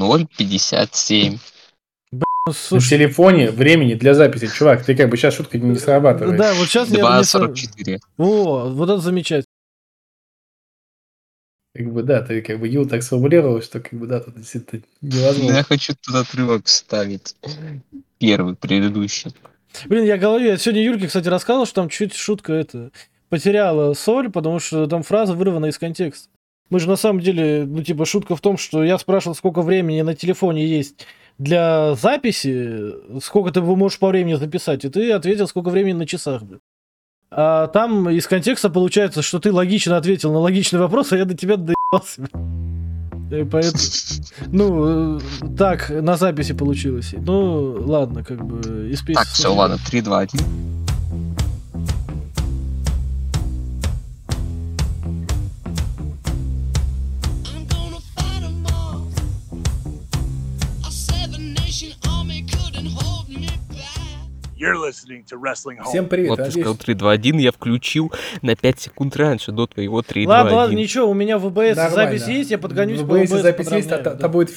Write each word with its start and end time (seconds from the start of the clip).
0,57. 0.00 1.38
Ну, 2.12 2.52
слушай, 2.52 2.88
телефоне 2.90 3.50
времени 3.50 3.94
для 3.94 4.14
записи, 4.14 4.48
чувак, 4.48 4.84
ты 4.84 4.96
как 4.96 5.10
бы 5.10 5.16
сейчас 5.16 5.34
шутка 5.34 5.58
не 5.58 5.78
срабатывает. 5.78 6.38
да, 6.38 6.54
вот 6.54 6.68
сейчас 6.68 6.88
я... 6.88 6.96
не 6.96 7.22
сра- 7.22 7.52
2,44. 7.52 7.98
О, 8.18 8.68
вот 8.70 8.88
это 8.90 8.98
замечательно. 9.00 9.44
Как 11.74 11.92
бы, 11.92 12.02
да, 12.02 12.20
ты 12.22 12.42
как 12.42 12.58
бы 12.58 12.66
Ю 12.66 12.84
так 12.86 13.02
сформулировал, 13.02 13.62
что 13.62 13.78
как 13.80 13.92
бы, 13.98 14.06
да, 14.08 14.18
тут 14.20 14.34
действительно 14.36 14.82
Ну, 15.00 15.08
Я 15.10 15.20
невозможно. 15.20 15.62
хочу 15.62 15.94
туда 15.94 16.20
отрывок 16.20 16.66
вставить. 16.66 17.36
Первый, 18.18 18.56
предыдущий. 18.56 19.32
Блин, 19.86 20.04
я 20.04 20.18
говорю, 20.18 20.46
я 20.46 20.56
сегодня 20.56 20.82
Юрке, 20.82 21.06
кстати, 21.06 21.28
рассказывал, 21.28 21.66
что 21.66 21.76
там 21.76 21.88
чуть 21.88 22.14
шутка 22.14 22.52
это 22.54 22.90
потеряла 23.28 23.94
соль, 23.94 24.30
потому 24.30 24.58
что 24.58 24.88
там 24.88 25.04
фраза 25.04 25.34
вырвана 25.34 25.66
из 25.66 25.78
контекста. 25.78 26.28
Мы 26.70 26.78
же 26.80 26.88
на 26.88 26.96
самом 26.96 27.20
деле, 27.20 27.64
ну, 27.66 27.82
типа, 27.82 28.04
шутка 28.06 28.36
в 28.36 28.40
том, 28.40 28.56
что 28.56 28.82
я 28.82 28.96
спрашивал, 28.98 29.34
сколько 29.34 29.62
времени 29.62 30.02
на 30.02 30.14
телефоне 30.14 30.66
есть 30.66 31.06
для 31.38 31.94
записи, 31.94 33.20
сколько 33.20 33.50
ты 33.50 33.60
можешь 33.60 33.98
по 33.98 34.08
времени 34.08 34.34
записать, 34.34 34.84
и 34.84 34.88
ты 34.88 35.10
ответил, 35.12 35.48
сколько 35.48 35.70
времени 35.70 35.94
на 35.94 36.06
часах. 36.06 36.42
блин. 36.42 36.60
А 37.30 37.68
там 37.68 38.08
из 38.10 38.26
контекста 38.26 38.70
получается, 38.70 39.22
что 39.22 39.38
ты 39.38 39.52
логично 39.52 39.96
ответил 39.96 40.32
на 40.32 40.38
логичный 40.38 40.80
вопрос, 40.80 41.12
а 41.12 41.16
я 41.16 41.24
до 41.24 41.36
тебя 41.36 41.56
доебался. 41.56 42.28
Поэтому, 43.30 43.84
ну, 44.48 45.18
э, 45.18 45.20
так 45.56 45.90
на 45.90 46.16
записи 46.16 46.52
получилось. 46.52 47.14
Ну, 47.16 47.76
ладно, 47.86 48.24
как 48.24 48.44
бы 48.44 48.90
из. 48.90 49.04
Так, 49.04 49.26
все, 49.28 49.54
ладно, 49.54 49.78
3, 49.86 50.00
2, 50.00 50.18
1. 50.18 50.40
Всем 65.84 66.06
привет, 66.08 66.28
Вот 66.30 66.44
ты 66.44 66.50
сказал 66.50 66.76
3, 66.76 66.94
2, 66.94 67.10
1, 67.12 67.38
я 67.38 67.50
включил 67.50 68.12
на 68.42 68.54
5 68.54 68.78
секунд 68.80 69.16
раньше, 69.16 69.52
до 69.52 69.66
твоего 69.66 70.02
3, 70.02 70.24
2, 70.26 70.32
Ладно, 70.34 70.54
ладно, 70.54 70.72
1. 70.74 70.78
ничего, 70.78 71.08
у 71.10 71.14
меня 71.14 71.38
в 71.38 71.48
ВБС 71.48 71.76
запись 71.76 72.26
есть, 72.28 72.50
я 72.50 72.58
подгонюсь 72.58 73.00
В 73.00 73.06
по 73.08 73.14
ВБС 73.14 73.30
ВБС. 73.30 73.42
запись 73.42 73.70
есть, 73.70 73.88
та 74.14 74.28
будет 74.28 74.50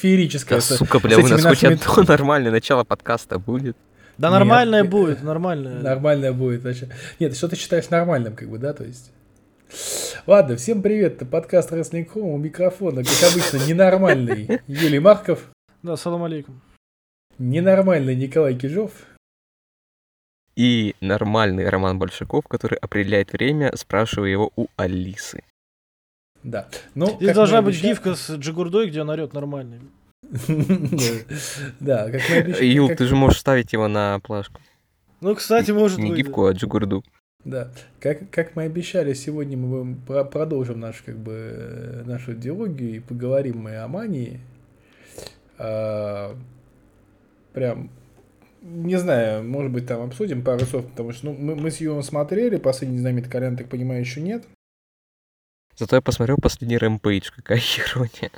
с- 0.60 0.76
сука, 0.76 0.98
бля, 0.98 1.16
у 1.16 1.20
этими 1.20 1.30
нас 1.32 1.42
хоть 1.42 1.62
нашими- 1.62 1.74
одно 1.74 2.02
нормальное 2.08 2.52
начало 2.52 2.84
подкаста 2.84 3.38
будет. 3.38 3.76
Да 4.18 4.28
Нет, 4.28 4.38
нормальное 4.38 4.82
нет. 4.82 4.90
будет, 4.90 5.22
нормальное. 5.22 5.80
Нормальное 5.80 6.32
будет. 6.32 6.62
вообще. 6.64 6.88
Нет, 7.18 7.34
что 7.36 7.48
ты 7.48 7.56
считаешь 7.56 7.88
нормальным, 7.90 8.36
как 8.36 8.48
бы, 8.50 8.58
да, 8.58 8.72
то 8.74 8.84
есть. 8.84 9.10
Ладно, 10.26 10.56
всем 10.56 10.82
привет, 10.82 11.14
это 11.16 11.26
подкаст 11.26 11.72
Wrestling 11.72 12.06
Home, 12.14 12.34
у 12.34 12.36
микрофона, 12.36 13.02
как 13.02 13.30
обычно, 13.32 13.56
ненормальный 13.66 14.60
Юлий 14.68 14.98
Марков, 15.00 15.40
Да, 15.82 15.96
салам 15.96 16.22
алейкум. 16.24 16.60
ненормальный 17.38 18.14
Николай 18.14 18.54
Кижов, 18.54 18.92
И 20.56 20.94
нормальный 21.00 21.68
Роман 21.68 21.98
Большаков, 21.98 22.46
который 22.46 22.78
определяет 22.78 23.32
время, 23.32 23.72
спрашивая 23.76 24.28
его 24.30 24.52
у 24.56 24.66
Алисы. 24.76 25.42
да. 26.44 26.68
Ну, 26.94 27.18
как 27.18 27.34
должна 27.34 27.60
быть 27.62 27.74
обещали- 27.76 27.90
гифка 27.92 28.14
с 28.14 28.30
Джигурдой, 28.36 28.88
где 28.88 29.00
он 29.02 29.10
орет 29.10 29.32
нормальный. 29.32 29.80
Да, 31.80 32.10
как 32.10 32.22
мы 32.30 32.36
обещали. 32.36 32.66
Юл, 32.66 32.88
ты 32.88 33.04
же 33.06 33.16
можешь 33.16 33.40
ставить 33.40 33.72
его 33.72 33.88
на 33.88 34.20
плашку. 34.20 34.60
Ну, 35.20 35.34
кстати, 35.34 35.70
может 35.70 35.98
Не 35.98 36.10
быть. 36.10 36.18
гифку, 36.18 36.46
а 36.46 36.52
джигурду. 36.52 37.02
Да, 37.44 37.70
как, 38.00 38.30
как 38.30 38.56
мы 38.56 38.62
обещали, 38.64 39.12
сегодня 39.12 39.56
мы 39.56 39.68
будем 39.68 39.96
про- 40.06 40.24
продолжим 40.24 40.80
наш, 40.80 41.02
как 41.02 41.16
бы, 41.18 41.32
э, 41.32 42.02
нашу 42.06 42.32
диалогию 42.34 42.96
и 42.96 43.00
поговорим 43.00 43.58
мы 43.58 43.76
о 43.76 43.86
мании. 43.88 44.40
А, 45.58 46.34
прям, 47.52 47.90
не 48.64 48.96
знаю, 48.96 49.44
может 49.44 49.70
быть, 49.70 49.86
там 49.86 50.02
обсудим 50.02 50.42
пару 50.42 50.64
слов, 50.64 50.86
потому 50.90 51.12
что 51.12 51.26
ну, 51.26 51.34
мы, 51.34 51.54
мы 51.54 51.70
с 51.70 51.80
Юлом 51.80 52.02
смотрели, 52.02 52.56
последний 52.56 52.98
Динамит, 52.98 53.21
ты, 53.21 53.30
Колян, 53.30 53.56
так 53.56 53.68
понимаю, 53.68 54.00
еще 54.00 54.20
нет. 54.20 54.44
Зато 55.76 55.96
я 55.96 56.02
посмотрел 56.02 56.38
последний 56.40 56.78
Rampage, 56.78 57.30
какая 57.34 57.58
ирония. 57.92 58.30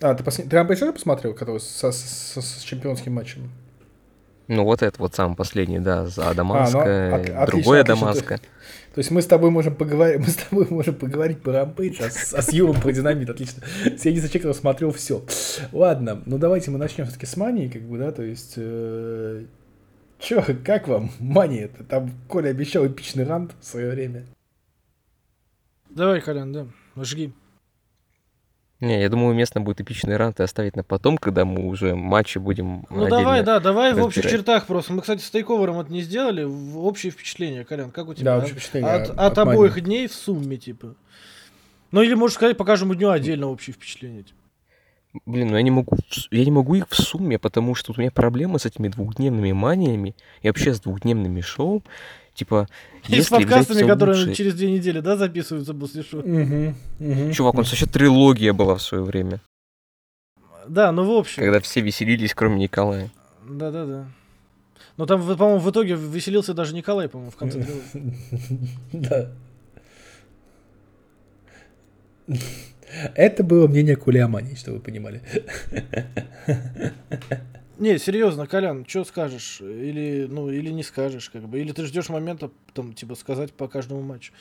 А, 0.00 0.14
ты, 0.14 0.22
послед... 0.22 0.48
ты 0.48 0.56
Rampage 0.56 0.82
уже 0.82 0.92
посмотрел, 0.92 1.34
который 1.34 1.58
со- 1.58 1.90
со- 1.90 2.40
с 2.40 2.62
чемпионским 2.62 3.14
матчем? 3.14 3.50
Ну 4.48 4.64
вот 4.64 4.82
это 4.82 4.98
вот 4.98 5.14
самый 5.14 5.36
последний, 5.36 5.78
да, 5.78 6.06
за 6.06 6.32
Дамаска, 6.34 6.80
А, 7.14 7.18
ну, 7.18 7.40
от- 7.42 7.46
другое 7.50 7.82
отлично. 7.82 8.06
Дамаска. 8.06 8.40
То 8.94 8.98
есть 9.00 9.10
мы 9.10 9.20
с 9.22 9.26
тобой 9.26 9.50
можем 9.50 9.74
поговорить, 9.76 10.18
мы 10.26 10.26
с 10.26 10.36
тобой 10.36 10.66
можем 10.70 10.94
поговорить 10.94 11.40
про 11.42 11.52
Rampage, 11.52 12.00
а 12.02 12.10
с, 12.10 12.32
а 12.34 12.40
с 12.42 12.52
Юром 12.52 12.80
про 12.80 12.90
Динамит, 12.92 13.28
отлично. 13.30 13.62
Я 14.02 14.12
не 14.12 14.20
зачекал, 14.20 14.54
смотрел 14.54 14.90
все. 14.92 15.22
Ладно, 15.72 16.22
ну 16.26 16.38
давайте 16.38 16.70
мы 16.70 16.78
начнем 16.78 17.04
все-таки 17.04 17.26
с 17.26 17.36
Мании, 17.36 17.68
как 17.68 17.82
бы, 17.82 17.98
да, 17.98 18.10
то 18.10 18.22
есть... 18.22 18.54
э, 18.56 19.44
Чё, 20.18 20.42
как 20.64 20.88
вам 20.88 21.10
Мания? 21.20 21.68
Там 21.88 22.10
Коля 22.26 22.48
обещал 22.48 22.84
эпичный 22.86 23.24
рант 23.24 23.52
в 23.60 23.64
свое 23.64 23.90
время. 23.90 24.24
Давай, 25.90 26.20
Колян, 26.20 26.52
да, 26.52 26.66
жги. 26.96 27.32
Не, 28.80 29.00
я 29.00 29.08
думаю, 29.08 29.30
уместно 29.30 29.60
будет 29.60 29.80
эпичный 29.80 30.16
рант 30.16 30.38
и 30.38 30.44
оставить 30.44 30.76
на 30.76 30.84
потом, 30.84 31.18
когда 31.18 31.44
мы 31.44 31.66
уже 31.66 31.96
матчи 31.96 32.38
будем 32.38 32.84
Ну 32.90 33.08
давай, 33.08 33.42
да, 33.42 33.58
давай 33.58 33.92
в 33.92 33.98
общих 34.04 34.22
разбирать. 34.24 34.38
чертах 34.46 34.66
просто. 34.66 34.92
Мы, 34.92 35.00
кстати, 35.00 35.20
с 35.20 35.30
тейковером 35.30 35.80
это 35.80 35.92
не 35.92 36.00
сделали. 36.00 36.44
Общее 36.44 37.10
впечатление, 37.10 37.64
Колян, 37.64 37.90
как 37.90 38.06
у 38.08 38.14
тебя? 38.14 38.24
Да, 38.26 38.36
От- 38.36 38.42
общее 38.44 38.56
впечатление 38.56 38.90
От, 38.90 39.10
от 39.10 39.18
от 39.18 39.38
обоих 39.38 39.80
дней 39.82 40.06
в 40.06 40.14
сумме, 40.14 40.58
типа. 40.58 40.94
Ну 41.90 42.02
или 42.02 42.14
можешь 42.14 42.36
сказать, 42.36 42.56
по 42.56 42.64
каждому 42.64 42.94
дню 42.94 43.10
отдельно 43.10 43.48
общее 43.48 43.74
впечатление. 43.74 44.22
типа. 44.22 44.34
Блин, 45.26 45.48
ну 45.48 45.56
я 45.56 45.62
не 45.62 45.70
могу, 45.72 45.96
я 46.30 46.44
не 46.44 46.50
могу 46.50 46.74
их 46.76 46.86
в 46.88 46.94
сумме, 46.94 47.38
потому 47.38 47.74
что 47.74 47.92
у 47.96 48.00
меня 48.00 48.10
проблемы 48.12 48.58
с 48.60 48.66
этими 48.66 48.88
двухдневными 48.88 49.52
маниями 49.52 50.14
и 50.42 50.48
вообще 50.48 50.72
с 50.74 50.80
двухдневными 50.80 51.40
шоу. 51.40 51.82
Типа, 52.38 52.68
И 53.08 53.20
с 53.20 53.28
подкастами, 53.30 53.84
которые 53.84 54.16
лучшее- 54.16 54.34
через 54.36 54.54
две 54.54 54.70
недели, 54.70 55.00
да, 55.00 55.16
записываются 55.16 55.74
после 55.74 56.04
шоу. 56.04 56.20
Угу, 56.20 56.74
угу. 57.00 57.32
Чувак, 57.32 57.54
у 57.54 57.56
нас 57.58 57.68
вообще 57.70 57.86
трилогия 57.86 58.52
была 58.52 58.76
в 58.76 58.80
свое 58.82 59.02
время, 59.02 59.40
Да, 60.68 60.92
ну 60.92 61.02
в 61.04 61.10
общем. 61.18 61.42
когда 61.42 61.58
все 61.58 61.80
веселились, 61.80 62.34
кроме 62.34 62.58
Николая. 62.60 63.10
Да, 63.48 63.72
да, 63.72 63.86
да. 63.86 64.06
Но 64.96 65.06
там, 65.06 65.20
в- 65.20 65.36
по-моему, 65.36 65.58
в 65.60 65.68
итоге 65.68 65.96
веселился 65.96 66.54
даже 66.54 66.74
Николай, 66.76 67.08
по-моему, 67.08 67.32
в 67.32 67.36
конце 67.36 67.60
трилогии. 67.92 68.14
Да. 68.92 69.30
Это 73.16 73.42
было 73.42 73.66
мнение 73.66 73.96
Мании, 74.28 74.54
чтобы 74.54 74.76
вы 74.76 74.82
понимали. 74.84 75.22
Не, 77.78 77.96
серьезно, 77.98 78.48
Колян, 78.48 78.84
что 78.86 79.04
скажешь? 79.04 79.60
Или, 79.60 80.26
ну, 80.28 80.50
или 80.50 80.70
не 80.70 80.82
скажешь, 80.82 81.30
как 81.30 81.48
бы. 81.48 81.60
Или 81.60 81.70
ты 81.70 81.86
ждешь 81.86 82.08
момента, 82.08 82.50
там, 82.74 82.92
типа, 82.92 83.14
сказать 83.14 83.52
по 83.52 83.68
каждому 83.68 84.02
матчу. 84.02 84.32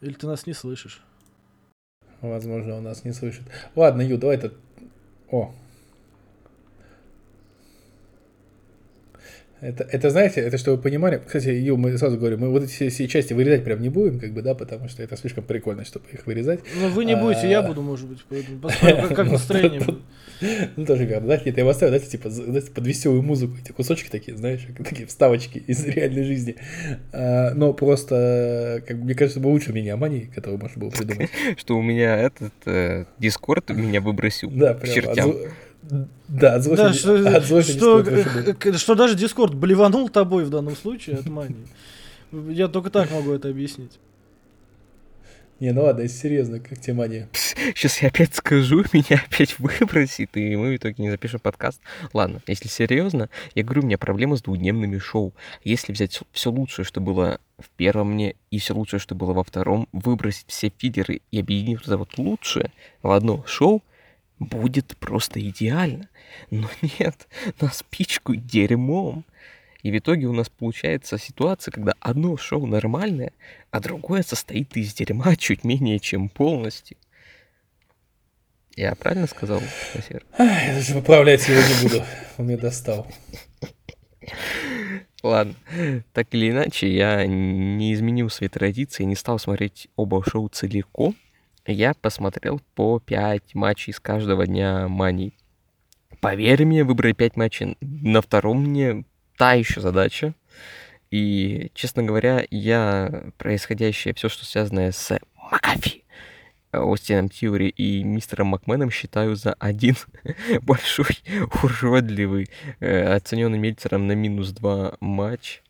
Или 0.00 0.14
ты 0.14 0.26
нас 0.26 0.46
не 0.46 0.52
слышишь? 0.52 1.00
Возможно, 2.20 2.74
он 2.76 2.84
нас 2.84 3.04
не 3.04 3.12
слышит. 3.12 3.44
Ладно, 3.76 4.02
Ю, 4.02 4.18
давай 4.18 4.36
это... 4.36 4.52
О. 5.30 5.54
Это, 9.60 9.84
это, 9.84 10.08
знаете, 10.08 10.40
это 10.40 10.56
чтобы 10.56 10.76
вы 10.78 10.82
понимали, 10.82 11.20
кстати, 11.24 11.48
Ю, 11.48 11.76
мы 11.76 11.96
сразу 11.98 12.16
говорим, 12.16 12.40
мы 12.40 12.48
вот 12.48 12.62
эти 12.62 12.70
все, 12.70 12.88
все 12.88 13.06
части 13.08 13.34
вырезать 13.34 13.62
прям 13.62 13.82
не 13.82 13.90
будем, 13.90 14.18
как 14.18 14.32
бы, 14.32 14.40
да, 14.40 14.54
потому 14.54 14.88
что 14.88 15.02
это 15.02 15.16
слишком 15.18 15.44
прикольно, 15.44 15.84
чтобы 15.84 16.06
их 16.12 16.26
вырезать. 16.26 16.60
Ну, 16.80 16.88
вы 16.88 17.04
не 17.04 17.14
будете, 17.14 17.48
я 17.48 17.58
А. 17.60 17.62
буду, 17.62 17.82
может 17.82 18.08
быть, 18.08 18.24
поэтому 18.28 18.58
посмотрим, 18.62 19.08
как, 19.08 19.16
как 19.16 19.30
настроение 19.30 19.80
будет. 19.80 20.00
Ну, 20.76 20.86
тоже 20.86 21.04
верно. 21.04 21.26
Знаете, 21.26 21.50
это 21.50 21.60
я 21.60 21.66
поставил, 21.66 21.90
знаете, 21.90 22.10
типа, 22.10 22.30
знаете, 22.30 22.70
под 22.70 22.86
веселую 22.86 23.22
музыку, 23.22 23.56
эти 23.62 23.72
кусочки 23.72 24.08
такие, 24.08 24.34
знаешь, 24.36 24.66
как 24.74 24.86
такие 24.88 25.06
вставочки 25.06 25.58
из 25.58 25.84
реальной 25.84 26.22
жизни. 26.24 26.56
А, 27.12 27.52
но 27.54 27.74
просто, 27.74 28.82
как 28.86 28.98
бы, 28.98 29.04
мне 29.04 29.14
кажется, 29.14 29.40
было 29.40 29.50
лучше 29.50 29.72
мнение 29.72 29.92
о 29.92 29.96
мании, 29.98 30.30
которое 30.34 30.56
можно 30.56 30.80
было 30.80 30.90
придумать. 30.90 31.28
Что 31.58 31.76
у 31.76 31.82
меня 31.82 32.16
этот 32.16 32.54
э, 32.64 33.04
Дискорд 33.18 33.68
меня 33.70 34.00
выбросил 34.00 34.50
Да, 34.50 34.72
прям 34.72 35.34
Да, 36.28 36.54
от 36.54 36.62
злости, 36.62 36.82
Да, 36.82 36.92
что, 36.92 37.36
от 37.36 37.44
злости 37.44 37.72
что, 37.72 38.02
к- 38.04 38.78
что 38.78 38.94
даже 38.94 39.14
Дискорд 39.14 39.54
блеванул 39.54 40.08
тобой 40.08 40.44
в 40.44 40.50
данном 40.50 40.76
случае 40.76 41.16
от 41.16 41.26
мании. 41.26 41.66
Я 42.32 42.68
только 42.68 42.90
так 42.90 43.10
могу 43.10 43.32
это 43.32 43.48
объяснить. 43.48 43.98
Не, 45.58 45.72
ну 45.72 45.82
ладно, 45.82 46.02
если 46.02 46.16
серьезно, 46.16 46.58
как 46.58 46.78
тебе 46.80 46.94
мания? 46.94 47.28
Сейчас 47.74 48.00
я 48.00 48.08
опять 48.08 48.34
скажу, 48.34 48.82
меня 48.94 49.22
опять 49.26 49.58
выбросит, 49.58 50.34
и 50.34 50.56
мы 50.56 50.72
в 50.72 50.76
итоге 50.76 50.94
не 50.98 51.10
запишем 51.10 51.38
подкаст. 51.40 51.80
Ладно, 52.14 52.40
если 52.46 52.68
серьезно, 52.68 53.28
я 53.54 53.62
говорю, 53.62 53.82
у 53.82 53.84
меня 53.86 53.98
проблема 53.98 54.36
с 54.36 54.42
двухдневными 54.42 54.96
шоу. 54.98 55.34
Если 55.62 55.92
взять 55.92 56.18
все 56.32 56.50
лучшее, 56.50 56.86
что 56.86 57.02
было 57.02 57.40
в 57.58 57.68
первом 57.76 58.12
мне, 58.12 58.36
и 58.50 58.58
все 58.58 58.74
лучшее, 58.74 59.00
что 59.00 59.14
было 59.14 59.34
во 59.34 59.44
втором, 59.44 59.86
выбросить 59.92 60.46
все 60.48 60.72
фидеры 60.78 61.20
и 61.30 61.40
объединить 61.40 61.82
это 61.82 61.98
вот 61.98 62.16
лучшее 62.16 62.72
в 63.02 63.10
одно 63.10 63.44
шоу, 63.46 63.82
будет 64.40 64.96
просто 64.98 65.40
идеально. 65.40 66.08
Но 66.50 66.68
нет, 66.98 67.28
нас 67.60 67.84
пичкают 67.88 68.46
дерьмом. 68.46 69.24
И 69.82 69.90
в 69.90 69.96
итоге 69.96 70.26
у 70.26 70.32
нас 70.32 70.48
получается 70.48 71.16
ситуация, 71.16 71.72
когда 71.72 71.94
одно 72.00 72.36
шоу 72.36 72.66
нормальное, 72.66 73.32
а 73.70 73.80
другое 73.80 74.22
состоит 74.22 74.76
из 74.76 74.92
дерьма 74.92 75.36
чуть 75.38 75.62
менее 75.62 76.00
чем 76.00 76.28
полностью. 76.28 76.96
Я 78.76 78.94
правильно 78.94 79.26
сказал? 79.26 79.60
Ай, 80.38 80.68
Я 80.68 80.74
даже 80.74 80.94
поправлять 80.94 81.46
его 81.48 81.60
не 81.60 81.82
буду. 81.82 82.04
Он 82.38 82.46
меня 82.46 82.58
достал. 82.58 83.06
Ладно, 85.22 85.54
так 86.14 86.28
или 86.32 86.50
иначе, 86.50 86.90
я 86.90 87.26
не 87.26 87.92
изменил 87.92 88.30
свои 88.30 88.48
традиции, 88.48 89.04
не 89.04 89.16
стал 89.16 89.38
смотреть 89.38 89.88
оба 89.96 90.24
шоу 90.24 90.48
целиком. 90.48 91.14
Я 91.70 91.94
посмотрел 91.94 92.60
по 92.74 92.98
5 92.98 93.54
матчей 93.54 93.92
с 93.92 94.00
каждого 94.00 94.44
дня 94.44 94.88
Мани. 94.88 95.34
Поверь 96.20 96.64
мне, 96.64 96.82
выбрать 96.82 97.16
5 97.16 97.36
матчей 97.36 97.76
на 97.80 98.20
втором 98.20 98.64
мне 98.64 99.04
та 99.36 99.52
еще 99.52 99.80
задача. 99.80 100.34
И, 101.12 101.70
честно 101.74 102.02
говоря, 102.02 102.44
я 102.50 103.24
происходящее, 103.38 104.14
все, 104.14 104.28
что 104.28 104.44
связанное 104.44 104.90
с 104.90 105.16
Макафи, 105.36 106.02
Остином 106.72 107.28
Тьюри 107.28 107.68
и 107.68 108.02
мистером 108.02 108.48
Макменом 108.48 108.90
считаю 108.90 109.36
за 109.36 109.52
один 109.52 109.94
большой 110.62 111.18
уродливый, 111.62 112.50
э, 112.80 113.14
оцененный 113.14 113.58
Мельцером 113.58 114.08
на 114.08 114.12
минус 114.12 114.50
2 114.50 114.96
матч. 114.98 115.62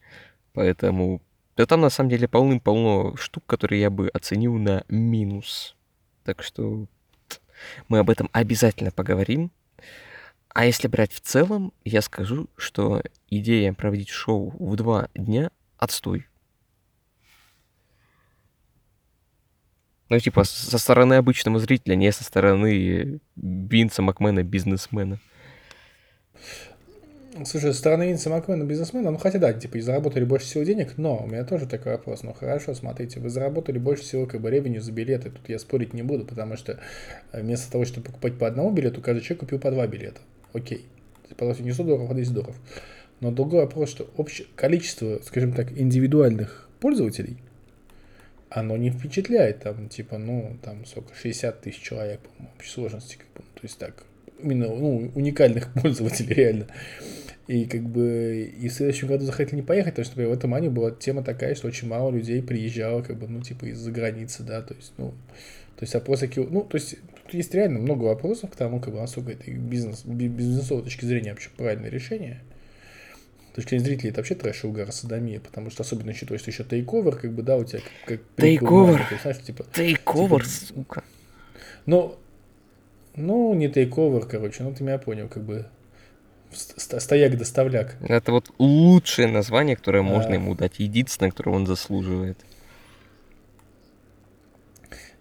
Поэтому... 0.54 1.20
Да 1.58 1.66
там 1.66 1.82
на 1.82 1.90
самом 1.90 2.08
деле 2.08 2.26
полным-полно 2.26 3.16
штук, 3.16 3.44
которые 3.44 3.82
я 3.82 3.90
бы 3.90 4.08
оценил 4.08 4.56
на 4.56 4.82
минус. 4.88 5.76
Так 6.30 6.44
что 6.44 6.86
мы 7.88 7.98
об 7.98 8.08
этом 8.08 8.30
обязательно 8.30 8.92
поговорим. 8.92 9.50
А 10.50 10.64
если 10.64 10.86
брать 10.86 11.12
в 11.12 11.18
целом, 11.18 11.72
я 11.84 12.02
скажу, 12.02 12.48
что 12.56 13.02
идея 13.30 13.72
проводить 13.72 14.10
шоу 14.10 14.50
в 14.50 14.76
два 14.76 15.08
дня— 15.12 15.50
отстой. 15.76 16.28
Ну, 20.08 20.20
типа, 20.20 20.44
со 20.44 20.78
стороны 20.78 21.14
обычного 21.14 21.58
зрителя, 21.58 21.96
не 21.96 22.12
со 22.12 22.22
стороны 22.22 23.18
Винса 23.34 24.00
Макмена, 24.00 24.44
бизнесмена. 24.44 25.18
Слушай, 27.44 27.72
со 27.72 27.78
стороны 27.78 28.08
Винса 28.08 28.28
Макмена, 28.28 28.64
бизнесмена, 28.64 29.10
ну 29.10 29.16
хотя 29.16 29.38
да, 29.38 29.52
типа, 29.52 29.78
и 29.78 29.80
заработали 29.80 30.24
больше 30.24 30.46
всего 30.46 30.64
денег, 30.64 30.98
но 30.98 31.16
у 31.16 31.26
меня 31.26 31.44
тоже 31.44 31.66
такой 31.66 31.92
вопрос. 31.92 32.22
Ну 32.22 32.32
хорошо, 32.32 32.74
смотрите, 32.74 33.20
вы 33.20 33.30
заработали 33.30 33.78
больше 33.78 34.02
всего 34.02 34.26
как 34.26 34.40
бы 34.40 34.50
ревеню 34.50 34.80
за 34.80 34.92
билеты, 34.92 35.30
тут 35.30 35.48
я 35.48 35.58
спорить 35.58 35.94
не 35.94 36.02
буду, 36.02 36.24
потому 36.24 36.56
что 36.56 36.80
э, 37.32 37.40
вместо 37.40 37.70
того, 37.70 37.84
чтобы 37.84 38.06
покупать 38.06 38.36
по 38.36 38.46
одному 38.46 38.70
билету, 38.70 39.00
каждый 39.00 39.22
человек 39.22 39.40
купил 39.40 39.58
по 39.58 39.70
два 39.70 39.86
билета. 39.86 40.20
Окей. 40.52 40.84
Потратил 41.36 41.64
не 41.64 41.72
100 41.72 41.84
долларов, 41.84 42.10
а 42.10 42.14
200 42.14 42.32
долларов. 42.32 42.56
Но 43.20 43.30
другой 43.30 43.60
вопрос, 43.60 43.90
что 43.90 44.10
общее 44.16 44.48
количество, 44.56 45.20
скажем 45.24 45.52
так, 45.52 45.70
индивидуальных 45.78 46.68
пользователей, 46.80 47.38
оно 48.50 48.76
не 48.76 48.90
впечатляет, 48.90 49.60
там, 49.60 49.88
типа, 49.88 50.18
ну, 50.18 50.56
там, 50.62 50.84
сколько, 50.84 51.14
60 51.14 51.60
тысяч 51.60 51.80
человек, 51.80 52.20
по-моему, 52.20 52.50
общей 52.56 52.70
сложности, 52.70 53.16
как 53.16 53.28
бы, 53.28 53.48
то 53.54 53.60
есть 53.62 53.78
так, 53.78 54.04
именно, 54.42 54.68
ну, 54.68 55.10
уникальных 55.14 55.72
пользователей, 55.82 56.34
реально. 56.34 56.66
И 57.46 57.64
как 57.66 57.82
бы 57.82 58.52
и 58.60 58.68
в 58.68 58.72
следующем 58.72 59.08
году 59.08 59.24
захотели 59.24 59.56
не 59.56 59.62
поехать, 59.62 59.94
потому 59.94 60.04
что, 60.04 60.12
например, 60.12 60.30
в 60.34 60.38
этом 60.38 60.54
ане 60.54 60.70
была 60.70 60.92
тема 60.92 61.22
такая, 61.24 61.54
что 61.56 61.66
очень 61.68 61.88
мало 61.88 62.10
людей 62.12 62.40
приезжало, 62.42 63.02
как 63.02 63.18
бы, 63.18 63.26
ну, 63.26 63.40
типа, 63.42 63.64
из-за 63.66 63.90
границы, 63.90 64.44
да, 64.44 64.62
то 64.62 64.74
есть, 64.74 64.92
ну, 64.98 65.08
то 65.76 65.82
есть 65.84 65.94
вопросы, 65.94 66.28
какие- 66.28 66.46
ну, 66.46 66.62
то 66.62 66.76
есть 66.76 66.96
тут 67.24 67.34
есть 67.34 67.52
реально 67.54 67.80
много 67.80 68.04
вопросов 68.04 68.50
к 68.50 68.56
тому, 68.56 68.78
как 68.80 68.92
бы, 68.94 69.00
насколько 69.00 69.32
это 69.32 69.50
бизнес, 69.50 70.04
би- 70.04 70.28
бизнесовой 70.28 70.84
точки 70.84 71.04
зрения 71.06 71.30
вообще 71.30 71.50
правильное 71.56 71.90
решение. 71.90 72.40
С 73.50 73.54
точки 73.56 73.70
зрения 73.70 73.84
зрителей 73.86 74.10
это 74.10 74.18
вообще 74.20 74.36
трэш 74.36 74.62
и 74.62 74.66
угар 74.68 74.92
садомия, 74.92 75.40
потому 75.40 75.70
что 75.70 75.82
особенно 75.82 76.10
учитывая, 76.12 76.38
что 76.38 76.52
еще 76.52 76.62
тейковер, 76.62 77.16
как 77.16 77.32
бы, 77.32 77.42
да, 77.42 77.56
у 77.56 77.64
тебя 77.64 77.80
как, 78.06 78.20
знаешь, 79.22 79.38
типа, 79.42 79.64
Тейковер, 79.74 80.44
Типа, 80.44 80.48
сука. 80.76 81.04
ну, 81.86 82.16
ну, 83.20 83.54
не 83.54 83.68
тейковер, 83.68 84.26
короче, 84.26 84.62
ну 84.62 84.74
ты 84.74 84.82
меня 84.82 84.98
понял, 84.98 85.28
как 85.28 85.44
бы 85.44 85.66
ст- 86.52 87.00
стояк-доставляк. 87.00 87.96
Это 88.02 88.32
вот 88.32 88.50
лучшее 88.58 89.28
название, 89.28 89.76
которое 89.76 90.02
можно 90.02 90.34
ему 90.34 90.54
дать. 90.54 90.78
Единственное, 90.78 91.30
которое 91.30 91.52
он 91.52 91.66
заслуживает. 91.66 92.38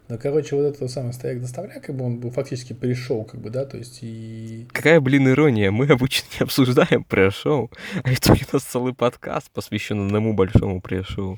Ну, 0.07 0.17
короче, 0.17 0.55
вот 0.55 0.63
этот 0.63 0.89
самый 0.89 1.13
стояк-доставляк, 1.13 1.83
как 1.83 1.95
бы 1.95 2.03
он 2.03 2.19
был 2.19 2.31
фактически 2.31 2.73
пришел, 2.73 3.23
как 3.25 3.39
бы, 3.39 3.51
да, 3.51 3.65
то 3.65 3.77
есть 3.77 3.99
и... 4.01 4.65
Какая, 4.71 4.99
блин, 4.99 5.29
ирония. 5.29 5.69
Мы 5.69 5.85
обычно 5.85 6.25
не 6.39 6.43
обсуждаем 6.45 7.03
пресс-шоу, 7.03 7.69
а 8.03 8.11
итоге 8.11 8.43
у 8.51 8.55
нас 8.55 8.63
целый 8.63 8.95
подкаст 8.95 9.51
посвящен 9.51 10.03
одному 10.03 10.33
большому 10.33 10.81
пресс-шоу. 10.81 11.37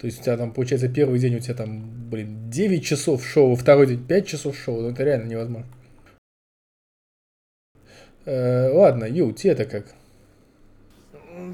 То 0.00 0.06
есть 0.06 0.20
у 0.20 0.22
тебя 0.24 0.38
там, 0.38 0.54
получается, 0.54 0.88
первый 0.88 1.18
день 1.18 1.36
у 1.36 1.40
тебя 1.40 1.54
там, 1.54 2.08
блин, 2.08 2.48
9 2.50 2.82
часов 2.82 3.22
шоу, 3.22 3.54
второй 3.54 3.86
день 3.86 4.06
5 4.06 4.26
часов 4.26 4.56
шоу, 4.56 4.80
ну 4.80 4.90
это 4.90 5.04
реально 5.04 5.28
невозможно. 5.28 5.68
Э, 8.24 8.70
ладно, 8.72 9.04
Ю, 9.04 9.32
тебе 9.32 9.52
это 9.52 9.66
как? 9.66 9.94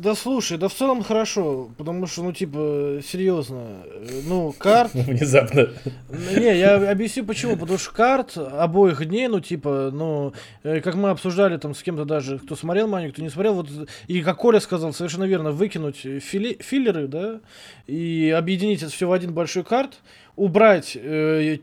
Да 0.00 0.14
слушай, 0.14 0.58
да 0.58 0.68
в 0.68 0.74
целом 0.74 1.02
хорошо, 1.02 1.70
потому 1.78 2.06
что, 2.06 2.22
ну, 2.22 2.32
типа, 2.32 3.00
серьезно, 3.06 3.82
э, 3.84 4.20
ну, 4.26 4.52
карт, 4.56 4.92
Внезапно. 4.94 5.68
Не, 6.10 6.58
я 6.58 6.90
объясню 6.90 7.24
почему. 7.24 7.56
Потому 7.56 7.78
что 7.78 7.92
карт 7.92 8.36
обоих 8.36 9.04
дней, 9.06 9.28
ну, 9.28 9.40
типа, 9.40 9.90
ну, 9.92 10.32
э, 10.62 10.80
как 10.80 10.94
мы 10.94 11.10
обсуждали 11.10 11.56
там 11.56 11.74
с 11.74 11.82
кем-то 11.82 12.04
даже, 12.04 12.38
кто 12.38 12.56
смотрел 12.56 12.88
Маню, 12.88 13.12
кто 13.12 13.22
не 13.22 13.30
смотрел, 13.30 13.54
вот, 13.54 13.68
и 14.06 14.22
как 14.22 14.36
Коля 14.36 14.60
сказал, 14.60 14.92
совершенно 14.92 15.24
верно, 15.24 15.52
выкинуть 15.52 16.04
фили- 16.04 16.62
филлеры, 16.62 17.06
да, 17.08 17.40
и 17.86 18.34
объединить 18.36 18.82
это 18.82 18.92
все 18.92 19.06
в 19.08 19.12
один 19.12 19.32
большой 19.32 19.64
карт, 19.64 19.98
убрать 20.36 20.96
э, 21.00 21.58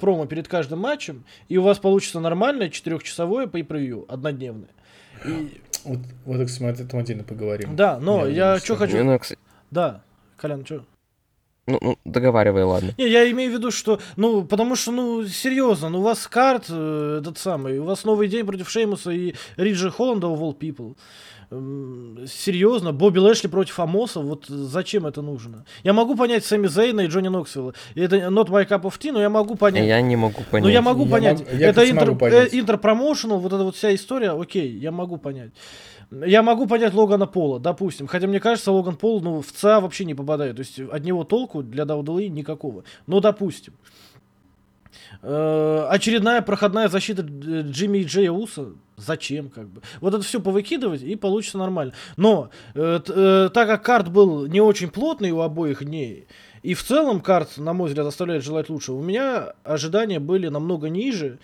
промо 0.00 0.26
перед 0.26 0.48
каждым 0.48 0.80
матчем, 0.80 1.24
и 1.48 1.58
у 1.58 1.62
вас 1.62 1.78
получится 1.78 2.20
нормальное 2.20 2.70
четырехчасовое 2.70 3.46
pay-per-view, 3.46 4.06
однодневное. 4.08 4.68
И- 5.24 5.48
Вот, 5.86 5.98
вот 6.24 6.46
кстати, 6.46 6.62
мы 6.62 6.68
об 6.70 6.80
этом 6.80 6.98
отдельно 7.00 7.24
поговорим. 7.24 7.76
да, 7.76 7.98
но 7.98 8.26
Я 8.26 8.54
я 8.54 8.58
что 8.58 8.76
хочу... 8.76 9.02
Ну, 9.02 9.18
кстати, 9.18 9.40
Да, 9.70 10.02
Колян, 10.36 10.64
что? 10.64 10.84
ну, 11.66 11.78
ну, 11.80 11.98
договаривай, 12.04 12.62
ладно. 12.62 12.92
Не, 12.96 13.08
я 13.08 13.28
имею 13.30 13.50
в 13.50 13.54
виду, 13.54 13.70
что, 13.70 14.00
ну, 14.16 14.44
потому 14.44 14.76
что, 14.76 14.92
ну, 14.92 15.24
серьезно, 15.26 15.88
ну, 15.88 15.98
у 15.98 16.02
вас 16.02 16.26
карт 16.26 16.66
э, 16.68 17.18
этот 17.20 17.38
самый, 17.38 17.78
у 17.78 17.84
вас 17.84 18.04
новый 18.04 18.28
день 18.28 18.46
против 18.46 18.70
Шеймуса 18.70 19.10
и 19.10 19.34
Риджи 19.56 19.90
Холланда, 19.90 20.28
of 20.28 20.38
all 20.40 20.56
people. 20.56 20.96
Серьезно, 21.50 22.92
Бобби 22.92 23.18
Лэшли 23.18 23.48
против 23.48 23.78
Амоса, 23.78 24.20
вот 24.20 24.46
зачем 24.46 25.06
это 25.06 25.22
нужно? 25.22 25.64
Я 25.84 25.92
могу 25.92 26.16
понять 26.16 26.44
Сами 26.44 26.66
Зейна 26.66 27.02
и 27.02 27.06
Джонни 27.06 27.28
Ноксвилла. 27.28 27.72
Это 27.94 28.16
not 28.16 28.48
my 28.48 28.66
cup 28.68 28.82
of 28.82 28.98
tea, 28.98 29.12
но 29.12 29.20
я 29.20 29.30
могу 29.30 29.54
понять. 29.54 29.86
Я 29.86 30.00
не 30.00 30.16
могу 30.16 30.42
понять. 30.50 30.64
Ну, 30.64 30.68
я 30.68 30.82
могу 30.82 31.04
Я 31.04 31.10
понять. 31.10 31.38
могу- 31.40 31.56
я, 31.56 31.68
это 31.68 31.88
интер, 31.88 32.06
могу 32.08 32.18
понять. 32.18 32.52
э, 32.52 32.58
интерпромоушенал, 32.58 33.38
вот 33.38 33.52
эта 33.52 33.62
вот 33.62 33.76
вся 33.76 33.94
история, 33.94 34.30
окей, 34.30 34.70
я 34.76 34.90
могу 34.90 35.18
понять. 35.18 35.52
Я 36.10 36.42
могу 36.42 36.66
понять 36.66 36.94
Логана 36.94 37.26
Пола, 37.26 37.58
допустим. 37.58 38.06
Хотя 38.06 38.26
мне 38.28 38.38
кажется, 38.38 38.70
Логан 38.70 38.96
Пол 38.96 39.20
ну, 39.22 39.42
в 39.42 39.50
ЦА 39.50 39.80
вообще 39.80 40.04
не 40.04 40.14
попадает. 40.14 40.56
То 40.56 40.60
есть 40.60 40.78
от 40.78 41.04
него 41.04 41.24
толку 41.24 41.62
для 41.64 41.84
WWE 41.84 42.28
никакого. 42.28 42.84
Но 43.06 43.18
допустим. 43.20 43.74
Э, 45.22 45.86
очередная 45.90 46.42
проходная 46.42 46.88
защита 46.88 47.22
э, 47.22 47.62
Джимми 47.62 47.98
и 47.98 48.04
Джея 48.04 48.30
Уса. 48.30 48.72
Зачем, 48.96 49.50
как 49.50 49.68
бы? 49.68 49.82
Вот 50.00 50.14
это 50.14 50.22
все 50.22 50.40
повыкидывать, 50.40 51.02
и 51.02 51.16
получится 51.16 51.58
нормально. 51.58 51.92
Но, 52.16 52.50
э, 52.74 53.00
э, 53.06 53.50
так 53.52 53.68
как 53.68 53.84
карт 53.84 54.08
был 54.10 54.46
не 54.46 54.60
очень 54.60 54.88
плотный 54.88 55.32
у 55.32 55.40
обоих 55.40 55.84
дней, 55.84 56.26
и 56.62 56.74
в 56.74 56.82
целом 56.82 57.20
карт, 57.20 57.58
на 57.58 57.74
мой 57.74 57.88
взгляд, 57.88 58.06
оставляет 58.06 58.42
желать 58.42 58.70
лучшего, 58.70 58.96
у 58.96 59.02
меня 59.02 59.52
ожидания 59.64 60.18
были 60.18 60.48
намного 60.48 60.88
ниже, 60.88 61.38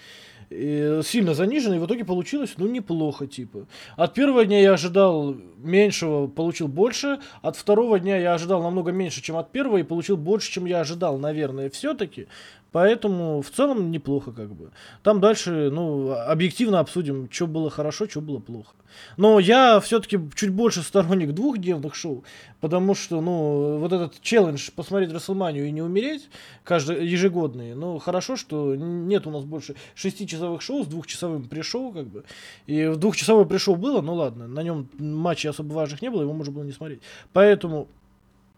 э, 0.49 1.03
сильно 1.05 1.35
занижены, 1.35 1.75
и 1.75 1.79
в 1.79 1.87
итоге 1.87 2.05
получилось, 2.05 2.55
ну, 2.57 2.67
неплохо, 2.67 3.27
типа. 3.27 3.67
От 3.97 4.15
первого 4.15 4.45
дня 4.47 4.61
я 4.61 4.73
ожидал 4.73 5.37
меньшего, 5.59 6.27
получил 6.27 6.69
больше, 6.69 7.21
от 7.43 7.57
второго 7.57 8.01
дня 8.01 8.17
я 8.19 8.35
ожидал 8.35 8.63
намного 8.63 8.93
меньше, 8.93 9.23
чем 9.23 9.37
от 9.37 9.53
первого, 9.53 9.77
и 9.77 9.83
получил 9.83 10.17
больше, 10.17 10.51
чем 10.51 10.65
я 10.65 10.81
ожидал, 10.81 11.19
наверное, 11.19 11.69
все-таки. 11.69 12.29
Поэтому 12.73 13.43
в 13.43 13.51
целом 13.51 13.91
неплохо 13.91 14.33
как 14.33 14.53
бы. 14.53 14.71
Там 15.03 15.21
дальше, 15.21 15.71
ну, 15.71 16.13
объективно 16.13 16.81
обсудим, 16.81 17.29
что 17.31 17.47
было 17.47 17.71
хорошо, 17.71 18.09
что 18.09 18.21
было 18.21 18.39
плохо. 18.39 18.75
Но 19.17 19.39
я 19.39 19.81
все-таки 19.81 20.19
чуть 20.35 20.51
больше 20.51 20.83
сторонник 20.83 21.33
двухдневных 21.33 21.95
шоу, 21.95 22.25
потому 22.61 22.95
что, 22.95 23.21
ну, 23.21 23.79
вот 23.79 23.93
этот 23.93 24.21
челлендж 24.21 24.71
посмотреть 24.75 25.13
Расселманию 25.13 25.67
и 25.67 25.71
не 25.71 25.83
умереть, 25.83 26.29
каждый 26.65 27.07
ежегодный, 27.07 27.75
ну, 27.75 27.99
хорошо, 27.99 28.37
что 28.37 28.75
нет 28.75 29.27
у 29.27 29.31
нас 29.31 29.45
больше 29.45 29.77
шестичасовых 29.95 30.63
шоу 30.63 30.85
с 30.85 30.87
двухчасовым 30.87 31.49
пришоу, 31.49 31.93
как 31.93 32.07
бы. 32.07 32.25
И 32.67 32.87
в 32.87 32.97
двухчасовое 32.97 33.45
пришоу 33.45 33.77
было, 33.77 34.01
ну 34.01 34.15
ладно, 34.15 34.47
на 34.47 34.63
нем 34.63 34.89
матчей 34.99 35.51
особо 35.51 35.73
важных 35.73 36.03
не 36.03 36.11
было, 36.11 36.23
его 36.23 36.33
можно 36.33 36.53
было 36.53 36.65
не 36.65 36.73
смотреть. 36.73 37.01
Поэтому 37.33 37.89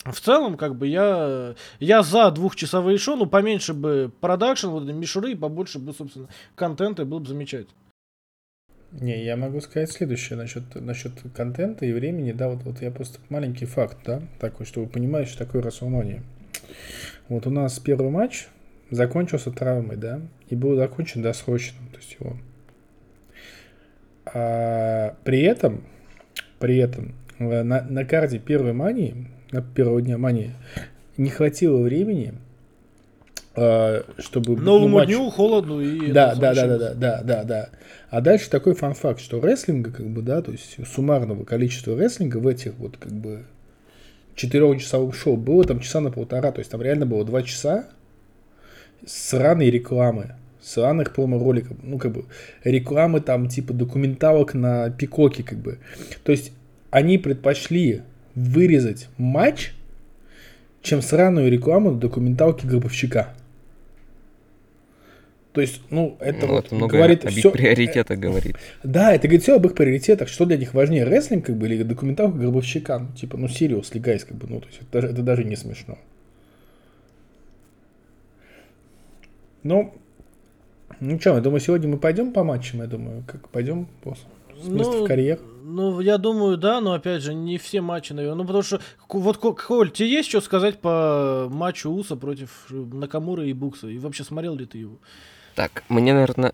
в 0.04 0.20
целом, 0.20 0.56
как 0.56 0.76
бы, 0.76 0.86
я, 0.86 1.54
я 1.80 2.02
за 2.02 2.30
двухчасовые 2.30 2.98
шоу, 2.98 3.16
ну, 3.16 3.26
поменьше 3.26 3.72
бы 3.72 4.12
продакшн, 4.20 4.68
вот 4.68 4.84
мишуры, 4.84 5.32
и 5.32 5.34
побольше 5.34 5.78
бы, 5.78 5.92
собственно, 5.92 6.28
контента, 6.54 7.02
и 7.02 7.06
было 7.06 7.20
бы 7.20 7.26
замечательно. 7.26 7.74
Не, 8.92 9.24
я 9.24 9.36
могу 9.36 9.60
сказать 9.60 9.90
следующее 9.90 10.36
насчет, 10.38 10.74
насчет 10.76 11.12
контента 11.34 11.84
и 11.84 11.92
времени. 11.92 12.30
Да, 12.30 12.48
вот, 12.48 12.62
вот 12.62 12.80
я 12.80 12.92
просто 12.92 13.18
маленький 13.28 13.64
факт, 13.64 13.98
да, 14.04 14.22
такой, 14.38 14.66
чтобы 14.66 14.86
вы 14.86 14.92
понимали, 14.92 15.24
что 15.24 15.38
такое 15.38 15.62
Расселмания. 15.62 16.22
Вот 17.28 17.46
у 17.46 17.50
нас 17.50 17.78
первый 17.80 18.10
матч 18.10 18.46
закончился 18.90 19.50
травмой, 19.50 19.96
да, 19.96 20.20
и 20.48 20.54
был 20.54 20.76
закончен 20.76 21.22
досрочно, 21.22 21.78
то 21.92 21.98
есть 21.98 22.16
его. 22.20 22.36
А 24.26 25.16
при 25.24 25.42
этом, 25.42 25.84
при 26.60 26.76
этом 26.76 27.14
э, 27.38 27.62
на, 27.62 27.82
на 27.82 28.04
карте 28.04 28.38
первой 28.38 28.74
мании, 28.74 29.28
на 29.54 29.62
первого 29.62 30.02
дня 30.02 30.18
мании, 30.18 30.50
не 31.16 31.30
хватило 31.30 31.80
времени, 31.80 32.34
а, 33.54 34.04
чтобы... 34.18 34.56
ну, 34.56 34.62
Новому 34.62 34.98
матч- 34.98 35.06
дню, 35.06 35.30
холоду 35.30 35.80
и... 35.80 36.10
да, 36.10 36.34
да, 36.34 36.54
да, 36.54 36.66
да, 36.66 36.78
да, 36.78 36.94
да, 36.94 37.22
да, 37.22 37.44
да. 37.44 37.68
А 38.10 38.20
дальше 38.20 38.50
такой 38.50 38.74
фан-факт, 38.74 39.20
что 39.20 39.40
рестлинга, 39.40 39.92
как 39.92 40.06
бы, 40.06 40.22
да, 40.22 40.42
то 40.42 40.50
есть 40.50 40.76
суммарного 40.86 41.44
количества 41.44 41.96
рестлинга 41.96 42.38
в 42.38 42.48
этих 42.48 42.74
вот, 42.74 42.96
как 42.96 43.12
бы, 43.12 43.44
четырехчасовом 44.34 45.12
шоу 45.12 45.36
было 45.36 45.62
там 45.64 45.78
часа 45.78 46.00
на 46.00 46.10
полтора, 46.10 46.50
то 46.50 46.58
есть 46.58 46.70
там 46.70 46.82
реально 46.82 47.06
было 47.06 47.24
два 47.24 47.42
часа 47.42 47.86
сраной 49.06 49.70
рекламы, 49.70 50.34
сраных 50.60 51.14
промо-роликов, 51.14 51.76
ну, 51.80 51.98
как 51.98 52.12
бы, 52.12 52.24
рекламы 52.64 53.20
там, 53.20 53.48
типа, 53.48 53.72
документалок 53.72 54.54
на 54.54 54.90
пикоке, 54.90 55.44
как 55.44 55.58
бы. 55.58 55.78
То 56.24 56.32
есть 56.32 56.52
они 56.90 57.18
предпочли 57.18 58.02
вырезать 58.34 59.08
матч, 59.18 59.72
чем 60.82 61.02
сраную 61.02 61.50
рекламу 61.50 61.92
на 61.92 61.98
документалке 61.98 62.66
Гробовщика. 62.66 63.34
То 65.52 65.60
есть, 65.60 65.82
ну, 65.90 66.16
это 66.18 66.46
Ну, 66.46 66.54
вот 66.54 66.66
это 66.66 66.74
много 66.74 66.96
говорит 66.96 67.24
об 67.24 67.30
их 67.30 67.38
все... 67.38 67.50
приоритетах 67.52 68.18
говорит. 68.18 68.56
Да, 68.82 69.14
это 69.14 69.28
говорит 69.28 69.42
все 69.44 69.54
об 69.54 69.64
их 69.66 69.74
приоритетах, 69.74 70.28
что 70.28 70.46
для 70.46 70.56
них 70.56 70.74
важнее, 70.74 71.04
рестлинг, 71.04 71.46
как 71.46 71.56
бы, 71.56 71.66
или 71.68 71.84
документалка 71.84 72.36
Гробовщика, 72.36 72.98
ну, 72.98 73.12
типа, 73.16 73.36
ну, 73.36 73.46
seriously, 73.46 73.94
guys, 73.94 74.24
как 74.24 74.36
бы, 74.36 74.48
ну, 74.48 74.60
то 74.60 74.66
есть, 74.66 74.80
это, 74.82 74.90
даже- 74.90 75.06
это 75.08 75.22
даже 75.22 75.44
не 75.44 75.54
смешно. 75.54 75.96
Ну, 79.62 79.94
ну 81.00 81.20
что, 81.20 81.34
я 81.36 81.40
думаю, 81.40 81.60
сегодня 81.60 81.88
мы 81.88 81.98
пойдем 81.98 82.32
по 82.32 82.42
матчам, 82.44 82.80
я 82.80 82.86
думаю, 82.86 83.22
как 83.26 83.48
пойдем 83.48 83.86
после 84.02 84.24
места 84.64 84.98
в 84.98 85.06
карьер. 85.06 85.38
Ну, 85.66 86.00
я 86.00 86.18
думаю, 86.18 86.58
да, 86.58 86.82
но 86.82 86.92
опять 86.92 87.22
же, 87.22 87.32
не 87.32 87.56
все 87.56 87.80
матчи, 87.80 88.12
наверное. 88.12 88.36
Ну, 88.36 88.44
потому 88.44 88.62
что, 88.62 88.80
вот, 89.08 89.38
Ко- 89.38 89.54
Коль, 89.54 89.90
тебе 89.90 90.10
есть 90.10 90.28
что 90.28 90.42
сказать 90.42 90.78
по 90.78 91.48
матчу 91.50 91.90
Уса 91.90 92.16
против 92.16 92.66
э, 92.70 92.74
Накамура 92.74 93.46
и 93.46 93.54
Букса? 93.54 93.88
И 93.88 93.96
вообще 93.98 94.24
смотрел 94.24 94.54
ли 94.56 94.66
ты 94.66 94.76
его? 94.76 94.98
Так, 95.54 95.84
мне, 95.88 96.12
наверное, 96.12 96.52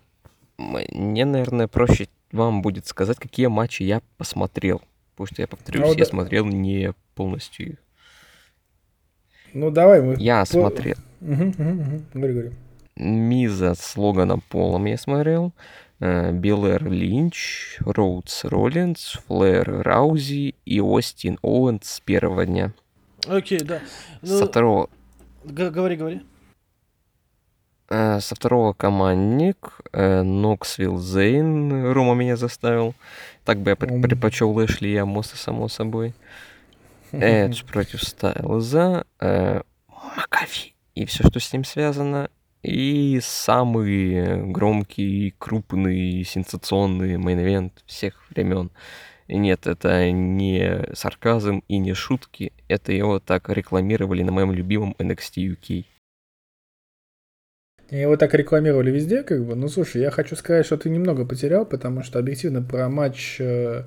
мне, 0.57 1.25
наверное, 1.25 1.67
проще 1.67 2.07
вам 2.31 2.61
будет 2.61 2.87
сказать, 2.87 3.17
какие 3.17 3.47
матчи 3.47 3.83
я 3.83 4.01
посмотрел. 4.17 4.81
Потому 5.15 5.27
что 5.27 5.41
я 5.41 5.47
повторюсь, 5.47 5.81
Ну, 5.81 5.91
я 5.91 5.95
да. 5.95 6.05
смотрел 6.05 6.45
не 6.45 6.93
полностью. 7.13 7.71
их. 7.73 7.77
Ну, 9.53 9.71
давай 9.71 10.01
мы... 10.01 10.15
Я 10.19 10.39
по- 10.39 10.45
смотрел 10.45 10.95
мгм. 11.19 12.05
Говори, 12.13 12.33
говори. 12.33 12.51
Миза 12.95 13.73
с 13.75 13.97
Логаном 13.97 14.41
Полом 14.49 14.85
я 14.85 14.97
смотрел. 14.97 15.51
Э, 16.01 16.31
Белэр 16.33 16.83
Линч, 16.89 17.77
Роудс 17.79 18.43
Роллинс, 18.43 19.17
Флэр 19.27 19.81
Раузи 19.83 20.55
и 20.65 20.81
Остин 20.81 21.39
Оуэнс 21.41 21.87
с 21.89 21.99
первого 22.01 22.45
дня. 22.45 22.73
Окей, 23.27 23.59
да. 23.61 23.79
Ну, 24.21 24.37
Со 24.39 24.45
второго 24.47 24.89
г- 25.45 25.69
говори, 25.69 25.95
говори. 25.95 26.21
Э, 27.89 28.19
Со 28.19 28.35
второго 28.35 28.73
командник 28.73 29.79
э, 29.91 30.21
Ноксвилл 30.23 30.97
Зейн. 30.97 31.91
Рома 31.91 32.13
меня 32.15 32.35
заставил. 32.37 32.93
Так 33.45 33.59
бы 33.59 33.71
я 33.71 33.75
предпочел 33.75 34.51
Лэшли 34.51 34.89
и 34.89 34.95
Омоса, 34.97 35.37
само 35.37 35.67
собой. 35.67 36.13
Эдж 37.11 37.63
против 37.65 38.01
Стайлза. 38.03 39.05
э, 39.19 39.61
Макафи 40.17 40.73
и 40.95 41.05
все, 41.05 41.23
что 41.27 41.39
с 41.39 41.51
ним 41.53 41.63
связано. 41.63 42.29
И 42.63 43.19
самый 43.23 44.51
громкий, 44.51 45.33
крупный, 45.39 46.23
сенсационный 46.23 47.15
main 47.15 47.40
event 47.40 47.71
всех 47.85 48.29
времен. 48.29 48.69
И 49.27 49.37
нет, 49.37 49.65
это 49.65 50.11
не 50.11 50.83
сарказм 50.93 51.63
и 51.67 51.77
не 51.77 51.93
шутки. 51.93 52.53
Это 52.67 52.91
его 52.91 53.19
так 53.19 53.49
рекламировали 53.49 54.23
на 54.23 54.31
моем 54.31 54.51
любимом 54.51 54.95
NXT 54.99 55.55
UK. 55.55 55.85
Его 57.91 58.15
так 58.15 58.33
рекламировали 58.33 58.91
везде, 58.91 59.23
как 59.23 59.45
бы. 59.45 59.55
Ну, 59.55 59.67
слушай, 59.67 60.01
я 60.01 60.11
хочу 60.11 60.35
сказать, 60.35 60.65
что 60.65 60.77
ты 60.77 60.89
немного 60.89 61.25
потерял, 61.25 61.65
потому 61.65 62.03
что 62.03 62.19
объективно 62.19 62.61
про 62.61 62.87
матч 62.89 63.37
э, 63.39 63.83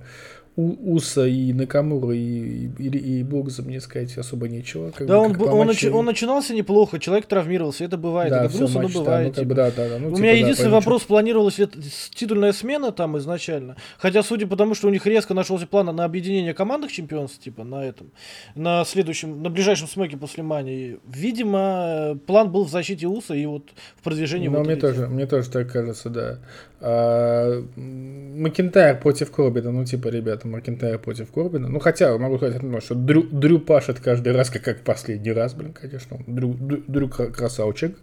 У- 0.57 0.95
Уса 0.95 1.27
и 1.27 1.53
Накамура 1.53 2.15
и, 2.15 2.69
и, 2.79 2.87
и, 3.19 3.23
Бокса 3.25 3.63
мне 3.63 3.81
сказать 3.81 4.17
особо 4.17 4.49
нечего. 4.49 4.93
Как 4.93 5.07
Да, 5.09 5.19
бы, 5.19 5.25
он, 5.25 5.35
по 5.35 5.43
он, 5.45 5.67
матчу- 5.67 5.91
он 5.93 6.05
начинался 6.05 6.55
неплохо, 6.55 7.01
человек 7.01 7.27
травмировался, 7.27 7.85
это 7.85 7.97
бывает. 7.97 8.31
да, 8.31 8.45
это 8.45 8.51
всё, 8.51 8.59
грустно, 8.61 8.81
но 8.81 8.83
матч, 8.85 8.95
да, 8.95 9.01
бывает. 9.01 9.37
ну, 9.37 9.43
типа. 9.43 9.55
да, 9.57 9.71
да, 9.73 9.89
да, 9.89 9.99
ну, 9.99 10.07
У 10.07 10.11
типа, 10.11 10.23
меня 10.23 10.33
да, 10.33 10.39
единственный 10.39 10.71
вопрос, 10.71 11.03
планировалась 11.03 11.59
ли 11.59 11.67
титульная 12.15 12.53
смена 12.53 12.93
там 12.93 13.19
изначально? 13.19 13.77
Хотя, 13.99 14.23
судя 14.23 14.47
по 14.47 14.57
тому, 14.57 14.75
что 14.77 14.87
у 14.87 14.91
них 14.91 15.05
резко 15.07 15.35
нашелся 15.35 15.67
план 15.67 15.87
на 15.95 16.05
объединение 16.05 16.55
командных 16.55 16.93
чемпионств, 16.93 17.41
типа, 17.41 17.65
на 17.65 17.85
этом, 17.85 18.13
на 18.55 18.85
следующем, 18.85 19.43
на 19.43 19.51
ближайшем 19.51 19.89
смеке 19.89 20.17
после 20.17 20.45
Мани, 20.45 20.99
видимо, 21.13 22.13
э, 22.13 22.17
план 22.27 22.53
был 22.53 22.65
в 22.65 22.71
защите 22.71 23.09
Уса 23.09 23.35
и 23.35 23.45
вот 23.47 23.65
в 23.97 24.03
продвижении 24.05 24.47
Ну, 24.47 24.59
вот 24.59 24.67
мне 24.69 24.77
тоже, 24.77 25.09
мне 25.09 25.27
тоже 25.27 25.51
так 25.51 25.71
кажется, 25.73 26.11
да. 26.11 26.39
А, 26.81 27.63
Макентайр 27.77 28.99
против 28.99 29.31
Корбина, 29.31 29.71
ну, 29.71 29.85
типа, 29.85 30.09
ребята, 30.09 30.47
Макентайр 30.49 30.99
против 30.99 31.31
Корбина. 31.31 31.69
Ну, 31.69 31.79
хотя, 31.79 32.17
могу 32.19 32.37
сказать, 32.37 32.57
одно, 32.57 32.81
что 32.81 32.95
Дрю, 32.95 33.23
Дрю 33.23 33.59
пашет 33.59 34.01
каждый 34.01 34.33
раз, 34.33 34.51
как, 34.51 34.63
как 34.63 34.81
последний 34.83 35.33
раз, 35.33 35.55
блин, 35.55 35.73
конечно. 35.73 36.19
Дрю, 36.27 36.53
Дрю, 36.55 36.83
Дрю 36.87 37.09
кра- 37.09 37.27
красавчик. 37.31 37.97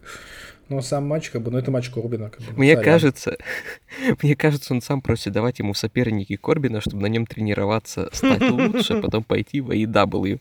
Но 0.70 0.82
сам 0.82 1.06
матч, 1.06 1.32
как 1.32 1.42
бы, 1.42 1.52
ну, 1.52 1.58
это 1.58 1.70
матч 1.70 1.90
Корбина, 1.90 2.30
как 2.30 2.40
бы. 2.40 2.46
ну, 2.54 2.60
Мне 2.60 2.76
сорян. 2.76 2.86
кажется, 2.86 3.38
мне 4.24 4.36
кажется, 4.38 4.74
он 4.74 4.82
сам 4.82 5.02
просит 5.02 5.34
давать 5.34 5.60
ему 5.60 5.74
соперники 5.74 6.38
Корбина, 6.38 6.80
чтобы 6.80 7.02
на 7.02 7.08
нем 7.08 7.26
тренироваться, 7.26 8.10
стать 8.14 8.42
лучше, 8.50 9.02
потом 9.02 9.24
пойти 9.24 9.60
в 9.60 9.70
AEW. 9.72 10.40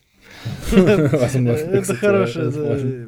Возможно, 0.71 1.51
Это 1.51 1.95
хорошая 1.95 2.45
мысль. 2.45 3.07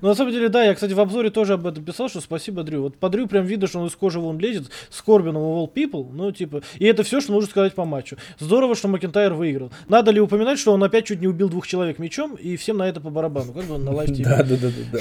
Но 0.00 0.08
на 0.08 0.14
самом 0.14 0.32
деле, 0.32 0.48
да, 0.48 0.64
я, 0.64 0.74
кстати, 0.74 0.92
в 0.92 1.00
обзоре 1.00 1.30
тоже 1.30 1.54
об 1.54 1.66
этом 1.66 1.84
писал, 1.84 2.08
что 2.08 2.20
спасибо 2.20 2.62
Дрю. 2.62 2.82
Вот 2.82 2.96
по 2.96 3.08
Дрю 3.08 3.26
прям 3.26 3.44
видно, 3.46 3.66
что 3.66 3.78
он 3.80 3.88
из 3.88 3.94
кожи 3.94 4.18
вон 4.18 4.38
лезет, 4.38 4.70
с 4.90 5.00
Корбином 5.02 5.42
и 5.42 5.46
All 5.46 5.72
People, 5.72 6.08
ну, 6.12 6.32
типа, 6.32 6.62
и 6.78 6.86
это 6.86 7.02
все, 7.02 7.20
что 7.20 7.32
нужно 7.32 7.50
сказать 7.50 7.74
по 7.74 7.84
матчу. 7.84 8.16
Здорово, 8.38 8.74
что 8.74 8.88
Макентайр 8.88 9.32
выиграл. 9.34 9.70
Надо 9.88 10.10
ли 10.10 10.20
упоминать, 10.20 10.58
что 10.58 10.72
он 10.72 10.82
опять 10.82 11.06
чуть 11.06 11.20
не 11.20 11.26
убил 11.28 11.48
двух 11.48 11.66
человек 11.66 11.98
мечом, 11.98 12.34
и 12.34 12.56
всем 12.56 12.78
на 12.78 12.88
это 12.88 13.00
по 13.00 13.10
барабану, 13.10 13.52
как 13.52 13.64
бы 13.64 13.78
на 13.78 13.92
live 13.92 14.10
Да, 14.18 14.38
да, 14.42 14.56
да, 14.56 14.68
да, 14.68 14.70
да. 14.92 14.98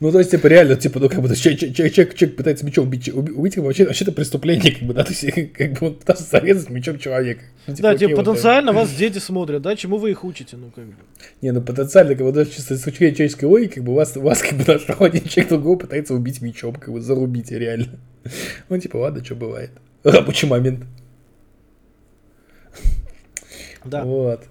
Ну, 0.00 0.12
то 0.12 0.18
есть, 0.18 0.30
типа, 0.30 0.46
реально, 0.46 0.76
типа, 0.76 1.00
ну, 1.00 1.08
как 1.08 1.20
бы, 1.20 1.34
человек, 1.34 2.36
пытается 2.36 2.64
мечом 2.64 2.86
убить, 2.86 3.08
уби- 3.08 3.32
убить, 3.32 3.54
как 3.54 3.62
бы, 3.64 3.68
вообще, 3.68 3.84
вообще 3.84 4.04
это 4.04 4.12
преступление, 4.12 4.72
как 4.72 4.82
бы, 4.84 4.94
да, 4.94 5.04
то 5.04 5.10
есть, 5.12 5.52
как 5.52 5.72
бы, 5.72 5.86
он 5.88 5.94
пытался 5.94 6.22
зарезать 6.24 6.70
мечом 6.70 6.98
человека. 6.98 7.42
Ну, 7.66 7.74
Да, 7.78 7.94
типа, 7.96 8.16
да. 8.16 8.22
потенциально 8.22 8.72
вас 8.72 8.90
дети 8.92 9.18
смотрят, 9.18 9.62
да, 9.62 9.76
чему 9.76 9.98
вы 9.98 10.10
их 10.12 10.24
учите, 10.28 10.56
ну, 10.56 10.70
как 10.70 10.84
бы. 10.84 10.94
Не, 11.42 11.52
ну 11.52 11.60
потенциально, 11.62 12.14
как 12.14 12.24
бы 12.24 12.32
даже 12.32 12.50
чисто 12.50 12.76
с 12.76 12.86
учетом 12.86 13.14
человеческой 13.14 13.46
логики, 13.46 13.74
как 13.74 13.84
бы 13.84 13.94
вас, 13.94 14.16
вас 14.16 14.42
как 14.42 14.54
бы 14.58 14.64
нашел 14.72 14.96
один 15.00 15.24
человек 15.24 15.48
другого 15.48 15.78
пытается 15.78 16.14
убить 16.14 16.40
мечом, 16.40 16.74
как 16.74 16.92
бы 16.92 17.00
зарубить 17.00 17.50
реально. 17.50 17.98
Ну, 18.68 18.78
типа, 18.78 18.98
ладно, 18.98 19.24
что 19.24 19.34
бывает. 19.34 19.70
Рабочий 20.04 20.46
момент. 20.46 20.84
Да. 23.84 24.04
Вот. 24.04 24.44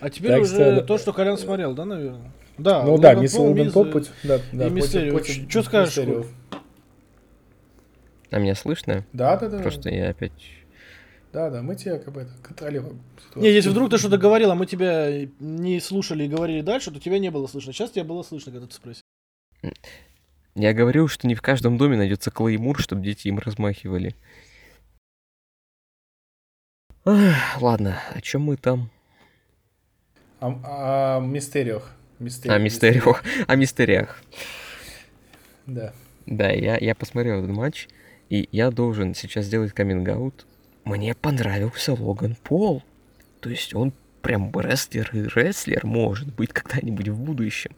А 0.00 0.10
теперь 0.10 0.32
Так 0.32 0.42
уже 0.42 0.54
что, 0.54 0.80
то, 0.82 0.98
что 0.98 1.12
Колян 1.12 1.38
смотрел, 1.38 1.74
да, 1.74 1.84
наверное? 1.84 2.32
Да, 2.58 2.82
ну 2.82 2.98
да, 2.98 3.14
мисс 3.14 3.34
Логан 3.34 3.66
Миз, 3.66 3.72
Пол, 3.72 3.86
э, 3.86 3.90
путь- 3.90 4.10
да, 4.22 4.40
да, 4.52 4.66
и 4.66 4.70
Мистерио. 4.70 5.18
Чё 5.20 5.62
скажешь? 5.62 5.98
А 8.30 8.38
меня 8.38 8.54
слышно? 8.54 9.04
Да, 9.12 9.36
да, 9.36 9.48
да. 9.48 9.58
Просто 9.58 9.90
я 9.90 10.10
опять... 10.10 10.32
Да, 11.32 11.48
да, 11.48 11.62
мы 11.62 11.76
тебя 11.76 11.98
как 11.98 12.12
бы 12.12 12.22
это 12.22 12.32
контролируем. 12.42 13.00
Не, 13.36 13.50
если 13.50 13.70
вдруг 13.70 13.88
ты 13.88 13.96
что-то 13.96 14.18
говорил, 14.18 14.50
а 14.50 14.54
мы 14.54 14.66
тебя 14.66 15.26
не 15.40 15.80
слушали 15.80 16.24
и 16.24 16.28
говорили 16.28 16.60
дальше, 16.60 16.90
то 16.90 17.00
тебя 17.00 17.18
не 17.18 17.30
было 17.30 17.46
слышно. 17.46 17.72
Сейчас 17.72 17.90
тебя 17.90 18.04
было 18.04 18.22
слышно, 18.22 18.52
когда 18.52 18.66
ты 18.66 18.74
спросил. 18.74 19.02
Я 20.54 20.74
говорил, 20.74 21.08
что 21.08 21.26
не 21.26 21.34
в 21.34 21.40
каждом 21.40 21.78
доме 21.78 21.96
найдется 21.96 22.30
клеймур, 22.30 22.78
чтобы 22.78 23.02
дети 23.02 23.28
им 23.28 23.38
размахивали. 23.38 24.14
Ах, 27.06 27.60
Ладно, 27.62 27.98
о 28.14 28.20
чем 28.20 28.42
мы 28.42 28.58
там? 28.58 28.90
А, 30.40 31.16
а 31.16 31.20
мистериох. 31.20 31.90
Мистерио, 32.18 32.54
О 32.54 32.58
мистериях. 32.58 33.24
О 33.46 33.56
мистериях. 33.56 34.22
Да. 35.66 35.94
Да, 36.26 36.50
я, 36.50 36.76
я 36.76 36.94
посмотрел 36.94 37.42
этот 37.42 37.50
матч, 37.50 37.88
и 38.28 38.48
я 38.52 38.70
должен 38.70 39.14
сейчас 39.14 39.46
сделать 39.46 39.72
каминг-аут. 39.72 40.46
Мне 40.84 41.14
понравился 41.14 41.94
Логан 41.94 42.36
Пол. 42.42 42.82
То 43.40 43.50
есть 43.50 43.74
он 43.74 43.92
прям 44.20 44.52
рестлер 44.54 45.08
и 45.12 45.22
рестлер 45.22 45.84
может 45.84 46.32
быть 46.34 46.52
когда-нибудь 46.52 47.08
в 47.08 47.18
будущем. 47.18 47.72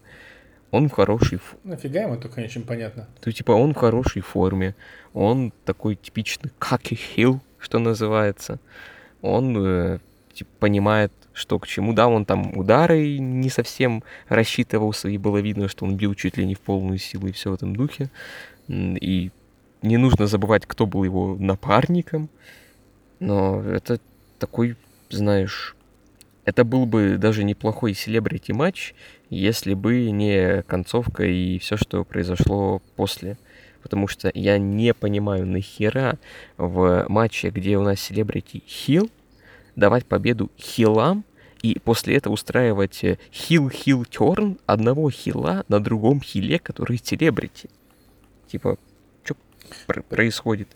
он 0.71 0.89
в 0.89 0.93
хорошей 0.93 1.37
ф- 1.37 1.57
Нафига 1.65 2.03
ему 2.03 2.17
только 2.17 2.41
не 2.41 2.47
очень 2.47 2.63
понятно. 2.65 3.09
То 3.21 3.33
типа 3.33 3.53
он 3.53 3.73
в 3.73 3.77
хорошей 3.77 4.23
форме, 4.23 4.75
он 5.13 5.53
такой 5.65 5.95
типичный 5.97 6.51
каки 6.59 6.97
хил, 6.97 7.41
что 7.59 7.79
называется. 7.79 8.59
Он 9.23 9.57
э, 9.57 9.99
типа, 10.35 10.51
понимает, 10.59 11.13
что 11.33 11.59
к 11.59 11.67
чему. 11.67 11.93
Да, 11.95 12.09
он 12.09 12.25
там 12.25 12.57
удары 12.59 13.19
не 13.19 13.49
совсем 13.51 14.03
рассчитывался, 14.29 15.09
и 15.09 15.17
было 15.17 15.39
видно, 15.39 15.69
что 15.69 15.87
он 15.87 15.97
бил 15.97 16.15
чуть 16.15 16.37
ли 16.37 16.45
не 16.45 16.55
в 16.55 16.61
полную 16.61 16.99
силу 16.99 17.29
и 17.29 17.33
все 17.33 17.51
в 17.51 17.55
этом 17.55 17.75
духе. 17.75 18.11
И 18.69 19.31
не 19.83 19.97
нужно 19.97 20.27
забывать, 20.27 20.67
кто 20.67 20.87
был 20.87 21.05
его 21.05 21.37
напарником. 21.39 22.29
Но 23.25 23.63
это 23.63 24.01
такой, 24.39 24.77
знаешь, 25.09 25.75
это 26.45 26.65
был 26.65 26.85
бы 26.85 27.17
даже 27.17 27.43
неплохой 27.43 27.95
селебрити 27.95 28.53
матч, 28.53 28.95
если 29.31 29.75
бы 29.75 30.11
не 30.11 30.63
концовка 30.63 31.25
и 31.25 31.59
все, 31.59 31.77
что 31.77 32.05
произошло 32.05 32.83
после. 32.97 33.39
Потому 33.83 34.09
что 34.09 34.31
я 34.35 34.59
не 34.59 34.95
понимаю, 34.95 35.47
нахера 35.47 36.19
в 36.57 37.07
матче, 37.09 37.51
где 37.51 37.79
у 37.79 37.83
нас 37.83 38.01
селебрити 38.01 38.63
хил, 38.67 39.11
давать 39.77 40.07
победу 40.07 40.51
хилам 40.59 41.25
и 41.63 41.79
после 41.79 42.17
этого 42.17 42.35
устраивать 42.35 43.03
хил-хил 43.33 44.05
терн 44.05 44.59
одного 44.67 45.11
хила 45.11 45.65
на 45.69 45.81
другом 45.81 46.21
хиле, 46.21 46.59
который 46.59 47.01
селебрити. 47.03 47.71
Типа, 48.49 48.79
что 49.23 49.35
происходит? 50.09 50.69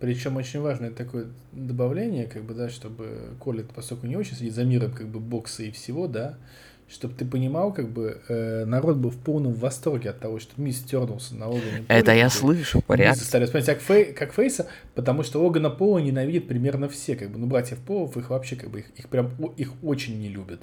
Причем 0.00 0.36
очень 0.36 0.60
важное 0.60 0.90
такое 0.90 1.26
добавление, 1.52 2.26
как 2.26 2.42
бы, 2.44 2.54
да, 2.54 2.70
чтобы 2.70 3.34
Коля, 3.38 3.64
поскольку 3.74 4.06
не 4.06 4.16
очень 4.16 4.34
следит 4.34 4.54
за 4.54 4.64
миром, 4.64 4.92
как 4.92 5.06
бы, 5.08 5.20
бокса 5.20 5.62
и 5.62 5.70
всего, 5.70 6.06
да, 6.06 6.38
чтобы 6.88 7.14
ты 7.14 7.24
понимал, 7.24 7.72
как 7.72 7.90
бы, 7.90 8.20
э, 8.28 8.64
народ 8.64 8.96
был 8.96 9.10
в 9.10 9.18
полном 9.18 9.52
восторге 9.52 10.10
от 10.10 10.18
того, 10.18 10.40
что 10.40 10.60
Мисс 10.60 10.80
тернулся 10.80 11.36
на 11.36 11.46
Поле, 11.48 11.84
Это 11.86 12.12
я 12.12 12.30
слышу 12.30 12.80
по 12.80 12.94
Мисс 12.94 13.00
реакции. 13.00 13.24
стали 13.24 13.44
вспоминать 13.44 13.68
как, 13.68 13.80
фей, 13.80 14.12
как 14.12 14.32
Фейса, 14.32 14.66
потому 14.94 15.22
что 15.22 15.40
Логана 15.42 15.70
Пола 15.70 15.98
ненавидят 15.98 16.48
примерно 16.48 16.88
все, 16.88 17.14
как 17.14 17.30
бы, 17.30 17.38
ну, 17.38 17.46
братьев 17.46 17.78
Полов, 17.78 18.16
их 18.16 18.30
вообще, 18.30 18.56
как 18.56 18.70
бы, 18.70 18.80
их, 18.80 18.86
их 18.96 19.08
прям, 19.08 19.30
их 19.56 19.72
очень 19.84 20.18
не 20.18 20.28
любят. 20.30 20.62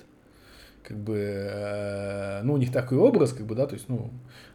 Как 0.83 0.97
бы, 0.97 1.15
э, 1.17 2.41
ну, 2.43 2.53
у 2.53 2.57
них 2.57 2.71
такой 2.71 2.97
образ, 2.97 3.33
как 3.33 3.45
бы, 3.45 3.55
да, 3.55 3.67
то 3.67 3.75
есть, 3.75 3.87
ну, 3.87 4.09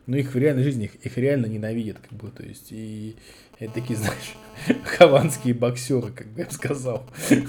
но 0.06 0.16
их 0.16 0.34
в 0.34 0.36
реальной 0.38 0.64
жизни, 0.64 0.86
их, 0.86 0.94
их 0.96 1.16
реально 1.16 1.46
ненавидят, 1.46 1.98
как 1.98 2.18
бы, 2.18 2.28
то 2.30 2.42
есть, 2.42 2.68
и 2.72 3.16
это 3.64 3.74
такие, 3.74 3.98
знаешь, 3.98 4.34
хованские 4.84 5.54
боксеры, 5.54 6.12
как 6.12 6.26
бы 6.28 6.40
я 6.40 6.50
сказал. 6.50 7.04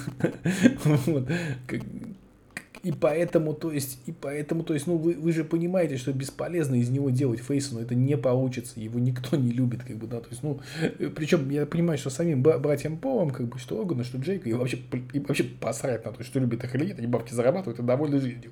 Вот. 1.05 1.27
И 2.83 2.91
поэтому, 2.91 3.53
то 3.53 3.71
есть, 3.71 3.99
и 4.07 4.11
поэтому, 4.11 4.63
то 4.63 4.73
есть, 4.73 4.87
ну, 4.87 4.97
вы, 4.97 5.13
вы 5.13 5.31
же 5.31 5.45
понимаете, 5.45 5.95
что 5.95 6.11
бесполезно 6.11 6.75
из 6.75 6.89
него 6.89 7.11
делать 7.11 7.39
фейса, 7.39 7.75
но 7.75 7.79
это 7.79 7.95
не 7.95 8.17
получится, 8.17 8.77
его 8.77 8.99
никто 8.99 9.37
не 9.37 9.51
любит, 9.51 9.83
как 9.83 9.95
бы, 9.95 10.05
да, 10.05 10.19
то 10.19 10.27
есть, 10.29 10.43
ну, 10.43 10.59
причем 11.15 11.49
я 11.49 11.65
понимаю, 11.65 11.97
что 11.97 12.09
самим 12.09 12.43
бра- 12.43 12.59
братьям 12.59 12.97
Полом, 12.97 13.29
как 13.29 13.47
бы, 13.47 13.57
что 13.57 13.81
Огана, 13.81 14.03
что 14.03 14.17
Джейка, 14.17 14.49
и 14.49 14.53
вообще, 14.53 14.79
и 15.13 15.19
вообще 15.19 15.45
посрать 15.45 16.03
на 16.03 16.11
то, 16.11 16.25
что 16.25 16.41
любит 16.41 16.61
их 16.65 16.75
или 16.75 16.87
нет, 16.87 16.97
они 16.99 17.07
бабки 17.07 17.33
зарабатывают 17.33 17.79
и 17.79 17.83
довольны 17.83 18.19
жизнью. 18.19 18.51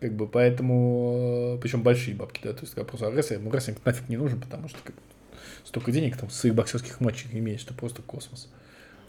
Как 0.00 0.14
бы, 0.14 0.26
поэтому, 0.26 1.58
причем 1.60 1.82
большие 1.82 2.16
бабки, 2.16 2.40
да, 2.42 2.54
то 2.54 2.62
есть, 2.62 2.74
как 2.74 2.86
просто 2.86 3.10
рестлинг, 3.10 3.52
рестлинг 3.52 3.84
нафиг 3.84 4.08
не 4.08 4.16
нужен, 4.16 4.40
потому 4.40 4.68
что, 4.68 4.78
как 4.82 4.94
бы, 4.94 5.02
столько 5.68 5.92
денег 5.92 6.16
там 6.16 6.28
в 6.28 6.32
своих 6.32 6.54
боксерских 6.54 7.00
матчах 7.00 7.32
имеет, 7.34 7.60
что 7.60 7.74
просто 7.74 8.02
космос. 8.02 8.48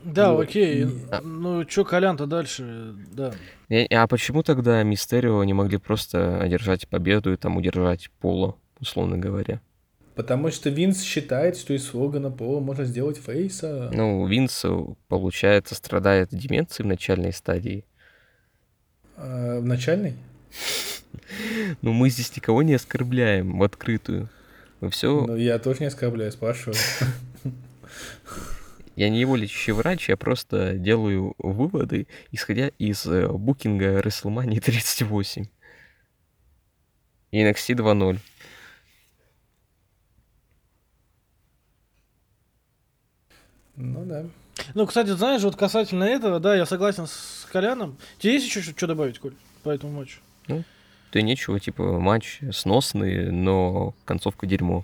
Да, 0.03 0.33
Вот. 0.33 0.41
окей. 0.41 0.85
Не- 0.85 1.21
Ну, 1.21 1.65
чё, 1.65 1.83
Колян-то 1.83 2.25
дальше, 2.25 2.95
да. 3.11 3.33
А 3.91 4.07
почему 4.07 4.43
тогда 4.43 4.83
Мистерио 4.83 5.43
не 5.43 5.53
могли 5.53 5.77
просто 5.77 6.39
одержать 6.41 6.87
победу 6.87 7.33
и 7.33 7.37
там 7.37 7.57
удержать 7.57 8.09
Пола, 8.19 8.55
условно 8.79 9.17
говоря? 9.17 9.61
Потому 10.15 10.51
что 10.51 10.69
Винс 10.69 11.01
считает, 11.01 11.55
что 11.57 11.73
из 11.73 11.93
Логана 11.93 12.29
Пола 12.29 12.59
можно 12.59 12.83
сделать 12.83 13.17
фейса. 13.17 13.89
Ну, 13.93 14.25
Винс, 14.27 14.65
получается, 15.07 15.75
страдает 15.75 16.29
деменцией 16.31 16.85
в 16.85 16.87
начальной 16.89 17.31
стадии. 17.31 17.85
А, 19.15 19.59
в 19.59 19.65
начальной? 19.65 20.15
Ну, 21.81 21.93
мы 21.93 22.09
здесь 22.09 22.35
никого 22.35 22.63
не 22.63 22.73
оскорбляем 22.73 23.59
в 23.59 23.63
открытую. 23.63 24.29
Мы 24.81 24.89
все... 24.89 25.25
Ну, 25.25 25.35
я 25.35 25.59
тоже 25.59 25.81
не 25.81 25.85
оскорбляю, 25.87 26.31
спрашиваю. 26.31 26.77
Я 28.95 29.09
не 29.09 29.21
его 29.21 29.37
лечащий 29.37 29.71
врач, 29.71 30.09
я 30.09 30.17
просто 30.17 30.73
делаю 30.73 31.33
выводы, 31.37 32.07
исходя 32.31 32.67
из 32.79 33.05
э, 33.05 33.29
букинга 33.29 34.01
WrestleMania 34.01 34.59
38. 34.59 35.45
И 37.31 37.41
NXT 37.41 37.75
2.0. 37.75 38.19
Ну 43.77 44.05
да. 44.05 44.25
Ну, 44.73 44.85
кстати, 44.85 45.09
знаешь, 45.09 45.43
вот 45.43 45.55
касательно 45.55 46.03
этого, 46.03 46.41
да, 46.41 46.55
я 46.55 46.65
согласен 46.65 47.07
с 47.07 47.47
Коляном. 47.49 47.97
Тебе 48.17 48.33
есть 48.33 48.47
еще 48.47 48.61
что 48.61 48.87
добавить, 48.87 49.19
Коль, 49.19 49.35
по 49.63 49.69
этому 49.69 49.93
матчу? 49.93 50.19
Да 51.11 51.21
нечего, 51.21 51.59
типа, 51.59 51.99
матч 51.99 52.39
сносный, 52.51 53.31
но 53.31 53.93
концовка 54.05 54.45
дерьмо. 54.45 54.83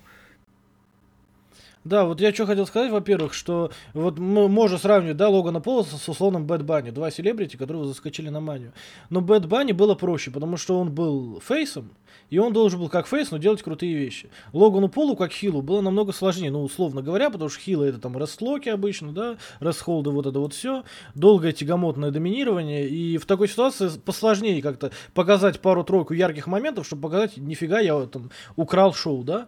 Да, 1.86 2.06
вот 2.06 2.20
я 2.20 2.34
что 2.34 2.48
хотел 2.48 2.66
сказать, 2.66 2.92
во-первых, 2.92 3.36
что 3.36 3.70
вот 3.94 4.18
мы 4.18 4.50
можем 4.50 4.80
сравнивать, 4.80 5.18
да, 5.18 5.30
Логана 5.30 5.62
Пола 5.62 5.98
с 5.98 6.10
условным 6.10 6.48
Bad 6.48 6.64
Bunny, 6.64 6.90
два 6.90 7.12
селебрити, 7.12 7.58
которые 7.58 7.86
заскочили 7.86 8.30
на 8.30 8.40
манию. 8.40 8.74
Но 9.12 9.22
Bad 9.22 9.46
Bunny 9.46 9.72
было 9.72 9.94
проще, 9.94 10.32
потому 10.32 10.58
что 10.58 10.80
он 10.80 10.92
был 10.92 11.40
фейсом, 11.46 11.92
и 12.32 12.40
он 12.40 12.54
должен 12.54 12.80
был 12.80 12.90
как 12.90 13.06
фейс, 13.06 13.30
но 13.30 13.38
делать 13.38 13.62
крутые 13.62 13.94
вещи. 13.94 14.32
Логану 14.52 14.90
Полу, 14.90 15.16
как 15.16 15.32
хилу, 15.32 15.62
было 15.62 15.82
намного 15.82 16.12
сложнее, 16.12 16.50
ну, 16.50 16.64
условно 16.64 17.04
говоря, 17.04 17.30
потому 17.30 17.52
что 17.52 17.60
хилы 17.60 17.86
это 17.86 18.00
там 18.00 18.18
рестлоки 18.18 18.70
обычно, 18.70 19.12
да, 19.12 19.38
рестхолды, 19.60 20.10
вот 20.10 20.26
это 20.26 20.40
вот 20.40 20.56
все, 20.56 20.86
долгое 21.14 21.52
тягомотное 21.52 22.10
доминирование, 22.10 22.90
и 22.90 23.20
в 23.20 23.28
такой 23.28 23.48
ситуации 23.48 23.90
посложнее 24.04 24.60
как-то 24.64 24.90
показать 25.14 25.60
пару-тройку 25.60 26.16
ярких 26.16 26.48
моментов, 26.48 26.88
чтобы 26.88 27.04
показать, 27.04 27.38
нифига, 27.38 27.80
я 27.80 28.08
там 28.08 28.32
украл 28.56 28.92
шоу, 28.92 29.24
да. 29.24 29.48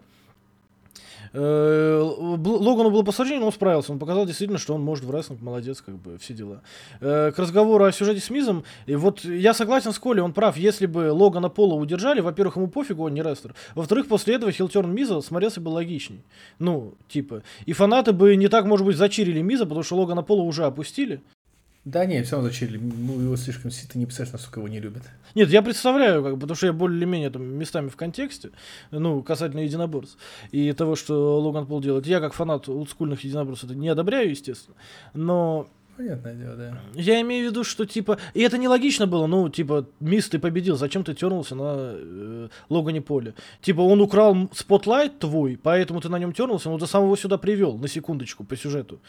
Э, 1.34 2.00
Логану 2.02 2.90
было 2.90 3.04
посложнее, 3.04 3.40
но 3.40 3.48
он 3.48 3.52
справился. 3.52 3.92
Он 3.92 4.00
показал 4.00 4.26
действительно, 4.26 4.60
что 4.60 4.74
он 4.74 4.82
может 4.82 5.06
в 5.06 5.12
рестлинг, 5.12 5.42
молодец, 5.42 5.82
как 5.82 5.96
бы, 5.96 6.18
все 6.18 6.34
дела. 6.34 6.62
Э, 7.00 7.32
К 7.32 7.40
разговору 7.40 7.86
о 7.86 7.92
сюжете 7.92 8.22
с 8.22 8.30
Мизом, 8.30 8.64
и 8.86 8.96
вот 8.96 9.24
я 9.24 9.54
согласен 9.54 9.92
с 9.92 10.00
Колей, 10.00 10.22
он 10.22 10.34
прав. 10.34 10.58
Если 10.58 10.86
бы 10.86 11.12
Логана 11.12 11.50
Пола 11.50 11.76
удержали, 11.76 12.22
во-первых, 12.22 12.58
ему 12.58 12.68
пофигу, 12.68 13.04
он 13.06 13.14
не 13.14 13.22
рестлер. 13.22 13.56
Во-вторых, 13.76 14.08
после 14.08 14.36
этого 14.36 14.52
хилтерн 14.52 14.92
Миза 14.92 15.22
смотрелся 15.22 15.62
бы 15.62 15.70
логичней. 15.70 16.24
Ну, 16.60 16.94
типа. 17.08 17.44
И 17.66 17.74
фанаты 17.74 18.14
бы 18.14 18.36
не 18.36 18.48
так, 18.48 18.66
может 18.66 18.86
быть, 18.86 18.98
зачирили 18.98 19.42
Миза, 19.42 19.66
потому 19.66 19.84
что 19.84 19.96
Логана 19.96 20.24
Пола 20.24 20.44
уже 20.44 20.66
опустили. 20.66 21.22
Да 21.88 22.06
нет, 22.06 22.26
все 22.26 22.36
равно 22.36 22.50
зачали. 22.50 22.78
Ну, 22.78 23.18
его 23.18 23.38
слишком 23.38 23.72
сильно, 23.72 23.90
ты 23.94 23.98
не 23.98 24.06
представляешь, 24.06 24.34
насколько 24.34 24.60
его 24.60 24.68
не 24.68 24.82
любят. 24.82 25.04
Нет, 25.36 25.48
я 25.50 25.62
представляю, 25.62 26.22
как, 26.22 26.34
потому 26.38 26.54
что 26.54 26.66
я 26.68 26.74
более-менее 26.74 27.30
там 27.30 27.44
местами 27.44 27.88
в 27.88 27.96
контексте, 27.96 28.50
ну, 28.92 29.24
касательно 29.24 29.62
единоборств 29.62 30.18
и 30.52 30.74
того, 30.74 30.98
что 30.98 31.40
Логан 31.40 31.66
Пол 31.66 31.80
делает. 31.80 32.06
Я, 32.06 32.20
как 32.20 32.34
фанат 32.34 32.68
олдскульных 32.68 33.24
единоборств, 33.24 33.64
это 33.64 33.74
не 33.74 33.88
одобряю, 33.88 34.32
естественно. 34.32 34.76
Но 35.14 35.70
Понятное 35.98 36.36
дело, 36.36 36.56
да. 36.56 36.78
я 36.94 37.20
имею 37.22 37.48
в 37.48 37.52
виду, 37.52 37.64
что 37.64 37.86
типа. 37.86 38.20
И 38.36 38.42
это 38.42 38.60
нелогично 38.60 39.08
было, 39.08 39.26
ну, 39.26 39.50
типа, 39.50 39.88
Миз, 40.00 40.30
ты 40.30 40.38
победил, 40.38 40.78
зачем 40.78 41.04
ты 41.04 41.16
тернулся 41.16 41.56
на 41.56 41.76
э, 41.76 42.50
Логане 42.70 43.02
Поле? 43.02 43.34
Типа, 43.62 43.82
он 43.82 44.00
украл 44.00 44.48
spotlight 44.54 45.18
твой, 45.18 45.58
поэтому 45.62 46.00
ты 46.00 46.10
на 46.10 46.20
нем 46.20 46.34
тернулся, 46.34 46.70
но 46.70 46.78
ты 46.78 46.86
сам 46.86 47.04
его 47.04 47.16
сюда 47.16 47.40
привел, 47.40 47.80
на 47.80 47.88
секундочку, 47.88 48.44
по 48.44 48.56
сюжету. 48.56 49.00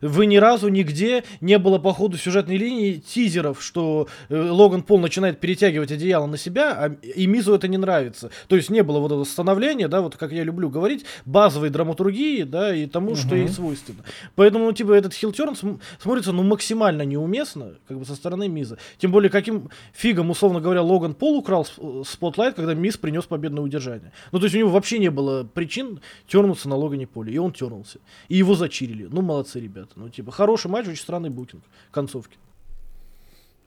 Вы 0.00 0.26
ни 0.26 0.36
разу 0.36 0.68
нигде 0.68 1.24
не 1.40 1.58
было 1.58 1.78
по 1.78 1.92
ходу 1.92 2.16
сюжетной 2.16 2.58
линии 2.58 2.94
тизеров, 2.94 3.60
что 3.60 4.06
э, 4.28 4.50
Логан 4.50 4.82
Пол 4.82 5.00
начинает 5.00 5.40
перетягивать 5.40 5.90
одеяло 5.90 6.26
на 6.26 6.36
себя, 6.36 6.72
а, 6.78 6.88
и 6.90 7.26
Мизу 7.26 7.54
это 7.54 7.66
не 7.66 7.76
нравится. 7.76 8.30
То 8.46 8.54
есть 8.54 8.70
не 8.70 8.84
было 8.84 9.00
вот 9.00 9.08
этого 9.10 9.24
становления, 9.24 9.88
да, 9.88 10.00
вот 10.00 10.16
как 10.16 10.30
я 10.30 10.44
люблю 10.44 10.70
говорить, 10.70 11.04
базовой 11.24 11.70
драматургии, 11.70 12.44
да, 12.44 12.72
и 12.72 12.86
тому, 12.86 13.16
что 13.16 13.34
ей 13.34 13.48
свойственно. 13.48 14.04
Поэтому, 14.36 14.66
ну, 14.66 14.72
типа, 14.72 14.92
этот 14.92 15.12
heel 15.12 15.34
turn 15.34 15.56
см- 15.56 15.80
смотрится, 15.98 16.35
ну, 16.36 16.42
максимально 16.42 17.02
неуместно, 17.02 17.74
как 17.88 17.98
бы 17.98 18.04
со 18.04 18.14
стороны 18.14 18.48
Миза. 18.48 18.78
Тем 18.98 19.10
более, 19.10 19.30
каким 19.30 19.70
фигом, 19.92 20.30
условно 20.30 20.60
говоря, 20.60 20.82
Логан 20.82 21.14
Пол 21.14 21.38
украл 21.38 21.62
сп- 21.62 22.04
spotlight, 22.04 22.54
когда 22.54 22.74
Миз 22.74 22.96
принес 22.96 23.24
победное 23.24 23.62
удержание. 23.62 24.12
Ну, 24.32 24.38
то 24.38 24.44
есть 24.44 24.54
у 24.54 24.58
него 24.58 24.70
вообще 24.70 24.98
не 24.98 25.10
было 25.10 25.44
причин 25.44 26.00
тернуться 26.26 26.68
на 26.68 26.76
Логане 26.76 27.06
Поле, 27.06 27.32
и 27.32 27.38
он 27.38 27.52
тернулся. 27.52 27.98
И 28.28 28.36
его 28.36 28.54
зачирили. 28.54 29.08
Ну, 29.10 29.22
молодцы, 29.22 29.60
ребята. 29.60 29.92
Ну, 29.96 30.08
типа, 30.08 30.32
хороший 30.32 30.70
матч, 30.70 30.86
очень 30.86 31.00
странный 31.00 31.30
букинг 31.30 31.62
концовки. 31.90 32.36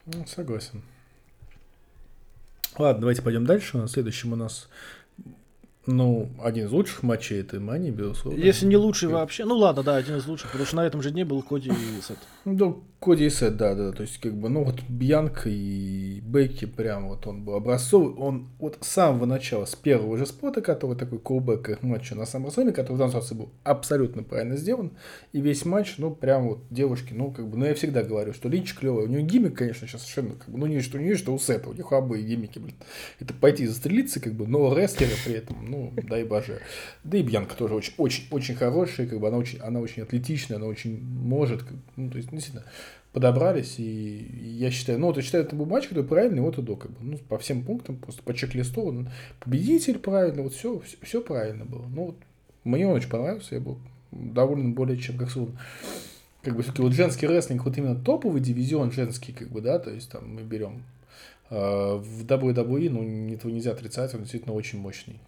Ну, 0.06 0.26
согласен. 0.26 0.82
Ладно, 2.78 3.02
давайте 3.02 3.22
пойдем 3.22 3.46
дальше. 3.46 3.88
Следующим 3.88 4.34
у 4.34 4.36
нас 4.36 4.70
Ну, 5.86 6.30
один 6.44 6.68
из 6.68 6.72
лучших 6.72 7.04
матчей 7.04 7.40
этой 7.40 7.60
мании, 7.60 7.90
безусловно. 7.90 8.38
Если 8.38 8.66
не 8.66 8.78
лучший 8.78 9.10
вообще. 9.10 9.46
Ну 9.46 9.58
ладно, 9.58 9.82
да, 9.82 9.96
один 9.96 10.18
из 10.18 10.28
лучших, 10.28 10.52
потому 10.52 10.66
что 10.66 10.76
на 10.76 10.86
этом 10.86 11.02
же 11.02 11.10
дне 11.10 11.26
был 11.26 11.42
Коди 11.42 11.70
и 11.70 12.02
Сет. 12.02 12.18
Ну, 12.46 12.84
Коди 13.00 13.26
и 13.26 13.30
Сет, 13.30 13.56
да, 13.56 13.76
да, 13.76 13.92
то 13.94 14.04
есть, 14.04 14.20
как 14.20 14.34
бы, 14.34 14.50
ну, 14.50 14.66
вот 14.66 14.82
Бьянка 14.90 15.50
и 15.50 16.20
Бекки, 16.20 16.66
прям 16.66 17.08
вот 17.08 17.26
он 17.26 17.44
был 17.44 17.56
образцовый, 17.56 18.14
он 18.14 18.50
вот 18.60 18.78
с 18.82 18.88
самого 18.88 19.26
начала, 19.26 19.66
с 19.66 19.76
первого 19.76 20.18
же 20.18 20.26
спота, 20.26 20.62
который 20.62 20.98
такой 20.98 21.18
колбэк 21.18 21.82
матча 21.82 22.14
на 22.14 22.24
SummerSlam, 22.24 22.72
который 22.74 22.96
в 22.96 22.98
данном 22.98 23.12
случае 23.14 23.40
был 23.40 23.50
абсолютно 23.64 24.22
правильно 24.22 24.58
сделан, 24.58 24.92
и 25.32 25.40
весь 25.40 25.64
матч, 25.64 25.96
ну, 25.98 26.12
прям 26.12 26.50
вот 26.50 26.60
девушки, 26.70 27.14
ну, 27.14 27.32
как 27.32 27.48
бы, 27.48 27.58
ну, 27.58 27.66
я 27.66 27.74
всегда 27.74 28.04
говорю, 28.04 28.34
что 28.34 28.50
Линч 28.50 28.76
клевый, 28.76 29.06
у 29.06 29.08
него 29.08 29.26
гиммик, 29.26 29.58
конечно, 29.58 29.88
сейчас 29.88 30.02
совершенно, 30.02 30.36
как 30.36 30.50
бы, 30.50 30.60
ну, 30.60 30.66
не 30.66 30.82
что 30.82 30.98
у 30.98 31.02
нее, 31.02 31.16
что 31.16 31.34
у 31.34 31.40
Сета, 31.40 31.70
у 31.70 31.74
них 31.74 31.92
обои 31.94 32.22
гиммики, 32.22 32.60
блин, 32.60 32.76
это 33.20 33.34
пойти 33.34 33.66
застрелиться, 33.66 34.20
как 34.20 34.34
бы, 34.34 34.46
но 34.46 34.78
рестлеры 34.78 35.14
при 35.24 35.36
этом, 35.36 35.58
ну, 35.70 35.79
дай 36.08 36.24
боже. 36.24 36.60
Да 37.04 37.18
и 37.18 37.24
Бьянка 37.24 37.56
тоже 37.56 37.76
очень, 37.76 37.94
очень, 37.98 38.26
очень 38.32 38.56
хорошая, 38.56 39.08
как 39.08 39.20
бы, 39.20 39.28
она 39.28 39.38
очень, 39.38 39.60
она 39.60 39.80
очень 39.80 40.04
атлетичная, 40.04 40.58
она 40.58 40.68
очень 40.68 41.02
может, 41.02 41.64
ну, 41.96 42.10
то 42.10 42.18
есть, 42.18 42.30
действительно, 42.30 42.66
подобрались, 43.12 43.80
и 43.80 44.56
я 44.60 44.70
считаю, 44.72 45.00
ну, 45.00 45.08
вот 45.08 45.18
я 45.18 45.24
считаю, 45.24 45.44
это 45.44 45.56
был 45.56 45.66
матч, 45.66 45.88
который 45.88 46.06
правильный 46.06 46.42
от 46.42 46.58
и 46.58 46.62
до, 46.62 46.76
как 46.76 46.92
бы, 46.92 46.98
ну, 47.02 47.18
по 47.18 47.38
всем 47.40 47.64
пунктам, 47.64 47.98
просто 47.98 48.22
по 48.22 48.34
чек-листу, 48.34 48.84
он 48.84 49.10
победитель 49.40 49.98
правильно, 49.98 50.44
вот 50.44 50.54
все, 50.54 50.82
все, 51.02 51.22
правильно 51.22 51.66
было. 51.66 51.86
Ну, 51.88 52.06
вот, 52.08 52.16
мне 52.64 52.88
он 52.88 52.96
очень 52.96 53.10
понравился, 53.10 53.56
я 53.56 53.62
был 53.62 53.80
доволен 54.12 54.74
более 54.74 54.98
чем 54.98 55.18
как 55.18 55.32
сон. 55.32 55.58
Как 56.44 56.56
бы 56.56 56.62
все-таки 56.62 56.82
вот 56.82 56.94
женский 56.94 57.28
рестлинг, 57.28 57.66
вот 57.66 57.78
именно 57.78 57.96
топовый 57.96 58.42
дивизион 58.42 58.92
женский, 58.92 59.34
как 59.34 59.50
бы, 59.50 59.62
да, 59.62 59.80
то 59.80 59.90
есть 59.90 60.10
там 60.10 60.36
мы 60.36 60.42
берем 60.42 60.84
э, 61.50 61.56
в 61.56 62.26
WWE, 62.26 62.90
ну, 62.90 63.34
этого 63.34 63.52
нельзя 63.52 63.72
отрицать, 63.72 64.14
он 64.14 64.22
действительно 64.22 64.54
очень 64.54 64.80
мощный. 64.80 65.20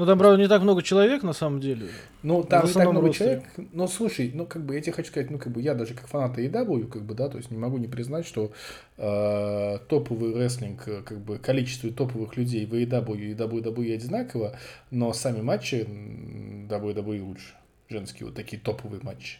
Ну 0.00 0.06
там, 0.06 0.18
правда, 0.18 0.40
не 0.40 0.48
так 0.48 0.62
много 0.62 0.82
человек 0.82 1.22
на 1.22 1.34
самом 1.34 1.60
деле. 1.60 1.88
Ну, 2.22 2.42
там 2.42 2.64
не 2.64 2.72
так 2.72 2.90
много 2.90 3.08
ростере. 3.08 3.42
человек. 3.42 3.70
Но 3.74 3.86
слушай, 3.86 4.30
ну, 4.32 4.46
как 4.46 4.64
бы, 4.64 4.74
я 4.74 4.80
тебе 4.80 4.94
хочу 4.94 5.10
сказать, 5.10 5.30
ну, 5.30 5.36
как 5.38 5.52
бы, 5.52 5.60
я 5.60 5.74
даже 5.74 5.92
как 5.92 6.06
фанат 6.06 6.38
AEW, 6.38 6.86
как 6.86 7.02
бы, 7.02 7.12
да, 7.12 7.28
то 7.28 7.36
есть 7.36 7.50
не 7.50 7.58
могу 7.58 7.76
не 7.76 7.86
признать, 7.86 8.26
что 8.26 8.50
э, 8.96 9.78
топовый 9.90 10.34
рестлинг, 10.34 10.82
как 11.04 11.20
бы, 11.20 11.36
количество 11.36 11.90
топовых 11.90 12.38
людей 12.38 12.64
в 12.64 12.72
AEW 12.72 13.18
и 13.18 13.34
WWE 13.34 13.94
одинаково, 13.94 14.56
но 14.90 15.12
сами 15.12 15.42
матчи 15.42 15.86
WWE 15.86 17.22
лучше. 17.22 17.52
Женские 17.90 18.28
вот 18.28 18.34
такие 18.34 18.58
топовые 18.58 19.02
матчи. 19.02 19.36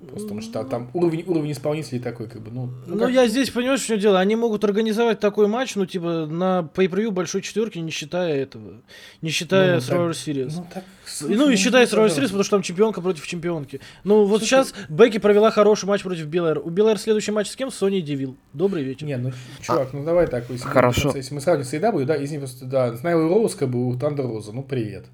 Просто 0.00 0.28
потому 0.28 0.42
что 0.42 0.64
там 0.64 0.90
уровень, 0.92 1.24
уровень 1.26 1.52
исполнителей 1.52 1.98
такой, 2.00 2.28
как 2.28 2.42
бы, 2.42 2.50
ну... 2.50 2.68
Ну, 2.86 2.98
как- 2.98 3.10
я 3.10 3.26
здесь, 3.26 3.48
понимаешь, 3.50 3.80
чем 3.80 3.98
дело? 3.98 4.18
Они 4.20 4.36
могут 4.36 4.62
организовать 4.64 5.18
такой 5.20 5.46
матч, 5.46 5.76
ну, 5.76 5.86
типа, 5.86 6.26
на 6.26 6.68
pay 6.74 7.10
большой 7.10 7.40
четверки, 7.42 7.78
не 7.78 7.90
считая 7.90 8.34
этого. 8.34 8.82
Не 9.22 9.30
считая 9.30 9.74
Ну, 9.76 9.80
Survivor 9.80 10.08
так- 10.12 10.16
Series. 10.16 10.52
Ну, 10.56 10.66
так, 10.74 10.84
И, 11.30 11.34
ну, 11.34 11.48
и 11.48 11.56
считая 11.56 11.86
Survivor 11.86 12.08
Series, 12.08 12.24
потому 12.26 12.42
что 12.42 12.50
там 12.56 12.62
чемпионка 12.62 13.00
против 13.00 13.26
чемпионки. 13.26 13.80
Ну, 14.02 14.24
вот 14.24 14.40
Слушай, 14.40 14.50
сейчас 14.64 14.74
Бекки 14.90 15.18
провела 15.18 15.50
хороший 15.50 15.86
матч 15.86 16.02
против 16.02 16.26
Белэр. 16.26 16.58
У 16.58 16.68
Белэр 16.70 16.98
следующий 16.98 17.32
матч 17.32 17.48
с 17.48 17.56
кем? 17.56 17.70
С 17.70 17.76
Соней 17.76 18.02
Девил. 18.02 18.36
Добрый 18.52 18.82
вечер. 18.82 19.06
Не, 19.06 19.16
ну, 19.16 19.32
чувак, 19.62 19.92
ну 19.92 20.04
давай 20.04 20.26
так. 20.26 20.50
Если, 20.50 20.64
мы- 20.66 20.70
Хорошо. 20.70 21.12
Если 21.14 21.34
мы 21.34 21.40
сравним 21.40 21.64
с 21.64 21.72
AEW, 21.72 22.04
да, 22.04 22.22
извини, 22.22 22.40
просто, 22.40 22.66
да, 22.66 22.94
с 22.96 23.02
Найлой 23.02 23.28
Роуз, 23.28 23.54
как 23.54 23.70
бы, 23.70 23.86
у 23.88 23.96
Тандер 23.98 24.26
Роза, 24.26 24.52
ну, 24.52 24.62
привет. 24.62 25.06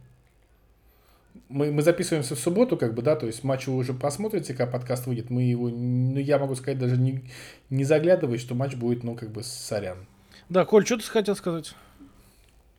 Мы, 1.50 1.72
мы 1.72 1.82
записываемся 1.82 2.36
в 2.36 2.38
субботу, 2.38 2.76
как 2.76 2.94
бы, 2.94 3.02
да, 3.02 3.16
то 3.16 3.26
есть 3.26 3.42
матч 3.42 3.66
вы 3.66 3.76
уже 3.76 3.92
посмотрите, 3.92 4.54
когда 4.54 4.70
подкаст 4.70 5.06
выйдет. 5.06 5.30
Мы 5.30 5.42
его, 5.42 5.68
ну, 5.68 6.18
я 6.18 6.38
могу 6.38 6.54
сказать, 6.54 6.78
даже 6.78 6.96
не, 6.96 7.24
не 7.70 7.84
заглядывай, 7.84 8.38
что 8.38 8.54
матч 8.54 8.76
будет, 8.76 9.02
ну, 9.02 9.16
как 9.16 9.30
бы, 9.30 9.42
сорян. 9.42 10.06
Да, 10.48 10.64
Коль, 10.64 10.86
что 10.86 10.96
ты 10.96 11.04
хотел 11.04 11.34
сказать? 11.34 11.74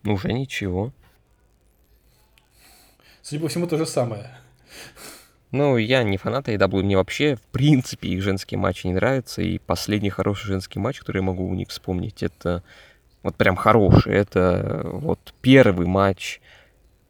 Ну, 0.03 0.13
уже 0.13 0.31
ничего. 0.31 0.93
Судя 3.21 3.41
по 3.41 3.49
всему, 3.49 3.67
то 3.67 3.77
же 3.77 3.85
самое. 3.85 4.31
Ну, 5.51 5.75
я 5.75 6.03
не 6.03 6.15
фанат 6.15 6.47
AEW, 6.47 6.81
мне 6.81 6.95
вообще, 6.95 7.35
в 7.35 7.41
принципе, 7.41 8.07
их 8.07 8.23
женские 8.23 8.57
матчи 8.57 8.87
не 8.87 8.93
нравятся, 8.93 9.41
и 9.41 9.59
последний 9.59 10.09
хороший 10.09 10.47
женский 10.47 10.79
матч, 10.79 10.99
который 10.99 11.17
я 11.17 11.23
могу 11.23 11.45
у 11.45 11.53
них 11.53 11.69
вспомнить, 11.69 12.23
это 12.23 12.63
вот 13.21 13.35
прям 13.35 13.57
хороший, 13.57 14.15
это 14.15 14.81
вот 14.85 15.33
первый 15.41 15.87
матч, 15.87 16.39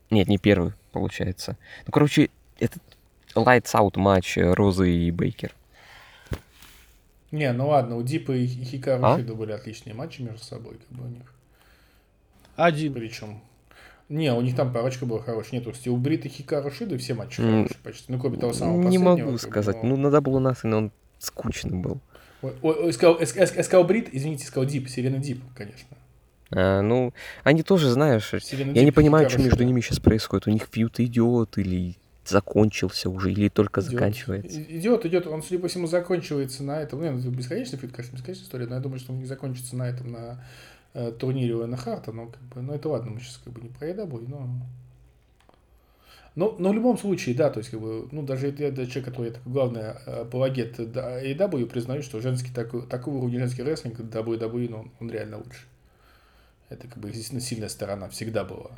нет, 0.10 0.28
не 0.28 0.40
первый, 0.40 0.74
получается. 0.92 1.58
Ну, 1.86 1.92
короче, 1.92 2.30
это 2.60 2.80
Lights 3.36 3.74
Out 3.74 3.98
матч 3.98 4.38
э, 4.38 4.54
Розы 4.54 4.92
и 4.92 5.12
Бейкер. 5.12 5.54
Не, 7.32 7.54
ну 7.54 7.70
ладно, 7.70 7.96
у 7.96 8.04
Дипа 8.04 8.34
и 8.34 8.46
Хикару 8.46 9.06
А? 9.06 9.18
Шида 9.18 9.36
были 9.36 9.54
отличные 9.54 9.94
матчи 9.94 10.22
между 10.22 10.44
собой, 10.44 10.78
как 10.78 10.98
бы, 10.98 11.06
у 11.06 11.08
них. 11.08 11.34
Один. 12.58 12.94
Причем... 12.94 13.40
Не, 14.10 14.34
у 14.34 14.42
них 14.42 14.58
там 14.58 14.74
парочка 14.74 15.06
была 15.06 15.22
хорошая. 15.22 15.60
Нет, 15.62 15.68
у 15.90 15.96
Брита 15.96 16.28
и 16.28 16.32
Хикару 16.32 16.70
Шида 16.70 16.98
все 16.98 17.14
матчи 17.14 17.40
М, 17.40 17.62
хорошие 17.64 17.78
почти. 17.82 18.12
Ну, 18.12 18.20
кроме 18.20 18.38
того 18.38 18.52
самого 18.52 18.78
Не 18.80 18.84
последнего, 19.00 19.10
могу 19.10 19.22
как 19.22 19.32
бы, 19.32 19.38
сказать, 19.40 19.84
но- 19.84 19.96
ну, 19.96 20.10
на 20.10 20.14
Double 20.14 20.34
or 20.34 20.52
Nothing 20.52 20.76
он 20.76 20.92
скучный 21.20 21.78
был. 21.78 22.02
Ой, 22.42 22.54
ой, 22.62 22.76
ой, 22.88 22.94
сказал, 22.94 23.18
сказал- 23.26 23.84
Брит, 23.86 24.10
извините, 24.12 24.46
сказал 24.46 24.66
Дип, 24.68 24.90
Селена 24.90 25.20
Дип, 25.20 25.42
конечно. 25.56 25.88
А, 26.52 26.82
ну, 26.82 27.14
они 27.44 27.64
тоже, 27.64 27.90
знаешь, 27.90 28.34
Селена 28.42 28.72
я 28.72 28.84
не 28.84 28.92
понимаю, 28.92 29.30
что 29.30 29.42
между 29.42 29.64
ними 29.64 29.82
сейчас 29.82 30.00
происходит. 30.00 30.48
У 30.48 30.52
них 30.52 30.68
feud 30.72 31.00
идет 31.00 31.58
или 31.58 31.96
закончился 32.26 33.10
уже, 33.10 33.32
или 33.32 33.50
только 33.50 33.82
Идет. 33.82 33.92
заканчивается. 33.92 34.62
Идет, 34.62 35.06
идет. 35.06 35.28
Он, 35.28 35.42
судя 35.42 35.60
по 35.60 35.68
всему, 35.68 35.88
заканчивается 35.88 36.64
на 36.64 36.82
этом. 36.82 37.00
Ну, 37.00 37.06
это 37.06 37.28
бесконечный 37.30 37.80
feud, 37.80 37.92
конечно, 37.92 38.16
бесконечная 38.16 38.46
история, 38.46 38.68
но 38.68 38.76
я 38.76 38.82
думаю, 38.82 39.00
что 39.00 39.14
он 39.14 39.20
не 39.20 39.26
закончится 39.26 39.76
на 39.76 39.90
этом, 39.90 40.12
на 40.12 40.44
э, 40.94 41.12
турнире 41.12 41.56
Оуэна 41.56 41.78
Харта. 41.78 42.12
Но, 42.12 42.28
как 42.28 42.42
бы, 42.42 42.62
ну, 42.62 42.74
это 42.74 42.90
ладно, 42.90 43.12
мы 43.12 43.20
сейчас 43.20 43.40
как 43.44 43.54
бы 43.54 43.62
не 43.62 43.70
про 43.70 43.90
AEW, 43.90 44.26
но... 44.28 44.50
Но, 46.34 46.56
но 46.58 46.70
в 46.70 46.74
любом 46.74 46.98
случае, 46.98 47.36
да, 47.36 47.50
то 47.50 47.58
есть, 47.58 47.72
как 47.72 47.82
бы, 47.82 48.08
ну, 48.12 48.24
даже 48.24 48.56
я, 48.58 48.72
да, 48.72 48.86
человек, 48.86 49.06
который 49.06 49.32
такой 49.32 49.52
главный 49.52 49.82
э, 49.82 50.22
апологет 50.22 50.80
AEW, 50.80 51.66
признаю, 51.66 52.04
что 52.04 52.22
женский 52.22 52.54
такой, 52.54 52.84
такого 52.88 53.18
уровня 53.18 53.40
женский 53.40 53.64
рестлинг 53.64 54.00
WWE, 54.00 54.70
ну, 54.70 54.92
он 55.02 55.12
реально 55.12 55.40
лучше. 55.40 55.64
Это, 56.72 56.88
как 56.88 57.00
бы, 57.00 57.10
естественно, 57.10 57.42
сильная 57.42 57.70
сторона 57.70 58.08
всегда 58.08 58.46
была. 58.46 58.72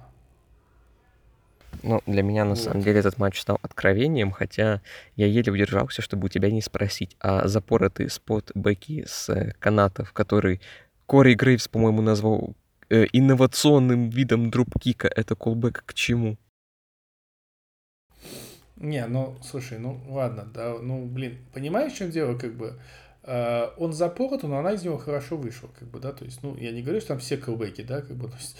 Ну, 1.84 2.02
для 2.08 2.24
меня, 2.24 2.44
на 2.44 2.52
Вот. 2.52 2.60
самом 2.60 2.82
деле, 2.82 3.00
этот 3.00 3.18
матч 3.18 3.40
стал 3.40 3.60
откровением, 3.62 4.32
хотя 4.32 4.82
я 5.16 5.28
еле 5.28 5.52
удержался, 5.52 6.02
чтобы 6.02 6.26
у 6.26 6.30
тебя 6.30 6.50
не 6.50 6.62
спросить, 6.62 7.16
а 7.20 7.48
запоротый 7.48 8.10
спот 8.10 8.52
Бекки 8.56 9.06
с 9.08 9.30
э, 9.30 9.54
канатов, 9.60 10.12
который 10.12 10.60
Кори 11.06 11.36
Грейвс, 11.36 11.68
по-моему, 11.68 12.02
назвал 12.02 12.56
э, 12.90 13.06
инновационным 13.14 14.10
видом 14.10 14.50
дропкика, 14.50 15.08
это 15.08 15.36
колбэк 15.36 15.84
к 15.86 15.94
чему? 15.94 16.38
Не, 18.76 19.06
ну, 19.06 19.38
слушай, 19.44 19.78
ну, 19.78 20.02
ладно, 20.10 20.46
да, 20.54 20.78
ну, 20.82 21.06
блин, 21.06 21.38
понимаешь, 21.54 21.94
в 21.94 21.98
чем 21.98 22.12
дело, 22.12 22.38
как 22.38 22.56
бы, 22.56 22.68
э, 22.68 22.80
он 23.78 23.94
запорот, 23.94 24.44
но 24.44 24.58
она 24.58 24.74
из 24.74 24.84
него 24.84 24.98
хорошо 24.98 25.38
вышла, 25.38 25.70
как 25.80 25.88
бы, 25.88 26.00
да, 26.00 26.12
то 26.12 26.26
есть, 26.26 26.40
ну, 26.44 26.58
я 26.58 26.72
не 26.72 26.82
говорю, 26.82 27.00
что 27.00 27.10
там 27.10 27.20
все 27.20 27.38
колбеки, 27.38 27.82
да, 27.82 28.02
как 28.02 28.18
бы, 28.18 28.28
то 28.28 28.36
есть, 28.38 28.58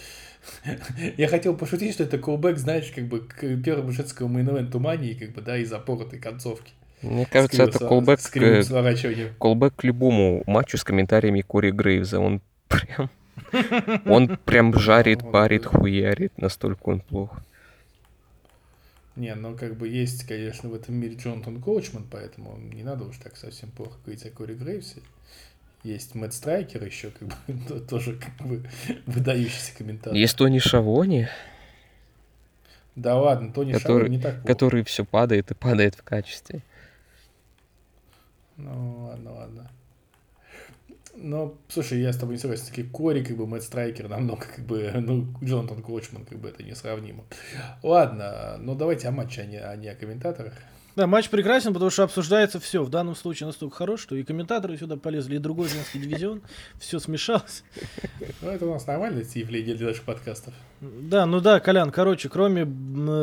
я 1.18 1.28
хотел 1.28 1.54
пошутить, 1.56 1.92
что 1.94 2.04
это 2.04 2.18
колбек, 2.18 2.56
знаешь, 2.58 2.90
как 2.94 3.04
бы, 3.04 3.20
к 3.20 3.40
первому 3.62 3.92
женскому 3.92 4.38
мейн-эвенту 4.38 4.78
мании, 4.78 5.14
как 5.14 5.32
бы, 5.32 5.42
да, 5.42 5.58
и 5.58 5.64
запоротой 5.64 6.18
концовки. 6.18 6.72
Мне 7.02 7.26
кажется, 7.26 7.64
это 7.64 7.78
с 8.22 8.28
кривым 8.28 8.62
к- 9.70 9.84
любому 9.84 10.42
матчу 10.46 10.78
с 10.78 10.84
комментариями 10.84 11.42
Кори 11.42 11.70
Грейвза. 11.70 12.18
Он 12.18 12.40
прям, 12.68 13.10
он 14.06 14.38
прям 14.44 14.72
жарит, 14.78 15.20
парит, 15.30 15.66
хуярит, 15.66 16.38
настолько 16.38 16.88
он 16.88 17.00
плох. 17.00 17.40
Не, 19.16 19.34
ну, 19.36 19.56
как 19.56 19.76
бы, 19.76 19.86
есть, 19.88 20.24
конечно, 20.26 20.68
в 20.68 20.74
этом 20.74 20.96
мире 20.96 21.14
Джонатан 21.16 21.60
Коучман, 21.62 22.04
поэтому 22.10 22.56
не 22.58 22.82
надо 22.82 23.04
уж 23.04 23.16
так 23.18 23.36
совсем 23.36 23.70
плохо 23.70 23.96
говорить 24.04 24.26
о 24.26 24.30
Кори 24.30 24.54
Грейвсе. 24.54 25.02
Есть 25.84 26.14
Мэтт 26.16 26.32
Страйкер 26.34 26.82
еще, 26.84 27.10
как 27.10 27.28
бы, 27.28 27.34
то- 27.68 27.80
тоже, 27.80 28.16
как 28.18 28.46
бы, 28.46 28.68
выдающийся 29.06 29.76
комментатор. 29.76 30.14
Есть 30.14 30.36
Тони 30.36 30.58
Шавони, 30.58 31.28
Да 32.96 33.16
ладно, 33.20 33.52
Тони 33.52 33.72
Который- 33.72 33.80
Шарон 34.00 34.10
не 34.10 34.20
так 34.20 34.34
плохо. 34.36 34.46
который 34.48 34.82
все 34.84 35.04
падает 35.04 35.50
и 35.50 35.54
падает 35.54 35.94
в 35.94 36.02
качестве. 36.02 36.62
Ну, 38.56 39.06
ладно, 39.06 39.32
ладно. 39.32 39.70
Ну, 41.26 41.56
слушай, 41.68 42.02
я 42.02 42.12
с 42.12 42.18
тобой 42.18 42.34
не 42.34 42.38
согласен. 42.38 42.66
Такие 42.66 42.86
Кори, 42.86 43.24
как 43.24 43.38
бы, 43.38 43.46
Мэтт 43.46 43.64
Страйкер 43.64 44.08
намного, 44.08 44.42
как 44.42 44.66
бы, 44.66 44.90
ну, 44.94 45.26
Джонатан 45.42 45.82
Коучман, 45.82 46.26
как 46.26 46.38
бы, 46.38 46.50
это 46.50 46.62
несравнимо. 46.62 47.24
Ладно, 47.82 48.56
ну, 48.60 48.74
давайте 48.74 49.08
о 49.08 49.10
матче, 49.10 49.40
а 49.40 49.46
не, 49.46 49.56
а 49.56 49.74
не 49.74 49.88
о 49.88 49.94
комментаторах. 49.94 50.52
Да, 50.96 51.08
матч 51.08 51.28
прекрасен, 51.28 51.72
потому 51.72 51.90
что 51.90 52.04
обсуждается 52.04 52.60
все. 52.60 52.84
В 52.84 52.88
данном 52.88 53.16
случае 53.16 53.48
настолько 53.48 53.76
хорош, 53.76 54.00
что 54.02 54.14
и 54.14 54.22
комментаторы 54.22 54.78
сюда 54.78 54.96
полезли, 54.96 55.36
и 55.36 55.38
другой 55.38 55.68
женский 55.68 55.98
дивизион. 55.98 56.40
Все 56.78 57.00
смешалось. 57.00 57.64
Ну, 58.40 58.50
это 58.50 58.64
у 58.66 58.72
нас 58.72 58.86
нормальное 58.86 59.26
явление 59.34 59.74
для 59.74 59.88
наших 59.88 60.04
подкастов. 60.04 60.54
Да, 60.80 61.26
ну 61.26 61.40
да, 61.40 61.58
Колян, 61.58 61.90
короче, 61.90 62.28
кроме 62.28 62.64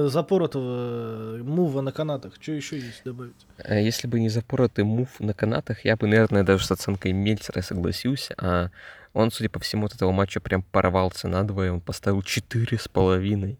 запоротого 0.09 1.37
э, 1.37 1.43
мува 1.43 1.81
на 1.81 1.93
канатах, 1.93 2.33
что 2.41 2.51
еще 2.51 2.77
есть 2.77 3.03
добавить? 3.05 3.45
А 3.63 3.75
Если 3.75 4.07
бы 4.07 4.19
не 4.19 4.29
запоротый 4.29 4.83
мув 4.83 5.19
на 5.19 5.33
канатах, 5.33 5.85
я 5.85 5.95
бы, 5.95 6.07
наверное, 6.07 6.43
даже 6.43 6.65
с 6.65 6.71
оценкой 6.71 7.13
Мельцера 7.13 7.61
согласился, 7.61 8.33
а 8.37 8.69
Он, 9.13 9.31
судя 9.31 9.49
по 9.49 9.59
всему, 9.59 9.85
от 9.85 9.93
этого 9.93 10.11
матча 10.11 10.41
прям 10.41 10.63
порвался 10.63 11.29
надвое. 11.29 11.71
Он 11.71 11.79
поставил 11.79 12.21
четыре 12.21 12.77
с 12.77 12.89
половиной. 12.89 13.57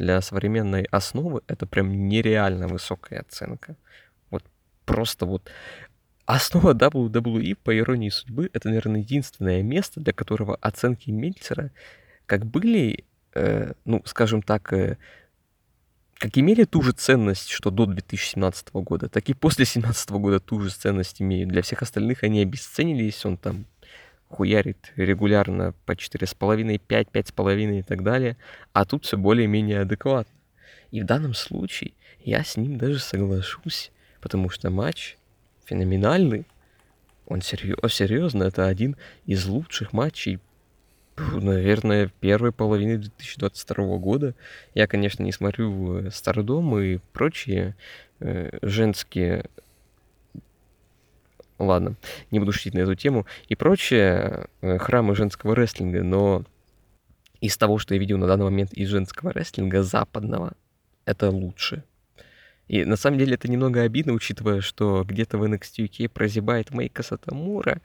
Для 0.00 0.22
современной 0.22 0.84
основы 0.84 1.42
это 1.46 1.66
прям 1.66 2.08
нереально 2.08 2.68
высокая 2.68 3.20
оценка. 3.20 3.76
Вот 4.30 4.42
просто 4.86 5.26
вот 5.26 5.50
Основа 6.24 6.72
WWE, 6.72 7.54
по 7.56 7.76
иронии 7.76 8.08
судьбы, 8.08 8.48
это, 8.54 8.68
наверное, 8.68 9.00
единственное 9.00 9.62
место, 9.62 10.00
для 10.00 10.14
которого 10.14 10.56
оценки 10.56 11.10
Мельцера 11.10 11.70
как 12.24 12.46
были, 12.46 13.04
э, 13.34 13.72
ну, 13.84 14.00
скажем 14.06 14.40
так, 14.40 14.72
э, 14.72 14.96
как 16.14 16.38
имели 16.38 16.64
ту 16.64 16.80
же 16.80 16.92
ценность, 16.92 17.50
что 17.50 17.70
до 17.70 17.84
2017 17.84 18.72
года, 18.74 19.10
так 19.10 19.28
и 19.28 19.34
после 19.34 19.64
2017 19.64 20.10
года 20.12 20.40
ту 20.40 20.60
же 20.60 20.70
ценность 20.70 21.20
имеют. 21.20 21.50
Для 21.50 21.60
всех 21.60 21.82
остальных 21.82 22.22
они 22.22 22.40
обесценились, 22.40 23.26
он 23.26 23.36
там 23.36 23.66
хуярит 24.30 24.92
регулярно 24.96 25.74
по 25.84 25.92
4,5, 25.92 26.78
5, 26.78 27.08
5,5 27.08 27.78
и 27.78 27.82
так 27.82 28.02
далее, 28.02 28.36
а 28.72 28.84
тут 28.84 29.04
все 29.04 29.18
более-менее 29.18 29.80
адекватно. 29.80 30.32
И 30.90 31.00
в 31.00 31.04
данном 31.04 31.34
случае 31.34 31.92
я 32.20 32.44
с 32.44 32.56
ним 32.56 32.78
даже 32.78 33.00
соглашусь, 33.00 33.90
потому 34.20 34.48
что 34.48 34.70
матч 34.70 35.16
феноменальный. 35.64 36.46
Он 37.26 37.42
серьезно, 37.42 37.88
серьезно, 37.88 38.44
это 38.44 38.66
один 38.66 38.96
из 39.24 39.46
лучших 39.46 39.92
матчей, 39.92 40.40
наверное, 41.16 42.10
первой 42.20 42.52
половины 42.52 42.98
2022 42.98 43.98
года. 43.98 44.34
Я, 44.74 44.86
конечно, 44.86 45.22
не 45.22 45.32
смотрю 45.32 45.98
э, 45.98 46.10
Стардом 46.10 46.78
и 46.78 46.98
прочие 47.12 47.76
э, 48.20 48.58
женские... 48.62 49.46
Ладно, 51.60 51.94
не 52.30 52.38
буду 52.38 52.52
шутить 52.52 52.72
на 52.72 52.78
эту 52.80 52.94
тему. 52.94 53.26
И 53.48 53.54
прочие 53.54 54.48
э, 54.62 54.78
храмы 54.78 55.14
женского 55.14 55.54
рестлинга, 55.54 56.02
но 56.02 56.42
из 57.42 57.58
того, 57.58 57.78
что 57.78 57.92
я 57.94 58.00
видел 58.00 58.16
на 58.16 58.26
данный 58.26 58.44
момент 58.44 58.72
из 58.72 58.88
женского 58.88 59.30
рестлинга 59.30 59.82
западного, 59.82 60.54
это 61.04 61.30
лучше. 61.30 61.84
И 62.66 62.84
на 62.86 62.96
самом 62.96 63.18
деле 63.18 63.34
это 63.34 63.50
немного 63.50 63.82
обидно, 63.82 64.14
учитывая, 64.14 64.62
что 64.62 65.04
где-то 65.04 65.36
в 65.36 65.44
NXT 65.44 65.86
UK 65.88 66.08
прозябает 66.08 66.70
Мейка 66.70 67.02
Сатамура. 67.02 67.82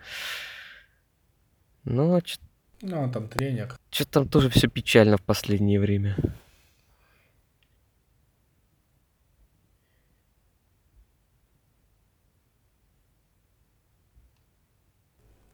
Но 1.83 2.21
Ну, 2.81 3.01
он 3.01 3.11
там 3.11 3.27
тренер. 3.27 3.75
что-то 3.89 4.11
там 4.11 4.29
тоже 4.29 4.49
все 4.49 4.69
печально 4.69 5.17
в 5.17 5.21
последнее 5.21 5.81
время. 5.81 6.15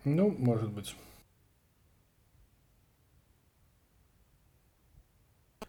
Ну, 0.04 0.32
может 0.32 0.70
быть. 0.72 0.96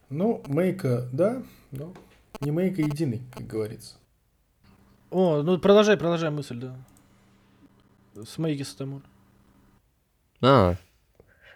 Ну, 0.09 0.42
Мейка, 0.47 1.09
да, 1.12 1.42
но 1.71 1.92
не 2.40 2.51
Мейка 2.51 2.83
единый, 2.83 3.23
как 3.35 3.47
говорится. 3.47 3.97
О, 5.11 5.42
ну 5.42 5.59
продолжай, 5.59 5.97
продолжай 5.97 6.31
мысль, 6.31 6.57
да. 6.57 6.77
С 8.14 8.38
Мейки 8.38 8.62
Сатамур. 8.62 9.03
А, 10.42 10.77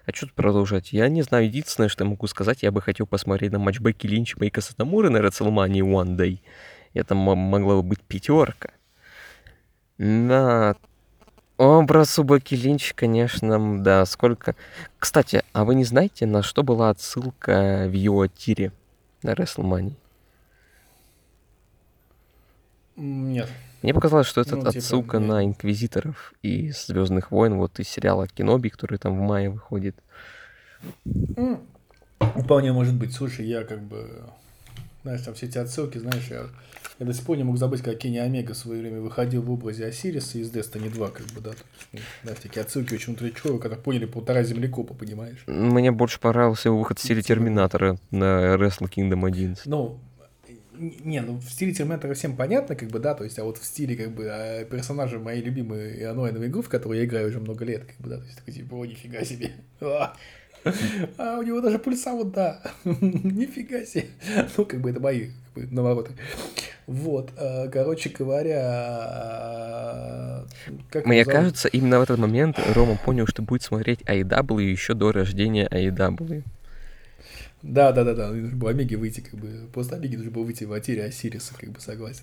а 0.07 0.13
что 0.13 0.27
тут 0.27 0.35
продолжать? 0.35 0.93
Я 0.93 1.09
не 1.09 1.23
знаю, 1.23 1.47
единственное, 1.47 1.89
что 1.89 2.05
я 2.05 2.11
могу 2.11 2.27
сказать, 2.27 2.63
я 2.63 2.71
бы 2.71 2.81
хотел 2.81 3.07
посмотреть 3.07 3.53
на 3.53 3.59
матч 3.59 3.81
Бекки 3.81 4.07
Линч 4.07 4.37
Мейка 4.37 4.61
Сатамуры 4.61 5.11
на 5.11 5.19
WrestleMania 5.19 5.81
One 5.83 6.17
Day. 6.17 6.41
Это 6.95 7.15
м- 7.15 7.39
могла 7.39 7.77
бы 7.77 7.83
быть 7.83 8.01
пятерка. 8.03 8.71
На 9.99 10.77
образ 11.59 12.19
у 12.19 12.23
Бекки 12.23 12.55
Линч, 12.55 12.93
конечно, 12.95 13.83
да, 13.83 14.05
сколько... 14.07 14.55
Кстати, 14.99 15.43
а 15.53 15.65
вы 15.65 15.75
не 15.75 15.85
знаете, 15.85 16.27
на 16.27 16.43
что 16.43 16.63
была 16.63 16.91
отсылка 16.91 17.87
в 17.89 17.93
ее 17.93 18.29
тире 18.35 18.73
на 19.23 19.33
WrestleMania? 19.33 19.95
Нет. 22.97 23.49
Мне 23.83 23.93
показалось, 23.95 24.27
что 24.27 24.41
это 24.41 24.57
Ну, 24.57 24.63
типа, 24.63 24.79
отсылка 24.79 25.17
я- 25.19 25.23
на 25.23 25.45
Инквизиторов 25.45 26.33
из 26.43 26.87
Звездных 26.87 27.31
войн, 27.31 27.55
вот 27.55 27.79
из 27.79 27.89
сериала 27.89 28.27
Киноби, 28.27 28.71
который 28.71 28.99
там 28.99 29.17
в 29.17 29.21
мае 29.21 29.51
выходит. 29.51 29.97
Вполне 32.19 32.73
может 32.73 32.95
быть. 32.95 33.15
Слушай, 33.15 33.47
я 33.47 33.65
как 33.65 33.81
бы... 33.83 34.25
Знаешь, 35.03 35.21
там 35.23 35.35
все 35.35 35.47
эти 35.47 35.59
отсылки, 35.59 35.99
знаешь, 35.99 36.27
я, 36.31 36.47
я 36.99 37.07
до 37.07 37.13
сих 37.13 37.25
пор 37.25 37.37
не 37.37 37.45
мог 37.45 37.59
забыть, 37.59 37.83
как 37.83 37.99
Кенни 37.99 38.19
Омега 38.19 38.55
в 38.55 38.57
свое 38.57 38.81
время 38.81 39.01
выходил 39.01 39.43
в 39.43 39.51
образе 39.51 39.87
Осириса 39.87 40.39
из 40.39 40.51
Destiny 40.51 40.91
2, 40.91 41.09
как 41.11 41.27
бы, 41.27 41.41
да. 41.41 41.51
То 41.51 41.57
есть, 41.57 41.89
ну, 41.93 41.99
знаешь, 42.23 42.39
такие 42.41 42.63
отсылки 42.63 42.95
очень 42.95 43.13
утречевые, 43.13 43.61
когда 43.61 43.77
поняли 43.77 44.07
полтора 44.07 44.43
землекопа, 44.43 44.95
понимаешь? 44.95 45.45
Мне 45.47 45.91
больше 45.93 46.19
понравился 46.19 46.69
его 46.69 46.79
выход 46.79 46.99
в 46.99 47.03
стиле 47.03 47.23
Терминатора 47.23 47.99
на 48.11 48.55
Wrestle 48.57 48.91
Kingdom 48.91 49.27
11. 49.27 49.67
Ну, 49.67 49.99
не, 50.79 51.21
ну 51.21 51.39
в 51.39 51.51
стиле 51.51 51.73
Терминатора 51.73 52.15
всем 52.15 52.37
понятно, 52.37 52.75
как 52.75 52.89
бы, 52.89 52.99
да, 52.99 53.15
то 53.15 53.25
есть, 53.25 53.39
а 53.39 53.45
вот 53.45 53.59
в 53.59 53.65
стиле, 53.65 53.97
как 53.97 54.15
бы, 54.15 54.29
а, 54.31 54.65
персонажа 54.65 55.19
моей 55.19 55.43
любимой 55.43 56.03
онлайновой 56.03 56.49
игры, 56.49 56.63
в 56.63 56.69
которую 56.69 56.99
я 56.99 57.05
играю 57.05 57.29
уже 57.29 57.41
много 57.41 57.65
лет, 57.65 57.85
как 57.85 57.97
бы, 57.99 58.09
да, 58.09 58.19
то 58.19 58.25
есть, 58.25 58.39
такой, 58.39 58.55
типа, 58.55 58.75
о, 58.75 58.87
нифига 58.87 59.25
себе. 59.25 59.53
А, 61.19 61.37
а 61.37 61.39
у 61.39 61.43
него 61.43 61.61
даже 61.61 61.79
пульса 61.79 62.13
вот, 62.13 62.33
да. 62.33 62.61
Нифига 62.85 63.85
себе. 63.85 64.07
Ну, 64.57 64.65
как 64.65 64.81
бы, 64.81 64.91
это 64.91 65.01
мои 65.01 65.29
как 65.55 65.65
бы, 65.65 65.75
навороты. 65.75 66.13
Вот, 66.87 67.31
а, 67.37 67.69
короче 67.69 68.11
говоря, 68.11 68.61
а, 68.63 70.47
как 70.91 71.07
Мне 71.07 71.25
зовут? 71.25 71.39
кажется, 71.39 71.69
именно 71.69 71.99
в 71.99 72.03
этот 72.03 72.19
момент 72.19 72.59
Рома 72.75 72.97
понял, 73.05 73.27
что 73.27 73.43
будет 73.43 73.63
смотреть 73.63 74.01
AEW 74.03 74.63
еще 74.63 74.95
до 74.95 75.13
рождения 75.13 75.67
AEW. 75.71 76.45
Да, 77.67 77.91
да, 77.91 78.05
да, 78.05 78.15
да. 78.15 78.29
Нужно 78.31 78.57
было 78.57 78.71
Омеге 78.71 78.97
выйти, 78.97 79.21
как 79.21 79.39
бы. 79.41 79.69
После 79.73 79.97
Омеги 79.97 80.17
нужно 80.17 80.31
было 80.31 80.45
выйти 80.45 80.65
в 80.65 80.73
Атире 80.73 81.05
Осириса, 81.05 81.53
как 81.59 81.71
бы 81.71 81.81
согласен. 81.81 82.23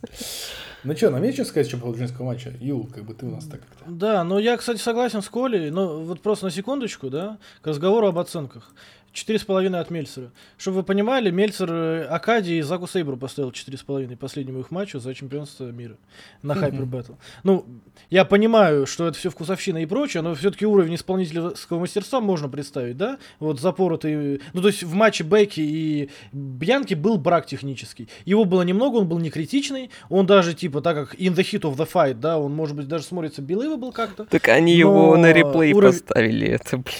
Ну 0.85 0.95
что, 0.95 1.09
нам 1.09 1.21
есть 1.23 1.35
что 1.35 1.45
сказать 1.45 1.67
еще 1.67 1.77
по 1.77 1.83
поводу 1.83 1.99
женского 1.99 2.25
матча? 2.25 2.53
Юл, 2.61 2.87
как 2.87 3.03
бы 3.03 3.13
ты 3.13 3.25
у 3.25 3.29
нас 3.29 3.45
так 3.45 3.59
как-то. 3.59 3.91
Да, 3.91 4.23
но 4.23 4.39
я, 4.39 4.55
кстати, 4.55 4.79
согласен 4.79 5.21
с 5.21 5.27
Колей, 5.27 5.69
но 5.69 6.01
вот 6.01 6.21
просто 6.21 6.45
на 6.45 6.51
секундочку, 6.51 7.09
да, 7.09 7.37
к 7.61 7.67
разговору 7.67 8.07
об 8.07 8.19
оценках. 8.19 8.73
Четыре 9.13 9.37
с 9.37 9.43
половиной 9.43 9.79
от 9.79 9.91
Мельцера. 9.91 10.31
Чтобы 10.57 10.77
вы 10.77 10.83
понимали, 10.83 11.29
Мельцер 11.29 11.71
э, 11.71 12.05
Акади 12.05 12.53
и 12.53 12.61
Заку 12.61 12.87
Сейбру 12.87 13.15
поставил 13.15 13.51
четыре 13.51 13.77
с 13.77 13.83
половиной 13.83 14.17
последнему 14.17 14.59
их 14.61 14.71
матчу 14.71 14.99
за 14.99 15.13
чемпионство 15.13 15.65
мира 15.65 15.97
на 16.41 16.53
Hyper 16.53 16.89
Battle. 16.89 17.15
Ну, 17.43 17.63
я 18.09 18.25
понимаю, 18.25 18.87
что 18.87 19.07
это 19.07 19.15
все 19.15 19.29
вкусовщина 19.29 19.83
и 19.83 19.85
прочее, 19.85 20.23
но 20.23 20.33
все-таки 20.33 20.65
уровень 20.65 20.95
исполнительского 20.95 21.79
мастерства 21.79 22.21
можно 22.21 22.49
представить, 22.49 22.97
да? 22.97 23.19
Вот 23.39 23.59
запоротый... 23.59 24.41
Ну, 24.53 24.61
то 24.61 24.67
есть 24.69 24.81
в 24.81 24.95
матче 24.95 25.23
Бекки 25.23 25.61
и 25.61 26.09
Бьянки 26.31 26.95
был 26.95 27.19
брак 27.19 27.45
технический. 27.45 28.09
Его 28.25 28.45
было 28.45 28.63
немного, 28.63 28.95
он 28.95 29.07
был 29.07 29.19
не 29.19 29.29
критичный. 29.29 29.91
Он 30.09 30.25
даже, 30.25 30.55
типа, 30.55 30.81
так 30.81 30.95
как 30.95 31.19
in 31.19 31.35
the 31.35 31.43
heat 31.43 31.61
of 31.61 31.77
the 31.77 31.87
fight, 31.87 32.15
да, 32.15 32.39
он, 32.39 32.51
может 32.55 32.75
быть, 32.75 32.87
даже 32.87 33.03
смотрится 33.03 33.43
белый 33.43 33.77
был 33.77 33.91
как-то. 33.91 34.25
Так 34.25 34.47
они 34.47 34.75
его 34.75 35.15
Но 35.15 35.21
на 35.21 35.33
реплей 35.33 35.73
уровень- 35.73 35.99
поставили, 35.99 36.47
это, 36.47 36.77
блин. 36.77 36.95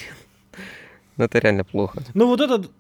Ну, 1.18 1.26
это 1.26 1.40
реально 1.40 1.64
плохо. 1.64 2.02
Ну 2.14 2.28
вот 2.28 2.42
этот 2.42 2.72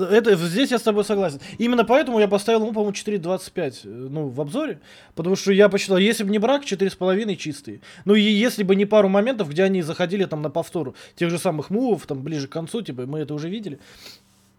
это, 0.00 0.34
здесь 0.36 0.72
я 0.72 0.78
с 0.78 0.82
тобой 0.82 1.04
согласен. 1.04 1.40
Именно 1.58 1.84
поэтому 1.84 2.18
я 2.18 2.26
поставил 2.26 2.62
ему, 2.62 2.72
по-моему, 2.72 2.92
4.25 2.92 3.80
э, 3.84 3.88
ну, 3.88 4.28
в 4.28 4.40
обзоре. 4.40 4.80
Потому 5.14 5.36
что 5.36 5.52
я 5.52 5.68
посчитал, 5.68 5.98
если 5.98 6.24
бы 6.24 6.30
не 6.30 6.38
брак, 6.38 6.64
4,5 6.64 7.36
чистые. 7.36 7.80
Ну 8.04 8.14
и 8.14 8.20
если 8.20 8.64
бы 8.64 8.74
не 8.74 8.84
пару 8.84 9.08
моментов, 9.08 9.48
где 9.50 9.62
они 9.62 9.82
заходили 9.82 10.24
там 10.24 10.42
на 10.42 10.50
повтор 10.50 10.94
тех 11.14 11.30
же 11.30 11.38
самых 11.38 11.70
мувов, 11.70 12.06
там 12.06 12.22
ближе 12.22 12.48
к 12.48 12.52
концу, 12.52 12.82
типа, 12.82 13.06
мы 13.06 13.20
это 13.20 13.34
уже 13.34 13.48
видели. 13.48 13.78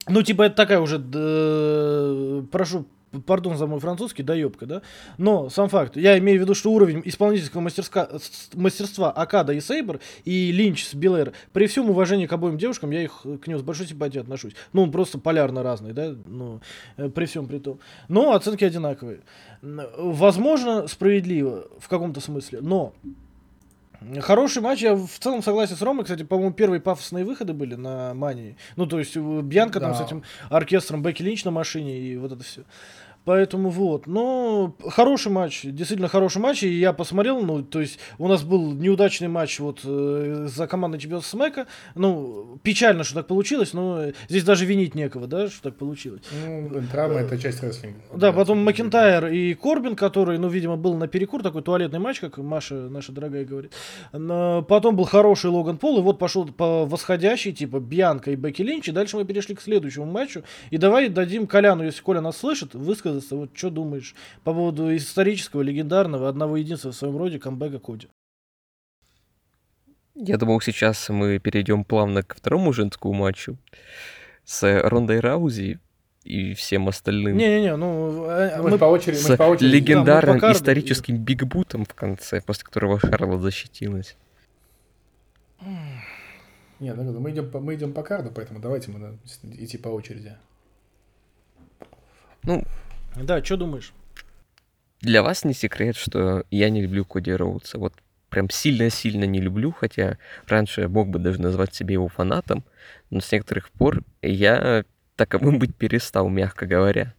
Ну, 0.07 0.23
типа, 0.23 0.43
это 0.43 0.55
такая 0.55 0.79
уже, 0.79 0.97
д- 0.99 2.43
прошу, 2.49 2.85
пардон 3.25 3.57
за 3.57 3.67
мой 3.67 3.79
французский, 3.79 4.23
доебка, 4.23 4.65
да? 4.65 4.81
Но 5.17 5.49
сам 5.49 5.69
факт, 5.69 5.97
я 5.97 6.17
имею 6.17 6.39
в 6.39 6.41
виду, 6.41 6.53
что 6.53 6.71
уровень 6.71 7.01
исполнительского 7.05 7.61
мастерска, 7.61 8.09
мастерства 8.53 9.11
Акада 9.11 9.53
и 9.53 9.61
Сейбр 9.61 9.99
и 10.25 10.51
Линч 10.51 10.85
с 10.85 10.93
Билэр, 10.93 11.33
при 11.53 11.67
всем 11.67 11.89
уважении 11.89 12.25
к 12.25 12.33
обоим 12.33 12.57
девушкам, 12.57 12.91
я 12.91 13.03
их 13.03 13.25
к 13.41 13.47
ним 13.47 13.57
с 13.57 13.61
большой 13.61 13.87
симпатией 13.87 14.21
отношусь. 14.21 14.53
Ну, 14.73 14.83
он 14.83 14.91
просто 14.91 15.19
полярно 15.19 15.63
разный, 15.63 15.93
да, 15.93 16.13
ну, 16.25 16.61
при 17.15 17.25
всем 17.25 17.47
при 17.47 17.59
том. 17.59 17.79
Но 18.07 18.33
оценки 18.33 18.63
одинаковые. 18.63 19.21
Возможно, 19.61 20.87
справедливо 20.87 21.67
в 21.79 21.87
каком-то 21.87 22.19
смысле, 22.21 22.59
но 22.61 22.93
Хороший 24.19 24.61
матч, 24.61 24.81
я 24.81 24.95
в 24.95 25.07
целом 25.19 25.41
согласен 25.41 25.75
с 25.75 25.81
Ромой. 25.81 26.03
Кстати, 26.03 26.23
по-моему, 26.23 26.53
первые 26.53 26.79
пафосные 26.79 27.25
выходы 27.25 27.53
были 27.53 27.75
на 27.75 28.13
Мании. 28.13 28.55
Ну, 28.75 28.85
то 28.85 28.99
есть, 28.99 29.15
Бьянка 29.17 29.79
там 29.79 29.91
Да. 29.91 29.97
с 29.97 30.01
этим 30.01 30.23
оркестром, 30.49 31.01
Бекки 31.01 31.23
Линч 31.23 31.43
на 31.45 31.51
машине 31.51 31.97
и 31.97 32.17
вот 32.17 32.31
это 32.31 32.43
все. 32.43 32.61
Поэтому 33.27 33.69
вот. 33.69 34.07
Но 34.07 34.73
хороший 34.87 35.33
матч, 35.33 35.63
действительно 35.63 36.07
хороший 36.07 36.37
матч. 36.37 36.63
И 36.63 36.69
я 36.69 36.93
посмотрел, 36.93 37.41
ну, 37.41 37.61
то 37.61 37.81
есть 37.81 37.99
у 38.17 38.29
нас 38.29 38.43
был 38.43 38.71
неудачный 38.71 39.27
матч 39.27 39.59
вот 39.59 39.81
э, 39.83 40.47
за 40.47 40.65
командой 40.67 40.97
чемпионства 40.97 41.37
Смэка. 41.37 41.67
Ну, 41.93 42.57
печально, 42.63 43.03
что 43.03 43.15
так 43.15 43.27
получилось, 43.27 43.73
но 43.73 44.11
здесь 44.29 44.45
даже 44.45 44.65
винить 44.65 44.95
некого, 44.95 45.27
да, 45.27 45.49
что 45.49 45.63
так 45.63 45.75
получилось. 45.75 46.21
Ну, 46.47 46.81
травма 46.89 47.19
это 47.19 47.37
часть 47.37 47.61
рестлинга. 47.61 47.99
Да, 48.15 48.31
потом 48.31 48.63
Макентайр 48.63 49.25
и 49.27 49.53
Корбин, 49.55 49.97
который, 49.97 50.37
ну, 50.37 50.47
видимо, 50.47 50.77
был 50.77 50.93
на 50.93 51.09
перекур, 51.09 51.43
такой 51.43 51.61
туалетный 51.61 51.99
матч, 51.99 52.21
как 52.21 52.37
Маша, 52.37 52.75
наша 52.75 53.11
дорогая, 53.11 53.43
говорит. 53.43 53.73
Но 54.13 54.63
Потом 54.67 54.95
был 54.95 55.05
хороший 55.05 55.49
Логан 55.49 55.77
Пол, 55.77 55.99
и 55.99 56.01
вот 56.01 56.19
пошел 56.19 56.45
по 56.45 56.85
восходящей, 56.85 57.51
типа 57.51 57.79
Бьянка 57.79 58.31
и 58.31 58.35
Бекки 58.35 58.61
Линч, 58.61 58.87
и 58.87 58.91
дальше 58.91 59.17
мы 59.17 59.25
перешли 59.25 59.55
к 59.55 59.61
следующему 59.61 60.05
матчу. 60.05 60.43
И 60.69 60.77
давай 60.77 61.09
дадим 61.09 61.47
Коляну, 61.47 61.83
если 61.83 62.01
Коля 62.01 62.21
нас 62.21 62.37
слышит, 62.37 62.73
высказаться, 63.17 63.35
вот 63.35 63.49
что 63.57 63.69
думаешь 63.69 64.15
по 64.43 64.53
поводу 64.53 64.95
исторического, 64.95 65.61
легендарного, 65.61 66.29
одного 66.29 66.57
единства 66.57 66.91
в 66.91 66.95
своем 66.95 67.17
роде 67.17 67.39
камбэка 67.39 67.79
Коди. 67.79 68.07
Я 70.15 70.37
думал, 70.37 70.61
сейчас 70.61 71.09
мы 71.09 71.37
перейдем 71.39 71.83
плавно 71.83 72.23
к 72.23 72.35
второму 72.35 72.73
женскому 72.73 73.13
матчу 73.13 73.57
с 74.45 74.81
Рондой 74.89 75.19
Раузи 75.19 75.79
и 76.23 76.53
всем 76.55 76.87
остальным. 76.87 77.37
Не-не-не, 77.37 77.75
ну... 77.75 78.25
э, 78.25 78.57
Ну, 78.57 78.63
мы, 78.63 78.69
мы- 78.71 78.77
по 78.79 78.85
очереди, 78.85 79.17
мы 79.17 79.23
с 79.23 79.27
ж 79.33 79.37
по 79.37 79.43
очереди. 79.43 79.75
легендарным 79.75 80.39
Да, 80.39 80.47
мы 80.47 80.53
историческим 80.53 81.17
бигбутом 81.17 81.85
в 81.85 81.93
конце, 81.93 82.41
после 82.41 82.65
которого 82.65 82.99
Шарлот 82.99 83.41
защитилась. 83.41 84.17
Не, 86.79 86.93
ну, 86.93 87.19
мы 87.19 87.31
идем, 87.31 87.49
по, 87.49 87.59
мы 87.59 87.75
идем 87.75 87.93
по 87.93 88.03
карду, 88.03 88.31
поэтому 88.33 88.59
давайте 88.59 88.91
мы 88.91 89.17
идти 89.57 89.77
по 89.77 89.89
очереди. 89.89 90.35
Ну, 92.43 92.63
Да, 93.23 93.43
что 93.43 93.57
думаешь? 93.57 93.93
для 95.01 95.23
вас 95.23 95.45
не 95.45 95.53
секрет, 95.53 95.95
что 95.95 96.43
я 96.51 96.69
не 96.69 96.81
люблю 96.81 97.05
Коди 97.05 97.31
Роудса. 97.31 97.77
Вот 97.77 97.93
прям 98.29 98.49
сильно-сильно 98.49 99.23
не 99.25 99.39
люблю, 99.39 99.71
хотя 99.71 100.17
раньше 100.47 100.81
я 100.81 100.89
мог 100.89 101.09
бы 101.09 101.19
даже 101.19 101.41
назвать 101.41 101.73
себя 101.73 101.93
его 101.93 102.07
фанатом, 102.07 102.63
но 103.09 103.21
с 103.21 103.31
некоторых 103.31 103.69
пор 103.69 104.03
я 104.21 104.83
таковым 105.15 105.59
быть 105.59 105.75
перестал, 105.75 106.29
мягко 106.29 106.65
говоря. 106.65 107.13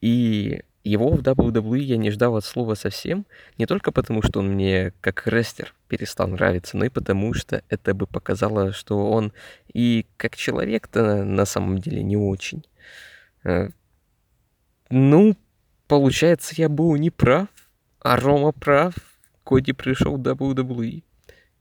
И 0.00 0.62
его 0.84 1.10
в 1.10 1.20
WWE 1.20 1.78
я 1.78 1.96
не 1.96 2.10
ждал 2.10 2.36
от 2.36 2.44
слова 2.44 2.74
совсем, 2.74 3.24
не 3.56 3.66
только 3.66 3.92
потому, 3.92 4.20
что 4.22 4.40
он 4.40 4.48
мне 4.48 4.92
как 5.00 5.26
рестлер 5.26 5.74
перестал 5.88 6.26
нравиться, 6.26 6.76
но 6.76 6.84
и 6.84 6.88
потому, 6.88 7.34
что 7.34 7.62
это 7.68 7.94
бы 7.94 8.06
показало, 8.06 8.72
что 8.72 9.10
он 9.10 9.32
и 9.72 10.06
как 10.16 10.36
человек-то 10.36 11.24
на 11.24 11.44
самом 11.44 11.78
деле 11.78 12.02
не 12.02 12.16
очень. 12.16 12.64
Ну, 14.94 15.38
получается, 15.88 16.52
я 16.58 16.68
был 16.68 16.94
не 16.96 17.08
прав, 17.08 17.48
а 18.00 18.18
Рома 18.18 18.52
прав. 18.52 18.92
Коди 19.42 19.72
пришел 19.72 20.18
в 20.18 20.20
WWE 20.20 21.02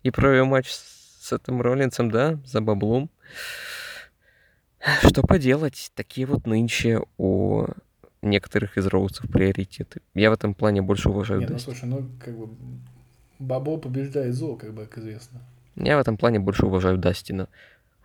и 0.04 0.12
провел 0.12 0.48
матч 0.48 0.70
с 0.70 1.32
этим 1.32 1.62
Роллинсом, 1.62 2.12
да, 2.12 2.38
за 2.44 2.60
баблом. 2.60 3.10
Что 5.02 5.22
поделать, 5.22 5.94
такие 5.96 6.28
вот 6.28 6.46
нынче 6.46 7.04
у 7.18 7.68
некоторых 8.22 8.78
из 8.78 8.86
роудсов 8.88 9.32
приоритеты. 9.32 10.02
Я 10.14 10.30
в 10.30 10.34
этом 10.34 10.54
плане 10.54 10.82
больше 10.82 11.08
уважаю 11.08 11.40
Не, 11.40 11.48
ну 11.48 11.58
слушай, 11.58 11.86
ну 11.86 12.10
как 12.20 12.38
бы 12.38 12.50
бабло 13.40 13.78
побеждает 13.78 14.36
зло, 14.36 14.58
как 14.58 14.74
бы, 14.74 14.88
как 14.88 14.98
известно. 14.98 15.40
Я 15.78 15.96
в 15.96 16.02
этом 16.02 16.18
плане 16.18 16.40
больше 16.42 16.66
уважаю 16.66 16.98
Дастина. 16.98 17.48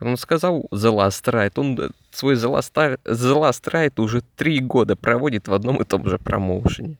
Он 0.01 0.17
сказал 0.17 0.67
The 0.73 0.93
Last 0.95 1.25
Ride. 1.25 1.53
Он 1.57 1.79
э, 1.81 1.89
свой 2.11 2.35
The 2.35 2.53
Last, 2.53 2.73
The 3.05 3.35
Last 3.35 3.65
Ride 3.73 4.01
уже 4.03 4.23
три 4.37 4.61
года 4.61 4.95
проводит 4.97 5.49
в 5.49 5.55
одном 5.55 5.81
и 5.81 5.85
том 5.85 6.07
же 6.09 6.19
промоушене. 6.19 6.99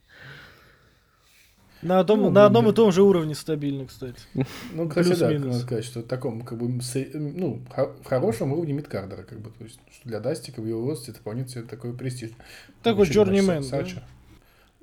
На 1.83 2.01
одном, 2.01 2.21
Ну, 2.23 2.31
на 2.31 2.47
одном 2.47 2.65
да. 2.65 2.71
и 2.71 2.75
том 2.75 2.91
же 2.91 3.03
уровне 3.03 3.35
стабильно, 3.35 3.85
кстати. 3.87 4.17
Ну, 4.73 4.89
кстати, 4.89 5.09
да, 5.11 5.29
Плюс-минус. 5.29 5.47
надо 5.47 5.59
сказать, 5.61 5.85
что 5.85 6.01
в 6.01 6.05
таком, 6.05 6.41
как 6.41 6.59
бы, 6.59 6.83
с- 6.83 7.09
ну, 7.13 7.61
в 7.77 8.05
хорошем 8.09 8.53
уровне 8.55 8.73
мидкардера, 8.73 9.23
как 9.23 9.39
бы, 9.41 9.51
то 9.51 9.63
есть, 9.65 9.79
что 9.93 10.09
для 10.09 10.19
Дастика 10.19 10.61
в 10.63 10.67
его 10.67 10.81
возрасте 10.83 11.11
это 11.13 11.21
вполне 11.21 11.47
себе 11.47 11.63
такой 11.63 11.93
престиж. 11.93 12.31
Такой 12.83 13.07
journeyman, 13.07 13.71
матч 13.71 13.95
да? 13.95 14.03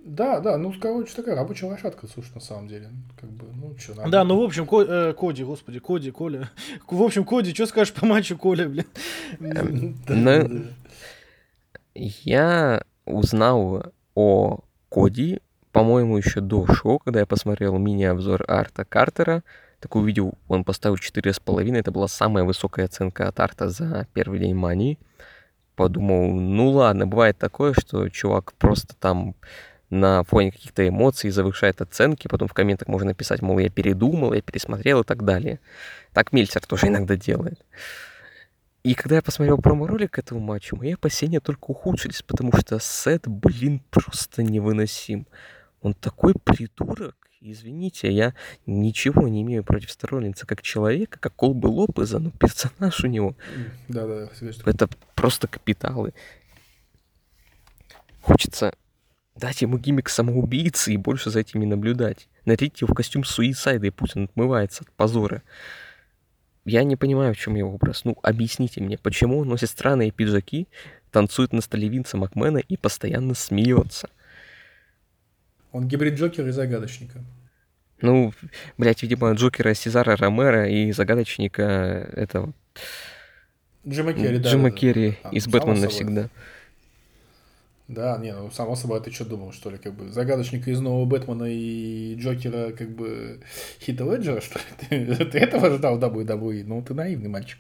Да, 0.06 0.42
да, 0.42 0.58
ну, 0.58 0.74
короче, 0.82 1.16
такая 1.16 1.34
рабочая 1.34 1.68
лошадка, 1.68 2.08
слушай, 2.08 2.32
на 2.36 2.42
самом 2.42 2.68
деле. 2.68 2.90
Как 3.20 3.30
бы, 3.32 3.46
ну, 3.56 3.74
что, 3.78 4.10
Да, 4.10 4.26
ну 4.26 4.38
в 4.42 4.44
общем, 4.44 4.68
Ко- 4.68 4.82
э, 4.82 5.14
Коди, 5.14 5.46
господи, 5.46 5.80
Коди, 5.80 6.12
Коля. 6.12 6.50
В 6.90 7.02
общем, 7.02 7.24
Коди, 7.24 7.54
что 7.54 7.66
скажешь 7.68 7.94
по 7.94 8.06
матчу 8.06 8.38
Коля, 8.38 8.68
блин? 8.68 8.86
Ну, 10.10 10.66
Я 11.96 12.84
узнал 13.06 13.94
о 14.16 14.60
Коди, 14.90 15.40
по-моему, 15.72 16.18
еще 16.18 16.42
до 16.42 16.68
шоу, 16.68 17.00
когда 17.00 17.22
я 17.22 17.26
посмотрел 17.26 17.78
мини-обзор 17.78 18.44
Арта 18.48 18.86
Картера. 18.86 19.44
Так 19.80 19.96
увидел, 19.96 20.34
он 20.48 20.64
поставил 20.64 20.96
4,5. 20.96 21.78
Это 21.78 21.92
была 21.92 22.08
самая 22.08 22.44
высокая 22.44 22.86
оценка 22.86 23.28
от 23.28 23.40
Арта 23.40 23.70
за 23.70 24.08
первый 24.14 24.40
день 24.40 24.54
мании. 24.56 25.00
Подумал, 25.76 26.32
ну 26.34 26.70
ладно, 26.70 27.08
бывает 27.08 27.38
такое, 27.38 27.74
что 27.74 28.08
чувак 28.10 28.54
просто 28.54 28.96
там 28.96 29.36
на 29.94 30.24
фоне 30.24 30.52
каких-то 30.52 30.88
эмоций 30.88 31.30
завышает 31.30 31.82
оценки, 31.82 32.28
потом 32.28 32.48
в 32.48 32.54
комментах 32.54 32.88
можно 32.88 33.10
написать, 33.10 33.42
мол, 33.42 33.60
я 33.60 33.70
передумал, 33.70 34.34
я 34.34 34.42
пересмотрел 34.42 35.02
и 35.02 35.04
так 35.04 35.24
далее. 35.24 35.60
Так 36.14 36.34
Мельцер 36.34 36.66
тоже 36.66 36.88
иногда 36.88 37.16
делает. 37.16 37.64
И 38.84 38.96
когда 38.96 39.16
я 39.18 39.22
посмотрел 39.22 39.58
промо-ролик 39.60 40.12
к 40.12 40.20
этому 40.20 40.42
матчу, 40.42 40.76
мои 40.76 40.94
опасения 40.94 41.40
только 41.40 41.66
ухудшились, 41.66 42.22
потому 42.22 42.52
что 42.58 42.80
Сет, 42.80 43.28
блин, 43.28 43.82
просто 43.92 44.44
невыносим. 44.44 45.28
Он 45.82 45.94
такой 45.94 46.34
придурок. 46.34 47.16
Извините, 47.40 48.12
я 48.12 48.34
ничего 48.66 49.28
не 49.28 49.42
имею 49.44 49.64
против 49.64 49.92
Сторолинца 49.92 50.48
как 50.48 50.62
человека, 50.62 51.20
как 51.20 51.36
Колбы 51.36 51.68
Лопеза, 51.68 52.20
но 52.20 52.32
персонаж 52.32 53.04
у 53.04 53.08
него 53.08 53.36
Да, 53.90 54.08
да, 54.08 54.30
да. 54.42 54.72
это 54.72 54.90
просто 55.14 55.48
капиталы. 55.48 56.14
Хочется 58.22 58.74
дать 59.36 59.62
ему 59.62 59.78
гиммик 59.78 60.10
самоубийцы 60.10 60.94
и 60.94 60.98
больше 60.98 61.30
за 61.30 61.40
этим 61.40 61.60
не 61.60 61.66
наблюдать. 61.66 62.28
Нарядить 62.46 62.82
его 62.82 62.94
в 62.94 62.96
костюм 62.96 63.24
суицайда, 63.24 63.88
и 63.88 63.92
пусть 63.92 64.16
он 64.16 64.26
отмывается 64.26 64.84
от 64.84 64.92
позора. 64.92 65.44
Я 66.66 66.84
не 66.84 66.96
понимаю, 66.96 67.34
в 67.34 67.38
чем 67.38 67.56
его 67.56 67.74
образ. 67.74 68.06
Ну, 68.06 68.18
объясните 68.22 68.82
мне, 68.82 68.98
почему 68.98 69.40
он 69.40 69.50
носит 69.50 69.70
странные 69.70 70.12
пиджаки, 70.12 70.68
танцует 71.12 71.52
на 71.52 71.62
столе 71.62 71.90
Винса 71.90 72.18
Макмена 72.18 72.60
и 72.60 72.78
постоянно 72.78 73.34
смеется. 73.34 74.10
Он 75.72 75.88
гибрид 75.88 76.14
Джокера 76.14 76.48
и 76.48 76.52
Загадочника. 76.52 77.24
Ну, 78.02 78.34
блядь, 78.78 79.02
видимо, 79.02 79.32
Джокера 79.34 79.74
Сезара 79.74 80.16
Ромера 80.16 80.70
и 80.70 80.92
загадочника 80.92 81.64
этого 82.14 82.54
Джима 83.88 84.14
Керри, 84.14 84.40
да. 84.40 84.50
Джима 84.50 84.64
да, 84.64 84.70
да. 84.70 84.76
Керри 84.78 85.18
А, 85.24 85.30
из 85.32 85.48
Бэтмена 85.48 85.90
само 85.90 85.92
собой. 85.92 86.30
Да, 87.94 88.18
не, 88.18 88.34
ну, 88.34 88.50
само 88.52 88.76
собой, 88.76 89.02
ты 89.02 89.12
что 89.12 89.26
думал, 89.26 89.52
что 89.52 89.70
ли, 89.70 89.78
как 89.78 89.94
бы, 89.94 90.12
загадочника 90.12 90.72
из 90.72 90.80
нового 90.80 91.06
Бэтмена 91.06 91.46
и 91.48 92.16
Джокера, 92.16 92.72
как 92.72 92.90
бы, 92.90 93.42
Хита 93.80 94.04
Леджера, 94.04 94.42
что 94.42 94.60
ли? 94.60 95.06
Ты, 95.16 95.26
ты 95.26 95.40
этого 95.40 95.72
ждал 95.76 95.98
в 95.98 96.04
WWE? 96.04 96.64
Ну, 96.66 96.82
ты 96.82 96.94
наивный 96.94 97.30
мальчик. 97.30 97.60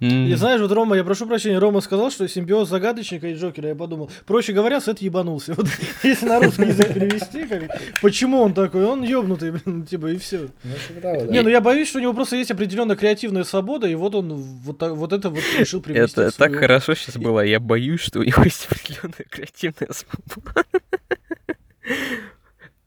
И 0.00 0.34
знаешь, 0.34 0.60
вот 0.60 0.70
Рома, 0.70 0.96
я 0.96 1.02
прошу 1.02 1.26
прощения, 1.26 1.58
Рома 1.58 1.80
сказал, 1.80 2.10
что 2.12 2.28
симбиоз 2.28 2.68
загадочника 2.68 3.26
и 3.26 3.34
Джокера, 3.34 3.68
я 3.70 3.74
подумал, 3.74 4.10
проще 4.26 4.52
говоря, 4.52 4.80
Сет 4.80 5.00
ебанулся. 5.00 5.54
Вот 5.54 5.66
если 6.04 6.26
на 6.26 6.38
русский 6.40 6.66
язык 6.66 6.94
перевести, 6.94 7.46
как, 7.46 7.80
почему 8.00 8.40
он 8.42 8.54
такой? 8.54 8.84
Он 8.84 9.02
ебнутый, 9.02 9.50
блин, 9.50 9.84
типа, 9.90 10.06
и 10.12 10.18
все. 10.18 10.48
Ну, 10.62 10.74
типа 10.86 11.00
того, 11.00 11.24
да. 11.24 11.32
Не, 11.32 11.42
ну 11.42 11.48
я 11.48 11.60
боюсь, 11.60 11.88
что 11.88 11.98
у 11.98 12.02
него 12.02 12.14
просто 12.14 12.36
есть 12.36 12.50
определенная 12.52 12.94
креативная 12.96 13.42
свобода, 13.44 13.88
и 13.88 13.94
вот 13.96 14.14
он 14.14 14.34
вот, 14.34 14.78
так- 14.78 14.92
вот 14.92 15.12
это 15.12 15.30
вот 15.30 15.42
решил 15.58 15.80
привнести. 15.80 16.20
Это 16.20 16.30
свою- 16.30 16.52
так 16.52 16.60
хорошо 16.60 16.94
сейчас 16.94 17.16
было. 17.16 17.40
Я 17.40 17.58
боюсь, 17.58 18.00
что 18.00 18.20
у 18.20 18.22
него 18.22 18.44
есть 18.44 18.66
определенная 18.70 19.26
креативная 19.28 19.90
свобода. 19.92 20.64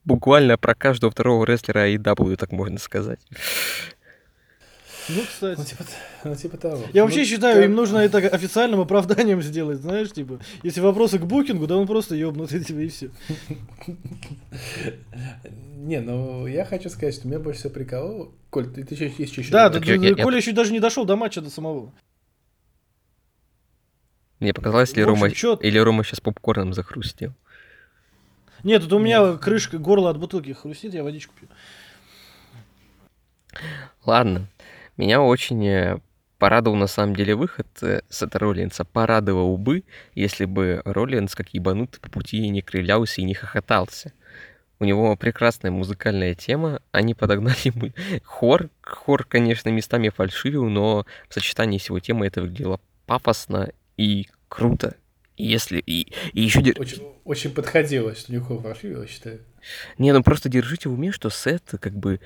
Буквально 0.06 0.58
про 0.58 0.74
каждого 0.76 1.12
второго 1.12 1.46
рестлера 1.46 1.88
AEW, 1.90 2.36
так 2.36 2.52
можно 2.52 2.80
сказать. 2.80 3.20
Ну, 5.10 5.16
Ну, 5.16 5.22
кстати. 5.26 5.62
типа, 5.70 5.84
ну, 6.24 6.36
типа 6.36 6.58
того. 6.58 6.84
Я 6.94 7.04
вообще 7.04 7.20
Ну, 7.20 7.26
считаю, 7.26 7.56
как- 7.56 7.66
им 7.66 7.76
нужно 7.76 7.98
это 8.00 8.18
официальным 8.20 8.80
оправданием 8.82 9.42
сделать, 9.42 9.80
знаешь, 9.80 10.12
типа, 10.12 10.40
если 10.64 10.80
вопросы 10.82 11.18
к 11.20 11.24
букингу, 11.24 11.66
да 11.68 11.76
он 11.78 11.88
просто 11.88 12.16
ебнутый, 12.16 12.64
типа, 12.64 12.80
и 12.80 12.88
все. 12.90 13.10
Не, 15.78 16.00
ну, 16.02 16.46
я 16.48 16.66
хочу 16.66 16.90
сказать, 16.90 17.16
что 17.16 17.28
меня 17.28 17.40
больше 17.40 17.60
всего 17.62 17.74
прикололо... 17.74 18.32
Коль, 18.50 18.68
ты, 18.72 18.84
ты 18.84 18.94
еще 18.96 19.12
есть 19.18 19.36
еще... 19.38 19.52
Да, 19.52 19.70
Коля 19.72 20.38
еще 20.38 20.52
даже 20.52 20.72
не 20.72 20.80
дошел 20.80 21.06
до 21.06 21.16
матча 21.16 21.42
до 21.42 21.50
самого. 21.50 21.92
Мне 24.40 24.54
показалось, 24.54 24.96
ли 24.96 25.04
Рома, 25.04 25.30
чё- 25.32 25.56
или 25.56 25.78
Рома 25.78 26.04
сейчас 26.04 26.20
попкорном 26.20 26.74
захрустил. 26.74 27.34
Нет, 28.64 28.84
тут 28.84 28.94
у 28.94 29.00
меня 29.00 29.38
крышка, 29.38 29.78
горло 29.78 30.10
от 30.10 30.20
бутылки 30.20 30.54
хрустит, 30.54 30.94
я 30.94 31.04
водичку 31.04 31.34
пью. 31.40 31.48
Ладно. 34.06 34.48
Меня 35.02 35.20
очень 35.24 35.66
э, 35.66 36.00
порадовал 36.38 36.78
на 36.78 36.86
самом 36.86 37.16
деле 37.16 37.34
выход 37.34 37.66
э, 37.82 38.02
Сета 38.08 38.38
Роллинса. 38.38 38.86
Порадовал 38.86 39.58
бы, 39.58 39.84
если 40.14 40.46
бы 40.46 40.84
Роллинс, 40.86 41.34
как 41.34 41.56
ебанутый, 41.56 42.00
по 42.00 42.12
пути 42.12 42.48
не 42.50 42.62
кривлялся 42.62 43.20
и 43.20 43.24
не 43.24 43.34
хохотался. 43.34 44.14
У 44.78 44.86
него 44.86 45.16
прекрасная 45.16 45.72
музыкальная 45.72 46.36
тема. 46.36 46.84
Они 46.92 47.16
подогнали 47.16 47.58
ему 47.64 47.92
хор. 48.24 48.70
Хор, 48.84 49.24
конечно, 49.24 49.70
местами 49.70 50.10
фальшивил, 50.10 50.66
но 50.70 51.08
в 51.28 51.34
сочетании 51.34 51.80
с 51.80 51.90
его 51.90 52.00
темой 52.00 52.28
это 52.28 52.44
выглядело 52.44 52.80
пафосно 53.08 53.72
и 53.98 54.28
круто. 54.50 54.98
И 55.36 55.48
если... 55.48 55.80
И, 55.80 56.14
и 56.34 56.42
еще... 56.44 56.60
Очень, 56.60 57.08
очень 57.24 57.52
подходило, 57.56 58.14
что 58.14 58.32
Нюхо 58.32 58.60
фаршивил, 58.60 59.02
я 59.02 59.08
считаю. 59.08 59.42
Не, 59.98 60.12
ну 60.12 60.22
просто 60.22 60.48
держите 60.48 60.90
в 60.90 60.94
уме, 60.94 61.12
что 61.12 61.32
Сет 61.32 61.64
как 61.80 61.94
бы 61.94 62.20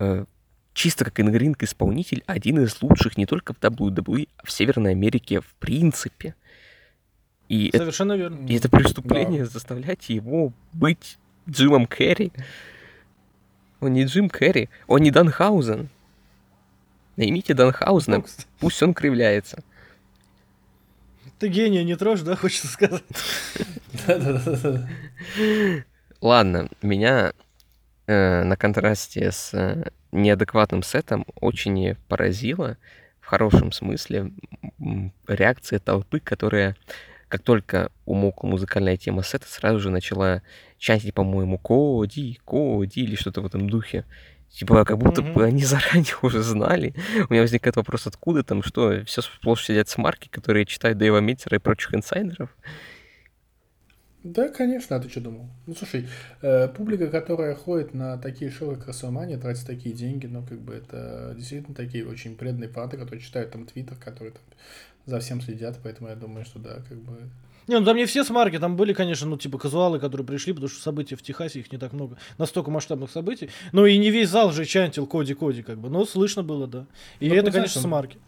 э, 0.00 0.26
чисто 0.72 1.04
как 1.04 1.20
ингринг 1.20 1.62
исполнитель 1.62 2.22
один 2.26 2.62
из 2.62 2.80
лучших 2.82 3.16
не 3.16 3.26
только 3.26 3.52
в 3.54 3.58
WWE, 3.60 4.28
а 4.36 4.46
в 4.46 4.50
Северной 4.50 4.92
Америке 4.92 5.40
в 5.40 5.54
принципе. 5.54 6.34
И 7.48 7.68
это, 7.68 7.78
Совершенно 7.78 8.12
верно. 8.16 8.46
и 8.46 8.56
это 8.56 8.68
преступление 8.68 9.44
заставлять 9.44 10.08
его 10.08 10.52
быть 10.72 11.18
Джимом 11.48 11.86
Керри. 11.86 12.32
Он 13.80 13.92
не 13.92 14.04
Джим 14.04 14.30
Керри, 14.30 14.68
он 14.86 15.00
не 15.00 15.10
Данхаузен. 15.10 15.88
Наймите 17.16 17.54
Данхаузена, 17.54 18.18
Ну, 18.18 18.24
пусть 18.60 18.82
он 18.82 18.94
кривляется. 18.94 19.62
Ты 21.38 21.48
гения 21.48 21.82
не 21.82 21.96
трожь, 21.96 22.20
да, 22.20 22.36
хочется 22.36 22.68
сказать? 22.68 23.02
Ладно, 26.20 26.68
меня 26.82 27.32
э, 28.06 28.42
на 28.44 28.56
контрасте 28.56 29.32
с 29.32 29.54
э, 29.54 29.90
неадекватным 30.12 30.82
сетом 30.82 31.24
очень 31.40 31.96
поразила 32.08 32.76
в 33.20 33.26
хорошем 33.26 33.72
смысле 33.72 34.32
реакция 35.28 35.78
толпы, 35.78 36.20
которая, 36.20 36.76
как 37.28 37.42
только 37.42 37.90
умолкла 38.06 38.48
музыкальная 38.48 38.96
тема 38.96 39.22
сета, 39.22 39.46
сразу 39.48 39.78
же 39.78 39.90
начала 39.90 40.42
чантить, 40.78 41.14
по-моему, 41.14 41.58
Коди, 41.58 42.40
Коди 42.44 43.02
или 43.02 43.14
что-то 43.14 43.40
в 43.42 43.46
этом 43.46 43.68
духе. 43.68 44.04
Типа, 44.50 44.84
как 44.84 44.98
будто 44.98 45.22
бы 45.22 45.44
они 45.44 45.62
заранее 45.64 46.14
уже 46.22 46.42
знали. 46.42 46.94
У 47.28 47.32
меня 47.32 47.42
возникает 47.42 47.76
вопрос, 47.76 48.06
откуда 48.06 48.42
там, 48.42 48.62
что 48.62 49.04
все 49.04 49.22
сплошь 49.22 49.64
сидят 49.64 49.88
смарки, 49.88 50.28
которые 50.28 50.66
читают 50.66 50.98
Дэйва 50.98 51.18
Митцера 51.18 51.56
и 51.56 51.60
прочих 51.60 51.94
инсайдеров. 51.94 52.50
Да, 54.22 54.48
конечно, 54.48 54.96
а 54.96 55.00
ты 55.00 55.08
что 55.08 55.20
думал? 55.20 55.46
Ну, 55.66 55.74
слушай, 55.74 56.06
э, 56.42 56.68
публика, 56.68 57.08
которая 57.08 57.54
ходит 57.54 57.94
на 57.94 58.18
такие 58.18 58.50
шоу, 58.50 58.76
как 58.76 58.88
Расселмания, 58.88 59.38
тратит 59.38 59.66
такие 59.66 59.94
деньги, 59.94 60.26
ну, 60.26 60.44
как 60.46 60.60
бы 60.60 60.74
это 60.74 61.34
действительно 61.36 61.74
такие 61.74 62.06
очень 62.06 62.36
преданные 62.36 62.68
фанаты, 62.68 62.98
которые 62.98 63.22
читают 63.22 63.50
там 63.50 63.64
твиттер, 63.64 63.96
которые 63.96 64.32
там 64.32 64.42
за 65.06 65.20
всем 65.20 65.40
следят, 65.40 65.78
поэтому 65.82 66.10
я 66.10 66.16
думаю, 66.16 66.44
что 66.44 66.58
да, 66.58 66.82
как 66.86 66.98
бы... 66.98 67.30
Не, 67.66 67.78
ну 67.78 67.84
там 67.84 67.96
не 67.96 68.04
все 68.04 68.24
смарки, 68.24 68.58
там 68.58 68.76
были, 68.76 68.92
конечно, 68.92 69.26
ну, 69.26 69.38
типа, 69.38 69.58
казуалы, 69.58 69.98
которые 69.98 70.26
пришли, 70.26 70.52
потому 70.52 70.68
что 70.68 70.82
событий 70.82 71.14
в 71.14 71.22
Техасе 71.22 71.60
их 71.60 71.72
не 71.72 71.78
так 71.78 71.92
много. 71.92 72.18
Настолько 72.36 72.70
масштабных 72.70 73.10
событий. 73.10 73.48
Ну, 73.72 73.86
и 73.86 73.96
не 73.96 74.10
весь 74.10 74.28
зал 74.28 74.52
же 74.52 74.64
чантил 74.64 75.06
Коди-Коди, 75.06 75.62
как 75.62 75.78
бы. 75.78 75.88
Но 75.88 76.04
слышно 76.04 76.42
было, 76.42 76.66
да. 76.66 76.86
И 77.20 77.28
Ну, 77.28 77.34
это, 77.36 77.46
ну, 77.46 77.52
конечно, 77.52 77.80
смарки. 77.80 78.18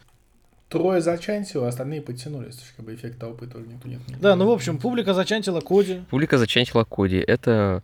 Трое 0.73 1.03
зачантило, 1.03 1.67
а 1.67 1.69
остальные 1.69 2.01
подтянулись, 2.01 2.57
то 2.57 2.63
есть, 2.63 2.75
как 2.75 2.87
бы 2.87 2.95
эффект 2.95 3.19
толпы 3.19 3.47
тоже 3.47 3.67
никто 3.67 3.89
нет. 3.89 4.01
Да, 4.21 4.35
ну, 4.37 4.47
в 4.47 4.51
общем, 4.51 4.79
публика 4.79 5.13
зачантила 5.13 5.61
Коди. 5.61 6.03
Публика 6.09 6.39
зачантила 6.39 6.85
Коди. 6.85 7.19
Это 7.19 7.83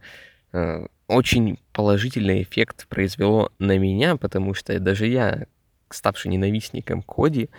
э, 0.52 0.86
очень 1.06 1.58
положительный 1.74 2.42
эффект 2.42 2.86
произвело 2.88 3.52
на 3.58 3.76
меня, 3.76 4.16
потому 4.16 4.54
что 4.54 4.78
даже 4.80 5.06
я, 5.06 5.46
ставший 5.90 6.30
ненавистником 6.30 7.02
Коди, 7.02 7.50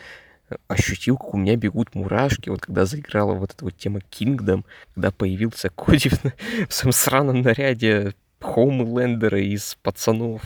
ощутил, 0.67 1.15
как 1.15 1.35
у 1.35 1.37
меня 1.37 1.55
бегут 1.55 1.93
мурашки, 1.93 2.49
вот 2.49 2.61
когда 2.61 2.85
заиграла 2.85 3.35
вот 3.35 3.51
эта 3.51 3.63
вот 3.63 3.77
тема 3.77 3.99
Kingdom, 3.99 4.65
когда 4.95 5.11
появился 5.11 5.69
Коди 5.69 6.09
в, 6.09 6.23
в 6.67 6.73
своем 6.73 6.91
сраном 6.91 7.41
наряде 7.41 8.15
Хоумлендера 8.39 9.39
из 9.39 9.77
пацанов. 9.83 10.41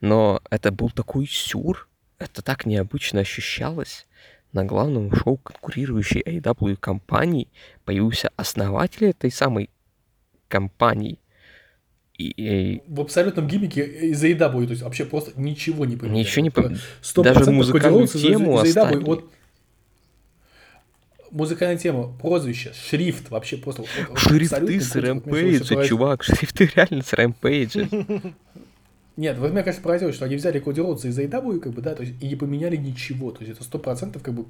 Но 0.00 0.42
это 0.50 0.70
был 0.70 0.90
такой 0.90 1.26
сюр, 1.26 1.88
это 2.18 2.42
так 2.42 2.66
необычно 2.66 3.20
ощущалось. 3.20 4.06
На 4.52 4.64
главном 4.64 5.14
шоу 5.14 5.36
конкурирующей 5.36 6.22
AEW 6.22 6.76
компании 6.76 7.48
появился 7.84 8.30
основатель 8.36 9.06
этой 9.06 9.30
самой 9.30 9.68
компании. 10.48 11.18
И, 12.16 12.28
и 12.30 12.82
В 12.86 13.00
абсолютном 13.02 13.46
гиммике 13.46 13.84
из-за 13.84 14.28
AEW, 14.28 14.64
то 14.66 14.70
есть 14.70 14.82
вообще 14.82 15.04
просто 15.04 15.32
ничего 15.38 15.84
не 15.84 15.96
поменяли. 15.96 16.20
ничего 16.20 16.42
не 16.42 16.50
Вот, 16.54 16.64
пом- 16.72 16.78
сто 17.02 17.22
Даже 17.22 17.50
музыкальную 17.50 18.06
тему 18.06 18.58
AEW. 18.58 18.62
оставили. 18.62 19.04
Вот 19.04 19.30
музыкальная 21.30 21.76
тема, 21.76 22.16
прозвище, 22.16 22.72
шрифт, 22.72 23.30
вообще 23.30 23.58
просто... 23.58 23.84
Шрифты 24.16 24.80
с 24.80 24.94
Рэмпейджа, 24.96 25.84
чувак, 25.84 26.22
шрифты 26.22 26.70
реально 26.74 27.02
с 27.02 27.12
Рэмпейджа. 27.12 27.88
Нет, 29.16 29.38
вот 29.38 29.50
меня, 29.50 29.62
конечно, 29.62 29.82
поразило, 29.82 30.12
что 30.12 30.26
они 30.26 30.36
взяли 30.36 30.58
Коди 30.58 30.80
Роудса 30.82 31.08
из 31.08 31.18
AEW, 31.18 31.58
как 31.60 31.72
бы, 31.72 31.80
да, 31.80 31.94
то 31.94 32.02
есть, 32.02 32.14
и 32.22 32.28
не 32.28 32.36
поменяли 32.36 32.76
ничего, 32.76 33.30
то 33.30 33.40
есть, 33.42 33.52
это 33.54 33.64
сто 33.64 33.78
процентов, 33.78 34.22
как 34.22 34.34
бы, 34.34 34.44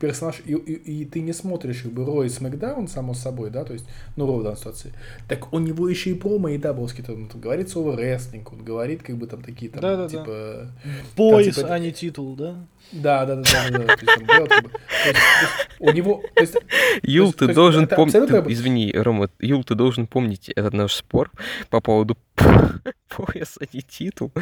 персонаж, 0.00 0.40
и, 0.46 0.52
и- 0.54 1.02
и 1.02 1.04
ты 1.04 1.20
не 1.20 1.34
смотришь, 1.34 1.82
как 1.82 1.92
бы, 1.92 2.06
Рой 2.06 2.30
Смакдаун, 2.30 2.88
само 2.88 3.12
собой, 3.12 3.50
да, 3.50 3.64
то 3.64 3.74
есть, 3.74 3.84
ну, 4.16 4.26
Роу 4.26 4.38
в 4.38 4.44
данной 4.44 4.56
ситуации, 4.56 4.94
так 5.28 5.52
у 5.52 5.58
него 5.58 5.88
еще 5.90 6.10
и 6.10 6.14
промо 6.14 6.48
AEW, 6.48 7.02
там, 7.06 7.14
он 7.22 7.28
там 7.28 7.40
говорит 7.40 7.68
слово 7.68 7.96
рестлинг, 7.98 8.50
он 8.52 8.64
говорит, 8.64 9.02
как 9.02 9.16
бы, 9.18 9.26
там, 9.26 9.42
такие, 9.42 9.70
там, 9.70 9.82
Да-да-да. 9.82 10.08
типа, 10.08 10.72
Пояс, 11.14 11.54
типа, 11.56 11.68
а 11.74 11.78
не 11.78 11.92
титул, 11.92 12.34
да? 12.34 12.66
да, 12.92 13.26
да, 13.26 13.36
да, 13.36 13.42
да, 13.42 13.70
да, 13.70 13.78
да, 13.78 13.96
то 13.96 14.06
есть, 14.06 14.14
там, 14.18 14.24
бelt, 14.24 14.48
как 14.48 14.62
бы, 14.64 14.70
то 14.70 14.78
есть, 15.08 15.18
то 15.20 15.44
есть, 15.44 15.80
у 15.80 15.90
него, 15.92 16.22
то 16.34 16.40
есть, 16.40 16.56
Юл, 17.02 17.32
ты 17.34 17.52
должен 17.52 17.86
помнить... 17.96 18.12
Извини, 18.48 18.90
Рома, 18.94 19.28
Юл, 19.38 19.62
ты 19.64 19.74
должен 19.74 20.06
помнить 20.06 20.48
этот 20.48 20.72
наш 20.72 20.94
спор 20.94 21.30
по 21.68 21.80
поводу 21.82 22.16
пояса 23.08 23.60
не 23.72 23.82
титул 23.82 24.32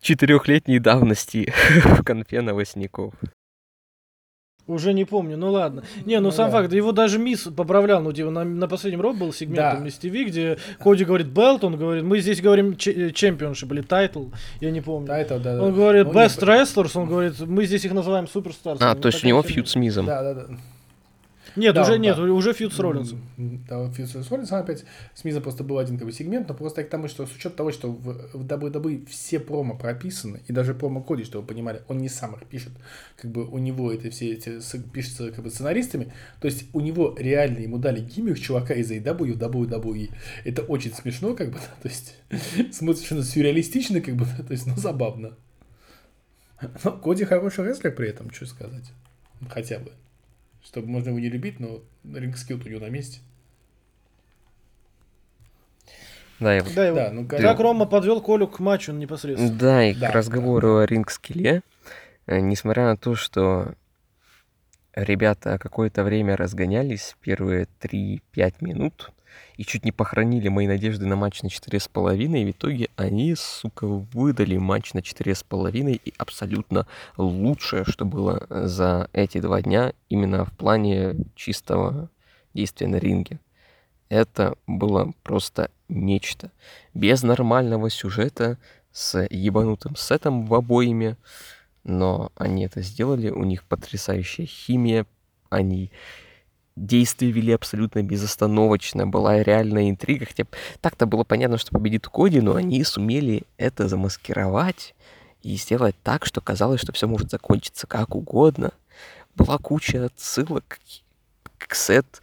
четырехлетней 0.00 0.78
давности 0.78 1.52
в 1.84 2.02
конфе 2.04 2.40
новостников. 2.40 3.14
Уже 4.66 4.92
не 4.92 5.06
помню, 5.06 5.38
ну 5.38 5.50
ладно. 5.50 5.82
Не, 6.04 6.16
ну, 6.16 6.24
Ну 6.24 6.30
сам 6.30 6.50
да. 6.50 6.58
факт, 6.58 6.74
его 6.74 6.92
даже 6.92 7.18
Миз 7.18 7.48
поправлял, 7.56 8.02
ну, 8.02 8.12
типа, 8.12 8.28
на, 8.28 8.44
на 8.44 8.68
последнем 8.68 9.00
Raw 9.00 9.16
был 9.16 9.32
сегмент 9.32 9.56
Да. 9.56 9.74
Miz 9.76 9.94
TV, 9.94 10.12
где 10.12 10.58
Коди 10.78 11.06
говорит 11.06 11.28
belt, 11.28 11.64
он 11.64 11.78
говорит, 11.78 12.04
мы 12.04 12.20
здесь 12.20 12.42
говорим 12.42 12.76
championship 12.76 13.72
или 13.72 13.80
title, 13.80 14.26
я 14.60 14.70
не 14.70 14.82
помню. 14.82 15.10
это, 15.10 15.38
да, 15.38 15.56
да. 15.56 15.62
Он 15.62 15.74
говорит 15.74 16.04
Ну, 16.04 16.12
best 16.12 16.40
нет, 16.40 16.42
wrestlers, 16.42 16.90
он 16.96 17.08
говорит, 17.08 17.40
мы 17.40 17.64
здесь 17.64 17.86
их 17.86 17.94
называем 17.94 18.28
superstars. 18.28 18.78
А, 18.82 18.94
то 18.94 19.08
есть 19.08 19.24
у 19.24 19.26
него 19.26 19.42
фьюд 19.42 19.70
с 19.70 19.74
Мизом. 19.74 20.04
Да, 20.04 20.22
да, 20.22 20.34
да. 20.34 20.46
Нет, 21.58 21.74
Да, 21.74 21.82
уже 21.82 21.94
он, 21.94 22.00
нет, 22.00 22.16
да. 22.16 22.22
уже 22.22 22.52
фьюд 22.52 22.72
с 22.72 22.78
Роллинсом. 22.78 23.20
Да, 23.36 23.90
фьюд 23.90 24.08
с 24.08 24.30
Роллинсом 24.30 24.58
опять. 24.58 24.84
С 25.14 25.24
Мизом 25.24 25.42
просто 25.42 25.64
был 25.64 25.78
один 25.78 25.98
как 25.98 26.06
бы, 26.06 26.12
сегмент, 26.12 26.48
но 26.48 26.54
просто 26.54 26.84
к 26.84 26.88
тому, 26.88 27.08
что 27.08 27.26
с 27.26 27.34
учетом 27.34 27.56
того, 27.56 27.72
что 27.72 27.90
в, 27.90 28.30
в 28.32 28.46
WWE 28.46 29.06
все 29.06 29.40
промо 29.40 29.76
прописаны, 29.76 30.40
и 30.46 30.52
даже 30.52 30.74
промо 30.74 31.02
Коди, 31.02 31.24
чтобы 31.24 31.42
вы 31.42 31.48
понимали, 31.48 31.82
он 31.88 31.98
не 31.98 32.08
сам 32.08 32.34
их 32.34 32.46
пишет, 32.46 32.72
как 33.16 33.30
бы 33.30 33.44
у 33.46 33.58
него 33.58 33.92
это 33.92 34.10
все 34.10 34.32
эти 34.32 34.60
пишется 34.92 35.32
как 35.32 35.44
бы 35.44 35.50
сценаристами, 35.50 36.12
то 36.40 36.46
есть 36.46 36.66
у 36.72 36.80
него 36.80 37.14
реально 37.18 37.58
ему 37.58 37.78
дали 37.78 38.00
гиммик 38.00 38.38
чувака 38.38 38.74
из 38.74 38.90
AEW 38.90 39.32
в 39.32 39.38
WWE. 39.38 40.10
Это 40.44 40.62
очень 40.62 40.94
смешно, 40.94 41.34
как 41.34 41.50
бы, 41.50 41.54
да, 41.82 41.82
то 41.82 41.88
есть 41.88 42.14
смотришь 42.72 43.10
на 43.10 43.22
сюрреалистично, 43.22 44.00
как 44.00 44.14
бы, 44.14 44.24
да, 44.24 44.44
то 44.44 44.52
есть, 44.52 44.66
ну, 44.66 44.76
забавно. 44.76 45.36
Но 46.84 46.92
Коди 46.92 47.24
хороший 47.24 47.64
рестлер 47.64 47.94
при 47.94 48.08
этом, 48.08 48.30
что 48.30 48.46
сказать. 48.46 48.84
Хотя 49.48 49.78
бы. 49.78 49.92
Чтобы 50.68 50.88
можно 50.88 51.08
его 51.08 51.18
не 51.18 51.30
любить, 51.30 51.60
но 51.60 51.80
ринг 52.04 52.36
скилл 52.36 52.60
у 52.62 52.68
него 52.68 52.80
на 52.80 52.90
месте. 52.90 53.20
Да, 56.40 56.54
я 56.54 56.62
Да, 56.62 56.86
его- 56.86 56.96
Да, 56.96 57.10
ну 57.10 57.26
как- 57.26 57.40
Как 57.40 57.58
Рома 57.58 57.86
подвел 57.86 58.20
Колю 58.20 58.46
к 58.46 58.58
матчу 58.60 58.92
непосредственно. 58.92 59.50
Да, 59.58 59.82
и 59.84 59.94
Да, 59.94 60.10
к 60.10 60.14
разговору 60.14 60.76
о 60.76 60.84
ринг-скилле, 60.84 61.62
э, 62.26 62.40
несмотря 62.40 62.84
на 62.84 62.96
то, 62.98 63.14
что 63.14 63.72
ребята 64.94 65.58
какое-то 65.58 66.04
время 66.04 66.36
разгонялись, 66.36 67.16
первые 67.22 67.66
3-5 67.80 68.60
минут, 68.60 69.10
и 69.58 69.64
чуть 69.64 69.84
не 69.84 69.90
похоронили 69.90 70.48
мои 70.48 70.68
надежды 70.68 71.04
на 71.04 71.16
матч 71.16 71.42
на 71.42 71.48
4,5, 71.48 72.40
и 72.40 72.44
в 72.44 72.50
итоге 72.52 72.88
они, 72.96 73.34
сука, 73.34 73.86
выдали 73.86 74.56
матч 74.56 74.94
на 74.94 75.00
4,5, 75.00 76.00
и 76.02 76.14
абсолютно 76.16 76.86
лучшее, 77.16 77.84
что 77.84 78.04
было 78.04 78.46
за 78.48 79.10
эти 79.12 79.40
два 79.40 79.60
дня, 79.60 79.92
именно 80.08 80.44
в 80.44 80.52
плане 80.52 81.16
чистого 81.34 82.08
действия 82.54 82.86
на 82.86 82.96
ринге. 82.96 83.40
Это 84.08 84.54
было 84.68 85.12
просто 85.24 85.72
нечто. 85.88 86.52
Без 86.94 87.24
нормального 87.24 87.90
сюжета, 87.90 88.58
с 88.92 89.26
ебанутым 89.28 89.96
сетом 89.96 90.46
в 90.46 90.54
обоими, 90.54 91.16
но 91.82 92.30
они 92.36 92.64
это 92.64 92.80
сделали, 92.80 93.30
у 93.30 93.42
них 93.42 93.64
потрясающая 93.64 94.46
химия, 94.46 95.04
они 95.50 95.90
действия 96.86 97.30
вели 97.30 97.52
абсолютно 97.52 98.02
безостановочно, 98.02 99.06
была 99.06 99.42
реальная 99.42 99.90
интрига, 99.90 100.26
хотя 100.26 100.44
так-то 100.80 101.06
было 101.06 101.24
понятно, 101.24 101.58
что 101.58 101.72
победит 101.72 102.08
Коди, 102.08 102.40
но 102.40 102.54
они 102.54 102.82
сумели 102.84 103.44
это 103.56 103.88
замаскировать 103.88 104.94
и 105.42 105.56
сделать 105.56 105.96
так, 106.02 106.26
что 106.26 106.40
казалось, 106.40 106.80
что 106.80 106.92
все 106.92 107.06
может 107.06 107.30
закончиться 107.30 107.86
как 107.86 108.14
угодно. 108.14 108.72
Была 109.34 109.58
куча 109.58 110.06
отсылок 110.06 110.78
Сет, 111.70 112.22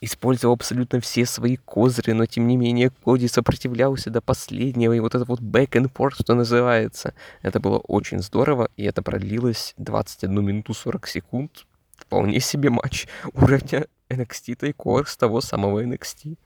использовал 0.00 0.54
абсолютно 0.54 1.00
все 1.00 1.26
свои 1.26 1.56
козыри, 1.56 2.12
но 2.12 2.26
тем 2.26 2.46
не 2.46 2.56
менее 2.56 2.90
Коди 3.04 3.28
сопротивлялся 3.28 4.10
до 4.10 4.20
последнего, 4.20 4.92
и 4.92 5.00
вот 5.00 5.14
это 5.14 5.24
вот 5.24 5.40
back 5.40 5.70
and 5.72 5.92
forth, 5.92 6.14
что 6.20 6.34
называется, 6.34 7.14
это 7.42 7.60
было 7.60 7.78
очень 7.78 8.22
здорово, 8.22 8.70
и 8.76 8.84
это 8.84 9.02
продлилось 9.02 9.74
21 9.76 10.44
минуту 10.44 10.74
40 10.74 11.06
секунд. 11.06 11.66
Вполне 12.00 12.40
себе 12.40 12.70
матч 12.70 13.06
уровня 13.34 13.86
NXT 14.08 14.56
Takeover 14.58 15.06
с 15.06 15.16
того 15.16 15.40
самого 15.40 15.82
NXT. 15.84 16.36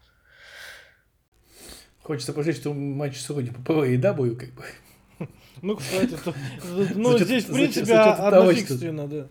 Хочется 2.03 2.33
пожалеть, 2.35 2.59
что 2.59 2.75
матч 2.75 3.17
сегодня 3.19 3.53
по 3.53 3.85
AEW, 3.87 4.37
как 4.37 4.51
бы. 4.53 4.65
Ну, 5.63 5.77
кстати, 5.77 6.17
то- 6.23 6.35
ну, 6.95 7.13
За 7.13 7.19
счет- 7.19 7.27
здесь, 7.27 7.45
в 7.45 7.49
за 7.49 7.55
принципе, 7.55 7.87
за 7.87 7.95
что- 8.15 8.29
однофигственно, 8.29 9.09
да. 9.09 9.27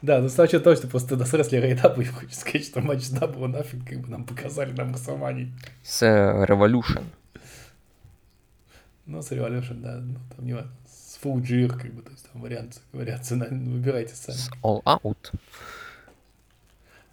Да, 0.00 0.20
ну 0.20 0.28
с 0.28 0.38
учетом 0.38 0.62
того, 0.62 0.76
что 0.76 0.88
просто 0.88 1.16
нас 1.16 1.32
рестлеры 1.34 1.72
AEW, 1.74 2.04
хочется 2.06 2.40
сказать, 2.40 2.64
что 2.66 2.80
матч 2.80 3.02
с 3.02 3.10
Дабл 3.10 3.46
нафиг, 3.46 3.86
как 3.86 4.00
бы 4.00 4.08
нам 4.08 4.24
показали 4.24 4.72
на 4.72 4.84
Масамане. 4.84 5.52
С 5.82 6.02
э, 6.02 6.44
Revolution. 6.46 7.04
Ну, 9.06 9.22
с 9.22 9.30
Revolution, 9.30 9.80
да, 9.80 9.98
ну, 10.00 10.16
там 10.36 10.46
не 10.46 10.54
важно. 10.54 10.70
С 11.20 11.24
Full 11.24 11.42
Gear, 11.42 11.68
как 11.68 11.92
бы, 11.92 12.02
то 12.02 12.10
есть 12.10 12.28
там 12.30 12.42
варианты, 12.42 12.78
вариации, 12.92 13.34
выбирайте 13.50 14.14
сами. 14.14 14.36
С 14.36 14.50
All 14.62 14.82
Out. 14.84 15.32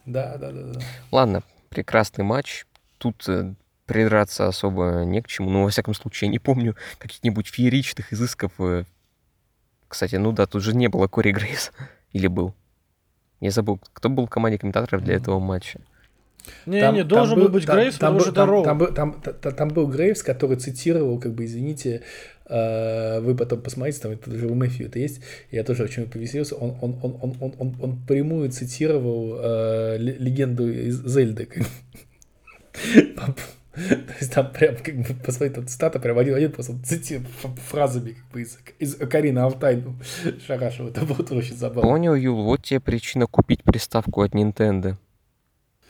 Да, 0.06 0.38
да, 0.38 0.52
да, 0.52 0.74
да. 0.74 0.80
Ладно, 1.12 1.44
прекрасный 1.70 2.24
матч. 2.24 2.66
Тут 2.98 3.28
э, 3.28 3.54
придраться 3.86 4.48
особо 4.48 5.04
не 5.06 5.22
к 5.22 5.28
чему. 5.28 5.50
Ну, 5.50 5.64
во 5.64 5.70
всяком 5.70 5.94
случае, 5.94 6.28
я 6.28 6.32
не 6.32 6.40
помню 6.40 6.76
каких-нибудь 7.00 7.48
фееричных 7.48 8.14
изысков. 8.14 8.52
э. 8.60 8.84
Кстати, 9.88 10.16
ну 10.16 10.32
да, 10.32 10.46
тут 10.46 10.62
же 10.64 10.76
не 10.76 10.88
было 10.88 11.08
Кори 11.08 11.32
Грейс. 11.32 11.72
Или 12.14 12.28
был? 12.28 12.54
Я 13.42 13.52
забыл, 13.52 13.80
кто 13.94 14.10
был 14.10 14.28
в 14.28 14.30
команде 14.30 14.58
комментаторов 14.60 15.04
для 15.04 15.16
этого 15.16 15.40
матча. 15.40 15.80
Не, 16.68 16.80
Там- 16.80 16.94
не, 16.94 17.02
там 17.02 17.08
должен 17.10 17.40
был 17.40 17.50
быть 17.50 17.66
там- 17.66 17.76
Грейвс, 17.76 17.98
там 17.98 18.16
потому 18.16 18.18
был- 18.20 18.26
что 18.26 18.32
там-. 18.34 18.64
Там 18.64 18.78
был- 18.78 18.94
там- 18.94 19.22
та- 19.42 19.52
там 19.52 19.70
был 19.70 19.88
Грейвс, 19.88 20.22
который 20.22 20.58
цитировал, 20.58 21.20
как 21.20 21.34
бы, 21.34 21.46
извините, 21.46 22.04
вы 22.48 23.36
потом 23.36 23.62
посмотрите, 23.62 24.00
там 24.00 24.12
это 24.12 24.30
даже 24.30 24.48
у 24.48 24.54
Мэфью 24.54 24.88
это 24.88 25.00
есть, 25.00 25.22
я 25.52 25.64
тоже 25.64 25.84
очень 25.84 26.06
повеселился, 26.10 26.56
он, 26.56 26.78
он, 26.82 27.00
он, 27.02 27.18
он, 27.22 27.38
он, 27.40 27.56
он, 27.60 27.76
он 27.82 28.06
прямую 28.06 28.52
цитировал 28.52 29.40
э, 29.40 29.98
ле- 29.98 30.18
легенду 30.18 30.72
из 30.72 31.04
Зельды. 31.06 31.50
То 33.76 34.14
есть 34.22 34.32
там 34.34 34.54
прям, 34.54 34.78
как 34.78 34.96
бы, 34.96 35.04
посмотрите, 35.26 35.56
там 35.56 35.68
цитата 35.68 36.00
прям 36.00 36.18
один 36.18 36.34
в 36.34 36.38
один, 36.38 36.52
просто 36.52 36.74
цитирует 36.86 37.28
фразами, 37.68 38.12
как 38.12 38.32
бы, 38.32 38.42
из, 38.42 38.58
из 38.80 38.96
Карина 38.96 39.44
Алтай, 39.44 39.76
ну, 39.78 39.96
Шарашева, 40.48 40.90
это 40.90 41.02
было 41.06 41.38
очень 41.38 41.58
забавно. 41.58 41.82
Понял, 41.82 42.16
Юл, 42.16 42.44
вот 42.44 42.64
тебе 42.64 42.80
причина 42.80 43.28
купить 43.28 43.64
приставку 43.64 44.22
от 44.22 44.34
Nintendo. 44.34 44.96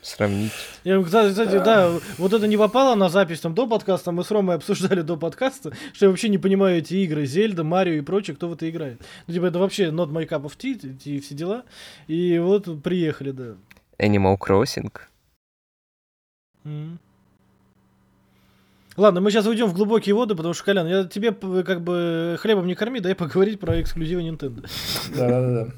Сравнить. 0.06 0.52
Я, 0.84 1.02
кстати, 1.02 1.30
кстати, 1.30 1.64
да, 1.64 1.90
вот 2.18 2.32
это 2.32 2.46
не 2.46 2.56
попало 2.56 2.94
на 2.94 3.08
запись 3.08 3.40
там 3.40 3.54
до 3.54 3.66
подкаста, 3.66 4.12
мы 4.12 4.22
с 4.22 4.30
Ромой 4.30 4.54
обсуждали 4.54 5.02
до 5.02 5.16
подкаста, 5.16 5.72
что 5.92 6.06
я 6.06 6.10
вообще 6.10 6.28
не 6.28 6.38
понимаю 6.38 6.78
эти 6.78 6.94
игры, 6.94 7.26
Зельда, 7.26 7.64
Марио 7.64 7.94
и 7.94 8.02
прочее, 8.02 8.36
кто 8.36 8.48
в 8.48 8.52
это 8.52 8.70
играет. 8.70 9.02
Ну, 9.26 9.34
типа, 9.34 9.46
это 9.46 9.58
вообще 9.58 9.86
not 9.86 10.12
my 10.12 10.24
cup 10.28 10.44
of 10.44 10.56
tea, 10.56 10.94
эти 10.94 11.18
все 11.18 11.34
дела. 11.34 11.64
И 12.06 12.38
вот 12.38 12.68
приехали, 12.84 13.32
да. 13.32 13.56
Animal 13.98 14.38
Crossing. 14.38 14.92
М. 16.64 17.00
Ладно, 18.96 19.20
мы 19.20 19.32
сейчас 19.32 19.46
уйдем 19.46 19.66
в 19.66 19.74
глубокие 19.74 20.14
воды, 20.14 20.36
потому 20.36 20.54
что, 20.54 20.64
Колян, 20.64 20.86
я 20.86 21.02
тебе 21.02 21.32
как 21.32 21.82
бы 21.82 22.36
хлебом 22.38 22.68
не 22.68 22.76
корми, 22.76 23.00
дай 23.00 23.16
поговорить 23.16 23.58
про 23.58 23.80
эксклюзивы 23.80 24.22
Nintendo. 24.22 24.64
Да-да-да. 25.16 25.72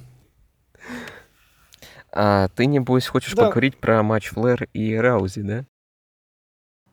А 2.13 2.49
ты, 2.49 2.67
небось, 2.67 3.07
хочешь 3.07 3.35
Да. 3.35 3.47
поговорить 3.47 3.79
про 3.79 4.03
матч 4.03 4.29
Флэр 4.29 4.69
и 4.73 4.95
Раузи, 4.95 5.43
да? 5.43 5.67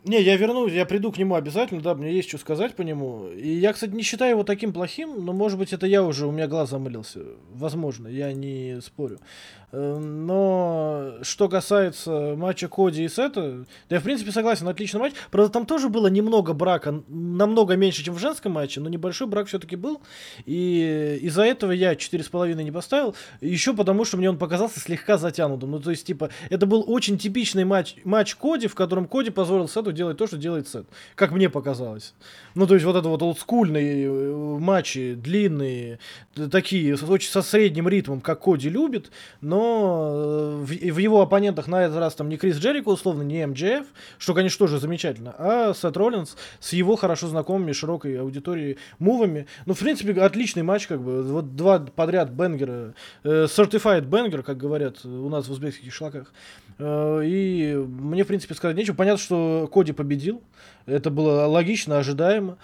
Не, 0.06 0.22
я 0.22 0.38
вернусь, 0.38 0.72
я 0.72 0.86
приду 0.86 1.12
к 1.12 1.18
нему 1.18 1.34
обязательно, 1.34 1.82
да, 1.82 1.96
мне 1.96 2.14
есть 2.14 2.30
что 2.30 2.38
сказать 2.38 2.76
по 2.76 2.84
нему. 2.84 3.28
И 3.30 3.50
я, 3.56 3.74
кстати, 3.74 3.92
не 3.92 4.04
считаю 4.04 4.32
его 4.32 4.44
таким 4.44 4.72
плохим, 4.72 5.26
но, 5.26 5.34
может 5.34 5.58
быть, 5.58 5.74
это 5.74 5.88
я 5.88 6.04
уже, 6.04 6.28
у 6.28 6.32
меня 6.32 6.48
глаз 6.48 6.70
замылился. 6.70 7.22
Возможно, 7.52 8.08
я 8.08 8.32
не 8.32 8.80
спорю. 8.82 9.20
Э, 9.72 9.98
Но 9.98 11.14
что 11.24 11.50
касается 11.50 12.36
матча 12.38 12.68
Коди 12.68 13.04
и 13.04 13.10
Сета, 13.10 13.66
да 13.90 13.96
я, 13.96 14.00
в 14.00 14.04
принципе, 14.04 14.32
согласен, 14.32 14.68
отличный 14.68 15.00
матч. 15.00 15.14
Правда, 15.32 15.52
там 15.52 15.66
тоже 15.66 15.90
было 15.90 16.08
немного 16.08 16.54
брака, 16.54 17.04
намного 17.08 17.76
меньше, 17.76 18.04
чем 18.04 18.14
в 18.14 18.20
женском 18.20 18.52
матче, 18.54 18.82
но 18.82 18.90
небольшой 18.90 19.28
брак 19.28 19.48
все-таки 19.48 19.76
был. 19.76 20.02
И 20.46 21.20
из-за 21.24 21.44
этого 21.44 21.72
я 21.72 21.94
4,5 21.94 22.62
не 22.62 22.72
поставил. 22.72 23.16
Еще 23.42 23.74
потому, 23.74 24.06
что 24.06 24.18
мне 24.18 24.30
он 24.30 24.38
показался 24.38 24.80
слегка 24.80 25.18
затянутым. 25.18 25.72
Ну, 25.72 25.80
то 25.80 25.90
есть, 25.90 26.06
типа, 26.06 26.30
это 26.50 26.66
был 26.66 26.84
очень 26.88 27.18
типичный 27.18 27.66
матч, 27.66 27.96
матч 28.04 28.36
Коди, 28.36 28.68
в 28.68 28.76
котором 28.76 29.08
Коди 29.08 29.32
позволил 29.32 29.68
Сету 29.68 29.95
делать 29.96 30.18
то, 30.18 30.28
что 30.28 30.38
делает 30.38 30.68
Сет. 30.68 30.86
Как 31.16 31.32
мне 31.32 31.50
показалось. 31.50 32.14
Ну, 32.54 32.68
то 32.68 32.76
есть, 32.76 32.86
вот 32.86 32.96
это 32.96 33.08
вот 33.10 33.22
олдскульные 33.22 34.06
э, 34.08 34.60
матчи, 34.60 35.16
длинные, 35.16 36.00
т- 36.36 36.48
такие, 36.48 36.96
очень 36.96 37.32
со 37.32 37.42
средним 37.42 37.88
ритмом, 37.88 38.22
как 38.22 38.42
Коди 38.42 38.70
любит, 38.70 39.12
но 39.42 40.12
э, 40.14 40.64
в, 40.64 40.68
в 40.68 40.98
его 40.98 41.22
оппонентах 41.22 41.68
на 41.68 41.84
этот 41.84 41.98
раз 41.98 42.16
там 42.16 42.30
не 42.30 42.38
Крис 42.38 42.58
Джерико, 42.58 42.90
условно, 42.90 43.24
не 43.24 43.46
МДФ, 43.46 43.88
что, 44.18 44.34
конечно, 44.34 44.60
тоже 44.60 44.80
замечательно, 44.80 45.34
а 45.38 45.74
Сет 45.74 45.98
Роллинс 45.98 46.36
с 46.60 46.74
его 46.74 46.96
хорошо 46.96 47.28
знакомыми 47.28 47.72
широкой 47.72 48.20
аудиторией 48.20 48.78
мувами. 49.00 49.48
Ну, 49.66 49.74
в 49.74 49.80
принципе, 49.80 50.14
отличный 50.22 50.64
матч, 50.64 50.88
как 50.88 51.02
бы, 51.02 51.24
вот 51.24 51.56
два 51.56 51.80
подряд 51.80 52.30
бенгера, 52.30 52.94
э, 53.24 53.46
certified 53.46 54.02
бенгер, 54.02 54.44
как 54.44 54.58
говорят 54.58 55.06
у 55.06 55.30
нас 55.30 55.48
в 55.48 55.52
узбекских 55.52 55.94
шлаках. 55.94 56.34
Э, 56.78 57.22
И 57.24 57.74
мне, 57.76 58.24
в 58.24 58.28
принципе, 58.28 58.54
сказать 58.56 58.78
нечего. 58.78 58.96
Понятно, 58.96 59.20
что 59.20 59.70
Коди 59.72 59.92
победил. 59.94 60.42
Это 60.86 61.10
было 61.10 61.46
логично, 61.46 61.98
ожидаемо. 61.98 62.58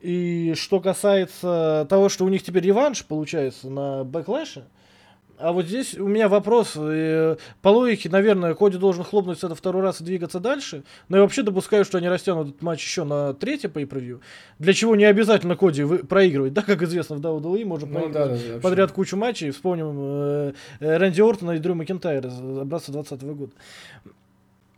И 0.00 0.54
что 0.56 0.80
касается 0.80 1.86
того, 1.88 2.08
что 2.08 2.24
у 2.24 2.28
них 2.28 2.42
теперь 2.42 2.64
реванш 2.64 3.04
получается 3.04 3.70
на 3.70 4.04
Backlash 4.04 4.52
е, 4.52 4.64
а 5.38 5.52
вот 5.52 5.66
здесь 5.66 5.94
у 5.98 6.06
меня 6.06 6.28
вопрос. 6.28 6.72
э, 6.76 7.36
По 7.62 7.68
логике, 7.68 8.08
наверное, 8.08 8.54
Коди 8.54 8.78
должен 8.78 9.04
хлопнуть 9.04 9.38
это 9.42 9.54
второй 9.54 9.82
раз 9.82 10.00
и 10.00 10.04
двигаться 10.04 10.40
дальше. 10.40 10.84
Но 11.08 11.16
я 11.16 11.22
вообще 11.22 11.42
допускаю, 11.42 11.84
что 11.84 11.98
они 11.98 12.08
растянут 12.08 12.48
этот 12.48 12.62
матч 12.62 12.84
еще 12.84 13.04
на 13.04 13.34
третье 13.34 13.68
pay-per-view. 13.68 14.20
Для 14.58 14.72
чего 14.72 14.94
не 14.96 15.04
обязательно 15.04 15.56
Коди 15.56 15.82
вы- 15.82 15.98
проигрывать. 15.98 16.52
Да, 16.54 16.62
как 16.62 16.82
известно, 16.82 17.16
в 17.16 17.20
WWE 17.20 17.64
можно 17.64 17.86
Ну, 17.88 17.92
проигрывать 17.94 18.12
да, 18.14 18.26
да, 18.26 18.34
да, 18.36 18.52
вообще. 18.54 18.60
подряд 18.60 18.92
кучу 18.92 19.16
матчей. 19.16 19.50
Вспомним 19.50 19.94
э, 19.98 20.52
э, 20.80 20.96
Рэнди 20.98 21.20
Ортона 21.20 21.52
и 21.52 21.58
Дрю 21.58 21.74
Макентайра 21.74 22.28
образца 22.28 22.92
2020 22.92 23.22
года. 23.36 23.52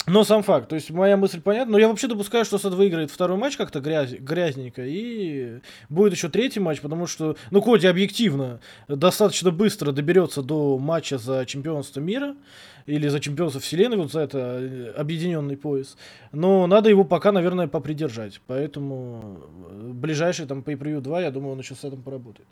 Но 0.06 0.22
сам 0.22 0.42
факт, 0.42 0.68
то 0.68 0.74
есть 0.74 0.90
моя 0.90 1.16
мысль 1.16 1.40
понятна, 1.40 1.72
но 1.72 1.78
я 1.78 1.88
вообще 1.88 2.08
допускаю, 2.08 2.44
что 2.44 2.58
Сет 2.58 2.74
выиграет 2.74 3.10
второй 3.10 3.38
матч 3.38 3.56
как-то 3.56 3.80
грязь, 3.80 4.12
грязненько, 4.12 4.82
и 4.84 5.60
будет 5.88 6.12
еще 6.12 6.28
третий 6.28 6.60
матч, 6.60 6.80
потому 6.82 7.06
что, 7.06 7.36
ну, 7.50 7.62
Коди 7.62 7.86
объективно 7.86 8.60
достаточно 8.86 9.50
быстро 9.50 9.92
доберется 9.92 10.42
до 10.42 10.76
матча 10.78 11.16
за 11.16 11.46
чемпионство 11.46 12.00
мира, 12.00 12.36
или 12.84 13.08
за 13.08 13.18
чемпионство 13.18 13.62
вселенной, 13.62 13.96
вот 13.96 14.12
за 14.12 14.20
это 14.20 14.58
э, 14.60 14.90
объединенный 14.96 15.56
пояс, 15.56 15.96
но 16.32 16.66
надо 16.66 16.90
его 16.90 17.04
пока, 17.04 17.32
наверное, 17.32 17.66
попридержать, 17.66 18.42
поэтому 18.46 19.40
э, 19.70 19.90
ближайший 19.94 20.44
там 20.44 20.60
pay 20.60 21.00
2, 21.00 21.20
я 21.22 21.30
думаю, 21.30 21.52
он 21.52 21.60
еще 21.60 21.74
с 21.74 21.82
этим 21.82 22.02
поработает. 22.02 22.46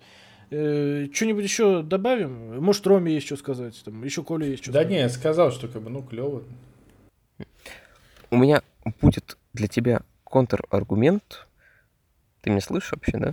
Э, 0.51 1.07
Что-нибудь 1.13 1.45
еще 1.45 1.83
добавим? 1.83 2.63
Может, 2.63 2.87
Роме 2.87 3.13
есть 3.13 3.27
что 3.27 3.37
сказать? 3.37 3.79
Там, 3.85 4.03
еще 4.05 4.23
Коля 4.23 4.47
есть 4.47 4.63
что 4.63 4.73
Да 4.73 4.81
сказать? 4.81 4.91
не, 4.91 5.01
я 5.01 5.09
сказал, 5.11 5.51
что 5.53 5.69
как 5.69 5.83
бы, 5.83 5.91
ну, 5.91 6.03
клево. 6.03 6.43
У 8.33 8.39
меня 8.39 8.63
будет 9.03 9.37
для 9.53 9.69
тебя 9.69 10.01
контраргумент. 10.25 11.47
Ты 12.41 12.49
меня 12.49 12.63
слышишь 12.63 12.93
вообще, 12.93 13.19
да? 13.19 13.33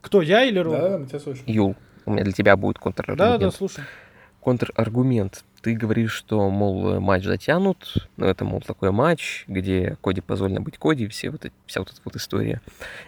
Кто, 0.00 0.22
я 0.22 0.44
или 0.44 0.60
Рома? 0.60 0.78
Да, 0.78 0.88
да, 0.90 0.98
мы 0.98 1.06
тебя 1.08 1.18
слышим. 1.18 1.42
Юл, 1.46 1.76
у 2.04 2.12
меня 2.12 2.22
для 2.22 2.32
тебя 2.32 2.56
будет 2.56 2.76
Да, 2.76 2.82
контраргумент. 2.82 3.40
да, 3.40 3.50
слушай. 3.50 3.82
контраргумент. 4.40 5.44
Ты 5.62 5.74
говоришь, 5.74 6.12
что, 6.12 6.48
мол, 6.48 7.00
матч 7.00 7.24
затянут, 7.24 8.08
но 8.16 8.26
это, 8.26 8.44
мол, 8.44 8.60
такой 8.60 8.92
матч, 8.92 9.44
где 9.48 9.96
Коди 10.00 10.20
позволено 10.20 10.60
быть 10.60 10.78
Коди, 10.78 11.08
все 11.08 11.30
вот 11.30 11.44
эти- 11.44 11.54
вся 11.66 11.80
вот 11.80 11.90
эта 11.90 12.00
вот 12.04 12.14
история. 12.14 12.60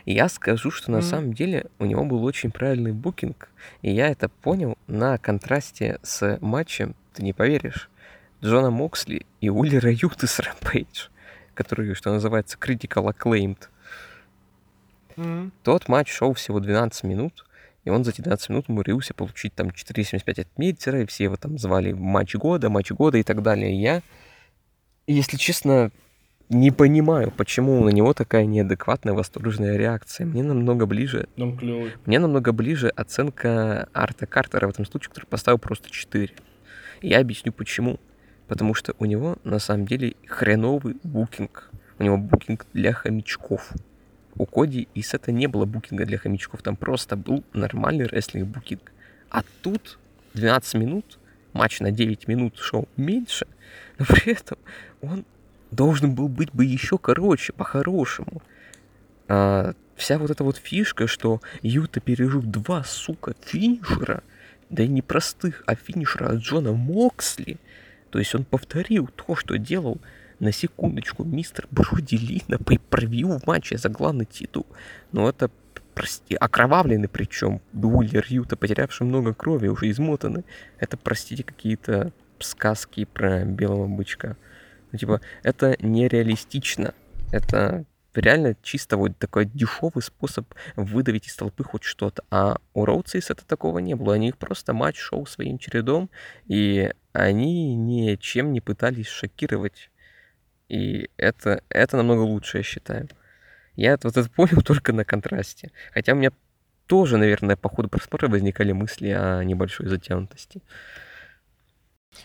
И 0.06 0.12
я 0.12 0.28
скажу, 0.28 0.72
что 0.72 0.90
на 0.90 0.96
Мгм. 0.98 1.06
самом 1.06 1.32
деле 1.34 1.66
у 1.78 1.84
него 1.84 2.04
был 2.04 2.24
очень 2.24 2.50
правильный 2.50 2.90
букинг, 2.90 3.48
и 3.82 3.92
я 3.92 4.08
это 4.08 4.28
понял 4.28 4.76
на 4.88 5.16
контрасте 5.18 6.00
с 6.02 6.38
матчем, 6.40 6.96
ты 7.14 7.22
не 7.22 7.32
поверишь, 7.32 7.88
Джона 8.42 8.70
Моксли 8.70 9.26
и 9.40 9.48
Уллера 9.48 9.90
Юты 9.90 10.26
с 10.26 10.38
Rampage, 10.40 11.08
который, 11.54 11.94
что 11.94 12.12
называется, 12.12 12.56
critical 12.60 13.12
acclaimed. 13.12 13.68
Мгм. 15.16 15.52
Тот 15.64 15.88
матч 15.88 16.10
шел 16.10 16.32
всего 16.34 16.60
12 16.60 17.02
минут, 17.04 17.44
и 17.84 17.90
он 17.90 18.04
за 18.04 18.10
эти 18.10 18.20
12 18.20 18.50
минут 18.50 18.68
умудрился 18.68 19.14
получить 19.14 19.54
там 19.54 19.68
4,75 19.68 20.42
от 20.42 20.48
Мельцера, 20.58 21.02
и 21.02 21.06
все 21.06 21.24
его 21.24 21.36
там 21.36 21.58
звали 21.58 21.92
матч 21.92 22.34
года, 22.36 22.68
матч 22.70 22.90
года 22.92 23.18
и 23.18 23.22
так 23.22 23.42
далее. 23.42 23.72
И 23.72 23.80
я, 23.80 24.02
если 25.06 25.36
честно, 25.36 25.90
не 26.48 26.70
понимаю, 26.70 27.30
почему 27.32 27.82
на 27.84 27.90
него 27.90 28.14
такая 28.14 28.46
неадекватная 28.46 29.12
восторженная 29.14 29.76
реакция. 29.76 30.24
Мне 30.26 30.42
намного 30.42 30.86
ближе, 30.86 31.28
Ну, 31.36 31.56
клевый. 31.56 31.92
мне 32.06 32.18
намного 32.20 32.52
ближе 32.52 32.88
оценка 32.88 33.88
Арта 33.92 34.26
Картера 34.26 34.66
в 34.66 34.70
этом 34.70 34.86
случае, 34.86 35.08
который 35.10 35.26
поставил 35.26 35.58
просто 35.58 35.90
4. 35.90 36.32
Я 37.02 37.18
объясню 37.20 37.52
почему. 37.52 37.98
Потому 38.48 38.74
что 38.74 38.94
у 38.98 39.04
него 39.04 39.36
на 39.44 39.58
самом 39.58 39.86
деле 39.86 40.14
хреновый 40.26 40.96
букинг. 41.04 41.70
У 41.98 42.02
него 42.02 42.16
букинг 42.16 42.66
для 42.72 42.92
хомячков. 42.92 43.72
У 44.36 44.46
Коди 44.46 44.88
и 44.94 45.02
Сета 45.02 45.32
не 45.32 45.46
было 45.46 45.64
букинга 45.64 46.06
для 46.06 46.18
хомячков, 46.18 46.62
там 46.62 46.76
просто 46.76 47.16
был 47.16 47.44
нормальный 47.52 48.06
рестлинг 48.06 48.48
букинг. 48.48 48.92
А 49.30 49.42
тут 49.62 49.98
12 50.34 50.74
минут, 50.74 51.18
матч 51.52 51.80
на 51.80 51.90
9 51.90 52.28
минут 52.28 52.56
шел 52.56 52.88
меньше, 52.96 53.46
но 53.98 54.06
при 54.06 54.32
этом 54.32 54.58
он 55.02 55.24
должен 55.70 56.14
был 56.14 56.28
быть 56.28 56.52
бы 56.52 56.64
еще 56.64 56.98
короче, 56.98 57.52
по-хорошему. 57.52 58.42
А, 59.26 59.74
вся 59.96 60.18
вот 60.18 60.30
эта 60.30 60.44
вот 60.44 60.56
фишка, 60.56 61.06
что 61.06 61.40
Юта 61.62 62.00
пережил 62.00 62.42
два, 62.42 62.84
сука, 62.84 63.34
финишера, 63.44 64.22
да 64.70 64.84
и 64.84 64.88
не 64.88 65.02
простых, 65.02 65.62
а 65.66 65.74
финишера 65.74 66.30
от 66.30 66.36
Джона 66.36 66.72
Моксли. 66.72 67.58
То 68.10 68.18
есть 68.18 68.34
он 68.34 68.44
повторил 68.44 69.08
то, 69.08 69.36
что 69.36 69.58
делал 69.58 69.98
на 70.38 70.52
секундочку 70.52 71.24
мистер 71.24 71.66
Броди 71.70 72.16
Ли 72.16 72.42
на 72.48 72.54
pay 72.54 72.78
в 73.38 73.46
матче 73.46 73.76
за 73.76 73.88
главный 73.88 74.24
титул. 74.24 74.66
Но 75.12 75.28
это, 75.28 75.50
прости, 75.94 76.34
окровавленный 76.34 77.08
причем, 77.08 77.60
Уиллер 77.72 78.24
Юта, 78.28 78.56
потерявший 78.56 79.06
много 79.06 79.34
крови, 79.34 79.68
уже 79.68 79.90
измотанный. 79.90 80.44
Это, 80.78 80.96
простите, 80.96 81.42
какие-то 81.42 82.12
сказки 82.38 83.04
про 83.04 83.44
белого 83.44 83.86
бычка. 83.88 84.36
Ну, 84.92 84.98
типа, 84.98 85.20
это 85.42 85.76
нереалистично. 85.80 86.94
Это 87.30 87.84
реально 88.14 88.56
чисто 88.62 88.96
вот 88.96 89.16
такой 89.18 89.46
дешевый 89.46 90.02
способ 90.02 90.46
выдавить 90.76 91.26
из 91.26 91.36
толпы 91.36 91.64
хоть 91.64 91.84
что-то. 91.84 92.24
А 92.30 92.58
у 92.74 92.84
Роудсейс 92.84 93.30
это 93.30 93.44
такого 93.44 93.78
не 93.78 93.94
было. 93.94 94.14
Они 94.14 94.32
просто 94.32 94.72
матч 94.72 94.98
шел 94.98 95.26
своим 95.26 95.58
чередом, 95.58 96.10
и 96.46 96.92
они 97.12 97.74
ничем 97.74 98.52
не 98.52 98.60
пытались 98.60 99.08
шокировать. 99.08 99.90
И 100.68 101.10
это, 101.16 101.62
это 101.68 101.96
намного 101.96 102.20
лучше, 102.20 102.58
я 102.58 102.62
считаю. 102.62 103.08
Я 103.76 103.98
вот 104.02 104.16
это 104.16 104.28
понял 104.30 104.62
только 104.66 104.92
на 104.92 105.04
контрасте. 105.04 105.70
Хотя 105.92 106.12
у 106.12 106.16
меня 106.16 106.32
тоже, 106.86 107.16
наверное, 107.16 107.56
по 107.56 107.68
ходу 107.68 107.88
просмотра 107.88 108.28
возникали 108.28 108.72
мысли 108.72 109.10
о 109.10 109.42
небольшой 109.44 109.88
затянутости. 109.88 110.62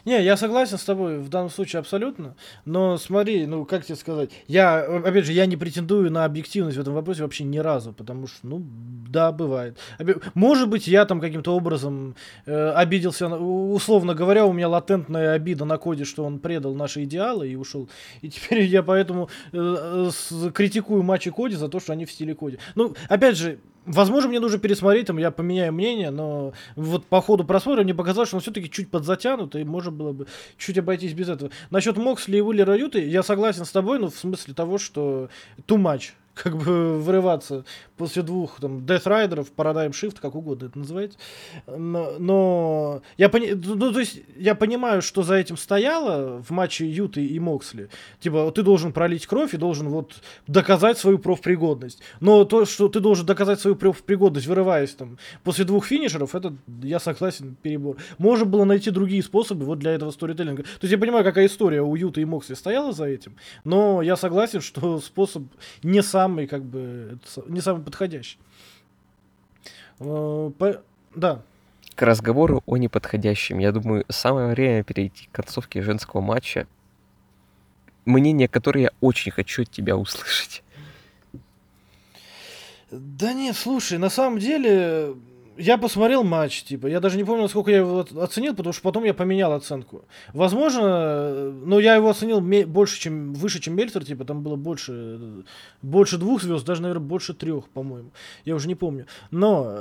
Не, 0.05 0.23
я 0.23 0.37
согласен 0.37 0.77
с 0.77 0.83
тобой 0.83 1.19
в 1.19 1.29
данном 1.29 1.49
случае 1.49 1.79
абсолютно, 1.79 2.35
но 2.65 2.97
смотри, 2.97 3.45
ну 3.45 3.65
как 3.65 3.85
тебе 3.85 3.95
сказать, 3.95 4.31
я, 4.47 4.79
опять 4.79 5.25
же, 5.25 5.33
я 5.33 5.45
не 5.45 5.55
претендую 5.55 6.09
на 6.11 6.25
объективность 6.25 6.77
в 6.77 6.81
этом 6.81 6.93
вопросе 6.93 7.21
вообще 7.21 7.43
ни 7.43 7.57
разу, 7.59 7.93
потому 7.93 8.27
что, 8.27 8.47
ну, 8.47 8.63
да, 9.09 9.31
бывает. 9.31 9.77
Может 10.33 10.69
быть, 10.69 10.87
я 10.87 11.05
там 11.05 11.19
каким-то 11.21 11.55
образом 11.55 12.15
э, 12.45 12.69
обиделся, 12.71 13.27
условно 13.27 14.13
говоря, 14.13 14.45
у 14.45 14.53
меня 14.53 14.67
латентная 14.67 15.33
обида 15.33 15.65
на 15.65 15.77
коде, 15.77 16.05
что 16.05 16.23
он 16.25 16.39
предал 16.39 16.73
наши 16.73 17.03
идеалы 17.03 17.49
и 17.49 17.55
ушел, 17.55 17.89
и 18.21 18.29
теперь 18.29 18.61
я 18.63 18.83
поэтому 18.83 19.29
э, 19.51 19.57
э, 19.57 20.09
с- 20.11 20.51
критикую 20.51 21.03
матчи 21.03 21.29
Коди 21.29 21.55
за 21.55 21.67
то, 21.69 21.79
что 21.79 21.93
они 21.93 22.05
в 22.05 22.11
стиле 22.11 22.35
Коди. 22.35 22.57
Ну, 22.75 22.95
опять 23.09 23.37
же, 23.37 23.59
Возможно, 23.85 24.29
мне 24.29 24.39
нужно 24.39 24.59
пересмотреть, 24.59 25.07
там 25.07 25.17
я 25.17 25.29
поменяю 25.29 25.73
мнение, 25.73 26.09
но 26.09 26.53
вот 26.75 27.05
по 27.05 27.21
ходу 27.21 27.43
просмотра 27.43 27.83
мне 27.83 27.93
показалось, 27.93 28.29
что 28.29 28.37
он 28.37 28.41
все-таки 28.41 28.69
чуть 28.69 28.89
подзатянут, 28.89 29.55
и 29.55 29.63
можно 29.65 29.91
было 29.91 30.13
бы 30.13 30.27
чуть 30.57 30.77
обойтись 30.77 31.13
без 31.13 31.27
этого. 31.27 31.51
Насчет 31.69 31.97
Моксли 31.97 32.37
и 32.37 32.41
Уиллера 32.41 32.77
Юты, 32.77 33.05
я 33.05 33.23
согласен 33.23 33.65
с 33.65 33.71
тобой, 33.71 33.99
ну, 33.99 34.09
в 34.09 34.15
смысле 34.15 34.53
того, 34.53 34.77
что 34.77 35.29
too 35.67 35.77
much, 35.77 36.11
как 36.33 36.57
бы 36.57 36.99
вырываться 36.99 37.63
после 37.97 38.23
двух 38.23 38.59
там 38.59 38.79
Death 38.79 39.05
Rider'ов, 39.05 39.47
Paradigm 39.55 39.91
Shift, 39.91 40.17
как 40.21 40.35
угодно 40.35 40.65
это 40.65 40.79
называется. 40.79 41.17
Но, 41.67 42.13
но 42.19 43.01
я, 43.17 43.29
пони- 43.29 43.53
ну, 43.53 43.93
то 43.93 43.99
есть, 43.99 44.21
я 44.35 44.55
понимаю, 44.55 45.01
что 45.01 45.23
за 45.23 45.35
этим 45.35 45.57
стояло 45.57 46.41
в 46.41 46.49
матче 46.49 46.89
Юты 46.89 47.25
и 47.25 47.39
Моксли. 47.39 47.89
Типа, 48.19 48.51
ты 48.51 48.63
должен 48.63 48.93
пролить 48.93 49.27
кровь 49.27 49.53
и 49.53 49.57
должен 49.57 49.89
вот 49.89 50.15
доказать 50.47 50.97
свою 50.97 51.19
профпригодность. 51.19 52.01
Но 52.19 52.45
то, 52.45 52.65
что 52.65 52.89
ты 52.89 52.99
должен 52.99 53.25
доказать 53.25 53.59
свою 53.59 53.75
профпригодность, 53.75 54.47
вырываясь 54.47 54.91
там 54.91 55.17
после 55.43 55.65
двух 55.65 55.85
финишеров, 55.85 56.35
это, 56.35 56.55
я 56.81 56.99
согласен, 56.99 57.55
перебор. 57.61 57.97
Можно 58.17 58.45
было 58.45 58.63
найти 58.65 58.89
другие 58.89 59.21
способы 59.23 59.65
вот 59.65 59.79
для 59.79 59.91
этого 59.91 60.11
сторителлинга. 60.11 60.63
То 60.63 60.69
есть 60.81 60.91
я 60.91 60.97
понимаю, 60.97 61.23
какая 61.23 61.45
история 61.45 61.81
у 61.81 61.95
Юты 61.95 62.21
и 62.21 62.25
Моксли 62.25 62.55
стояла 62.55 62.91
за 62.91 63.05
этим, 63.05 63.35
но 63.63 64.01
я 64.01 64.15
согласен, 64.15 64.61
что 64.61 64.99
способ 64.99 65.43
не 65.83 66.01
самый, 66.23 66.47
как 66.47 66.63
бы, 66.63 67.17
не 67.47 67.59
самый 67.61 67.83
подходящий. 67.83 68.37
Э, 69.99 70.51
по- 70.57 70.81
Да, 71.15 71.41
К 71.95 72.01
разговору 72.03 72.63
о 72.65 72.77
неподходящем, 72.77 73.59
я 73.59 73.71
думаю, 73.71 74.05
самое 74.09 74.47
время 74.47 74.83
перейти 74.83 75.27
к 75.27 75.31
концовке 75.35 75.81
женского 75.81 76.21
матча. 76.21 76.65
Мнение, 78.05 78.47
которое 78.47 78.81
я 78.83 78.91
очень 79.01 79.31
хочу 79.31 79.61
от 79.63 79.69
тебя 79.69 79.95
услышать. 79.97 80.63
Да 82.91 83.33
нет, 83.33 83.55
слушай, 83.55 83.97
на 83.97 84.09
самом 84.09 84.39
деле 84.39 85.15
я 85.57 85.77
посмотрел 85.77 86.23
матч, 86.23 86.63
типа, 86.63 86.87
я 86.87 86.99
даже 86.99 87.17
не 87.17 87.23
помню, 87.23 87.43
насколько 87.43 87.71
я 87.71 87.77
его 87.77 88.05
оценил, 88.19 88.55
потому 88.55 88.73
что 88.73 88.81
потом 88.81 89.03
я 89.03 89.13
поменял 89.13 89.53
оценку. 89.53 90.05
Возможно, 90.33 90.81
э, 90.83 91.53
но 91.65 91.79
я 91.79 91.95
его 91.95 92.09
оценил 92.09 92.41
больше, 92.41 92.99
чем 92.99 93.33
выше, 93.33 93.59
чем 93.59 93.75
Мельцер, 93.75 94.03
типа, 94.03 94.25
там 94.25 94.41
было 94.41 94.55
больше, 94.55 94.93
э, 94.93 95.41
больше 95.81 96.17
двух 96.17 96.41
звезд, 96.41 96.65
даже, 96.65 96.81
наверное, 96.81 97.05
больше 97.05 97.33
трех, 97.33 97.69
по-моему. 97.69 98.11
Я 98.45 98.55
уже 98.55 98.67
не 98.67 98.75
помню. 98.75 99.05
Но 99.31 99.75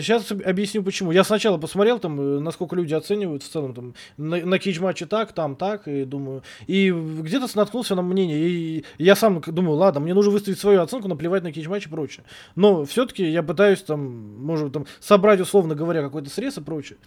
сейчас 0.00 0.30
объясню 0.30 0.82
почему. 0.82 1.12
Я 1.12 1.24
сначала 1.24 1.58
посмотрел, 1.58 1.98
там, 1.98 2.20
э, 2.20 2.40
насколько 2.40 2.76
люди 2.76 2.94
оценивают 2.94 3.42
в 3.42 3.48
целом, 3.48 3.74
там, 3.74 3.94
на, 4.16 4.44
на 4.44 4.58
кейдж-матче 4.58 5.06
так, 5.06 5.32
там 5.32 5.56
так, 5.56 5.88
и 5.88 6.04
думаю, 6.04 6.42
и 6.66 6.90
где-то 6.90 7.46
наткнулся 7.54 7.94
на 7.94 8.02
мнение, 8.02 8.38
и 8.38 8.84
я 8.98 9.16
сам 9.16 9.40
думаю, 9.46 9.76
ладно, 9.76 10.00
мне 10.00 10.14
нужно 10.14 10.32
выставить 10.32 10.58
свою 10.58 10.82
оценку, 10.82 11.08
наплевать 11.08 11.42
на 11.42 11.52
кейдж-матч 11.52 11.86
и 11.86 11.88
прочее. 11.88 12.24
Но 12.54 12.84
все-таки 12.84 13.24
я 13.24 13.42
пытаюсь 13.42 13.82
там, 13.82 14.44
может, 14.44 14.72
там, 14.72 14.86
собрать, 15.08 15.40
условно 15.40 15.74
говоря, 15.74 16.02
какой-то 16.02 16.28
срез 16.28 16.58
и 16.58 16.60
прочее. 16.60 16.98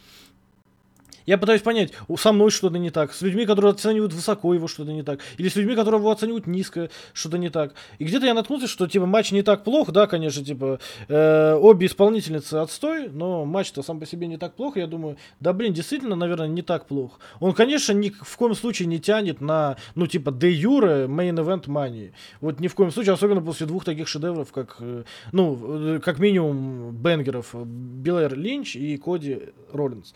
Я 1.26 1.38
пытаюсь 1.38 1.62
понять, 1.62 1.94
со 2.18 2.32
мной 2.32 2.52
что-то 2.52 2.78
не 2.78 2.90
так, 2.90 3.14
с 3.14 3.22
людьми, 3.22 3.46
которые 3.46 3.72
оценивают 3.72 4.14
высоко 4.14 4.54
его 4.54 4.68
что-то 4.68 4.92
не 4.92 5.04
так, 5.04 5.20
или 5.38 5.50
с 5.50 5.56
людьми, 5.56 5.76
которые 5.76 6.00
его 6.00 6.12
оценивают 6.12 6.48
низко, 6.48 6.90
что-то 7.14 7.38
не 7.38 7.50
так. 7.50 7.74
И 8.00 8.06
где-то 8.06 8.26
я 8.26 8.34
наткнулся, 8.34 8.68
что 8.68 8.88
типа 8.88 9.06
матч 9.06 9.32
не 9.32 9.44
так 9.44 9.64
плох, 9.64 9.92
да, 9.92 10.08
конечно, 10.08 10.44
типа 10.44 10.80
э, 11.08 11.54
обе 11.56 11.88
исполнительницы 11.88 12.56
отстой, 12.56 13.10
но 13.10 13.46
матч-то 13.46 13.84
сам 13.84 14.00
по 14.00 14.06
себе 14.06 14.28
не 14.28 14.38
так 14.38 14.56
плохо. 14.56 14.80
Я 14.80 14.88
думаю, 14.88 15.18
да 15.40 15.54
блин, 15.54 15.74
действительно, 15.74 16.16
наверное, 16.16 16.48
не 16.48 16.62
так 16.62 16.88
плохо. 16.88 17.20
Он, 17.40 17.54
конечно, 17.54 17.94
ни 17.94 18.10
в 18.10 18.38
коем 18.38 18.56
случае 18.56 18.88
не 18.88 19.00
тянет 19.00 19.42
на, 19.42 19.78
ну 19.96 20.08
типа, 20.08 20.32
де 20.32 20.52
юре 20.52 21.06
main 21.06 21.36
event 21.36 21.70
мании. 21.70 22.14
Вот 22.40 22.60
ни 22.60 22.68
в 22.68 22.76
коем 22.76 22.92
случае, 22.92 23.14
особенно 23.14 23.42
после 23.42 23.68
двух 23.68 23.86
таких 23.86 24.08
шедевров, 24.08 24.52
как, 24.52 24.78
э, 24.80 25.04
ну, 25.32 25.96
э, 25.96 26.00
как 26.00 26.20
минимум 26.20 26.92
бенгеров 26.92 27.54
Билэр 27.54 28.36
Линч 28.36 28.76
и 28.76 28.98
Коди 28.98 29.40
Роллинс. 29.72 30.14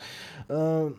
Э, 0.47 0.91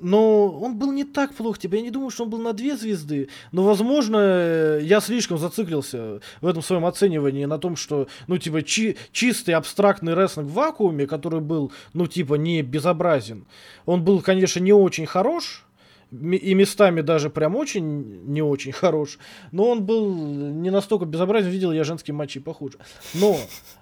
но 0.00 0.48
он 0.48 0.76
был 0.78 0.92
не 0.92 1.04
так 1.04 1.34
плох, 1.34 1.58
типа, 1.58 1.76
я 1.76 1.82
не 1.82 1.90
думаю, 1.90 2.10
что 2.10 2.24
он 2.24 2.30
был 2.30 2.38
на 2.38 2.52
две 2.52 2.76
звезды, 2.76 3.28
но, 3.52 3.62
возможно, 3.64 4.78
я 4.80 5.00
слишком 5.00 5.38
зациклился 5.38 6.20
в 6.40 6.46
этом 6.46 6.62
своем 6.62 6.84
оценивании 6.86 7.44
на 7.44 7.58
том, 7.58 7.76
что, 7.76 8.08
ну, 8.26 8.38
типа, 8.38 8.62
чи- 8.62 8.96
чистый 9.12 9.52
абстрактный 9.52 10.14
рестлинг 10.14 10.48
в 10.48 10.52
вакууме, 10.52 11.06
который 11.06 11.40
был, 11.40 11.72
ну, 11.94 12.06
типа, 12.06 12.34
не 12.34 12.62
безобразен, 12.62 13.46
он 13.86 14.04
был, 14.04 14.20
конечно, 14.20 14.60
не 14.60 14.72
очень 14.72 15.06
хорош, 15.06 15.64
и 16.10 16.54
местами 16.54 17.02
даже 17.02 17.28
прям 17.28 17.56
очень 17.56 18.24
не 18.26 18.42
очень 18.42 18.72
хорош, 18.72 19.18
но 19.52 19.68
он 19.68 19.84
был 19.84 20.10
не 20.14 20.70
настолько 20.70 21.04
безобразен, 21.04 21.50
видел 21.50 21.72
я 21.72 21.84
женские 21.84 22.14
матчи 22.14 22.40
похуже. 22.40 22.78
Но, 23.14 23.36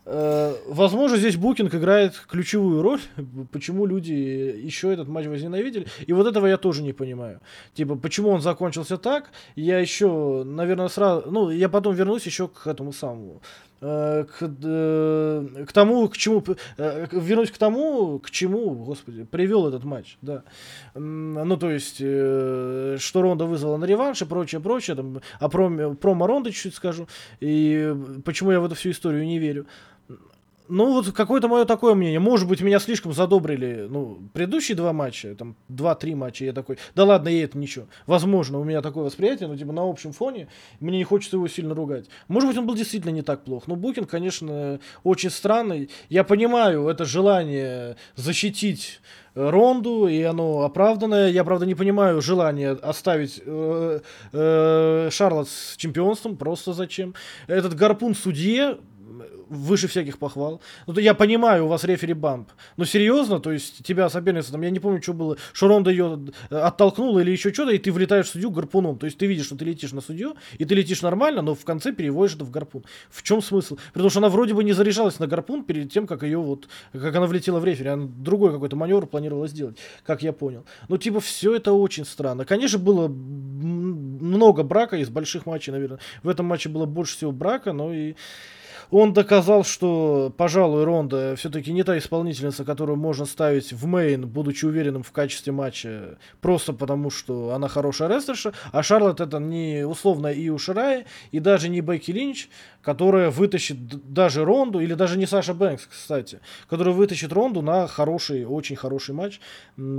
э, 0.06 0.54
возможно, 0.66 1.16
здесь 1.16 1.36
букинг 1.36 1.74
играет 1.74 2.14
ключевую 2.28 2.82
роль, 2.82 3.00
почему 3.52 3.86
люди 3.86 4.12
еще 4.12 4.92
этот 4.92 5.08
матч 5.08 5.26
возненавидели, 5.26 5.86
и 6.06 6.12
вот 6.12 6.26
этого 6.26 6.46
я 6.46 6.56
тоже 6.56 6.82
не 6.82 6.92
понимаю. 6.92 7.40
Типа, 7.74 7.94
почему 7.94 8.30
он 8.30 8.40
закончился 8.40 8.98
так, 8.98 9.30
я 9.54 9.78
еще, 9.78 10.42
наверное, 10.44 10.88
сразу, 10.88 11.30
ну, 11.30 11.50
я 11.50 11.68
потом 11.68 11.94
вернусь 11.94 12.26
еще 12.26 12.48
к 12.48 12.66
этому 12.66 12.92
самому, 12.92 13.40
к, 13.80 14.36
э, 14.40 15.64
к 15.66 15.72
тому, 15.72 16.08
к 16.08 16.16
чему, 16.16 16.42
э, 16.78 17.06
вернусь 17.12 17.50
к 17.50 17.58
тому, 17.58 18.18
к 18.18 18.30
чему, 18.30 18.70
господи, 18.70 19.24
привел 19.24 19.68
этот 19.68 19.84
матч, 19.84 20.16
да. 20.22 20.42
Ну, 20.94 21.56
то 21.56 21.70
есть, 21.70 21.98
э, 22.00 22.96
что 22.98 23.22
Ронда 23.22 23.44
вызвала 23.44 23.76
на 23.76 23.84
реванш 23.84 24.22
и 24.22 24.24
прочее, 24.24 24.60
прочее, 24.60 24.96
там, 24.96 25.20
о 25.40 25.48
промо, 25.48 25.94
промо 25.94 26.26
Ронды 26.26 26.52
чуть-чуть 26.52 26.74
скажу, 26.74 27.06
и 27.40 27.94
почему 28.24 28.52
я 28.52 28.60
в 28.60 28.64
эту 28.64 28.74
всю 28.74 28.90
историю 28.90 29.26
не 29.26 29.38
верю. 29.38 29.66
Ну, 30.68 30.92
вот 30.92 31.12
какое-то 31.12 31.48
мое 31.48 31.64
такое 31.64 31.94
мнение. 31.94 32.18
Может 32.18 32.48
быть, 32.48 32.60
меня 32.60 32.78
слишком 32.78 33.12
задобрили, 33.12 33.86
ну, 33.88 34.18
предыдущие 34.32 34.76
два 34.76 34.92
матча, 34.92 35.34
там, 35.34 35.56
два-три 35.68 36.14
матча, 36.14 36.44
я 36.44 36.52
такой, 36.52 36.78
да 36.94 37.04
ладно, 37.04 37.28
и 37.28 37.38
это 37.38 37.56
ничего. 37.58 37.86
Возможно, 38.06 38.58
у 38.58 38.64
меня 38.64 38.82
такое 38.82 39.04
восприятие, 39.04 39.48
но, 39.48 39.56
типа, 39.56 39.72
на 39.72 39.88
общем 39.88 40.12
фоне 40.12 40.48
мне 40.80 40.98
не 40.98 41.04
хочется 41.04 41.36
его 41.36 41.48
сильно 41.48 41.74
ругать. 41.74 42.06
Может 42.28 42.48
быть, 42.48 42.58
он 42.58 42.66
был 42.66 42.74
действительно 42.74 43.10
не 43.12 43.22
так 43.22 43.44
плох. 43.44 43.66
Но 43.66 43.76
Букин, 43.76 44.04
конечно, 44.04 44.80
очень 45.04 45.30
странный. 45.30 45.90
Я 46.08 46.24
понимаю 46.24 46.88
это 46.88 47.04
желание 47.04 47.96
защитить 48.14 49.00
э, 49.34 49.48
Ронду, 49.48 50.08
и 50.08 50.22
оно 50.22 50.62
оправданное. 50.62 51.30
Я, 51.30 51.44
правда, 51.44 51.66
не 51.66 51.74
понимаю 51.74 52.20
желание 52.20 52.72
оставить 52.72 53.40
э, 53.44 54.00
э, 54.32 55.08
Шарлот 55.10 55.48
с 55.48 55.76
чемпионством. 55.76 56.36
Просто 56.36 56.72
зачем? 56.72 57.14
Этот 57.46 57.74
гарпун 57.74 58.14
судье 58.14 58.78
выше 59.48 59.88
всяких 59.88 60.18
похвал. 60.18 60.60
Ну, 60.86 60.94
то 60.94 61.00
я 61.00 61.14
понимаю, 61.14 61.64
у 61.64 61.68
вас 61.68 61.84
рефери 61.84 62.14
бамп. 62.14 62.50
Но 62.76 62.84
серьезно, 62.84 63.40
то 63.40 63.52
есть 63.52 63.84
тебя 63.84 64.08
соперница, 64.08 64.52
там, 64.52 64.62
я 64.62 64.70
не 64.70 64.80
помню, 64.80 65.02
что 65.02 65.12
было, 65.12 65.36
что 65.52 65.68
Ронда 65.68 65.90
ее 65.90 66.18
э, 66.50 66.56
оттолкнула 66.56 67.20
или 67.20 67.30
еще 67.30 67.52
что-то, 67.52 67.72
и 67.72 67.78
ты 67.78 67.92
влетаешь 67.92 68.26
в 68.26 68.30
судью 68.30 68.50
гарпуном. 68.50 68.98
То 68.98 69.06
есть 69.06 69.18
ты 69.18 69.26
видишь, 69.26 69.46
что 69.46 69.56
ты 69.56 69.64
летишь 69.64 69.92
на 69.92 70.00
судью, 70.00 70.36
и 70.58 70.64
ты 70.64 70.74
летишь 70.74 71.02
нормально, 71.02 71.42
но 71.42 71.54
в 71.54 71.64
конце 71.64 71.92
переводишь 71.92 72.36
это 72.36 72.44
в 72.44 72.50
гарпун. 72.50 72.84
В 73.10 73.22
чем 73.22 73.42
смысл? 73.42 73.78
Потому 73.92 74.10
что 74.10 74.20
она 74.20 74.28
вроде 74.28 74.54
бы 74.54 74.64
не 74.64 74.72
заряжалась 74.72 75.18
на 75.18 75.26
гарпун 75.26 75.64
перед 75.64 75.92
тем, 75.92 76.06
как 76.06 76.22
ее 76.22 76.38
вот, 76.38 76.68
как 76.92 77.14
она 77.14 77.26
влетела 77.26 77.60
в 77.60 77.64
рефери. 77.64 77.90
Она 77.90 78.06
другой 78.06 78.52
какой-то 78.52 78.76
маневр 78.76 79.06
планировала 79.06 79.48
сделать, 79.48 79.78
как 80.04 80.22
я 80.22 80.32
понял. 80.32 80.64
Ну, 80.88 80.98
типа, 80.98 81.20
все 81.20 81.54
это 81.54 81.72
очень 81.72 82.04
странно. 82.04 82.44
Конечно, 82.44 82.78
было 82.78 83.08
много 83.08 84.62
брака 84.62 84.96
из 84.96 85.08
больших 85.08 85.46
матчей, 85.46 85.72
наверное. 85.72 85.98
В 86.22 86.28
этом 86.28 86.46
матче 86.46 86.68
было 86.68 86.86
больше 86.86 87.16
всего 87.16 87.32
брака, 87.32 87.72
но 87.72 87.92
и 87.92 88.14
он 88.90 89.12
доказал, 89.12 89.64
что, 89.64 90.32
пожалуй, 90.36 90.84
Ронда 90.84 91.34
все-таки 91.36 91.72
не 91.72 91.82
та 91.82 91.98
исполнительница, 91.98 92.64
которую 92.64 92.96
можно 92.96 93.24
ставить 93.24 93.72
в 93.72 93.86
мейн, 93.86 94.26
будучи 94.26 94.64
уверенным 94.64 95.02
в 95.02 95.12
качестве 95.12 95.52
матча, 95.52 96.18
просто 96.40 96.72
потому, 96.72 97.10
что 97.10 97.52
она 97.52 97.68
хорошая 97.68 98.08
рестлерша, 98.08 98.52
а 98.72 98.82
Шарлотт 98.82 99.20
это 99.20 99.38
не 99.38 99.86
условно 99.86 100.28
и 100.28 100.48
у 100.48 100.58
Ширай, 100.58 101.06
и 101.32 101.40
даже 101.40 101.68
не 101.68 101.80
Бекки 101.80 102.10
Линч, 102.10 102.48
которая 102.82 103.30
вытащит 103.30 104.12
даже 104.12 104.44
Ронду, 104.44 104.80
или 104.80 104.94
даже 104.94 105.18
не 105.18 105.26
Саша 105.26 105.54
Бэнкс, 105.54 105.86
кстати, 105.86 106.40
которая 106.68 106.94
вытащит 106.94 107.32
Ронду 107.32 107.62
на 107.62 107.86
хороший, 107.88 108.44
очень 108.44 108.76
хороший 108.76 109.14
матч, 109.14 109.40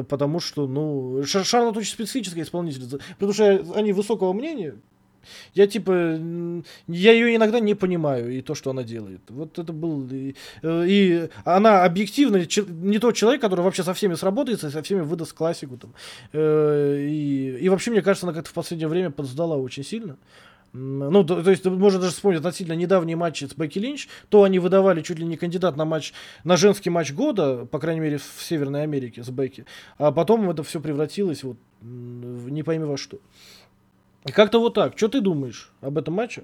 потому 0.07 0.39
что, 0.39 0.67
ну, 0.67 1.21
Шар- 1.23 1.43
Шарлотт 1.43 1.77
очень 1.77 1.91
специфическая 1.91 2.43
исполнительница, 2.43 2.99
потому 3.15 3.33
что 3.33 3.65
они 3.75 3.91
высокого 3.91 4.33
мнения, 4.33 4.75
я 5.53 5.67
типа, 5.67 5.91
я 6.87 7.11
ее 7.11 7.35
иногда 7.35 7.59
не 7.59 7.75
понимаю 7.75 8.31
и 8.31 8.41
то, 8.41 8.55
что 8.55 8.71
она 8.71 8.83
делает. 8.83 9.21
Вот 9.29 9.59
это 9.59 9.73
был 9.73 10.07
и, 10.11 10.35
э, 10.63 10.85
и 10.87 11.29
она 11.45 11.83
объективно 11.83 12.37
не 12.37 12.99
тот 12.99 13.15
человек, 13.15 13.41
который 13.41 13.61
вообще 13.61 13.83
со 13.83 13.93
всеми 13.93 14.15
сработается 14.15 14.69
со 14.69 14.81
всеми 14.81 15.01
выдаст 15.01 15.33
классику 15.33 15.77
там. 15.77 15.93
Э, 16.33 16.97
И, 16.99 17.57
и 17.61 17.69
вообще 17.69 17.91
мне 17.91 18.01
кажется, 18.01 18.25
она 18.25 18.33
как-то 18.33 18.49
в 18.49 18.53
последнее 18.53 18.87
время 18.87 19.11
подсдала 19.11 19.55
очень 19.57 19.83
сильно. 19.83 20.17
Ну, 20.73 21.23
то, 21.23 21.41
то 21.41 21.49
есть, 21.49 21.65
можно 21.65 21.99
даже 21.99 22.11
вспомнить 22.11 22.39
относительно 22.39 22.75
недавние 22.75 23.15
матчи 23.15 23.45
с 23.45 23.53
Бекки 23.55 23.79
Линч, 23.79 24.07
то 24.29 24.43
они 24.43 24.59
выдавали 24.59 25.01
чуть 25.01 25.17
ли 25.17 25.25
не 25.25 25.37
кандидат 25.37 25.77
на 25.77 25.85
матч, 25.85 26.13
на 26.43 26.57
женский 26.57 26.89
матч 26.89 27.13
года, 27.13 27.65
по 27.65 27.79
крайней 27.79 28.01
мере, 28.01 28.17
в 28.17 28.43
Северной 28.43 28.83
Америке 28.83 29.23
с 29.23 29.29
Бекки, 29.29 29.65
а 29.97 30.11
потом 30.11 30.49
это 30.49 30.63
все 30.63 30.79
превратилось 30.79 31.43
вот 31.43 31.57
не 31.81 32.63
пойми 32.63 32.85
во 32.85 32.97
что. 32.97 33.17
И 34.27 34.31
Как-то 34.31 34.59
вот 34.59 34.73
так. 34.73 34.97
Что 34.97 35.07
ты 35.07 35.21
думаешь 35.21 35.71
об 35.81 35.97
этом 35.97 36.13
матче? 36.15 36.43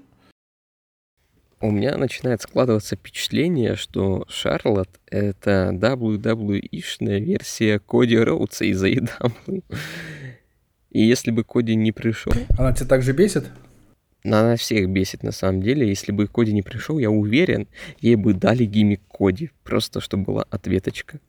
У 1.60 1.70
меня 1.70 1.96
начинает 1.96 2.42
складываться 2.42 2.96
впечатление, 2.96 3.76
что 3.76 4.26
Шарлот— 4.28 4.88
это 5.06 5.70
WWE-шная 5.72 7.20
версия 7.20 7.78
Коди 7.78 8.18
Роудса 8.18 8.64
из 8.64 8.82
AEW. 8.82 9.62
И 10.90 11.02
если 11.02 11.30
бы 11.30 11.42
Коди 11.44 11.74
не 11.74 11.92
пришел, 11.92 12.32
Она 12.58 12.72
тебя 12.72 12.86
так 12.86 13.02
же 13.02 13.12
бесит? 13.12 13.50
она 14.24 14.56
всех 14.56 14.88
бесит 14.88 15.22
на 15.22 15.32
самом 15.32 15.60
деле. 15.62 15.86
Если 15.86 16.12
бы 16.12 16.26
Коди 16.26 16.52
не 16.52 16.62
пришел, 16.62 16.98
я 16.98 17.10
уверен, 17.10 17.68
ей 18.00 18.16
бы 18.16 18.32
дали 18.32 18.64
гиммик 18.64 19.02
Коди, 19.08 19.50
просто 19.62 20.00
чтобы 20.00 20.24
была 20.24 20.42
ответочка. 20.50 21.20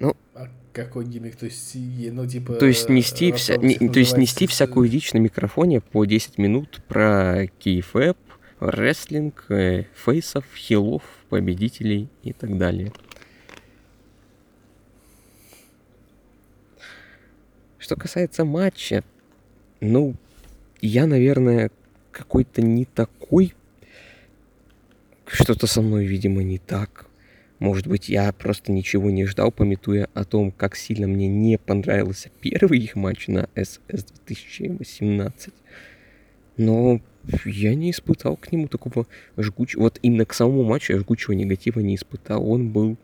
А 0.00 0.48
какой 0.76 1.06
гиммик? 1.06 1.36
То 1.36 1.46
есть, 1.46 1.74
ну, 1.74 2.26
типа... 2.26 2.54
То 2.54 2.66
есть 2.66 2.88
нести, 2.88 3.32
вся, 3.32 3.54
Рафаэль 3.54 3.78
не- 3.80 3.88
то 3.88 3.98
есть 3.98 4.16
нести 4.16 4.46
всякую 4.46 4.88
дичь 4.88 5.12
на 5.14 5.18
микрофоне 5.18 5.80
по 5.80 6.04
10 6.04 6.38
минут 6.38 6.82
про 6.86 7.46
кейфэп, 7.58 8.18
рестлинг, 8.60 9.46
э, 9.48 9.84
фейсов, 9.94 10.44
хилов, 10.54 11.02
победителей 11.30 12.08
и 12.22 12.32
так 12.32 12.58
далее. 12.58 12.92
Что 17.78 17.96
касается 17.96 18.44
матча, 18.44 19.02
ну, 19.80 20.14
я, 20.80 21.06
наверное, 21.06 21.70
какой-то 22.10 22.60
не 22.60 22.84
такой. 22.84 23.54
Что-то 25.26 25.66
со 25.66 25.80
мной, 25.82 26.04
видимо, 26.04 26.42
не 26.42 26.58
так. 26.58 27.05
Может 27.58 27.86
быть, 27.86 28.08
я 28.08 28.32
просто 28.32 28.70
ничего 28.70 29.10
не 29.10 29.24
ждал, 29.24 29.50
пометуя 29.50 30.08
о 30.12 30.24
том, 30.24 30.50
как 30.50 30.76
сильно 30.76 31.06
мне 31.06 31.26
не 31.26 31.56
понравился 31.58 32.30
первый 32.40 32.80
их 32.80 32.96
матч 32.96 33.28
на 33.28 33.48
SS 33.54 34.06
2018. 34.26 35.54
Но 36.58 37.00
я 37.44 37.74
не 37.74 37.90
испытал 37.90 38.36
к 38.36 38.52
нему 38.52 38.68
такого 38.68 39.06
жгучего... 39.38 39.82
Вот 39.82 39.98
именно 40.02 40.26
к 40.26 40.34
самому 40.34 40.64
матчу 40.64 40.92
я 40.92 40.98
жгучего 40.98 41.32
негатива 41.32 41.80
не 41.80 41.96
испытал. 41.96 42.48
Он 42.48 42.70
был, 42.70 42.98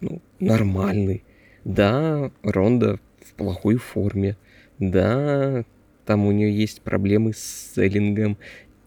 ну, 0.00 0.20
нормальный. 0.40 1.22
Да, 1.64 2.32
Ронда 2.42 2.98
в 3.24 3.34
плохой 3.34 3.76
форме. 3.76 4.36
Да, 4.78 5.64
там 6.04 6.26
у 6.26 6.32
нее 6.32 6.56
есть 6.56 6.82
проблемы 6.82 7.32
с 7.32 7.72
селлингом. 7.74 8.38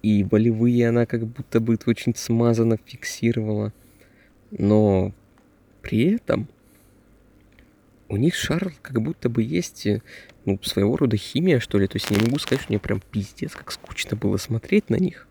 И 0.01 0.23
болевые 0.23 0.89
она 0.89 1.05
как 1.05 1.27
будто 1.27 1.59
бы 1.59 1.77
очень 1.85 2.15
смазанно 2.15 2.77
фиксировала. 2.83 3.71
Но 4.51 5.13
при 5.81 6.15
этом 6.15 6.47
у 8.09 8.17
них 8.17 8.35
Шарль 8.35 8.73
как 8.81 9.01
будто 9.01 9.29
бы 9.29 9.41
есть 9.41 9.87
э, 9.87 10.01
ну, 10.45 10.59
своего 10.61 10.97
рода 10.97 11.15
химия, 11.17 11.59
что 11.59 11.79
ли. 11.79 11.87
То 11.87 11.95
есть 11.95 12.09
я 12.11 12.17
не 12.17 12.25
могу 12.25 12.39
сказать, 12.39 12.61
что 12.61 12.71
мне 12.71 12.79
прям 12.79 13.01
пиздец, 13.11 13.53
как 13.53 13.71
скучно 13.71 14.17
было 14.17 14.37
смотреть 14.37 14.89
на 14.89 14.97
них. 14.97 15.27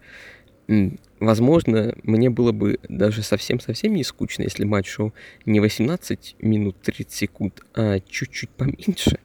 Возможно, 1.18 1.94
мне 2.04 2.30
было 2.30 2.52
бы 2.52 2.78
даже 2.88 3.22
совсем-совсем 3.22 3.94
не 3.94 4.04
скучно, 4.04 4.44
если 4.44 4.64
матч 4.64 4.88
шел 4.88 5.12
не 5.44 5.60
18 5.60 6.36
минут 6.38 6.80
30 6.80 7.12
секунд, 7.12 7.60
а 7.74 7.98
чуть-чуть 8.00 8.50
поменьше. 8.50 9.18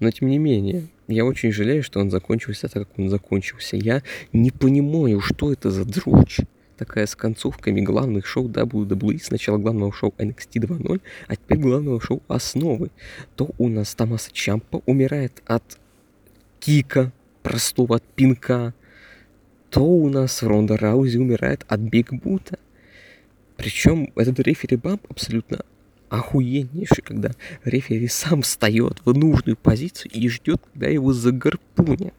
Но 0.00 0.10
тем 0.10 0.28
не 0.28 0.38
менее, 0.38 0.88
я 1.08 1.24
очень 1.24 1.52
жалею, 1.52 1.82
что 1.82 2.00
он 2.00 2.10
закончился 2.10 2.68
так, 2.68 2.88
как 2.88 2.98
он 2.98 3.08
закончился. 3.08 3.76
Я 3.76 4.02
не 4.32 4.50
понимаю, 4.50 5.20
что 5.20 5.52
это 5.52 5.70
за 5.70 5.84
дрочь 5.84 6.40
такая 6.76 7.06
с 7.06 7.16
концовками 7.16 7.80
главных 7.80 8.26
шоу 8.26 8.48
WWE, 8.48 9.20
сначала 9.22 9.58
главного 9.58 9.92
шоу 9.92 10.14
NXT 10.18 10.60
2.0, 10.60 11.00
а 11.28 11.36
теперь 11.36 11.58
главного 11.58 12.00
шоу 12.00 12.22
Основы. 12.28 12.90
То 13.34 13.50
у 13.58 13.68
нас 13.68 13.94
Томаса 13.94 14.30
Чампа 14.32 14.82
умирает 14.86 15.42
от 15.46 15.78
кика, 16.60 17.12
простого 17.42 17.96
от 17.96 18.02
пинка, 18.02 18.74
то 19.70 19.84
у 19.84 20.08
нас 20.08 20.42
Ронда 20.42 20.76
Раузи 20.76 21.18
умирает 21.18 21.64
от 21.68 21.80
Биг 21.80 22.12
Бута. 22.12 22.58
Причем 23.56 24.12
этот 24.16 24.40
рефери 24.40 24.76
бамп 24.76 25.02
абсолютно 25.08 25.60
охуеннейший, 26.08 27.02
когда 27.02 27.30
рефери 27.64 28.08
сам 28.08 28.42
встает 28.42 29.00
в 29.04 29.16
нужную 29.16 29.56
позицию 29.56 30.12
и 30.12 30.28
ждет, 30.28 30.60
когда 30.72 30.88
его 30.88 31.12
загарпунят. 31.12 32.14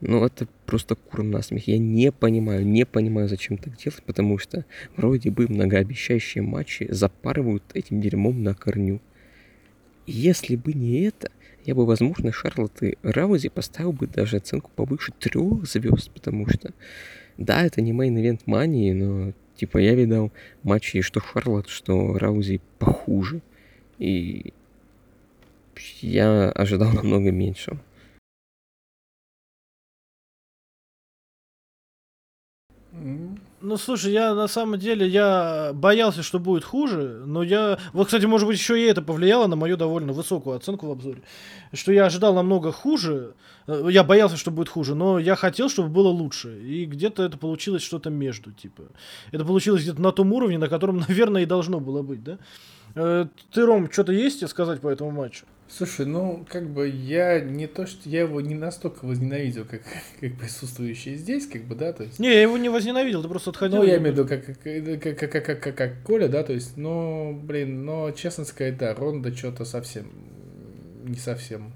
Ну, 0.00 0.24
это 0.24 0.46
просто 0.64 0.94
куром 0.94 1.30
насмех. 1.30 1.66
Я 1.66 1.78
не 1.78 2.12
понимаю, 2.12 2.64
не 2.64 2.86
понимаю, 2.86 3.28
зачем 3.28 3.58
так 3.58 3.76
делать, 3.76 4.02
потому 4.04 4.38
что 4.38 4.64
вроде 4.96 5.30
бы 5.30 5.48
многообещающие 5.48 6.42
матчи 6.42 6.86
запарывают 6.88 7.64
этим 7.74 8.00
дерьмом 8.00 8.42
на 8.44 8.54
корню. 8.54 9.00
Если 10.06 10.54
бы 10.54 10.72
не 10.72 11.02
это, 11.02 11.30
я 11.64 11.74
бы, 11.74 11.84
возможно, 11.84 12.32
Шарлотт 12.32 12.82
и 12.82 12.96
Раузи 13.02 13.48
поставил 13.48 13.92
бы 13.92 14.06
даже 14.06 14.36
оценку 14.36 14.70
повыше 14.74 15.12
трех 15.18 15.66
звезд, 15.66 16.10
потому 16.12 16.48
что, 16.48 16.72
да, 17.36 17.62
это 17.64 17.80
не 17.82 17.92
main 17.92 18.14
event 18.14 18.42
мании, 18.46 18.92
но, 18.92 19.32
типа, 19.56 19.78
я 19.78 19.94
видал 19.94 20.32
матчи, 20.62 21.02
что 21.02 21.20
Шарлотт, 21.20 21.68
что 21.68 22.16
Раузи 22.16 22.60
похуже. 22.78 23.42
И 23.98 24.54
я 26.00 26.50
ожидал 26.52 26.92
намного 26.94 27.32
меньшего. 27.32 27.80
Ну, 33.60 33.76
слушай, 33.76 34.12
я 34.12 34.34
на 34.34 34.46
самом 34.46 34.78
деле, 34.78 35.06
я 35.06 35.72
боялся, 35.74 36.22
что 36.22 36.38
будет 36.38 36.62
хуже, 36.62 37.22
но 37.26 37.42
я... 37.42 37.78
Вот, 37.92 38.06
кстати, 38.06 38.24
может 38.24 38.46
быть, 38.46 38.56
еще 38.56 38.80
и 38.80 38.84
это 38.84 39.02
повлияло 39.02 39.48
на 39.48 39.56
мою 39.56 39.76
довольно 39.76 40.12
высокую 40.12 40.56
оценку 40.56 40.86
в 40.86 40.92
обзоре. 40.92 41.22
Что 41.72 41.92
я 41.92 42.06
ожидал 42.06 42.34
намного 42.34 42.70
хуже, 42.70 43.34
э, 43.66 43.88
я 43.90 44.04
боялся, 44.04 44.36
что 44.36 44.52
будет 44.52 44.68
хуже, 44.68 44.94
но 44.94 45.18
я 45.18 45.34
хотел, 45.34 45.68
чтобы 45.68 45.88
было 45.88 46.08
лучше. 46.08 46.56
И 46.60 46.84
где-то 46.84 47.24
это 47.24 47.36
получилось 47.36 47.82
что-то 47.82 48.10
между, 48.10 48.52
типа. 48.52 48.84
Это 49.32 49.44
получилось 49.44 49.82
где-то 49.82 50.00
на 50.00 50.12
том 50.12 50.32
уровне, 50.32 50.58
на 50.58 50.68
котором, 50.68 50.98
наверное, 51.08 51.42
и 51.42 51.46
должно 51.46 51.80
было 51.80 52.02
быть, 52.02 52.22
да? 52.22 52.38
Э, 52.94 53.26
Ты, 53.52 53.66
Ром, 53.66 53.90
что-то 53.90 54.12
есть 54.12 54.48
сказать 54.48 54.80
по 54.80 54.88
этому 54.88 55.10
матчу? 55.10 55.46
Слушай, 55.70 56.06
ну, 56.06 56.46
как 56.48 56.70
бы 56.70 56.88
я 56.88 57.40
не 57.40 57.66
то, 57.66 57.86
что 57.86 58.08
я 58.08 58.20
его 58.22 58.40
не 58.40 58.54
настолько 58.54 59.04
возненавидел, 59.04 59.66
как, 59.66 59.82
как 60.20 60.34
присутствующие 60.38 61.16
здесь, 61.16 61.46
как 61.46 61.64
бы, 61.64 61.74
да, 61.74 61.92
то 61.92 62.04
есть... 62.04 62.18
Не, 62.18 62.28
я 62.28 62.42
его 62.42 62.56
не 62.56 62.70
возненавидел, 62.70 63.22
ты 63.22 63.28
просто 63.28 63.50
отходил. 63.50 63.78
Ну, 63.78 63.84
я 63.84 63.98
имею 63.98 64.14
в 64.14 64.18
виду, 64.18 64.28
как, 64.28 64.46
как, 64.46 64.62
как, 64.62 65.30
как, 65.30 65.44
как, 65.44 65.60
как, 65.62 65.76
как 65.76 66.02
Коля, 66.02 66.28
да, 66.28 66.42
то 66.42 66.54
есть, 66.54 66.78
ну, 66.78 67.38
блин, 67.42 67.84
но, 67.84 68.10
честно 68.12 68.44
сказать, 68.44 68.78
да, 68.78 68.94
Ронда 68.94 69.34
что-то 69.36 69.66
совсем, 69.66 70.06
не 71.04 71.16
совсем. 71.16 71.72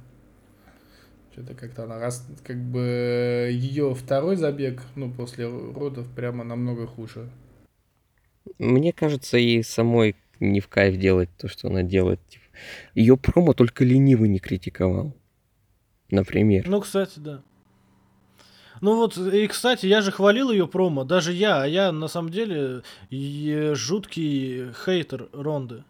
Что-то 1.32 1.54
как-то 1.54 1.84
она 1.84 1.98
раз, 1.98 2.26
как 2.44 2.56
бы, 2.56 3.50
ее 3.52 3.94
второй 3.94 4.36
забег, 4.36 4.80
ну, 4.96 5.10
после 5.10 5.46
родов, 5.46 6.06
прямо 6.16 6.44
намного 6.44 6.86
хуже. 6.86 7.28
Мне 8.58 8.92
кажется, 8.92 9.36
ей 9.36 9.62
самой 9.62 10.16
не 10.40 10.60
в 10.60 10.68
кайф 10.68 10.96
делать 10.96 11.30
то, 11.38 11.48
что 11.48 11.68
она 11.68 11.82
делает. 11.82 12.20
Типа, 12.28 12.41
ее 12.94 13.16
промо 13.16 13.52
только 13.52 13.84
ленивый 13.84 14.28
не 14.28 14.38
критиковал. 14.38 15.16
Например. 16.10 16.68
Ну, 16.68 16.80
кстати, 16.80 17.18
да. 17.18 17.42
Ну 18.80 18.96
вот, 18.96 19.16
и, 19.16 19.46
кстати, 19.46 19.86
я 19.86 20.00
же 20.00 20.10
хвалил 20.10 20.50
ее 20.50 20.66
промо, 20.66 21.04
даже 21.04 21.32
я, 21.32 21.62
а 21.62 21.66
я, 21.66 21.92
на 21.92 22.08
самом 22.08 22.30
деле, 22.30 22.82
жуткий 23.10 24.72
хейтер 24.84 25.28
Ронды. 25.32 25.84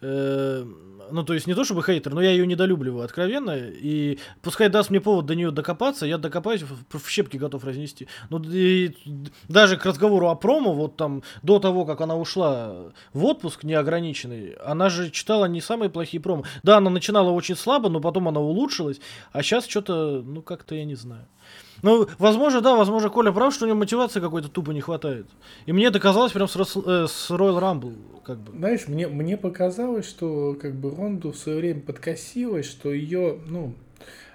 Э, 0.00 0.64
ну, 1.10 1.24
то 1.24 1.34
есть 1.34 1.46
не 1.46 1.54
то 1.54 1.64
чтобы 1.64 1.82
хейтер, 1.82 2.14
но 2.14 2.20
я 2.20 2.30
ее 2.30 2.46
недолюбливаю 2.46 3.04
откровенно. 3.04 3.56
И 3.56 4.18
пускай 4.42 4.68
даст 4.68 4.90
мне 4.90 5.00
повод 5.00 5.26
до 5.26 5.34
нее 5.34 5.50
докопаться, 5.50 6.06
я 6.06 6.18
докопаюсь, 6.18 6.62
в, 6.62 6.98
в 6.98 7.08
щепки 7.08 7.36
готов 7.36 7.64
разнести. 7.64 8.08
Ну, 8.30 8.42
и 8.42 8.94
даже 9.48 9.76
к 9.76 9.86
разговору 9.86 10.28
о 10.28 10.34
промо, 10.34 10.72
вот 10.74 10.96
там, 10.96 11.22
до 11.42 11.58
того, 11.58 11.84
как 11.84 12.00
она 12.00 12.16
ушла 12.16 12.92
в 13.12 13.24
отпуск 13.24 13.64
неограниченный, 13.64 14.52
она 14.64 14.88
же 14.88 15.10
читала 15.10 15.46
не 15.46 15.60
самые 15.60 15.90
плохие 15.90 16.20
промо. 16.20 16.44
Да, 16.62 16.78
она 16.78 16.90
начинала 16.90 17.30
очень 17.30 17.56
слабо, 17.56 17.88
но 17.88 18.00
потом 18.00 18.28
она 18.28 18.40
улучшилась, 18.40 19.00
а 19.32 19.42
сейчас 19.42 19.66
что-то, 19.66 20.22
ну, 20.24 20.42
как-то 20.42 20.74
я 20.74 20.84
не 20.84 20.94
знаю. 20.94 21.26
Ну, 21.82 22.08
возможно, 22.18 22.60
да, 22.60 22.76
возможно, 22.76 23.08
Коля 23.08 23.32
прав, 23.32 23.54
что 23.54 23.64
у 23.64 23.68
него 23.68 23.78
мотивации 23.78 24.20
какой-то 24.20 24.48
тупо 24.48 24.72
не 24.72 24.80
хватает. 24.80 25.26
И 25.66 25.72
мне 25.72 25.86
это 25.86 26.00
казалось 26.00 26.32
прям 26.32 26.48
с, 26.48 26.56
э, 26.56 27.06
с 27.08 27.30
Royal 27.30 27.60
Rumble, 27.60 27.96
как 28.24 28.38
бы. 28.38 28.56
Знаешь, 28.56 28.88
мне, 28.88 29.06
мне 29.08 29.36
показалось, 29.36 30.08
что 30.08 30.56
как 30.60 30.74
бы 30.74 30.90
Ронду 30.90 31.32
в 31.32 31.36
свое 31.36 31.58
время 31.58 31.80
подкосилось, 31.80 32.66
что 32.66 32.92
ее, 32.92 33.38
ну, 33.46 33.74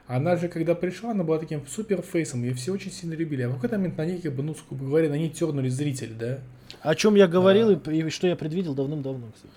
она 0.07 0.35
же, 0.35 0.47
когда 0.47 0.75
пришла, 0.75 1.11
она 1.11 1.23
была 1.23 1.39
таким 1.39 1.65
суперфейсом, 1.67 2.43
ее 2.43 2.53
все 2.53 2.71
очень 2.71 2.91
сильно 2.91 3.13
любили. 3.13 3.43
А 3.43 3.49
в 3.49 3.55
какой-то 3.55 3.77
момент 3.77 3.97
на 3.97 4.05
ней, 4.05 4.21
как 4.21 4.33
бы, 4.33 4.43
ну, 4.43 4.53
скупо 4.55 4.83
говоря, 4.83 5.09
на 5.09 5.15
ней 5.15 5.29
тернули 5.29 5.69
зрители, 5.69 6.13
да? 6.13 6.39
О 6.81 6.95
чем 6.95 7.15
я 7.15 7.27
говорил 7.27 7.71
и, 7.71 7.97
и 7.97 8.09
что 8.09 8.27
я 8.27 8.35
предвидел 8.35 8.73
давным-давно, 8.73 9.27
кстати. 9.33 9.53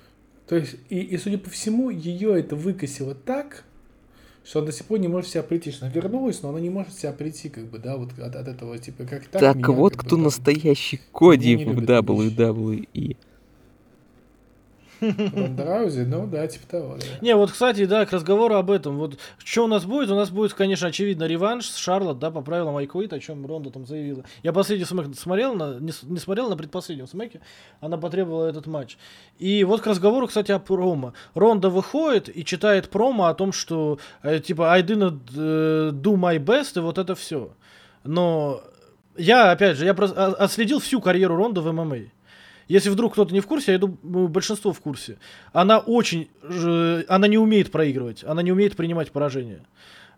То 0.49 0.57
есть, 0.57 0.77
и, 0.89 1.01
и 1.01 1.19
судя 1.19 1.39
по 1.39 1.51
всему, 1.51 1.91
ее 1.91 2.39
это 2.39 2.55
выкосило 2.55 3.15
так, 3.15 3.65
что 4.47 4.61
она 4.61 4.67
до 4.67 4.73
сих 4.73 4.87
пор 4.87 4.99
не 4.99 5.09
может 5.09 5.31
себя 5.31 5.43
прийти. 5.43 5.73
Что 5.73 5.87
она 5.87 5.95
вернулась, 5.95 6.43
но 6.43 6.51
она 6.51 6.61
не 6.61 6.71
может 6.71 6.93
себя 6.95 7.13
прийти, 7.13 7.49
как 7.49 7.65
бы, 7.65 7.79
да, 7.79 7.97
вот 7.97 8.13
от, 8.19 8.37
от 8.37 8.49
этого, 8.49 8.79
типа, 8.79 9.05
как 9.05 9.27
так. 9.27 9.41
Так, 9.41 9.57
меня, 9.57 9.71
вот 9.71 9.93
как 9.93 10.03
бы, 10.03 10.07
кто 10.07 10.17
там, 10.17 10.25
настоящий 10.25 11.01
Коди 11.13 11.57
в. 11.57 11.79
WWE. 11.79 13.17
Ронда 15.01 15.65
Раузи, 15.65 16.01
ну 16.03 16.27
да, 16.27 16.47
типа 16.47 16.67
того, 16.67 16.97
да. 16.97 17.07
Не, 17.21 17.35
вот, 17.37 17.51
кстати, 17.53 17.85
да, 17.85 18.07
к 18.07 18.13
разговору 18.13 18.55
об 18.57 18.71
этом. 18.71 18.97
Вот 18.99 19.19
что 19.39 19.65
у 19.65 19.67
нас 19.67 19.85
будет? 19.85 20.11
У 20.11 20.15
нас 20.15 20.31
будет, 20.31 20.55
конечно, 20.55 20.89
очевидно, 20.89 21.25
реванш 21.25 21.69
с 21.69 21.77
Шарлот, 21.77 22.19
да, 22.19 22.31
по 22.31 22.41
правилам 22.41 22.77
Айкуит, 22.77 23.13
о 23.13 23.21
чем 23.21 23.45
Ронда 23.47 23.71
там 23.71 23.87
заявила. 23.87 24.25
Я 24.43 24.53
последний 24.53 24.85
смэк 24.85 25.15
смотрел, 25.17 25.55
на, 25.55 25.79
не, 25.79 25.93
не 26.03 26.19
смотрел 26.19 26.49
на 26.49 26.57
предпоследнем 26.57 27.07
смеке, 27.07 27.41
она 27.81 27.97
потребовала 27.99 28.47
этот 28.47 28.67
матч. 28.67 28.97
И 29.39 29.65
вот 29.65 29.81
к 29.81 29.87
разговору, 29.87 30.27
кстати, 30.27 30.53
о 30.53 30.59
промо. 30.59 31.13
Ронда 31.35 31.69
выходит 31.71 32.35
и 32.35 32.45
читает 32.45 32.89
промо 32.89 33.27
о 33.27 33.35
том, 33.35 33.53
что, 33.53 33.99
э, 34.23 34.41
типа, 34.41 34.73
I 34.73 34.83
didn't 34.83 35.21
э, 35.37 35.91
do 35.93 36.15
my 36.17 36.39
best, 36.39 36.79
и 36.79 36.81
вот 36.81 36.99
это 36.99 37.15
все. 37.15 37.53
Но 38.05 38.63
я, 39.17 39.51
опять 39.51 39.77
же, 39.77 39.85
я 39.85 39.95
просто 39.95 40.27
о- 40.27 40.33
отследил 40.45 40.79
всю 40.81 41.01
карьеру 41.01 41.37
Ронда 41.37 41.61
в 41.61 41.73
ММА. 41.73 41.97
Если 42.69 42.91
вдруг 42.91 43.13
кто-то 43.13 43.33
не 43.33 43.41
в 43.41 43.47
курсе, 43.47 43.73
я 43.73 43.79
думаю, 43.79 44.29
большинство 44.29 44.73
в 44.73 44.81
курсе. 44.81 45.19
Она 45.53 45.79
очень... 45.79 46.29
ж- 46.43 47.05
Она 47.09 47.29
не 47.29 47.39
умеет 47.39 47.71
проигрывать. 47.71 48.25
Она 48.25 48.43
не 48.43 48.53
умеет 48.53 48.77
принимать 48.77 49.13
поражение. 49.13 49.61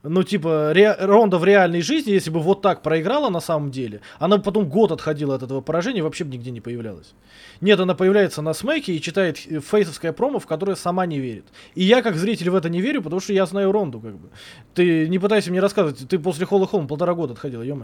Ну, 0.05 0.22
типа, 0.22 0.72
ре- 0.72 0.94
Ронда 1.01 1.38
в 1.38 1.44
реальной 1.44 1.80
жизни, 1.82 2.12
если 2.12 2.30
бы 2.30 2.38
вот 2.38 2.62
так 2.62 2.82
проиграла 2.82 3.30
на 3.30 3.40
самом 3.40 3.72
деле, 3.72 4.01
она 4.20 4.36
бы 4.36 4.44
потом 4.44 4.68
год 4.68 4.92
отходила 4.92 5.34
от 5.34 5.42
этого 5.42 5.61
поражения 5.61 5.99
и 5.99 6.03
вообще 6.03 6.22
бы 6.22 6.30
нигде 6.36 6.53
не 6.53 6.61
появлялась. 6.61 7.14
Нет, 7.61 7.80
она 7.80 7.94
появляется 7.96 8.40
на 8.40 8.55
смеке 8.55 8.92
и 8.94 9.01
читает 9.03 9.38
э, 9.51 9.59
фейсовское 9.59 10.12
промо, 10.12 10.38
в 10.38 10.46
которое 10.46 10.76
сама 10.76 11.05
не 11.05 11.18
верит. 11.18 11.46
И 11.74 11.82
я, 11.82 12.01
как 12.03 12.14
зритель, 12.14 12.49
в 12.51 12.55
это 12.55 12.68
не 12.68 12.80
верю, 12.80 13.03
потому 13.03 13.18
что 13.20 13.32
я 13.32 13.44
знаю 13.44 13.72
Ронду, 13.72 13.99
как 14.01 14.14
бы. 14.16 14.28
Ты 14.72 15.09
не 15.09 15.18
пытайся 15.18 15.51
мне 15.51 15.59
рассказывать, 15.61 16.09
ты 16.09 16.16
после 16.20 16.46
Холла 16.46 16.68
Холм 16.68 16.86
полтора 16.86 17.14
года 17.14 17.32
отходил, 17.32 17.62
ё 17.62 17.76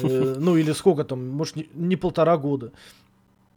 Ну, 0.00 0.56
или 0.56 0.72
сколько 0.72 1.04
там, 1.04 1.28
может, 1.28 1.56
не 1.74 1.96
полтора 1.96 2.38
года. 2.38 2.72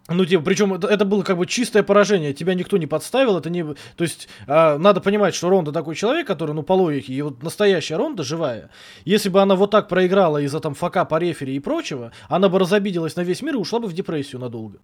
Ну, 0.07 0.23
типа, 0.23 0.43
причем 0.43 0.71
это, 0.73 1.03
было 1.03 1.23
как 1.23 1.37
бы 1.37 1.47
чистое 1.47 1.81
поражение, 1.81 2.33
тебя 2.33 2.53
никто 2.53 2.77
не 2.77 2.85
подставил, 2.85 3.39
это 3.39 3.49
не... 3.49 3.63
То 3.63 4.03
есть, 4.03 4.27
а, 4.45 4.77
надо 4.77 5.01
понимать, 5.01 5.33
что 5.33 5.49
Ронда 5.49 5.71
такой 5.71 5.95
человек, 5.95 6.27
который, 6.27 6.53
ну, 6.53 6.61
по 6.61 6.73
логике, 6.73 7.11
и 7.11 7.21
вот 7.23 7.41
настоящая 7.41 7.95
Ронда, 7.95 8.23
живая, 8.23 8.69
если 9.03 9.29
бы 9.29 9.41
она 9.41 9.55
вот 9.55 9.71
так 9.71 9.87
проиграла 9.87 10.39
из-за 10.43 10.59
там 10.59 10.75
фака 10.75 11.05
по 11.05 11.17
рефери 11.17 11.55
и 11.55 11.59
прочего, 11.59 12.11
она 12.29 12.49
бы 12.49 12.59
разобиделась 12.59 13.15
на 13.15 13.21
весь 13.21 13.41
мир 13.41 13.55
и 13.55 13.57
ушла 13.57 13.79
бы 13.79 13.87
в 13.87 13.93
депрессию 13.93 14.39
надолго. 14.41 14.77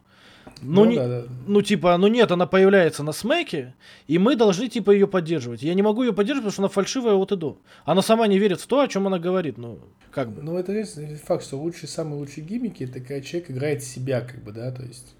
Ну, 0.61 0.85
Ну 0.85 0.91
не- 0.91 0.95
да, 0.95 1.07
да. 1.07 1.23
ну, 1.47 1.61
типа, 1.61 1.97
ну 1.97 2.07
нет, 2.07 2.31
она 2.31 2.45
появляется 2.45 3.03
на 3.03 3.13
смеке, 3.13 3.73
и 4.07 4.17
мы 4.19 4.35
должны, 4.35 4.67
типа, 4.67 4.91
ее 4.91 5.07
поддерживать. 5.07 5.63
Я 5.63 5.73
не 5.73 5.81
могу 5.81 6.03
ее 6.03 6.13
поддерживать, 6.13 6.43
потому 6.45 6.51
что 6.51 6.61
она 6.61 6.69
фальшивая 6.69 7.15
от 7.15 7.31
и 7.31 7.35
до. 7.35 7.57
Она 7.83 8.01
сама 8.01 8.27
не 8.27 8.37
верит 8.37 8.61
в 8.61 8.67
то, 8.67 8.81
о 8.81 8.87
чем 8.87 9.07
она 9.07 9.17
говорит, 9.17 9.57
ну, 9.57 9.79
как 10.11 10.29
бы. 10.31 10.41
Ну, 10.43 10.57
это 10.57 10.71
есть 10.71 10.99
факт, 11.23 11.43
что 11.43 11.57
лучшие, 11.57 11.89
самые 11.89 12.17
лучшие 12.17 12.45
гиммики, 12.45 12.83
это 12.83 12.99
когда 12.99 13.21
человек 13.21 13.49
играет 13.49 13.83
себя, 13.83 14.21
как 14.21 14.43
бы, 14.43 14.51
да, 14.51 14.71
то 14.71 14.83
есть. 14.83 15.15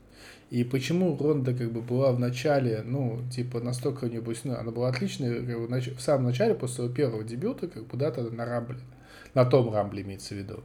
И 0.51 0.65
почему 0.65 1.17
Ронда, 1.17 1.53
как 1.53 1.71
бы, 1.71 1.81
была 1.81 2.11
в 2.11 2.19
начале, 2.19 2.83
ну, 2.85 3.21
типа, 3.33 3.61
настолько 3.61 4.05
у 4.05 4.07
нее, 4.09 4.21
ну, 4.43 4.53
она 4.53 4.71
была 4.71 4.89
отличной 4.89 5.45
как 5.45 5.59
бы, 5.59 5.67
в 5.67 6.01
самом 6.01 6.25
начале, 6.25 6.53
после 6.55 6.75
своего 6.75 6.93
первого 6.93 7.23
дебюта, 7.23 7.67
как 7.67 7.87
бы, 7.87 7.97
да, 7.97 8.11
тогда 8.11 8.35
на 8.35 8.45
Рамбле, 8.45 8.77
на 9.33 9.45
том 9.45 9.73
Рамбле 9.73 10.01
имеется 10.01 10.35
в 10.35 10.37
виду. 10.37 10.59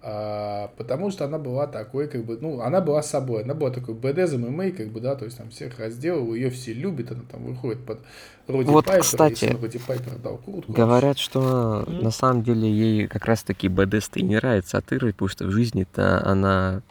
А, 0.00 0.70
потому 0.76 1.10
что 1.10 1.24
она 1.24 1.38
была 1.38 1.66
такой, 1.66 2.08
как 2.08 2.24
бы, 2.24 2.38
ну, 2.40 2.60
она 2.60 2.80
была 2.80 3.02
собой, 3.02 3.42
она 3.42 3.54
была 3.54 3.70
такой 3.70 3.94
БД 3.94 4.32
ММА, 4.32 4.70
как 4.70 4.88
бы, 4.88 5.00
да, 5.00 5.16
то 5.16 5.24
есть 5.24 5.38
там 5.38 5.50
всех 5.50 5.78
разделывала, 5.78 6.34
ее 6.34 6.50
все 6.50 6.72
любят, 6.72 7.10
она 7.10 7.22
там 7.30 7.44
выходит 7.44 7.84
под 7.84 8.00
Роди 8.46 8.70
Вот, 8.70 8.86
Пайпер, 8.86 9.02
кстати, 9.02 9.44
и 9.44 9.48
сын 9.48 9.60
Роди 9.60 9.78
Пайпер 9.78 10.16
дал 10.18 10.38
куртку. 10.38 10.72
Говорят, 10.72 11.18
что 11.18 11.84
Мгм. 11.86 12.04
на 12.04 12.10
самом 12.12 12.42
деле 12.44 12.70
ей 12.70 13.08
как 13.08 13.24
раз-таки 13.24 13.68
БДС 13.68 14.10
и 14.14 14.22
не 14.22 14.36
нравится 14.36 14.78
отыгрывать, 14.78 15.16
потому 15.16 15.28
что 15.28 15.46
в 15.46 15.50
жизни-то 15.50 16.24
она, 16.24 16.82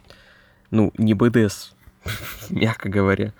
ну, 0.70 0.92
не 0.98 1.14
БДС, 1.14 1.74
мягко 2.50 2.90
говоря. 2.90 3.34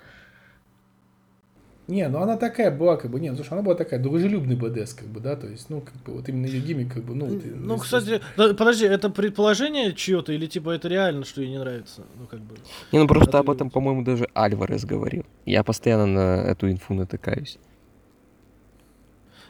Не, 1.88 2.06
ну 2.08 2.18
она 2.20 2.36
такая 2.36 2.70
была, 2.70 2.96
как 2.98 3.10
бы, 3.10 3.18
не, 3.18 3.30
ну, 3.30 3.36
слушай, 3.36 3.54
она 3.54 3.62
была 3.62 3.74
такая 3.74 3.98
дружелюбный 3.98 4.56
БДС, 4.56 4.92
как 4.92 5.08
бы, 5.08 5.20
да, 5.20 5.36
то 5.36 5.46
есть, 5.46 5.70
ну, 5.70 5.80
как 5.80 5.94
бы, 6.04 6.12
вот 6.18 6.28
именно 6.28 6.44
ее 6.44 6.60
гиммик, 6.60 6.92
как 6.92 7.02
бы, 7.02 7.14
ну... 7.14 7.26
ты- 7.40 7.46
Ну, 7.54 7.66
ну, 7.66 7.78
кстати, 7.78 8.20
да, 8.36 8.52
подожди, 8.52 8.84
это 8.84 9.08
предположение 9.08 9.94
чье-то 9.94 10.32
или 10.34 10.46
типа 10.46 10.70
это 10.70 10.86
реально, 10.88 11.24
что 11.24 11.40
ей 11.40 11.48
не 11.50 11.58
нравится? 11.58 12.02
Ну, 12.20 12.26
как 12.26 12.40
бы. 12.40 12.56
Не, 12.92 12.98
ну 12.98 13.08
просто 13.08 13.30
об 13.38 13.48
Отыгрывать. 13.50 13.56
этом, 13.56 13.70
по-моему, 13.70 14.02
даже 14.04 14.28
Альварес 14.34 14.84
говорил. 14.84 15.24
Я 15.46 15.64
постоянно 15.64 16.04
на 16.06 16.42
эту 16.42 16.70
инфу 16.70 16.92
натыкаюсь. 16.92 17.58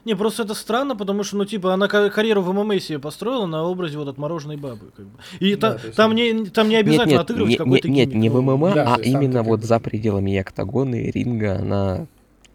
Не, 0.05 0.14
просто 0.14 0.45
это 0.45 0.55
странно, 0.55 0.95
потому 0.97 1.24
что, 1.24 1.36
ну, 1.36 1.45
типа, 1.45 1.74
она 1.74 1.89
ка- 1.89 2.09
карьеру 2.09 2.41
в 2.41 2.53
ММА 2.53 2.78
себе 2.78 2.99
построила 3.01 3.47
на 3.47 3.64
образе 3.64 3.99
вот 3.99 4.07
отмороженной 4.09 4.57
бабы, 4.57 4.91
как 4.97 5.07
бы. 5.07 5.18
И 5.41 5.57
Да, 5.57 5.74
та- 5.74 5.91
там, 5.91 6.14
не, 6.14 6.47
там 6.47 6.68
не 6.68 6.76
Нет, 6.76 6.86
обязательно 6.86 7.11
нет, 7.14 7.20
отыгрывать 7.20 7.51
не, 7.51 7.57
какой-то 7.57 7.89
не- 7.89 7.95
нет, 7.97 8.09
гиммик, 8.11 8.22
не 8.22 8.28
в. 8.30 8.41
ММА, 8.41 8.74
Да, 8.74 8.95
а 8.95 9.01
именно 9.01 9.43
вот 9.43 9.64
за 9.64 9.80
пределами 9.80 10.36
октагона 10.39 10.95
и 10.95 11.11
ринга 11.11 11.57
она 11.57 12.07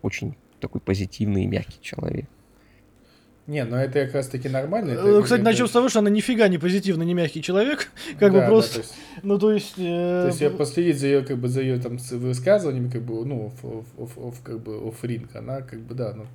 очень 0.04 0.36
такой 0.60 0.80
позитивный 0.82 1.46
и 1.46 1.48
мягкий 1.48 1.82
человек. 1.82 2.26
Не, 3.48 3.66
ну 3.66 3.76
это 3.76 4.06
как 4.06 4.14
раз 4.14 4.28
таки 4.30 4.48
нормально. 4.48 4.92
это 4.92 5.02
Э, 5.06 5.22
Кстати, 5.22 5.42
бы- 5.42 5.46
начнем 5.46 5.68
с 5.68 5.72
того, 5.72 5.90
что 5.90 6.00
она 6.00 6.10
нифига 6.10 6.48
не 6.48 6.58
позитивный, 6.58 7.06
не 7.06 7.14
мягкий 7.14 7.42
человек. 7.42 7.92
Как 8.20 8.32
Да, 8.32 8.38
бы 8.38 8.38
да, 8.40 8.48
просто. 8.48 8.76
то 8.76 8.80
есть, 8.80 8.94
Ну, 9.24 9.40
то 9.40 9.52
есть. 9.52 9.74
э, 9.78 9.82
то 10.22 10.28
есть 10.28 10.40
я 10.42 10.50
последить 10.50 10.98
за 11.00 11.08
ее, 11.08 11.24
как 11.26 11.38
бы, 11.40 11.50
за 11.50 11.60
ее 11.62 11.78
там 11.80 12.00
с- 12.00 12.12
высказываниями, 12.12 12.90
как 12.90 13.02
бы, 13.02 13.26
ну, 13.26 13.48
оф, 13.48 13.66
оф, 13.66 13.86
оф, 13.98 14.18
оф, 14.18 14.42
как 14.44 14.62
бы, 14.62 14.88
оф 14.88 15.04
ринг, 15.04 15.36
она, 15.36 15.62
как 15.62 15.80
бы, 15.82 15.94
да, 15.94 16.14
ну... 16.14 16.26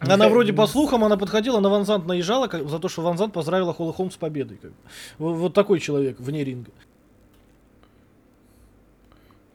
Она 0.00 0.16
Миха- 0.26 0.30
вроде 0.30 0.52
по 0.52 0.66
слухам, 0.66 1.04
она 1.04 1.16
подходила, 1.16 1.60
на 1.60 1.68
Ванзант 1.68 2.06
наезжала 2.06 2.48
как- 2.48 2.68
за 2.68 2.80
то, 2.80 2.88
что 2.88 3.02
Ванзант 3.02 3.32
поздравила 3.32 3.72
Холла 3.72 3.92
Холм 3.92 4.10
с 4.10 4.16
победой. 4.16 4.56
Как 4.60 4.70
бы. 4.72 4.76
Вот, 5.18 5.34
вот 5.36 5.54
такой 5.54 5.78
человек 5.78 6.18
вне 6.18 6.42
ринга. 6.44 6.70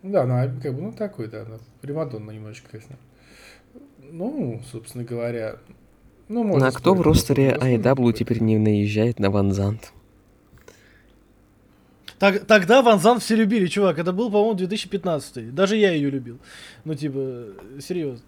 Да, 0.01 0.25
ну, 0.25 0.33
а 0.35 0.47
как 0.61 0.73
бы, 0.75 0.81
ну, 0.81 0.91
такой, 0.91 1.27
да, 1.27 1.45
ну, 1.47 1.59
примадонна 1.81 2.31
немножечко, 2.31 2.69
конечно. 2.71 2.95
Ну, 4.15 4.61
собственно 4.71 5.03
говоря, 5.03 5.55
ну, 6.29 6.43
можно 6.43 6.67
На 6.67 6.71
кто 6.71 6.93
в 6.93 7.01
ростере 7.01 7.57
IW 7.59 7.95
будет. 7.95 8.17
теперь 8.17 8.41
не 8.43 8.59
наезжает 8.59 9.17
на 9.19 9.31
Ванзант? 9.31 9.91
Так, 12.19 12.45
тогда 12.45 12.83
Ван 12.83 12.99
Зан 12.99 13.19
все 13.19 13.35
любили, 13.35 13.65
чувак. 13.65 13.97
Это 13.97 14.13
был, 14.13 14.29
по-моему, 14.31 14.53
2015. 14.53 15.53
Даже 15.55 15.77
я 15.77 15.91
ее 15.93 16.11
любил. 16.11 16.37
Ну, 16.85 16.93
типа, 16.93 17.47
серьезно. 17.81 18.23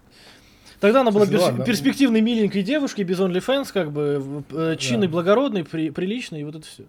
Тогда 0.80 1.02
она 1.02 1.12
была 1.12 1.24
Слушай, 1.24 1.32
ну 1.34 1.38
перс- 1.38 1.50
ладно. 1.50 1.64
перспективной 1.64 2.20
миленькой 2.20 2.62
девушкой, 2.64 3.04
без 3.04 3.20
OnlyFans, 3.20 3.72
как 3.72 3.92
бы, 3.92 4.42
э, 4.50 4.74
чинной, 4.78 5.06
Да. 5.06 5.12
благородной, 5.12 5.64
при- 5.64 5.90
приличной, 5.90 6.40
и 6.40 6.44
вот 6.44 6.56
это 6.56 6.66
все. 6.66 6.82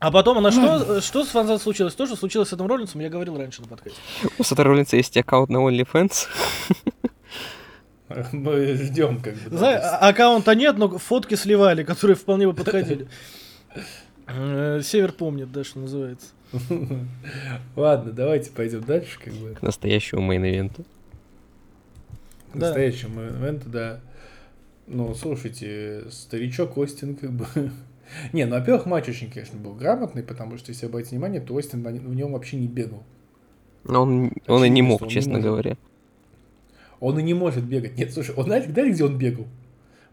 А 0.00 0.10
потом 0.12 0.38
она 0.38 0.52
что, 0.52 0.98
э, 0.98 1.00
что 1.00 1.24
с 1.24 1.34
Ван 1.34 1.46
Зан 1.48 1.58
случилось? 1.58 1.94
То, 1.94 2.06
что 2.06 2.14
случилось 2.14 2.48
с 2.48 2.52
Эдом 2.52 2.68
Роллинсом, 2.68 3.00
я 3.00 3.08
говорил 3.08 3.36
раньше 3.36 3.62
на 3.62 3.68
подкасте. 3.68 3.98
У 4.38 4.44
Сета 4.44 4.62
Роллинса 4.62 4.96
есть 4.96 5.16
аккаунт 5.16 5.50
на 5.50 5.58
OnlyFans. 5.58 6.26
Мы 8.32 8.74
ждем, 8.74 9.20
как 9.20 9.34
бы. 9.34 9.50
да, 9.50 9.56
Зна- 9.58 9.66
то 9.66 9.72
есть- 9.72 9.84
а- 9.84 10.08
аккаунта 10.08 10.54
нет, 10.54 10.78
но 10.78 10.96
фотки 10.98 11.34
сливали, 11.34 11.82
которые 11.82 12.16
вполне 12.16 12.46
бы 12.46 12.54
подходили. 12.54 13.06
Э, 14.26 14.80
Север 14.82 15.12
помнит, 15.12 15.50
да, 15.52 15.64
что 15.64 15.80
называется. 15.80 16.28
Ладно, 17.76 18.12
давайте 18.12 18.50
пойдем 18.50 18.82
дальше, 18.82 19.18
как 19.22 19.34
бы. 19.34 19.54
К 19.54 19.62
настоящему 19.62 20.22
мейн-ивенту. 20.32 20.84
К 22.52 22.56
Да. 22.56 22.66
настоящему 22.66 23.16
моменту, 23.16 23.68
да. 23.68 24.00
Ну, 24.86 25.14
слушайте, 25.14 26.04
старичок 26.10 26.78
Остин, 26.78 27.14
как 27.16 27.32
бы... 27.32 27.46
Не, 28.32 28.46
ну, 28.46 28.56
во-первых, 28.56 28.86
матч 28.86 29.08
очень, 29.08 29.30
конечно, 29.30 29.58
был 29.58 29.74
грамотный, 29.74 30.22
потому 30.22 30.58
что, 30.58 30.70
если 30.70 30.86
обратить 30.86 31.12
внимание, 31.12 31.40
то 31.40 31.54
Остин 31.54 31.82
в 31.82 32.14
нем 32.14 32.32
вообще 32.32 32.56
не 32.56 32.68
бегал. 32.68 33.02
Но 33.84 34.02
он, 34.02 34.32
он 34.46 34.64
и 34.64 34.68
не 34.68 34.82
мог, 34.82 35.02
он 35.02 35.08
не 35.08 35.14
честно 35.14 35.34
может. 35.34 35.46
говоря. 35.46 35.76
Он 37.00 37.18
и 37.18 37.22
не 37.22 37.34
может 37.34 37.64
бегать. 37.64 37.96
Нет, 37.96 38.12
слушай, 38.12 38.34
он 38.34 38.44
знаете, 38.44 38.70
знаете, 38.70 38.92
где 38.92 39.04
он 39.04 39.18
бегал? 39.18 39.46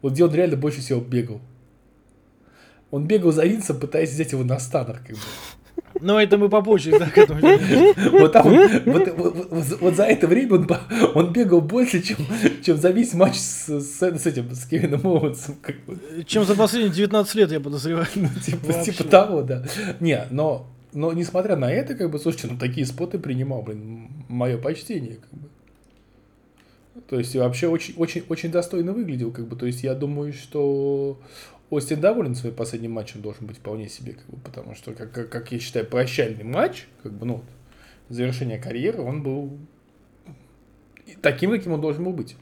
Вот 0.02 0.14
где 0.14 0.24
он 0.24 0.34
реально 0.34 0.56
больше 0.56 0.82
всего 0.82 1.02
бегал. 1.02 1.42
Он 2.92 3.08
бегал 3.08 3.32
за 3.32 3.44
Винсом, 3.46 3.80
пытаясь 3.80 4.12
взять 4.12 4.32
его 4.32 4.44
на 4.44 4.60
станер, 4.60 5.00
как 5.00 5.16
бы. 5.16 5.22
Но 6.02 6.20
это 6.20 6.38
мы 6.38 6.50
попозже, 6.50 6.98
да, 6.98 7.10
к 7.10 7.18
этому 7.18 7.40
вернемся. 7.40 9.78
Вот, 9.80 9.96
за 9.96 10.04
это 10.04 10.28
время 10.28 10.66
он, 11.14 11.32
бегал 11.32 11.62
больше, 11.62 12.02
чем, 12.02 12.18
чем 12.64 12.78
за 12.78 12.92
весь 12.92 13.14
матч 13.14 13.36
с, 13.36 13.68
с, 13.68 14.02
с 14.02 14.26
этим, 14.26 14.54
с 14.54 14.66
Кевином 14.66 15.06
Оуэнсом. 15.06 15.56
Чем 16.26 16.46
за 16.46 16.56
последние 16.56 16.94
19 16.94 17.36
лет, 17.36 17.52
я 17.52 17.60
подозреваю. 17.60 18.08
Ну, 18.16 18.30
типа, 18.44 18.74
типа 18.74 19.04
того, 19.04 19.42
да. 19.42 19.64
Не, 20.00 20.26
но, 20.32 20.68
но 20.94 21.14
несмотря 21.14 21.56
на 21.56 21.72
это, 21.72 21.96
как 21.96 22.12
бы, 22.12 22.20
слушайте, 22.20 22.48
ну 22.52 22.58
такие 22.58 22.86
споты 22.86 23.20
принимал, 23.20 23.62
блин, 23.62 24.10
мое 24.28 24.58
почтение, 24.58 25.16
как 25.16 25.40
бы. 25.40 25.50
То 27.10 27.20
есть 27.20 27.36
вообще 27.36 27.68
очень, 27.68 27.94
очень, 27.98 28.24
очень 28.30 28.52
достойно 28.52 28.94
выглядел, 28.94 29.32
как 29.32 29.48
бы. 29.48 29.56
То 29.56 29.66
есть 29.66 29.84
я 29.84 29.94
думаю, 29.94 30.34
что 30.34 31.20
Остин 31.76 32.00
доволен 32.02 32.36
своим 32.36 32.56
последним 32.56 32.92
матчем 32.92 33.22
должен 33.22 33.48
быть 33.48 33.58
вполне 33.58 33.90
себе, 33.90 34.14
как 34.14 34.26
бы, 34.28 34.38
потому 34.38 34.76
что, 34.76 34.94
как, 34.94 35.12
как, 35.12 35.30
как 35.30 35.52
я 35.52 35.60
считаю, 35.60 35.86
прощальный 35.86 36.44
матч, 36.44 36.88
как 37.04 37.14
бы, 37.14 37.26
ну, 37.26 37.44
завершение 38.10 38.60
карьеры, 38.60 39.02
он 39.02 39.24
был 39.24 39.58
таким, 41.22 41.52
каким 41.52 41.74
он 41.74 41.82
должен 41.82 42.04
был 42.04 42.14
быть. 42.14 42.36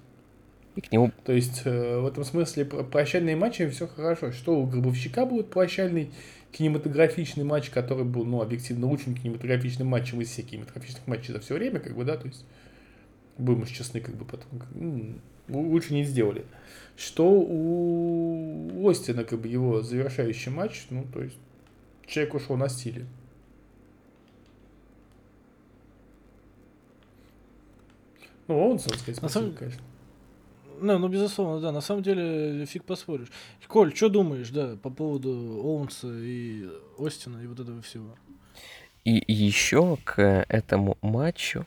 И 0.75 0.81
к 0.81 0.91
нему 0.91 1.11
То 1.23 1.33
есть 1.33 1.61
э, 1.65 1.99
в 1.99 2.07
этом 2.07 2.23
смысле 2.23 2.65
про- 2.65 2.83
прощальные 2.83 3.35
матчи 3.35 3.67
все 3.69 3.87
хорошо. 3.87 4.31
Что 4.31 4.59
у 4.59 4.65
Гробовщика 4.65 5.25
будет 5.25 5.49
прощальный 5.51 6.11
кинематографичный 6.51 7.43
матч, 7.43 7.69
который 7.69 8.05
был, 8.05 8.25
ну, 8.25 8.41
объективно 8.41 8.87
лучшим 8.87 9.15
кинематографичным 9.15 9.87
матчем 9.87 10.21
из 10.21 10.29
всех 10.29 10.47
кинематографичных 10.47 11.05
матчей 11.07 11.33
за 11.33 11.39
все 11.39 11.55
время, 11.55 11.79
как 11.79 11.95
бы, 11.95 12.03
да, 12.05 12.17
то 12.17 12.27
есть 12.27 12.45
будем 13.37 13.63
уж 13.63 13.69
честны, 13.69 13.99
как 13.99 14.15
бы 14.15 14.25
потом 14.25 14.59
как, 14.59 14.69
лу- 14.75 15.67
лучше 15.67 15.93
не 15.93 16.03
сделали. 16.03 16.45
Что 16.95 17.29
у 17.29 18.87
Остина, 18.87 19.23
как 19.23 19.39
бы, 19.41 19.47
его 19.47 19.81
завершающий 19.81 20.51
матч, 20.51 20.85
ну, 20.89 21.05
то 21.11 21.21
есть 21.23 21.37
человек 22.05 22.35
ушел 22.35 22.55
на 22.55 22.69
стиле. 22.69 23.05
Ну, 28.47 28.55
Оуэнсон, 28.59 28.93
сказать, 28.97 29.21
На 29.21 29.29
спасибо, 29.29 29.43
самом- 29.45 29.55
конечно. 29.55 29.81
Ну, 30.81 30.97
ну, 30.97 31.07
безусловно, 31.07 31.61
да. 31.61 31.71
На 31.71 31.81
самом 31.81 32.03
деле, 32.03 32.65
фиг 32.65 32.83
поспоришь. 32.83 33.31
Коль, 33.67 33.95
что 33.95 34.09
думаешь, 34.09 34.49
да, 34.49 34.75
по 34.81 34.89
поводу 34.89 35.29
Оуэнса 35.29 36.09
и 36.11 36.67
Остина 36.99 37.37
и 37.41 37.47
вот 37.47 37.59
этого 37.59 37.81
всего? 37.81 38.15
И 39.05 39.23
еще 39.27 39.97
к 40.03 40.45
этому 40.49 40.97
матчу 41.01 41.65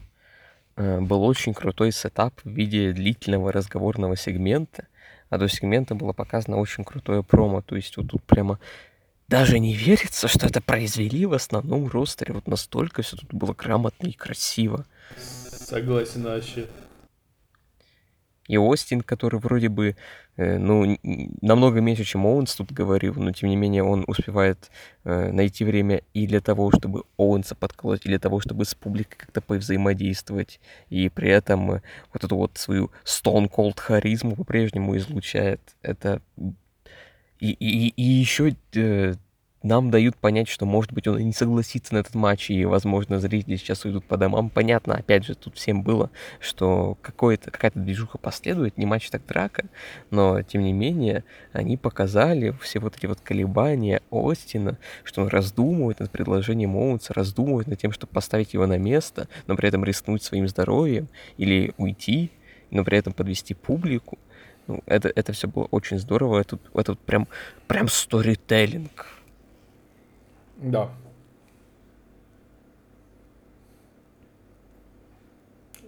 э, 0.76 1.00
был 1.00 1.22
очень 1.24 1.54
крутой 1.54 1.92
сетап 1.92 2.34
в 2.44 2.50
виде 2.50 2.92
длительного 2.92 3.52
разговорного 3.52 4.16
сегмента. 4.16 4.86
А 5.28 5.38
до 5.38 5.48
сегмента 5.48 5.94
было 5.94 6.12
показано 6.12 6.58
очень 6.58 6.84
крутое 6.84 7.22
промо. 7.22 7.62
То 7.62 7.76
есть 7.76 7.96
вот 7.96 8.08
тут 8.08 8.22
прямо 8.22 8.58
даже 9.28 9.58
не 9.58 9.74
верится, 9.74 10.28
что 10.28 10.46
это 10.46 10.60
произвели 10.60 11.26
в 11.26 11.32
основном 11.32 11.88
ростере. 11.88 12.34
Вот 12.34 12.46
настолько 12.46 13.02
все 13.02 13.16
тут 13.16 13.32
было 13.34 13.54
грамотно 13.54 14.06
и 14.06 14.12
красиво. 14.12 14.86
Согласен 15.18 16.22
вообще. 16.22 16.66
И 18.48 18.56
Остин, 18.56 19.00
который 19.00 19.40
вроде 19.40 19.68
бы, 19.68 19.96
э, 20.36 20.58
ну, 20.58 20.98
намного 21.40 21.80
меньше, 21.80 22.04
чем 22.04 22.26
Оуэнс 22.26 22.54
тут 22.54 22.72
говорил, 22.72 23.14
но 23.14 23.32
тем 23.32 23.48
не 23.48 23.56
менее 23.56 23.82
он 23.82 24.04
успевает 24.06 24.70
э, 25.04 25.32
найти 25.32 25.64
время 25.64 26.02
и 26.14 26.26
для 26.26 26.40
того, 26.40 26.70
чтобы 26.70 27.04
Оуэнса 27.16 27.54
подколоть, 27.54 28.06
и 28.06 28.08
для 28.08 28.18
того, 28.18 28.40
чтобы 28.40 28.64
с 28.64 28.74
публикой 28.74 29.18
как-то 29.18 29.40
повзаимодействовать, 29.40 30.60
и 30.90 31.08
при 31.08 31.30
этом 31.30 31.72
э, 31.72 31.82
вот 32.12 32.24
эту 32.24 32.36
вот 32.36 32.56
свою 32.58 32.90
Stone 33.04 33.50
Cold 33.50 33.78
харизму 33.78 34.36
по-прежнему 34.36 34.96
излучает. 34.96 35.60
Это... 35.82 36.20
И, 37.38 37.50
и, 37.50 37.88
и 37.88 38.02
еще 38.02 38.56
нам 39.66 39.90
дают 39.90 40.16
понять, 40.16 40.48
что, 40.48 40.64
может 40.64 40.92
быть, 40.92 41.06
он 41.06 41.18
и 41.18 41.24
не 41.24 41.32
согласится 41.32 41.94
на 41.94 41.98
этот 41.98 42.14
матч, 42.14 42.50
и, 42.50 42.64
возможно, 42.64 43.18
зрители 43.18 43.56
сейчас 43.56 43.84
уйдут 43.84 44.04
по 44.04 44.16
домам. 44.16 44.50
Понятно, 44.50 44.94
опять 44.94 45.24
же, 45.24 45.34
тут 45.34 45.56
всем 45.56 45.82
было, 45.82 46.10
что 46.40 46.96
какая-то 47.02 47.80
движуха 47.80 48.18
последует, 48.18 48.78
не 48.78 48.86
матч, 48.86 49.10
так 49.10 49.26
драка, 49.26 49.66
но, 50.10 50.42
тем 50.42 50.62
не 50.62 50.72
менее, 50.72 51.24
они 51.52 51.76
показали 51.76 52.54
все 52.60 52.78
вот 52.78 52.96
эти 52.96 53.06
вот 53.06 53.20
колебания 53.20 54.00
Остина, 54.10 54.78
что 55.04 55.22
он 55.22 55.28
раздумывает 55.28 56.00
над 56.00 56.10
предложением 56.10 56.76
Оуэнса, 56.76 57.12
раздумывает 57.14 57.66
над 57.66 57.78
тем, 57.78 57.92
чтобы 57.92 58.12
поставить 58.12 58.54
его 58.54 58.66
на 58.66 58.78
место, 58.78 59.28
но 59.46 59.56
при 59.56 59.68
этом 59.68 59.84
рискнуть 59.84 60.22
своим 60.22 60.48
здоровьем 60.48 61.08
или 61.36 61.72
уйти, 61.76 62.30
но 62.70 62.84
при 62.84 62.98
этом 62.98 63.12
подвести 63.12 63.54
публику. 63.54 64.18
Ну, 64.66 64.82
это, 64.86 65.12
это 65.14 65.32
все 65.32 65.46
было 65.46 65.64
очень 65.70 65.98
здорово. 65.98 66.40
Это, 66.40 66.58
это 66.74 66.94
прям, 66.94 67.28
прям 67.68 67.88
сторителлинг. 67.88 69.15
Да. 70.56 70.90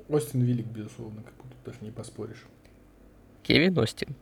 Остин 0.09 0.43
велик, 0.43 0.67
безусловно, 0.67 1.23
как 1.23 1.35
будто 1.35 1.57
даже 1.65 1.79
не 1.83 1.91
поспоришь. 1.91 2.45
Кевин 3.43 3.79
Остин. 3.79 4.15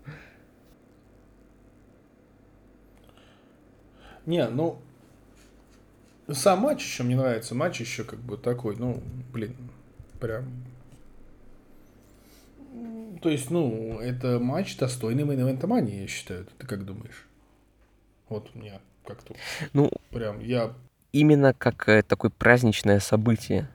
Не, 4.24 4.48
ну, 4.48 4.78
сам 6.32 6.60
матч 6.60 6.82
еще 6.82 7.04
мне 7.04 7.16
нравится. 7.16 7.54
Матч 7.54 7.80
еще 7.80 8.02
как 8.02 8.18
бы 8.18 8.36
такой, 8.36 8.76
ну, 8.76 9.00
блин, 9.32 9.56
прям... 10.20 10.64
То 13.22 13.30
есть, 13.30 13.50
ну, 13.50 13.98
это 14.00 14.38
матч 14.38 14.76
достойный 14.76 15.24
мейн-эвента 15.24 15.66
я 15.88 16.06
считаю. 16.06 16.46
Ты 16.58 16.66
как 16.66 16.84
думаешь? 16.84 17.26
Вот 18.28 18.50
у 18.54 18.58
меня 18.58 18.80
как-то 19.06 19.34
Ну, 19.72 19.90
прям, 20.10 20.40
я 20.40 20.72
именно 21.12 21.54
как 21.54 21.88
э, 21.88 22.02
такое 22.02 22.30
праздничное 22.30 23.00
событие. 23.00 23.68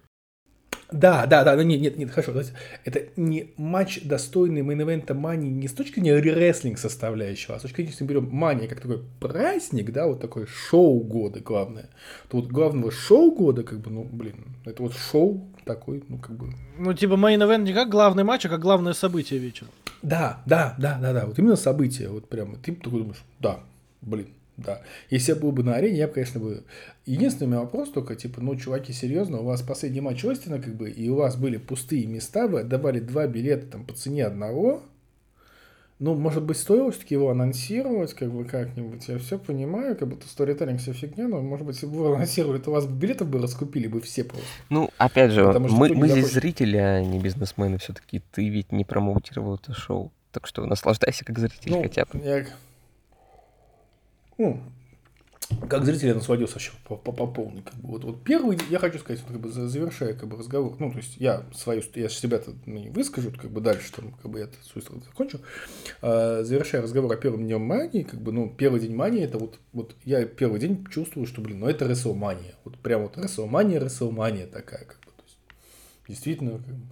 Да, 0.91 1.25
да, 1.25 1.45
да, 1.45 1.55
ну 1.55 1.61
нет, 1.61 1.79
нет, 1.79 1.97
нет, 1.97 2.11
хорошо. 2.11 2.33
давайте. 2.33 2.51
Это 2.83 3.03
не 3.15 3.53
матч, 3.55 4.01
достойный 4.03 4.61
main 4.61 4.82
event 4.82 5.08
а 5.08 5.13
Мани 5.13 5.49
не 5.49 5.69
с 5.69 5.73
точки 5.73 6.01
зрения 6.01 6.19
рестлинг 6.19 6.77
составляющего, 6.77 7.55
а 7.55 7.59
с 7.59 7.61
точки 7.61 7.77
зрения, 7.77 7.91
если 7.91 8.03
мы 8.03 8.09
берем 8.09 8.29
Мани 8.29 8.67
как 8.67 8.81
такой 8.81 9.01
праздник, 9.21 9.91
да, 9.93 10.07
вот 10.07 10.19
такое 10.19 10.45
шоу 10.47 10.99
года 10.99 11.39
главное, 11.39 11.89
то 12.27 12.37
вот 12.41 12.47
главного 12.47 12.91
шоу 12.91 13.31
года, 13.31 13.63
как 13.63 13.79
бы, 13.79 13.89
ну, 13.89 14.03
блин, 14.03 14.47
это 14.65 14.83
вот 14.83 14.93
шоу 14.93 15.49
такой, 15.63 16.03
ну, 16.09 16.17
как 16.17 16.35
бы... 16.35 16.53
Ну, 16.77 16.93
типа, 16.93 17.15
main 17.15 17.41
event 17.41 17.63
не 17.63 17.73
как 17.73 17.87
главный 17.87 18.25
матч, 18.25 18.45
а 18.45 18.49
как 18.49 18.59
главное 18.59 18.93
событие 18.93 19.39
вечера. 19.39 19.69
Да, 20.01 20.41
да, 20.45 20.75
да, 20.77 20.99
да, 21.01 21.13
да, 21.13 21.25
вот 21.25 21.39
именно 21.39 21.55
событие, 21.55 22.09
вот 22.09 22.27
прям, 22.27 22.55
ты 22.55 22.73
такой 22.75 22.99
думаешь, 22.99 23.23
да, 23.39 23.61
блин, 24.01 24.27
да. 24.57 24.81
Если 25.09 25.33
я 25.33 25.39
был 25.39 25.51
бы 25.51 25.63
на 25.63 25.75
арене, 25.75 25.97
я 25.97 26.07
бы, 26.07 26.13
конечно, 26.13 26.39
бы... 26.39 26.63
Единственный 27.05 27.57
вопрос 27.57 27.89
только, 27.89 28.15
типа, 28.15 28.41
ну, 28.41 28.55
чуваки, 28.55 28.93
серьезно, 28.93 29.39
у 29.39 29.45
вас 29.45 29.61
последний 29.61 30.01
матч 30.01 30.23
Остина, 30.23 30.59
как 30.59 30.75
бы, 30.75 30.89
и 30.89 31.09
у 31.09 31.15
вас 31.15 31.35
были 31.35 31.57
пустые 31.57 32.05
места, 32.05 32.47
вы 32.47 32.61
отдавали 32.61 32.99
два 32.99 33.27
билета 33.27 33.65
там 33.65 33.85
по 33.85 33.93
цене 33.93 34.25
одного, 34.25 34.83
Ну, 35.99 36.15
может 36.15 36.41
быть, 36.41 36.57
стоило 36.57 36.91
все-таки 36.91 37.13
его 37.13 37.29
анонсировать, 37.29 38.15
как 38.15 38.31
бы 38.31 38.43
как-нибудь. 38.43 39.07
Я 39.07 39.19
все 39.19 39.37
понимаю, 39.37 39.95
как 39.95 40.07
будто 40.07 40.27
сторителлинг 40.27 40.79
вся 40.79 40.93
фигня, 40.93 41.27
но, 41.27 41.41
может 41.41 41.63
быть, 41.63 41.75
если 41.75 41.85
бы 41.85 41.97
вы 41.97 42.15
анонсировали, 42.15 42.59
то 42.59 42.71
у 42.71 42.73
вас 42.73 42.87
билетов 42.87 43.27
бы 43.27 43.39
раскупили 43.39 43.87
бы 43.87 44.01
все 44.01 44.23
просто. 44.23 44.47
Ну, 44.71 44.89
опять 44.97 45.31
же, 45.31 45.45
Потому 45.45 45.69
мы, 45.69 45.89
мы 45.93 46.09
здесь 46.09 46.31
зрители, 46.33 46.77
а 46.77 47.03
не 47.03 47.19
бизнесмены 47.19 47.77
все-таки. 47.77 48.23
Ты 48.31 48.49
ведь 48.49 48.71
не 48.71 48.83
промоутировал 48.83 49.55
это 49.55 49.73
шоу. 49.73 50.11
Так 50.31 50.47
что 50.47 50.65
наслаждайся 50.65 51.23
как 51.23 51.37
зритель 51.37 51.71
Ну, 51.71 51.83
хотя 51.83 52.05
бы. 52.05 52.19
я... 52.23 52.45
Ну, 54.41 54.59
как 55.69 55.85
зритель 55.85 56.07
я 56.07 56.15
насладился 56.15 56.55
вообще 56.55 56.71
по, 56.87 56.95
по, 56.95 57.11
по 57.11 57.27
полной. 57.27 57.61
Как 57.61 57.75
бы. 57.75 57.89
вот, 57.89 58.03
вот 58.03 58.23
первый, 58.23 58.57
я 58.71 58.79
хочу 58.79 58.97
сказать, 58.97 59.21
вот, 59.21 59.33
как 59.33 59.39
бы, 59.39 59.49
за- 59.49 59.67
завершая 59.67 60.15
как 60.15 60.27
бы, 60.27 60.35
разговор, 60.35 60.75
ну, 60.79 60.91
то 60.91 60.97
есть 60.97 61.17
я 61.17 61.43
свою, 61.53 61.83
я 61.93 62.09
себя-то 62.09 62.53
не 62.65 62.89
выскажу, 62.89 63.31
как 63.31 63.51
бы 63.51 63.61
дальше, 63.61 63.91
там, 63.93 64.13
как 64.13 64.31
бы 64.31 64.39
я 64.39 64.49
свою 64.63 64.83
сторону 64.83 65.03
закончу. 65.03 65.41
А, 66.01 66.41
завершая 66.43 66.81
разговор 66.81 67.11
о 67.11 67.17
первом 67.17 67.43
дне 67.43 67.59
мании, 67.59 68.01
как 68.01 68.19
бы, 68.19 68.31
ну, 68.31 68.49
первый 68.49 68.79
день 68.79 68.95
мании, 68.95 69.23
это 69.23 69.37
вот, 69.37 69.59
вот 69.73 69.95
я 70.05 70.25
первый 70.25 70.59
день 70.59 70.87
чувствую, 70.87 71.27
что, 71.27 71.41
блин, 71.41 71.59
ну, 71.59 71.67
это 71.67 71.85
рестлмания. 71.85 72.55
Вот 72.63 72.79
прям 72.79 73.03
вот 73.03 73.17
рестлмания, 73.19 73.79
рестлмания 73.79 74.47
такая, 74.47 74.85
как 74.85 74.97
бы, 75.01 75.11
то 75.11 75.23
есть, 75.23 75.37
действительно, 76.07 76.57
как 76.57 76.73
бы, 76.73 76.87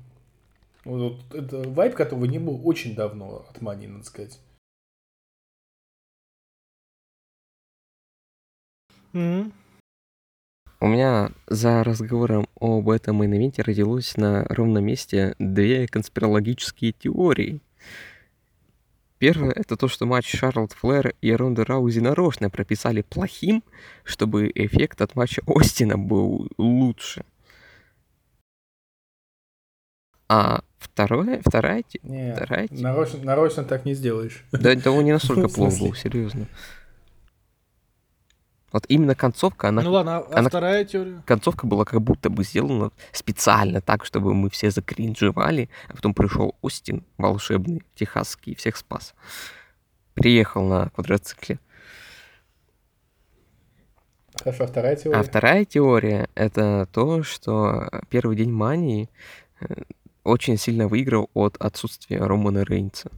вот, 0.85 1.01
вот 1.31 1.35
это 1.35 1.67
вайб, 1.67 1.95
которого 1.95 2.25
не 2.25 2.37
было 2.37 2.57
очень 2.57 2.93
давно 2.93 3.47
от 3.49 3.59
мании, 3.59 3.87
надо 3.87 4.05
сказать. 4.05 4.37
Мгм. 9.13 9.53
У 10.81 10.87
меня 10.87 11.31
за 11.47 11.83
разговором 11.83 12.47
об 12.59 12.89
этом 12.89 13.21
main 13.21 13.37
event 13.37 13.57
е 13.57 13.61
родилось 13.63 14.15
на 14.15 14.45
ровном 14.45 14.85
месте 14.85 15.35
две 15.37 15.87
конспирологические 15.87 16.93
теории. 16.93 17.59
Первое— 19.17 19.51
это 19.55 19.75
то, 19.75 19.89
что 19.89 20.05
матч 20.05 20.33
Шарлотт 20.33 20.71
Флэр 20.71 21.13
и 21.19 21.33
Ронда 21.33 21.65
Раузи 21.65 21.99
нарочно 21.99 22.49
прописали 22.49 23.01
плохим, 23.01 23.61
чтобы 24.05 24.49
эффект 24.55 25.01
от 25.01 25.15
матча 25.15 25.41
Остина 25.45 25.97
был 25.97 26.47
лучше. 26.57 27.25
А 30.29 30.61
второе, 30.77 31.41
вторая, 31.45 31.83
те- 31.83 31.99
Не, 32.03 32.33
вторая 32.33 32.67
те- 32.69 32.75
нарочно, 32.75 33.19
нарочно 33.23 33.63
так 33.65 33.83
не 33.83 33.95
сделаешь. 33.95 34.45
Да, 34.53 34.71
это 34.71 34.91
он 34.91 35.03
не 35.03 35.11
настолько 35.11 35.47
В 35.49 35.55
плохо 35.55 35.71
смысле? 35.71 35.87
был, 35.89 35.95
серьезно. 35.95 36.47
Вот 38.71 38.85
именно 38.87 39.15
концовка, 39.15 39.69
она 39.69 39.81
Ну 39.81 39.91
ладно, 39.91 40.17
а, 40.17 40.19
а 40.19 40.39
она- 40.39 40.49
вторая 40.49 40.85
теория? 40.85 41.21
концовка 41.25 41.65
была 41.65 41.85
как 41.85 42.01
будто 42.01 42.29
бы 42.29 42.43
сделана 42.43 42.91
специально 43.11 43.81
так, 43.81 44.05
чтобы 44.05 44.33
мы 44.33 44.49
все 44.49 44.69
закринжевали, 44.71 45.69
а 45.87 45.95
потом 45.95 46.13
пришел 46.13 46.55
Остин 46.61 47.03
волшебный, 47.17 47.83
техасский, 47.95 48.55
всех 48.55 48.77
спас. 48.77 49.13
Приехал 50.13 50.63
на 50.67 50.89
квадроцикле. 50.89 51.59
Хорошо, 54.43 54.67
вторая 54.67 54.95
теория. 54.95 55.19
А 55.19 55.23
вторая 55.23 55.65
теория— 55.65 56.29
это 56.35 56.87
то, 56.93 57.23
что 57.23 57.89
первый 58.09 58.37
день 58.37 58.51
мании 58.51 59.09
э, 59.59 59.65
очень 60.23 60.57
сильно 60.57 60.87
выиграл 60.87 61.29
от 61.33 61.57
отсутствия 61.57 62.19
Романа 62.19 62.63
Рейнса. 62.63 63.09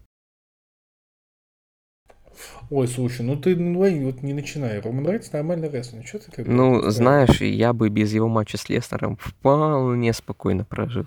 Ой, 2.70 2.88
слушай, 2.88 3.22
ну 3.22 3.36
ты 3.36 3.56
ну, 3.56 3.80
вот 3.80 4.22
не 4.24 4.34
начинай. 4.34 4.80
Роман 4.80 5.08
Рейнс 5.08 5.32
нормальный 5.32 5.70
рестлер. 5.70 6.06
Что 6.06 6.20
ты 6.20 6.32
как 6.32 6.48
Ну, 6.48 6.90
знаешь, 6.90 7.42
я 7.42 7.74
бы 7.74 7.90
без 7.90 8.14
его 8.14 8.28
матча 8.28 8.58
с 8.58 8.70
Леснером 8.70 9.18
вполне 9.18 10.14
спокойно 10.14 10.66
прожил. 10.66 11.06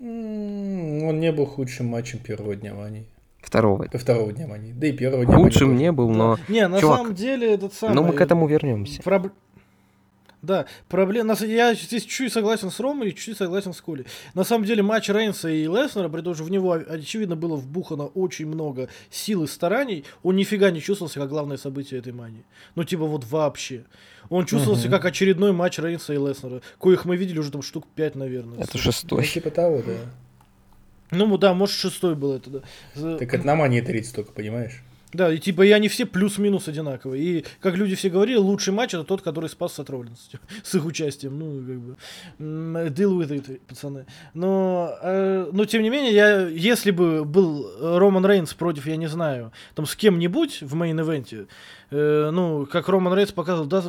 Он 0.00 1.20
не 1.20 1.32
был 1.32 1.46
худшим 1.46 1.86
матчем 1.86 2.18
первого 2.18 2.56
дня 2.56 2.74
Мании. 2.74 3.06
Второго. 3.40 3.88
До 3.88 3.98
второго 3.98 4.32
дня 4.32 4.46
Мании. 4.46 4.72
Да 4.72 4.86
и 4.86 4.92
первого 4.92 5.24
дня 5.24 5.36
Худшим 5.36 5.76
не 5.76 5.92
был, 5.92 6.10
но... 6.10 6.38
Не, 6.48 6.66
на 6.66 6.80
чувак, 6.80 6.98
самом 6.98 7.14
деле 7.14 7.54
этот 7.54 7.74
самый... 7.74 7.94
Но 7.94 8.02
мы 8.02 8.12
к 8.14 8.20
этому 8.20 8.46
вернемся. 8.46 9.02
Проб- 9.02 9.32
Да, 10.44 10.66
проблема. 10.88 11.34
Я 11.40 11.74
здесь 11.74 12.02
чуть-чуть 12.02 12.32
согласен 12.32 12.70
с 12.70 12.78
Ромой 12.80 13.08
и 13.08 13.14
чуть-чуть 13.14 13.38
согласен 13.38 13.72
с 13.72 13.80
Колей. 13.80 14.06
На 14.34 14.44
самом 14.44 14.64
деле 14.64 14.82
матч 14.82 15.08
Рейнса 15.08 15.48
и 15.48 15.64
Леснера, 15.66 16.08
при 16.08 16.20
том, 16.20 16.34
что 16.34 16.44
в 16.44 16.50
него 16.50 16.72
очевидно 16.72 17.36
было 17.36 17.56
вбухано 17.56 18.06
очень 18.06 18.46
много 18.46 18.88
сил 19.10 19.44
и 19.44 19.46
стараний, 19.46 20.04
он 20.22 20.36
нифига 20.36 20.70
не 20.70 20.80
чувствовался 20.80 21.20
как 21.20 21.28
главное 21.28 21.56
событие 21.56 22.00
этой 22.00 22.12
мании. 22.12 22.44
Ну, 22.74 22.84
типа 22.84 23.04
вот 23.06 23.24
вообще. 23.24 23.84
Он 24.30 24.46
чувствовался 24.46 24.88
как 24.88 25.04
очередной 25.04 25.52
матч 25.52 25.78
Рейнса 25.78 26.14
и 26.14 26.18
Леснера, 26.18 26.62
коих 26.78 27.04
мы 27.04 27.16
видели 27.16 27.38
уже 27.38 27.50
там 27.50 27.62
штук 27.62 27.86
5, 27.94 28.14
наверное. 28.16 28.58
Это 28.58 28.70
Ну, 28.74 28.80
шестой. 28.80 29.26
типа 29.26 29.50
того, 29.50 29.82
да. 29.86 29.96
Ну, 31.10 31.36
да, 31.38 31.54
может, 31.54 31.76
шестой 31.76 32.14
был 32.14 32.32
это, 32.32 32.50
да. 32.94 33.18
Так 33.18 33.34
это 33.34 33.46
на 33.46 33.54
Мании 33.54 33.80
30 33.80 34.14
только, 34.14 34.32
понимаешь? 34.32 34.82
Да, 35.14 35.32
и 35.32 35.38
типа 35.38 35.62
и 35.62 35.70
они 35.70 35.88
все 35.88 36.06
плюс-минус 36.06 36.66
одинаковые. 36.68 37.22
И, 37.22 37.44
как 37.60 37.76
люди 37.76 37.94
все 37.94 38.10
говорили, 38.10 38.36
лучший 38.36 38.72
матч 38.74 38.94
это 38.94 39.04
тот, 39.04 39.22
который 39.22 39.48
спас 39.48 39.78
Сет 39.78 39.88
Роллинс. 39.88 40.28
С 40.64 40.74
их 40.74 40.84
участием. 40.84 41.38
Ну, 41.38 41.64
как 41.66 41.80
бы. 41.80 41.96
м, 42.40 42.76
deal 42.88 43.16
with 43.16 43.30
it, 43.30 43.60
пацаны. 43.68 44.06
Но, 44.34 44.92
э, 45.02 45.50
но 45.52 45.64
тем 45.64 45.82
не 45.82 45.90
менее, 45.90 46.12
я, 46.12 46.48
если 46.48 46.90
бы 46.90 47.24
был 47.24 47.98
Роман 47.98 48.26
Рейнс 48.26 48.52
против, 48.54 48.86
я 48.86 48.96
не 48.96 49.06
знаю, 49.06 49.52
там 49.74 49.86
с 49.86 49.94
кем-нибудь 49.94 50.62
в 50.62 50.74
main 50.74 51.00
event 51.00 51.33
е, 51.33 51.46
э, 51.94 52.30
ну, 52.30 52.66
как 52.66 52.88
Роман 52.88 53.14
Рейнс 53.14 53.32
показывал, 53.32 53.66
да, 53.68 53.82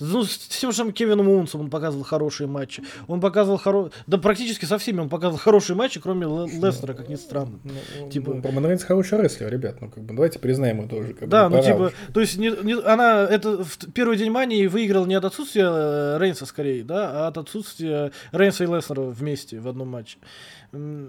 ну, 0.00 0.24
с 0.24 0.36
тем 0.38 0.72
же 0.72 0.92
Кевином 0.92 1.28
Оуэнсом 1.28 1.62
он 1.62 1.70
показывал 1.70 2.04
хорошие 2.04 2.46
матчи. 2.46 2.82
Он 3.08 3.20
показывал 3.20 3.58
хоро... 3.58 3.90
Да 4.06 4.18
практически 4.18 4.64
со 4.64 4.78
всеми 4.78 5.00
он 5.00 5.08
показывал 5.08 5.38
хорошие 5.38 5.76
матчи, 5.76 6.00
кроме 6.00 6.26
Ле- 6.26 6.60
Леснера, 6.60 6.94
как 6.94 7.08
ни 7.08 7.16
странно. 7.16 7.58
Ну, 7.64 8.10
Типа- 8.10 8.34
ну, 8.34 8.42
Роман 8.42 8.66
Рейнс 8.66 8.84
хороший 8.84 9.20
рестлер, 9.20 9.50
ребят. 9.50 9.80
Ну, 9.80 9.88
как 9.90 10.04
бы, 10.04 10.14
давайте 10.14 10.38
признаем 10.38 10.78
его 10.78 10.88
тоже. 10.88 11.12
Как 11.14 11.22
бы, 11.22 11.26
Да, 11.28 11.48
ну 11.48 11.56
пора 11.56 11.62
типа, 11.62 11.82
уже. 11.82 11.92
то 12.12 12.20
есть 12.20 12.36
не, 12.38 12.50
не- 12.62 12.82
она 12.84 13.24
это 13.24 13.64
в 13.64 13.78
первый 13.92 14.16
день 14.16 14.30
мании 14.30 14.66
выиграл 14.66 15.06
не 15.06 15.14
от 15.14 15.24
отсутствия 15.24 15.66
э, 15.68 16.18
Рейнса 16.18 16.46
скорее, 16.46 16.84
да, 16.84 17.24
а 17.24 17.28
от 17.28 17.38
отсутствия 17.38 18.12
Рейнса 18.32 18.64
и 18.64 18.66
Леснера 18.66 19.02
вместе 19.02 19.58
в 19.60 19.68
одном 19.68 19.88
матче. 19.88 20.18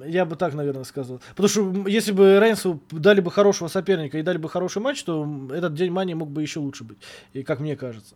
Я 0.06 0.26
бы 0.26 0.36
так, 0.36 0.54
наверное, 0.54 0.84
сказал. 0.84 1.22
Потому 1.36 1.48
что 1.50 1.90
если 1.90 2.12
бы 2.12 2.40
Рейнсу 2.40 2.82
дали 2.92 3.22
бы 3.22 3.32
хорошего 3.32 3.68
соперника 3.68 4.18
и 4.18 4.24
дали 4.24 4.38
бы 4.38 4.50
хороший 4.50 4.82
матч, 4.82 5.04
то 5.04 5.28
этот 5.54 5.74
день 5.74 5.92
мании 5.92 6.14
мог 6.14 6.30
бы 6.30 6.42
еще 6.42 6.60
лучше 6.60 6.84
быть, 6.84 6.98
и 7.34 7.44
как 7.44 7.60
мне 7.60 7.76
кажется. 7.76 8.16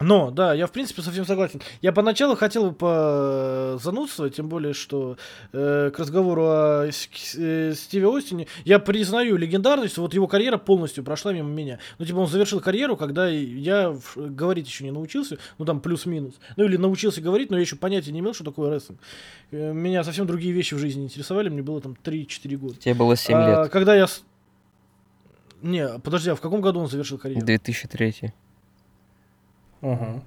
Но, 0.00 0.30
да, 0.30 0.54
я 0.54 0.66
в 0.66 0.72
принципе 0.72 1.02
совсем 1.02 1.24
согласен. 1.26 1.60
Я 1.82 1.92
поначалу 1.92 2.36
хотел 2.36 2.70
бы 2.70 2.72
позанудствовать, 2.72 4.36
тем 4.36 4.48
более, 4.48 4.72
что 4.72 5.16
э, 5.52 5.90
к 5.94 5.98
разговору 5.98 6.44
о 6.46 6.86
э, 6.86 6.92
Стиве 7.74 8.08
Остине, 8.08 8.46
я 8.64 8.78
признаю 8.78 9.36
легендарность, 9.36 9.98
вот 9.98 10.14
его 10.14 10.26
карьера 10.26 10.56
полностью 10.58 11.04
прошла 11.04 11.32
мимо 11.32 11.48
меня. 11.48 11.78
Ну, 11.98 12.04
типа, 12.04 12.18
он 12.18 12.26
завершил 12.26 12.60
карьеру, 12.60 12.96
когда 12.96 13.28
я 13.28 13.96
говорить 14.16 14.66
еще 14.68 14.84
не 14.84 14.90
научился, 14.90 15.38
ну, 15.58 15.64
там, 15.64 15.80
плюс-минус. 15.80 16.34
Ну, 16.56 16.64
или 16.64 16.76
научился 16.76 17.20
говорить, 17.20 17.50
но 17.50 17.56
я 17.56 17.62
еще 17.62 17.76
понятия 17.76 18.12
не 18.12 18.20
имел, 18.20 18.34
что 18.34 18.44
такое 18.44 18.70
рестлинг. 18.70 19.00
Э, 19.50 19.72
Меня 19.72 20.04
совсем 20.04 20.26
другие 20.26 20.52
вещи 20.52 20.74
в 20.74 20.78
жизни 20.78 21.04
интересовали, 21.04 21.48
мне 21.48 21.62
было 21.62 21.80
там 21.80 21.96
3-4 22.04 22.56
года. 22.56 22.74
Тебе 22.76 22.94
было 22.94 23.16
7 23.16 23.34
А, 23.36 23.62
лет. 23.62 23.72
Когда 23.72 23.94
я... 23.94 24.06
Не, 25.62 25.98
подожди, 25.98 26.30
а 26.30 26.36
в 26.36 26.40
каком 26.40 26.60
году 26.60 26.80
он 26.80 26.88
завершил 26.88 27.18
карьеру? 27.18 27.44
2003. 27.44 28.32
Ага. 29.80 30.22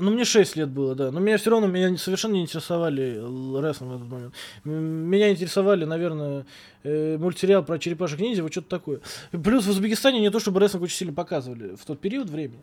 Ну, 0.00 0.12
мне 0.12 0.24
6 0.24 0.54
лет 0.54 0.68
было, 0.68 0.94
да. 0.94 1.10
Но 1.10 1.18
меня 1.18 1.38
все 1.38 1.50
равно 1.50 1.66
меня 1.66 1.96
совершенно 1.96 2.34
не 2.34 2.42
интересовали 2.42 3.14
рестлинг 3.60 3.90
в 3.92 3.96
этот 3.96 4.08
момент. 4.08 4.34
Меня 4.64 5.30
интересовали, 5.30 5.84
наверное, 5.84 6.46
э, 6.84 7.16
мультсериал 7.18 7.64
про 7.64 7.78
черепашек 7.80 8.20
ниндзя, 8.20 8.44
вот 8.44 8.52
что-то 8.52 8.68
такое. 8.68 9.00
Плюс 9.32 9.66
в 9.66 9.70
Узбекистане 9.70 10.20
не 10.20 10.30
то, 10.30 10.38
чтобы 10.38 10.60
рестлинг 10.60 10.84
очень 10.84 10.96
сильно 10.96 11.12
показывали 11.14 11.74
в 11.74 11.84
тот 11.84 11.98
период 11.98 12.30
времени. 12.30 12.62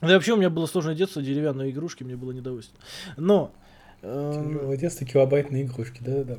Да 0.00 0.10
и 0.10 0.14
вообще 0.14 0.32
у 0.32 0.36
меня 0.36 0.48
было 0.50 0.66
сложное 0.66 0.94
детство, 0.94 1.22
деревянные 1.22 1.70
игрушки, 1.70 2.04
мне 2.04 2.16
было 2.16 2.32
недовольственно. 2.32 2.80
Но... 3.18 3.52
эм, 4.02 4.48
Тяжелое 4.54 4.76
детство, 4.78 5.06
килобайтные 5.06 5.64
игрушки, 5.64 6.00
да-да-да. 6.00 6.38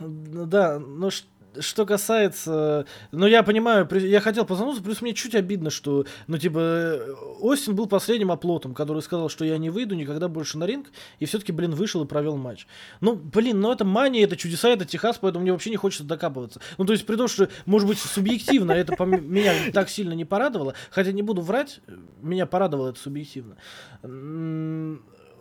Да, 0.00 0.78
но 0.78 1.10
что 1.60 1.86
касается... 1.86 2.86
Ну, 3.10 3.26
я 3.26 3.42
понимаю, 3.42 3.88
я 3.92 4.20
хотел 4.20 4.44
позвониться, 4.44 4.82
плюс 4.82 5.02
мне 5.02 5.14
чуть 5.14 5.34
обидно, 5.34 5.70
что, 5.70 6.06
ну, 6.26 6.38
типа, 6.38 6.98
Остин 7.40 7.74
был 7.74 7.86
последним 7.86 8.30
оплотом, 8.30 8.74
который 8.74 9.02
сказал, 9.02 9.28
что 9.28 9.44
я 9.44 9.58
не 9.58 9.70
выйду 9.70 9.94
никогда 9.94 10.28
больше 10.28 10.58
на 10.58 10.64
ринг, 10.64 10.90
и 11.18 11.26
все-таки, 11.26 11.52
блин, 11.52 11.74
вышел 11.74 12.02
и 12.04 12.06
провел 12.06 12.36
матч. 12.36 12.66
Ну, 13.00 13.14
блин, 13.14 13.60
ну 13.60 13.72
это 13.72 13.84
мания, 13.84 14.24
это 14.24 14.36
чудеса, 14.36 14.68
это 14.68 14.84
Техас, 14.84 15.18
поэтому 15.18 15.42
мне 15.42 15.52
вообще 15.52 15.70
не 15.70 15.76
хочется 15.76 16.04
докапываться. 16.04 16.60
Ну, 16.78 16.84
то 16.84 16.92
есть, 16.92 17.06
при 17.06 17.16
том, 17.16 17.28
что, 17.28 17.48
может 17.66 17.88
быть, 17.88 17.98
субъективно 17.98 18.72
это 18.72 19.02
меня 19.04 19.52
так 19.72 19.88
сильно 19.88 20.12
не 20.12 20.24
порадовало, 20.24 20.74
хотя 20.90 21.12
не 21.12 21.22
буду 21.22 21.42
врать, 21.42 21.80
меня 22.20 22.46
порадовало 22.46 22.90
это 22.90 22.98
субъективно. 22.98 23.56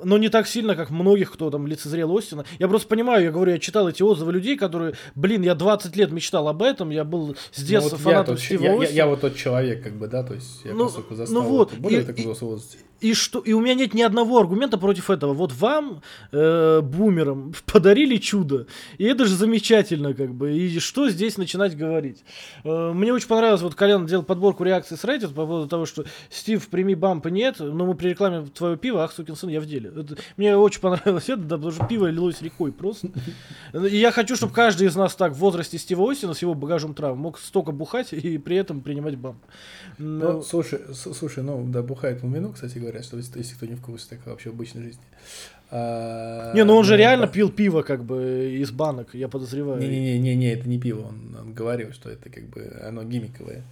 Но 0.03 0.17
не 0.17 0.29
так 0.29 0.47
сильно, 0.47 0.75
как 0.75 0.89
многих, 0.89 1.31
кто 1.31 1.49
там 1.49 1.67
лицезрел 1.67 2.15
Остина. 2.17 2.45
Я 2.59 2.67
просто 2.67 2.87
понимаю, 2.87 3.23
я 3.23 3.31
говорю, 3.31 3.51
я 3.53 3.59
читал 3.59 3.87
эти 3.89 4.01
отзывы 4.03 4.31
людей, 4.33 4.57
которые, 4.57 4.93
блин, 5.15 5.41
я 5.41 5.55
20 5.55 5.95
лет 5.95 6.11
мечтал 6.11 6.47
об 6.47 6.61
этом, 6.63 6.89
я 6.89 7.03
был 7.03 7.35
с 7.51 7.61
Ну, 7.61 7.67
детства 7.67 7.89
вот 7.97 7.99
я, 7.99 8.03
фанатом 8.11 8.35
тот, 8.35 8.43
Стива 8.43 8.63
я, 8.63 8.71
я- 8.73 8.79
Остина. 8.81 8.95
я 8.95 9.07
вот 9.07 9.21
тот 9.21 9.35
человек, 9.35 9.83
как 9.83 9.93
бы, 9.93 10.07
да, 10.07 10.23
то 10.23 10.33
есть 10.33 10.61
я 10.65 10.73
Ну, 10.73 10.85
поскольку 10.85 11.11
ну 11.11 11.15
застал 11.17 11.41
вот, 11.43 11.73
это 11.73 11.81
более 11.81 12.01
и- 12.01 12.05
так 12.05 12.17
и-. 12.19 12.23
И 13.01 13.13
что? 13.13 13.39
И 13.39 13.53
у 13.53 13.59
меня 13.61 13.73
нет 13.73 13.93
ни 13.93 14.01
одного 14.03 14.37
аргумента 14.39 14.77
против 14.77 15.09
этого. 15.09 15.33
Вот 15.33 15.51
вам, 15.53 16.01
э, 16.31 16.81
бумерам, 16.81 17.53
подарили 17.65 18.17
чудо. 18.17 18.67
И 18.99 19.05
это 19.05 19.25
же 19.25 19.35
замечательно, 19.35 20.13
как 20.13 20.33
бы. 20.33 20.55
И 20.55 20.79
что 20.79 21.09
здесь 21.09 21.37
начинать 21.37 21.75
говорить? 21.75 22.23
Э, 22.63 22.91
мне 22.93 23.11
очень 23.11 23.27
понравилось, 23.27 23.61
вот 23.61 23.73
Колян 23.75 24.05
делал 24.05 24.23
подборку 24.23 24.63
реакций 24.63 24.97
с 24.97 25.03
Reddit 25.03 25.29
по 25.29 25.45
поводу 25.47 25.67
того, 25.67 25.85
что 25.85 26.05
Стив, 26.29 26.67
прими 26.67 26.93
бампа 26.95 27.29
нет, 27.29 27.55
но 27.59 27.85
мы 27.85 27.95
при 27.95 28.09
рекламе 28.09 28.45
твое 28.53 28.77
пиво, 28.77 29.03
ах, 29.03 29.11
сукин 29.11 29.35
сын, 29.35 29.49
я 29.49 29.59
в 29.61 29.65
деле. 29.65 29.91
Это- 29.95 30.17
мне 30.37 30.55
очень 30.55 30.81
понравилось 30.81 31.27
это, 31.29 31.41
да, 31.41 31.55
потому 31.55 31.71
что 31.71 31.85
пиво 31.87 32.07
лилось 32.07 32.41
рекой 32.41 32.71
просто. 32.71 33.09
И 33.73 33.97
я 33.97 34.11
хочу, 34.11 34.35
чтобы 34.35 34.53
каждый 34.53 34.87
из 34.87 34.95
нас 34.95 35.15
так 35.15 35.33
в 35.33 35.37
возрасте 35.37 35.77
Стива 35.77 36.11
Остина 36.11 36.33
с 36.33 36.41
его 36.41 36.53
багажом 36.53 36.93
травм 36.93 37.17
мог 37.19 37.39
столько 37.39 37.71
бухать 37.71 38.13
и 38.13 38.37
при 38.37 38.57
этом 38.57 38.81
принимать 38.81 39.17
бамп. 39.17 39.37
Ну, 39.97 40.33
Ну, 40.33 40.41
слушай, 40.43 40.79
слушай, 40.93 41.41
ну, 41.43 41.65
да, 41.67 41.81
бухает 41.81 42.19
он 42.23 42.33
вино, 42.33 42.49
кстати 42.53 42.77
говоря, 42.77 42.90
что 43.01 43.17
если, 43.17 43.55
кто 43.55 43.65
не 43.65 43.75
в 43.75 43.81
курсе, 43.81 44.07
так 44.09 44.25
вообще 44.25 44.49
в 44.49 44.53
обычной 44.53 44.83
жизни. 44.83 45.03
А, 45.69 46.53
Не, 46.53 46.63
ну 46.65 46.75
он 46.75 46.83
же 46.83 46.93
ну, 46.93 46.97
реально 46.99 47.27
пил 47.27 47.49
пиво, 47.49 47.81
как 47.81 48.03
бы, 48.03 48.57
из 48.59 48.71
банок, 48.71 49.13
я 49.13 49.27
подозреваю. 49.27 49.79
Не-не-не, 49.79 50.53
это 50.53 50.67
не 50.67 50.79
пиво, 50.79 51.07
он, 51.07 51.37
он 51.39 51.53
говорил, 51.53 51.93
что 51.93 52.09
это 52.09 52.29
как 52.29 52.43
бы 52.49 52.79
оно 52.83 53.03
гиммиковое. 53.03 53.63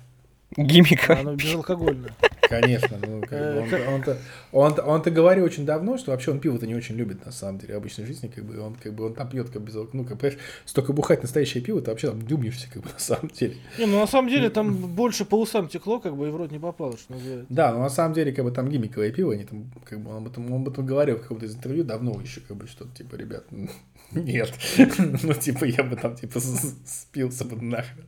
Гиммика. 0.58 1.20
Оно 1.20 1.36
безалкогольное. 1.36 2.14
Конечно, 2.50 2.98
ну, 3.06 3.22
как 3.22 3.30
бы 3.30 3.38
Э, 3.70 3.94
он-то, 3.94 4.18
он-то, 4.52 4.82
он-то, 4.84 5.12
говорил 5.12 5.46
очень 5.46 5.66
давно, 5.66 6.00
что 6.00 6.12
вообще 6.12 6.32
он 6.32 6.40
пиво-то 6.40 6.66
не 6.66 6.74
очень 6.74 6.96
любит, 6.96 7.24
на 7.24 7.32
самом 7.32 7.60
деле, 7.60 7.76
в 7.76 7.78
обычной 7.78 8.06
жизни, 8.06 8.28
как 8.28 8.44
бы, 8.44 8.60
он, 8.60 8.74
как 8.74 8.94
бы, 8.94 9.06
он 9.06 9.14
там 9.14 9.30
пьет, 9.30 9.50
как 9.52 9.62
без 9.62 9.76
алк- 9.76 9.92
ну, 9.94 10.04
как, 10.04 10.18
понимаешь, 10.18 10.40
столько 10.66 10.92
бухать 10.92 11.22
настоящее 11.22 11.64
пиво, 11.64 11.80
ты 11.80 11.92
вообще 11.92 12.10
там 12.10 12.24
дюбнешься, 12.24 12.68
как 12.74 12.82
бы, 12.82 12.90
на 12.92 13.00
самом 13.00 13.28
деле. 13.30 13.58
Не, 13.78 13.86
ну 13.86 14.00
на 14.00 14.08
самом 14.08 14.30
деле 14.30 14.50
там 14.50 14.76
больше 14.76 15.26
по 15.26 15.40
усам 15.40 15.68
текло, 15.68 16.00
как 16.00 16.18
бы, 16.18 16.28
и 16.28 16.32
в 16.32 16.36
рот 16.36 16.52
не 16.52 16.60
попало, 16.60 16.98
что 16.98 17.14
называется. 17.14 17.46
Да, 17.50 17.72
но 17.72 17.82
на 17.82 17.90
самом 17.90 18.16
деле, 18.16 18.32
как 18.32 18.44
бы, 18.44 18.52
там 18.52 18.68
гиммиковое 18.68 19.12
пиво, 19.12 19.34
они 19.34 19.44
там, 19.44 19.72
как 19.86 20.00
бы, 20.02 20.10
он 20.10 20.18
об 20.18 20.28
этом, 20.28 20.52
он 20.52 20.62
об 20.62 20.70
этом 20.70 20.88
говорил 20.88 21.18
в 21.18 21.22
каком-то 21.22 21.46
из 21.46 21.56
интервью 21.56 21.84
давно 21.84 22.20
еще, 22.20 22.42
как 22.42 22.58
бы, 22.58 22.66
что, 22.66 22.88
типа, 22.88 23.16
ребят, 23.16 23.44
нет, 24.12 24.52
ну, 24.98 25.34
типа, 25.36 25.66
я 25.66 25.84
бы 25.84 25.96
там, 25.96 26.16
типа, 26.16 26.40
спился 26.40 27.46
бы 27.46 27.62
нахрен. 27.64 28.06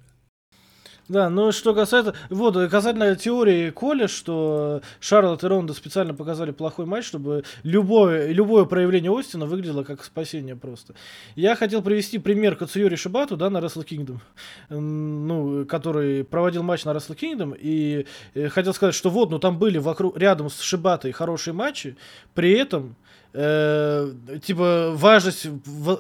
Да, 1.12 1.30
ну 1.30 1.52
что 1.52 1.76
касается... 1.76 2.16
Вот, 2.30 2.56
касательно 2.70 3.18
теории 3.18 3.70
Коля, 3.70 4.08
что 4.08 4.82
Шарлотт 5.02 5.44
и 5.44 5.48
Ронда 5.48 5.74
специально 5.74 6.14
показали 6.14 6.52
плохой 6.52 6.86
матч, 6.86 7.06
чтобы 7.06 7.44
любое, 7.64 8.32
любое 8.32 8.64
проявление 8.64 9.12
Остина 9.12 9.46
выглядело 9.46 9.84
как 9.84 10.06
спасение 10.06 10.56
просто. 10.56 10.96
Я 11.36 11.58
хотел 11.58 11.82
привести 11.82 12.18
пример 12.18 12.56
Кацуюри 12.56 12.96
Шибату, 12.96 13.36
да, 13.36 13.50
на 13.50 13.58
Wrestle 13.58 13.86
Kingdom, 13.86 14.20
ну, 14.70 15.66
который 15.66 16.24
проводил 16.24 16.64
матч 16.64 16.86
на 16.86 16.92
Wrestle 16.92 17.18
Kingdom, 17.18 17.58
и 17.60 18.06
э, 18.34 18.48
хотел 18.48 18.74
сказать, 18.74 18.96
что 18.96 19.10
вот, 19.10 19.32
ну 19.32 19.40
там 19.40 19.60
были 19.60 19.80
вокруг, 19.80 20.18
рядом 20.18 20.50
с 20.50 20.62
Шибатой 20.62 21.12
хорошие 21.12 21.54
матчи, 21.54 21.98
при 22.34 22.54
этом 22.54 22.96
э, 23.34 24.14
типа 24.44 24.92
важность 24.94 25.48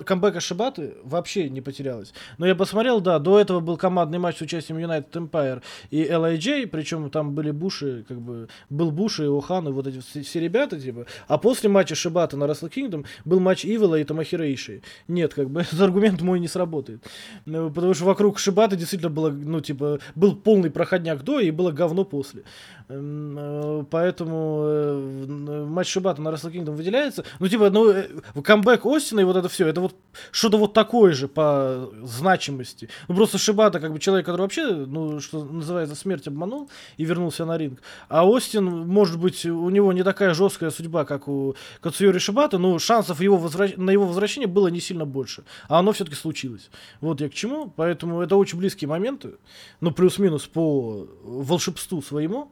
камбэка 0.05 0.39
Шибаты 0.39 0.95
вообще 1.03 1.49
не 1.49 1.61
потерялась. 1.61 2.13
Но 2.37 2.47
я 2.47 2.55
посмотрел, 2.55 3.01
да, 3.01 3.19
до 3.19 3.39
этого 3.39 3.59
был 3.59 3.77
командный 3.77 4.19
матч 4.19 4.37
с 4.37 4.41
участием 4.41 4.77
United 4.77 5.11
Empire 5.11 5.61
и 5.89 6.03
LIJ, 6.03 6.67
причем 6.67 7.09
там 7.09 7.33
были 7.33 7.51
Буши, 7.51 8.05
как 8.07 8.19
бы, 8.21 8.47
был 8.69 8.91
Буши 8.91 9.23
и 9.25 9.37
Охан, 9.37 9.67
и 9.67 9.71
вот 9.71 9.87
эти 9.87 9.99
все, 9.99 10.21
все 10.21 10.39
ребята, 10.39 10.79
типа. 10.79 11.05
А 11.27 11.37
после 11.37 11.69
матча 11.69 11.95
Шибата 11.95 12.37
на 12.37 12.45
Wrestle 12.45 12.71
Kingdom 12.71 13.05
был 13.25 13.39
матч 13.39 13.65
Ивела 13.65 13.95
и 13.95 14.03
Тамахира 14.03 14.51
Иши. 14.53 14.81
Нет, 15.07 15.33
как 15.33 15.49
бы, 15.49 15.61
этот 15.61 15.79
аргумент 15.79 16.21
мой 16.21 16.39
не 16.39 16.47
сработает. 16.47 17.03
Ну, 17.45 17.69
потому 17.69 17.93
что 17.93 18.05
вокруг 18.05 18.39
Шибата 18.39 18.75
действительно 18.75 19.11
было, 19.11 19.29
ну, 19.29 19.61
типа, 19.61 19.99
был 20.15 20.35
полный 20.35 20.69
проходняк 20.69 21.23
до 21.23 21.39
и 21.39 21.51
было 21.51 21.71
говно 21.71 22.03
после. 22.05 22.43
Э, 22.89 23.83
Поэтому 23.89 24.63
э, 24.65 25.65
матч 25.67 25.87
Шибата 25.87 26.21
на 26.21 26.29
Wrestle 26.29 26.51
Kingdom 26.51 26.71
выделяется. 26.71 27.20
Ну, 27.39 27.47
типа, 27.47 27.69
ну, 27.69 27.89
э, 27.89 28.07
камбэк 28.43 28.85
Остина 28.85 29.21
и 29.21 29.23
вот 29.23 29.35
это 29.35 29.49
все, 29.49 29.67
это 29.67 29.81
вот 29.81 29.95
что-то 30.31 30.57
вот 30.57 30.73
такое 30.73 31.13
же 31.13 31.27
по 31.27 31.89
значимости. 32.03 32.89
Ну, 33.07 33.15
просто 33.15 33.37
Шибата, 33.37 33.79
как 33.79 33.93
бы, 33.93 33.99
человек, 33.99 34.25
который 34.25 34.41
вообще, 34.41 34.67
ну, 34.67 35.19
что 35.19 35.43
называется, 35.43 35.95
смерть 35.95 36.27
обманул 36.27 36.69
и 36.97 37.05
вернулся 37.05 37.45
на 37.45 37.57
ринг. 37.57 37.81
А 38.09 38.27
Остин, 38.27 38.65
может 38.65 39.19
быть, 39.19 39.45
у 39.45 39.69
него 39.69 39.93
не 39.93 40.03
такая 40.03 40.33
жесткая 40.33 40.69
судьба, 40.71 41.05
как 41.05 41.27
у 41.27 41.55
Кацуюри 41.81 42.19
Шибата, 42.19 42.57
но 42.57 42.77
шансов 42.79 43.21
его 43.21 43.37
возвращ- 43.37 43.77
на 43.77 43.91
его 43.91 44.05
возвращение 44.05 44.47
было 44.47 44.67
не 44.67 44.79
сильно 44.79 45.05
больше. 45.05 45.43
А 45.67 45.79
оно 45.79 45.91
все-таки 45.93 46.15
случилось. 46.15 46.69
Вот 46.99 47.21
я 47.21 47.29
к 47.29 47.33
чему. 47.33 47.71
Поэтому 47.75 48.21
это 48.21 48.35
очень 48.35 48.57
близкие 48.57 48.87
моменты. 48.87 49.35
Ну, 49.79 49.91
плюс-минус 49.91 50.45
по 50.47 51.07
волшебству 51.23 52.01
своему. 52.01 52.51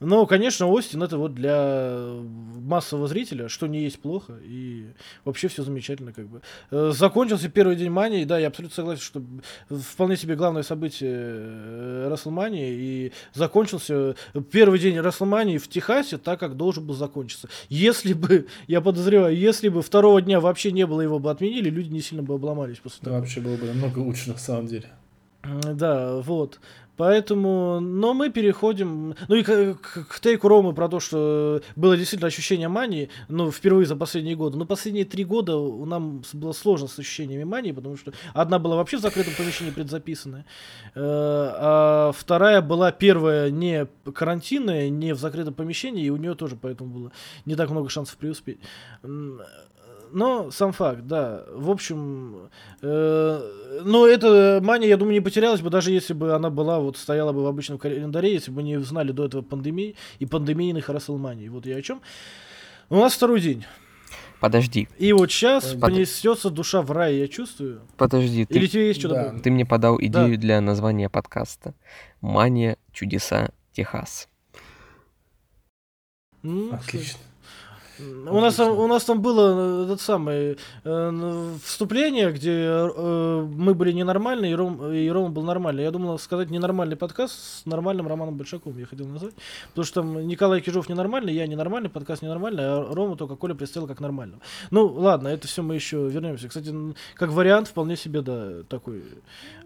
Но, 0.00 0.26
конечно, 0.26 0.66
Остин 0.68 1.02
это 1.02 1.18
вот 1.18 1.34
для 1.34 1.98
массового 2.62 3.08
зрителя, 3.08 3.48
что 3.48 3.66
не 3.66 3.82
есть 3.82 3.98
плохо, 4.00 4.34
и 4.44 4.86
вообще 5.24 5.48
все 5.48 5.62
замечательно, 5.64 6.12
как 6.12 6.28
бы. 6.28 6.40
Э, 6.70 6.92
Закончился 6.94 7.48
первый 7.48 7.74
день 7.74 7.90
Мании, 7.90 8.24
да, 8.24 8.38
я 8.38 8.48
абсолютно 8.48 8.74
согласен, 8.76 9.02
что 9.02 9.22
вполне 9.68 10.16
себе 10.16 10.36
главное 10.36 10.62
событие 10.62 11.10
э, 11.12 12.08
Расселмании, 12.10 12.72
и 12.72 13.12
закончился 13.34 14.14
первый 14.52 14.78
день 14.78 15.00
Расселмании 15.00 15.58
в 15.58 15.68
Техасе 15.68 16.18
так, 16.18 16.38
как 16.38 16.56
должен 16.56 16.86
был 16.86 16.94
закончиться. 16.94 17.48
Если 17.68 18.12
бы, 18.12 18.46
я 18.68 18.80
подозреваю, 18.80 19.36
если 19.36 19.68
бы 19.68 19.82
второго 19.82 20.22
дня 20.22 20.40
вообще 20.40 20.70
не 20.70 20.86
было, 20.86 21.00
его 21.00 21.18
бы 21.18 21.30
отменили, 21.30 21.70
люди 21.70 21.88
не 21.92 22.00
сильно 22.00 22.22
бы 22.22 22.34
обломались 22.34 22.78
после 22.78 22.98
Это 22.98 23.04
того. 23.06 23.16
вообще 23.20 23.40
было 23.40 23.56
бы 23.56 23.66
намного 23.66 23.98
лучше, 23.98 24.30
на 24.30 24.38
самом 24.38 24.66
деле. 24.68 24.88
Да, 25.44 26.16
вот. 26.20 26.60
Поэтому, 26.98 27.78
но 27.78 28.12
мы 28.12 28.28
переходим, 28.28 29.14
ну 29.28 29.34
и 29.36 29.44
к, 29.44 29.74
к- 29.76 30.08
к 30.08 30.20
тейку 30.20 30.48
Ромы 30.48 30.74
про 30.74 30.88
то, 30.88 30.98
что 30.98 31.62
было 31.76 31.96
действительно 31.96 32.26
ощущение 32.26 32.66
мании, 32.66 33.08
ну, 33.28 33.52
впервые 33.52 33.86
за 33.86 33.94
последние 33.94 34.34
годы. 34.34 34.58
Но 34.58 34.66
последние 34.66 35.04
три 35.04 35.24
года 35.24 35.56
нам 35.86 36.22
было 36.32 36.50
сложно 36.50 36.88
с 36.88 36.98
ощущениями 36.98 37.44
мании, 37.44 37.70
потому 37.70 37.96
что 37.96 38.12
одна 38.34 38.58
была 38.58 38.74
вообще 38.74 38.96
в 38.96 39.00
закрытом 39.00 39.32
помещении 39.38 39.70
предзаписанная, 39.70 40.44
э, 40.96 41.00
а 41.00 42.10
вторая 42.16 42.62
была 42.62 42.90
первая 42.90 43.50
не 43.50 43.86
карантинная, 44.12 44.88
не 44.90 45.14
в 45.14 45.18
закрытом 45.20 45.54
помещении, 45.54 46.04
и 46.04 46.10
у 46.10 46.16
нее 46.16 46.34
тоже 46.34 46.56
поэтому 46.60 46.90
было 46.90 47.12
не 47.46 47.54
так 47.54 47.70
много 47.70 47.88
шансов 47.88 48.16
преуспеть. 48.16 48.58
Но 50.12 50.50
сам 50.50 50.72
факт, 50.72 51.02
да. 51.06 51.44
В 51.52 51.70
общем, 51.70 52.48
э, 52.82 53.80
но 53.84 54.06
эта 54.06 54.60
мания, 54.62 54.88
я 54.88 54.96
думаю, 54.96 55.14
не 55.14 55.20
потерялась 55.20 55.60
бы, 55.60 55.70
даже 55.70 55.90
если 55.90 56.14
бы 56.14 56.34
она 56.34 56.50
была, 56.50 56.78
вот 56.80 56.96
стояла 56.96 57.32
бы 57.32 57.42
в 57.42 57.46
обычном 57.46 57.78
календаре, 57.78 58.32
если 58.32 58.50
бы 58.50 58.62
не 58.62 58.78
знали 58.80 59.12
до 59.12 59.26
этого 59.26 59.42
пандемии 59.42 59.96
и 60.18 60.26
пандемийных 60.26 60.88
Расселманий. 60.88 61.48
Вот 61.48 61.66
я 61.66 61.76
о 61.76 61.82
чем. 61.82 62.00
У 62.90 62.96
нас 62.96 63.14
второй 63.14 63.40
день. 63.40 63.64
Подожди, 64.40 64.88
И 64.98 65.12
вот 65.12 65.32
сейчас 65.32 65.72
Под- 65.72 65.80
понесется 65.80 66.48
душа 66.50 66.80
в 66.80 66.92
рай, 66.92 67.16
я 67.16 67.26
чувствую. 67.26 67.80
подожди. 67.96 68.46
Ты, 68.46 68.54
Или 68.58 68.66
тебе 68.68 68.86
есть 68.88 69.00
что 69.00 69.08
Да. 69.08 69.24
добавить? 69.24 69.42
ты 69.42 69.50
мне 69.50 69.66
подал 69.66 69.98
идею 70.00 70.36
Да. 70.36 70.40
для 70.40 70.60
названия 70.60 71.08
подкаста. 71.10 71.74
Мания, 72.20 72.76
чудеса, 72.92 73.50
Техас. 73.72 74.28
М, 76.44 76.72
Отлично. 76.72 77.18
У 78.00 78.40
нас, 78.40 78.58
у 78.58 78.86
нас 78.86 79.04
там 79.04 79.20
было 79.22 79.82
э, 79.82 79.84
этот 79.86 80.00
самый 80.00 80.56
э, 80.84 81.54
вступление, 81.64 82.32
где 82.32 82.52
э, 82.52 83.46
мы 83.48 83.74
были 83.74 83.92
ненормальные, 83.92 84.52
и, 84.52 84.54
Ром, 84.54 84.92
и 84.92 85.08
Рома 85.08 85.30
был 85.30 85.42
нормальный. 85.42 85.82
Я 85.82 85.90
думал 85.90 86.18
сказать 86.18 86.50
ненормальный 86.50 86.96
подкаст 86.96 87.34
с 87.34 87.66
нормальным 87.66 88.06
Романом 88.06 88.36
Большаковым, 88.36 88.78
я 88.78 88.86
хотел 88.86 89.06
назвать. 89.06 89.34
Потому 89.70 89.84
что 89.84 89.94
там 90.02 90.26
Николай 90.26 90.60
Кижов 90.60 90.88
ненормальный, 90.88 91.34
я 91.34 91.46
ненормальный, 91.46 91.90
подкаст 91.90 92.22
ненормальный, 92.22 92.64
а 92.64 92.94
Рома 92.94 93.16
только 93.16 93.36
Коля 93.36 93.54
представил 93.54 93.86
как 93.86 94.00
нормального. 94.00 94.40
Ну, 94.70 94.86
ладно, 94.86 95.28
это 95.28 95.48
все 95.48 95.62
мы 95.62 95.74
еще 95.74 96.08
вернемся. 96.08 96.48
Кстати, 96.48 96.74
как 97.14 97.30
вариант, 97.30 97.68
вполне 97.68 97.96
себе, 97.96 98.22
да, 98.22 98.62
такой. 98.68 99.02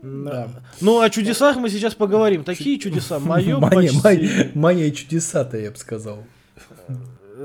Да. 0.03 0.49
Ну, 0.81 1.01
о 1.01 1.11
чудесах 1.11 1.57
мы 1.57 1.69
сейчас 1.69 1.95
поговорим. 1.95 2.45
Такие 2.45 2.79
чудеса, 2.79 3.19
мое 3.19 3.59
Мания, 3.59 3.91
почти. 3.91 4.01
мания, 4.03 4.51
мания 4.55 4.91
чудеса-то, 4.91 5.59
я 5.59 5.71
бы 5.71 5.77
сказал. 5.77 6.25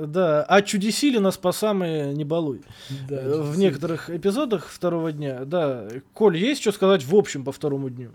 Да, 0.06 0.44
а 0.44 0.61
чудесили 0.61 1.18
нас 1.18 1.38
по 1.38 1.52
самые 1.52 2.14
не 2.14 2.24
балуй. 2.24 2.61
Да, 3.10 3.15
Э, 3.15 3.41
в 3.41 3.57
некоторых 3.57 4.10
эпизодах 4.10 4.68
второго 4.68 5.11
дня. 5.11 5.45
Да, 5.45 5.88
Коль, 6.14 6.38
есть 6.38 6.61
что 6.61 6.72
сказать 6.72 7.03
в 7.03 7.15
общем 7.15 7.44
по 7.44 7.52
второму 7.52 7.90
дню? 7.90 8.11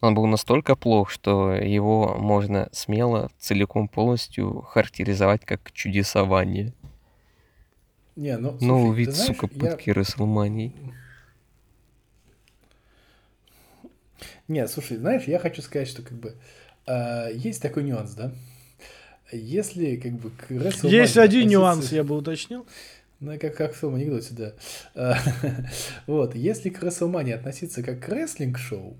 Он 0.00 0.14
был 0.14 0.26
настолько 0.26 0.76
плох, 0.76 1.10
что 1.10 1.52
его 1.52 2.14
можно 2.16 2.68
смело, 2.72 3.30
целиком 3.38 3.88
полностью 3.88 4.60
характеризовать 4.62 5.44
как 5.44 5.72
чудесование. 5.72 6.72
Не, 8.14 8.36
ну, 8.38 8.56
ну, 8.60 8.80
слушай, 8.80 8.96
вид, 8.96 9.08
ты 9.08 9.12
знаешь, 9.14 9.26
сука, 9.36 9.48
я- 9.52 9.60
пытки 9.60 9.90
Расселмании. 9.90 10.72
Не, 14.46 14.66
слушай, 14.66 14.96
знаешь, 14.96 15.24
я 15.24 15.38
хочу 15.38 15.62
сказать, 15.62 15.88
что 15.88 16.02
как 16.02 16.18
бы 16.18 16.34
а, 16.88 17.28
есть 17.30 17.60
такой 17.62 17.84
нюанс, 17.84 18.12
да? 18.14 18.32
Если 19.30 19.96
как 19.96 20.12
бы 20.12 20.30
к 20.30 20.50
WrestleMania 20.50 20.88
есть 20.90 21.16
один 21.18 21.40
относиться- 21.42 21.48
нюанс, 21.50 21.92
я 21.92 22.02
бы 22.02 22.16
уточнил. 22.16 22.66
Ну, 23.20 23.38
как, 23.38 23.56
как 23.56 23.74
в 23.74 23.80
том 23.80 23.94
анекдоте, 23.96 24.32
да. 24.34 24.52
А, 24.94 25.16
Вот, 26.06 26.34
если 26.34 26.70
к 26.70 26.82
WrestleMania 26.82 27.34
относиться 27.34 27.82
как 27.82 28.00
к 28.00 28.08
рестлинг-шоу, 28.08 28.96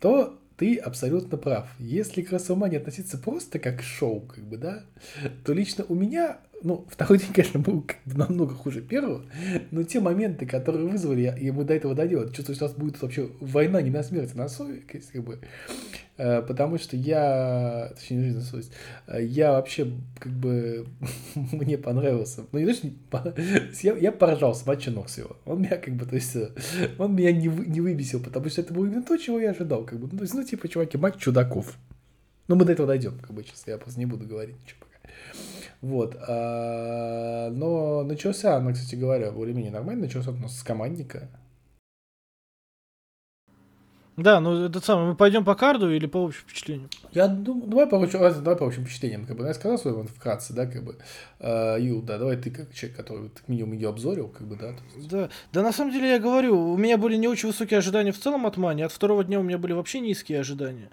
то 0.00 0.38
ты 0.56 0.76
абсолютно 0.76 1.36
прав. 1.36 1.68
Если 1.78 2.22
к 2.22 2.32
WrestleMania 2.32 2.76
относиться 2.78 3.18
просто 3.18 3.58
как 3.58 3.80
к 3.80 3.82
шоу, 3.82 4.20
как 4.20 4.44
бы, 4.44 4.56
да, 4.56 4.84
то 5.44 5.52
лично 5.52 5.84
у 5.88 5.94
меня, 5.94 6.38
ну, 6.62 6.86
второй 6.90 7.18
день, 7.18 7.32
конечно, 7.32 7.60
был 7.60 7.84
намного 8.06 8.54
хуже 8.54 8.80
первого, 8.82 9.22
но 9.70 9.82
те 9.82 10.00
моменты, 10.00 10.46
которые 10.46 10.88
вызвали, 10.88 11.20
я- 11.38 11.52
мы 11.52 11.64
до 11.64 11.74
этого 11.74 11.94
дойдем, 11.94 12.30
чувствую, 12.32 12.56
что 12.56 12.66
нас 12.66 12.74
будет 12.74 13.00
вообще 13.02 13.28
война 13.40 13.82
не 13.82 13.90
на 13.90 14.02
смерть, 14.02 14.30
а 14.34 14.38
на 14.38 14.48
совесть, 14.48 14.86
как 15.12 15.24
бы, 15.24 15.38
Э, 16.18 16.40
потому 16.40 16.78
что 16.78 16.96
я, 16.96 17.92
точнее, 17.94 18.16
не 18.16 18.24
жизнь 18.24 18.38
на 18.38 18.42
совесть, 18.42 18.72
э, 19.06 19.22
я 19.22 19.52
вообще, 19.52 19.92
как 20.18 20.32
бы, 20.32 20.86
мне 21.52 21.76
понравился, 21.76 22.44
ну, 22.52 22.58
не 22.58 22.72
то, 23.10 23.34
я, 23.82 23.94
я 23.96 24.12
поражал 24.12 24.54
с 24.54 24.64
матча 24.64 24.90
Ноксио, 24.90 25.36
он 25.44 25.60
меня, 25.60 25.76
как 25.76 25.92
бы, 25.94 26.06
то 26.06 26.14
есть, 26.14 26.34
э, 26.34 26.48
он 26.96 27.14
меня 27.14 27.32
не, 27.32 27.50
вы- 27.50 27.66
не 27.66 27.82
выбесил, 27.82 28.20
потому 28.20 28.48
что 28.48 28.62
это 28.62 28.72
было 28.72 28.86
именно 28.86 29.02
то, 29.02 29.18
чего 29.18 29.38
я 29.38 29.50
ожидал, 29.50 29.84
как 29.84 29.98
бы, 29.98 30.08
ну, 30.10 30.16
то 30.16 30.24
есть, 30.24 30.32
ну, 30.32 30.42
типа, 30.42 30.68
чуваки, 30.68 30.96
матч 30.96 31.16
чудаков, 31.18 31.76
ну, 32.48 32.56
мы 32.56 32.64
до 32.64 32.72
этого 32.72 32.88
дойдем, 32.88 33.18
как 33.18 33.32
бы, 33.32 33.42
сейчас 33.42 33.64
я 33.66 33.76
просто 33.76 34.00
не 34.00 34.06
буду 34.06 34.24
говорить 34.24 34.56
ничего. 34.64 34.85
Вот. 35.80 36.16
а, 36.28 37.50
Но 37.50 38.02
начался, 38.04 38.56
она, 38.56 38.72
кстати 38.72 38.94
говоря, 38.94 39.30
более-менее 39.30 39.72
нормально, 39.72 40.02
начался 40.04 40.30
у 40.30 40.34
нас 40.34 40.58
с 40.58 40.62
командника. 40.62 41.28
Да, 44.16 44.40
ну 44.40 44.64
этот 44.64 44.82
самый, 44.82 45.08
мы 45.08 45.14
пойдем 45.14 45.44
по 45.44 45.54
карду 45.54 45.92
или 45.92 46.06
по 46.06 46.24
общему 46.24 46.48
впечатлению? 46.48 46.88
Я 47.12 47.28
думаю, 47.28 47.68
давай 47.68 47.86
по 47.86 47.98
давай 48.06 48.56
по 48.56 48.66
общим 48.66 48.84
впечатлениям, 48.84 49.26
как 49.26 49.36
бы, 49.36 49.42
ну, 49.42 49.48
я 49.48 49.54
сказал 49.54 49.76
свой 49.78 49.92
вот 49.92 50.08
вкратце, 50.08 50.54
да, 50.54 50.66
как 50.66 50.84
бы, 50.84 50.96
А, 51.38 51.76
Юл, 51.76 52.00
да, 52.00 52.16
давай 52.16 52.38
ты 52.38 52.50
как 52.50 52.72
человек, 52.72 52.96
который 52.96 53.28
как 53.28 53.46
минимум 53.46 53.74
ее 53.74 53.90
обзорил, 53.90 54.28
как 54.28 54.46
бы, 54.46 54.56
да, 54.56 54.74
есть- 54.96 55.08
Да, 55.10 55.28
да, 55.52 55.62
на 55.62 55.70
самом 55.72 55.92
деле 55.92 56.08
я 56.08 56.18
говорю, 56.18 56.58
у 56.72 56.78
меня 56.78 56.96
были 56.96 57.16
не 57.16 57.28
очень 57.28 57.48
высокие 57.48 57.76
ожидания 57.78 58.12
в 58.12 58.18
целом 58.18 58.46
от 58.46 58.56
Мани, 58.56 58.82
от 58.82 58.92
второго 58.92 59.22
дня 59.22 59.38
у 59.38 59.42
меня 59.42 59.58
были 59.58 59.74
вообще 59.74 60.00
низкие 60.00 60.40
ожидания. 60.40 60.88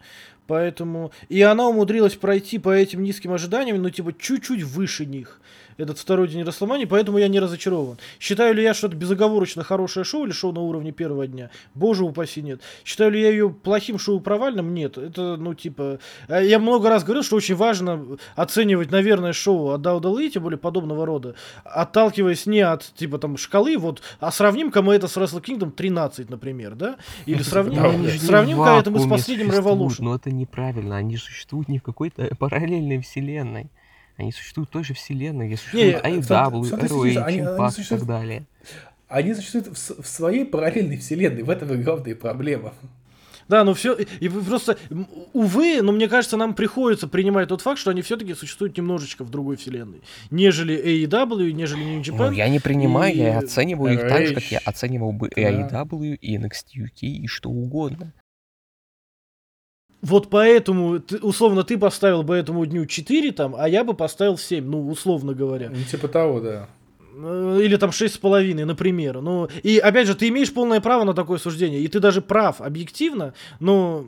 Поэтому... 0.48 1.12
И 1.30 1.42
она 1.42 1.68
умудрилась 1.68 2.16
пройти 2.16 2.60
по 2.60 2.70
этим 2.70 3.04
низким 3.04 3.32
ожиданиям, 3.32 3.82
ну, 3.82 3.90
типа, 3.90 4.14
чуть-чуть 4.18 4.64
выше 4.64 5.06
них. 5.06 5.40
Этот 5.78 5.98
второй 5.98 6.28
день 6.28 6.44
Расселмани, 6.44 6.86
поэтому 6.86 7.18
я 7.18 7.28
не 7.28 7.40
разочарован. 7.40 7.98
Считаю 8.20 8.54
ли 8.54 8.64
я, 8.64 8.74
что 8.74 8.88
это 8.88 8.96
безоговорочно 8.96 9.64
хорошее 9.64 10.04
шоу 10.04 10.26
или 10.26 10.32
шоу 10.32 10.52
на 10.52 10.62
уровне 10.62 10.92
первого 10.92 11.28
дня? 11.28 11.50
Боже 11.74 12.04
упаси, 12.04 12.42
нет. 12.42 12.62
Считаю 12.86 13.12
ли 13.12 13.22
я 13.22 13.30
ее 13.30 13.50
плохим 13.50 13.98
шоу 14.00 14.20
провальным? 14.20 14.74
Нет. 14.74 14.98
Это, 14.98 15.38
ну, 15.38 15.54
типа... 15.54 16.00
э, 16.28 16.46
Я 16.46 16.60
много 16.60 16.90
раз 16.90 17.04
говорил, 17.04 17.24
что 17.24 17.36
очень 17.36 17.56
важно 17.56 18.18
оценивать, 18.36 18.92
наверное, 18.92 19.34
шоу 19.34 19.70
от 19.70 19.82
Дауда 19.82 20.10
Лэй, 20.10 20.30
тем 20.30 20.44
более 20.44 20.58
подобного 20.58 21.06
рода, 21.06 21.36
отталкиваясь 21.64 22.46
не 22.46 22.62
от, 22.62 22.94
типа, 22.96 23.18
там, 23.18 23.38
шкалы, 23.38 23.78
вот, 23.78 24.02
а 24.20 24.32
сравним-ка 24.32 24.82
мы 24.82 24.96
это 24.96 25.08
с 25.08 25.18
Wrestle 25.18 25.44
Kingdom 25.44 25.72
13, 25.72 26.30
например, 26.30 26.76
да? 26.76 26.98
Или 27.26 27.42
сравним-ка 27.44 28.78
это 28.80 28.92
мы 28.92 29.00
с 29.00 29.08
последним 29.08 29.52
Revolution. 29.52 30.04
Но 30.04 30.16
это 30.16 30.32
неправильно. 30.32 30.98
Они 30.98 31.18
существуют 31.18 31.70
не 31.70 31.80
в 31.80 31.84
какой-то 31.84 32.30
параллельной 32.40 33.00
вселенной. 33.02 33.70
Они 34.18 34.32
существуют 34.32 34.70
в 34.70 34.74
той 34.74 34.84
же 34.84 34.94
вселенной, 34.94 35.48
где 35.48 35.58
существуют 35.58 36.04
Не, 36.06 36.22
в 36.22 36.28
том- 36.28 36.54
AEW, 36.54 36.62
ROH, 36.62 36.88
суть, 36.88 37.18
они- 37.18 37.18
они 37.18 37.40
Impact 37.40 37.82
и 37.82 37.84
так 37.84 38.06
далее. 38.06 38.44
Они 39.08 39.34
существуют 39.34 39.68
в, 39.68 40.02
в 40.04 40.08
своей 40.08 40.46
параллельной 40.46 40.98
вселенной, 40.98 41.44
в 41.44 41.50
этом 41.50 41.74
и 41.74 41.78
главная 41.78 42.16
проблема. 42.16 42.74
Да, 43.50 43.64
ну 43.66 43.74
все, 43.74 43.94
и 43.96 44.30
просто, 44.30 44.78
увы, 45.34 45.82
но 45.82 45.92
мне 45.92 46.08
кажется, 46.08 46.38
нам 46.38 46.56
приходится 46.56 47.08
принимать 47.10 47.50
тот 47.50 47.62
факт, 47.62 47.78
что 47.78 47.92
они 47.92 48.02
все-таки 48.02 48.34
существуют 48.36 48.78
немножечко 48.78 49.24
в 49.26 49.30
другой 49.30 49.58
вселенной, 49.58 50.02
нежели 50.32 50.76
AEW, 51.06 51.52
нежели 51.52 51.84
New 51.84 52.02
Japan. 52.02 52.30
Ну, 52.30 52.32
я 52.32 52.48
не 52.48 52.60
принимаю, 52.60 53.14
я 53.16 53.34
и 53.34 53.44
оцениваю 53.44 53.94
их 53.96 54.02
так 54.08 54.28
же, 54.28 54.34
как 54.36 54.44
я 54.46 54.60
оценивал 54.64 55.12
бы. 55.12 55.28
AEW, 55.36 56.16
и 56.16 56.38
NXT 56.38 56.66
UK, 56.78 57.02
и 57.02 57.28
что 57.28 57.50
угодно. 57.50 58.14
Вот 60.04 60.30
поэтому, 60.30 61.00
ты- 61.00 61.18
условно, 61.18 61.64
ты 61.64 61.78
поставил 61.78 62.24
бы 62.24 62.36
этому 62.36 62.66
дню 62.66 62.86
4 62.86 63.32
там, 63.32 63.56
а 63.58 63.68
я 63.70 63.84
бы 63.84 63.94
поставил 63.94 64.38
7, 64.38 64.66
ну, 64.70 64.90
условно 64.90 65.34
говоря. 65.34 65.70
Ну, 65.70 65.82
типа 65.90 66.08
того, 66.10 66.40
да. 66.42 66.68
Э, 67.16 67.60
Или 67.64 67.78
там 67.78 67.92
шесть 67.92 68.16
с 68.16 68.18
половиной, 68.18 68.66
например. 68.66 69.22
Ну, 69.22 69.48
и 69.64 69.78
опять 69.78 70.08
же, 70.08 70.16
ты 70.16 70.28
имеешь 70.28 70.54
полное 70.54 70.82
право 70.82 71.06
на 71.06 71.14
такое 71.14 71.38
суждение. 71.40 71.80
И 71.80 71.88
ты 71.88 72.00
даже 72.02 72.22
прав 72.22 72.60
объективно, 72.60 73.34
но 73.62 74.06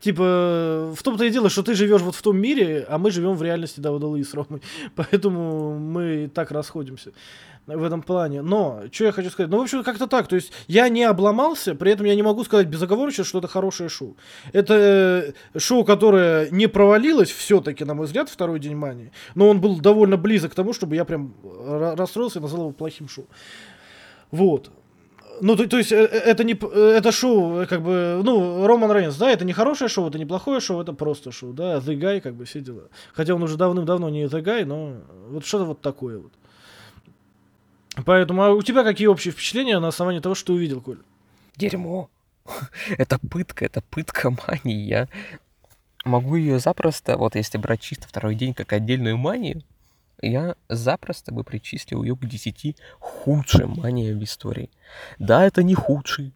типа 0.00 0.92
в 0.96 1.02
том-то 1.02 1.24
и 1.24 1.30
дело, 1.30 1.48
что 1.48 1.62
ты 1.62 1.74
живешь 1.74 2.00
вот 2.02 2.14
в 2.14 2.22
том 2.22 2.36
мире, 2.36 2.84
а 2.88 2.98
мы 2.98 3.10
живем 3.10 3.34
в 3.34 3.42
реальности 3.42 3.80
Давуда 3.80 4.06
Луи 4.06 4.22
с 4.24 4.34
Ромой. 4.34 4.60
Поэтому 4.96 5.78
мы 5.78 6.30
так 6.34 6.50
расходимся 6.50 7.12
в 7.66 7.82
этом 7.82 8.02
плане. 8.02 8.42
Но, 8.42 8.82
что 8.92 9.04
я 9.04 9.12
хочу 9.12 9.30
сказать? 9.30 9.50
Ну, 9.50 9.58
в 9.58 9.62
общем, 9.62 9.82
как-то 9.82 10.06
так. 10.06 10.28
То 10.28 10.36
есть, 10.36 10.52
я 10.66 10.88
не 10.88 11.04
обломался, 11.04 11.74
при 11.74 11.92
этом 11.92 12.06
я 12.06 12.14
не 12.14 12.22
могу 12.22 12.44
сказать 12.44 12.66
безоговорочно, 12.66 13.24
что 13.24 13.38
это 13.38 13.48
хорошее 13.48 13.88
шоу. 13.88 14.16
Это 14.52 15.34
э, 15.54 15.58
шоу, 15.58 15.84
которое 15.84 16.50
не 16.50 16.66
провалилось 16.66 17.30
все-таки, 17.30 17.84
на 17.84 17.94
мой 17.94 18.06
взгляд, 18.06 18.28
второй 18.28 18.60
день 18.60 18.76
мании. 18.76 19.12
Но 19.34 19.48
он 19.48 19.60
был 19.60 19.80
довольно 19.80 20.16
близок 20.16 20.52
к 20.52 20.54
тому, 20.54 20.72
чтобы 20.72 20.96
я 20.96 21.04
прям 21.04 21.34
ра- 21.42 21.96
расстроился 21.96 22.38
и 22.38 22.42
назвал 22.42 22.62
его 22.62 22.72
плохим 22.72 23.08
шоу. 23.08 23.26
Вот. 24.30 24.70
Ну, 25.40 25.56
то, 25.56 25.66
то 25.68 25.78
есть, 25.78 25.92
э, 25.92 25.96
э, 25.96 26.18
это 26.18 26.44
не 26.44 26.52
это 26.54 27.12
шоу, 27.12 27.66
как 27.66 27.82
бы, 27.82 28.20
ну, 28.22 28.66
Роман 28.66 28.92
Рейнс, 28.92 29.16
да, 29.16 29.30
это 29.30 29.44
не 29.44 29.52
хорошее 29.52 29.88
шоу, 29.88 30.08
это 30.08 30.18
не 30.18 30.26
плохое 30.26 30.60
шоу, 30.60 30.80
это 30.80 30.92
просто 30.92 31.32
шоу, 31.32 31.52
да, 31.52 31.78
The 31.78 31.98
Guy, 31.98 32.20
как 32.20 32.34
бы, 32.34 32.44
все 32.44 32.60
дела. 32.60 32.88
Хотя 33.12 33.34
он 33.34 33.42
уже 33.42 33.56
давным-давно 33.56 34.10
не 34.10 34.24
The 34.24 34.42
Guy, 34.42 34.64
но 34.64 34.98
вот 35.30 35.44
что-то 35.44 35.64
вот 35.64 35.80
такое 35.80 36.18
вот. 36.18 36.32
Поэтому, 38.04 38.42
а 38.42 38.50
у 38.50 38.62
тебя 38.62 38.82
какие 38.82 39.06
общие 39.06 39.32
впечатления 39.32 39.78
на 39.78 39.88
основании 39.88 40.20
того, 40.20 40.34
что 40.34 40.48
ты 40.48 40.52
увидел, 40.54 40.80
Коль? 40.80 40.98
Дерьмо. 41.56 42.10
это 42.98 43.18
пытка, 43.18 43.64
это 43.64 43.82
пытка 43.82 44.30
мании. 44.48 44.86
Я 44.86 45.08
могу 46.04 46.36
ее 46.36 46.58
запросто, 46.58 47.16
вот 47.16 47.36
если 47.36 47.58
брать 47.58 47.80
чисто 47.80 48.08
второй 48.08 48.34
день 48.34 48.54
как 48.54 48.72
отдельную 48.72 49.16
манию, 49.16 49.62
я 50.20 50.54
запросто 50.68 51.32
бы 51.32 51.44
причислил 51.44 52.02
ее 52.02 52.16
к 52.16 52.24
10 52.24 52.76
худшим 52.98 53.74
маниям 53.76 54.18
в 54.18 54.24
истории. 54.24 54.70
Да, 55.18 55.44
это 55.44 55.62
не 55.62 55.74
худший 55.74 56.32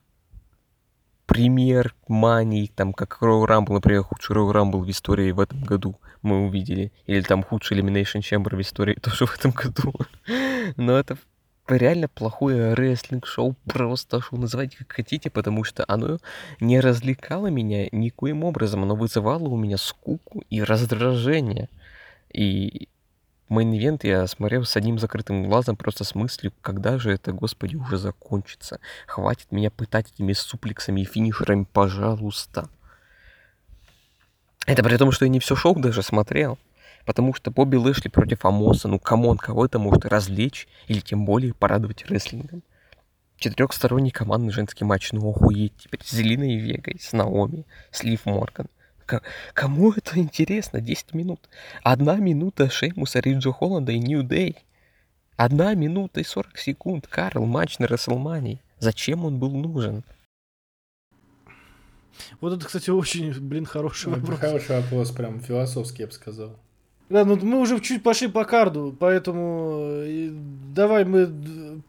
пример 1.27 1.95
мании, 2.09 2.71
там, 2.75 2.93
как 2.93 3.19
Royal 3.21 3.47
Rumble, 3.47 3.75
например, 3.75 4.03
худший 4.03 4.35
Royal 4.35 4.53
Rumble 4.53 4.83
в 4.83 4.91
истории 4.91 5.31
в 5.31 5.41
этом 5.41 5.63
году 5.63 6.01
мы 6.23 6.47
увидели. 6.47 6.93
Или 7.07 7.21
там 7.21 7.43
худший 7.43 7.79
Elimination 7.79 8.21
Chamber 8.21 8.57
в 8.57 8.61
истории 8.61 8.95
тоже 9.03 9.27
в 9.27 9.35
этом 9.37 9.53
году. 9.53 9.93
Но 10.77 10.99
это 10.99 11.19
реально 11.69 12.09
плохое 12.09 12.75
рестлинг-шоу, 12.75 13.55
просто 13.65 14.21
шоу, 14.21 14.39
называйте 14.39 14.79
как 14.79 14.93
хотите, 14.93 15.31
потому 15.31 15.65
что 15.65 15.85
оно 15.89 16.19
не 16.61 16.81
развлекало 16.81 17.49
меня 17.49 17.89
никоим 17.93 18.45
образом, 18.45 18.83
оно 18.83 18.95
вызывало 18.95 19.49
у 19.49 19.57
меня 19.57 19.77
скуку 19.77 20.43
и 20.51 20.63
раздражение. 20.63 21.69
И 22.33 22.89
main 23.49 23.72
event 23.72 24.01
я 24.03 24.27
смотрел 24.27 24.65
с 24.65 24.77
одним 24.77 24.99
закрытым 24.99 25.45
глазом, 25.45 25.77
просто 25.77 26.05
с 26.05 26.15
мыслью, 26.15 26.53
когда 26.61 26.99
же 26.99 27.13
это, 27.13 27.33
господи, 27.33 27.77
уже 27.77 27.99
закончится. 27.99 28.81
Хватит 29.07 29.51
меня 29.51 29.71
пытать 29.71 30.13
этими 30.13 30.33
суплексами 30.33 31.03
и 31.03 31.05
финишерами, 31.05 31.67
пожалуйста. 31.71 32.69
Это 34.67 34.83
при 34.85 34.97
том, 34.99 35.13
что 35.13 35.25
я 35.25 35.31
не 35.31 35.41
все 35.41 35.57
шоу 35.57 35.79
даже 35.79 36.03
смотрел. 36.03 36.59
Потому 37.09 37.33
что 37.33 37.51
Бобби 37.51 37.77
Лэшли 37.77 38.11
против 38.11 38.45
Омоса, 38.45 38.87
ну 38.87 38.99
come 38.99 39.22
on, 39.22 39.39
кого 39.39 39.65
это 39.65 39.79
может 39.79 40.05
развлечь 40.05 40.69
или 40.89 41.01
тем 41.01 41.25
более 41.25 41.55
порадовать 41.55 42.05
рестлингом? 42.05 42.63
Четырехсторонний 43.39 44.11
командный 44.11 44.53
женский 44.53 44.85
матч, 44.85 45.11
ну 45.13 45.31
охуеть, 45.31 45.73
теперь 45.79 46.05
с 46.05 46.11
Зелиной 46.11 46.57
Вегой, 46.57 46.99
с 47.01 47.15
Наоми, 47.15 47.65
с 47.93 48.03
Лив 48.03 48.27
Морган. 48.27 48.67
К- 49.07 49.23
кому 49.55 49.93
это 49.93 50.19
интересно? 50.19 50.83
10 50.83 51.15
минут. 51.15 51.49
Одна 51.83 52.17
минута 52.17 52.69
Шеймуса, 52.69 53.21
Риджо 53.21 53.53
Холланда 53.53 53.93
и 53.93 53.99
Нью 53.99 54.23
Дэй. 54.23 54.59
Одна 55.39 55.73
минута 55.73 56.21
и 56.21 56.25
40 56.25 56.59
секунд. 56.59 57.07
Карл, 57.07 57.47
матч 57.47 57.79
на 57.79 57.87
Расселмании. 57.87 58.61
Зачем 58.81 59.25
он 59.25 59.39
был 59.39 59.53
нужен? 59.53 60.05
Вот 62.43 62.53
это, 62.53 62.67
кстати, 62.67 62.91
очень, 62.91 63.33
блин, 63.41 63.65
хороший 63.65 64.13
Это 64.13 64.21
вопрос. 64.21 64.41
хороший 64.41 64.83
вопрос, 64.83 65.11
прям 65.11 65.41
философский, 65.41 66.03
я 66.03 66.07
бы 66.09 66.13
сказал. 66.13 66.59
Да, 67.09 67.25
ну 67.25 67.37
мы 67.37 67.59
уже 67.61 67.81
чуть 67.81 68.03
пошли 68.03 68.29
по 68.29 68.45
карду, 68.45 68.95
поэтому 68.99 69.79
э, 70.05 70.29
давай 70.75 71.05
мы 71.05 71.27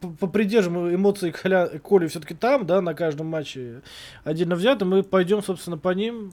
п- 0.00 0.08
попридержим 0.18 0.94
эмоции 0.94 1.30
Коля, 1.30 1.68
Коли 1.82 2.06
все-таки 2.06 2.34
там, 2.34 2.66
да, 2.66 2.80
на 2.80 2.94
каждом 2.94 3.26
матче 3.26 3.82
отдельно 4.24 4.54
взято. 4.56 4.86
Мы 4.86 5.02
пойдем, 5.02 5.42
собственно, 5.42 5.76
по 5.76 5.90
ним. 5.90 6.32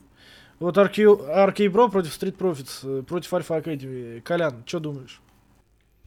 Вот 0.58 0.78
Аркей 0.78 1.68
Бро 1.68 1.88
против 1.88 2.18
Street 2.20 2.36
Profits, 2.36 3.00
э, 3.00 3.02
против 3.02 3.32
Альфа 3.34 3.58
Academy. 3.58 4.22
Колян, 4.22 4.62
что 4.66 4.80
думаешь? 4.80 5.20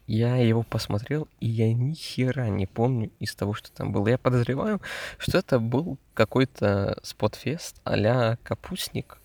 Я 0.08 0.36
его 0.38 0.64
посмотрел, 0.64 1.30
и 1.40 1.48
я 1.48 1.72
ни 1.74 1.94
хера 1.94 2.50
не 2.50 2.66
помню 2.66 3.12
из 3.20 3.34
того, 3.36 3.54
что 3.54 3.72
там 3.72 3.94
было. 3.94 4.08
Я 4.10 4.18
подозреваю, 4.18 4.82
что 5.20 5.38
это 5.38 5.60
был 5.60 6.00
какой-то 6.16 6.98
спотфест 7.04 7.80
а-ля 7.86 8.38
капустник. 8.44 9.21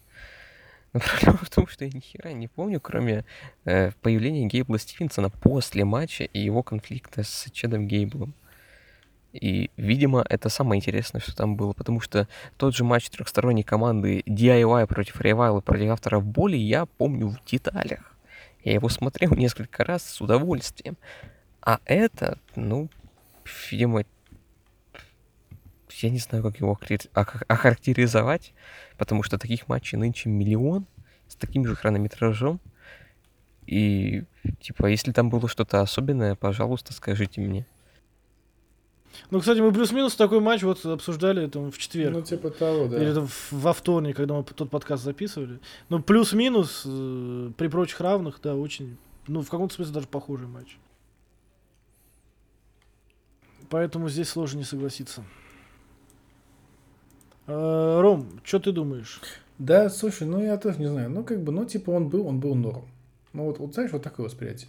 Но 0.97 1.01
проблема 1.21 1.39
в 1.43 1.51
том, 1.51 1.67
что 1.67 1.85
я 1.85 1.91
ни 1.91 2.01
хера 2.01 2.33
не 2.33 2.49
помню, 2.49 2.81
кроме 2.81 3.27
э, 3.67 3.91
появления 4.01 4.47
Гейбла 4.47 4.79
Стивенсона 4.79 5.29
после 5.29 5.85
матча 5.85 6.25
и 6.25 6.39
его 6.39 6.63
конфликта 6.63 7.23
с 7.23 7.51
Чедом 7.53 7.87
Гейблом. 7.87 8.33
И, 9.35 9.71
видимо, 9.77 10.25
это 10.27 10.49
самое 10.49 10.79
интересное, 10.79 11.21
что 11.21 11.37
там 11.37 11.57
было, 11.57 11.75
потому 11.75 12.01
что 12.01 12.27
тот 12.57 12.75
же 12.75 12.83
матч 12.83 13.11
трехсторонней 13.11 13.63
команды 13.63 14.21
DIY 14.21 14.87
против 14.87 15.21
Revival 15.21 15.61
против 15.61 15.91
авторов 15.91 16.25
боли 16.25 16.57
я 16.57 16.87
помню 16.87 17.29
в 17.29 17.45
деталях. 17.45 18.17
Я 18.65 18.73
его 18.73 18.89
смотрел 18.89 19.35
несколько 19.37 19.85
раз 19.85 20.03
с 20.03 20.23
удовольствием. 20.23 20.97
А 21.61 21.81
это, 21.85 22.39
ну, 22.55 22.89
видимо, 23.71 24.05
я 26.03 26.11
не 26.11 26.19
знаю, 26.19 26.43
как 26.45 26.59
его 26.61 26.79
охарактеризовать, 27.49 28.53
потому 28.99 29.23
что 29.23 29.39
таких 29.39 29.69
матчей 29.69 29.99
нынче 29.99 30.29
миллион 30.29 30.87
с 31.29 31.37
таким 31.37 31.67
же 31.67 31.75
хронометражом. 31.75 32.61
И, 33.67 34.25
типа, 34.61 34.87
если 34.87 35.13
там 35.13 35.29
было 35.29 35.49
что-то 35.49 35.81
особенное, 35.81 36.35
пожалуйста, 36.37 36.93
скажите 36.93 37.41
мне. 37.41 37.67
Ну, 39.31 39.41
кстати, 39.41 39.61
мы 39.61 39.73
плюс-минус 39.73 40.15
такой 40.15 40.41
матч 40.41 40.63
вот 40.63 40.85
обсуждали 40.85 41.49
там 41.49 41.73
в 41.73 41.79
четверг. 41.79 42.15
Ну, 42.15 42.23
типа 42.23 42.51
того, 42.51 42.87
да. 42.87 43.03
Или 43.03 43.15
там 43.15 43.27
в- 43.27 43.53
во 43.53 43.73
вторник, 43.73 44.17
когда 44.17 44.35
мы 44.35 44.45
тот 44.45 44.71
подкаст 44.71 45.03
записывали. 45.03 45.59
Ну, 45.89 46.03
плюс-минус, 46.03 46.83
э, 46.85 47.51
при 47.57 47.69
прочих 47.69 48.01
равных, 48.01 48.41
да, 48.43 48.55
очень, 48.55 48.99
ну, 49.27 49.41
в 49.43 49.49
каком-то 49.49 49.75
смысле 49.75 49.95
даже 49.95 50.07
похожий 50.07 50.47
матч. 50.47 50.77
Поэтому 53.69 54.09
здесь 54.09 54.29
сложно 54.29 54.59
не 54.59 54.65
согласиться. 54.65 55.25
Э, 57.47 58.01
Ром, 58.01 58.27
что 58.45 58.59
ты 58.59 58.73
думаешь? 58.73 59.21
Да, 59.59 59.89
слушай, 59.89 60.27
ну 60.27 60.43
я 60.43 60.57
тоже 60.57 60.79
не 60.79 60.87
знаю. 60.87 61.11
Ну, 61.11 61.25
как 61.25 61.41
бы, 61.43 61.53
ну, 61.53 61.65
типа, 61.65 61.91
он 61.91 62.09
был, 62.09 62.27
он 62.27 62.41
был 62.41 62.55
норм. 62.55 62.85
Ну, 63.33 63.45
вот, 63.45 63.59
вот 63.59 63.75
знаешь, 63.75 63.93
вот 63.93 64.03
такое 64.03 64.27
восприятие. 64.27 64.69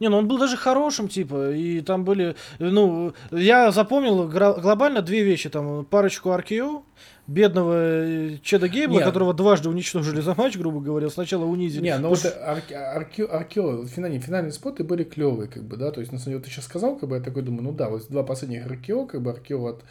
Не, 0.00 0.08
ну 0.08 0.16
он 0.18 0.26
был 0.26 0.38
даже 0.38 0.56
хорошим, 0.56 1.06
типа, 1.06 1.52
и 1.52 1.80
там 1.80 2.04
были, 2.04 2.34
ну, 2.58 3.12
я 3.30 3.70
запомнил 3.70 4.28
глобально 4.28 5.02
две 5.02 5.22
вещи, 5.22 5.48
там, 5.48 5.84
парочку 5.84 6.30
RKO, 6.30 6.82
бедного 7.28 7.74
э, 7.76 8.36
Чеда 8.42 8.68
Гейбла, 8.68 8.98
Не. 8.98 9.04
которого 9.04 9.32
дважды 9.34 9.68
уничтожили 9.68 10.20
за 10.20 10.34
матч, 10.34 10.56
грубо 10.56 10.80
говоря, 10.80 11.08
сначала 11.10 11.44
унизили. 11.44 11.84
Не, 11.84 11.96
ну 11.98 12.08
вот 12.08 12.24
Арке- 12.24 13.24
Аркео, 13.24 13.86
финальные, 13.86 14.20
финальные 14.20 14.52
споты 14.52 14.82
были 14.82 15.04
клевые, 15.04 15.48
как 15.48 15.62
бы, 15.62 15.76
да, 15.76 15.92
то 15.92 16.00
есть, 16.00 16.10
на 16.10 16.18
самом 16.18 16.32
деле, 16.38 16.44
ты 16.44 16.50
сейчас 16.50 16.64
сказал, 16.64 16.96
как 16.96 17.08
бы, 17.08 17.14
я 17.16 17.22
такой 17.22 17.42
думаю, 17.42 17.62
ну 17.62 17.72
да, 17.72 17.88
вот 17.88 18.04
два 18.10 18.24
последних 18.24 18.66
Аркео, 18.66 19.06
как 19.06 19.22
бы, 19.22 19.30
Аркео 19.30 19.64
от, 19.64 19.84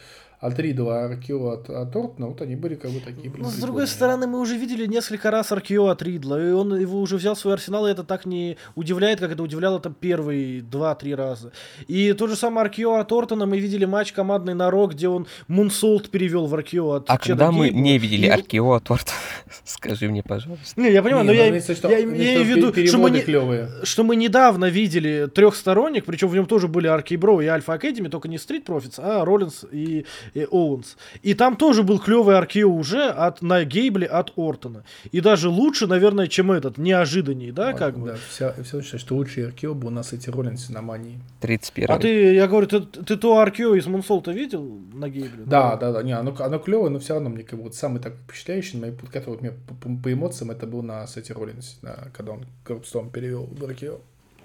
от 0.46 0.58
Ридла, 0.60 1.00
а 1.02 1.04
RKO 1.06 1.48
от, 1.52 1.70
от 1.70 1.96
Ортона, 1.96 2.26
вот 2.28 2.40
они 2.42 2.54
были, 2.56 2.74
как 2.74 2.90
бы, 2.90 3.00
такие, 3.00 3.30
блин, 3.30 3.44
Ну, 3.44 3.50
с 3.50 3.54
другой 3.54 3.86
стороны, 3.86 4.26
мы 4.26 4.40
уже 4.40 4.56
видели 4.56 4.86
несколько 4.86 5.30
раз 5.30 5.50
RKO 5.52 5.86
от 5.86 6.02
Ридла, 6.02 6.36
и 6.48 6.52
он 6.52 6.76
его 6.78 7.00
уже 7.00 7.16
взял 7.16 7.34
в 7.34 7.38
свой 7.38 7.54
арсенал, 7.54 7.86
и 7.86 7.90
это 7.90 8.04
так 8.04 8.26
не 8.26 8.56
удивляет, 8.74 9.20
как 9.20 9.32
это 9.32 9.42
удивляло 9.42 9.80
там 9.80 9.94
первые 9.94 10.60
два-три 10.62 11.14
раза. 11.14 11.52
И 11.88 12.12
тот 12.12 12.30
же 12.30 12.36
самый 12.36 12.60
RKO 12.62 12.94
от 12.96 13.10
Ортона, 13.12 13.46
мы 13.46 13.58
видели 13.58 13.84
матч 13.86 14.12
командный 14.12 14.54
на 14.54 14.70
Raw, 14.70 14.92
где 14.92 15.08
он 15.08 15.26
moonsault 15.48 16.10
перевел 16.10 16.46
в 16.46 16.54
RKO 16.54 16.90
от 16.92 17.04
А 17.10 17.16
Чеда 17.18 17.24
когда 17.46 17.52
мы 17.52 17.66
Гейбла. 17.68 17.80
не 17.80 17.98
видели 17.98 18.26
И- 18.26 18.30
RKO 18.30 18.72
от 18.72 18.90
Орта, 18.90 19.12
скажи 19.64 20.08
мне, 20.08 20.22
пожалуйста. 20.22 20.80
Не, 20.80 20.92
я 20.92 21.02
понимаю, 21.02 21.24
Не, 21.24 21.28
но 21.32 21.32
ну, 21.32 21.38
я, 21.38 21.54
я 21.54 21.60
что- 21.62 21.72
им- 21.72 22.10
имеется 22.10 22.22
я 22.22 22.42
имею 22.42 22.44
в 22.44 22.48
виду, 22.74 22.86
что 22.86 22.98
мы 22.98 23.10
не, 23.10 23.20
клевые. 23.20 23.68
что 23.82 24.04
мы 24.04 24.16
недавно 24.16 24.66
видели 24.66 25.26
трехсторонник, 25.34 26.04
причем 26.04 26.28
в 26.28 26.34
нем 26.34 26.46
тоже 26.46 26.68
были 26.68 26.86
RK-Bro 26.86 27.40
и 27.40 27.46
Alpha 27.46 27.74
Academy, 27.74 28.08
только 28.08 28.28
не 28.28 28.38
Street 28.38 28.64
Profits, 28.64 28.98
а 28.98 29.24
Роллинс 29.24 29.64
и, 29.72 30.04
и 30.34 30.44
Оуэнс. 30.50 30.96
И 31.22 31.34
там 31.34 31.56
тоже 31.56 31.82
был 31.82 31.98
клевый 31.98 32.36
Аркео 32.36 32.68
уже 32.68 33.04
от, 33.08 33.40
на 33.42 33.64
Гейбле 33.64 34.06
от 34.06 34.32
Ортона. 34.36 34.84
И 35.12 35.20
даже 35.20 35.48
лучше, 35.48 35.86
наверное, 35.86 36.26
чем 36.26 36.50
этот, 36.52 36.76
неожиданней, 36.78 37.52
да, 37.52 37.72
как 37.72 37.98
бы. 37.98 38.08
Да, 38.08 38.16
все, 38.28 38.52
все 38.62 38.80
считают, 38.82 39.00
что 39.00 39.14
лучший 39.14 39.46
Аркео 39.46 39.74
был 39.74 39.88
у 39.88 39.90
нас 39.90 40.12
эти 40.12 40.28
Роллинсы 40.30 40.72
на 40.72 40.82
мании. 40.82 41.20
31 41.40 41.90
А 41.90 41.98
ты, 41.98 42.34
я 42.34 42.46
говорю, 42.46 42.66
ты, 42.66 42.80
ты 42.80 43.16
то 43.16 43.38
Аркео 43.38 43.74
из 43.74 43.86
Мунсолта 43.86 44.32
видел 44.32 44.64
на 44.92 45.08
Гейбле? 45.08 45.44
Да, 45.46 45.76
да, 45.76 45.92
да, 45.92 46.02
не, 46.02 46.12
оно, 46.12 46.34
оно 46.38 46.58
клевое, 46.58 46.90
но 46.90 46.98
все 46.98 47.14
равно 47.14 47.30
мне 47.30 47.44
как 47.44 47.58
бы 47.58 47.64
вот 47.64 47.74
самый 47.74 48.00
так 48.00 48.14
впечатляющий, 48.26 48.78
на 48.78 48.86
мои- 48.88 48.96
который 48.96 49.30
вот 49.30 49.40
мне 49.42 49.52
по, 49.52 49.74
по- 49.74 49.96
по 50.02 50.12
эмоциям, 50.12 50.50
это 50.50 50.66
был 50.66 50.82
на 50.82 51.06
сете 51.06 51.32
Роллинс, 51.34 51.78
да, 51.82 52.08
когда 52.12 52.32
он 52.32 52.44
Крупстом 52.64 53.10
перевел 53.10 53.44
в 53.46 53.64
Аркео. 53.64 54.00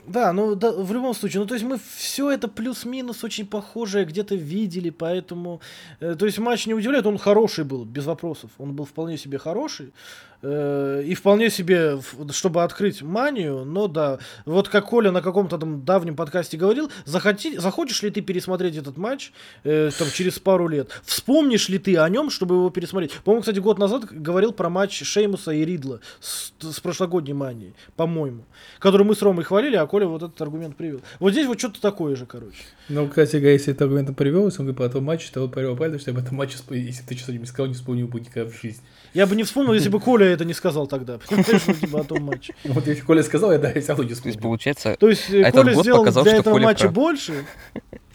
Да, 0.10 0.34
ну 0.34 0.56
да, 0.56 0.72
в 0.72 0.91
любом 0.91 1.14
случае, 1.14 1.41
ну 1.41 1.45
то 1.45 1.53
есть 1.53 1.65
мы 1.65 1.77
все 1.95 2.31
это 2.31 2.48
плюс-минус 2.48 3.23
очень 3.23 3.45
похожее 3.45 4.06
где-то 4.06 4.34
видели, 4.34 4.90
поэтому, 4.90 5.61
э, 5.99 6.15
то 6.15 6.26
есть 6.26 6.40
матч 6.40 6.65
не 6.68 6.73
удивляет, 6.73 7.06
он 7.06 7.19
хороший 7.19 7.64
был, 7.64 7.86
без 7.86 8.06
вопросов, 8.06 8.49
он 8.57 8.73
был 8.73 8.86
вполне 8.86 9.18
себе 9.18 9.38
хороший 9.38 9.94
и 10.41 11.13
вполне 11.15 11.49
себе, 11.49 11.99
чтобы 12.31 12.63
открыть 12.63 13.01
манию, 13.01 13.65
но 13.65 13.87
да, 13.87 14.19
вот 14.45 14.69
как 14.69 14.85
Коля 14.85 15.11
на 15.11 15.21
каком-то 15.21 15.57
там 15.57 15.83
давнем 15.83 16.15
подкасте 16.15 16.57
говорил, 16.57 16.89
захоти, 17.05 17.57
захочешь 17.57 18.01
ли 18.03 18.09
ты 18.09 18.21
пересмотреть 18.21 18.77
этот 18.77 18.97
матч 18.97 19.31
э, 19.63 19.89
там 19.97 20.07
через 20.09 20.39
пару 20.39 20.67
лет, 20.67 20.89
вспомнишь 21.03 21.67
ли 21.67 21.77
ты 21.77 21.97
о 21.97 22.07
нем, 22.07 22.29
чтобы 22.29 22.55
его 22.55 22.69
пересмотреть? 22.69 23.11
По-моему, 23.23 23.41
кстати, 23.41 23.59
год 23.59 23.79
назад 23.79 24.05
говорил 24.05 24.53
про 24.53 24.69
матч 24.69 25.03
Шеймуса 25.03 25.51
и 25.51 25.65
Ридла 25.65 25.99
с, 26.21 26.53
с 26.61 26.79
прошлогодней 26.79 27.33
манией, 27.33 27.73
по-моему, 27.95 28.45
который 28.79 29.05
мы 29.05 29.15
с 29.15 29.21
Ромой 29.21 29.43
хвалили, 29.43 29.75
а 29.75 29.85
Коля 29.87 30.07
вот 30.07 30.23
этот 30.23 30.41
аргумент 30.41 30.77
привел. 30.77 31.01
Вот 31.19 31.31
здесь 31.31 31.47
вот 31.47 31.59
что-то 31.59 31.81
такое 31.81 32.15
же, 32.15 32.25
короче. 32.25 32.63
Ну, 32.87 33.07
кстати 33.07 33.35
если 33.35 33.73
это 33.73 33.83
аргументом 33.83 34.15
привел, 34.15 34.45
если 34.45 34.59
он 34.61 34.67
говорит 34.67 34.77
про 34.77 34.89
тот 34.89 35.03
матч, 35.03 35.29
то 35.31 35.41
вот 35.41 35.53
привел 35.53 35.75
правильно, 35.75 35.99
что 35.99 36.11
я 36.11 36.17
об 36.17 36.23
этом 36.23 36.37
матче, 36.37 36.57
если 36.69 37.03
ты 37.03 37.15
что-то 37.15 37.33
не 37.33 37.45
сказал, 37.45 37.67
не 37.67 37.73
вспомнил 37.73 38.07
бы 38.07 38.19
никогда 38.19 38.49
в 38.49 38.53
жизни. 38.53 38.83
Я 39.14 39.26
бы 39.26 39.36
не 39.36 39.44
вспомнил, 39.44 39.73
если 39.73 39.90
бы 39.90 39.99
Коля 39.99 40.26
это 40.27 40.45
не 40.45 40.53
сказал 40.53 40.88
тогда. 40.88 41.18
Понимаешь, 41.30 41.61
ну, 41.68 41.73
типа 41.73 42.02
о 42.02 42.03
том 42.03 42.23
матче. 42.23 42.53
Вот 42.64 42.88
если 42.88 43.02
Коля 43.02 43.23
сказал, 43.23 43.52
я 43.52 43.57
да, 43.57 43.69
я 43.69 43.81
равно 43.88 44.03
не 44.03 44.10
То 44.10 44.14
есть, 44.14 44.19
вспомнил. 44.22 44.41
получается, 44.41 44.95
То 44.99 45.10
есть 45.10 45.30
э, 45.30 45.52
Коля 45.52 45.73
год 45.73 45.84
сделал 45.84 45.99
показал, 46.03 46.23
для 46.23 46.34
этого 46.38 46.53
Коля 46.53 46.65
матча 46.65 46.81
прав. 46.84 46.94
больше. 46.94 47.45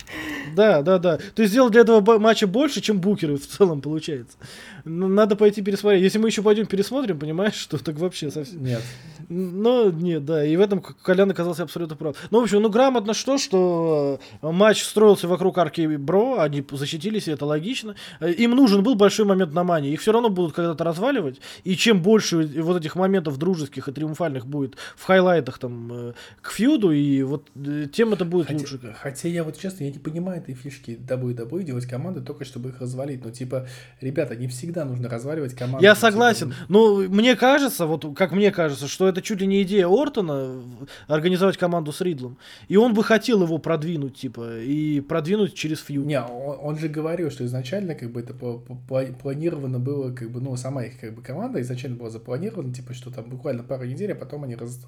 Да, 0.55 0.83
да, 0.83 0.99
да. 0.99 1.19
То 1.35 1.43
есть 1.43 1.53
сделал 1.53 1.71
для 1.71 1.81
этого 1.81 2.19
матча 2.19 2.47
больше, 2.47 2.81
чем 2.81 3.01
букеры 3.01 3.37
в 3.37 3.47
целом 3.47 3.81
получается. 3.81 4.37
Ну, 4.85 5.09
надо 5.09 5.35
пойти 5.35 5.63
пересмотреть. 5.63 6.03
Если 6.03 6.19
мы 6.19 6.29
еще 6.29 6.43
пойдем 6.43 6.67
пересмотрим, 6.67 7.19
понимаешь, 7.19 7.55
что 7.55 7.79
так 7.83 7.97
вообще 7.99 8.31
совсем. 8.31 8.63
Нет. 8.63 8.83
Ну, 9.31 9.91
нет, 9.91 10.25
да, 10.25 10.45
и 10.45 10.55
в 10.57 10.61
этом 10.61 10.81
Колян 10.83 11.31
оказался 11.31 11.63
абсолютно 11.63 11.97
прав. 11.97 12.17
Ну, 12.31 12.41
в 12.41 12.43
общем, 12.43 12.61
ну, 12.61 12.69
грамотно 12.69 13.15
что, 13.15 13.39
что 13.39 14.21
э, 14.43 14.51
матч 14.51 14.83
строился 14.83 15.27
вокруг 15.27 15.57
арки 15.57 15.97
Бро, 15.97 16.39
они 16.41 16.63
защитились, 16.71 17.27
и 17.29 17.31
это 17.33 17.47
логично. 17.47 17.95
Э, 18.21 18.31
Им 18.31 18.51
нужен 18.51 18.83
был 18.83 18.95
большой 18.95 19.25
момент 19.25 19.55
на 19.55 19.65
мане, 19.65 19.91
их 19.91 20.01
все 20.03 20.13
равно 20.13 20.29
будут 20.29 20.53
когда-то 20.55 20.85
разваливать, 20.85 21.41
и 21.65 21.75
чем 21.77 22.03
больше 22.03 22.47
вот 22.63 22.77
этих 22.77 22.97
моментов 22.97 23.39
дружеских 23.39 23.89
и 23.89 23.93
триумфальных 23.93 24.47
будет 24.47 24.77
в 24.97 25.05
хайлайтах 25.05 25.59
там 25.59 25.91
э, 25.93 26.13
к 26.43 26.51
фьюду, 26.51 26.91
и 26.93 27.23
вот 27.23 27.49
тем 27.93 28.13
это 28.13 28.27
будет 28.27 28.49
Хотя, 28.49 28.59
лучше. 28.59 28.97
хотя 29.01 29.29
я 29.29 29.43
вот 29.45 29.59
честно, 29.59 29.85
я 29.85 29.93
не 29.95 29.99
понимаю 30.01 30.41
этой 30.41 30.55
фишки 30.55 30.99
WWE 31.07 31.63
делать 31.63 31.87
команды 31.87 32.21
только 32.21 32.45
чтобы 32.45 32.71
их 32.71 32.81
развалить. 32.81 33.25
Ну, 33.25 33.31
типа, 33.31 33.67
ребята, 34.01 34.37
не 34.37 34.49
всегда 34.49 34.85
нужно 34.85 35.09
разваливать 35.09 35.55
команду. 35.55 35.83
Я 35.83 35.91
Ну, 35.91 35.95
типа, 35.97 36.07
согласен. 36.11 36.55
Но 36.69 36.97
мне 36.97 37.37
кажется, 37.37 37.87
вот 37.87 38.05
как 38.17 38.33
мне 38.33 38.51
кажется, 38.51 38.89
что 38.89 39.09
это 39.09 39.23
чуть 39.23 39.41
ли 39.41 39.47
не 39.47 39.63
идея 39.63 39.87
Ортона 39.89 40.61
организовать 41.07 41.57
команду 41.57 41.93
с 41.93 42.01
Ридлом. 42.01 42.39
И 42.69 42.77
он 42.77 42.95
бы 42.95 43.05
хотел 43.05 43.43
его 43.43 43.59
продвинуть, 43.59 44.17
типа, 44.17 44.61
и 44.61 45.01
продвинуть 45.01 45.55
через 45.55 45.81
фьюд. 45.81 46.07
Не, 46.07 46.21
он, 46.21 46.59
он 46.61 46.79
же 46.79 46.89
говорил, 46.89 47.31
что 47.31 47.45
изначально 47.45 47.95
как 47.95 48.11
бы 48.11 48.21
это 48.21 48.35
по- 48.35 48.59
по- 48.59 48.79
пла- 48.89 49.15
планировано 49.15 49.79
было, 49.79 50.13
как 50.13 50.31
бы, 50.31 50.41
ну, 50.41 50.57
сама 50.57 50.85
их 50.85 50.99
как 51.01 51.15
бы 51.15 51.23
команда 51.23 51.61
изначально 51.61 51.97
была 51.97 52.11
запланирована, 52.11 52.73
типа, 52.75 52.95
что 52.95 53.11
там 53.11 53.25
буквально 53.31 53.63
пару 53.63 53.85
недель, 53.85 54.13
а 54.13 54.15
потом 54.15 54.45
они 54.45 54.57
раз, 54.57 54.81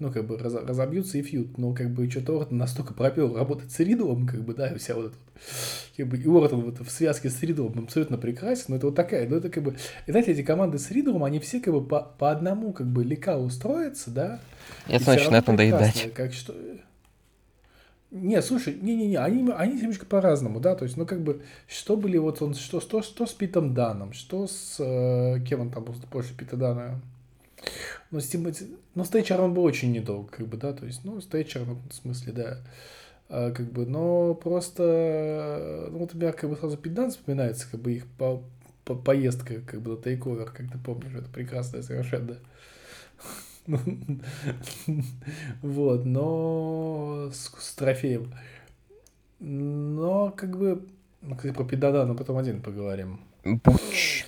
ну, 0.00 0.10
как 0.10 0.26
бы 0.26 0.36
раз- 0.36 0.54
разобьются 0.54 1.18
и 1.18 1.22
фьют. 1.22 1.58
Но 1.58 1.72
как 1.72 1.90
бы 1.90 2.10
что-то 2.10 2.40
Ортон 2.40 2.58
настолько 2.58 2.94
пропел 2.94 3.36
работать 3.36 3.70
с 3.70 3.78
Ридлом, 3.78 4.26
как 4.26 4.42
бы, 4.42 4.54
да, 4.54 4.68
и 4.68 4.78
вся 4.78 4.94
вот 4.94 5.06
эта 5.06 5.16
как 5.96 6.08
бы, 6.08 6.16
и 6.16 6.26
Ортон 6.26 6.62
вот 6.62 6.80
в 6.80 6.90
связке 6.90 7.30
с 7.30 7.42
Ридлом 7.42 7.78
абсолютно 7.84 8.18
прекрасен, 8.18 8.66
но 8.68 8.76
это 8.76 8.86
вот 8.86 8.96
такая, 8.96 9.28
ну, 9.28 9.36
это 9.36 9.50
как 9.50 9.62
бы, 9.62 9.76
и 10.06 10.10
знаете, 10.10 10.32
эти 10.32 10.42
команды 10.42 10.78
с 10.78 10.90
Ридлом, 10.90 11.24
они 11.24 11.38
все 11.38 11.60
как 11.60 11.74
бы 11.74 11.84
по, 11.84 12.00
по 12.00 12.30
одному 12.30 12.72
как 12.72 12.86
бы 12.86 13.04
лекалу 13.04 13.50
строятся, 13.50 14.10
да, 14.10 14.40
это 14.88 15.10
начинает 15.10 15.46
надоедать. 15.46 16.12
Как 16.14 16.32
что... 16.32 16.54
Не, 18.10 18.42
слушай, 18.42 18.74
не-не-не, 18.74 19.18
они, 19.18 19.52
они 19.52 19.80
немножко 19.80 20.04
по-разному, 20.04 20.58
да, 20.58 20.74
то 20.74 20.84
есть, 20.84 20.96
ну, 20.96 21.06
как 21.06 21.22
бы, 21.22 21.42
что 21.68 21.96
были 21.96 22.16
вот 22.18 22.42
он, 22.42 22.54
что, 22.54 22.80
что, 22.80 23.02
что 23.02 23.26
с 23.26 23.32
Питом 23.32 23.72
Даном, 23.72 24.14
что 24.14 24.48
с, 24.48 24.76
э, 24.80 25.40
кем 25.46 25.60
он 25.60 25.70
там 25.70 25.84
был 25.84 25.94
после 26.10 26.34
Пита 26.34 26.56
Дана, 26.56 27.00
ну, 28.10 28.20
с 28.20 28.26
Тимоти, 28.28 28.66
ну, 28.94 29.04
с 29.04 29.08
Тейчером 29.10 29.46
он 29.46 29.54
был 29.54 29.64
очень 29.64 29.92
недолго, 29.92 30.28
как 30.30 30.46
бы, 30.46 30.56
да, 30.56 30.72
то 30.72 30.86
есть, 30.86 31.04
ну, 31.04 31.20
с 31.20 31.26
Тейчером, 31.26 31.80
в 31.88 31.94
смысле, 31.94 32.32
да, 32.32 32.58
А, 33.28 33.52
как 33.52 33.70
бы, 33.72 33.86
но 33.86 34.34
просто, 34.34 35.88
ну, 35.90 35.98
вот 35.98 36.14
у 36.14 36.18
меня, 36.18 36.32
как 36.32 36.50
бы, 36.50 36.56
сразу 36.56 36.76
Пит 36.76 36.94
Дан 36.94 37.10
вспоминается, 37.10 37.68
как 37.70 37.80
бы, 37.80 37.92
их 37.92 38.06
по, 38.18 38.42
по- 38.84 38.96
поездка, 38.96 39.60
как 39.60 39.80
бы, 39.82 39.92
на 39.92 39.96
тейковер, 40.02 40.50
как 40.50 40.70
ты 40.70 40.78
помнишь, 40.78 41.14
это 41.14 41.28
прекрасное 41.28 41.82
совершенно. 41.82 42.38
Вот, 45.62 46.04
но 46.04 47.30
с, 47.32 47.74
трофеем. 47.74 48.34
Но, 49.38 50.30
как 50.36 50.56
бы, 50.58 50.86
ну, 51.22 51.36
кстати, 51.36 51.54
про 51.54 51.64
Пидана, 51.64 52.04
но 52.04 52.14
потом 52.14 52.36
один 52.38 52.60
поговорим. 52.62 53.20
Буч. 53.44 54.24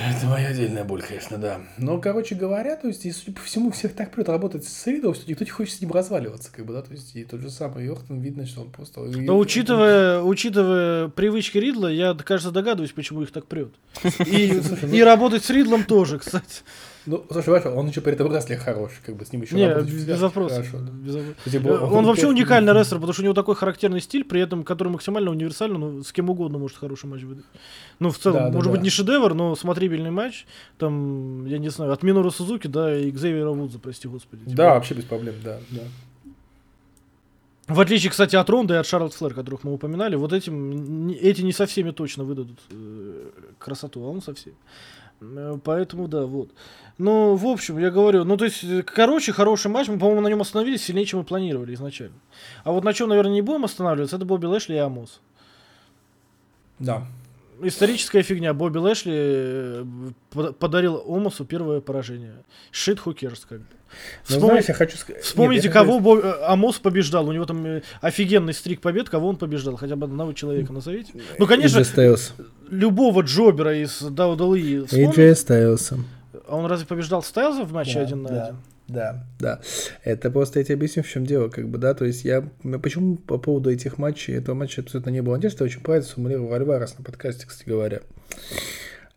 Это 0.00 0.26
моя 0.26 0.48
отдельная 0.48 0.84
боль, 0.84 1.02
конечно, 1.02 1.36
да. 1.36 1.60
Но, 1.76 1.98
короче 1.98 2.34
говоря, 2.34 2.76
то 2.76 2.88
есть, 2.88 3.04
и, 3.04 3.12
судя 3.12 3.32
по 3.32 3.42
всему, 3.42 3.70
всех 3.70 3.94
так 3.94 4.10
прет 4.12 4.28
работать 4.28 4.64
с 4.64 4.86
Ридом, 4.86 5.14
что 5.14 5.28
никто 5.28 5.44
не 5.44 5.50
хочет 5.50 5.74
с 5.74 5.80
ним 5.80 5.92
разваливаться, 5.92 6.50
как 6.50 6.64
бы, 6.64 6.72
да, 6.72 6.82
то 6.82 6.92
есть, 6.92 7.14
и 7.14 7.24
тот 7.24 7.40
же 7.40 7.50
самый 7.50 7.84
Йохтон, 7.84 8.20
видно, 8.20 8.46
что 8.46 8.62
он 8.62 8.70
просто... 8.70 9.00
Но 9.00 9.38
учитывая, 9.38 10.22
учитывая 10.22 11.08
привычки 11.08 11.58
Ридла, 11.58 11.88
я, 11.88 12.14
кажется, 12.14 12.50
догадываюсь, 12.50 12.92
почему 12.92 13.22
их 13.22 13.30
так 13.30 13.46
прет. 13.46 13.74
И, 14.26 14.60
и 14.92 15.02
работать 15.02 15.44
с 15.44 15.50
Ридлом 15.50 15.84
тоже, 15.84 16.18
кстати. 16.18 16.62
Ну, 17.06 17.24
слушай, 17.30 17.48
Ваша, 17.48 17.70
он 17.70 17.88
еще 17.88 18.00
этом 18.00 18.32
рестлер 18.34 18.58
хороший, 18.58 18.98
как 19.04 19.16
бы, 19.16 19.24
с 19.24 19.32
ним 19.32 19.42
еще 19.42 19.54
Не, 19.56 19.68
без 19.82 20.20
вопросов. 20.20 20.66
да. 20.72 20.90
без 20.92 21.16
Э, 21.54 21.78
Он 21.78 22.04
вообще 22.04 22.26
уникальный 22.26 22.72
рестлер, 22.72 22.96
потому 22.96 23.12
что 23.12 23.22
у 23.22 23.24
него 23.24 23.34
такой 23.34 23.54
характерный 23.54 24.00
стиль, 24.00 24.24
при 24.24 24.40
этом 24.40 24.64
который 24.64 24.88
максимально 24.88 25.30
универсальный, 25.30 25.78
ну, 25.78 26.02
с 26.02 26.12
кем 26.12 26.28
угодно 26.28 26.58
может 26.58 26.76
хороший 26.76 27.06
матч 27.06 27.22
выдать. 27.22 27.44
Ну, 28.00 28.10
в 28.10 28.18
целом, 28.18 28.38
Да, 28.38 28.46
да, 28.48 28.52
может 28.52 28.70
да. 28.70 28.72
быть, 28.72 28.82
не 28.82 28.90
шедевр, 28.90 29.34
но 29.34 29.56
смотрибельный 29.56 30.10
матч. 30.10 30.46
Там, 30.78 31.46
я 31.46 31.58
не 31.58 31.70
знаю, 31.70 31.92
от 31.92 32.02
Минору 32.02 32.30
Сузуки, 32.30 32.66
да, 32.66 32.94
и 32.96 33.10
Кзейвера 33.10 33.50
Вудза, 33.50 33.78
прости 33.78 34.06
господи. 34.06 34.44
Типа, 34.44 34.56
Да, 34.56 34.74
вообще 34.74 34.94
без 34.94 35.04
проблем, 35.04 35.34
да, 35.42 35.58
да. 35.70 35.82
В 37.66 37.78
отличие, 37.78 38.10
кстати, 38.10 38.34
от 38.34 38.50
Ронда 38.50 38.74
и 38.74 38.76
от 38.78 38.86
Шарлотт 38.86 39.14
Флэр, 39.14 39.32
которых 39.32 39.62
мы 39.62 39.72
упоминали, 39.72 40.16
вот 40.16 40.32
этим, 40.32 41.08
эти 41.10 41.40
не 41.42 41.52
со 41.52 41.66
всеми 41.66 41.92
точно 41.92 42.24
выдадут 42.24 42.58
э, 42.70 43.30
красоту, 43.58 44.02
а 44.04 44.08
он 44.08 44.20
со 44.22 44.34
всеми. 44.34 44.56
Э, 45.20 45.58
Поэтому, 45.62 46.08
да, 46.08 46.26
вот. 46.26 46.50
Ну, 46.98 47.34
в 47.34 47.46
общем, 47.46 47.78
я 47.78 47.90
говорю, 47.90 48.24
ну, 48.24 48.36
то 48.36 48.44
есть, 48.44 48.62
э, 48.64 48.82
короче, 48.82 49.32
хороший 49.32 49.70
матч, 49.70 49.88
мы, 49.88 49.98
по-моему, 49.98 50.20
на 50.20 50.28
нем 50.28 50.40
остановились 50.40 50.82
сильнее, 50.82 51.06
чем 51.06 51.20
мы 51.20 51.24
планировали 51.24 51.74
изначально. 51.74 52.16
А 52.64 52.72
вот 52.72 52.84
на 52.84 52.92
чем, 52.92 53.08
наверное, 53.08 53.32
не 53.32 53.42
будем 53.42 53.64
останавливаться, 53.64 54.16
это 54.16 54.24
Бобби 54.24 54.46
Лэшли 54.46 54.74
и 54.74 54.78
Амос. 54.78 55.20
Да. 56.78 57.06
Историческая 57.62 58.22
фигня. 58.22 58.54
Бобби 58.54 58.78
Лэшли 58.78 59.12
э, 59.14 59.84
под- 60.30 60.58
подарил 60.58 61.02
Омосу 61.06 61.44
первое 61.44 61.80
поражение. 61.80 62.34
Who 62.72 63.14
cares, 63.14 63.40
как 63.48 63.60
бы. 63.60 63.66
Ну, 64.28 64.38
знаешь, 64.40 64.66
я 64.68 64.74
хочу 64.74 64.96
сказать... 64.96 65.22
Вспомните, 65.22 65.64
Нет, 65.64 65.72
кого 65.72 65.98
Бо- 65.98 66.18
э, 66.20 66.44
Амос 66.46 66.78
побеждал. 66.78 67.28
У 67.28 67.32
него 67.32 67.44
там 67.44 67.64
э, 67.66 67.82
офигенный 68.00 68.54
стрик 68.54 68.80
побед, 68.80 69.08
кого 69.08 69.28
он 69.28 69.36
побеждал. 69.36 69.76
Хотя 69.76 69.96
бы 69.96 70.06
одного 70.06 70.32
человека 70.32 70.72
назовите. 70.72 71.12
Ну, 71.38 71.46
конечно, 71.46 71.82
любого 72.68 73.22
Джобера 73.22 73.76
из 73.76 74.00
вспомните. 74.86 75.30
AJ 75.30 75.32
Styles. 75.32 76.00
А 76.46 76.56
он 76.56 76.66
разве 76.66 76.86
побеждал 76.86 77.22
Стайлза 77.22 77.64
в 77.64 77.72
матче 77.72 77.94
Да, 77.94 78.00
один 78.02 78.22
на 78.22 78.28
да, 78.28 78.44
один? 78.44 78.56
Да, 78.92 79.24
да. 79.38 79.60
Это 80.04 80.30
просто 80.30 80.58
я 80.58 80.64
тебе 80.64 80.74
объясню, 80.76 81.02
в 81.02 81.08
чем 81.08 81.24
дело, 81.24 81.48
как 81.48 81.68
бы, 81.68 81.78
да, 81.78 81.94
то 81.94 82.04
есть 82.04 82.24
я, 82.24 82.42
почему 82.82 83.16
по 83.16 83.38
поводу 83.38 83.70
этих 83.70 83.98
матчей, 83.98 84.34
этого 84.34 84.54
матча 84.54 84.80
абсолютно 84.82 85.10
не 85.10 85.22
было 85.22 85.34
надежды, 85.36 85.62
очень 85.64 85.80
правильно 85.80 86.06
сформулировал 86.08 86.52
Альварес 86.54 86.98
на 86.98 87.04
подкасте, 87.04 87.46
кстати 87.46 87.68
говоря. 87.68 88.00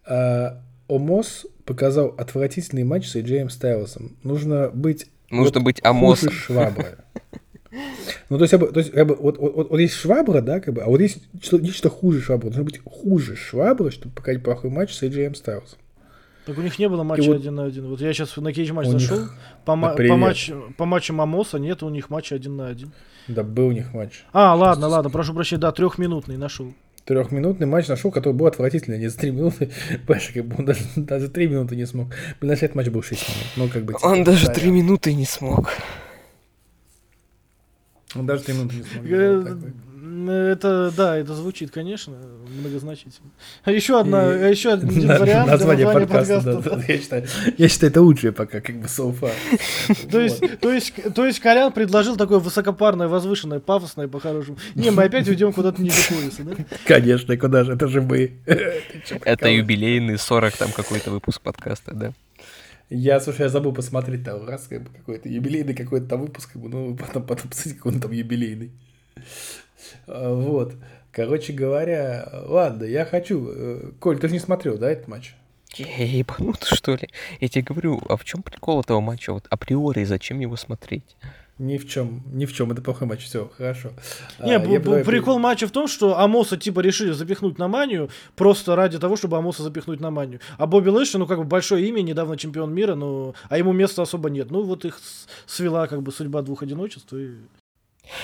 А, 0.06 0.62
Омос 0.88 1.46
показал 1.66 2.08
отвратительный 2.18 2.84
матч 2.84 3.08
с 3.08 3.16
AJ 3.16 3.50
Стайлсом. 3.50 4.18
Нужно 4.24 4.70
быть 4.70 5.08
Нужно 5.30 5.60
вот 5.60 5.64
быть 5.64 5.82
хуже 5.82 5.90
Амосом. 5.90 6.32
швабры. 6.32 6.98
Ну, 8.30 8.38
то 8.38 8.44
есть, 8.44 8.52
я 8.54 8.60
бы- 8.60 8.68
то 8.72 8.80
есть 8.80 8.92
как 8.92 9.08
бы, 9.08 9.16
вот, 9.16 9.38
вот, 9.40 9.56
вот- 9.56 9.70
вот 9.72 9.80
есть 9.80 9.96
швабра, 9.96 10.42
да, 10.42 10.60
как 10.60 10.76
бы, 10.76 10.82
а 10.84 10.86
вот 10.88 11.02
есть 11.02 11.24
что- 11.42 11.58
нечто 11.58 11.90
хуже 11.90 12.22
швабры. 12.22 12.50
Нужно 12.50 12.64
быть 12.66 12.80
хуже 12.84 13.36
швабры, 13.36 13.90
чтобы 13.90 14.14
показать 14.14 14.44
плохой 14.44 14.70
матч 14.70 14.94
с 14.94 15.02
AJ 15.02 15.34
Стайлсом. 15.36 15.80
Так 16.46 16.58
у 16.58 16.62
них 16.62 16.78
не 16.78 16.90
было 16.90 17.04
матча 17.04 17.24
вот- 17.28 17.38
один 17.38 17.56
на 17.56 17.66
один. 17.66 17.88
Вот 17.88 18.02
я 18.02 18.12
сейчас 18.14 18.36
на 18.38 18.52
кейдж 18.52 18.74
матч 18.74 18.88
У 18.88 18.92
них- 18.94 19.02
зашел. 19.02 19.28
По, 19.66 19.76
ма- 19.76 19.96
по, 19.96 20.16
матч, 20.18 20.52
по 20.78 20.86
матчам 20.86 21.22
Амоса 21.22 21.58
нет 21.58 21.84
у 21.84 21.90
них 21.90 22.10
матча 22.10 22.36
один 22.36 22.58
на 22.58 22.68
один. 22.68 22.92
Да, 23.30 23.44
был 23.44 23.68
у 23.68 23.72
них 23.72 23.94
матч. 23.94 24.26
А, 24.34 24.54
ладно, 24.54 24.88
ладно, 24.88 25.10
прошу 25.10 25.34
прощения, 25.34 25.62
да, 25.62 25.72
трехминутный 25.72 26.36
нашел. 26.36 26.74
трехминутный 27.06 27.66
матч 27.68 27.88
нашел, 27.88 28.12
который 28.12 28.34
был 28.34 28.48
отвратительный. 28.48 28.98
Не 29.00 29.08
за 29.08 29.18
три 29.18 29.32
минуты. 29.32 29.72
Понимаешь, 30.08 30.32
как 30.34 30.46
бы 30.46 30.56
он 30.60 30.66
даже, 30.66 30.82
даже 30.98 31.30
три 31.30 31.48
минуты 31.48 31.78
не 31.78 31.86
смог. 31.86 32.08
Блин, 32.42 32.54
этот 32.54 32.76
матч 32.76 32.90
был 32.90 33.02
6 33.02 33.22
минут. 33.30 33.48
Ну, 33.56 33.70
как 33.70 33.86
бы... 33.86 33.94
Он 34.02 34.16
типа, 34.18 34.26
даже 34.32 34.48
да, 34.48 34.54
три 34.54 34.72
минуты 34.72 35.14
не 35.14 35.26
смог. 35.26 35.70
Он 38.16 38.26
даже 38.26 38.44
три 38.44 38.54
минуты 38.54 38.76
не 38.76 38.84
смог. 38.84 39.74
Это, 40.32 40.92
да, 40.96 41.18
это 41.18 41.34
звучит, 41.36 41.72
конечно, 41.72 42.16
многозначительно. 42.60 43.30
А 43.64 43.72
еще 43.72 44.00
одна, 44.00 44.34
И- 44.34 44.40
а 44.44 44.48
еще 44.48 44.74
один 44.74 45.08
На- 45.08 45.20
вариант 45.20 45.48
Название 45.50 45.86
подкаста, 45.86 46.36
подкаста. 46.42 46.70
да, 46.70 46.76
да, 46.78 46.84
я 46.88 46.98
считаю, 47.00 47.28
я 47.58 47.68
считаю, 47.68 47.92
это 47.92 48.02
лучшее 48.02 48.32
пока, 48.32 48.62
как 48.62 48.80
бы, 48.80 48.86
so 48.88 49.14
far. 49.18 49.32
То 50.12 50.20
есть, 50.22 50.42
то 50.60 50.72
есть, 50.72 50.94
то 51.16 51.26
есть 51.26 51.40
Колян 51.40 51.72
предложил 51.72 52.16
такое 52.18 52.40
высокопарное, 52.40 53.08
возвышенное, 53.08 53.60
пафосное 53.60 54.08
по-хорошему. 54.08 54.58
Не, 54.76 54.92
мы 54.92 55.04
опять 55.04 55.28
уйдем 55.28 55.54
куда-то 55.54 55.82
ниже 55.82 56.02
пояса, 56.10 56.44
да? 56.44 56.54
Конечно, 56.86 57.38
куда 57.38 57.64
же, 57.64 57.74
это 57.74 57.88
же 57.88 58.02
мы. 58.02 58.34
Это 59.26 59.50
юбилейный 59.50 60.18
40 60.18 60.58
там 60.58 60.72
какой-то 60.72 61.12
выпуск 61.12 61.42
подкаста, 61.42 61.94
да. 61.94 62.14
Я, 62.90 63.20
слушай, 63.20 63.42
я 63.42 63.50
забыл 63.50 63.74
посмотреть 63.74 64.24
там 64.24 64.48
раз, 64.48 64.68
как 64.70 64.84
бы, 64.84 64.90
какой-то 64.96 65.28
юбилейный 65.28 65.74
какой-то 65.74 66.06
там 66.06 66.22
выпуск, 66.22 66.52
как 66.54 66.62
бы, 66.62 66.70
ну, 66.70 66.96
потом, 66.96 67.24
потом 67.26 67.50
посмотрите, 67.50 67.78
какой 67.78 67.94
он 67.94 68.00
там 68.02 68.12
юбилейный. 68.12 68.72
А, 70.08 70.34
Вот. 70.34 70.74
Короче 71.12 71.54
говоря, 71.54 72.28
ладно, 72.48 72.86
я 72.86 73.06
хочу... 73.06 73.48
э, 73.48 73.92
Коль, 74.00 74.18
ты 74.18 74.28
же 74.28 74.34
не 74.34 74.40
смотрел, 74.40 74.78
да, 74.80 74.90
этот 74.90 75.08
матч? 75.08 75.36
Я 75.76 76.06
ебанут, 76.06 76.64
что 76.64 76.94
ли? 76.94 77.08
Я 77.40 77.48
тебе 77.50 77.64
говорю, 77.64 78.02
а 78.10 78.18
в 78.18 78.24
чем 78.26 78.42
прикол 78.42 78.82
этого 78.82 79.00
матча? 79.00 79.32
Вот 79.34 79.46
априори 79.50 80.04
зачем 80.06 80.40
его 80.40 80.56
смотреть? 80.56 81.16
Ни 81.60 81.78
в 81.78 81.88
чем, 81.88 82.24
ни 82.34 82.46
в 82.48 82.54
чем, 82.54 82.72
это 82.72 82.82
плохой 82.82 83.08
матч, 83.08 83.26
все, 83.26 83.52
хорошо. 83.56 83.92
Не, 84.44 84.56
А, 84.56 84.60
б- 84.60 84.72
я 84.74 84.80
б- 84.80 85.04
прикол 85.04 85.38
матча 85.38 85.68
в 85.68 85.72
том, 85.72 85.88
что 85.88 86.18
Амоса 86.20 86.58
типа 86.58 86.80
решили 86.80 87.12
запихнуть 87.12 87.60
на 87.60 87.68
манию, 87.68 88.10
просто 88.36 88.76
ради 88.76 88.98
того, 88.98 89.16
чтобы 89.16 89.38
Амоса 89.38 89.62
запихнуть 89.62 90.00
на 90.00 90.10
манию. 90.10 90.40
А 90.58 90.66
Бобби 90.66 90.90
Лэшли, 90.90 91.20
ну 91.20 91.28
как 91.28 91.38
бы 91.38 91.44
большое 91.44 91.88
имя, 91.88 92.02
недавно 92.02 92.38
чемпион 92.38 92.74
мира, 92.74 92.96
но 92.96 93.36
а 93.50 93.58
ему 93.60 93.72
места 93.72 94.02
особо 94.02 94.32
нет. 94.32 94.50
Ну 94.50 94.64
вот 94.64 94.84
их 94.84 94.98
с- 94.98 95.28
свела 95.46 95.86
как 95.86 96.02
бы 96.02 96.12
судьба 96.12 96.42
двух 96.42 96.64
одиночеств. 96.64 97.14
И... 97.14 97.36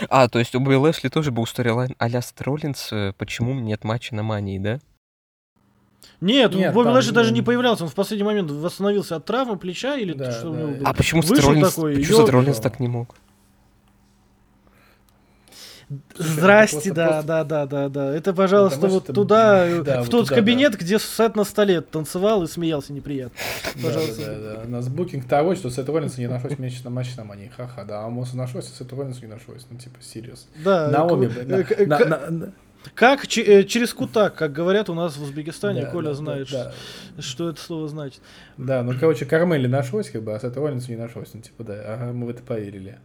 А, 0.10 0.28
то 0.28 0.40
есть 0.40 0.54
у 0.56 0.60
Бобби 0.60 0.76
Лэшли 0.76 1.10
тоже 1.10 1.32
был 1.32 1.46
сторилайн 1.46 1.96
а-ля 1.98 2.22
Сет 2.22 2.42
Роллинс, 2.42 2.90
э, 2.92 3.14
почему 3.18 3.54
нет 3.54 3.84
матча 3.84 4.14
на 4.16 4.24
Мании, 4.24 4.60
да? 4.60 4.80
Нет, 6.22 6.54
Нет, 6.54 6.74
Бобби 6.74 6.86
там, 6.88 6.94
Лэшли 6.96 7.12
даже 7.12 7.32
не 7.32 7.42
появлялся, 7.42 7.84
он 7.86 7.90
в 7.90 7.96
последний 7.96 8.26
момент 8.26 8.52
восстановился 8.52 9.16
от 9.16 9.26
травмы 9.26 9.58
плеча 9.58 9.96
или 9.96 10.14
Да, 10.14 10.32
что 10.32 10.50
у 10.50 10.54
да. 10.54 10.60
него 10.62 10.72
было. 10.74 10.90
А 10.90 10.94
почему 10.94 11.22
Сет 11.22 11.32
Вышел 11.32 11.50
Роллинс, 11.50 11.74
такой, 11.74 11.96
почему 11.96 12.18
Сет 12.18 12.28
«Ё- 12.28 12.32
Роллинс 12.34 12.60
так 12.60 12.80
не 12.80 12.88
мог? 12.88 13.16
Здрасте, 16.16 16.94
да, 16.94 17.24
да, 17.24 17.44
да, 17.44 17.66
да, 17.66 17.90
да. 17.90 18.16
Это, 18.16 18.34
пожалуйста, 18.34 18.88
вот 18.88 19.08
туда, 19.08 19.66
э, 19.68 19.82
да, 19.82 20.04
в 20.04 20.10
тот 20.10 20.26
туда, 20.26 20.36
кабинет, 20.36 20.78
где 20.78 21.00
Сет 21.00 21.36
на 21.36 21.44
столе 21.44 21.82
танцевал 21.82 22.44
и 22.44 22.48
смеялся 22.48 22.94
неприятно. 22.94 23.36
Да, 23.76 23.82
Пожалуйста. 23.88 24.26
Да, 24.26 24.36
да, 24.36 24.56
да. 24.58 24.62
У 24.66 24.70
нас 24.70 24.88
букинг 24.88 25.28
того, 25.28 25.56
что 25.56 25.72
Сет 25.72 25.90
Роллинса 25.90 26.22
не 26.22 26.28
нашлось 26.28 26.60
месяц 26.60 26.84
на 26.84 26.92
матч 26.92 27.16
на 27.16 27.24
Мании. 27.24 27.52
Ха-ха, 27.56 27.86
да. 27.86 28.06
А 28.06 28.10
Моса 28.10 28.38
нашлось, 28.38 28.72
а 28.72 28.78
Сет 28.78 28.94
Роллинса 28.94 29.22
не 29.22 29.28
нашлось. 29.28 29.66
Ну, 29.72 29.80
типа, 29.80 29.96
серьез. 30.02 30.48
Да, 30.64 30.90
Наоми, 30.90 31.26
на- 31.26 31.56
э, 31.56 31.64
к- 31.64 31.88
на- 31.88 31.98
к- 31.98 32.08
на- 32.08 32.30
на- 32.30 32.54
Как 32.94 33.26
э, 33.38 33.64
через 33.64 33.94
кутак, 33.94 34.36
как 34.36 34.54
говорят 34.54 34.90
у 34.90 34.94
нас 34.94 35.18
в 35.18 35.24
Узбекистане, 35.24 35.82
да, 35.82 35.90
Коля 35.90 36.10
да, 36.10 36.14
знает, 36.14 36.48
да, 36.52 36.72
что 37.20 37.50
это 37.50 37.60
слово 37.60 37.88
значит. 37.90 38.22
Да, 38.58 38.84
ну, 38.84 38.94
короче, 38.98 39.26
Кармели 39.26 39.68
нашлось, 39.68 40.10
как 40.12 40.22
бы, 40.24 40.34
а 40.36 40.40
Сет 40.40 40.56
Роллинса 40.56 40.92
не 40.92 40.98
нашлось. 40.98 41.30
Ну, 41.34 41.42
типа, 41.42 41.64
да, 41.64 41.74
ага, 41.88 42.14
мы 42.14 42.28
в 42.28 42.30
это 42.30 42.44
поверили. 42.44 43.00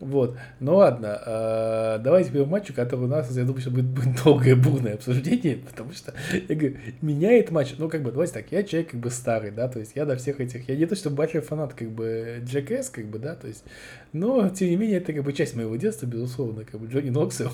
Вот. 0.00 0.36
Ну 0.60 0.76
ладно, 0.76 1.20
э, 1.26 1.98
давайте 2.02 2.30
перейдем 2.30 2.48
к 2.48 2.52
матчу, 2.52 2.74
который 2.74 3.04
у 3.04 3.08
нас, 3.08 3.30
я 3.36 3.44
думаю, 3.44 3.60
что 3.60 3.70
будет, 3.70 3.86
будет 3.86 4.22
долгое 4.22 4.54
бурное 4.54 4.94
обсуждение, 4.94 5.56
потому 5.68 5.92
что, 5.92 6.14
я 6.48 6.54
говорю, 6.54 6.76
меняет 7.02 7.50
матч, 7.50 7.74
ну, 7.78 7.88
как 7.88 8.02
бы, 8.02 8.12
давайте 8.12 8.34
так, 8.34 8.52
я 8.52 8.62
человек, 8.62 8.90
как 8.90 9.00
бы, 9.00 9.10
старый, 9.10 9.50
да, 9.50 9.68
то 9.68 9.80
есть 9.80 9.92
я 9.96 10.04
до 10.04 10.16
всех 10.16 10.40
этих, 10.40 10.68
я 10.68 10.76
не 10.76 10.86
то, 10.86 10.94
что 10.94 11.10
большой 11.10 11.40
фанат, 11.40 11.74
как 11.74 11.90
бы, 11.90 12.40
Джекс, 12.44 12.90
как 12.90 13.06
бы, 13.06 13.18
да, 13.18 13.34
то 13.34 13.48
есть, 13.48 13.64
но, 14.12 14.48
тем 14.50 14.68
не 14.68 14.76
менее, 14.76 14.98
это, 14.98 15.12
как 15.12 15.24
бы, 15.24 15.32
часть 15.32 15.56
моего 15.56 15.74
детства, 15.76 16.06
безусловно, 16.06 16.64
как 16.64 16.80
бы, 16.80 16.86
Джонни 16.86 17.10
Ноксвилл, 17.10 17.50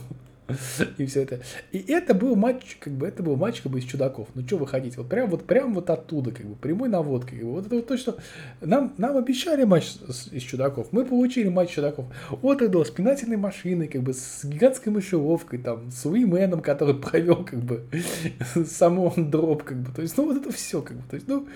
и 0.98 1.06
все 1.06 1.22
это. 1.22 1.40
И 1.72 1.78
это 1.88 2.12
был 2.14 2.36
матч, 2.36 2.76
как 2.78 2.92
бы, 2.92 3.06
это 3.06 3.22
был 3.22 3.36
матч, 3.36 3.60
как 3.62 3.72
бы, 3.72 3.78
из 3.78 3.84
чудаков. 3.84 4.28
Ну, 4.34 4.46
что 4.46 4.56
выходить? 4.58 4.96
Вот 4.96 5.08
прям 5.08 5.30
вот, 5.30 5.44
прям 5.46 5.74
вот 5.74 5.88
оттуда, 5.90 6.30
как 6.32 6.46
бы, 6.46 6.54
прямой 6.54 6.88
наводкой. 6.88 7.38
Как 7.38 7.46
бы. 7.46 7.52
Вот 7.54 7.66
это 7.66 7.76
вот 7.76 7.86
то, 7.86 7.96
что 7.96 8.18
нам, 8.60 8.92
нам 8.98 9.16
обещали 9.16 9.64
матч 9.64 9.86
с- 10.08 10.28
из 10.32 10.42
чудаков. 10.42 10.88
Мы 10.92 11.04
получили 11.04 11.48
матч 11.48 11.70
чудаков. 11.70 12.06
Вот 12.42 12.60
это 12.62 12.84
с 12.84 12.90
пинательной 12.90 13.36
машиной, 13.38 13.88
как 13.88 14.02
бы, 14.02 14.12
с 14.12 14.44
гигантской 14.44 14.92
мышеловкой, 14.92 15.58
там, 15.60 15.90
с 15.90 16.04
Уименом, 16.06 16.60
который 16.60 16.94
провел, 17.00 17.44
как 17.44 17.60
бы, 17.60 17.84
самон 18.66 19.30
дроп, 19.30 19.62
как 19.64 19.78
бы. 19.78 19.92
То 19.92 20.02
есть, 20.02 20.16
ну, 20.16 20.26
вот 20.26 20.36
это 20.36 20.52
все, 20.52 20.82
как 20.82 20.96
бы. 20.96 21.02
То 21.08 21.14
есть, 21.16 21.28
ну, 21.28 21.48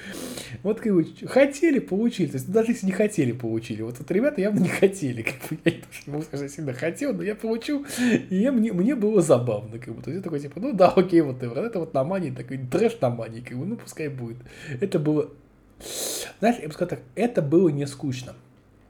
вот, 0.63 0.81
как 0.81 0.95
бы, 0.95 1.07
хотели, 1.27 1.79
получили. 1.79 2.29
То 2.29 2.35
есть, 2.37 2.49
ну, 2.49 2.55
даже 2.55 2.73
если 2.73 2.87
не 2.87 2.93
хотели, 2.93 3.33
получили. 3.33 3.83
Вот, 3.83 3.99
вот 3.99 4.11
ребята 4.11 4.41
явно 4.41 4.61
не 4.61 4.69
хотели, 4.69 5.23
как 5.23 5.35
бы. 5.51 5.59
Я 5.65 5.73
не 5.73 5.79
то, 5.79 5.87
что 5.93 6.11
могу 6.11 6.23
сказать, 6.25 6.51
сильно 6.51 6.73
хотел, 6.73 7.13
но 7.13 7.23
я 7.23 7.35
получил, 7.35 7.85
и 8.31 8.37
я- 8.37 8.53
мне, 8.53 8.73
мне 8.79 8.95
было 8.95 9.21
забавно, 9.21 9.79
как 9.79 9.95
бы. 9.95 10.03
То 10.03 10.11
есть, 10.11 10.19
я 10.19 10.23
такой, 10.23 10.41
типа, 10.41 10.61
ну 10.61 10.73
да, 10.73 10.89
окей, 10.89 11.21
вот, 11.21 11.43
вот 11.43 11.57
это 11.57 11.81
вот 11.81 11.95
на 11.95 12.05
мании, 12.05 12.31
такой 12.31 12.59
трэш 12.59 13.01
на 13.01 13.11
мании, 13.11 13.41
как 13.41 13.59
бы, 13.59 13.67
ну, 13.67 13.77
пускай 13.77 14.09
будет. 14.09 14.39
Это 14.81 14.99
было, 14.99 15.31
знаешь, 16.39 16.57
я 16.61 16.69
бы 16.69 16.73
сказал 16.73 16.91
так, 16.91 17.01
это 17.15 17.43
было 17.43 17.69
не 17.69 17.87
скучно. 17.87 18.35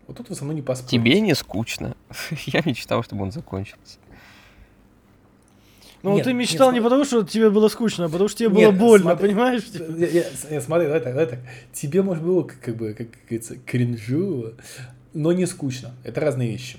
Вот 0.06 0.16
тут 0.16 0.28
вы 0.28 0.34
со 0.34 0.44
мной 0.44 0.56
не 0.56 0.62
поспорите. 0.62 0.96
Тебе 0.96 1.20
не 1.20 1.34
скучно? 1.34 1.96
Я 2.46 2.62
мечтал, 2.64 3.02
чтобы 3.02 3.22
он 3.24 3.32
закончился. 3.32 3.98
Ну, 6.02 6.14
Нет, 6.14 6.24
ты 6.24 6.30
нет, 6.32 6.38
мечтал 6.38 6.70
не 6.70 6.80
потому, 6.80 7.04
что 7.04 7.24
тебе 7.24 7.50
было 7.50 7.66
скучно, 7.68 8.04
а 8.04 8.08
потому 8.08 8.28
что 8.28 8.38
тебе 8.38 8.50
Нет, 8.50 8.70
было 8.70 8.78
больно, 8.78 9.10
смотри, 9.10 9.28
понимаешь? 9.28 9.62
Я, 9.64 10.60
смотри, 10.60 10.86
давай 10.86 11.00
так, 11.00 11.12
давай 11.12 11.26
так. 11.26 11.40
Тебе, 11.72 12.02
может, 12.02 12.22
было, 12.22 12.44
как, 12.44 12.60
как 12.60 12.76
бы, 12.76 12.94
как 12.94 13.08
говорится, 13.26 13.56
кринжово, 13.66 14.52
но 15.12 15.32
не 15.32 15.44
скучно. 15.44 15.94
Это 16.04 16.20
разные 16.20 16.52
вещи. 16.52 16.78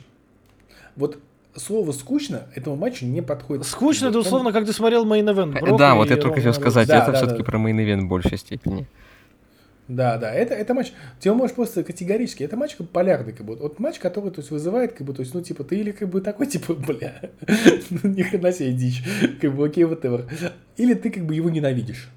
Вот 0.96 1.20
слово 1.60 1.92
«скучно» 1.92 2.48
этому 2.56 2.76
матчу 2.76 3.06
не 3.06 3.22
подходит. 3.22 3.66
Скучно 3.66 4.08
это 4.08 4.20
условно, 4.20 4.52
как 4.52 4.66
ты 4.66 4.74
смотрел 4.74 5.06
main 5.06 5.27
event. 5.27 5.58
Э, 5.58 5.62
Брок 5.62 5.80
Да, 5.80 5.96
вот 5.96 6.10
я 6.10 6.18
только 6.18 6.38
хотел 6.38 6.54
сказать, 6.54 6.88
Да, 6.88 7.04
это 7.04 7.12
да, 7.12 7.18
все-таки 7.18 7.40
да. 7.40 7.44
про 7.44 7.58
main 7.58 8.06
в 8.06 8.10
большей 8.10 8.38
степени. 8.38 8.88
Да, 9.90 10.18
да, 10.18 10.32
это, 10.32 10.54
это 10.54 10.76
матч, 10.76 10.94
тебе 11.20 11.34
можешь 11.34 11.56
просто 11.56 11.84
категорически, 11.84 12.44
это 12.44 12.56
матч 12.56 12.76
как 12.76 12.86
бы 12.86 12.94
полярный, 12.94 13.34
как 13.34 13.44
бы, 13.44 13.56
вот 13.56 13.80
матч, 13.80 13.98
который, 13.98 14.30
то 14.30 14.40
есть, 14.42 14.52
вызывает, 14.52 14.94
как 14.94 15.08
бы, 15.08 15.16
то 15.16 15.22
есть, 15.22 15.34
ну, 15.34 15.42
типа, 15.42 15.64
ты 15.64 15.80
или, 15.80 15.92
как 15.92 16.10
бы, 16.10 16.22
такой, 16.22 16.46
типа, 16.48 16.76
бля, 16.76 17.20
ну, 17.90 18.10
ни 18.12 18.22
хрена 18.22 18.52
себе 18.52 18.72
дичь, 18.72 19.04
как 19.42 19.56
бы, 19.56 19.66
окей, 19.66 19.86
whatever, 19.86 20.30
или 20.78 20.94
ты, 20.94 21.10
как 21.10 21.26
бы, 21.26 21.34
его 21.34 21.50
ненавидишь. 21.50 22.08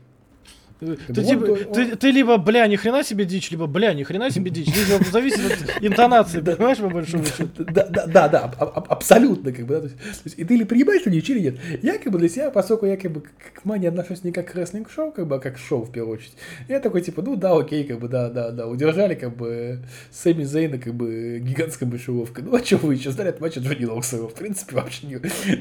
Ты, 1.06 1.14
бы 1.14 1.22
типа, 1.22 1.44
он- 1.68 1.74
ты, 1.74 1.96
ты 1.96 2.10
либо 2.10 2.36
бля, 2.38 2.66
ни 2.66 2.76
хрена 2.76 3.04
себе 3.04 3.24
дичь, 3.24 3.50
либо 3.50 3.66
бля, 3.66 3.94
ни 3.94 4.02
хрена 4.02 4.30
себе 4.30 4.50
дичь. 4.50 4.66
Здесь 4.68 4.90
вот 4.98 5.06
зависит 5.06 5.38
от 5.52 5.58
интонации, 5.84 6.40
понимаешь, 6.40 6.78
по 6.78 6.88
большому 6.88 7.24
счету. 7.24 7.64
Да, 7.72 7.86
да, 7.88 8.06
да, 8.06 8.28
да, 8.28 8.38
аб- 8.44 8.62
аб- 8.78 8.92
абсолютно, 8.92 9.52
как 9.52 9.66
бы, 9.66 9.74
да, 9.74 9.80
то 9.82 9.86
есть, 9.86 9.98
то 9.98 10.04
есть, 10.24 10.38
и 10.38 10.44
ты 10.44 10.54
или 10.54 10.64
принимаешь 10.64 11.02
дичь, 11.06 11.30
или 11.30 11.40
нет. 11.40 11.56
Я, 11.82 11.98
как 11.98 12.12
бы, 12.12 12.18
для 12.18 12.28
себя, 12.28 12.50
поскольку 12.50 12.86
я, 12.86 12.96
как 12.96 13.12
бы, 13.12 13.20
к 13.22 13.60
к 13.62 13.64
мане 13.64 13.88
отношусь 13.88 14.24
не 14.24 14.32
как 14.32 14.50
к 14.50 14.54
рестлинг-шоу, 14.54 15.12
как 15.12 15.26
бы, 15.26 15.36
а 15.36 15.38
как 15.38 15.54
к 15.54 15.58
шоу, 15.58 15.82
в 15.84 15.92
первую 15.92 16.14
очередь, 16.18 16.34
я 16.68 16.80
такой, 16.80 17.00
типа, 17.02 17.22
ну, 17.22 17.36
да, 17.36 17.56
окей, 17.56 17.84
как 17.84 18.00
бы, 18.00 18.08
да, 18.08 18.28
да, 18.28 18.50
да, 18.50 18.66
удержали, 18.66 19.14
как 19.14 19.36
бы, 19.36 19.78
Сэмми 20.10 20.42
Зейна, 20.44 20.78
как 20.78 20.94
бы, 20.94 21.38
гигантской 21.42 21.86
мышеловкой. 21.86 22.44
Ну, 22.44 22.54
а 22.56 22.64
что 22.64 22.76
вы 22.78 22.94
еще 22.94 23.10
знали 23.10 23.28
от 23.28 23.40
матча 23.40 23.60
Джонни 23.60 23.84
Ноксвелла? 23.84 24.28
В 24.28 24.34
принципе, 24.34 24.74
вообще 24.76 25.06
не, 25.06 25.16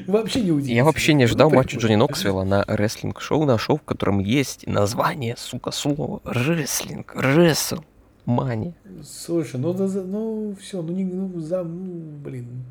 вообще 0.06 0.40
не 0.40 0.50
удивительно. 0.50 0.76
Я 0.76 0.84
вообще 0.84 1.14
не 1.14 1.24
Ну, 1.24 1.28
ждал 1.28 1.50
матча 1.50 1.74
вот. 1.76 1.82
Джонни 1.82 1.94
Ноксвилла 1.96 2.44
на 2.44 2.64
рестлинг-шоу, 2.66 3.44
на 3.44 3.58
шоу, 3.58 3.76
в 3.76 3.82
котором 3.82 4.18
есть 4.18 4.66
название, 4.66 5.11
сука, 5.36 5.70
слова 5.70 6.20
рестлинг, 6.24 7.14
ресл, 7.16 7.80
мания. 8.24 8.74
Слушай, 9.02 9.60
ну, 9.60 9.72
да, 9.72 9.86
ну, 9.86 10.56
все, 10.60 10.82
ну, 10.82 10.92
не, 10.92 11.04
ну, 11.04 11.40
за, 11.40 11.62
ну, 11.62 12.18
блин. 12.18 12.64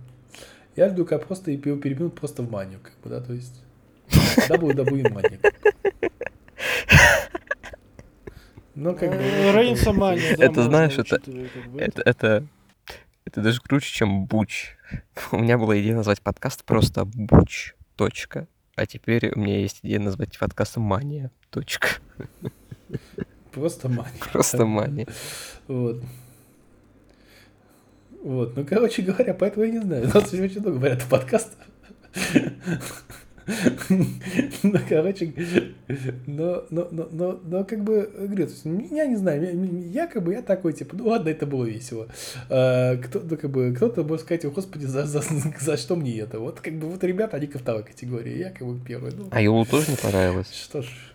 Я 0.75 0.89
жду, 0.89 1.05
как 1.05 1.27
просто 1.27 1.51
его 1.51 1.77
перебьют 1.77 2.15
просто 2.15 2.43
в 2.43 2.51
манию, 2.51 2.79
как 2.81 2.93
бы, 3.03 3.09
да, 3.09 3.21
то 3.21 3.33
есть, 3.33 3.61
WWE 4.49 5.11
мания. 5.13 5.39
Ну, 8.75 8.95
как 8.95 9.09
бы... 9.09 9.17
Э, 9.17 9.51
Рейнса 9.51 9.91
Мания, 9.91 10.35
Это, 10.39 10.63
знаешь, 10.63 10.97
это-. 10.97 11.21
Это, 11.77 12.01
это, 12.03 12.47
это 13.25 13.41
даже 13.41 13.61
круче, 13.61 13.91
чем 13.93 14.25
Буч. 14.25 14.77
У 15.31 15.37
меня 15.37 15.57
была 15.57 15.79
идея 15.79 15.95
назвать 15.95 16.21
подкаст 16.21 16.63
просто 16.63 17.05
Буч. 17.05 17.75
Точка. 17.95 18.47
А 18.75 18.85
теперь 18.85 19.31
у 19.35 19.39
меня 19.39 19.59
есть 19.59 19.81
идея 19.83 19.99
назвать 19.99 20.39
подкаст 20.39 20.77
Мания. 20.77 21.29
Точка. 21.51 21.89
Просто 23.51 23.89
мания. 23.89 24.11
Просто 24.31 24.65
Мания. 24.65 25.07
Вот. 25.67 26.01
Вот, 28.23 28.55
ну, 28.55 28.65
короче 28.65 29.01
говоря, 29.01 29.33
поэтому 29.33 29.65
я 29.65 29.71
не 29.71 29.81
знаю. 29.81 30.03
У 30.05 30.13
нас 30.13 30.31
очень 30.31 30.61
много 30.61 30.77
говорят 30.77 31.03
подкастов. 31.09 31.59
Ну, 34.63 34.77
короче, 34.87 35.33
но, 36.27 36.63
но, 36.69 36.87
но, 36.91 37.09
но, 37.11 37.39
но 37.43 37.63
как 37.65 37.83
бы, 37.83 38.09
говорю, 38.15 38.47
я 38.91 39.07
не 39.07 39.15
знаю, 39.15 39.41
я, 39.41 40.03
я 40.03 40.07
как 40.07 40.23
бы, 40.23 40.33
я 40.33 40.41
такой, 40.43 40.73
типа, 40.73 40.95
ну 40.95 41.07
ладно, 41.07 41.29
это 41.29 41.45
было 41.47 41.65
весело. 41.65 42.07
А, 42.49 42.95
кто, 42.97 43.19
ну, 43.19 43.35
как 43.37 43.49
бы, 43.49 43.73
кто-то 43.75 44.03
может 44.03 44.25
сказать, 44.25 44.45
«О, 44.45 44.51
господи, 44.51 44.85
за, 44.85 45.05
за, 45.05 45.21
за 45.59 45.77
что 45.77 45.95
мне 45.95 46.19
это? 46.19 46.39
Вот, 46.39 46.61
как 46.61 46.75
бы, 46.75 46.87
вот 46.87 47.03
ребята, 47.03 47.37
они 47.37 47.47
ко 47.47 47.59
второй 47.59 47.83
категории, 47.83 48.37
я 48.37 48.51
как 48.51 48.65
бы 48.67 48.79
первый. 48.79 49.11
Ну, 49.11 49.27
А 49.31 49.41
Юлу 49.41 49.65
тоже 49.65 49.91
не 49.91 49.97
понравилось? 49.97 50.53
что 50.53 50.83
ж. 50.83 51.10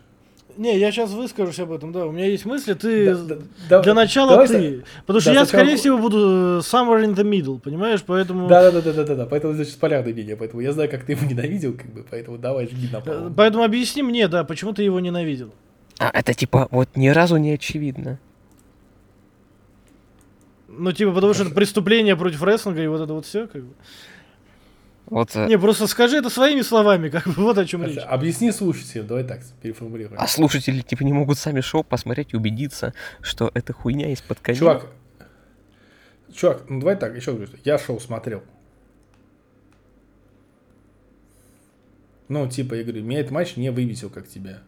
Не, 0.57 0.77
я 0.77 0.91
сейчас 0.91 1.11
выскажусь 1.11 1.59
об 1.59 1.71
этом, 1.71 1.91
да. 1.91 2.05
У 2.05 2.11
меня 2.11 2.25
есть 2.25 2.45
мысли, 2.45 2.73
ты... 2.73 3.13
Да, 3.13 3.23
да, 3.23 3.35
да, 3.69 3.81
Для 3.81 3.93
начала 3.93 4.31
давай 4.31 4.47
ты. 4.47 4.83
Потому 5.05 5.21
что 5.21 5.29
да, 5.29 5.39
я, 5.39 5.45
сначала 5.45 5.63
скорее 5.63 5.77
всего, 5.77 5.97
буду 5.97 6.17
э, 6.17 6.59
somewhere 6.59 7.03
in 7.05 7.15
the 7.15 7.23
middle, 7.23 7.59
понимаешь? 7.59 8.03
Поэтому... 8.05 8.47
Да, 8.47 8.63
да, 8.63 8.71
да, 8.71 8.81
да, 8.81 8.93
да, 8.93 9.03
да, 9.03 9.15
да. 9.15 9.25
Поэтому 9.25 9.53
значит 9.53 9.77
полярное 9.77 10.13
мнение. 10.13 10.35
Поэтому 10.35 10.61
я 10.61 10.73
знаю, 10.73 10.89
как 10.89 11.05
ты 11.05 11.13
его 11.13 11.25
ненавидел, 11.25 11.73
как 11.73 11.87
бы, 11.93 12.05
поэтому 12.09 12.37
давай 12.37 12.67
жги 12.67 12.89
на 12.91 12.97
Э, 12.97 13.01
пол. 13.01 13.33
Поэтому 13.35 13.63
объясни 13.63 14.03
мне, 14.03 14.27
да, 14.27 14.43
почему 14.43 14.73
ты 14.73 14.83
его 14.83 14.99
ненавидел. 14.99 15.53
А, 15.99 16.11
это 16.13 16.33
типа 16.33 16.67
вот 16.71 16.89
ни 16.95 17.07
разу 17.09 17.37
не 17.37 17.53
очевидно. 17.53 18.19
Ну, 20.67 20.91
типа, 20.91 21.11
потому 21.11 21.33
что 21.33 21.43
это 21.43 21.53
преступление 21.53 22.15
против 22.15 22.43
рестлинга 22.43 22.83
и 22.83 22.87
вот 22.87 23.01
это 23.01 23.13
вот 23.13 23.25
все, 23.25 23.47
как 23.47 23.63
бы. 23.63 23.73
Вот, 25.09 25.35
э, 25.35 25.47
Не, 25.47 25.57
просто 25.57 25.87
скажи 25.87 26.17
это 26.17 26.29
своими 26.29 26.61
словами, 26.61 27.09
как 27.09 27.25
бы, 27.27 27.33
вот 27.33 27.57
о 27.57 27.65
чем 27.65 27.83
речь. 27.83 27.97
Объясни 27.97 28.51
слушателям, 28.51 29.07
давай 29.07 29.23
так 29.23 29.41
переформулируем. 29.61 30.19
а 30.21 30.27
слушатели 30.27 30.81
типа 30.81 31.03
не 31.03 31.13
могут 31.13 31.37
сами 31.37 31.61
шоу 31.61 31.83
посмотреть 31.83 32.33
и 32.33 32.37
убедиться, 32.37 32.93
что 33.21 33.49
это 33.53 33.71
хуйня 33.73 34.11
из-под 34.11 34.39
коней. 34.41 34.59
Чувак, 34.59 34.87
чувак, 36.33 36.69
ну 36.69 36.79
давай 36.81 36.97
так, 36.97 37.15
еще 37.15 37.31
говорю, 37.33 37.49
я 37.63 37.77
шоу 37.79 37.99
смотрел. 37.99 38.43
Ну, 42.29 42.45
типа, 42.49 42.73
я 42.73 42.83
говорю, 42.83 43.03
меня 43.03 43.21
этот 43.21 43.31
матч 43.31 43.55
не 43.55 43.69
выбесил, 43.71 44.09
как 44.09 44.27
тебя. 44.27 44.59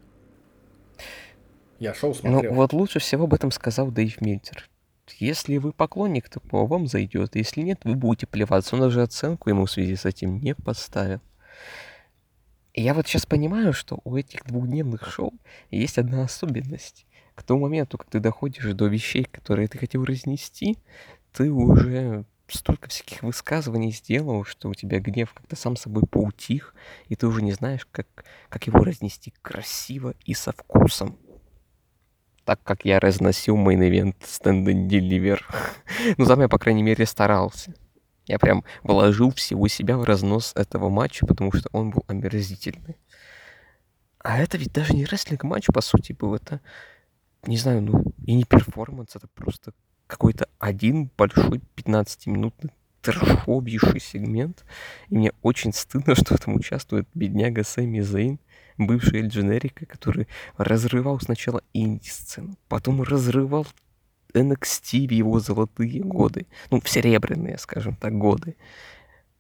Я 1.80 1.94
шоу 1.94 2.12
Ну, 2.12 2.16
смотрел. 2.32 2.54
вот 2.54 2.72
лучше 2.72 3.00
всего 3.00 3.26
об 3.26 3.34
этом 3.34 3.52
сказал 3.52 3.92
Дэйв 3.92 4.22
Мельтер. 4.22 4.70
Если 5.18 5.58
вы 5.58 5.72
поклонник, 5.72 6.30
то 6.30 6.40
по 6.40 6.66
вам 6.66 6.88
зайдет. 6.88 7.36
Если 7.36 7.62
нет, 7.62 7.82
вы 7.84 7.96
будете 7.96 8.28
плеваться. 8.28 8.76
Он 8.76 8.82
даже 8.82 9.02
оценку 9.02 9.50
ему 9.50 9.66
в 9.66 9.72
связи 9.72 9.96
с 9.96 10.06
этим 10.06 10.40
не 10.40 10.56
поставил. 10.56 11.22
Я 12.74 12.94
вот 12.94 13.08
сейчас 13.08 13.26
понимаю, 13.26 13.74
что 13.74 14.00
у 14.04 14.16
этих 14.16 14.46
двухдневных 14.46 15.06
шоу 15.06 15.34
есть 15.72 15.98
одна 15.98 16.24
особенность. 16.24 17.06
К 17.36 17.44
тому 17.44 17.62
моменту, 17.62 17.98
как 17.98 18.10
ты 18.10 18.20
доходишь 18.20 18.74
до 18.74 18.88
вещей, 18.88 19.24
которые 19.24 19.68
ты 19.68 19.78
хотел 19.78 20.06
разнести, 20.06 20.78
ты 21.34 21.52
уже 21.52 22.26
столько 22.48 22.90
всяких 22.90 23.24
высказываний 23.24 23.92
сделал, 23.92 24.44
что 24.44 24.70
у 24.70 24.74
тебя 24.74 25.00
гнев 25.00 25.34
как-то 25.34 25.56
сам 25.56 25.76
собой 25.76 26.04
поутих, 26.06 26.76
и 27.08 27.16
ты 27.16 27.28
уже 27.28 27.42
не 27.42 27.52
знаешь, 27.52 27.88
как, 27.92 28.08
как 28.50 28.68
его 28.68 28.84
разнести 28.84 29.34
красиво 29.42 30.16
и 30.26 30.34
со 30.34 30.52
вкусом 30.52 31.18
так 32.50 32.64
как 32.64 32.84
я 32.84 33.00
разносил 33.00 33.58
main 33.58 33.83
event 33.83 34.16
Stand 34.22 34.66
and 34.66 34.88
Deliver. 34.88 35.40
ну, 36.18 36.26
там 36.26 36.42
я, 36.42 36.50
по 36.50 36.58
крайней 36.58 36.82
мере, 36.82 37.06
старался. 37.06 37.76
Я 38.26 38.40
прям 38.40 38.64
вложил 38.82 39.32
всего 39.32 39.68
себя 39.68 40.00
в 40.00 40.04
разнос 40.04 40.54
этого 40.56 40.90
матча, 40.90 41.28
потому 41.28 41.52
что 41.52 41.70
он 41.74 41.92
был 41.92 42.04
омерзительный. 42.08 42.98
А 44.18 44.40
это 44.40 44.58
ведь 44.58 44.74
даже 44.74 44.94
не 44.94 45.06
рестлинг-матч, 45.06 45.68
по 45.68 45.82
сути, 45.82 46.14
был. 46.14 46.34
Это, 46.34 46.60
не 47.46 47.58
знаю, 47.58 47.84
ну, 47.84 48.04
и 48.26 48.34
не 48.34 48.46
перформанс, 48.46 49.16
это 49.16 49.28
просто 49.28 49.74
какой-то 50.08 50.48
один 50.58 51.12
большой 51.16 51.62
15-минутный 51.76 52.72
трэшовейший 53.04 54.00
сегмент. 54.00 54.66
И 55.10 55.18
мне 55.20 55.34
очень 55.44 55.72
стыдно, 55.72 56.16
что 56.16 56.34
в 56.34 56.40
этом 56.40 56.56
участвует 56.56 57.08
бедняга 57.14 57.64
Сэмми 57.64 58.00
Зейн, 58.00 58.40
бывший 58.80 59.20
Эль 59.20 59.28
Дженерико, 59.28 59.86
который 59.86 60.28
разрывал 60.58 61.20
сначала 61.20 61.62
инди-сцену, 61.74 62.56
потом 62.68 63.04
разрывал 63.04 63.68
NXT 64.34 65.08
в 65.08 65.12
его 65.12 65.40
золотые 65.40 66.02
годы. 66.02 66.48
Ну, 66.72 66.82
в 66.82 66.90
серебряные, 66.90 67.58
скажем 67.58 67.96
так, 67.96 68.18
годы. 68.18 68.56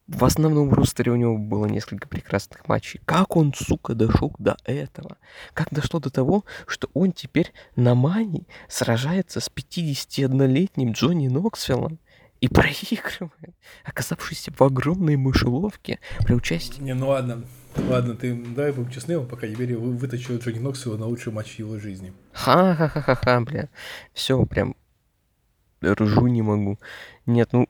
В 0.07 0.25
основном 0.25 0.73
ростере 0.73 1.11
у 1.11 1.15
него 1.15 1.37
было 1.37 1.67
несколько 1.67 2.07
прекрасных 2.07 2.67
матчей. 2.67 2.99
Как 3.05 3.35
он, 3.37 3.53
сука, 3.53 3.93
дошел 3.93 4.33
до 4.39 4.57
этого? 4.63 5.17
Как 5.53 5.69
дошло 5.69 5.99
до 5.99 6.09
того, 6.09 6.45
что 6.65 6.89
он 6.95 7.11
теперь 7.11 7.53
на 7.75 7.93
мани 7.93 8.47
сражается 8.67 9.39
с 9.39 9.51
51-летним 9.51 10.93
Джонни 10.93 11.27
Ноксвиллом 11.27 11.99
и 12.41 12.47
проигрывает, 12.47 13.55
оказавшись 13.83 14.49
в 14.49 14.63
огромной 14.63 15.15
мышеловке 15.15 15.99
при 16.25 16.33
участии... 16.33 16.81
Не, 16.81 16.95
ну 16.95 17.09
ладно. 17.09 17.43
Ладно, 17.77 18.15
ты 18.15 18.33
давай 18.33 18.71
будем 18.71 18.91
честны, 18.91 19.17
он 19.17 19.27
пока 19.27 19.47
теперь 19.47 19.75
вы- 19.75 19.95
вытащил 19.95 20.37
Джонни 20.37 20.59
Ноксвилла 20.59 20.97
на 20.97 21.05
лучший 21.05 21.31
матч 21.31 21.55
его 21.59 21.79
жизни. 21.79 22.13
Ха-ха-ха-ха, 22.33 23.41
бля. 23.41 23.69
Все, 24.13 24.43
прям 24.45 24.75
ржу 25.83 26.27
не 26.27 26.41
могу. 26.41 26.77
Нет, 27.25 27.49
ну, 27.53 27.67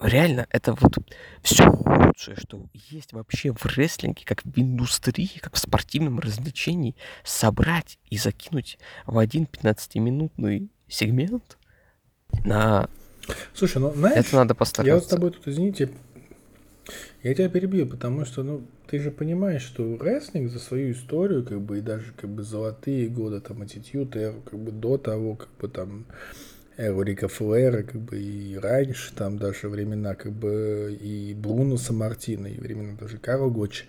реально, 0.00 0.46
это 0.50 0.72
вот 0.74 0.98
все 1.42 1.68
лучшее, 1.68 2.36
что 2.36 2.66
есть 2.74 3.12
вообще 3.12 3.52
в 3.52 3.64
рестлинге, 3.66 4.24
как 4.24 4.42
в 4.44 4.58
индустрии, 4.58 5.38
как 5.40 5.54
в 5.54 5.58
спортивном 5.58 6.20
развлечении, 6.20 6.96
собрать 7.24 7.98
и 8.08 8.16
закинуть 8.18 8.78
в 9.06 9.18
один 9.18 9.44
15-минутный 9.44 10.70
сегмент 10.88 11.58
на... 12.44 12.88
Слушай, 13.54 13.78
ну 13.82 13.92
знаешь, 13.94 14.16
Это 14.26 14.36
надо 14.36 14.52
я 14.54 14.54
вот 14.54 14.54
с 14.54 14.58
постараться. 14.58 15.10
тобой 15.10 15.30
тут, 15.32 15.46
извините, 15.46 15.90
я 17.22 17.34
тебя 17.34 17.48
перебью, 17.48 17.86
потому 17.86 18.24
что, 18.24 18.42
ну, 18.42 18.62
ты 18.86 18.98
же 18.98 19.10
понимаешь, 19.10 19.62
что 19.62 19.96
рестлинг 19.98 20.50
за 20.50 20.58
свою 20.58 20.92
историю, 20.92 21.44
как 21.44 21.60
бы, 21.60 21.78
и 21.78 21.82
даже, 21.82 22.12
как 22.16 22.30
бы, 22.30 22.42
золотые 22.42 23.08
годы, 23.08 23.40
там, 23.40 23.62
Attitude 23.62 24.12
Era, 24.12 24.40
как 24.44 24.58
бы, 24.58 24.72
до 24.72 24.98
того, 24.98 25.36
как 25.36 25.48
бы, 25.60 25.68
там, 25.68 26.06
эру 26.76 27.02
Рика 27.02 27.28
Флэра, 27.28 27.82
как 27.82 28.00
бы, 28.00 28.18
и 28.18 28.56
раньше, 28.56 29.12
там, 29.14 29.38
даже 29.38 29.68
времена, 29.68 30.14
как 30.14 30.32
бы, 30.32 30.96
и 31.00 31.34
Бруно 31.34 31.76
Самартина, 31.76 32.46
и 32.46 32.58
времена 32.58 32.96
даже 32.98 33.18
Карл 33.18 33.50
Гоч, 33.50 33.84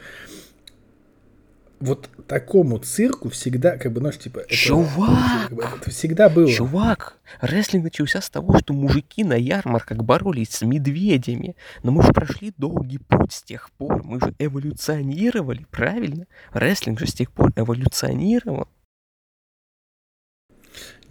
вот 1.81 2.09
такому 2.27 2.77
цирку 2.77 3.29
всегда, 3.29 3.77
как 3.77 3.91
бы, 3.91 3.99
знаешь, 3.99 4.17
типа... 4.17 4.39
это- 4.39 4.55
Чувак! 4.55 5.47
как 5.49 5.53
бы, 5.57 5.63
это 5.63 5.89
всегда 5.89 6.29
было. 6.29 6.47
Чувак, 6.51 7.17
рестлинг 7.41 7.83
начался 7.85 8.21
с 8.21 8.29
того, 8.29 8.57
что 8.59 8.73
мужики 8.73 9.23
на 9.23 9.33
ярмарках 9.33 9.97
боролись 9.99 10.49
с 10.51 10.61
медведями. 10.61 11.55
Но 11.83 11.91
мы 11.91 12.03
же 12.03 12.13
прошли 12.13 12.53
долгий 12.57 12.99
путь 12.99 13.33
с 13.33 13.41
тех 13.43 13.69
пор. 13.71 14.03
Мы 14.03 14.19
же 14.19 14.33
эволюционировали, 14.39 15.65
правильно? 15.69 16.25
Рестлинг 16.53 16.99
же 16.99 17.07
с 17.07 17.13
тех 17.13 17.31
пор 17.31 17.51
эволюционировал. 17.55 18.67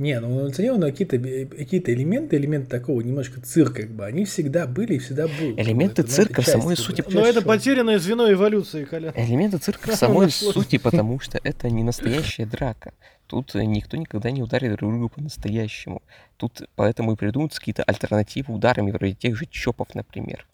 Не, 0.01 0.19
ну 0.19 0.41
эволюционированы 0.41 0.91
какие-то 0.91 1.19
какие 1.19 1.83
элементы, 1.93 2.37
элементы 2.37 2.71
такого 2.71 3.03
немножко 3.03 3.39
цирка, 3.43 3.83
как 3.83 3.91
бы, 3.91 4.07
они 4.07 4.25
всегда 4.25 4.67
были 4.67 4.95
и 4.95 4.99
всегда 4.99 5.29
будут. 5.29 5.59
Элементы 5.59 6.01
Это, 6.01 6.11
цирка 6.11 6.41
в 6.41 6.47
самой 6.47 6.75
сути- 6.79 7.05
Но 7.11 7.21
это 7.27 7.43
потерянное 7.43 7.99
звено 7.99 8.33
эволюции, 8.33 8.87
Колян. 8.87 9.13
Элементы 9.17 9.59
цирка 9.59 9.91
в 9.91 9.95
самой 9.95 10.31
сути, 10.31 10.79
потому 10.79 11.21
что 11.21 11.39
это 11.45 11.69
не 11.69 11.83
настоящая 11.83 12.47
драка. 12.47 12.95
Тут 13.27 13.55
э, 13.55 13.63
никто 13.67 13.99
никогда 13.99 14.31
не 14.31 14.43
ударит 14.43 14.75
друг 14.79 14.91
друга 14.91 15.09
по-настоящему. 15.09 16.01
Тут 16.39 16.63
поэтому 16.77 17.13
и 17.13 17.17
придумываются 17.17 17.61
какие-то 17.61 17.83
альтернативы 17.83 18.55
ударами, 18.55 18.93
вроде 18.93 19.13
тех 19.13 19.37
же 19.37 19.45
чопов, 19.51 19.95
например. 19.95 20.47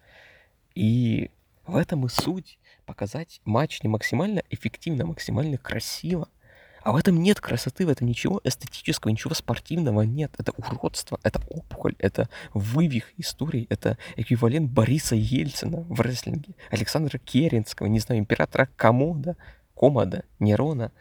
И 0.74 1.30
в 1.68 1.76
этом 1.76 2.04
и 2.04 2.08
суть. 2.08 2.58
Показать 2.84 3.40
матч 3.44 3.82
не 3.82 3.88
максимально 3.88 4.42
эффективно, 4.50 5.04
а 5.04 5.06
максимально 5.06 5.56
красиво. 5.56 6.28
А 6.86 6.92
в 6.92 6.96
этом 6.96 7.20
нет 7.20 7.40
красоты, 7.40 7.84
в 7.84 7.88
этом 7.88 8.06
ничего 8.06 8.40
эстетического, 8.44 9.10
ничего 9.10 9.34
спортивного 9.34 10.02
нет. 10.02 10.32
Это 10.38 10.52
уродство, 10.52 11.18
это 11.24 11.42
опухоль, 11.48 11.96
это 11.98 12.28
вывих 12.54 13.12
истории, 13.16 13.66
это 13.70 13.98
эквивалент 14.14 14.70
Бориса 14.70 15.16
Ельцина 15.16 15.84
в 15.88 16.00
рестлинге, 16.00 16.54
Александра 16.70 17.18
Керенского, 17.18 17.88
не 17.88 17.98
знаю, 17.98 18.20
императора 18.20 18.68
Комода, 18.76 19.36
Комода, 19.74 20.22
Нерона. 20.38 20.92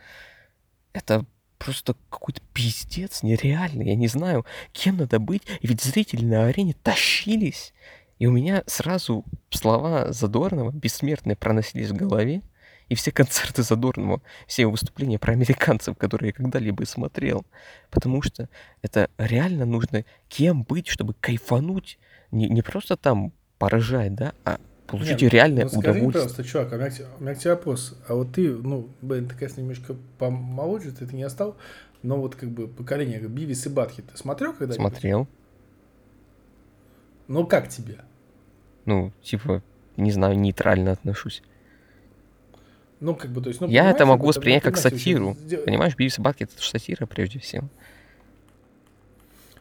Это 0.92 1.24
просто 1.60 1.96
какой-то 2.10 2.42
пиздец 2.52 3.22
нереальный. 3.22 3.86
Я 3.86 3.96
не 3.96 4.08
знаю, 4.08 4.44
кем 4.72 4.98
надо 4.98 5.20
быть. 5.20 5.44
И 5.62 5.68
ведь 5.68 5.84
зрители 5.84 6.26
на 6.26 6.48
арене 6.48 6.74
тащились. 6.82 7.76
И 8.18 8.26
у 8.26 8.32
меня 8.32 8.64
сразу 8.66 9.24
слова 9.52 10.12
Задорнова 10.12 10.72
бессмертные 10.72 11.36
проносились 11.36 11.92
в 11.92 11.96
голове. 11.96 12.42
И 12.90 12.96
все 12.96 13.12
концерты 13.12 13.64
Задорнова, 13.64 14.22
все 14.48 14.64
его 14.64 14.72
выступления 14.72 15.18
про 15.18 15.34
американцев, 15.34 15.98
которые 15.98 16.28
я 16.30 16.34
когда-либо 16.34 16.84
смотрел. 16.86 17.46
Потому 17.90 18.22
что 18.22 18.50
это 18.82 19.10
реально 19.18 19.66
нужно 19.66 20.06
кем 20.30 20.64
быть, 20.64 20.88
чтобы 20.88 21.16
кайфануть. 21.20 21.98
Не, 22.32 22.50
не 22.50 22.62
просто 22.62 22.96
там 22.98 23.34
поражать, 23.58 24.14
да, 24.16 24.34
а 24.44 24.60
получить 24.88 25.22
Не, 25.22 25.28
ну, 25.28 25.32
реальное 25.32 25.64
ну, 25.64 25.70
скажи 25.70 25.90
удовольствие. 25.90 26.12
пожалуйста, 26.14 26.44
чувак, 26.44 26.74
а 26.74 26.76
у 26.76 26.80
меня, 26.80 26.92
у 27.20 27.24
меня 27.24 27.36
к 27.36 27.40
тебе 27.40 27.52
вопрос. 27.52 27.98
А 28.08 28.14
вот 28.14 28.34
ты, 28.34 28.52
ну, 28.52 28.90
блин, 29.02 29.28
ты, 29.28 29.36
конечно, 29.36 29.62
немножко 29.62 29.96
помоложе, 30.18 30.92
ты 30.92 31.06
это 31.06 31.16
не 31.16 31.24
остал, 31.24 31.58
но 32.04 32.20
вот 32.20 32.36
как 32.36 32.50
бы 32.50 32.68
поколение 32.68 33.20
как 33.20 33.30
Бивис 33.32 33.66
и 33.66 33.70
Батхи 33.70 34.04
ты 34.04 34.18
смотрел 34.18 34.52
когда-нибудь? 34.52 34.76
Смотрел. 34.76 35.28
Ну, 37.28 37.48
как 37.48 37.70
тебе? 37.70 38.02
Ну, 38.86 39.12
типа, 39.24 39.64
не 39.98 40.12
знаю, 40.12 40.38
нейтрально 40.38 40.92
отношусь. 40.92 41.42
Ну, 43.06 43.14
как 43.16 43.30
бы, 43.30 43.40
то 43.40 43.50
есть, 43.50 43.62
ну, 43.62 43.68
Я 43.68 43.92
это 43.92 44.04
могу 44.08 44.26
воспринять 44.26 44.64
ну, 44.66 44.72
как 44.72 44.78
сатиру. 44.80 45.38
сдел- 45.40 45.64
Понимаешь, 45.64 45.96
Бивис 45.96 46.18
и 46.18 46.22
Батки 46.24 46.44
это 46.44 46.54
сатира 46.58 47.06
прежде 47.06 47.38
всего. 47.38 47.68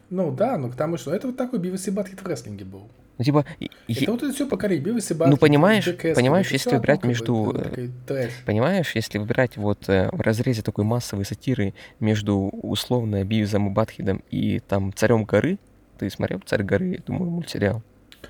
Ну, 0.09 0.31
да, 0.31 0.57
ну, 0.57 0.69
потому 0.69 0.97
что 0.97 1.13
это 1.13 1.27
вот 1.27 1.37
такой 1.37 1.59
Бивис 1.59 1.87
и 1.87 1.91
Батхи 1.91 2.15
в 2.15 2.25
рестлинге 2.25 2.65
был. 2.65 2.87
Ну, 3.17 3.23
типа, 3.23 3.45
Это 3.87 4.11
вот 4.11 4.23
это 4.23 4.33
все 4.33 4.47
поколение 4.47 4.83
Бивис 4.83 5.11
и 5.11 5.13
Батхи. 5.13 5.31
Ну, 5.31 5.37
понимаешь, 5.37 5.85
Джек 5.85 6.15
понимаешь, 6.15 6.51
если 6.51 6.71
выбирать 6.75 7.03
между, 7.03 7.51
э, 7.55 7.63
такой 7.63 7.91
трэш. 8.07 8.31
понимаешь, 8.47 8.91
если 8.95 9.19
выбирать 9.19 9.57
вот 9.57 9.87
э, 9.89 10.09
в 10.11 10.21
разрезе 10.21 10.63
такой 10.63 10.83
массовой 10.85 11.23
сатиры 11.25 11.73
между 11.99 12.35
условно 12.35 13.23
Бивизом 13.23 13.67
и 13.67 13.71
Батхидом 13.71 14.23
и 14.31 14.59
там 14.59 14.91
Царем 14.93 15.23
горы, 15.25 15.59
ты 15.99 16.09
смотрел 16.09 16.39
Царь 16.45 16.63
горы, 16.63 16.87
я 16.95 16.99
думаю, 17.05 17.29
мультсериал. 17.31 17.81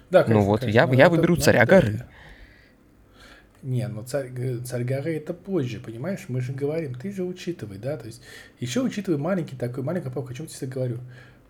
Да, 0.10 0.20
Ну 0.22 0.26
конечно, 0.28 0.46
вот, 0.50 0.60
конечно, 0.62 0.78
я- 0.78 0.94
я 0.94 1.06
это- 1.06 1.10
выберу 1.16 1.36
ну, 1.36 1.42
царя 1.42 1.64
это- 1.64 1.72
горы. 1.76 2.06
Не, 3.66 3.88
ну 3.88 4.04
царь, 4.04 4.30
царь 4.64 4.84
горы 4.84 5.16
это 5.16 5.34
позже, 5.34 5.80
понимаешь? 5.80 6.26
Мы 6.28 6.40
же 6.40 6.54
говорим, 6.54 6.94
ты 6.94 7.12
же 7.12 7.24
учитывай, 7.24 7.80
да, 7.80 7.98
то 7.98 8.06
есть 8.06 8.22
еще 8.60 8.82
учитывай 8.82 9.18
маленький 9.18 9.56
такой, 9.56 9.84
маленький 9.84 10.06
поправка, 10.10 10.34
о 10.34 10.36
чем 10.36 10.46
я 10.46 10.52
тебе 10.56 10.68
говорю. 10.68 11.00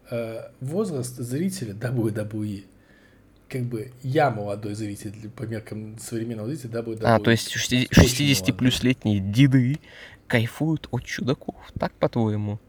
Э, 0.10 0.44
возраст 0.62 1.18
зрителя 1.18 1.74
WWE. 1.80 2.64
Как 3.50 3.64
бы 3.64 3.92
я 4.02 4.32
молодой 4.32 4.76
зритель 4.76 5.14
по 5.36 5.44
меркам 5.44 5.98
современного 6.00 6.48
зрителя 6.48 6.80
WWE. 6.80 7.00
А, 7.04 7.20
то 7.20 7.32
есть 7.32 7.52
60, 7.52 7.92
Очень 7.92 8.02
60 8.10 8.40
молодой. 8.48 8.58
плюс 8.58 8.84
летние 8.84 9.20
деды 9.20 9.80
кайфуют 10.28 10.88
от 10.92 11.04
чудаков, 11.04 11.58
так 11.78 11.92
по-твоему? 11.96 12.60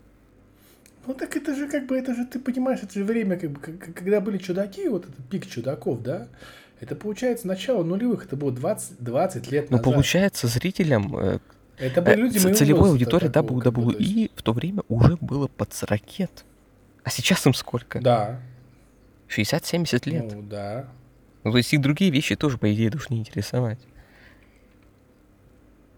Ну 1.07 1.15
так 1.15 1.37
это 1.37 1.55
же 1.55 1.69
как 1.69 1.87
бы, 1.87 1.97
это 1.97 2.17
же, 2.17 2.27
ты 2.27 2.41
понимаешь, 2.41 2.81
это 2.83 2.95
же 2.95 3.05
время, 3.05 3.39
как 3.39 3.51
бы, 3.53 3.61
когда 3.61 4.21
были 4.21 4.39
чудаки, 4.39 4.89
вот 4.89 5.05
этот 5.05 5.25
пик 5.31 5.47
чудаков, 5.47 6.03
да? 6.03 6.27
Это 6.81 6.95
получается 6.95 7.47
начало 7.47 7.83
нулевых, 7.83 8.27
это 8.27 8.37
было 8.37 8.53
20, 8.53 8.97
20 9.01 9.51
лет 9.51 9.71
Ну, 9.71 9.79
назад. 9.79 9.93
получается, 9.93 10.47
зрителям 10.47 11.17
э, 11.17 11.39
Это 11.79 12.01
э, 12.01 12.05
были 12.05 12.17
люди 12.21 12.39
моего 12.39 12.55
целевой 12.55 12.91
аудитории 12.91 13.29
такого, 13.29 13.61
как 13.61 13.73
бы. 13.73 13.93
WWE 13.93 14.31
в 14.35 14.43
то 14.43 14.53
время 14.53 14.83
уже 14.89 15.17
было 15.21 15.47
под 15.49 15.73
40 15.73 16.01
А 17.05 17.11
сейчас 17.11 17.47
им 17.47 17.55
сколько? 17.55 18.01
Да. 18.01 18.41
60-70 19.29 20.09
лет. 20.11 20.33
Ну, 20.35 20.43
да. 20.43 20.89
Ну, 21.45 21.53
то 21.53 21.59
есть 21.59 21.73
их 21.73 21.81
другие 21.81 22.11
вещи 22.11 22.37
тоже, 22.37 22.59
по 22.59 22.73
идее, 22.73 22.91
должны 22.91 23.15
интересовать. 23.15 23.79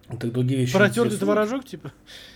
Ну, 0.08 0.16
Так 0.16 0.32
другие 0.32 0.60
вещи 0.60 0.72
Протертый 0.72 1.18
творожок, 1.18 1.64
типа. 1.64 1.92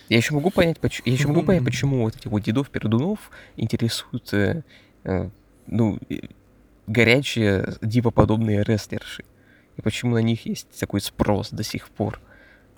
Я 0.09 0.17
еще 0.17 0.33
могу 0.33 0.51
понять, 0.51 0.79
почему, 0.79 1.07
я 1.07 1.13
еще 1.13 1.27
могу 1.27 1.43
понять, 1.45 1.63
почему 1.63 2.03
вот 2.03 2.15
этих 2.15 2.29
вот 2.29 2.43
дедов 2.43 2.69
пердунов 2.69 3.31
интересуют, 3.55 4.33
э, 4.33 4.63
э, 5.03 5.29
ну, 5.67 5.97
э, 6.09 6.15
горячие 6.87 7.75
дивоподобные 7.81 8.63
рестлерши. 8.63 9.23
И 9.77 9.81
почему 9.81 10.15
на 10.15 10.19
них 10.21 10.45
есть 10.45 10.67
такой 10.79 11.01
спрос 11.01 11.49
до 11.51 11.63
сих 11.63 11.89
пор. 11.89 12.19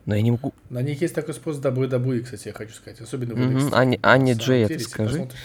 Но 0.06 0.16
я 0.16 0.22
не 0.22 0.32
могу... 0.32 0.54
На 0.70 0.82
них 0.82 1.02
есть 1.02 1.16
такой 1.16 1.34
спрос 1.34 1.60
WWE, 1.60 2.22
кстати, 2.22 2.48
я 2.50 2.54
хочу 2.54 2.74
сказать. 2.74 3.02
Особенно 3.02 3.34
в. 3.34 3.38
NXT. 3.40 3.70
Аня- 3.74 4.00
На 4.02 4.12
Аня 4.12 4.34
самом 4.34 4.46
Джей, 4.46 4.60
это 4.64 4.68
деле, 4.70 4.80
если 4.80 4.92
скажи. 4.92 5.10
посмотришь- 5.14 5.40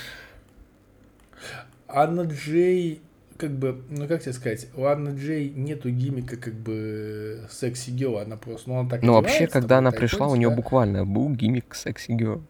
Анна 1.88 2.20
Джей, 2.22 3.00
как 3.36 3.50
бы, 3.52 3.82
ну 3.88 4.06
как 4.06 4.22
тебе 4.22 4.32
сказать, 4.32 4.68
у 4.76 4.84
Анны 4.84 5.18
Джей 5.18 5.50
нету 5.50 5.90
гиммика, 5.90 6.36
как 6.36 6.54
бы, 6.54 7.40
секси 7.50 7.90
гео, 7.90 8.18
она 8.18 8.36
просто, 8.36 8.68
ну 8.68 8.78
она 8.80 8.88
так 8.90 9.02
Ну, 9.02 9.14
вообще, 9.14 9.46
когда 9.46 9.78
она 9.78 9.90
пришла, 9.90 10.28
у 10.28 10.36
нее 10.36 10.50
да. 10.50 10.56
буквально 10.56 11.04
был 11.06 11.30
гиммик 11.30 11.74
секси 11.74 12.10
Girl. 12.12 12.42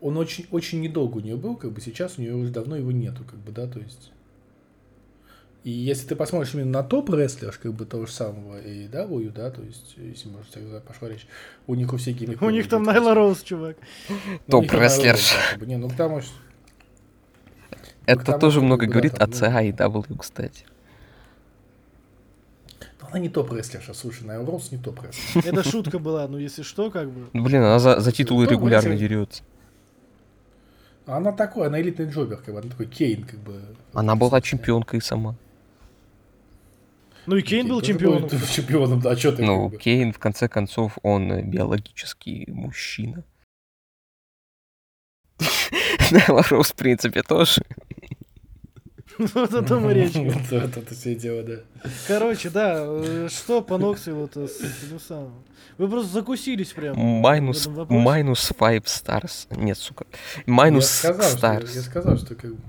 Он 0.00 0.16
очень, 0.18 0.46
очень 0.52 0.80
недолго 0.80 1.16
у 1.16 1.20
нее 1.20 1.36
был, 1.36 1.56
как 1.56 1.72
бы, 1.72 1.80
сейчас 1.80 2.18
у 2.18 2.20
нее 2.22 2.34
уже 2.34 2.52
давно 2.52 2.76
его 2.76 2.92
нету, 2.92 3.24
как 3.24 3.38
бы, 3.40 3.50
да, 3.50 3.66
то 3.66 3.80
есть. 3.80 4.12
И 5.64 5.70
если 5.70 6.06
ты 6.08 6.16
посмотришь 6.16 6.54
именно 6.54 6.70
на 6.70 6.82
топ 6.82 7.10
рестлерш, 7.10 7.58
как 7.58 7.72
бы 7.74 7.84
того 7.84 8.06
же 8.06 8.12
самого 8.12 8.60
и 8.60 8.86
W, 8.86 9.30
да, 9.32 9.50
то 9.50 9.62
есть, 9.62 9.96
если 9.96 10.28
может 10.28 10.50
так 10.52 10.82
пошла 10.84 11.08
речь, 11.08 11.26
у 11.66 11.74
них 11.74 11.92
у 11.92 11.96
всех 11.96 12.16
гиммики. 12.16 12.42
У 12.42 12.50
них 12.50 12.68
там 12.68 12.84
Найла 12.84 13.14
Роуз, 13.14 13.42
чувак. 13.42 13.76
Топ-рестлерш. 14.46 15.34
Не, 15.60 15.76
ну 15.76 15.88
потому 15.88 16.20
что 16.20 16.32
Это 18.06 18.38
тоже 18.38 18.60
много 18.60 18.86
говорит 18.86 19.20
о 19.20 19.26
ну- 19.26 19.32
CA 19.32 19.68
и 19.68 19.72
W, 19.72 20.18
кстати. 20.18 20.64
ну, 23.00 23.08
она 23.10 23.18
не 23.18 23.28
топ-рестлерша, 23.28 23.94
слушай, 23.94 24.22
Найла 24.22 24.46
Роуз 24.46 24.70
не 24.70 24.78
топ-рестлер. 24.78 25.44
Это 25.44 25.68
шутка 25.68 25.98
была, 25.98 26.28
ну 26.28 26.38
если 26.38 26.62
что, 26.62 26.90
как 26.90 27.10
бы. 27.10 27.28
Блин, 27.32 27.62
она 27.62 27.78
за, 27.80 28.12
титулы 28.12 28.44
Ну, 28.44 28.50
регулярно 28.52 28.96
дерется. 28.96 29.42
Она 31.04 31.32
такой, 31.32 31.66
она 31.66 31.80
элитный 31.80 32.06
джобер, 32.06 32.36
как 32.36 32.54
бы, 32.54 32.60
она 32.60 32.70
такой 32.70 32.86
Кейн, 32.86 33.24
как 33.24 33.40
бы. 33.40 33.60
Она 33.92 34.14
была 34.14 34.40
чемпионкой 34.40 35.02
сама. 35.02 35.34
Ну 37.28 37.36
и 37.36 37.42
Кейн 37.42 37.68
был 37.68 37.80
тоже 37.80 37.92
чемпионом. 37.92 38.22
был 38.22 38.40
Чемпионом, 38.46 39.00
да, 39.02 39.14
что 39.14 39.32
ты, 39.32 39.44
Ну. 39.44 39.70
Кейн, 39.70 40.14
в 40.14 40.18
конце 40.18 40.48
концов, 40.48 40.96
он 41.02 41.30
э, 41.30 41.42
биологический 41.42 42.46
мужчина. 42.48 43.22
Найла 46.10 46.42
Роуз, 46.48 46.70
в 46.70 46.74
принципе, 46.74 47.22
тоже. 47.22 47.60
Вот 49.18 49.52
о 49.52 49.62
том 49.62 49.90
и 49.90 49.94
речь. 49.94 50.14
Вот 50.50 50.52
это 50.52 50.94
все 50.94 51.14
дело, 51.14 51.42
да. 51.42 51.56
Короче, 52.06 52.48
да, 52.48 52.84
э, 52.86 53.28
что 53.30 53.60
по 53.60 53.76
Ноксу 53.76 54.14
вот 54.14 54.34
э, 54.38 54.48
с 54.48 55.02
самым? 55.06 55.34
Вы 55.76 55.86
просто 55.90 56.10
закусились 56.10 56.72
прям. 56.72 56.96
Майнус, 56.96 57.68
майнус 57.90 58.52
5 58.58 58.84
stars. 58.84 59.54
Нет, 59.54 59.76
сука. 59.76 60.06
Майнус 60.46 61.00
что, 61.00 61.08
я 61.08 61.14
stars. 61.14 61.66
сказал, 61.82 62.16
что 62.16 62.34
как 62.34 62.54
бы, 62.54 62.62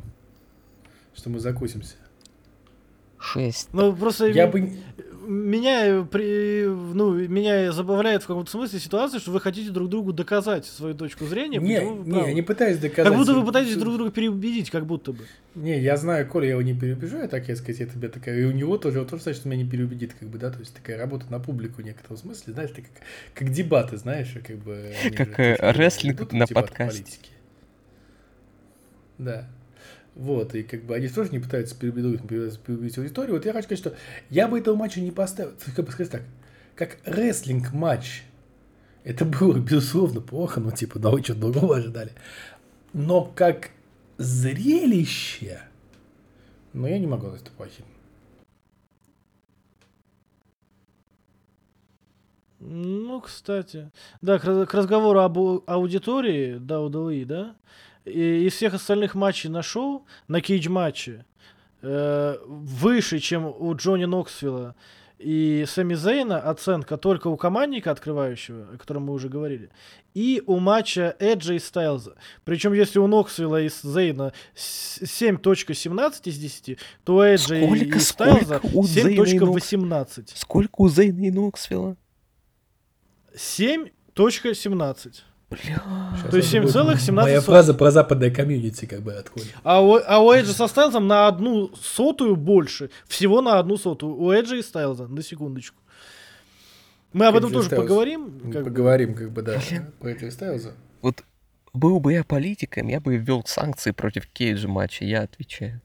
что 1.16 1.30
мы 1.30 1.40
закусимся. 1.40 1.96
6. 3.20 3.70
Ну 3.74 3.96
просто 3.96 4.28
Я 4.28 4.48
бы... 4.48 4.72
меня, 5.28 6.04
при, 6.04 6.66
ну, 6.66 7.14
меня 7.14 7.72
забавляет 7.72 8.24
в 8.24 8.28
каком-то 8.28 8.50
смысле 8.50 8.80
ситуация, 8.80 9.20
что 9.20 9.32
вы 9.32 9.40
хотите 9.40 9.70
друг 9.70 9.90
другу 9.90 10.14
доказать 10.14 10.66
свою 10.66 10.96
точку 10.96 11.26
зрения. 11.26 11.60
Не, 11.60 11.80
не, 11.80 12.12
правы. 12.12 12.28
я 12.28 12.34
не 12.34 12.42
пытаюсь 12.42 12.78
доказать. 12.78 13.12
Как 13.12 13.18
будто 13.18 13.34
вы 13.34 13.46
пытаетесь 13.46 13.76
друг 13.76 13.96
друга 13.96 14.12
переубедить, 14.12 14.70
как 14.70 14.86
будто 14.86 15.14
бы. 15.14 15.26
Не, 15.56 15.80
я 15.80 15.98
знаю, 15.98 16.28
Коля, 16.28 16.46
я 16.46 16.52
его 16.52 16.62
не 16.62 16.74
переубежу, 16.74 17.18
я 17.18 17.28
так, 17.28 17.48
я 17.48 17.56
сказать, 17.56 17.82
это 17.82 17.94
тебе 17.94 18.10
такая, 18.10 18.40
и 18.40 18.46
у 18.46 18.52
него 18.52 18.78
тоже, 18.78 19.02
он 19.02 19.08
тоже 19.08 19.24
значит, 19.24 19.42
что 19.42 19.50
меня 19.50 19.64
не 19.64 19.70
переубедит, 19.70 20.14
как 20.20 20.30
бы, 20.30 20.38
да, 20.38 20.52
то 20.52 20.60
есть 20.60 20.74
такая 20.74 20.98
работа 20.98 21.26
на 21.30 21.40
публику 21.40 21.82
в 21.82 21.86
некотором 21.86 22.18
смысле, 22.18 22.54
знаешь, 22.54 22.72
это 22.72 22.82
как, 22.82 22.92
как 23.34 23.52
дебаты, 23.52 23.98
знаешь, 23.98 24.34
как 24.46 24.58
бы... 24.58 24.94
Как, 25.16 25.28
же 25.30 25.36
э, 25.38 25.72
рестлинг 25.72 26.32
на 26.32 26.48
подкасте. 26.48 27.04
политики. 27.04 27.32
Да. 29.18 29.48
Вот, 30.20 30.54
и 30.54 30.64
как 30.64 30.84
бы 30.84 30.96
они 30.96 31.08
тоже 31.08 31.32
не 31.32 31.40
пытаются 31.40 31.78
переубедить, 31.80 32.28
переубедить 32.28 32.98
аудиторию. 32.98 33.36
Вот 33.36 33.46
я 33.46 33.54
хочу 33.54 33.64
сказать, 33.68 33.80
что 33.80 33.96
я 34.30 34.50
бы 34.50 34.60
этого 34.60 34.76
матча 34.76 35.00
не 35.00 35.12
поставил, 35.12 35.54
как 35.74 35.86
бы 35.86 35.92
сказать 35.94 36.12
так, 36.12 36.24
как 36.76 36.98
рестлинг-матч. 37.06 38.24
Это 39.06 39.24
было, 39.24 39.58
безусловно, 39.58 40.20
плохо, 40.20 40.60
но 40.60 40.72
типа, 40.72 41.00
да 41.00 41.10
вы 41.10 41.24
что 41.24 41.36
другого 41.36 41.78
ожидали. 41.78 42.12
Но 42.92 43.24
как 43.34 43.70
зрелище, 44.18 45.62
но 46.74 46.86
я 46.86 47.00
не 47.00 47.08
могу 47.08 47.28
назвать 47.28 47.44
это 47.44 47.52
плохим. 47.52 47.86
Ну, 52.60 53.22
кстати. 53.22 53.90
Да, 54.22 54.38
к, 54.38 54.44
раз- 54.44 54.68
к 54.68 54.74
разговору 54.74 55.22
об 55.22 55.38
аудитории 55.66 56.58
WWE, 56.58 57.24
да, 57.24 57.56
и 58.06 58.46
из 58.48 58.54
всех 58.54 58.74
остальных 58.74 59.16
матчей 59.16 59.50
на 59.50 59.62
шоу, 59.62 60.06
на 60.28 60.42
кейдж-матче, 60.42 61.26
э, 61.82 62.38
выше, 62.46 63.20
чем 63.20 63.46
у 63.46 63.76
Джонни 63.76 64.06
Ноксвилла 64.06 64.76
и 65.18 65.66
Сами 65.68 65.96
Зейна 65.96 66.40
оценка 66.40 66.96
только 66.96 67.28
у 67.28 67.36
командника 67.36 67.92
открывающего, 67.92 68.68
о 68.74 68.78
котором 68.78 69.04
мы 69.04 69.14
уже 69.14 69.28
говорили, 69.28 69.70
и 70.14 70.42
у 70.48 70.60
матча 70.60 71.14
Эджа 71.20 71.56
и 71.56 71.60
Стайлза. 71.60 72.16
Причем, 72.46 72.72
если 72.72 73.00
у 73.00 73.08
Ноксвилла 73.08 73.62
и 73.62 73.70
Зейна 73.70 74.32
с- 74.56 75.02
7.17 75.04 76.30
из 76.30 76.38
10, 76.38 76.78
то 77.04 77.16
у 77.18 77.22
Эджа 77.22 77.58
Сколько, 77.66 77.98
и 77.98 78.00
Стайлза 78.00 78.58
сколько 78.60 78.76
у 78.78 78.84
Зейна 78.86 79.10
и 79.10 79.40
Нокс- 79.40 79.70
7.18. 79.70 80.32
Сколько 80.38 80.82
у 80.82 80.88
Зейна 80.90 81.26
и 81.26 81.32
Ноксвилла? 81.32 81.98
7.17. 83.36 85.24
Бля. 85.50 85.82
То 86.30 86.38
есть 86.38 86.54
это 86.54 86.84
будет 86.84 86.98
7,17 86.98 87.12
Моя 87.12 87.42
фраза 87.42 87.74
про 87.74 87.90
западное 87.92 88.30
комьюнити 88.30 88.86
как 88.86 89.02
бы 89.02 89.14
отходит. 89.14 89.54
А 89.64 89.82
у, 89.82 89.96
а 89.96 90.20
у 90.20 90.32
Эджа 90.32 90.54
со 90.54 90.68
Стайлзом 90.68 91.08
на 91.08 91.28
одну 91.28 91.72
сотую 91.76 92.36
больше. 92.36 92.92
Всего 93.08 93.42
на 93.42 93.58
одну 93.58 93.78
сотую. 93.78 94.16
У 94.16 94.32
Эджа 94.32 94.58
и 94.58 94.62
Стайлза, 94.62 95.08
на 95.08 95.24
секундочку. 95.24 95.78
Мы 97.14 97.26
об 97.26 97.36
этом 97.36 97.50
Эджи 97.50 97.54
и 97.54 97.58
тоже 97.58 97.68
Стайлз. 97.68 97.84
поговорим. 97.84 98.40
как 98.52 98.64
бы. 98.64 98.70
Поговорим, 98.70 99.16
как 99.16 99.32
бы, 99.32 99.42
да, 99.42 99.60
про 100.00 100.10
это 100.12 100.30
Стайлза. 100.30 100.74
Вот 101.02 101.24
был 101.74 102.00
бы 102.00 102.14
я 102.14 102.24
политиком, 102.24 102.88
я 102.88 103.00
бы 103.00 103.18
ввел 103.18 103.44
санкции 103.46 103.92
против 103.92 104.28
Кейджа 104.28 104.68
матча, 104.68 105.06
я 105.06 105.24
отвечаю. 105.24 105.82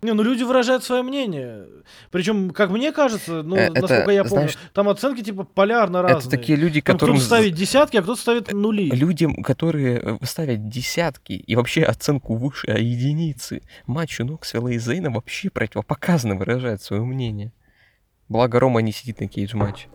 Не, 0.00 0.12
ну 0.12 0.22
люди 0.22 0.44
выражают 0.44 0.84
свое 0.84 1.02
мнение. 1.02 1.66
Причем, 2.10 2.50
как 2.50 2.70
мне 2.70 2.92
кажется, 2.92 3.42
ну, 3.42 3.56
Э, 3.56 3.64
это, 3.64 3.80
насколько 3.80 4.10
я 4.10 4.22
помню, 4.22 4.48
знаешь, 4.48 4.58
там 4.72 4.88
оценки 4.88 5.22
типа 5.22 5.44
полярно 5.44 6.02
разные. 6.02 6.20
Это 6.20 6.30
такие 6.30 6.56
люди, 6.56 6.80
Там 6.80 6.94
которым... 6.94 7.16
кто-то 7.16 7.26
ставит 7.26 7.54
десятки, 7.54 7.96
а 7.96 8.02
кто-то 8.02 8.20
ставит 8.20 8.52
нули. 8.52 8.90
Людям, 8.90 9.42
которые 9.42 10.00
э, 10.00 10.18
ставят 10.22 10.68
десятки 10.68 11.32
и 11.32 11.56
вообще 11.56 11.82
оценку 11.82 12.36
выше 12.36 12.68
а 12.68 12.78
единицы, 12.78 13.62
матчу 13.86 14.24
Ноксвилла 14.24 14.68
и 14.68 14.78
Зейна 14.78 15.10
вообще 15.10 15.50
противопоказано 15.50 16.36
выражают 16.36 16.82
свое 16.82 17.02
мнение. 17.02 17.52
Благо 18.28 18.60
Рома 18.60 18.80
не 18.82 18.92
сидит 18.92 19.20
на 19.20 19.26
кейдж-матче. 19.26 19.88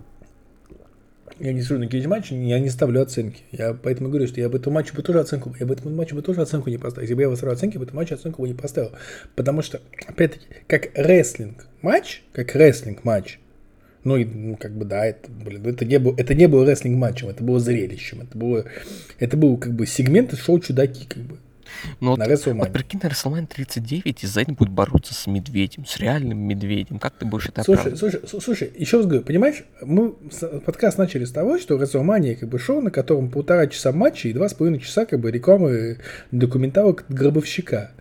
Я 1.44 1.52
не 1.52 1.62
сижу 1.62 1.78
на 1.78 2.08
матче, 2.08 2.42
я 2.42 2.58
не 2.58 2.70
ставлю 2.70 3.02
оценки. 3.02 3.42
Я 3.52 3.74
поэтому 3.74 4.08
говорю, 4.08 4.28
что 4.28 4.40
я 4.40 4.48
бы 4.48 4.60
этому 4.60 4.76
матчу 4.76 4.96
бы 4.96 5.04
тоже 5.04 5.20
оценку, 5.20 5.54
я 5.60 5.66
бы 5.66 5.74
этому 5.74 5.94
матчу 5.94 6.16
бы 6.16 6.22
тоже 6.22 6.42
оценку 6.42 6.70
не 6.70 6.78
поставил. 6.78 7.02
Если 7.02 7.16
бы 7.16 7.22
я 7.22 7.28
выставлял 7.28 7.58
оценки, 7.58 7.74
я 7.74 7.80
бы 7.82 7.86
этому 7.86 8.00
матчу 8.00 8.16
оценку 8.16 8.42
бы 8.42 8.48
не 8.48 8.54
поставил. 8.54 8.92
Потому 9.36 9.62
что, 9.62 9.82
опять-таки, 10.08 10.46
как 10.68 10.92
рестлинг 10.96 11.68
матч, 11.82 12.24
как 12.32 12.56
рестлинг 12.56 13.04
матч, 13.04 13.40
ну, 14.06 14.16
и, 14.16 14.24
ну, 14.24 14.56
как 14.56 14.72
бы, 14.72 14.86
да, 14.86 15.06
это, 15.06 15.30
блин, 15.30 15.66
это 15.68 15.84
не, 15.84 16.00
был, 16.00 16.16
это 16.16 16.34
не 16.34 16.48
было 16.48 16.66
рестлинг 16.66 16.98
матчем, 16.98 17.28
это 17.28 17.44
было 17.44 17.60
зрелищем, 17.60 18.22
это 18.22 18.38
было, 18.38 18.64
это 19.20 19.36
был, 19.36 19.58
как 19.58 19.74
бы, 19.74 19.86
сегмент 19.86 20.32
из 20.32 20.40
шоу 20.40 20.62
«Чудаки», 20.62 21.06
как 21.10 21.24
бы, 21.24 21.40
Но 22.00 22.12
вот, 22.12 22.20
на 22.20 22.26
вот 22.26 22.34
WrestleMania. 22.34 22.72
прикинь, 22.72 23.00
на 23.04 23.08
WrestleMania 23.08 23.48
39 23.48 24.24
и 24.24 24.28
Зейн 24.28 24.54
будет 24.56 24.70
бороться 24.70 25.14
с 25.14 25.28
медведем, 25.28 25.86
с 25.86 25.98
реальным 25.98 26.40
медведем. 26.40 27.00
Как 27.00 27.14
ты 27.14 27.26
будешь 27.26 27.48
это 27.50 27.64
Слушай, 27.64 27.96
слушай, 27.96 28.22
слушай, 28.28 28.72
еще 28.76 28.98
раз 28.98 29.06
говорю, 29.06 29.24
понимаешь, 29.24 29.64
мы 29.82 30.12
подкаст 30.66 30.98
начали 30.98 31.26
с 31.26 31.32
того, 31.32 31.58
что 31.58 31.76
WrestleMania 31.78 32.36
как 32.36 32.50
бы 32.50 32.60
шоу, 32.60 32.82
на 32.82 32.92
котором 32.92 33.30
полтора 33.30 33.68
часа 33.68 33.92
матча 33.92 34.28
и 34.28 34.34
два 34.34 34.50
с 34.50 34.54
половиной 34.54 34.80
часа 34.80 35.06
как 35.06 35.20
бы 35.20 35.32
рекламы 35.32 36.00
документалок 36.32 37.06
гробовщика. 37.10 37.92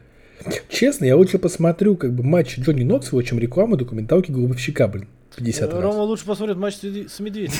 Честно, 0.68 1.04
я 1.04 1.16
лучше 1.16 1.38
посмотрю 1.38 1.96
как 1.96 2.12
бы 2.12 2.24
матч 2.24 2.58
Джонни 2.58 2.82
Ноксвилла, 2.82 3.22
чем 3.22 3.38
рекламу 3.38 3.76
документалки 3.76 4.30
гробовщика, 4.30 4.88
блин, 4.88 5.08
50 5.36 5.72
раз. 5.72 5.82
Рома 5.82 6.00
лучше 6.02 6.24
посмотрит 6.24 6.56
матч 6.56 6.74
с 6.76 6.82
медве- 6.82 7.08
с 7.08 7.20
медведем. 7.20 7.52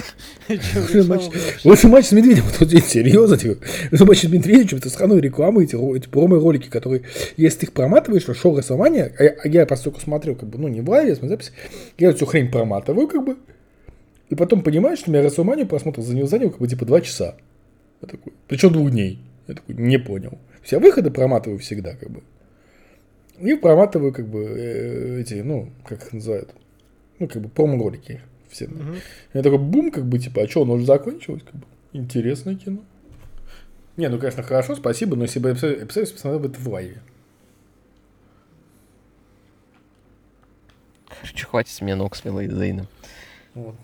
Лучше 1.64 1.88
матч, 1.88 2.06
с 2.06 2.12
Медведем, 2.12 2.44
вот 2.58 2.68
здесь 2.68 2.86
серьезно, 2.86 3.36
типа, 3.36 3.64
лучше 3.90 4.04
матч 4.04 4.18
с 4.20 4.24
Медведем, 4.24 4.78
это 4.78 4.90
сраную 4.90 5.20
рекламу, 5.20 5.60
эти, 5.60 5.74
ро- 5.74 5.96
эти 5.96 6.08
промо-ролики, 6.08 6.68
которые, 6.68 7.02
если 7.36 7.60
ты 7.60 7.66
их 7.66 7.72
проматываешь, 7.72 8.22
что 8.22 8.34
шоу 8.34 8.58
WrestleMania, 8.58 9.12
а 9.18 9.22
я, 9.24 9.36
а 9.42 9.48
я 9.48 9.66
поскольку 9.66 10.00
смотрю, 10.00 10.34
как 10.34 10.48
бы, 10.48 10.58
ну, 10.58 10.68
не 10.68 10.80
в 10.80 10.88
лайве, 10.90 11.10
я 11.10 11.16
смотрю 11.16 11.36
запись, 11.36 11.52
я 11.98 12.08
эту 12.08 12.18
всю 12.18 12.26
хрень 12.26 12.50
проматываю, 12.50 13.08
как 13.08 13.24
бы, 13.24 13.36
и 14.28 14.34
потом 14.34 14.62
понимаю, 14.62 14.96
что 14.96 15.10
у 15.10 15.14
меня 15.14 15.24
WrestleMania 15.26 15.66
просмотр 15.66 16.00
за 16.02 16.14
него 16.14 16.26
занял, 16.26 16.50
как 16.50 16.60
бы, 16.60 16.68
типа, 16.68 16.84
два 16.84 17.00
часа. 17.00 17.36
Я 18.00 18.08
такой, 18.08 18.32
причем 18.48 18.72
двух 18.72 18.90
дней. 18.90 19.18
Я 19.46 19.54
такой, 19.54 19.74
не 19.74 19.98
понял. 19.98 20.38
Все 20.62 20.78
выходы 20.78 21.10
проматываю 21.10 21.58
всегда, 21.58 21.94
как 21.94 22.10
бы. 22.10 22.22
И 23.40 23.54
проматываю, 23.54 24.12
как 24.12 24.26
бы, 24.28 24.40
э, 24.44 25.20
эти, 25.20 25.34
ну, 25.34 25.70
как 25.86 26.02
их 26.06 26.12
называют, 26.12 26.50
ну, 27.18 27.28
как 27.28 27.42
бы, 27.42 27.48
промо-ролики 27.48 28.20
все. 28.48 28.68
Мгм. 28.68 28.96
Я 29.34 29.42
такой, 29.42 29.58
бум, 29.58 29.90
как 29.90 30.06
бы, 30.06 30.18
типа, 30.18 30.42
а 30.42 30.48
что, 30.48 30.62
оно 30.62 30.74
уже 30.74 30.86
закончилось? 30.86 31.42
Как 31.44 31.54
бы, 31.54 31.66
интересное 31.92 32.54
кино. 32.54 32.82
Не, 33.96 34.08
ну, 34.08 34.18
конечно, 34.18 34.42
хорошо, 34.42 34.74
спасибо, 34.76 35.16
но 35.16 35.24
если 35.24 35.38
бы 35.38 35.50
я 35.50 35.54
посмотрел, 35.54 35.80
я 35.80 35.86
посмотрел, 35.86 36.14
посмотрел 36.14 36.40
бы 36.40 36.48
это 36.48 36.60
в 36.60 36.68
лайве. 36.68 37.02
Короче, 41.08 41.46
хватит 41.46 41.72
с 41.72 41.80
меня 41.80 41.96
Ноксвилла 41.96 42.40
и 42.40 42.48
Зейна. 42.48 42.86
Вот. 43.54 43.76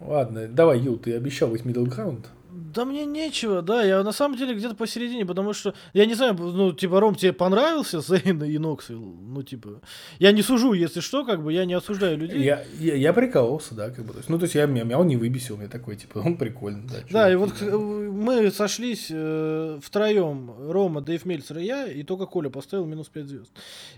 Ладно, 0.00 0.46
давай, 0.46 0.78
Ю, 0.78 0.96
ты 0.98 1.14
обещал 1.14 1.48
быть 1.48 1.62
middle 1.62 1.86
ground. 1.86 2.26
Да 2.56 2.86
мне 2.86 3.04
нечего, 3.04 3.60
да, 3.60 3.82
я 3.82 4.02
на 4.02 4.12
самом 4.12 4.38
деле 4.38 4.54
где-то 4.54 4.74
посередине, 4.74 5.26
потому 5.26 5.52
что, 5.52 5.74
я 5.92 6.06
не 6.06 6.14
знаю, 6.14 6.34
ну, 6.34 6.72
типа, 6.72 7.00
Ром, 7.00 7.14
тебе 7.14 7.34
понравился 7.34 8.00
Зейн 8.00 8.42
и 8.44 8.56
Ноксвилл? 8.56 9.02
Ну, 9.02 9.42
типа, 9.42 9.82
я 10.18 10.32
не 10.32 10.40
сужу, 10.40 10.72
если 10.72 11.00
что, 11.00 11.26
как 11.26 11.42
бы, 11.42 11.52
я 11.52 11.66
не 11.66 11.74
осуждаю 11.74 12.16
людей. 12.16 12.42
Я, 12.42 12.64
я, 12.80 12.94
я 12.94 13.12
прикололся, 13.12 13.74
да, 13.74 13.90
как 13.90 14.06
бы. 14.06 14.12
То 14.12 14.18
есть, 14.18 14.30
ну, 14.30 14.38
то 14.38 14.44
есть, 14.44 14.54
я, 14.54 14.64
меня, 14.64 14.84
меня 14.84 14.98
он 14.98 15.06
не 15.06 15.18
выбесил, 15.18 15.60
я 15.60 15.68
такой, 15.68 15.96
типа, 15.96 16.18
он 16.18 16.38
прикольный, 16.38 16.88
да. 16.88 16.96
Да, 17.10 17.30
и 17.30 17.36
вот 17.36 17.60
э, 17.60 17.76
мы 17.76 18.50
сошлись 18.50 19.08
э, 19.10 19.78
втроем, 19.82 20.50
Рома, 20.70 21.02
Дэйв 21.02 21.26
Мельцер 21.26 21.58
и 21.58 21.64
я, 21.64 21.86
и 21.86 22.02
только 22.04 22.24
Коля 22.24 22.48
поставил 22.48 22.86
минус 22.86 23.08
5 23.08 23.26
звезд. 23.26 23.50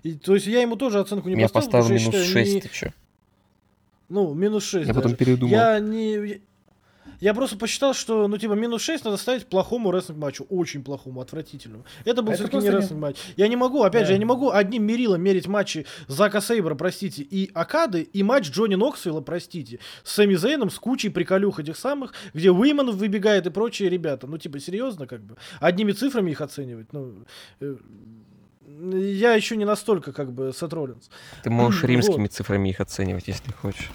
И, 0.03 0.15
то 0.15 0.35
есть 0.35 0.49
я 0.49 0.63
ему 0.63 0.75
тоже 0.75 0.99
оценку 0.99 1.29
не 1.29 1.41
Я 1.41 1.49
поставил, 1.49 1.67
поставил 1.67 1.85
потому 1.85 1.99
что 2.01 2.11
минус 2.11 2.15
я 2.15 2.27
считаю, 2.27 2.45
6, 2.47 2.55
не- 2.55 2.61
ты 2.61 2.69
чё? 2.69 2.91
Ну, 4.09 4.35
минус 4.35 4.65
6 4.65 4.89
Я 4.89 4.95
потом 4.95 5.13
даже. 5.13 5.17
передумал. 5.17 5.53
Я 5.53 5.79
не... 5.79 6.41
Я 7.21 7.35
просто 7.35 7.57
посчитал, 7.57 7.95
что, 7.95 8.29
ну, 8.29 8.39
типа, 8.39 8.53
минус 8.53 8.83
6 8.83 9.05
надо 9.05 9.17
ставить 9.17 9.47
плохому 9.47 9.91
рестлинг 9.91 10.19
матчу. 10.21 10.45
Очень 10.49 10.85
плохому, 10.85 11.21
отвратительному. 11.21 11.85
Это 12.05 12.23
был 12.23 12.33
А 12.33 12.35
все-таки 12.37 12.57
не 12.57 12.61
просто 12.61 12.73
не- 12.73 12.81
рестлинг 12.83 13.01
матч. 13.03 13.17
Я 13.37 13.49
не 13.49 13.57
могу, 13.57 13.83
опять 13.83 14.03
же, 14.03 14.09
Да. 14.09 14.13
я 14.15 14.19
не 14.19 14.25
могу 14.25 14.51
одним 14.51 14.85
мерилом 14.85 15.21
мерить 15.21 15.47
матчи 15.47 15.85
Зака 16.07 16.41
Сейбра, 16.41 16.75
простите, 16.75 17.23
и 17.23 17.51
Акады, 17.55 18.03
и 18.03 18.23
матч 18.23 18.51
Джонни 18.51 18.77
Ноксвилла, 18.77 19.21
простите, 19.21 19.81
с 20.05 20.13
Сами 20.13 20.35
Зейном, 20.37 20.71
с 20.71 20.79
кучей 20.79 21.09
приколюх 21.09 21.59
этих 21.61 21.77
самых, 21.77 22.13
где 22.35 22.51
Уиман 22.51 22.91
выбегает 22.91 23.47
и 23.47 23.51
прочие 23.51 23.89
ребята. 23.89 24.27
Ну, 24.27 24.39
типа, 24.39 24.61
серьезно, 24.61 25.07
как 25.07 25.23
бы. 25.23 25.37
Одними 25.61 25.93
цифрами 25.93 26.31
их 26.31 26.41
оценивать, 26.41 26.93
ну... 26.93 27.25
э, 27.61 27.77
Я 28.93 29.35
еще 29.35 29.57
не 29.57 29.65
настолько, 29.65 30.13
как 30.13 30.33
бы, 30.33 30.53
Сет 30.55 30.73
Роллинс. 30.73 31.11
Ты 31.43 31.51
можешь 31.51 31.81
Вот. 31.83 31.89
римскими 31.89 32.27
цифрами 32.29 32.69
их 32.69 32.81
оценивать, 32.81 33.27
если 33.29 33.51
хочешь. 33.53 33.91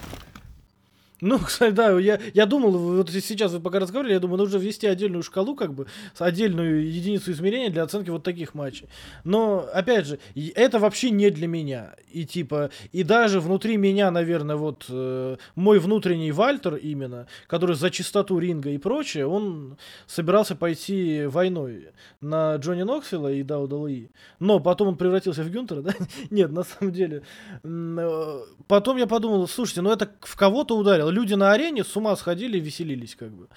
Ну, 1.23 1.39
кстати, 1.45 1.73
да, 1.73 1.97
я, 1.99 2.19
я 2.33 2.45
думал, 2.45 2.71
вот 2.71 3.09
сейчас 3.09 3.53
вы 3.53 3.61
пока 3.61 3.79
разговаривали, 3.79 4.13
я 4.13 4.19
думаю, 4.19 4.39
нужно 4.39 4.57
ввести 4.57 4.87
отдельную 4.87 5.23
шкалу, 5.23 5.55
как 5.55 5.73
бы, 5.73 5.87
отдельную 6.19 6.85
единицу 6.85 7.31
измерения 7.31 7.69
для 7.69 7.83
оценки 7.83 8.09
вот 8.09 8.23
таких 8.23 8.53
матчей. 8.53 8.89
Но, 9.23 9.65
опять 9.73 10.05
же, 10.05 10.19
это 10.55 10.79
вообще 10.79 11.11
не 11.11 11.29
для 11.29 11.47
меня. 11.47 11.95
И 12.11 12.25
типа, 12.25 12.71
и 12.91 13.03
даже 13.03 13.39
внутри 13.39 13.77
меня, 13.77 14.11
наверное, 14.11 14.57
вот 14.57 14.85
э, 14.89 15.37
мой 15.55 15.79
внутренний 15.79 16.31
Вальтер 16.33 16.75
именно, 16.75 17.27
который 17.47 17.75
за 17.75 17.89
чистоту 17.89 18.37
ринга 18.37 18.69
и 18.69 18.77
прочее, 18.77 19.25
он 19.25 19.77
собирался 20.07 20.55
пойти 20.55 21.23
войной 21.25 21.91
на 22.19 22.55
Джонни 22.57 22.83
Ноксвилла 22.83 23.31
и 23.31 23.43
Дауда 23.43 23.77
Луи. 23.77 24.09
Но 24.39 24.59
потом 24.59 24.89
он 24.89 24.97
превратился 24.97 25.43
в 25.43 25.49
Гюнтера, 25.49 25.81
да? 25.81 25.93
Нет, 26.29 26.51
на 26.51 26.63
самом 26.63 26.91
деле. 26.91 27.23
э, 27.63 28.39
Потом 28.67 28.97
я 28.97 29.07
подумал, 29.07 29.47
слушайте, 29.47 29.81
ну 29.81 29.91
это 29.91 30.09
в 30.21 30.35
кого-то 30.35 30.77
ударило. 30.77 31.12
Люди 31.13 31.35
на 31.35 31.51
арене 31.51 31.83
с 31.83 31.95
ума 31.95 32.15
сходили 32.15 32.57
и 32.57 32.61
веселились, 32.61 33.15
как 33.15 33.29
бы. 33.31 33.47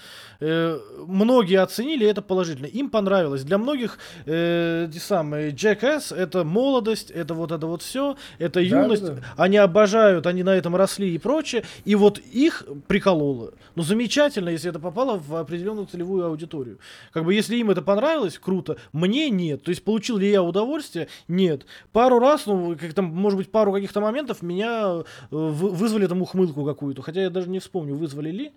Э, 0.40 0.78
многие 1.06 1.60
оценили 1.62 2.06
это 2.06 2.20
положительно. 2.22 2.66
Им 2.66 2.90
понравилось. 2.90 3.44
Для 3.44 3.56
многих 3.58 3.98
э, 4.26 4.88
те 4.92 5.00
самые 5.00 5.52
Jackass 5.52 6.14
это 6.14 6.44
молодость, 6.44 7.10
это 7.10 7.34
вот 7.34 7.52
это 7.52 7.66
вот 7.66 7.82
все, 7.82 8.16
это 8.38 8.60
юность. 8.60 9.04
да. 9.04 9.16
Они 9.36 9.56
обожают, 9.56 10.26
они 10.26 10.42
на 10.42 10.54
этом 10.54 10.76
росли 10.76 11.14
и 11.14 11.18
прочее. 11.18 11.62
И 11.84 11.94
вот 11.94 12.18
их 12.18 12.64
прикололо. 12.86 13.52
Ну, 13.74 13.82
замечательно, 13.82 14.50
если 14.50 14.70
это 14.70 14.78
попало 14.78 15.18
в 15.18 15.34
определенную 15.36 15.86
целевую 15.86 16.26
аудиторию. 16.26 16.78
Как 17.12 17.24
бы, 17.24 17.34
если 17.34 17.56
им 17.56 17.70
это 17.70 17.82
понравилось, 17.82 18.38
круто. 18.38 18.76
Мне 18.92 19.30
нет. 19.30 19.62
То 19.62 19.70
есть, 19.70 19.82
получил 19.82 20.18
ли 20.18 20.30
я 20.30 20.42
удовольствие? 20.42 21.08
Нет. 21.28 21.64
Пару 21.92 22.18
раз, 22.18 22.46
ну, 22.46 22.76
как 22.78 22.92
там, 22.92 23.06
может 23.06 23.38
быть, 23.38 23.50
пару 23.50 23.72
каких-то 23.72 24.00
моментов 24.00 24.42
меня 24.42 24.82
э, 24.96 25.04
вы- 25.30 25.70
вызвали 25.70 26.06
там 26.06 26.22
ухмылку 26.22 26.64
какую-то. 26.64 27.02
Хотя 27.02 27.22
я 27.22 27.30
даже 27.30 27.45
не 27.50 27.58
вспомню, 27.58 27.96
вызвали 27.96 28.30
ли. 28.30 28.52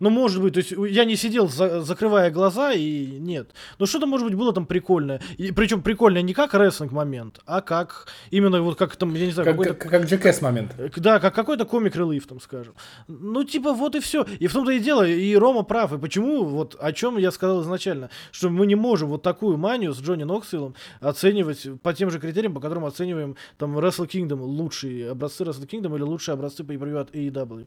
Ну, 0.00 0.10
может 0.10 0.42
быть, 0.42 0.54
то 0.54 0.60
есть 0.60 0.72
я 0.90 1.04
не 1.04 1.16
сидел, 1.16 1.48
за- 1.48 1.82
закрывая 1.82 2.30
глаза, 2.30 2.72
и 2.72 3.06
нет. 3.06 3.50
Но 3.78 3.86
что-то, 3.86 4.06
может 4.06 4.26
быть, 4.26 4.36
было 4.36 4.52
там 4.52 4.66
прикольное. 4.66 5.20
И, 5.38 5.52
причем 5.52 5.82
прикольное 5.82 6.22
не 6.22 6.34
как 6.34 6.54
рестлинг 6.54 6.92
момент, 6.92 7.40
а 7.46 7.60
как 7.60 8.08
именно 8.30 8.60
вот 8.62 8.76
как 8.78 8.96
там, 8.96 9.14
я 9.14 9.26
не 9.26 9.32
знаю, 9.32 9.46
Как, 9.46 9.56
какой-то 9.56 9.74
как, 9.74 9.90
как 9.90 10.04
Джекэс 10.04 10.42
момент. 10.42 10.74
Э, 10.78 10.90
Да, 10.96 11.20
как 11.20 11.34
какой-то 11.34 11.64
комик 11.64 11.96
релиф, 11.96 12.26
там, 12.26 12.40
скажем. 12.40 12.74
Ну, 13.08 13.44
типа, 13.44 13.72
вот 13.72 13.94
и 13.94 14.00
все. 14.00 14.24
И 14.40 14.46
в 14.46 14.52
том-то 14.52 14.72
и 14.72 14.80
дело, 14.80 15.06
и 15.06 15.34
Рома 15.36 15.62
прав. 15.62 15.92
И 15.92 15.98
почему, 15.98 16.44
вот 16.44 16.76
о 16.80 16.92
чем 16.92 17.16
я 17.18 17.30
сказал 17.30 17.62
изначально, 17.62 18.10
что 18.32 18.50
мы 18.50 18.66
не 18.66 18.74
можем 18.74 19.10
вот 19.10 19.22
такую 19.22 19.56
манию 19.56 19.92
с 19.92 20.00
Джонни 20.00 20.24
Ноксвиллом 20.24 20.74
оценивать 21.00 21.66
по 21.82 21.92
тем 21.94 22.10
же 22.10 22.18
критериям, 22.18 22.54
по 22.54 22.60
которым 22.60 22.84
оцениваем 22.84 23.36
там 23.58 23.78
Wrestle 23.78 24.08
Kingdom, 24.08 24.40
лучшие 24.40 25.10
образцы 25.10 25.44
Wrestle 25.44 25.68
Kingdom 25.68 25.94
или 25.96 26.02
лучшие 26.02 26.32
образцы 26.32 26.64
по 26.64 26.72
AEW. 26.72 27.66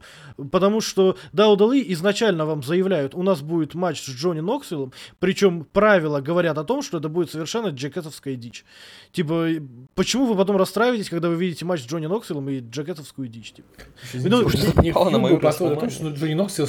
Потому 0.50 0.80
что 0.80 1.16
Даудалы 1.32 1.84
изначально 1.88 2.17
вам 2.46 2.62
заявляют, 2.62 3.14
у 3.14 3.22
нас 3.22 3.40
будет 3.40 3.74
матч 3.74 4.00
с 4.00 4.08
Джонни 4.08 4.40
Ноксвиллом, 4.40 4.92
причем 5.18 5.64
правила 5.64 6.20
говорят 6.20 6.58
о 6.58 6.64
том, 6.64 6.82
что 6.82 6.98
это 6.98 7.08
будет 7.08 7.30
совершенно 7.30 7.68
джекетовская 7.68 8.36
дичь. 8.36 8.64
Типа, 9.12 9.48
почему 9.94 10.26
вы 10.26 10.36
потом 10.36 10.56
расстраиваетесь, 10.56 11.08
когда 11.10 11.28
вы 11.28 11.36
видите 11.36 11.64
матч 11.64 11.82
с 11.82 11.86
Джонни 11.86 12.06
Ноксвиллом 12.06 12.48
и 12.48 12.60
джекетовскую 12.60 13.28
дичь? 13.28 13.52
Типа? 13.52 13.68
Извините, 14.12 14.42
Ну, 14.42 14.48
что 14.48 14.82
них 14.82 14.94
на 14.94 15.10
фьюд 15.10 15.20
мою 15.20 15.38
построен 15.40 15.78
том, 15.78 15.90
что 15.90 16.08
Джонни 16.10 16.34
Ноксвилл... 16.34 16.68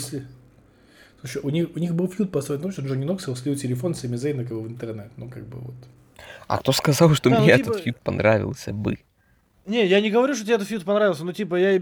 Слушай, 1.20 1.42
у 1.44 1.50
них, 1.50 1.68
у 1.76 1.80
них 1.80 1.94
был 1.94 2.08
фьюд 2.08 2.32
построен 2.32 2.62
на 2.62 2.64
том, 2.64 2.72
что 2.72 2.82
Джонни 2.82 3.04
Ноксвилл 3.06 3.36
слил 3.36 3.56
телефон 3.56 3.94
Сами 3.94 4.16
Зейна 4.16 4.44
в 4.44 4.68
интернет. 4.68 5.12
Ну, 5.18 5.30
как 5.30 5.46
бы 5.48 5.60
вот. 5.60 5.76
А 6.48 6.58
кто 6.58 6.72
сказал, 6.72 7.14
что 7.14 7.30
Да, 7.30 7.40
ну, 7.40 7.44
мне 7.44 7.58
типа- 7.58 7.70
этот 7.72 7.84
feud 7.84 8.00
понравился 8.00 8.74
бы? 8.74 9.00
Не, 9.70 9.86
я 9.86 10.02
не 10.02 10.10
говорю, 10.10 10.34
что 10.34 10.44
тебе 10.44 10.56
этот 10.56 10.68
feud 10.68 10.84
понравился, 10.84 11.24
но 11.24 11.32
типа 11.32 11.56
я... 11.56 11.82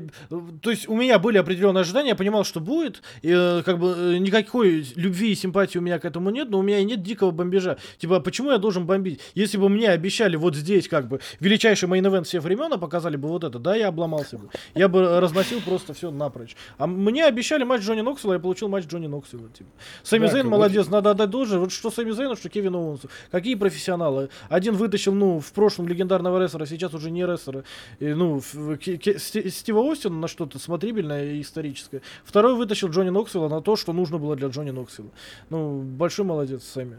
То 0.61 0.69
есть 0.69 0.89
у 0.89 0.95
меня 0.95 1.19
были 1.19 1.37
определенные 1.37 1.81
ожидания, 1.81 2.09
я 2.09 2.15
понимал, 2.15 2.43
что 2.43 2.59
будет, 2.59 3.01
и 3.21 3.31
э, 3.31 3.63
как 3.63 3.79
бы 3.79 3.95
э, 3.97 4.17
никакой 4.17 4.85
любви 4.95 5.31
и 5.31 5.35
симпатии 5.35 5.77
у 5.77 5.81
меня 5.81 5.97
к 5.97 6.03
этому 6.03 6.29
нет, 6.29 6.49
но 6.49 6.59
у 6.59 6.61
меня 6.61 6.79
и 6.79 6.83
нет 6.83 7.01
дикого 7.01 7.31
бомбежа. 7.31 7.77
Типа, 7.97 8.17
а 8.17 8.19
почему 8.19 8.51
я 8.51 8.57
должен 8.57 8.85
бомбить? 8.85 9.21
Если 9.35 9.57
бы 9.57 9.69
мне 9.69 9.89
обещали 9.89 10.35
вот 10.35 10.55
здесь 10.55 10.89
как 10.89 11.07
бы 11.07 11.21
величайший 11.39 11.87
main 11.87 12.04
event 12.04 12.25
всех 12.25 12.43
времен, 12.43 12.73
а 12.73 12.77
показали 12.77 13.15
бы 13.15 13.29
вот 13.29 13.45
это, 13.45 13.57
да, 13.57 13.75
я 13.75 13.87
обломался 13.87 14.37
бы. 14.37 14.49
Я 14.75 14.89
бы 14.89 15.21
разносил 15.21 15.61
просто 15.61 15.93
все 15.93 16.11
напрочь. 16.11 16.57
А 16.77 16.87
мне 16.87 17.23
обещали 17.25 17.63
матч 17.63 17.83
Джонни 17.83 18.01
Ноксвилла, 18.01 18.33
я 18.33 18.39
получил 18.39 18.67
матч 18.67 18.85
Джонни 18.85 19.07
Ноксвилла. 19.07 19.47
Типа. 19.49 19.69
Сами 20.03 20.25
Да, 20.25 20.33
Зейн 20.33 20.47
молодец, 20.47 20.87
надо 20.89 21.11
отдать 21.11 21.29
должное. 21.29 21.59
Вот 21.59 21.71
что 21.71 21.89
Сами 21.89 22.11
Зейну, 22.11 22.35
что 22.35 22.49
Кевину 22.49 22.79
Оуэнсу. 22.79 23.09
Какие 23.31 23.55
профессионалы. 23.55 24.29
Один 24.49 24.75
вытащил, 24.75 25.13
ну, 25.13 25.39
в 25.39 25.51
прошлом 25.53 25.87
легендарного 25.87 26.41
рестлера, 26.41 26.65
сейчас 26.65 26.93
уже 26.93 27.11
не 27.11 27.25
рестлера. 27.25 27.63
И, 27.99 28.07
ну, 28.13 28.41
Стива 28.41 29.91
Остина 29.91 30.15
на 30.15 30.27
что-то 30.27 30.59
смотрибельное 30.59 31.33
и 31.33 31.41
историческое. 31.41 32.01
Второй 32.23 32.55
вытащил 32.55 32.89
Джонни 32.89 33.09
Ноксвилла 33.09 33.49
на 33.49 33.61
то, 33.61 33.75
что 33.75 33.93
нужно 33.93 34.17
было 34.17 34.35
для 34.35 34.47
Джонни 34.47 34.71
Ноксвилла. 34.71 35.11
Ну, 35.49 35.81
большой 35.81 36.25
молодец 36.25 36.63
Сами. 36.63 36.97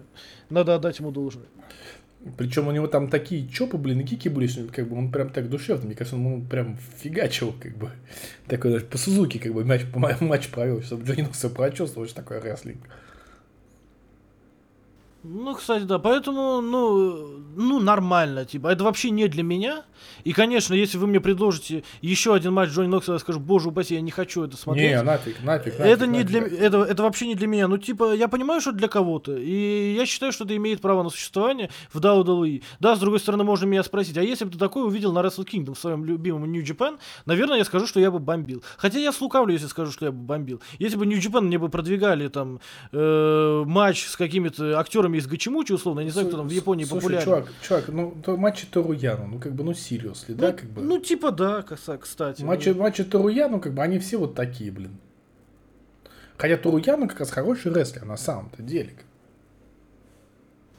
Надо 0.50 0.74
отдать 0.74 0.98
ему 0.98 1.10
должное. 1.10 1.46
Причем 2.36 2.66
у 2.66 2.72
него 2.72 2.88
там 2.88 3.09
такие 3.09 3.48
чопы, 3.48 3.76
блин, 3.76 4.00
и 4.00 4.05
кики 4.05 4.28
были, 4.28 4.48
что 4.48 4.64
как 4.64 4.88
бы 4.88 4.96
он 4.96 5.12
прям 5.12 5.30
так 5.30 5.48
душевно, 5.48 5.86
мне 5.86 5.94
кажется, 5.94 6.16
он 6.16 6.44
прям 6.46 6.76
фигачил, 7.00 7.55
как 7.60 7.76
бы. 7.76 7.90
Такой 8.48 8.72
даже 8.72 8.86
по 8.86 8.98
Сузуки, 8.98 9.38
как 9.38 9.55
бы, 9.55 9.64
матч, 9.94 10.20
матч 10.20 10.48
провел, 10.48 10.82
чтобы 10.82 11.05
Джонни 11.05 11.22
Ноксвилл 11.22 11.52
прочувствовал, 11.52 12.06
что 12.06 12.16
такое 12.16 12.40
рестлинг. 12.40 12.80
Ну, 15.24 15.55
кстати, 15.55 15.82
да, 15.82 15.99
поэтому, 15.99 16.61
ну, 16.61 17.39
ну, 17.57 17.81
нормально, 17.81 18.45
типа, 18.45 18.69
это 18.69 18.85
вообще 18.85 19.11
не 19.11 19.27
для 19.27 19.43
меня. 19.43 19.85
И, 20.23 20.32
конечно, 20.32 20.74
если 20.74 20.97
вы 20.97 21.09
мне 21.09 21.20
предложите 21.20 21.82
еще 22.01 22.35
один 22.35 22.53
матч 22.53 22.70
Джонни 22.70 22.86
Нокса, 22.86 23.15
я 23.15 23.19
скажу, 23.19 23.40
боже 23.40 23.70
упаси, 23.70 23.95
я 23.95 24.01
не 24.01 24.12
хочу 24.12 24.45
это 24.45 24.57
смотреть. 24.57 24.90
Не, 24.93 25.03
нафиг, 25.03 25.43
нафиг, 25.43 25.77
нафиг. 25.77 25.93
это 25.93 26.07
не 26.07 26.23
нафиг. 26.23 26.28
для 26.28 26.66
это, 26.66 26.82
это 26.82 27.03
вообще 27.03 27.27
не 27.27 27.35
для 27.35 27.49
меня. 27.49 27.66
Ну, 27.66 27.78
типа, 27.78 28.15
я 28.15 28.28
понимаю, 28.28 28.61
что 28.61 28.70
для 28.70 28.86
кого-то. 28.86 29.36
И 29.36 29.95
я 29.95 30.07
считаю, 30.07 30.31
что 30.31 30.45
это 30.45 30.55
имеет 30.55 30.81
право 30.81 31.03
на 31.03 31.11
существование 31.11 31.69
в 31.93 31.99
WWE. 31.99 32.62
Да, 32.78 32.95
с 32.95 33.01
другой 33.01 33.19
стороны, 33.19 33.43
можно 33.43 33.66
меня 33.66 33.82
спросить, 33.82 34.16
а 34.19 34.23
если 34.23 34.45
бы 34.45 34.53
ты 34.53 34.59
такое 34.59 34.85
увидел 34.85 35.12
на 35.12 35.19
Wrestle 35.19 35.45
Kingdom 35.45 35.74
в 35.74 35.78
своем 35.81 36.05
любимом 36.05 36.51
New 36.51 36.62
Japan, 36.62 36.99
наверное, 37.27 37.59
я 37.59 37.65
скажу, 37.65 37.89
что 37.89 37.99
я 37.99 38.12
бы 38.12 38.20
бомбил. 38.20 38.62
Хотя 38.77 39.01
я 39.01 39.11
слукавлю, 39.11 39.53
если 39.53 39.66
скажу, 39.66 39.90
что 39.90 40.05
я 40.05 40.12
бы 40.12 40.19
бомбил. 40.19 40.61
Если 40.78 40.97
бы 40.97 41.07
New 41.07 41.19
Japan 41.19 41.40
мне 41.43 41.59
бы 41.59 41.69
продвигали 41.69 42.28
там 42.28 42.61
э, 42.93 43.65
матч 43.66 44.05
с 44.07 44.16
какими-то 44.16 44.78
актерами 44.78 45.07
из 45.14 45.26
Гачимучи, 45.26 45.72
условно, 45.72 46.01
я 46.01 46.06
не 46.06 46.10
знаю, 46.10 46.28
кто 46.28 46.36
там 46.36 46.48
в 46.48 46.51
Японии 46.52 46.85
Слушай, 46.85 47.02
популярен. 47.02 47.24
чувак, 47.24 47.48
чувак, 47.62 47.89
ну, 47.89 48.14
то 48.24 48.36
матчи 48.36 48.66
Торуяну, 48.66 49.26
ну, 49.26 49.39
как 49.39 49.52
бы, 49.52 49.64
ну, 49.64 49.74
серьезно, 49.74 50.35
да, 50.35 50.52
как 50.52 50.68
бы. 50.70 50.82
Ну, 50.82 50.98
типа, 50.98 51.30
да, 51.30 51.62
коса- 51.62 51.98
кстати. 51.98 52.43
Матчи, 52.43 52.70
матчи 52.70 53.05
Торуяну, 53.05 53.60
как 53.60 53.74
бы, 53.74 53.82
они 53.82 53.98
все 53.98 54.16
вот 54.16 54.35
такие, 54.35 54.70
блин. 54.70 54.97
Хотя 56.36 56.56
Торуяну 56.56 57.09
как 57.09 57.20
раз 57.20 57.30
хороший 57.30 57.72
рестлер, 57.72 58.05
на 58.05 58.16
самом-то 58.16 58.62
деле. 58.62 58.94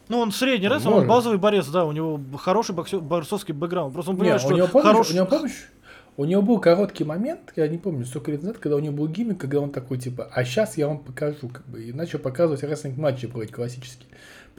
Ну, 0.07 0.19
он 0.19 0.31
средний 0.31 0.67
рестлер, 0.67 0.87
он 0.89 0.93
Может. 0.93 1.09
базовый 1.09 1.37
борец, 1.37 1.67
да, 1.67 1.85
у 1.85 1.91
него 1.91 2.19
хороший 2.37 2.73
боксер, 2.73 2.99
борцовский 2.99 3.53
бэкграунд. 3.53 3.93
Просто 3.93 4.11
он 4.11 4.17
понимает, 4.17 4.41
у 4.41 4.45
что 4.45 4.55
него, 4.55 4.67
помнишь, 4.67 4.87
хороший... 4.87 5.11
у 5.11 5.15
него, 5.15 5.25
помнишь, 5.27 5.69
у 6.17 6.25
него 6.25 6.41
был 6.41 6.59
короткий 6.59 7.03
момент, 7.03 7.53
я 7.55 7.67
не 7.67 7.77
помню, 7.77 8.05
сколько 8.05 8.31
лет 8.31 8.41
назад, 8.41 8.57
когда 8.57 8.75
у 8.75 8.79
него 8.79 8.93
был 8.93 9.07
гиммик, 9.07 9.39
когда 9.39 9.59
он 9.61 9.69
такой, 9.71 9.99
типа, 9.99 10.27
а 10.33 10.43
сейчас 10.43 10.77
я 10.77 10.87
вам 10.87 10.99
покажу, 10.99 11.47
как 11.47 11.65
бы, 11.67 11.83
и 11.83 11.93
начал 11.93 12.19
показывать 12.19 12.63
рестлинг-матчи 12.63 13.27
проводить 13.27 13.53
классические. 13.53 14.09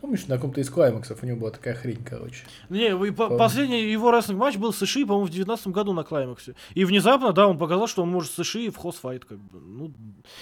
Помнишь, 0.00 0.26
на 0.28 0.36
каком-то 0.36 0.60
из 0.60 0.70
клаймаксов 0.70 1.22
у 1.22 1.26
него 1.26 1.38
была 1.38 1.50
такая 1.50 1.74
хрень, 1.74 1.98
короче. 2.04 2.44
Не, 2.68 2.96
по- 3.12 3.36
последний 3.36 3.82
его 3.90 4.10
рестлинг 4.10 4.38
матч 4.40 4.56
был 4.56 4.72
с 4.72 4.82
Иши, 4.82 5.04
по-моему, 5.04 5.26
в 5.26 5.30
19 5.30 5.68
году 5.68 5.92
на 5.92 6.04
Клаймаксе. 6.04 6.54
И 6.74 6.84
внезапно, 6.84 7.32
да, 7.32 7.46
он 7.48 7.58
показал, 7.58 7.86
что 7.86 8.02
он 8.02 8.10
может 8.10 8.32
с 8.32 8.38
Иши 8.38 8.70
в 8.70 8.76
хосфайт, 8.76 9.24
как 9.24 9.38
бы. 9.38 9.58
Ну, 9.60 9.92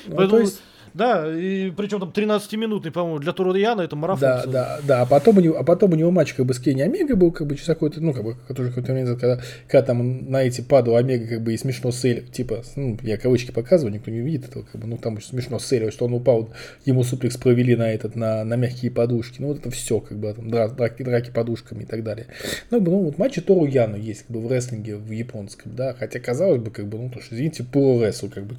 Ну, 0.06 0.16
поэтому, 0.16 0.28
то 0.28 0.38
есть, 0.40 0.62
да, 0.94 1.36
и 1.36 1.70
причем 1.70 2.00
там 2.00 2.10
13-минутный, 2.10 2.90
по-моему, 2.90 3.18
для 3.18 3.32
Тура 3.32 3.54
Яна 3.58 3.82
это 3.82 3.96
марафон. 3.96 4.20
да, 4.20 4.40
целый. 4.40 4.52
да, 4.52 4.78
да, 4.86 5.02
а 5.02 5.06
потом 5.06 5.38
у 5.38 5.40
него, 5.40 5.56
а 5.58 5.64
потом 5.64 5.92
у 5.92 5.96
него 5.96 6.10
матч 6.10 6.34
как 6.34 6.46
бы 6.46 6.54
с 6.54 6.58
Кенни 6.60 6.80
Омега 6.80 7.16
был, 7.16 7.30
как 7.32 7.46
бы 7.46 7.54
через 7.56 7.66
какой-то, 7.66 8.00
ну, 8.00 8.12
как 8.14 8.24
бы, 8.24 8.36
который 8.46 8.68
какой-то 8.68 8.92
момент, 8.92 9.20
когда, 9.20 9.40
когда 9.68 9.82
там 9.86 10.30
на 10.30 10.42
эти 10.42 10.60
падал 10.60 10.96
Омега, 10.96 11.26
как 11.26 11.42
бы, 11.42 11.52
и 11.52 11.56
смешно 11.58 11.90
сель, 11.90 12.26
типа, 12.30 12.62
ну, 12.76 12.96
я 13.02 13.18
кавычки 13.18 13.50
показываю, 13.50 13.92
никто 13.92 14.10
не 14.10 14.20
видит 14.20 14.48
этого, 14.48 14.62
как 14.62 14.80
бы, 14.80 14.86
ну, 14.86 14.96
там 14.96 15.20
смешно 15.20 15.58
сель, 15.58 15.90
что 15.92 16.06
он 16.06 16.14
упал, 16.14 16.50
ему 16.84 17.02
суплекс 17.04 17.36
провели 17.36 17.76
на 17.76 17.92
этот, 17.92 18.16
на, 18.16 18.44
на 18.44 18.54
мягкие 18.54 18.90
подушки, 18.90 19.40
ну, 19.40 19.47
вот 19.48 19.58
это 19.58 19.70
все, 19.70 20.00
как 20.00 20.18
бы, 20.18 20.32
там, 20.32 20.48
дра- 20.48 20.74
драки, 20.74 21.02
драки 21.02 21.30
подушками 21.30 21.82
и 21.82 21.86
так 21.86 22.02
далее. 22.02 22.26
Ну, 22.70 22.78
как 22.78 22.82
бы, 22.82 22.90
ну, 22.90 23.02
вот 23.04 23.18
матчи 23.18 23.40
Тору 23.40 23.66
Яну 23.66 23.96
есть, 23.96 24.22
как 24.22 24.30
бы, 24.30 24.40
в 24.40 24.50
рестлинге, 24.50 24.96
в 24.96 25.10
японском, 25.10 25.74
да, 25.74 25.94
хотя, 25.94 26.20
казалось 26.20 26.60
бы, 26.60 26.70
как 26.70 26.86
бы, 26.86 26.98
ну, 26.98 27.10
то, 27.10 27.20
что, 27.20 27.34
извините, 27.34 27.64
про 27.64 28.04
ресл, 28.04 28.28
как 28.28 28.44
бы, 28.44 28.56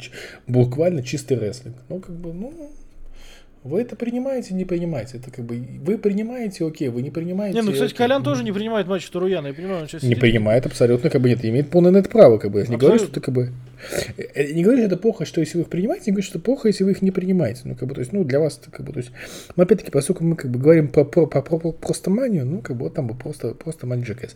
буквально 0.47 1.03
чистый 1.03 1.37
рестлинг, 1.37 1.77
ну, 1.89 1.99
как 1.99 2.15
бы, 2.15 2.33
ну, 2.33 2.71
вы 3.63 3.81
это 3.81 3.95
принимаете, 3.95 4.53
не 4.53 4.63
принимаете. 4.65 5.17
Это 5.17 5.31
как 5.31 5.43
бы 5.45 5.57
вы 5.57 5.97
принимаете, 5.97 6.65
окей, 6.65 6.87
вы 6.87 7.01
не 7.01 7.09
принимаете. 7.11 7.55
Не, 7.57 7.61
ну, 7.61 7.71
кстати, 7.73 7.89
окей. 7.93 7.97
Колян 7.97 8.23
тоже 8.23 8.43
не 8.43 8.51
принимает 8.53 8.87
матч 8.87 9.05
Туруяна, 9.09 9.47
я 9.47 9.53
понимаю, 9.53 9.81
он 9.81 9.87
сейчас 9.87 10.03
Не 10.03 10.09
сидит. 10.09 10.21
принимает 10.21 10.65
абсолютно, 10.65 11.09
как 11.09 11.21
бы 11.21 11.27
нет, 11.29 11.43
имеет 11.43 11.69
полное 11.69 11.91
на 11.91 11.97
это 11.97 12.09
право, 12.09 12.37
как 12.37 12.51
бы. 12.51 12.59
Я 12.61 12.67
не 12.67 12.77
говорю, 12.77 12.99
что 12.99 13.07
это 13.09 13.19
как 13.21 13.33
бы. 13.33 13.51
э, 14.17 14.51
Не 14.53 14.63
говорю, 14.63 14.79
что 14.79 14.87
это 14.87 14.97
плохо, 14.97 15.25
что 15.25 15.41
если 15.41 15.57
вы 15.57 15.63
их 15.63 15.69
принимаете, 15.69 16.05
не 16.07 16.11
говорю, 16.13 16.25
что 16.27 16.37
это 16.37 16.45
плохо, 16.45 16.67
если 16.69 16.83
вы 16.85 16.91
их 16.91 17.01
не 17.01 17.11
принимаете. 17.11 17.61
Ну, 17.65 17.75
как 17.75 17.89
бы, 17.89 17.95
то 17.95 17.99
есть, 17.99 18.13
ну, 18.13 18.23
для 18.23 18.39
вас 18.39 18.57
это 18.61 18.71
как 18.71 18.85
бы, 18.85 18.93
то 18.93 18.99
есть, 18.99 19.11
но 19.57 19.63
опять-таки, 19.63 19.91
поскольку 19.91 20.23
мы 20.23 20.35
как 20.37 20.49
бы 20.51 20.57
говорим 20.59 20.87
про, 20.87 21.03
про, 21.03 21.25
про, 21.27 21.41
про- 21.41 21.59
про- 21.59 21.71
просто 21.73 22.09
манию, 22.09 22.45
ну, 22.45 22.61
как 22.61 22.77
бы 22.77 22.83
вот 22.85 22.93
там 22.93 23.07
бы 23.07 23.13
просто, 23.13 23.53
просто 23.55 23.87
маньчжекес. 23.87 24.35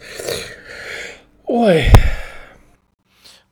Ой, 1.46 1.84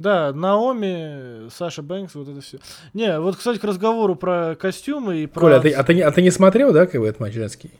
Да, 0.02 0.34
Наоми, 0.34 1.50
Саша 1.50 1.82
Бэнкс, 1.84 2.16
вот 2.16 2.28
это 2.28 2.42
все. 2.42 2.58
Не, 2.94 3.20
вот, 3.20 3.36
кстати, 3.38 3.60
к 3.60 3.64
разговору 3.64 4.16
про 4.16 4.56
костюмы 4.56 5.18
и 5.20 5.28
про... 5.28 5.40
Коля, 5.40 5.58
а 5.58 5.60
ты, 5.60 5.72
а, 5.72 5.84
ты, 5.84 5.94
не- 5.94 6.02
а 6.02 6.12
ты 6.12 6.22
не 6.22 6.32
смотрел, 6.32 6.74
да, 6.74 6.88
как 6.88 7.00
бы 7.00 7.08
этот 7.08 7.20
матч 7.22 7.34
женский? 7.34 7.72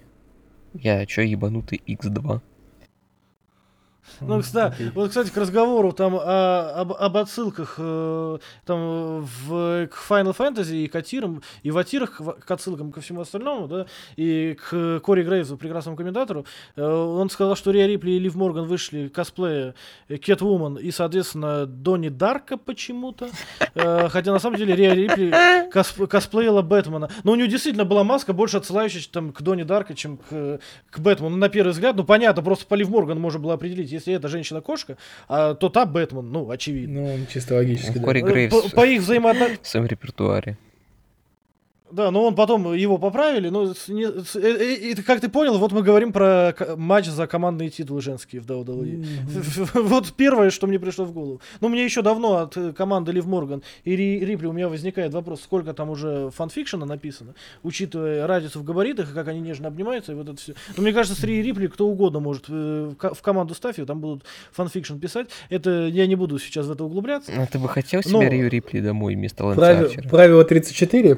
Я 0.74 1.06
чё, 1.06 1.22
ебанутый 1.24 1.82
X2? 1.88 2.40
Ну, 4.20 4.40
кстати, 4.42 4.92
вот, 4.94 5.10
кстати, 5.10 5.30
к 5.30 5.38
разговору 5.38 5.92
там 5.94 6.16
о- 6.16 6.72
об, 6.76 6.94
об 6.94 7.18
отсылках 7.18 7.76
э, 7.78 8.38
там 8.66 9.22
в, 9.22 9.88
к 9.88 9.98
Final 10.10 10.36
Fantasy 10.36 10.84
и 10.84 10.88
к 10.88 10.96
атирам, 10.96 11.42
и 11.64 11.72
в 11.72 11.78
атирах 11.78 12.18
к, 12.18 12.24
к 12.46 12.52
отсылкам 12.52 12.92
ко 12.92 13.02
всему 13.02 13.22
остальному, 13.22 13.68
да, 13.68 13.86
и 14.16 14.56
к 14.70 15.00
Кори 15.04 15.24
Грейвзу, 15.24 15.58
прекрасному 15.58 15.98
комментатору, 15.98 16.46
э, 16.76 16.84
он 16.86 17.30
сказал, 17.30 17.56
что 17.56 17.72
Риа 17.72 17.88
Рипли 17.88 18.12
и 18.12 18.20
Лив 18.20 18.36
Морган 18.36 18.66
вышли 18.66 19.08
косплея 19.08 19.76
Кетвумен 20.10 20.76
и, 20.78 20.92
соответственно, 20.92 21.66
Донни 21.66 22.10
Дарка 22.10 22.58
почему-то, 22.58 23.30
Э, 23.74 24.10
хотя 24.10 24.32
на 24.34 24.40
самом 24.40 24.58
деле 24.58 24.76
Риа 24.76 24.94
Рипли 24.94 25.32
косп- 25.72 26.06
косплеила 26.08 26.62
Бэтмена. 26.62 27.10
Но 27.24 27.32
у 27.32 27.36
нее 27.36 27.48
действительно 27.48 27.86
была 27.86 28.04
маска, 28.04 28.34
больше 28.34 28.58
отсылающая 28.58 29.02
там, 29.10 29.32
к 29.32 29.42
Донни 29.42 29.64
Дарка, 29.64 29.94
чем 29.94 30.18
к, 30.18 30.60
к 30.90 31.00
Бэтмену. 31.00 31.38
На 31.38 31.48
первый 31.50 31.72
взгляд, 31.72 31.96
ну 31.96 32.04
понятно, 32.04 32.42
просто 32.44 32.66
по 32.66 32.76
Лив 32.76 32.90
Морган 32.90 33.20
можно 33.20 33.40
было 33.40 33.54
определить, 33.54 33.91
если 33.92 34.14
это 34.14 34.28
женщина-кошка, 34.28 34.98
а, 35.28 35.54
то 35.54 35.70
та 35.70 35.86
Бэтмен, 35.86 36.32
ну, 36.32 36.50
очевидно. 36.50 37.18
Ну, 37.18 37.26
чисто 37.32 37.56
логически, 37.56 37.98
да. 37.98 38.04
Кори 38.06 38.22
Э, 38.22 38.26
Грейвс 38.26 38.56
По, 38.56 38.70
по 38.70 38.86
их 38.86 39.02
взаимоотношениям... 39.02 39.60
в 39.64 39.68
своем 39.68 39.86
репертуаре. 39.86 40.58
Да, 41.92 42.12
но 42.12 42.26
он 42.26 42.36
потом 42.36 42.74
его 42.74 42.98
поправили. 42.98 43.50
Но 43.50 43.74
с- 43.74 43.88
не- 43.90 44.08
с- 44.08 44.36
э, 44.36 44.42
э, 44.42 44.74
и 44.92 44.94
ты- 44.96 45.04
как 45.04 45.20
ты 45.22 45.30
понял, 45.30 45.58
вот 45.58 45.72
мы 45.72 45.82
говорим 45.84 46.12
про 46.14 46.54
к- 46.58 46.76
матч 46.78 47.08
за 47.08 47.28
командные 47.28 47.70
титулы 47.70 48.02
женские 48.02 48.42
в 48.42 48.46
WWE. 48.46 49.04
Вот 49.74 50.14
первое, 50.14 50.50
что 50.50 50.68
мне 50.68 50.80
пришло 50.80 51.06
в 51.06 51.12
голову. 51.14 51.42
Ну, 51.60 51.70
мне 51.70 51.84
еще 51.86 52.02
давно 52.02 52.38
от 52.38 52.58
э, 52.58 52.74
команды 52.74 53.12
Лив 53.12 53.26
Морган 53.26 53.62
и 53.84 53.96
Ри- 53.96 54.20
Рипли 54.26 54.48
у 54.48 54.54
меня 54.54 54.70
возникает 54.70 55.14
вопрос, 55.14 55.42
сколько 55.42 55.74
там 55.74 55.90
уже 55.90 56.30
фанфикшена 56.36 56.86
написано, 56.86 57.34
учитывая 57.64 58.28
разницу 58.28 58.60
в 58.60 58.64
габаритах 58.64 59.12
и 59.12 59.14
как 59.14 59.28
они 59.28 59.40
нежно 59.42 59.68
обнимаются, 59.68 60.12
и 60.12 60.16
вот 60.16 60.30
это 60.30 60.38
все. 60.38 60.54
Но 60.78 60.84
мне 60.84 60.94
кажется, 60.94 61.20
с 61.20 61.24
Ри 61.24 61.42
Рипли 61.42 61.68
кто 61.68 61.88
угодно 61.88 62.20
может 62.20 62.46
э, 62.50 62.92
в 62.92 62.96
ко- 62.96 63.14
в 63.14 63.22
команду 63.22 63.54
ставь, 63.54 63.80
и 63.80 63.86
там 63.86 64.00
будут 64.02 64.24
fan 64.52 64.66
fiction 64.66 64.98
писать. 64.98 65.28
Это 65.50 65.88
я 65.88 66.08
не 66.08 66.16
буду 66.16 66.40
сейчас 66.40 66.66
в 66.68 66.72
это 66.72 66.84
углубляться. 66.84 67.32
А 67.36 67.46
ты 67.46 67.60
бы 67.60 67.68
хотел 67.70 68.02
Но- 68.06 68.20
себе 68.22 68.30
Рию 68.30 68.50
Рипли 68.50 68.80
домой 68.80 69.16
вместо 69.16 69.46
Лэнса 69.46 69.60
Прави- 69.62 69.86
Арчера? 69.86 70.10
Правило 70.10 70.44
34. 70.44 71.18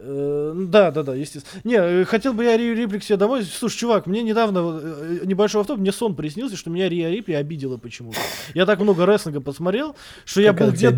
Э, 0.00 0.54
Да, 0.68 0.90
да, 0.90 1.02
да, 1.02 1.14
естественно. 1.14 1.60
Не, 1.64 1.76
э, 1.76 2.04
хотел 2.04 2.32
бы 2.32 2.44
я 2.44 2.56
Рию 2.56 2.74
Рипли 2.74 2.98
к 2.98 3.04
себе 3.04 3.16
домой. 3.16 3.44
Слушай, 3.44 3.78
чувак, 3.78 4.06
мне 4.06 4.22
недавно 4.22 4.80
э, 4.80 5.20
небольшой 5.24 5.62
оффтоп, 5.62 5.78
мне 5.78 5.92
сон 5.92 6.14
приснился, 6.14 6.56
что 6.56 6.70
меня 6.70 6.88
Риа 6.88 7.10
Рипли 7.10 7.34
обидела 7.34 7.78
почему-то. 7.78 8.18
Я 8.54 8.66
так 8.66 8.80
много 8.80 9.06
рестлинга 9.06 9.40
посмотрел, 9.40 9.96
что 10.24 10.40
я 10.40 10.52
был 10.52 10.70
где-то 10.70 10.90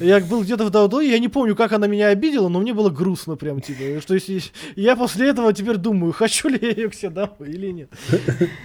я 0.00 0.20
был 0.20 0.42
где-то 0.42 0.64
в 0.64 0.70
Даудо, 0.70 1.00
я 1.00 1.18
не 1.18 1.28
помню, 1.28 1.56
как 1.56 1.72
она 1.72 1.86
меня 1.86 2.08
обидела, 2.08 2.48
но 2.48 2.60
мне 2.60 2.72
было 2.72 2.90
грустно 2.90 3.36
прям, 3.36 3.60
типа, 3.60 4.00
что 4.00 4.14
если 4.14 4.42
я 4.76 4.96
после 4.96 5.28
этого 5.28 5.52
теперь 5.52 5.76
думаю, 5.76 6.12
хочу 6.12 6.48
ли 6.48 6.58
я 6.60 6.70
ее 6.70 6.88
к 6.88 6.94
себе 6.94 7.10
домой 7.10 7.48
или 7.48 7.70
нет. 7.72 7.90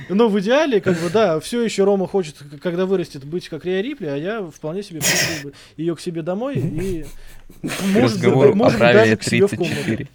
Но 0.09 0.29
в 0.29 0.39
идеале, 0.39 0.81
как 0.81 0.99
бы, 0.99 1.09
да, 1.09 1.39
все 1.39 1.61
еще 1.63 1.83
Рома 1.83 2.07
хочет, 2.07 2.35
когда 2.61 2.85
вырастет, 2.85 3.25
быть 3.25 3.49
как 3.49 3.65
Риа 3.65 3.81
Рипли, 3.81 4.05
а 4.05 4.15
я 4.15 4.43
вполне 4.43 4.83
себе 4.83 5.01
ее 5.77 5.95
к 5.95 5.99
себе 5.99 6.21
домой 6.21 6.55
и 6.57 7.05
может, 7.61 7.93
быть, 7.93 8.03
Разговор 8.03 8.47
о 8.47 8.53
может 8.55 8.73
быть, 8.73 8.79
правиле 8.79 9.03
даже 9.03 9.17
к 9.17 9.23
себе 9.23 9.47
в 9.47 9.49
комнату. 9.55 9.75
34. 9.75 10.07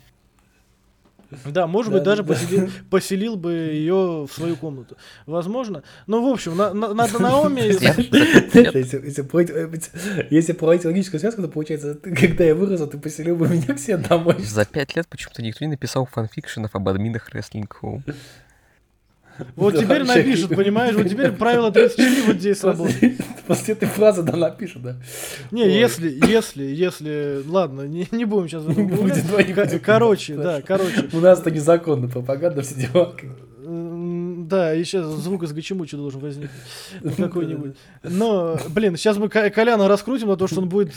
Да, 1.45 1.67
может 1.67 1.91
Да, 1.93 1.99
быть, 1.99 2.05
даже 2.05 2.23
да. 2.23 2.29
поселил, 2.35 2.71
поселил 2.89 3.37
бы 3.37 3.53
ее 3.53 4.27
в 4.27 4.33
свою 4.33 4.57
комнату. 4.57 4.97
Возможно. 5.27 5.83
Ну, 6.07 6.29
в 6.29 6.33
общем, 6.33 6.57
на, 6.57 6.73
на, 6.73 6.95
на 6.95 7.07
Наоми... 7.19 7.63
Если, 10.31 10.53
проводить- 10.53 10.85
логическую 10.85 11.21
связку, 11.21 11.43
то 11.43 11.49
получается, 11.49 11.95
когда 12.03 12.45
я 12.45 12.55
вырос, 12.55 12.89
ты 12.89 12.99
поселил 12.99 13.37
бы 13.37 13.49
меня 13.49 13.75
к 13.75 13.79
себе 13.79 13.97
домой. 13.97 14.37
За 14.41 14.65
пять 14.65 14.95
лет 14.97 15.09
почему-то 15.09 15.43
никто 15.43 15.65
не 15.65 15.71
написал 15.73 16.07
фанфикшенов 16.07 16.75
об 16.75 16.89
админах 16.89 17.29
Wrestling 17.35 17.69
Home. 17.83 18.03
Вот 19.55 19.75
Да, 19.75 19.81
теперь 19.83 20.05
напишут, 20.05 20.55
понимаешь? 20.55 20.95
Вот 20.95 21.09
теперь 21.09 21.33
правило 21.33 21.71
34 21.71 22.23
вот 22.23 22.37
здесь 22.37 22.59
сработает. 22.59 23.21
После, 23.47 23.75
этой 23.75 23.89
фразы, 23.89 24.23
да, 24.23 24.37
напишут, 24.37 24.83
да. 24.83 24.97
Не, 25.51 25.63
Ой. 25.63 25.73
если, 25.73 26.19
если, 26.27 26.65
если... 26.65 27.43
Ладно, 27.47 27.83
не, 27.83 28.09
не 28.11 28.25
будем 28.25 28.49
сейчас 28.49 28.65
Не 28.67 28.75
давай 29.29 29.47
не 29.47 29.53
будем. 29.53 29.81
Короче, 29.81 30.37
да, 30.37 30.63
короче. 30.63 31.09
У 31.13 31.21
нас 31.21 31.41
это 31.41 31.51
незаконно, 31.51 32.09
пропаганда, 32.09 32.63
все 32.63 32.75
дела. 32.75 33.15
Да, 34.47 34.75
и 34.75 34.85
сейчас 34.85 35.07
звук 35.07 35.43
из 35.43 35.53
Гачимучи 35.53 35.97
должен 35.97 36.21
возникнуть 36.21 37.17
какой-нибудь. 37.17 37.75
Но, 38.05 38.59
блин, 38.69 38.97
сейчас 38.97 39.17
мы 39.17 39.29
Коляна 39.29 39.89
раскрутим 39.89 40.29
на 40.29 40.37
то, 40.37 40.47
что 40.47 40.61
он 40.61 40.69
будет 40.69 40.93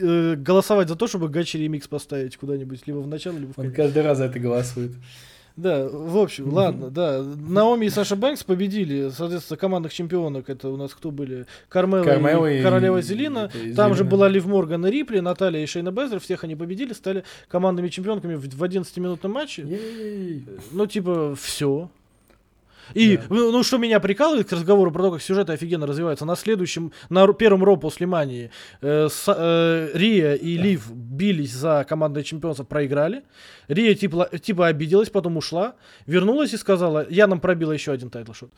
э, 0.00 0.34
голосовать 0.36 0.88
за 0.88 0.94
то, 0.94 1.08
чтобы 1.08 1.28
Гачи 1.28 1.58
ремикс 1.58 1.88
поставить 1.88 2.36
куда-нибудь, 2.36 2.86
либо 2.86 2.98
в 2.98 3.08
начало, 3.08 3.36
либо 3.36 3.52
в 3.52 3.58
Он 3.58 3.64
конец. 3.64 3.76
каждый 3.76 4.02
раз 4.04 4.18
за 4.18 4.24
это 4.26 4.38
голосует. 4.38 4.92
Да, 5.56 5.86
в 5.88 6.16
общем, 6.16 6.52
ладно, 6.52 6.88
да. 6.90 7.22
Наоми 7.22 7.86
и 7.86 7.90
Саша 7.90 8.16
Бэнкс 8.16 8.42
победили, 8.44 9.10
соответственно, 9.10 9.58
командных 9.58 9.92
чемпионок. 9.92 10.48
Это 10.48 10.70
у 10.70 10.76
нас 10.76 10.94
кто 10.94 11.10
были? 11.10 11.46
Кармела, 11.68 12.04
Кармела 12.04 12.46
и 12.50 12.60
и- 12.60 12.62
Королева 12.62 13.02
Зелина. 13.02 13.50
и 13.54 13.72
Там 13.74 13.94
же 13.94 14.04
была 14.04 14.28
Лив 14.28 14.46
Морган 14.46 14.86
и 14.86 14.90
Рипли, 14.90 15.20
Наталья 15.20 15.60
и 15.62 15.66
Шейна 15.66 15.90
Бездер. 15.92 16.20
Всех 16.20 16.44
они 16.44 16.56
победили, 16.56 16.92
стали 16.94 17.24
командными 17.48 17.88
чемпионками 17.88 18.34
в 18.34 18.48
в 18.48 18.62
11-минутном 18.62 19.32
матче. 19.32 19.66
Ну, 20.72 20.86
типа, 20.86 21.34
все. 21.38 21.90
И, 22.94 23.16
Да. 23.16 23.22
ну, 23.30 23.52
ну, 23.52 23.62
что 23.62 23.78
меня 23.78 24.00
прикалывает 24.00 24.48
к 24.48 24.52
разговору 24.52 24.90
про 24.92 25.02
то, 25.04 25.12
как 25.12 25.22
сюжеты 25.22 25.52
офигенно 25.52 25.86
развиваются, 25.86 26.24
на 26.24 26.36
следующем, 26.36 26.92
на 27.10 27.26
первом 27.32 27.64
Raw 27.64 27.76
после 27.76 28.06
Мании 28.06 28.50
э, 28.80 29.08
с- 29.08 29.34
э, 29.34 29.90
Рия 29.94 30.34
и 30.34 30.56
Лив 30.56 30.90
бились 30.92 31.52
за 31.52 31.84
командное 31.88 32.22
чемпионство, 32.22 32.64
проиграли. 32.64 33.22
Рия 33.68 33.94
типа, 33.94 34.28
типа 34.40 34.66
обиделась, 34.66 35.10
потом 35.10 35.36
ушла, 35.36 35.74
вернулась 36.06 36.52
и 36.52 36.56
сказала, 36.56 37.06
я 37.08 37.26
нам 37.26 37.40
пробила 37.40 37.72
еще 37.72 37.92
один 37.92 38.08
title 38.10 38.30
shot. 38.30 38.50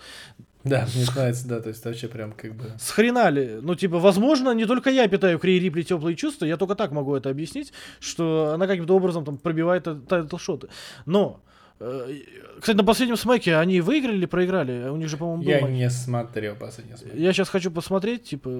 Да, 0.65 0.87
мне 0.95 1.05
нравится, 1.15 1.47
да, 1.47 1.61
то 1.61 1.69
есть 1.69 1.85
вообще 1.85 2.09
прям 2.09 2.33
как 2.33 2.55
бы... 2.55 2.65
С 2.79 2.91
хрена 2.91 3.29
ли? 3.29 3.59
Ну, 3.61 3.75
типа, 3.75 3.99
возможно, 3.99 4.51
не 4.55 4.65
только 4.65 4.89
я 4.89 5.07
питаю 5.09 5.39
к 5.39 5.45
Рии 5.45 5.59
Рипли 5.61 5.83
теплые 5.83 6.17
чувства, 6.17 6.47
я 6.47 6.57
только 6.57 6.75
так 6.75 6.91
могу 6.91 7.15
это 7.15 7.29
объяснить, 7.29 7.75
что 8.01 8.53
она 8.55 8.67
каким-то 8.67 8.97
образом 8.97 9.27
там 9.27 9.37
пробивает 9.37 9.85
тай- 9.85 9.97
тайтл-шоты. 10.09 10.69
Но, 11.05 11.43
кстати, 12.61 12.77
на 12.77 12.85
последнем 12.85 13.17
смеке 13.17 13.57
они 13.57 13.81
выиграли 13.81 14.17
или 14.17 14.27
проиграли? 14.27 14.89
У 14.89 14.97
них 14.97 15.09
же, 15.09 15.17
по-моему, 15.17 15.43
был 15.43 15.51
Я 15.51 15.61
матч. 15.61 15.71
не 15.73 15.91
смотрел 15.91 16.57
последний 16.57 16.97
смак. 16.97 17.15
Я 17.15 17.33
сейчас 17.33 17.49
хочу 17.49 17.71
посмотреть, 17.71 18.25
типа, 18.25 18.51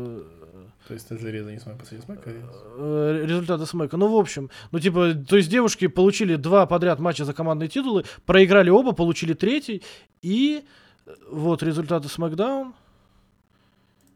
То 0.89 0.95
есть 0.95 1.09
ты 1.09 1.19
железо 1.19 1.51
не 1.51 1.59
смотрел 1.59 1.79
последний 1.79 2.05
смак? 2.05 2.19
э, 2.27 3.25
результаты 3.27 3.67
смека. 3.67 3.97
Ну, 3.97 4.09
в 4.09 4.17
общем, 4.19 4.51
ну, 4.73 4.79
типа, 4.81 5.15
то 5.15 5.37
есть 5.37 5.49
девушки 5.51 5.87
получили 5.87 6.37
два 6.37 6.67
подряд 6.67 7.01
матча 7.01 7.25
за 7.25 7.33
командные 7.33 7.69
титулы, 7.69 8.05
проиграли 8.27 8.71
оба, 8.71 8.93
получили 8.93 9.33
третий, 9.35 9.83
и 10.23 10.65
э, 11.07 11.11
вот 11.31 11.63
результаты 11.63 12.09
смакдаун. 12.09 12.75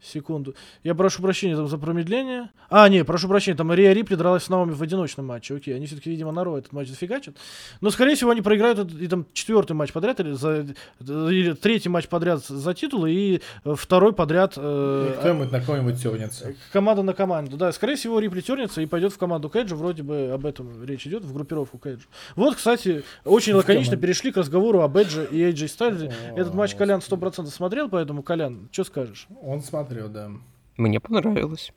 Секунду. 0.08 0.54
Я 0.82 0.94
прошу 0.94 1.22
прощения 1.22 1.54
там 1.56 1.68
за 1.68 1.76
промедление. 1.78 2.50
А, 2.70 2.88
не, 2.88 3.04
прошу 3.04 3.28
прощения, 3.28 3.56
там 3.56 3.72
Рия 3.72 3.92
Рипли 3.92 4.14
дралась 4.14 4.44
с 4.44 4.48
Наоми 4.48 4.72
в 4.72 4.82
одиночном 4.82 5.26
матче. 5.26 5.54
Окей, 5.54 5.74
они 5.76 5.86
все-таки, 5.86 6.10
видимо, 6.10 6.32
на 6.32 6.44
Ро 6.44 6.56
этот 6.58 6.72
матч 6.72 6.88
зафигачат. 6.88 7.36
Но, 7.80 7.90
скорее 7.90 8.14
всего, 8.14 8.30
они 8.30 8.40
проиграют 8.42 8.78
этот- 8.78 9.00
и 9.00 9.06
там 9.08 9.26
четвертый 9.32 9.72
матч 9.72 9.92
подряд, 9.92 10.20
или, 10.20 10.32
за, 10.32 10.66
или 11.00 11.52
третий 11.54 11.88
матч 11.88 12.08
подряд 12.08 12.44
за 12.44 12.74
титулы, 12.74 13.12
и 13.12 13.42
э, 13.64 13.74
второй 13.76 14.12
подряд... 14.12 14.54
э, 14.56 15.14
Кто-нибудь 15.20 15.52
на 15.52 15.60
кого-нибудь 15.60 16.02
тернется. 16.02 16.54
Команда 16.72 17.02
на 17.02 17.12
команду. 17.12 17.56
Да, 17.56 17.72
скорее 17.72 17.96
всего, 17.96 18.18
Рипли 18.18 18.40
тернется 18.40 18.80
и 18.80 18.86
пойдет 18.86 19.12
в 19.12 19.18
команду 19.18 19.50
Кэджа. 19.50 19.74
Вроде 19.76 20.02
бы 20.02 20.30
об 20.32 20.46
этом 20.46 20.84
речь 20.84 21.06
идет, 21.06 21.24
в 21.24 21.32
группировку 21.34 21.78
Кэджа. 21.78 22.06
Вот, 22.36 22.56
кстати, 22.56 23.02
очень 23.24 23.52
лаконично 23.54 23.96
перешли 23.96 24.32
к 24.32 24.36
разговору 24.36 24.80
об 24.80 24.96
Эдже 24.96 25.28
и 25.30 25.38
AJ 25.42 25.68
Стайлзе. 25.68 26.12
Этот 26.36 26.54
матч 26.54 26.74
Колян 26.74 27.00
100% 27.00 27.46
смотрел, 27.48 27.88
поэтому, 27.88 28.22
Колян, 28.22 28.68
что 28.72 28.84
скажешь? 28.84 29.26
Он 29.42 29.60
смотрел, 29.62 29.97
да. 30.06 30.30
Мне 30.76 31.00
понравилось. 31.00 31.72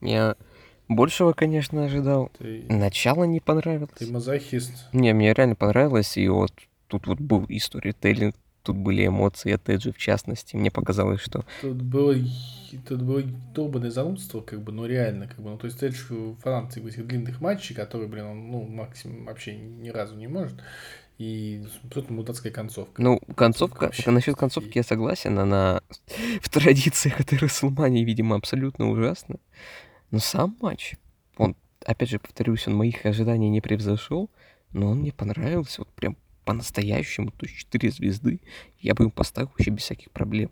Я 0.00 0.36
большего, 0.86 1.32
конечно, 1.32 1.84
ожидал. 1.84 2.30
Ты, 2.38 2.64
Начало 2.68 3.24
не 3.24 3.40
понравилось. 3.40 3.90
ты 3.98 4.06
мазохист. 4.06 4.72
Не, 4.92 5.12
мне 5.12 5.32
реально 5.32 5.56
понравилось, 5.56 6.16
и 6.16 6.28
вот 6.28 6.52
тут 6.86 7.08
вот 7.08 7.20
был 7.20 7.44
и 7.46 7.58
сторителлинг, 7.58 8.36
тут 8.62 8.76
были 8.76 9.06
эмоции 9.06 9.52
от 9.52 9.68
Эджи 9.68 9.92
в 9.92 9.98
частности. 9.98 10.54
Мне 10.56 10.70
показалось, 10.70 11.20
что 11.20 11.44
Тут 11.60 11.82
было, 11.82 12.14
тут 12.88 13.02
было 13.02 13.22
долбанное 13.54 13.90
занудство, 13.90 14.40
как 14.40 14.62
бы, 14.62 14.72
ну 14.72 14.86
реально, 14.86 15.26
как 15.26 15.38
бы, 15.40 15.50
ну 15.50 15.58
то 15.58 15.66
есть 15.66 15.82
Эдж 15.82 15.96
фанат 16.42 16.76
этих 16.76 17.06
длинных 17.06 17.40
матчей, 17.40 17.74
которые, 17.74 18.08
блин, 18.08 18.26
он, 18.26 18.50
ну, 18.50 18.62
максимум 18.66 19.24
вообще 19.24 19.56
ни 19.56 19.88
разу 19.90 20.14
не 20.16 20.28
может. 20.28 20.54
И 21.18 21.64
тут 21.90 22.10
мудацкая 22.10 22.52
концовка. 22.52 23.02
Ну, 23.02 23.18
концовка, 23.34 23.84
вообще 23.84 24.10
насчет 24.12 24.36
концовки 24.36 24.70
и- 24.74 24.78
я 24.78 24.82
согласен, 24.84 25.38
она 25.38 25.82
в 26.40 26.48
традициях 26.48 27.20
этой 27.20 27.38
Расселмании, 27.40 28.04
видимо, 28.04 28.36
абсолютно 28.36 28.88
ужасна. 28.88 29.36
Но 30.12 30.20
сам 30.20 30.56
матч, 30.60 30.94
он, 31.36 31.56
опять 31.84 32.10
же, 32.10 32.18
повторюсь, 32.20 32.68
он 32.68 32.76
моих 32.76 33.04
ожиданий 33.04 33.48
не 33.50 33.60
превзошел, 33.60 34.30
но 34.72 34.90
он 34.90 35.00
мне 35.00 35.12
понравился, 35.12 35.80
вот 35.80 35.88
прям 35.88 36.16
по-настоящему, 36.44 37.30
то 37.32 37.46
есть 37.46 37.58
4 37.58 37.90
звезды, 37.90 38.40
я 38.78 38.94
бы 38.94 39.04
ему 39.04 39.10
поставил 39.10 39.48
вообще 39.48 39.70
без 39.70 39.82
всяких 39.82 40.10
проблем. 40.12 40.50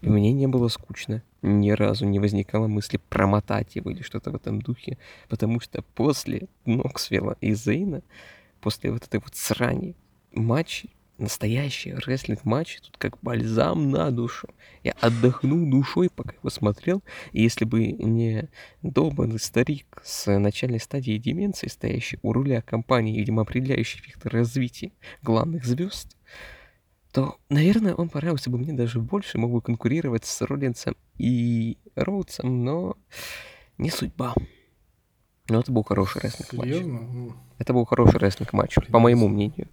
мне 0.00 0.32
не 0.32 0.46
было 0.46 0.68
скучно. 0.68 1.22
Ни 1.42 1.70
разу 1.70 2.06
не 2.06 2.18
возникало 2.18 2.66
мысли 2.66 2.98
промотать 3.08 3.76
его 3.76 3.90
или 3.90 4.02
что-то 4.02 4.30
в 4.30 4.36
этом 4.36 4.62
духе. 4.62 4.96
Потому 5.28 5.60
что 5.60 5.82
после 5.82 6.48
Ноксвилла 6.64 7.36
и 7.40 7.52
Зейна, 7.52 8.02
после 8.64 8.90
вот 8.90 9.04
этой 9.04 9.20
вот 9.20 9.36
срани, 9.36 9.94
матчи, 10.32 10.88
настоящие 11.18 11.96
рестлинг-матчи, 11.96 12.80
тут 12.80 12.96
как 12.96 13.18
бальзам 13.20 13.90
на 13.90 14.10
душу. 14.10 14.48
Я 14.82 14.92
отдохнул 15.02 15.70
душой, 15.70 16.08
пока 16.08 16.32
его 16.32 16.48
смотрел. 16.48 17.02
И 17.32 17.42
если 17.42 17.66
бы 17.66 17.88
не 17.88 18.48
долбанный 18.80 19.38
старик 19.38 20.00
с 20.02 20.38
начальной 20.38 20.80
стадии 20.80 21.18
деменции, 21.18 21.68
стоящий 21.68 22.18
у 22.22 22.32
руля 22.32 22.62
компании, 22.62 23.18
видимо, 23.18 23.42
определяющий 23.42 24.00
вектор 24.00 24.32
развития 24.32 24.92
главных 25.20 25.66
звезд, 25.66 26.16
то, 27.12 27.36
наверное, 27.50 27.94
он 27.94 28.08
понравился 28.08 28.48
бы 28.48 28.56
мне 28.56 28.72
даже 28.72 28.98
больше, 28.98 29.36
мог 29.36 29.52
бы 29.52 29.60
конкурировать 29.60 30.24
с 30.24 30.40
Роллинсом 30.40 30.96
и 31.18 31.76
Роудсом, 31.96 32.64
но 32.64 32.96
не 33.76 33.90
судьба. 33.90 34.34
Но 35.48 35.60
это 35.60 35.70
был 35.72 35.82
хороший 35.84 36.22
рестлинг-матч. 36.22 36.68
Серьезно? 36.68 37.00
Ну, 37.00 37.32
Это 37.58 37.72
был 37.74 37.84
хороший 37.84 38.18
рестлинг-матч, 38.18 38.76
по 38.90 38.98
моему 38.98 39.28
мнению. 39.28 39.68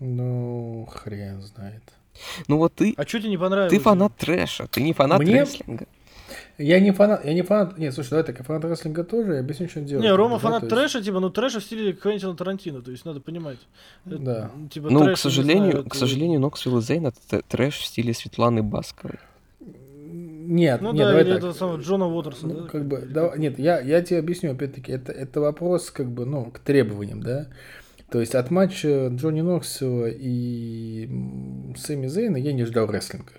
Ну, 0.00 0.86
хрен 0.90 1.40
знает. 1.40 1.82
Ну 2.46 2.58
вот 2.58 2.74
ты, 2.74 2.92
А 2.98 3.06
что 3.06 3.20
тебе 3.20 3.30
не 3.30 3.38
понравилось? 3.38 3.72
ты 3.72 3.78
фанат 3.78 4.14
трэша, 4.16 4.66
ты 4.66 4.82
не 4.82 4.92
фанат 4.92 5.20
Мне- 5.20 5.40
рестлинга. 5.42 5.86
Я 6.58 6.78
не 6.80 6.90
фанат, 6.92 7.24
я 7.24 7.32
не 7.32 7.42
фанат, 7.42 7.78
нет, 7.78 7.94
слушай, 7.94 8.10
давай 8.10 8.24
так, 8.24 8.38
я 8.38 8.44
фанат 8.44 8.64
рестлинга 8.64 9.04
тоже, 9.04 9.34
я 9.34 9.40
объясню, 9.40 9.68
что 9.68 9.80
делать. 9.80 10.04
Не, 10.04 10.14
Рома 10.14 10.34
Да, 10.36 10.38
фанат 10.40 10.62
есть- 10.64 10.74
трэша, 10.74 11.02
типа, 11.02 11.20
ну 11.20 11.30
трэша 11.30 11.60
в 11.60 11.64
стиле 11.64 11.92
Квентина 11.94 12.34
Тарантино, 12.36 12.82
то 12.82 12.90
есть 12.90 13.04
надо 13.06 13.20
понимать. 13.20 13.58
Это, 14.04 14.18
Да. 14.18 14.50
Типа, 14.70 14.90
Ну, 14.90 15.00
трэш, 15.04 15.18
к 15.18 15.20
сожалению, 15.22 15.70
знаю, 15.72 15.84
к 15.84 15.86
это- 15.88 15.98
сожалению, 15.98 16.40
Ноксвилл 16.40 16.78
и 16.78 16.82
Зейн 16.82 17.06
это 17.06 17.42
трэш 17.48 17.78
в 17.78 17.84
стиле 17.84 18.12
Светланы 18.12 18.62
Басковой. 18.62 19.18
Нет, 20.52 20.82
Ну 20.82 20.92
нет, 20.92 21.06
да, 21.06 21.20
или 21.20 21.28
так. 21.30 21.38
этого 21.38 21.52
самого 21.54 21.80
Джона 21.80 22.06
Уотерса, 22.06 22.46
Ну, 22.46 22.60
да? 22.60 22.68
как 22.68 22.84
бы, 22.84 22.98
да, 22.98 23.32
нет, 23.36 23.58
я, 23.58 23.80
я 23.80 24.02
тебе 24.02 24.18
объясню, 24.18 24.52
опять-таки, 24.52 24.92
это, 24.92 25.10
это 25.10 25.40
вопрос, 25.40 25.90
как 25.90 26.10
бы, 26.10 26.26
ну, 26.26 26.50
к 26.50 26.58
требованиям, 26.58 27.22
да. 27.22 27.48
То 28.10 28.20
есть 28.20 28.34
от 28.34 28.50
матча 28.50 29.08
Джонни 29.08 29.40
Ноксела 29.40 30.08
и 30.10 31.08
Сэмми 31.74 32.06
Зейна 32.06 32.36
я 32.36 32.52
не 32.52 32.64
ждал 32.64 32.86
рестлинга. 32.86 33.32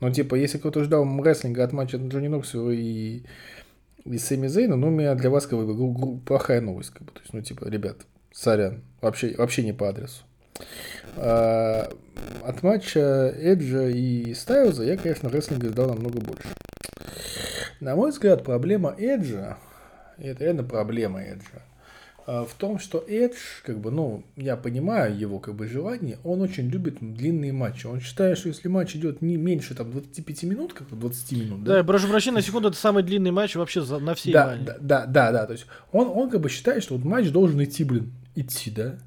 Ну, 0.00 0.12
типа, 0.12 0.34
если 0.34 0.58
кто-то 0.58 0.84
ждал 0.84 1.06
рестлинга 1.24 1.64
от 1.64 1.72
матча 1.72 1.96
Джонни 1.96 2.28
Ноксела 2.28 2.70
и, 2.70 3.22
и 4.04 4.18
Сэмми 4.18 4.48
Зейна, 4.48 4.76
ну, 4.76 4.88
у 4.88 4.90
меня 4.90 5.14
для 5.14 5.30
вас, 5.30 5.46
как 5.46 5.58
бы, 5.64 6.20
плохая 6.26 6.60
новость, 6.60 6.90
как 6.90 7.04
бы. 7.04 7.12
То 7.12 7.20
есть, 7.20 7.32
ну, 7.32 7.40
типа, 7.40 7.64
ребят, 7.64 7.96
сорян, 8.32 8.82
вообще, 9.00 9.34
вообще 9.38 9.62
не 9.62 9.72
по 9.72 9.88
адресу. 9.88 10.24
А, 11.16 11.88
от 12.44 12.62
матча 12.62 13.34
Эджа 13.38 13.88
и 13.88 14.34
Стайлза 14.34 14.84
я, 14.84 14.96
конечно, 14.96 15.28
рестлинга 15.28 15.68
ждал 15.68 15.88
намного 15.88 16.20
больше. 16.20 16.48
На 17.80 17.96
мой 17.96 18.10
взгляд, 18.10 18.44
проблема 18.44 18.94
Эджа, 18.96 19.56
и 20.18 20.26
это 20.26 20.44
реально 20.44 20.62
проблема 20.62 21.20
Эджа, 21.20 21.62
а, 22.26 22.44
в 22.44 22.54
том, 22.54 22.78
что 22.78 23.04
Эдж, 23.08 23.34
как 23.64 23.78
бы, 23.80 23.90
ну, 23.90 24.22
я 24.36 24.56
понимаю 24.56 25.18
его, 25.18 25.40
как 25.40 25.54
бы, 25.54 25.66
желание, 25.66 26.18
он 26.22 26.40
очень 26.40 26.68
любит 26.68 26.98
длинные 27.00 27.52
матчи. 27.52 27.86
Он 27.86 28.00
считает, 28.00 28.38
что 28.38 28.48
если 28.48 28.68
матч 28.68 28.94
идет 28.94 29.20
не 29.20 29.36
меньше, 29.36 29.74
там, 29.74 29.90
25 29.90 30.44
минут, 30.44 30.72
как 30.72 30.88
бы, 30.88 30.96
20 30.96 31.32
минут, 31.32 31.64
Да, 31.64 31.78
я 31.78 31.84
прошу 31.84 32.06
прощения, 32.08 32.36
на 32.36 32.42
секунду, 32.42 32.68
это 32.68 32.76
самый 32.76 33.02
длинный 33.02 33.32
матч 33.32 33.56
вообще 33.56 33.82
за- 33.82 33.98
на 33.98 34.14
всей 34.14 34.32
да, 34.32 34.56
да, 34.56 34.76
да, 34.80 35.06
да, 35.06 35.32
да. 35.32 35.46
То 35.46 35.52
есть 35.54 35.66
он, 35.90 36.06
он 36.08 36.30
как 36.30 36.40
бы 36.40 36.48
считает, 36.48 36.84
что 36.84 36.94
вот 36.96 37.04
матч 37.04 37.30
должен 37.30 37.62
идти, 37.62 37.82
блин, 37.82 38.12
идти, 38.36 38.70
да. 38.70 38.98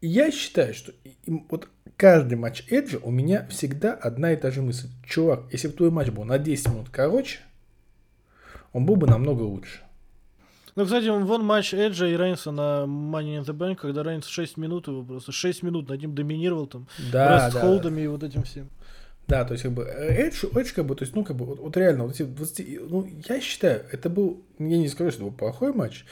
Я 0.00 0.30
считаю, 0.30 0.74
что 0.74 0.92
вот 1.50 1.68
каждый 1.96 2.36
матч 2.36 2.64
Эджа 2.70 2.98
у 3.02 3.10
меня 3.10 3.46
всегда 3.48 3.94
одна 3.94 4.32
и 4.32 4.36
та 4.36 4.50
же 4.50 4.62
мысль. 4.62 4.88
Чувак, 5.06 5.44
если 5.50 5.68
бы 5.68 5.74
твой 5.74 5.90
матч 5.90 6.08
был 6.08 6.24
на 6.24 6.38
10 6.38 6.68
минут 6.68 6.88
короче, 6.90 7.40
он 8.72 8.86
был 8.86 8.96
бы 8.96 9.06
намного 9.06 9.42
лучше. 9.42 9.80
Ну, 10.76 10.84
кстати, 10.84 11.08
вон 11.08 11.44
матч 11.44 11.74
Эджа 11.74 12.06
и 12.06 12.16
Рейнса 12.16 12.52
на 12.52 12.84
Money 12.86 13.40
in 13.40 13.44
the 13.44 13.52
Bank, 13.52 13.76
когда 13.76 14.04
Рейнс 14.04 14.26
6 14.26 14.56
минут 14.58 14.86
его 14.86 15.02
просто 15.02 15.32
6 15.32 15.64
минут 15.64 15.88
над 15.88 16.00
ним 16.00 16.14
доминировал 16.14 16.68
там, 16.68 16.86
Да, 17.10 17.50
да, 17.50 17.60
холдами 17.60 18.02
и 18.02 18.06
вот 18.06 18.22
этим 18.22 18.44
всем. 18.44 18.68
Да, 19.26 19.44
то 19.44 19.54
есть, 19.54 19.64
как 19.64 19.72
бы, 19.72 19.82
Эдж, 19.82 20.44
Эдж, 20.54 20.72
как 20.72 20.86
бы, 20.86 20.94
то 20.94 21.02
есть, 21.02 21.16
ну, 21.16 21.24
как 21.24 21.36
бы, 21.36 21.46
вот, 21.46 21.58
вот 21.58 21.76
реально, 21.76 22.04
вот 22.04 22.14
эти 22.14 22.22
20, 22.22 22.88
ну, 22.88 23.06
я 23.28 23.40
считаю, 23.40 23.84
это 23.90 24.08
был, 24.08 24.44
я 24.60 24.78
не 24.78 24.88
скажу, 24.88 25.10
что 25.10 25.22
это 25.22 25.30
был 25.30 25.36
плохой 25.36 25.72
матч, 25.72 26.04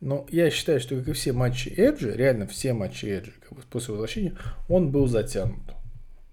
но 0.00 0.26
я 0.30 0.50
считаю, 0.50 0.80
что, 0.80 0.96
как 0.96 1.08
и 1.08 1.12
все 1.12 1.32
матчи 1.32 1.68
Эджа, 1.68 2.12
реально 2.12 2.46
все 2.46 2.72
матчи 2.72 3.06
Эджа, 3.06 3.32
как 3.40 3.58
бы, 3.58 3.64
после 3.70 3.92
возвращения, 3.92 4.34
он 4.68 4.90
был 4.90 5.06
затянут. 5.06 5.62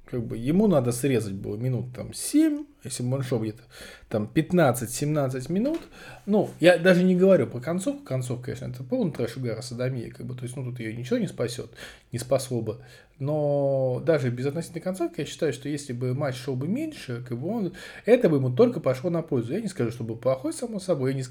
Как 0.06 0.26
бы, 0.26 0.36
ему 0.36 0.68
надо 0.68 0.92
срезать 0.92 1.36
было 1.36 1.56
минут, 1.56 1.96
там, 1.96 2.14
7, 2.14 2.66
если 2.84 3.02
бы 3.02 3.16
он 3.16 3.24
шел 3.24 3.40
где-то, 3.40 3.62
там, 4.10 4.30
15-17 4.34 5.50
минут, 5.50 5.80
ну, 6.26 6.50
я 6.60 6.78
даже 6.78 7.04
не 7.04 7.16
говорю 7.16 7.48
про 7.48 7.62
концовку, 7.62 8.04
концовка, 8.04 8.48
конечно, 8.48 8.66
это 8.66 8.84
полный 8.84 9.14
трэш 9.14 9.38
угара 9.38 9.62
садомия, 9.62 10.12
как 10.12 10.26
бы, 10.26 10.36
то 10.36 10.44
есть, 10.44 10.58
ну, 10.58 10.66
тут 10.66 10.82
ее 10.82 10.94
ничего 10.94 11.18
не 11.18 11.28
спасет, 11.28 11.72
не 12.12 12.20
спасло 12.20 12.62
бы, 12.62 12.82
но 13.22 14.02
даже 14.04 14.32
без 14.32 14.48
относительной 14.48 14.82
концовки 14.82 15.20
я 15.20 15.28
считаю, 15.28 15.54
что 15.54 15.70
если 15.70 15.94
бы 15.94 16.16
матч 16.16 16.38
шел 16.38 16.56
бы 16.56 16.68
меньше, 16.68 17.24
как 17.26 17.38
бы 17.38 17.50
он, 17.50 17.74
это 18.06 18.30
бы 18.30 18.38
ему 18.38 18.50
только 18.50 18.80
пошло 18.80 19.12
на 19.12 19.22
пользу. 19.22 19.54
Я 19.54 19.62
не 19.62 19.68
скажу, 19.68 19.92
что 19.92 20.04
был 20.04 20.16
плохой, 20.16 20.54
само 20.54 20.80
собой. 20.80 21.12
Я 21.12 21.18
не 21.18 21.26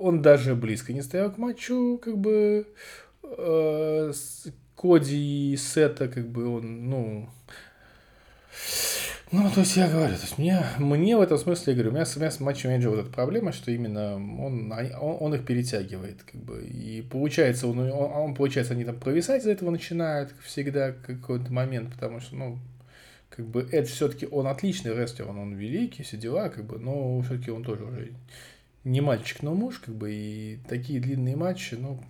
Он 0.00 0.22
даже 0.22 0.54
близко 0.54 0.92
не 0.92 1.02
стоял 1.02 1.30
к 1.30 1.36
матчу, 1.38 2.00
как 2.02 2.16
бы 2.16 2.66
э, 3.22 4.12
Коди 4.74 5.52
и 5.52 5.56
Сета, 5.56 6.08
как 6.08 6.26
бы 6.28 6.48
он, 6.48 6.88
ну... 6.88 7.28
Ну, 9.32 9.48
то 9.54 9.60
есть 9.60 9.76
я 9.76 9.88
говорю, 9.88 10.16
то 10.16 10.22
есть 10.22 10.38
мне, 10.38 10.60
мне 10.78 11.16
в 11.16 11.20
этом 11.20 11.38
смысле, 11.38 11.72
я 11.72 11.74
говорю, 11.74 11.90
у 11.90 11.94
меня, 11.94 12.04
у 12.16 12.18
меня 12.18 12.30
с 12.32 12.40
матчем 12.40 12.70
Эджа 12.70 12.90
вот 12.90 12.98
эта 12.98 13.10
проблема, 13.10 13.52
что 13.52 13.70
именно 13.70 14.14
он, 14.14 14.72
он, 14.72 15.16
он 15.20 15.34
их 15.34 15.44
перетягивает, 15.44 16.24
как 16.24 16.40
бы, 16.40 16.64
и 16.64 17.02
получается, 17.02 17.68
он, 17.68 17.78
он, 17.78 17.90
он, 17.90 18.34
получается, 18.34 18.72
они 18.72 18.84
там 18.84 18.98
провисать 18.98 19.42
из 19.42 19.46
этого 19.46 19.70
начинают, 19.70 20.34
всегда, 20.42 20.90
какой-то 20.90 21.52
момент, 21.52 21.92
потому 21.92 22.18
что, 22.18 22.34
ну, 22.34 22.58
как 23.28 23.46
бы 23.46 23.68
Эдж 23.70 23.86
все-таки, 23.86 24.26
он 24.26 24.48
отличный 24.48 24.96
рестлер, 24.96 25.28
он, 25.28 25.38
он 25.38 25.52
великий, 25.54 26.02
все 26.02 26.16
дела, 26.16 26.48
как 26.48 26.64
бы, 26.64 26.80
но 26.80 27.20
все-таки 27.22 27.52
он 27.52 27.62
тоже 27.62 27.84
уже 27.84 28.10
не 28.84 29.00
мальчик, 29.00 29.42
но 29.42 29.54
муж, 29.54 29.78
как 29.78 29.94
бы, 29.94 30.12
и 30.12 30.58
такие 30.68 31.00
длинные 31.00 31.36
матчи, 31.36 31.74
ну, 31.74 32.00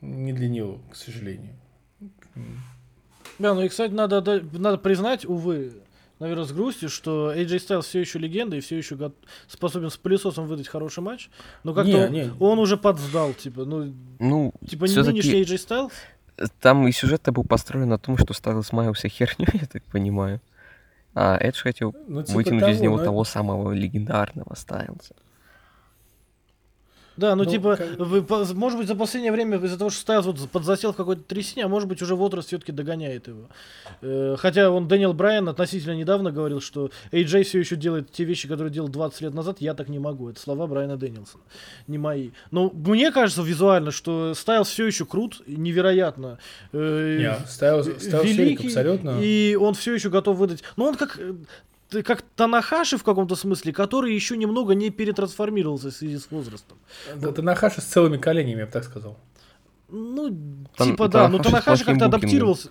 не 0.00 0.32
для 0.32 0.48
него, 0.48 0.78
к 0.90 0.96
сожалению. 0.96 1.54
Да, 3.38 3.54
ну 3.54 3.62
и, 3.62 3.68
кстати, 3.68 3.92
надо, 3.92 4.20
надо 4.52 4.78
признать, 4.78 5.24
увы, 5.24 5.72
наверное, 6.20 6.44
с 6.44 6.52
грустью, 6.52 6.88
что 6.88 7.32
AJ 7.34 7.46
Styles 7.56 7.82
все 7.82 8.00
еще 8.00 8.18
легенда 8.18 8.56
и 8.56 8.60
все 8.60 8.76
еще 8.76 8.94
го- 8.96 9.12
способен 9.48 9.90
с 9.90 9.96
пылесосом 9.96 10.46
выдать 10.46 10.68
хороший 10.68 11.00
матч. 11.02 11.30
Но 11.64 11.74
как-то 11.74 11.90
Не, 11.90 12.04
он, 12.06 12.12
не. 12.12 12.30
он 12.38 12.58
уже 12.60 12.76
подсдал, 12.76 13.32
типа, 13.34 13.64
ну, 13.64 13.92
Ну, 14.20 14.52
типа 14.68 14.84
не 14.84 14.94
нынешний 15.02 15.42
AJ 15.42 15.66
Styles. 15.66 15.92
там 16.60 16.86
и 16.86 16.92
сюжет-то 16.92 17.32
был 17.32 17.42
построен 17.44 17.88
на 17.88 17.98
том, 17.98 18.16
что 18.18 18.34
Стайлз 18.34 18.70
маялся 18.72 19.08
херню, 19.08 19.46
я 19.52 19.66
так 19.66 19.82
понимаю. 19.84 20.40
А 21.14 21.38
Эдж 21.38 21.62
хотел 21.62 21.94
Ну, 22.08 22.22
типа 22.22 22.36
вытянуть 22.36 22.68
из 22.68 22.76
того, 22.78 22.84
него 22.84 22.96
но 22.98 23.04
того 23.04 23.24
самого 23.24 23.72
легендарного 23.72 24.54
Стайлза. 24.54 25.14
Да, 27.16 27.36
ну, 27.36 27.44
Ну, 27.44 27.50
типа, 27.50 27.76
как- 27.76 27.96
вы 27.98 28.22
по- 28.22 28.44
может 28.54 28.78
быть, 28.78 28.88
за 28.88 28.94
последнее 28.96 29.30
время 29.32 29.58
из-за 29.58 29.78
того, 29.78 29.90
что 29.90 30.00
Стайлз 30.00 30.26
вот 30.26 30.50
подзасел 30.50 30.92
в 30.92 30.96
какой-то 30.96 31.22
трясине, 31.22 31.64
а 31.64 31.68
может 31.68 31.88
быть, 31.88 32.02
уже 32.02 32.16
возраст 32.16 32.48
все-таки 32.48 32.72
догоняет 32.72 33.28
его. 33.28 33.48
Э, 34.02 34.36
Хотя 34.38 34.70
он, 34.70 34.88
Дэниел 34.88 35.12
Брайан, 35.14 35.48
относительно 35.48 35.94
недавно 35.94 36.32
говорил, 36.32 36.60
что 36.60 36.90
AJ 37.12 37.44
все 37.44 37.58
еще 37.60 37.76
делает 37.76 38.10
те 38.10 38.24
вещи, 38.24 38.48
которые 38.48 38.72
делал 38.72 38.88
20 38.88 39.20
лет 39.20 39.34
назад, 39.34 39.58
я 39.60 39.74
так 39.74 39.88
не 39.88 39.98
могу. 39.98 40.30
Это 40.30 40.40
слова 40.40 40.66
Брайана 40.66 40.96
Дэнилсона, 40.96 41.42
не 41.86 41.98
мои. 41.98 42.30
Но 42.50 42.70
мне 42.74 43.12
кажется 43.12 43.42
визуально, 43.42 43.90
что 43.92 44.34
Стайлз 44.34 44.68
все 44.68 44.86
еще 44.86 45.04
крут, 45.06 45.40
невероятно. 45.46 46.38
э, 46.72 47.18
Не, 47.18 47.46
Стайлз, 47.46 47.86
Стайлз 48.02 48.24
великий, 48.26 48.66
абсолютно. 48.66 49.20
и 49.22 49.54
он 49.54 49.74
все 49.74 49.94
еще 49.94 50.10
готов 50.10 50.36
выдать. 50.36 50.62
Ну, 50.76 50.84
он 50.86 50.96
как 50.96 51.18
э, 51.20 51.34
как 52.02 52.22
Танахаши 52.22 52.98
в 52.98 53.04
каком-то 53.04 53.36
смысле, 53.36 53.72
который 53.72 54.14
еще 54.14 54.36
немного 54.36 54.74
не 54.74 54.90
перетрансформировался 54.90 55.90
в 55.90 55.94
связи 55.94 56.18
с 56.18 56.30
возрастом. 56.30 56.78
Да, 57.16 57.32
Танахаши 57.32 57.80
с 57.80 57.84
целыми 57.84 58.16
коленями, 58.16 58.60
я 58.60 58.66
бы 58.66 58.72
так 58.72 58.84
сказал. 58.84 59.18
Ну, 59.88 60.28
Тан- 60.76 60.90
типа, 60.90 61.08
да, 61.08 61.28
но 61.28 61.38
Танахаши 61.38 61.84
как-то 61.84 62.06
адаптировался. 62.06 62.70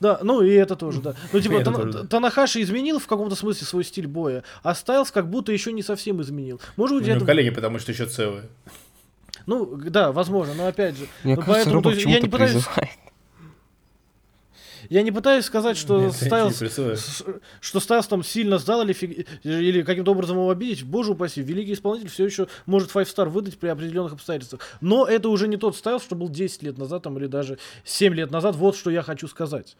Да, 0.00 0.18
ну 0.22 0.42
и 0.42 0.50
это 0.50 0.74
тоже, 0.74 1.00
да. 1.00 1.14
Ну, 1.32 1.40
типа, 1.40 1.60
Тана- 1.62 1.76
тоже, 1.76 1.92
да. 1.92 2.04
Танахаши 2.04 2.60
изменил 2.62 2.98
в 2.98 3.06
каком-то 3.06 3.36
смысле 3.36 3.66
свой 3.66 3.84
стиль 3.84 4.08
боя, 4.08 4.42
а 4.64 4.74
Стайлз 4.74 5.12
как 5.12 5.30
будто 5.30 5.52
еще 5.52 5.72
не 5.72 5.82
совсем 5.82 6.20
изменил. 6.22 6.60
Может 6.76 6.98
быть, 6.98 7.06
него 7.06 7.18
это... 7.18 7.26
колени, 7.26 7.50
потому 7.50 7.78
что 7.78 7.92
еще 7.92 8.06
целые. 8.06 8.48
Ну, 9.46 9.76
да, 9.76 10.10
возможно, 10.10 10.54
но 10.54 10.66
опять 10.66 10.96
же. 10.96 11.06
Мне 11.22 11.36
ну, 11.36 11.42
кажется, 11.42 11.70
поэтому, 11.70 11.94
есть, 11.94 12.06
я 12.06 12.20
не 12.20 12.28
пытаюсь... 12.28 12.52
призывает. 12.52 12.90
Я 14.90 15.02
не 15.02 15.12
пытаюсь 15.12 15.44
сказать, 15.44 15.76
что 15.76 16.00
Нет, 16.00 16.12
Стайлз, 16.20 16.62
что 17.60 17.80
Стайлз 17.80 18.06
там 18.06 18.22
сильно 18.24 18.58
сдал 18.58 18.82
или, 18.82 18.92
фиг- 18.92 19.26
или 19.44 19.82
каким-то 19.82 20.12
образом 20.12 20.36
его 20.36 20.50
обидеть. 20.50 20.84
Боже 20.84 21.12
упаси, 21.12 21.42
великий 21.42 21.72
исполнитель 21.74 22.08
все 22.08 22.24
еще 22.24 22.48
может 22.66 22.92
5 22.92 23.08
star 23.08 23.28
выдать 23.28 23.58
при 23.58 23.68
определенных 23.68 24.12
обстоятельствах. 24.12 24.60
Но 24.80 25.06
это 25.06 25.28
уже 25.28 25.48
не 25.48 25.56
тот 25.56 25.76
Стайлз, 25.76 26.02
что 26.02 26.14
был 26.14 26.28
10 26.28 26.62
лет 26.62 26.78
назад 26.78 27.02
там, 27.02 27.18
или 27.18 27.26
даже 27.26 27.58
7 27.84 28.14
лет 28.14 28.30
назад. 28.30 28.56
Вот 28.56 28.76
что 28.76 28.90
я 28.90 29.02
хочу 29.02 29.28
сказать. 29.28 29.76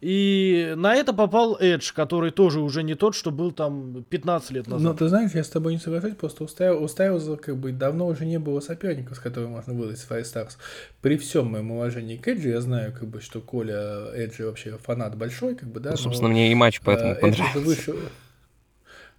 И 0.00 0.74
на 0.76 0.94
это 0.94 1.12
попал 1.12 1.56
Эдж, 1.58 1.92
который 1.94 2.30
тоже 2.30 2.60
уже 2.60 2.82
не 2.82 2.94
тот, 2.94 3.14
что 3.14 3.30
был 3.30 3.52
там 3.52 4.04
15 4.08 4.50
лет 4.50 4.66
назад. 4.66 4.82
Но 4.82 4.94
ты 4.94 5.08
знаешь, 5.08 5.30
я 5.34 5.44
с 5.44 5.48
тобой 5.48 5.72
не 5.74 5.78
соглашусь, 5.78 6.14
просто 6.14 6.44
у 6.44 6.46
Стайл- 6.46 6.82
у 6.82 6.88
Стайлза 6.88 7.36
как 7.36 7.56
бы 7.56 7.72
давно 7.72 8.06
уже 8.06 8.24
не 8.26 8.38
было 8.38 8.60
соперника, 8.60 9.14
с 9.14 9.18
которым 9.18 9.52
можно 9.52 9.72
выдать 9.72 10.04
Five 10.08 10.22
Stars. 10.22 10.56
При 11.00 11.16
всем 11.16 11.46
моем 11.46 11.70
уважении 11.70 12.16
к 12.16 12.26
Эджи, 12.28 12.48
я 12.50 12.60
знаю, 12.60 12.92
как 12.92 13.08
бы, 13.08 13.20
что 13.20 13.40
Коля 13.40 14.06
Эджи 14.14 14.44
вообще 14.44 14.76
фанат 14.78 15.16
большой, 15.16 15.54
как 15.54 15.68
бы, 15.70 15.80
да. 15.80 15.90
Ну, 15.90 15.96
но, 15.96 16.02
собственно, 16.02 16.28
мне 16.28 16.50
и 16.50 16.54
матч 16.54 16.80
поэтому 16.84 17.12
э, 17.12 17.14
понравился. 17.16 17.58
вышел. 17.60 17.94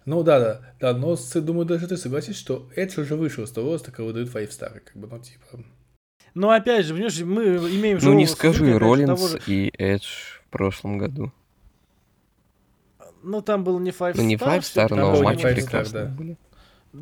Ну 0.04 0.22
да, 0.22 0.38
да, 0.38 0.60
да, 0.78 0.92
но 0.96 1.16
думаю, 1.34 1.66
даже 1.66 1.88
ты 1.88 1.96
согласишься, 1.96 2.40
что 2.40 2.68
Эдж 2.76 3.00
уже 3.00 3.16
вышел 3.16 3.44
с 3.44 3.50
того 3.50 3.72
роста, 3.72 3.90
когда 3.90 4.04
выдают 4.04 4.30
Five 4.32 4.50
Star, 4.50 4.78
как 4.80 4.94
бы, 4.96 5.08
ну 5.10 5.18
типа. 5.18 5.64
Но 6.34 6.50
опять 6.50 6.86
же, 6.86 6.92
понимаешь, 6.94 7.18
мы 7.22 7.44
имеем 7.76 7.98
Ну 8.02 8.12
не 8.12 8.26
скажи, 8.26 8.78
Роллинс 8.78 9.32
же- 9.32 9.40
и 9.46 9.72
Эдж 9.78 10.04
в 10.46 10.50
прошлом 10.50 10.98
году. 10.98 11.32
Ну, 13.22 13.42
там 13.42 13.64
был 13.64 13.78
не 13.80 13.90
Five 13.90 14.12
Ну 14.16 14.22
не 14.22 14.36
Star, 14.36 14.58
Five 14.58 14.60
Star, 14.60 14.94
но 14.94 15.22
матчи 15.22 15.44
Star, 15.44 15.54
прекрасные 15.54 16.04
да. 16.04 16.10
были. 16.10 16.36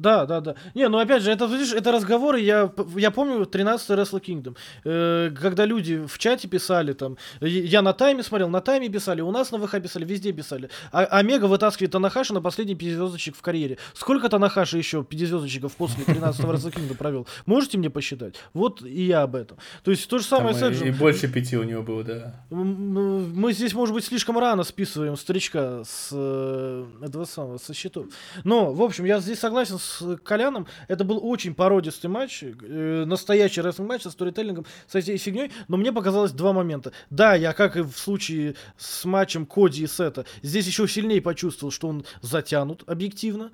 Да, 0.01 0.27
да, 0.27 0.41
да. 0.41 0.55
Не, 0.75 0.89
ну 0.89 0.99
опять 0.99 1.23
же, 1.23 1.31
это, 1.31 1.47
видишь, 1.47 1.73
это 1.73 1.93
разговоры, 1.93 2.41
я, 2.41 2.73
я 2.97 3.11
помню 3.11 3.43
13-й 3.45 3.95
Wrestle 3.95 4.21
Kingdom, 4.21 4.57
э, 4.85 5.31
когда 5.41 5.65
люди 5.65 6.05
в 6.07 6.19
чате 6.19 6.49
писали 6.49 6.93
там, 6.93 7.17
я 7.41 7.83
на 7.83 7.93
тайме 7.93 8.23
смотрел, 8.23 8.49
на 8.49 8.61
тайме 8.61 8.89
писали, 8.89 9.21
у 9.21 9.31
нас 9.31 9.51
на 9.53 9.59
ВХ 9.59 9.81
писали, 9.81 10.05
везде 10.05 10.33
писали. 10.33 10.69
А 10.93 11.05
Омега 11.05 11.45
вытаскивает 11.47 11.93
Танахаши 11.93 12.33
на 12.35 12.41
последний 12.41 12.75
5 12.75 12.89
звездочек 12.95 13.37
в 13.37 13.43
карьере. 13.43 13.79
Сколько 13.95 14.29
Танахаши 14.29 14.79
еще 14.79 15.05
5 15.05 15.21
звездочек 15.21 15.71
после 15.73 16.05
13-го 16.05 16.53
Wrestle 16.53 16.73
Kingdom 16.75 16.97
провел? 16.97 17.27
Можете 17.47 17.79
мне 17.79 17.91
посчитать? 17.91 18.35
Вот 18.53 18.83
и 18.83 19.05
я 19.05 19.23
об 19.23 19.37
этом. 19.37 19.59
То 19.85 19.91
есть 19.91 20.09
то 20.09 20.19
же 20.19 20.27
Там 20.29 20.39
самое 20.41 20.55
с 20.57 20.63
Эджем. 20.63 20.89
и 20.89 20.91
больше 20.91 21.29
пяти 21.29 21.57
у 21.57 21.63
него 21.63 21.83
было, 21.83 22.03
да. 22.05 22.45
М, 22.51 23.33
Мы 23.35 23.53
здесь, 23.53 23.75
может 23.75 23.95
быть, 23.95 24.05
слишком 24.05 24.39
рано 24.39 24.65
списываем 24.65 25.17
старичка 25.17 25.83
с 25.85 26.09
э, 26.13 26.85
этого 27.03 27.25
самого, 27.25 27.59
со 27.59 27.75
счетов. 27.75 28.07
Но, 28.45 28.73
в 28.73 28.83
общем, 28.83 29.05
я 29.05 29.21
здесь 29.21 29.39
согласен 29.39 29.79
с 29.79 29.84
Коляном. 30.23 30.67
Это 30.89 31.05
был 31.05 31.21
очень 31.23 31.55
породистый 31.55 32.11
матч, 32.11 32.43
э, 32.43 33.05
настоящий 33.07 33.61
рестлинг 33.61 33.89
матч 33.89 34.03
со 34.03 34.11
сторителлингом, 34.11 34.67
со 34.87 35.01
всей 35.01 35.17
фигней. 35.17 35.53
Но 35.69 35.77
мне 35.77 35.93
показалось 35.93 36.33
два 36.33 36.53
момента. 36.53 36.93
Да, 37.11 37.35
я, 37.35 37.53
как 37.53 37.77
и 37.77 37.83
в 37.83 37.97
случае 37.97 38.55
с 38.77 39.05
матчем 39.05 39.47
Коди 39.47 39.85
и 39.85 39.87
Сета, 39.87 40.25
здесь 40.43 40.67
еще 40.67 40.89
сильнее 40.89 41.21
почувствовал, 41.21 41.71
что 41.71 41.89
он 41.89 42.05
затянут 42.23 42.83
объективно. 42.87 43.53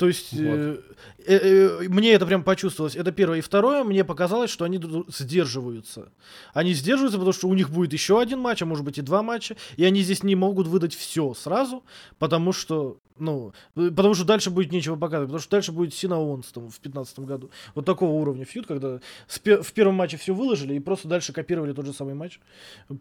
То 0.00 0.08
есть 0.08 0.32
э, 0.32 0.80
э, 1.26 1.36
э, 1.36 1.88
мне 1.90 2.12
это 2.12 2.24
прям 2.24 2.42
почувствовалось. 2.42 2.96
Это 2.96 3.12
первое. 3.12 3.36
И 3.36 3.40
второе, 3.42 3.84
мне 3.84 4.02
показалось, 4.02 4.50
что 4.50 4.64
они 4.64 4.80
сдерживаются. 5.08 6.10
Они 6.54 6.72
сдерживаются, 6.72 7.18
потому 7.18 7.34
что 7.34 7.48
у 7.48 7.54
них 7.54 7.68
будет 7.68 7.92
еще 7.92 8.18
один 8.18 8.40
матч, 8.40 8.62
а 8.62 8.64
может 8.64 8.82
быть 8.82 8.96
и 8.96 9.02
два 9.02 9.22
матча. 9.22 9.58
И 9.76 9.84
они 9.84 10.00
здесь 10.00 10.22
не 10.22 10.36
могут 10.36 10.68
выдать 10.68 10.94
все 10.94 11.34
сразу, 11.34 11.84
потому 12.18 12.54
что, 12.54 12.96
ну, 13.18 13.52
потому 13.74 14.14
что 14.14 14.24
дальше 14.24 14.48
будет 14.48 14.72
нечего 14.72 14.96
показывать. 14.96 15.28
Потому 15.28 15.42
что 15.42 15.50
дальше 15.50 15.70
будет 15.70 15.92
Сина 15.92 16.16
Оуэнс 16.16 16.46
там 16.46 16.62
в 16.70 16.80
2015 16.80 17.18
году. 17.18 17.50
Вот 17.74 17.84
такого 17.84 18.12
уровня 18.12 18.46
фьюд, 18.46 18.66
когда 18.66 19.00
в 19.28 19.72
первом 19.74 19.96
матче 19.96 20.16
все 20.16 20.32
выложили 20.32 20.76
и 20.76 20.80
просто 20.80 21.08
дальше 21.08 21.34
копировали 21.34 21.74
тот 21.74 21.84
же 21.84 21.92
самый 21.92 22.14
матч, 22.14 22.40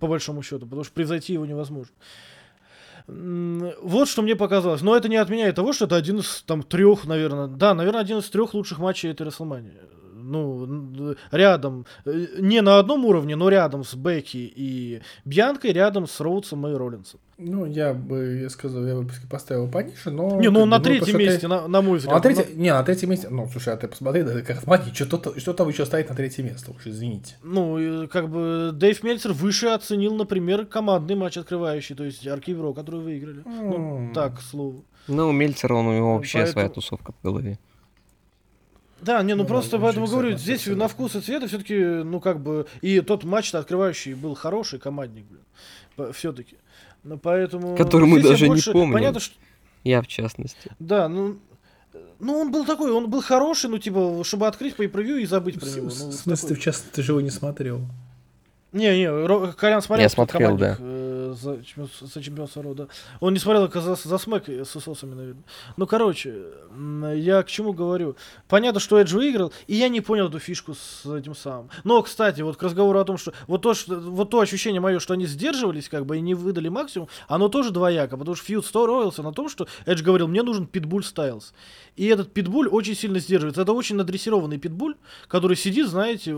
по 0.01 0.07
большому 0.07 0.43
счету, 0.43 0.65
потому 0.65 0.83
что 0.83 0.91
превзойти 0.91 1.31
его 1.31 1.45
невозможно. 1.45 1.93
Вот 3.07 4.07
что 4.07 4.21
мне 4.21 4.35
показалось. 4.35 4.81
Но 4.81 4.95
это 4.95 5.09
не 5.09 5.17
отменяет 5.17 5.55
того, 5.55 5.73
что 5.73 5.85
это 5.85 5.95
один 5.95 6.19
из 6.19 6.43
там 6.45 6.63
трех, 6.63 7.05
наверное. 7.05 7.47
Да, 7.47 7.73
наверное, 7.73 8.01
один 8.01 8.19
из 8.19 8.29
трех 8.29 8.53
лучших 8.53 8.79
матчей 8.79 9.11
этой 9.11 9.27
Расселмании. 9.27 9.73
Ну, 10.29 11.15
рядом, 11.31 11.85
э, 12.05 12.25
не 12.39 12.61
на 12.61 12.79
одном 12.79 13.05
уровне, 13.05 13.35
но 13.35 13.49
рядом 13.49 13.83
с 13.83 13.95
Бекки 13.95 14.37
и 14.55 15.01
Бьянкой, 15.25 15.71
рядом 15.73 16.07
с 16.07 16.19
Роудсом 16.19 16.67
и 16.67 16.73
Роллинсом. 16.73 17.19
Ну, 17.37 17.65
я 17.65 17.93
бы, 17.93 18.39
я 18.43 18.49
сказал, 18.49 18.85
я 18.85 18.95
бы 18.95 19.07
поставил 19.29 19.69
пониже, 19.71 20.11
но... 20.11 20.39
не, 20.41 20.49
ну 20.49 20.65
на 20.65 20.77
бы, 20.79 20.83
третьем 20.83 21.13
ты- 21.17 21.23
месте, 21.25 21.47
на, 21.47 21.67
на 21.69 21.81
мой 21.81 21.91
Ну, 21.93 21.97
взгляд. 21.97 22.15
на 22.15 22.21
третье... 22.21 22.45
Ну, 22.53 22.61
Не, 22.61 22.73
на 22.73 22.83
третьем 22.83 23.09
месте... 23.11 23.29
Ну, 23.29 23.47
слушай, 23.49 23.73
а 23.73 23.77
ты 23.77 23.87
посмотри, 23.87 24.23
да, 24.23 24.41
как 24.41 24.59
смотри, 24.61 24.93
что, 24.93 25.17
то, 25.17 25.39
что 25.39 25.53
там 25.53 25.69
еще 25.69 25.85
стоит 25.85 26.09
на 26.09 26.15
третье 26.15 26.43
место, 26.43 26.71
уж 26.71 26.85
извините. 26.85 27.35
Ну, 27.41 28.07
как 28.11 28.29
бы 28.29 28.71
Дэйв 28.73 29.03
Мельцер 29.03 29.31
выше 29.31 29.67
оценил, 29.67 30.15
например, 30.15 30.65
командный 30.65 31.15
матч 31.15 31.37
открывающий, 31.37 31.95
то 31.95 32.03
есть 32.03 32.27
Аркивро, 32.27 32.73
который 32.73 32.99
выиграли. 32.99 33.41
Ну, 33.45 33.97
М. 34.07 34.13
так, 34.13 34.39
к 34.39 34.41
слову. 34.41 34.83
Ну, 35.07 35.29
у 35.29 35.31
Мельцера, 35.31 35.75
он, 35.75 35.87
у 35.87 35.93
него 35.93 36.15
вообще 36.15 36.39
своя 36.45 36.67
Поэтому- 36.67 36.73
тусовка 36.75 37.13
в 37.13 37.23
голове. 37.23 37.57
Да, 39.01 39.21
не, 39.23 39.33
ну, 39.35 39.43
Ну, 39.43 39.47
просто 39.47 39.77
да, 39.77 39.83
поэтому 39.83 40.07
говорю, 40.07 40.37
здесь 40.37 40.61
согласен. 40.61 40.79
на 40.79 40.87
вкус 40.87 41.15
и 41.15 41.21
цвет 41.21 41.43
все-таки, 41.47 41.75
ну, 41.77 42.19
как 42.19 42.41
бы, 42.41 42.67
и 42.81 43.01
тот 43.01 43.23
матч 43.23 43.53
открывающий 43.53 44.13
был 44.13 44.35
хороший 44.35 44.79
командник, 44.79 45.25
блин, 45.95 46.13
все-таки. 46.13 46.55
Ну, 47.03 47.17
поэтому... 47.17 47.75
Который 47.77 48.07
мы 48.07 48.21
даже 48.21 48.43
не 48.45 48.49
больше- 48.55 48.71
помним. 48.73 48.93
Понятно, 48.93 49.19
что... 49.19 49.35
Я 49.83 50.01
в 50.01 50.07
частности. 50.07 50.71
Да, 50.79 51.07
ну... 51.07 51.37
Ну, 52.19 52.37
он 52.37 52.51
был 52.51 52.65
такой, 52.65 52.91
он 52.91 53.09
был 53.09 53.21
хороший, 53.21 53.69
ну, 53.69 53.77
типа, 53.77 54.21
чтобы 54.25 54.45
открыть 54.47 54.75
по 54.75 54.85
превью 54.87 55.17
и 55.19 55.25
забыть 55.25 55.57
про 55.59 55.65
В, 55.65 55.75
него. 55.77 55.89
в 55.89 55.99
ну, 55.99 56.11
смысле, 56.11 56.35
такой. 56.35 56.47
ты, 56.49 56.55
в 56.55 56.59
частности, 56.59 56.95
ты 56.95 57.01
же 57.01 57.13
его 57.13 57.21
не 57.21 57.29
смотрел. 57.29 57.81
Не, 58.73 58.97
не, 58.99 59.51
Колян 59.53 59.81
смотрел. 59.81 60.03
Я 60.03 60.09
смотрел, 60.09 60.49
командник, 60.57 60.77
э, 60.79 61.08
за, 61.33 61.61
чемпион- 61.63 61.89
за 62.01 62.21
чемпионство 62.21 62.63
рода. 62.63 62.87
Он 63.19 63.33
не 63.33 63.39
смотрел 63.39 63.67
как 63.69 63.83
за, 63.83 64.17
смэк 64.17 64.49
с 64.49 64.75
усосами, 64.75 65.13
наверное. 65.13 65.43
Ну, 65.77 65.87
короче, 65.87 66.43
я 67.15 67.43
к 67.43 67.47
чему 67.47 67.73
говорю. 67.73 68.15
Понятно, 68.47 68.79
что 68.79 68.99
Эдж 68.99 69.13
выиграл, 69.13 69.53
и 69.67 69.75
я 69.75 69.89
не 69.89 70.01
понял 70.01 70.27
эту 70.27 70.39
фишку 70.39 70.73
с 70.73 71.05
этим 71.05 71.35
самым. 71.35 71.69
Но, 71.83 72.01
кстати, 72.01 72.41
вот 72.41 72.57
к 72.57 72.63
разговору 72.63 72.99
о 72.99 73.05
том, 73.05 73.17
что 73.17 73.33
вот 73.47 73.61
то, 73.61 73.73
что, 73.73 73.99
вот 73.99 74.29
то 74.29 74.39
ощущение 74.39 74.81
мое, 74.81 74.99
что 74.99 75.13
они 75.13 75.25
сдерживались, 75.25 75.89
как 75.89 76.05
бы, 76.05 76.17
и 76.17 76.21
не 76.21 76.35
выдали 76.35 76.69
максимум, 76.69 77.09
оно 77.27 77.49
тоже 77.49 77.71
двояко, 77.71 78.17
потому 78.17 78.35
что 78.35 78.45
фьюд 78.45 78.65
строился 78.65 79.23
на 79.23 79.33
том, 79.33 79.49
что 79.49 79.67
Эдж 79.85 80.01
говорил, 80.03 80.27
мне 80.27 80.43
нужен 80.43 80.67
питбуль 80.67 81.03
Стайлз. 81.03 81.53
И 81.95 82.05
этот 82.05 82.33
питбуль 82.33 82.67
очень 82.67 82.95
сильно 82.95 83.19
сдерживается. 83.19 83.61
Это 83.61 83.73
очень 83.73 83.95
надрессированный 83.95 84.57
питбуль, 84.57 84.95
который 85.27 85.57
сидит, 85.57 85.87
знаете, 85.87 86.31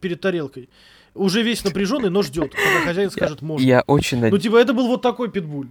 перед 0.00 0.20
тарелкой. 0.20 0.68
Уже 1.14 1.42
весь 1.42 1.64
напряженный, 1.64 2.10
но 2.10 2.22
ждет, 2.22 2.54
когда 2.54 2.80
хозяин 2.86 3.10
скажет 3.10 3.42
можно. 3.42 3.64
Я 3.66 3.82
очень, 3.86 4.20
Ну, 4.20 4.30
над- 4.30 4.42
типа, 4.42 4.56
это 4.56 4.72
был 4.72 4.86
вот 4.86 5.02
такой 5.02 5.30
питбуль. 5.30 5.68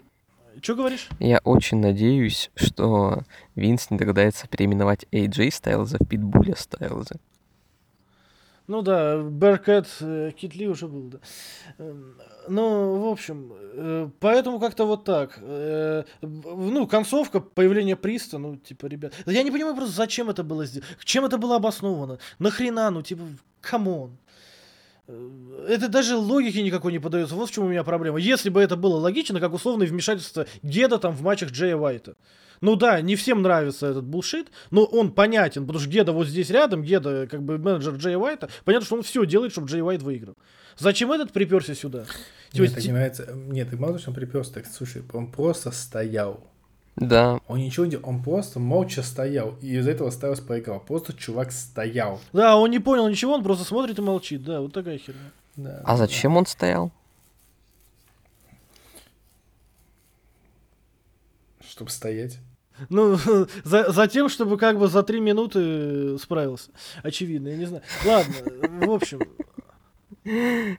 Че 0.62 0.76
говоришь? 0.76 1.08
я 1.20 1.40
очень 1.46 1.80
надеюсь, 1.80 2.52
что 2.56 3.20
Винс 3.56 3.90
не 3.92 3.98
догадается 3.98 4.46
переименовать 4.48 5.06
AJ 5.14 5.52
Стайлза 5.52 5.98
в 6.02 6.06
Питбуля 6.08 6.56
Стайлза. 6.56 7.16
Ну 8.68 8.82
да, 8.84 9.18
Bearcat, 9.22 9.88
э, 10.02 10.32
Кит 10.36 10.56
Ли 10.56 10.68
уже 10.68 10.88
был, 10.88 11.04
да. 11.10 11.18
Эм, 11.80 12.16
Ну, 12.48 13.00
в 13.00 13.08
общем, 13.12 13.52
э, 13.54 14.10
поэтому 14.20 14.60
как-то 14.60 14.86
вот 14.86 15.06
так. 15.06 15.40
Э, 15.42 16.04
Ну, 16.22 16.88
концовка, 16.88 17.40
появление 17.40 17.96
Приста, 17.96 18.38
ну, 18.38 18.58
типа, 18.58 18.88
ребят. 18.88 19.14
Я 19.26 19.44
не 19.44 19.52
понимаю 19.52 19.76
просто, 19.76 19.96
зачем 19.96 20.30
это 20.30 20.44
было 20.44 20.66
сделано. 20.66 20.88
Чем 21.04 21.26
это 21.26 21.38
было 21.38 21.56
обосновано? 21.56 22.20
Нахрена, 22.40 22.90
ну, 22.92 23.02
типа, 23.02 23.24
come 23.62 23.94
on. 23.94 24.18
Э, 25.10 25.66
Это 25.68 25.90
даже 25.90 26.16
логики 26.16 26.60
никакой 26.60 26.92
не 26.92 27.00
подается. 27.00 27.36
Вот 27.36 27.50
в 27.50 27.54
чем 27.54 27.66
у 27.66 27.68
меня 27.68 27.84
проблема. 27.84 28.20
Если 28.20 28.50
бы 28.50 28.62
это 28.62 28.76
было 28.76 28.98
логично, 28.98 29.40
как 29.40 29.54
условное 29.54 29.88
вмешательство 29.88 30.46
Геда 30.62 31.00
там 31.00 31.14
в 31.14 31.22
матчах 31.22 31.52
Джея 31.52 31.76
Уайта. 31.76 32.16
Ну 32.62 32.76
да, 32.76 33.00
не 33.02 33.16
всем 33.16 33.42
нравится 33.42 33.88
этот 33.88 34.04
булшит, 34.04 34.48
но 34.70 34.84
он 34.84 35.14
понятен, 35.14 35.62
потому 35.66 35.80
что 35.80 35.90
Геда 35.90 36.12
вот 36.12 36.28
здесь 36.28 36.50
рядом, 36.50 36.84
Геда 36.84 37.26
как 37.26 37.42
бы 37.42 37.58
менеджер 37.58 37.96
Джея 37.96 38.18
Уайта, 38.18 38.50
понятно, 38.66 38.86
что 38.86 38.96
он 38.96 39.04
все 39.04 39.26
делает, 39.26 39.54
чтобы 39.54 39.70
Джей 39.70 39.82
Уайт 39.82 40.02
выиграл. 40.02 40.36
Зачем 40.78 41.12
этот 41.12 41.32
приперся 41.32 41.74
сюда? 41.74 42.06
Мне 42.54 42.64
есть, 42.64 42.76
так 42.76 42.84
не 42.84 42.92
нравится. 42.92 43.32
Нет, 43.34 43.70
ты 43.70 43.78
мало 43.78 43.98
что 43.98 44.10
он 44.10 44.16
приперся, 44.16 44.52
так, 44.56 44.66
слушай, 44.66 45.04
он 45.14 45.32
просто 45.32 45.72
стоял. 45.72 46.49
Да, 47.00 47.40
Он 47.48 47.60
ничего 47.60 47.86
не 47.86 47.92
делал, 47.92 48.10
он 48.10 48.22
просто 48.22 48.60
молча 48.60 49.02
стоял. 49.04 49.56
И 49.62 49.78
из-за 49.78 49.92
этого 49.92 50.10
Стайлс 50.10 50.42
проиграл. 50.42 50.82
Просто 50.82 51.14
чувак 51.14 51.52
стоял. 51.54 52.20
Да, 52.34 52.58
он 52.58 52.70
не 52.72 52.80
понял 52.80 53.08
ничего, 53.08 53.34
он 53.36 53.44
просто 53.44 53.64
смотрит 53.64 53.98
и 54.00 54.02
молчит. 54.02 54.44
Да, 54.44 54.60
вот 54.60 54.74
такая 54.74 54.98
херня. 54.98 55.32
Да. 55.56 55.82
а 55.86 55.96
зачем 55.98 56.36
он 56.36 56.46
стоял? 56.46 56.92
Чтобы 61.68 61.90
стоять. 61.90 62.38
Ну, 62.90 63.18
за, 63.64 63.92
за 63.92 64.08
тем, 64.08 64.28
чтобы 64.28 64.58
как 64.58 64.78
бы 64.78 64.88
за 64.90 65.04
три 65.04 65.22
минуты 65.22 66.18
справился. 66.20 66.72
Очевидно, 67.04 67.50
я 67.50 67.58
не 67.58 67.66
знаю. 67.66 67.84
Ладно, 68.06 68.34
в 68.86 68.92
общем. 68.92 69.22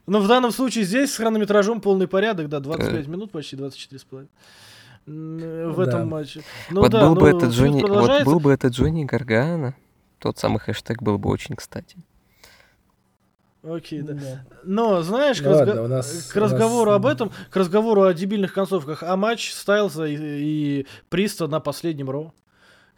Но 0.07 0.21
в 0.21 0.29
данном 0.29 0.51
случае 0.53 0.85
здесь 0.85 1.13
с 1.13 1.17
хронометражом 1.17 1.81
полный 1.81 2.09
порядок, 2.09 2.49
да, 2.51 2.61
25 2.61 3.07
минут, 3.09 3.31
почти 3.33 3.57
24 3.57 3.99
с 3.99 4.05
половиной. 4.05 4.31
М, 4.31 4.39
В 5.13 5.75
Да. 5.77 5.83
этом 5.83 6.09
матче. 6.09 6.43
Ну 6.71 6.83
вот 6.83 6.91
да, 6.93 7.01
был 7.09 7.15
бы 7.17 7.31
ну, 7.31 7.37
это 7.39 7.47
Джонни, 7.47 7.83
вот 7.83 8.25
был 8.25 8.39
бы 8.39 8.53
это 8.53 8.69
Джонни 8.69 9.05
Гаргана, 9.05 9.75
тот 10.19 10.39
самый 10.39 10.59
хэштег 10.61 11.03
был 11.03 11.19
бы 11.19 11.29
очень 11.31 11.57
кстати. 11.57 11.97
Окей, 13.63 14.01
да. 14.03 14.15
Да. 14.15 14.45
Но, 14.65 15.03
знаешь, 15.03 15.41
к, 15.41 15.45
Ну 15.45 15.51
разго- 15.51 15.67
ладно, 15.67 15.89
нас- 15.89 16.31
к 16.33 16.37
у 16.37 16.41
нас- 16.41 16.51
разговору 16.53 16.93
об 16.93 17.05
этом, 17.05 17.31
к 17.51 17.57
разговору 17.57 18.03
о 18.03 18.15
дебильных 18.15 18.55
концовках, 18.55 19.03
а 19.03 19.17
матч 19.17 19.53
Стайлза 19.53 20.07
и, 20.07 20.17
и 20.17 20.87
Приста 21.11 21.47
на 21.47 21.61
последнем 21.61 22.09
Ро, 22.09 22.33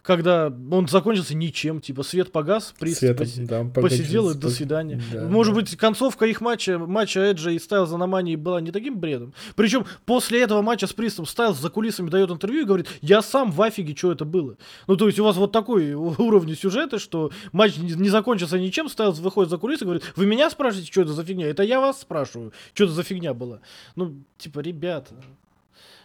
когда 0.03 0.53
он 0.71 0.89
закончился 0.89 1.35
ничем, 1.35 1.81
типа 1.81 2.03
свет 2.03 2.33
погас, 2.33 2.75
Прист 2.79 2.99
Светом, 2.99 3.27
поси- 3.27 3.47
да, 3.47 3.65
посидел 3.81 4.31
и 4.31 4.35
до 4.35 4.51
свидания. 4.51 5.01
Да, 5.13 5.23
Может 5.29 5.55
да. 5.55 5.61
быть, 5.61 5.77
концовка 5.77 6.27
их 6.27 6.41
матча, 6.41 6.79
матча 6.79 7.21
Эджа 7.21 7.51
и 7.51 7.59
Стайлза 7.59 7.97
на 7.97 8.07
Мании 8.07 8.37
была 8.37 8.61
не 8.61 8.73
таким 8.73 8.99
бредом. 8.99 9.33
Причем 9.55 9.87
после 10.05 10.43
этого 10.43 10.61
матча 10.63 10.87
с 10.87 10.93
Пристом 10.93 11.25
Стайлз 11.27 11.59
за 11.59 11.71
кулисами 11.71 12.11
дает 12.11 12.31
интервью 12.31 12.63
и 12.63 12.65
говорит, 12.65 12.89
я 13.01 13.23
сам 13.23 13.53
в 13.53 13.63
афиге, 13.63 13.95
что 13.97 14.13
это 14.13 14.25
было. 14.25 14.57
Ну, 14.89 14.97
то 14.97 15.07
есть 15.07 15.19
у 15.21 15.25
вас 15.25 15.37
вот 15.37 15.53
такой 15.53 15.93
уровень 15.95 16.57
сюжета, 16.57 16.99
что 16.99 17.31
матч 17.53 17.77
не, 17.77 17.93
не 17.93 18.09
закончился 18.09 18.59
ничем, 18.59 18.89
Стайлз 18.89 19.21
выходит 19.21 19.51
за 19.51 19.59
кулисы 19.59 19.83
и 19.83 19.85
говорит, 19.85 20.05
вы 20.17 20.27
меня 20.27 20.51
спрашиваете, 20.51 20.91
что 20.91 21.03
это 21.03 21.13
за 21.13 21.25
фигня? 21.25 21.47
Это 21.47 21.63
я 21.63 21.81
вас 21.81 22.01
спрашиваю, 22.01 22.53
что 22.75 22.85
это 22.85 22.93
за 22.93 23.03
фигня 23.05 23.35
была. 23.35 23.61
Ну, 23.95 24.15
типа, 24.39 24.61
ребята... 24.61 25.15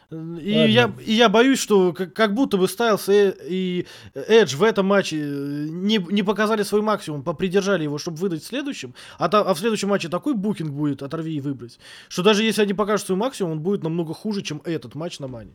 И 0.09 0.15
Ладно. 0.15 0.67
я, 0.71 0.93
и 1.05 1.13
я 1.13 1.27
боюсь, 1.27 1.59
что 1.59 1.91
как, 1.91 2.13
как 2.13 2.33
будто 2.33 2.55
бы 2.57 2.69
Стайлс 2.69 3.09
и, 3.09 3.33
и 3.43 3.85
Эдж 4.13 4.55
в 4.55 4.63
этом 4.63 4.85
матче 4.85 5.17
э, 5.19 5.67
не, 5.69 5.97
не 5.97 6.23
показали 6.23 6.63
свой 6.63 6.81
максимум, 6.81 7.23
попридержали 7.23 7.83
его, 7.83 7.97
чтобы 7.97 8.15
выдать 8.17 8.41
в 8.41 8.45
следующем, 8.47 8.93
а, 9.19 9.27
та- 9.27 9.41
а 9.41 9.53
в 9.53 9.59
следующем 9.59 9.89
матче 9.89 10.07
такой 10.07 10.33
букинг 10.33 10.71
будет, 10.71 11.03
оторви 11.03 11.35
и 11.35 11.41
выбрать, 11.41 11.77
что 12.07 12.23
даже 12.23 12.43
если 12.43 12.61
они 12.61 12.73
покажут 12.73 13.05
свой 13.07 13.17
максимум, 13.17 13.51
он 13.53 13.59
будет 13.59 13.83
намного 13.83 14.13
хуже, 14.13 14.43
чем 14.43 14.61
этот 14.63 14.95
матч 14.95 15.19
на 15.19 15.27
Мане. 15.27 15.51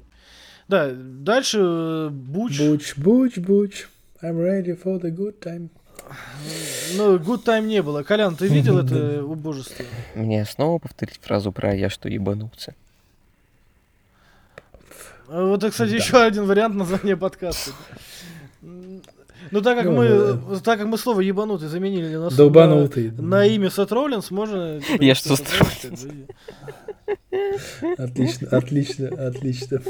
Да, 0.69 0.91
дальше 0.93 1.59
э, 1.63 2.09
Буч, 2.11 2.59
Буч, 2.61 2.97
буч, 2.99 3.39
буч. 3.39 3.89
I'm 4.23 4.37
ready 4.37 4.79
for 4.79 5.01
the 5.01 5.11
good 5.11 5.39
time. 5.41 5.71
ну, 6.97 7.17
good 7.17 7.43
time 7.45 7.63
не 7.67 7.81
было. 7.83 8.03
Колян, 8.03 8.37
ты 8.37 8.49
видел 8.49 8.79
это 8.85 9.25
убожество? 9.25 9.85
Мне 10.15 10.45
снова 10.45 10.79
повторить 10.79 11.19
фразу 11.23 11.53
про 11.53 11.75
«я 11.75 11.89
что 11.89 12.09
ебанулся». 12.11 12.75
Вот, 15.33 15.65
это, 15.65 15.71
кстати, 15.71 15.95
еще 15.95 16.19
один 16.19 16.45
вариант 16.45 16.75
названия 16.75 17.17
подкаста. 17.17 17.71
Ну, 18.61 19.63
так 19.63 19.79
как 19.79 19.87
Ну, 19.87 19.93
мы, 19.93 20.61
так 20.61 20.79
как 20.79 20.87
мы 20.87 20.99
слово 20.99 21.21
ебанутый 21.21 21.69
заменили 21.69 22.15
на, 22.17 22.31
Долбанутый. 22.31 23.11
на, 23.13 23.23
на 23.23 23.47
имя 23.47 23.71
Сет 23.71 23.93
Роллинс, 23.93 24.31
можно... 24.31 24.81
Я 25.01 25.15
что, 25.15 25.37
Сет 25.37 25.47
бы, 25.59 26.27
Отлично, 27.97 28.49
отлично, 28.49 29.09
отлично. 29.09 29.83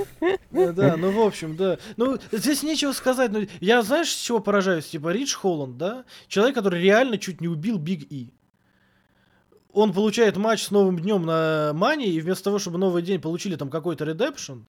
Да, 0.53 0.73
да, 0.73 0.97
ну, 0.97 1.11
в 1.11 1.21
общем, 1.21 1.57
да. 1.57 1.79
Ну, 1.97 2.19
здесь 2.31 2.63
нечего 2.63 2.93
сказать. 2.93 3.33
Ну, 3.33 3.45
я, 3.61 3.83
знаешь, 3.83 4.13
с 4.13 4.21
чего 4.23 4.39
поражаюсь? 4.39 4.87
Типа, 4.87 5.09
Рич 5.11 5.35
Холланд, 5.35 5.77
да? 5.77 6.05
Человек, 6.29 6.55
который 6.55 6.81
реально 6.81 7.19
чуть 7.19 7.41
не 7.41 7.49
убил 7.49 7.79
Биг 7.79 8.07
И. 8.13 8.33
Он 9.73 9.93
получает 9.93 10.37
матч 10.37 10.63
с 10.63 10.71
новым 10.71 11.01
днем 11.01 11.25
на 11.25 11.73
Мани, 11.75 12.07
и 12.07 12.21
вместо 12.21 12.45
того, 12.45 12.59
чтобы 12.61 12.79
новый 12.79 13.03
день 13.03 13.21
получили 13.21 13.57
там 13.57 13.71
какой-то 13.71 14.05
редепшн, 14.05 14.67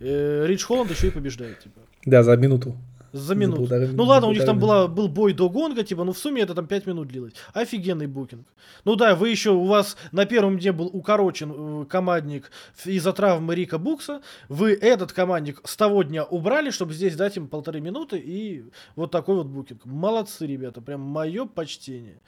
э, 0.00 0.46
Рич 0.46 0.64
Холланд 0.64 0.90
еще 0.90 1.08
и 1.08 1.10
побеждает, 1.10 1.60
типа. 1.60 1.80
Да, 2.04 2.22
за 2.22 2.36
минуту. 2.36 2.76
За 3.12 3.34
минуту. 3.34 3.62
полторы- 3.62 3.88
ну 3.92 4.04
за 4.04 4.08
ладно, 4.08 4.28
у 4.28 4.32
них 4.32 4.44
там 4.44 4.60
была, 4.60 4.86
был 4.86 5.08
бой 5.08 5.32
до 5.32 5.48
гонга, 5.50 5.82
типа, 5.82 6.04
ну 6.04 6.12
в 6.12 6.18
сумме 6.18 6.42
это 6.42 6.54
там 6.54 6.68
5 6.68 6.86
минут 6.86 7.08
длилось. 7.08 7.32
Офигенный 7.52 8.06
букинг. 8.06 8.46
Ну 8.84 8.94
да, 8.94 9.16
вы 9.16 9.30
еще, 9.30 9.50
у 9.50 9.64
вас 9.64 9.96
на 10.12 10.26
первом 10.26 10.58
дне 10.60 10.70
был 10.70 10.86
укорочен 10.86 11.82
э, 11.82 11.84
командник 11.86 12.52
из-за 12.84 13.12
травмы 13.12 13.56
Рика 13.56 13.78
Букса. 13.78 14.22
Вы 14.48 14.74
этот 14.74 15.12
командник 15.12 15.60
с 15.64 15.76
того 15.76 16.04
дня 16.04 16.22
убрали, 16.22 16.70
чтобы 16.70 16.94
здесь 16.94 17.16
дать 17.16 17.36
им 17.36 17.48
полторы 17.48 17.80
минуты 17.80 18.16
и 18.16 18.64
вот 18.94 19.10
такой 19.10 19.34
вот 19.34 19.48
букинг. 19.48 19.84
Молодцы, 19.84 20.46
ребята, 20.46 20.80
прям 20.80 21.00
мое 21.00 21.46
почтение. 21.46 22.20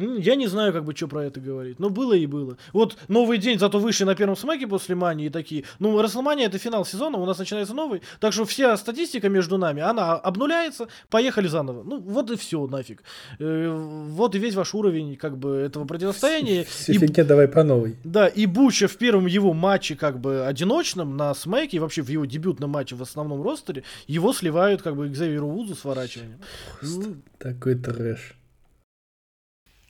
М, 0.00 0.16
Я 0.18 0.34
не 0.36 0.46
знаю, 0.46 0.72
как 0.72 0.84
бы, 0.84 0.94
что 0.94 1.08
про 1.08 1.24
это 1.24 1.40
говорить. 1.40 1.78
Ну, 1.78 1.90
было 1.90 2.12
и 2.14 2.26
было. 2.26 2.56
Вот 2.72 2.96
новый 3.08 3.38
день, 3.38 3.58
зато 3.58 3.78
вышли 3.78 4.04
на 4.04 4.14
первом 4.14 4.36
смеке 4.36 4.66
после 4.66 4.94
Мании 4.94 5.26
и 5.26 5.30
такие. 5.30 5.64
Ну, 5.78 6.00
Расселмания 6.02 6.46
это 6.46 6.58
финал 6.58 6.84
сезона, 6.84 7.18
у 7.18 7.26
нас 7.26 7.38
начинается 7.38 7.74
новый. 7.74 8.02
Так 8.20 8.32
что 8.32 8.44
вся 8.44 8.76
статистика 8.76 9.28
между 9.28 9.58
нами, 9.58 9.82
она 9.82 10.14
обнуляется, 10.14 10.88
поехали 11.10 11.48
заново. 11.48 11.82
Ну, 11.82 11.98
вот 12.00 12.30
и 12.30 12.36
все, 12.36 12.66
нафиг. 12.66 13.02
Э, 13.38 13.68
Вот 14.08 14.34
и 14.34 14.38
весь 14.38 14.54
ваш 14.54 14.74
уровень, 14.74 15.16
как 15.16 15.36
бы, 15.38 15.56
этого 15.56 15.84
противостояния. 15.84 16.64
Все 16.64 16.92
И 16.92 16.98
фигня 16.98 17.24
давай 17.24 17.48
по 17.48 17.62
новой. 17.62 17.96
да, 18.04 18.26
и 18.26 18.46
Буча 18.46 18.88
в 18.88 18.96
первом 18.96 19.26
его 19.26 19.52
матче, 19.52 19.94
как 19.96 20.20
бы, 20.20 20.46
одиночном 20.46 21.16
на 21.16 21.34
смеке, 21.34 21.76
и 21.76 21.80
вообще 21.80 22.02
в 22.02 22.08
его 22.08 22.24
дебютном 22.24 22.70
матче 22.70 22.94
в 22.96 23.02
основном 23.02 23.42
ростере, 23.42 23.82
его 24.06 24.32
сливают, 24.32 24.82
как 24.82 24.96
бы, 24.96 25.08
к 25.08 25.14
Зеверу 25.14 25.48
Вузу 25.48 25.74
сворачиванием. 25.74 26.38
Ну, 26.82 27.16
Такой 27.38 27.74
трэш. 27.76 28.34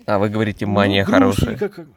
А 0.06 0.18
вы 0.18 0.28
говорите, 0.28 0.66
ну, 0.66 0.72
мания 0.72 1.04
хорошая. 1.04 1.56
грустненько 1.56 1.68
как. 1.68 1.88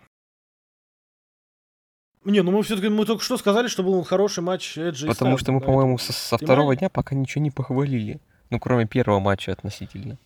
Не, 2.26 2.42
ну 2.42 2.52
мы 2.52 2.64
все-таки 2.64 2.90
мы 2.90 3.06
только 3.06 3.24
что 3.24 3.38
сказали, 3.38 3.68
что 3.68 3.82
был 3.82 4.04
хороший 4.04 4.44
матч 4.44 4.78
Эджи 4.78 5.08
Потому 5.08 5.38
что 5.38 5.52
мы, 5.52 5.62
по-моему, 5.62 5.98
со, 5.98 6.12
со 6.12 6.38
второго 6.38 6.76
дня 6.76 6.90
пока 6.90 7.16
ничего 7.16 7.42
не 7.42 7.52
похвалили. 7.52 8.20
Ну, 8.50 8.60
кроме 8.60 8.86
первого 8.86 9.20
матча 9.20 9.52
относительно. 9.52 10.18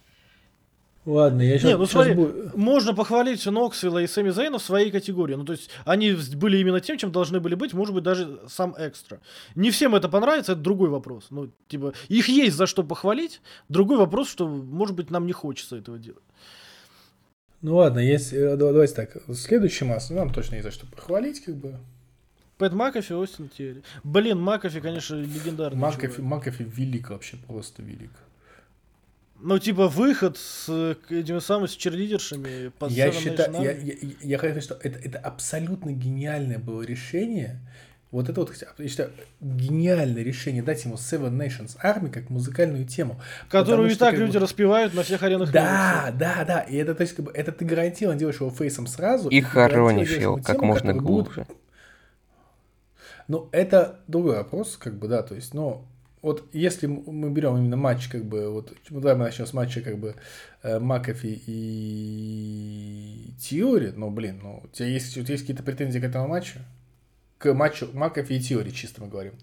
Ладно, 1.05 1.41
я 1.41 1.59
сейчас... 1.59 1.71
Не, 1.71 1.77
ну 1.77 1.85
смотри, 1.85 2.15
можно 2.55 2.93
похвалить 2.93 3.45
Ноксвилла 3.45 3.99
и 3.99 4.07
Сэмми 4.07 4.29
Зейна 4.29 4.57
в 4.57 4.63
своей 4.63 4.89
категории. 4.89 5.35
Ну, 5.35 5.43
то 5.43 5.51
есть, 5.51 5.69
они 5.83 6.15
были 6.35 6.57
именно 6.59 6.79
тем, 6.79 6.97
чем 6.97 7.11
должны 7.11 7.41
были 7.41 7.55
быть, 7.55 7.73
может 7.73 7.93
быть, 7.93 8.05
даже 8.05 8.39
сам 8.47 8.73
экстра. 8.77 9.19
Не 9.55 9.69
всем 9.69 9.95
это 9.95 10.07
понравится, 10.07 10.53
это 10.53 10.61
другой 10.61 10.87
вопрос. 10.87 11.27
Ну, 11.29 11.49
типа, 11.67 11.93
их 12.07 12.29
есть 12.29 12.55
за 12.55 12.67
что 12.67 12.83
похвалить. 12.83 13.41
Другой 13.67 13.97
вопрос, 13.97 14.29
что, 14.29 14.47
может 14.47 14.95
быть, 14.95 15.11
нам 15.11 15.25
не 15.25 15.33
хочется 15.33 15.75
этого 15.75 15.99
делать. 15.99 16.23
Ну 17.63 17.77
ладно, 17.77 17.99
есть... 17.99 18.31
э, 18.33 18.55
да- 18.57 18.71
Давайте 18.71 18.93
так. 18.93 19.17
Следующий 19.35 19.85
масс, 19.85 20.09
нам 20.11 20.31
точно 20.31 20.55
есть 20.55 20.65
за 20.65 20.71
что 20.71 20.85
похвалить, 20.85 21.43
как 21.43 21.55
бы. 21.55 21.77
Пэт 22.57 22.73
Макафи, 22.73 23.13
Остин 23.13 23.49
Теори. 23.49 23.81
Блин, 24.03 24.39
Макафи, 24.39 24.79
конечно, 24.79 25.15
легендарный. 25.15 25.79
Макафи. 25.79 26.21
Макафи 26.21 26.63
велик 26.63 27.09
вообще, 27.09 27.37
просто 27.47 27.81
велик. 27.81 28.11
Ну, 29.41 29.59
типа, 29.59 29.87
выход 29.87 30.37
с 30.37 30.69
этими 31.09 31.39
самыми 31.39 31.67
с 31.67 31.71
черлидершами 31.75 32.69
под 32.79 32.91
Я 32.91 33.11
считаю, 33.11 33.53
я, 33.63 33.71
я, 33.71 33.93
я- 34.01 34.09
я 34.21 34.37
хочу 34.37 34.61
сказать, 34.61 34.63
что 34.63 34.75
это, 34.87 34.99
это 34.99 35.17
абсолютно 35.19 35.91
гениальное 35.91 36.59
было 36.59 36.81
решение. 36.83 37.59
Вот 38.13 38.29
это 38.29 38.41
вот, 38.41 38.53
я 38.77 38.87
считаю, 38.87 39.09
гениальное 39.41 40.21
решение 40.21 40.61
дать 40.61 40.85
ему 40.85 40.95
Seven 40.95 41.31
Nations 41.35 41.75
Army 41.83 42.11
как 42.11 42.29
музыкальную 42.29 42.85
тему. 42.85 43.19
Которую 43.49 43.65
Потому 43.65 43.85
и 43.87 43.89
что, 43.89 43.99
так 44.01 44.11
как 44.11 44.19
бы, 44.19 44.25
люди 44.27 44.37
распевают 44.37 44.93
на 44.93 45.01
всех 45.01 45.23
аренах. 45.23 45.51
Да, 45.51 46.03
мира. 46.05 46.15
да, 46.19 46.45
да. 46.45 46.59
И 46.61 46.75
это, 46.75 46.93
то 46.93 47.01
есть, 47.01 47.15
как 47.15 47.25
бы, 47.25 47.31
это 47.31 47.51
ты 47.51 47.65
гарантированно 47.65 48.19
делаешь 48.19 48.39
его 48.39 48.51
фейсом 48.51 48.85
сразу. 48.85 49.29
И 49.29 49.41
гарантированно 49.41 50.05
хоронишь 50.05 50.15
его 50.15 50.35
как 50.37 50.57
тему, 50.57 50.67
можно 50.67 50.93
которая 50.93 51.01
будет- 51.01 51.25
глубже. 51.25 51.47
Ну, 53.27 53.49
это 53.51 53.99
другой 54.07 54.35
вопрос, 54.35 54.77
как 54.77 54.93
бы, 54.93 55.07
да, 55.07 55.23
то 55.23 55.33
есть, 55.33 55.55
но 55.55 55.83
вот 56.21 56.43
если 56.53 56.85
мы 56.85 57.31
берем 57.31 57.57
именно 57.57 57.77
матч, 57.77 58.09
как 58.09 58.23
бы, 58.25 58.47
вот, 58.51 58.73
ну, 58.91 58.99
давай 58.99 59.15
мы 59.17 59.23
начнем 59.25 59.47
с 59.47 59.53
матча, 59.53 59.81
как 59.81 59.97
бы, 59.97 60.13
э, 60.61 60.77
Макафи 60.79 61.41
и 61.47 63.33
Теори, 63.39 63.91
ну, 63.95 64.11
блин, 64.11 64.39
ну, 64.43 64.61
у 64.63 64.67
тебя 64.67 64.87
есть, 64.87 65.17
у 65.17 65.23
тебя 65.23 65.31
есть 65.33 65.43
какие-то 65.45 65.63
претензии 65.63 65.97
к 65.99 66.03
этому 66.03 66.27
матчу? 66.27 66.59
К 67.43 67.53
матчу 67.53 67.89
Макафи 67.91 68.31
и 68.31 68.39
Теори, 68.39 68.71
чисто 68.71 69.01
мы 69.01 69.09
говорим. 69.09 69.33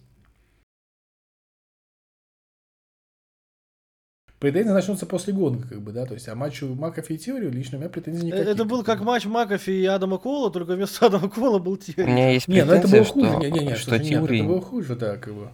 Претензии 4.38 4.70
начнутся 4.70 5.04
после 5.04 5.34
гонга, 5.34 5.68
как 5.68 5.82
бы, 5.82 5.92
да, 5.92 6.06
то 6.06 6.14
есть, 6.14 6.26
а 6.26 6.34
матчу 6.34 6.74
Макафи 6.74 7.12
и 7.12 7.18
Теори 7.18 7.50
лично 7.50 7.76
у 7.76 7.80
меня 7.82 7.90
претензий 7.90 8.24
никаких. 8.24 8.46
Это 8.46 8.64
был 8.64 8.82
как 8.84 9.02
матч 9.02 9.26
Макафи 9.26 9.68
и 9.68 9.84
Адама 9.84 10.16
Кола, 10.16 10.50
только 10.50 10.76
вместо 10.76 11.04
Адама 11.08 11.28
Кола 11.28 11.58
был 11.58 11.72
У 11.72 11.76
Терри. 11.76 12.06
меня 12.06 12.30
есть 12.30 12.48
Не, 12.48 12.64
ну 12.64 12.72
это 12.72 12.88
претензия, 12.88 13.12
было 13.12 13.28
хуже, 13.28 13.28
что, 13.28 13.38
не, 13.38 13.50
не, 13.50 13.66
не, 13.66 13.74
что 13.76 13.90
слушай, 13.90 14.04
нет, 14.04 14.22
это 14.30 14.44
было 14.44 14.60
хуже, 14.62 14.96
да, 14.96 15.16
как 15.18 15.34
бы. 15.34 15.50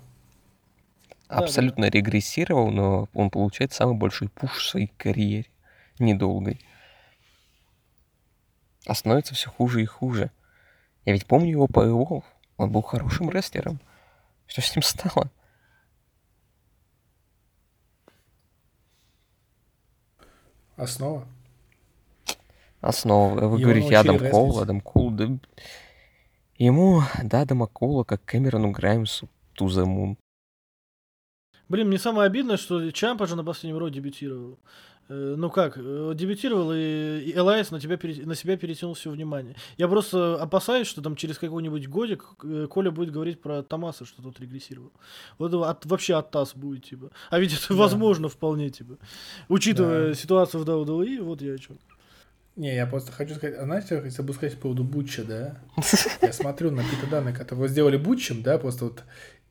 абсолютно 1.27 1.86
регрессировал, 1.86 2.70
но 2.70 3.09
он 3.12 3.31
получает 3.31 3.73
самый 3.73 3.97
большой 3.97 4.28
пуш 4.28 4.59
в 4.59 4.68
своей 4.68 4.93
карьере. 4.97 5.47
Недолгой. 5.98 6.60
А 8.86 8.94
становится 8.94 9.35
все 9.35 9.51
хуже 9.51 9.82
и 9.82 9.85
хуже. 9.85 10.31
Я 11.05 11.12
ведь 11.12 11.27
помню 11.27 11.51
его 11.51 11.66
по. 11.66 12.23
Он 12.57 12.70
был 12.70 12.83
хорошим 12.83 13.31
рестлером. 13.31 13.81
Что 14.47 14.61
с 14.62 14.74
ним 14.74 14.83
стало? 14.83 15.31
Основа. 20.77 21.27
Основа. 22.81 23.35
Вы 23.35 23.41
Его 23.41 23.59
говорите, 23.59 23.97
Адам 23.97 24.19
Кол, 24.19 24.47
рестлить. 24.49 24.62
Адам 24.62 24.81
Кол, 24.81 25.11
да... 25.11 25.39
Ему, 26.59 27.03
да, 27.23 27.43
Адама 27.43 27.66
Кола, 27.66 28.05
как 28.05 28.24
Кэмерону 28.24 28.70
Граймсу, 28.70 29.28
Moon. 29.59 30.16
Блин, 31.69 31.89
мне 31.89 31.99
самое 31.99 32.27
обидное, 32.27 32.57
что 32.57 32.91
Чампа 32.91 33.27
же 33.27 33.37
на 33.37 33.45
последнем 33.45 33.78
роде 33.78 33.97
дебютировал. 33.97 34.59
Э, 35.09 35.35
Ну 35.39 35.51
как, 35.51 35.77
э, 35.78 36.12
дебютировал, 36.15 36.73
и, 36.73 37.20
и 37.20 37.33
Элайс 37.37 37.70
на, 37.70 37.78
тебя, 37.81 37.97
пере- 37.97 38.27
на 38.27 38.35
себя 38.35 38.57
перетянул 38.57 38.95
все 38.95 39.11
внимание. 39.11 39.55
Я 39.77 39.87
просто 39.89 40.35
опасаюсь, 40.43 40.89
что 40.89 41.01
там 41.03 41.15
через 41.16 41.39
какой-нибудь 41.39 41.89
годик 41.89 42.24
э, 42.43 42.66
Коля 42.69 42.91
будет 42.91 43.12
говорить 43.12 43.41
про 43.41 43.62
Томаса, 43.62 44.05
что 44.05 44.23
тот 44.23 44.41
регрессировал. 44.41 44.93
Вот 45.39 45.55
от- 45.55 45.87
вообще 45.87 46.15
оттас 46.16 46.55
будет, 46.57 46.85
типа. 46.87 47.11
А 47.31 47.39
ведь 47.39 47.53
это 47.53 47.69
Да. 47.69 47.74
возможно 47.74 48.28
вполне, 48.28 48.70
типа. 48.70 48.97
Учитывая 49.49 50.09
Да. 50.09 50.15
ситуацию 50.15 50.62
в 50.65 50.69
WWE, 50.69 51.23
вот 51.23 51.41
я 51.43 51.55
о 51.55 51.59
чем. 51.59 51.78
Не, 52.57 52.74
я 52.74 52.87
просто 52.87 53.12
хочу 53.12 53.35
сказать, 53.35 53.55
а 53.59 53.65
знаете, 53.65 54.01
хотел 54.01 54.24
бы 54.24 54.33
сказать 54.33 54.55
по 54.57 54.62
поводу 54.62 54.83
Бутча, 54.83 55.24
да? 55.24 55.59
Я 56.23 56.33
смотрю 56.33 56.70
на 56.70 56.83
какие-то 56.83 57.07
данные, 57.07 57.35
которые 57.35 57.69
сделали 57.69 57.99
Бутчем, 57.99 58.43
да, 58.43 58.57
просто 58.57 58.87
вот. 58.87 59.05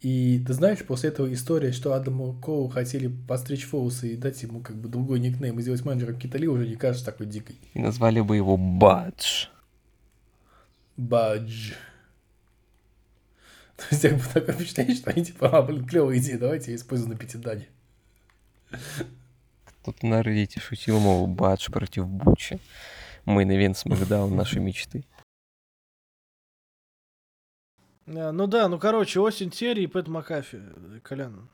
И 0.06 0.38
ты 0.46 0.54
знаешь, 0.54 0.86
после 0.86 1.10
этого 1.10 1.34
история, 1.34 1.72
что 1.72 1.94
Адаму 1.94 2.36
Коу 2.40 2.68
хотели 2.68 3.08
постричь 3.08 3.68
волосы 3.72 4.14
и 4.14 4.16
дать 4.16 4.40
ему 4.44 4.60
как 4.60 4.76
бы 4.76 4.88
другой 4.88 5.20
никнейм 5.20 5.58
и 5.58 5.64
сделать 5.64 5.84
менеджером 5.84 6.20
Китали, 6.20 6.46
уже 6.46 6.68
не 6.68 6.76
кажется 6.76 7.08
такой 7.08 7.26
дикой. 7.26 7.56
И 7.74 7.80
назвали 7.80 8.22
бы 8.22 8.36
его 8.36 8.56
Бадж. 8.56 9.48
Бадж. 10.96 11.72
То 13.78 13.86
есть, 13.90 14.04
как 14.04 14.18
бы 14.18 14.24
такое 14.32 14.54
впечатление, 14.54 14.96
что 14.96 15.10
они 15.10 15.26
типа, 15.26 15.50
а, 15.50 15.64
блин, 15.64 15.88
клевая 15.88 16.20
идея, 16.20 16.38
давайте 16.38 16.70
я 16.70 16.78
использую 16.78 17.10
на 17.10 17.18
Пятидане. 17.18 17.68
Кто-то 19.66 20.06
на 20.06 20.22
Reddit 20.22 20.60
шутил, 20.60 21.00
мол, 21.00 21.26
Бадж 21.26 21.72
против 21.72 22.08
Бучи. 22.08 22.60
Main 23.26 23.52
event 23.52 23.76
Смакдаун 23.76 24.36
нашей 24.36 24.62
мечты. 24.62 25.04
А, 28.08 28.32
Ну 28.32 28.48
да, 28.48 28.68
ну 28.68 28.80
короче, 28.80 29.20
Теори 29.50 29.84
и 29.84 29.88
Пэт 29.88 30.08
Макафи, 30.08 30.58
э, 30.62 31.00
Колян. 31.04 31.48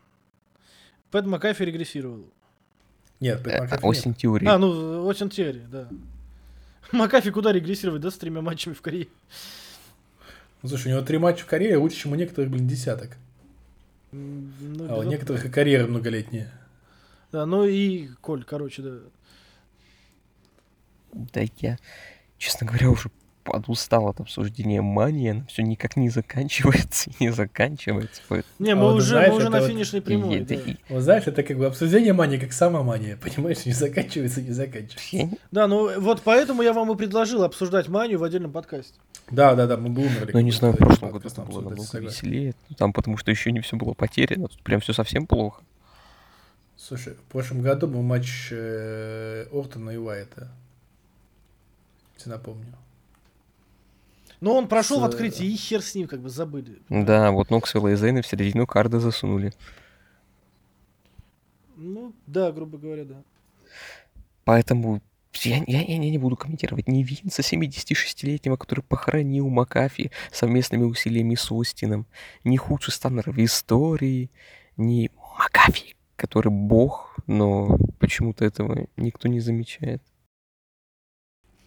Пэт 1.11 1.25
Макафи 1.25 1.63
регрессировал. 1.63 2.25
Нет, 3.19 3.43
Пэт 3.43 3.53
Э, 3.53 3.61
Макафи 3.61 4.07
нет. 4.09 4.17
Теори. 4.17 4.47
А, 4.47 4.57
ну, 4.57 5.05
Остин 5.05 5.29
Теори, 5.29 5.61
да. 5.71 5.87
Макафи 6.91 7.31
куда 7.31 7.51
регрессировать, 7.51 8.01
да, 8.01 8.11
с 8.11 8.17
тремя 8.17 8.41
матчами 8.41 8.73
в 8.73 8.81
карьере? 8.81 9.09
Ну, 10.61 10.69
слушай, 10.69 10.87
у 10.87 10.95
него 10.95 11.01
три 11.01 11.17
матча 11.17 11.43
в 11.43 11.47
карьере, 11.47 11.77
лучше, 11.77 11.97
чем 11.97 12.11
у 12.11 12.15
некоторых, 12.15 12.51
блин, 12.51 12.67
десяток. 12.67 13.17
Ну, 14.11 14.87
А 14.89 14.99
у 14.99 15.03
некоторых 15.03 15.45
и 15.45 15.49
карьера 15.49 15.87
многолетняя. 15.87 16.51
Да, 17.31 17.45
ну 17.45 17.63
и, 17.63 18.09
Коль, 18.19 18.43
короче, 18.43 18.81
да. 18.81 18.97
Да 21.13 21.41
я, 21.59 21.77
честно 22.37 22.67
говоря, 22.67 22.89
уже 22.89 23.09
подустал 23.43 24.07
от 24.07 24.19
обсуждения 24.19 24.81
мании. 24.81 25.31
Она 25.31 25.45
все 25.47 25.61
никак 25.63 25.95
не 25.97 26.09
заканчивается 26.09 27.09
и 27.09 27.23
не 27.25 27.31
заканчивается. 27.31 28.21
Поэтому 28.27 28.53
Не, 28.59 28.71
А 28.71 28.75
мы 28.75 28.81
вот 28.83 28.91
ты 28.91 28.97
уже, 28.97 29.07
знаешь, 29.09 29.29
мы 29.29 29.35
уже 29.37 29.49
на 29.49 29.59
вот 29.59 29.69
финишной 29.69 29.99
и 29.99 30.03
прямой. 30.03 30.39
это- 30.41 30.55
да. 30.55 30.61
и- 30.71 30.75
Вот 30.89 31.01
знаешь, 31.01 31.27
это 31.27 31.43
как 31.43 31.57
бы 31.57 31.65
обсуждение 31.65 32.13
мании, 32.13 32.37
как 32.37 32.53
сама 32.53 32.83
мания, 32.83 33.17
понимаешь, 33.17 33.65
не 33.65 33.73
заканчивается, 33.73 34.41
не 34.41 34.51
заканчивается. 34.51 35.37
Да, 35.51 35.67
ну 35.67 35.99
вот 35.99 36.21
поэтому 36.23 36.61
я 36.61 36.73
вам 36.73 36.91
и 36.91 36.95
предложил 36.95 37.43
обсуждать 37.43 37.87
манию 37.87 38.19
в 38.19 38.23
отдельном 38.23 38.51
подкасте. 38.51 38.93
Да, 39.29 39.55
да, 39.55 39.65
да, 39.67 39.77
мы 39.77 39.89
бы 39.89 40.01
умерли. 40.01 40.31
Ну, 40.33 40.39
не 40.41 40.51
знаю, 40.51 40.73
в 40.73 40.77
прошлом 40.77 41.11
году 41.11 41.27
это 41.27 41.41
было 41.41 41.59
обсуждать, 41.59 41.77
намного 41.77 41.99
веселее. 41.99 42.53
Там 42.77 42.91
потому 42.93 43.17
что 43.17 43.31
еще 43.31 43.51
не 43.51 43.61
все 43.61 43.77
было 43.77 43.93
потеряно. 43.93 44.47
Тут 44.49 44.61
прям 44.63 44.81
все 44.81 44.93
совсем 44.93 45.25
плохо. 45.25 45.61
Слушай, 46.77 47.13
в 47.13 47.31
прошлом 47.31 47.61
году 47.61 47.87
был 47.87 48.01
матч 48.01 48.49
э, 48.51 49.45
Ортона 49.53 49.91
и 49.91 49.97
Уайта. 49.97 50.49
Если 52.17 52.29
напомню. 52.29 52.65
Но 54.41 54.55
он 54.57 54.67
прошел 54.67 54.99
в 54.99 55.03
С- 55.03 55.05
открытии, 55.05 55.45
и 55.45 55.55
хер 55.55 55.81
с 55.81 55.93
ним, 55.95 56.07
как 56.07 56.19
бы 56.21 56.29
забыли. 56.29 56.81
Да, 56.89 57.31
вот 57.31 57.51
Ноксвилла 57.51 57.89
и 57.89 57.95
Зейна 57.95 58.21
в 58.23 58.27
середину 58.27 58.65
карда 58.67 58.99
засунули. 58.99 59.53
Ну, 61.75 62.13
да, 62.27 62.51
грубо 62.51 62.77
говоря, 62.77 63.05
да. 63.05 63.23
Поэтому 64.43 65.01
я, 65.43 65.63
я, 65.67 65.81
я 65.81 65.97
не 65.97 66.17
буду 66.17 66.35
комментировать 66.35 66.87
ни 66.87 67.03
Винса 67.03 67.41
76-летнего, 67.41 68.57
который 68.57 68.81
похоронил 68.83 69.47
Макафи 69.49 70.11
совместными 70.31 70.83
усилиями 70.83 71.35
с 71.35 71.51
Остином, 71.51 72.05
ни 72.43 72.57
худший 72.57 72.93
станнер 72.93 73.31
в 73.31 73.37
истории, 73.43 74.29
ни 74.77 75.09
Макафи, 75.37 75.95
который 76.15 76.51
бог, 76.51 77.15
но 77.27 77.77
почему-то 77.99 78.43
этого 78.43 78.87
никто 78.97 79.27
не 79.27 79.39
замечает. 79.39 80.01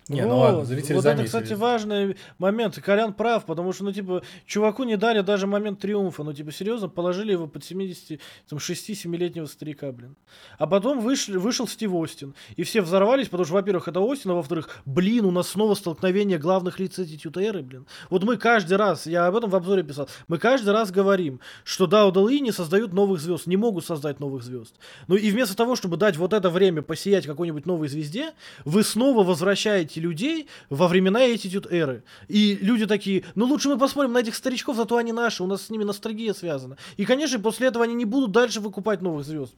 Не, 0.08 0.22
ну 0.22 0.36
Вот, 0.36 0.40
ладно, 0.40 0.64
зрители 0.66 0.94
Вот 0.94 1.00
это, 1.00 1.16
заметили. 1.16 1.26
кстати, 1.26 1.52
важный 1.54 2.16
момент. 2.38 2.76
И 2.76 2.80
Колян 2.80 3.14
прав, 3.14 3.46
потому 3.46 3.72
что, 3.72 3.84
ну, 3.84 3.92
типа, 3.92 4.22
чуваку 4.44 4.84
не 4.84 4.96
дали 4.96 5.22
даже 5.22 5.46
момент 5.46 5.80
триумфа. 5.80 6.22
Ну, 6.22 6.32
типа, 6.32 6.52
серьезно, 6.52 6.88
положили 6.88 7.32
его 7.32 7.46
под 7.46 7.62
76-7-летнего 7.62 9.46
старика, 9.46 9.92
блин. 9.92 10.16
А 10.58 10.66
потом 10.66 11.00
вышли, 11.00 11.36
вышел 11.36 11.66
Стив 11.66 11.92
Остин. 11.94 12.34
И 12.56 12.64
все 12.64 12.82
взорвались, 12.82 13.28
потому 13.28 13.46
что, 13.46 13.54
во-первых, 13.54 13.88
это 13.88 14.00
Остин, 14.00 14.32
а 14.32 14.34
во-вторых, 14.34 14.68
блин, 14.84 15.24
у 15.24 15.30
нас 15.30 15.48
снова 15.48 15.74
столкновение 15.74 16.38
главных 16.38 16.78
лиц 16.78 16.98
Attitude 16.98 17.40
Эры, 17.42 17.62
блин. 17.62 17.86
Вот 18.10 18.24
мы 18.24 18.36
каждый 18.36 18.76
раз, 18.76 19.06
я 19.06 19.26
об 19.26 19.36
этом 19.36 19.48
в 19.50 19.56
обзоре 19.56 19.82
писал, 19.82 20.08
мы 20.28 20.38
каждый 20.38 20.70
раз 20.70 20.90
говорим, 20.90 21.40
что 21.64 21.86
Даудалы 21.86 22.40
не 22.40 22.52
создают 22.52 22.92
новых 22.92 23.20
звезд, 23.20 23.46
не 23.46 23.56
могут 23.56 23.84
создать 23.84 24.20
новых 24.20 24.42
звезд. 24.42 24.74
Ну 25.06 25.16
и 25.16 25.30
вместо 25.30 25.56
того, 25.56 25.76
чтобы 25.76 25.96
дать 25.96 26.16
вот 26.16 26.32
это 26.32 26.50
время 26.50 26.82
посиять 26.82 27.26
какой-нибудь 27.26 27.66
новой 27.66 27.88
звезде, 27.88 28.32
вы 28.64 28.82
снова 28.82 29.24
возвращаете 29.24 29.93
людей 30.00 30.48
во 30.70 30.88
времена 30.88 31.26
Attitude 31.26 31.68
эры. 31.70 32.02
И 32.28 32.58
люди 32.60 32.86
такие, 32.86 33.24
ну 33.34 33.46
лучше 33.46 33.68
мы 33.68 33.78
посмотрим 33.78 34.12
на 34.12 34.18
этих 34.18 34.34
старичков, 34.34 34.76
зато 34.76 34.96
они 34.96 35.12
наши, 35.12 35.42
у 35.42 35.46
нас 35.46 35.66
с 35.66 35.70
ними 35.70 35.84
ностальгия 35.84 36.34
связана. 36.34 36.76
И, 36.96 37.04
конечно, 37.04 37.38
после 37.38 37.68
этого 37.68 37.84
они 37.84 37.94
не 37.94 38.04
будут 38.04 38.32
дальше 38.32 38.60
выкупать 38.60 39.02
новых 39.02 39.24
звезд. 39.24 39.54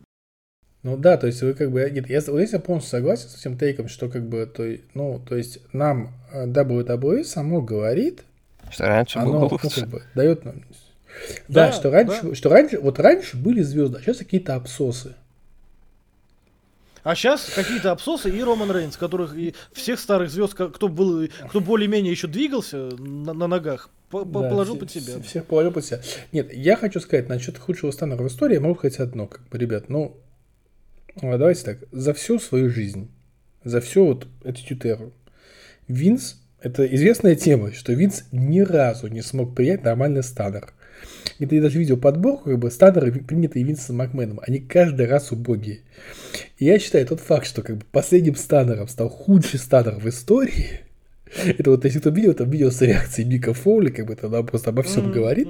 Ну 0.83 0.97
да, 0.97 1.17
то 1.17 1.27
есть 1.27 1.43
вы 1.43 1.55
как 1.55 1.73
бы, 1.73 1.91
нет, 1.91 2.09
я, 2.09 2.21
вот 2.21 2.37
здесь 2.39 2.53
я 2.53 2.61
полностью 2.61 2.93
согласен 2.93 3.29
с 3.29 3.41
этим 3.41 3.59
тейком, 3.59 3.89
что 3.89 4.09
как 4.09 4.29
бы, 4.29 4.47
то, 4.47 4.65
ну, 4.95 5.21
то 5.29 5.37
есть 5.37 5.59
нам 5.73 6.13
э, 6.33 6.47
WWE 6.47 7.25
само 7.25 7.61
говорит, 7.61 8.23
Что 8.71 8.85
раньше 8.85 9.19
оно 9.19 9.33
было 9.33 9.41
ну, 9.41 9.49
лучше. 9.51 9.81
как 9.81 9.89
бы 9.89 10.03
дает 10.15 10.45
нам... 10.45 10.63
Да, 11.49 11.67
Да, 11.69 11.73
что 11.73 11.91
раньше, 11.91 12.35
что 12.37 12.51
раньше, 12.51 12.79
вот 12.79 13.01
раньше 13.01 13.37
были 13.37 13.63
звезды, 13.63 13.99
а 13.99 14.01
сейчас 14.01 14.19
какие-то 14.19 14.55
абсосы. 14.55 15.17
А 17.07 17.15
сейчас 17.15 17.53
какие-то 17.55 17.93
абсосы 17.93 18.37
и 18.37 18.43
Роман 18.43 18.69
Рейнс, 18.73 18.97
которых 18.97 19.37
и 19.37 19.55
всех 19.73 20.01
старых 20.01 20.29
звезд, 20.29 20.55
кто 20.55 20.89
был, 20.89 21.29
кто 21.49 21.61
более-менее 21.61 22.11
еще 22.11 22.27
двигался 22.27 22.77
на, 22.99 23.33
на 23.33 23.47
ногах, 23.47 23.91
по- 24.11 24.25
по- 24.25 24.43
Да, 24.43 24.49
положил 24.51 24.75
все- 24.75 24.81
под 24.81 24.91
себя. 24.91 25.03
все- 25.13 25.23
Всех 25.23 25.45
положил 25.47 25.71
под 25.71 25.85
себя. 25.85 26.01
Нет, 26.33 26.53
я 26.53 26.77
хочу 26.77 26.99
сказать, 26.99 27.29
насчет 27.29 27.59
худшего 27.59 27.93
станера 27.93 28.25
в 28.25 28.27
истории, 28.27 28.55
я 28.55 28.61
могу 28.61 28.75
сказать 28.75 28.99
одно, 28.99 29.29
как 29.29 29.49
бы, 29.49 29.57
ребят, 29.57 29.89
ну, 29.89 30.17
а, 31.23 31.39
давайте 31.39 31.63
так, 31.63 31.79
за 31.93 32.13
всю 32.13 32.41
свою 32.41 32.71
жизнь, 32.71 33.09
за 33.63 33.81
всю 33.81 34.05
вот 34.07 34.27
эту 34.43 34.61
тютеру, 34.65 35.13
Винс, 35.87 36.41
это 36.61 36.85
известная 36.87 37.37
тема, 37.37 37.73
что 37.73 37.93
Винс 37.93 38.25
ни 38.33 38.59
разу 38.63 39.07
не 39.07 39.23
смог 39.23 39.55
принять 39.55 39.85
нормальный 39.85 40.25
станер. 40.25 40.73
Это 41.39 41.55
я 41.55 41.63
даже 41.63 41.79
видел 41.79 41.97
подборку, 41.97 42.51
как 42.51 42.59
бы 42.59 42.71
станеры, 42.71 43.13
принятые 43.13 43.65
Винсом 43.65 43.97
Макменом, 43.97 44.41
они 44.47 44.59
каждый 44.59 45.07
раз 45.07 45.33
убогие. 45.33 45.81
И 46.59 46.65
я 46.65 46.79
считаю 46.79 47.07
тот 47.07 47.21
факт, 47.21 47.47
что 47.47 47.63
как 47.63 47.77
бы 47.77 47.85
последним 47.93 48.37
станером 48.37 48.89
стал 48.89 49.09
худший 49.09 49.59
станер 49.59 49.97
в 49.97 50.09
истории, 50.09 50.81
это 51.45 51.71
вот 51.71 51.85
если 51.85 51.99
кто 51.99 52.11
видел 52.11 52.31
это 52.31 52.45
видео 52.45 52.71
с 52.71 52.81
реакцией 52.81 53.29
Мика 53.29 53.53
Фоули, 53.53 53.91
как 53.91 54.07
бы 54.07 54.15
это 54.15 54.29
она 54.29 54.43
просто 54.43 54.71
обо 54.71 54.83
всем 54.83 55.13
говорит, 55.13 55.49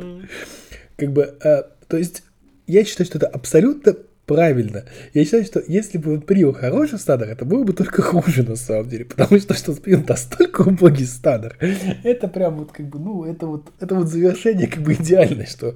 как 0.97 1.13
бы, 1.13 1.37
а, 1.43 1.71
то 1.89 1.97
есть, 1.97 2.23
я 2.67 2.85
считаю, 2.85 3.07
что 3.07 3.19
это 3.19 3.29
абсолютно 3.29 3.97
правильно. 4.27 4.85
Я 5.15 5.25
считаю, 5.25 5.45
что 5.45 5.63
если 5.67 5.99
бы 5.99 6.15
он 6.15 6.21
принял 6.21 6.53
хороший 6.53 6.99
станер, 6.99 7.29
это 7.29 7.45
было 7.45 7.65
бы 7.65 7.73
только 7.73 8.03
хуже 8.03 8.43
на 8.43 8.57
самом 8.57 8.89
деле, 8.89 9.05
потому 9.05 9.39
что 9.41 9.55
что 9.55 9.73
он 9.73 9.79
принял 9.79 10.05
настолько 10.07 10.63
убогий 10.63 11.07
станер, 11.07 11.57
это 12.03 12.29
прям 12.29 12.57
вот 12.57 12.73
как 12.73 12.87
бы, 12.87 12.99
ну, 12.99 13.25
это 13.25 13.47
вот, 13.47 13.73
это 13.81 13.95
вот 13.95 14.09
завершение 14.09 14.67
как 14.67 14.83
бы 14.83 14.95
идеальное, 14.95 15.47
что 15.47 15.75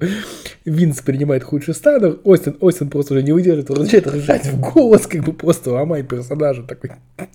Винс 0.65 1.01
принимает 1.01 1.43
худший 1.43 1.73
станер, 1.73 2.19
Остин, 2.23 2.57
Остин 2.59 2.89
просто 2.89 3.13
уже 3.13 3.23
не 3.23 3.31
выдерживает, 3.31 3.71
он 3.71 3.79
начинает 3.79 4.07
ржать 4.07 4.45
в 4.45 4.59
голос, 4.59 5.07
как 5.07 5.23
бы 5.23 5.33
просто 5.33 5.71
ломает 5.71 6.07
персонажа, 6.07 6.63
такой, 6.63 6.91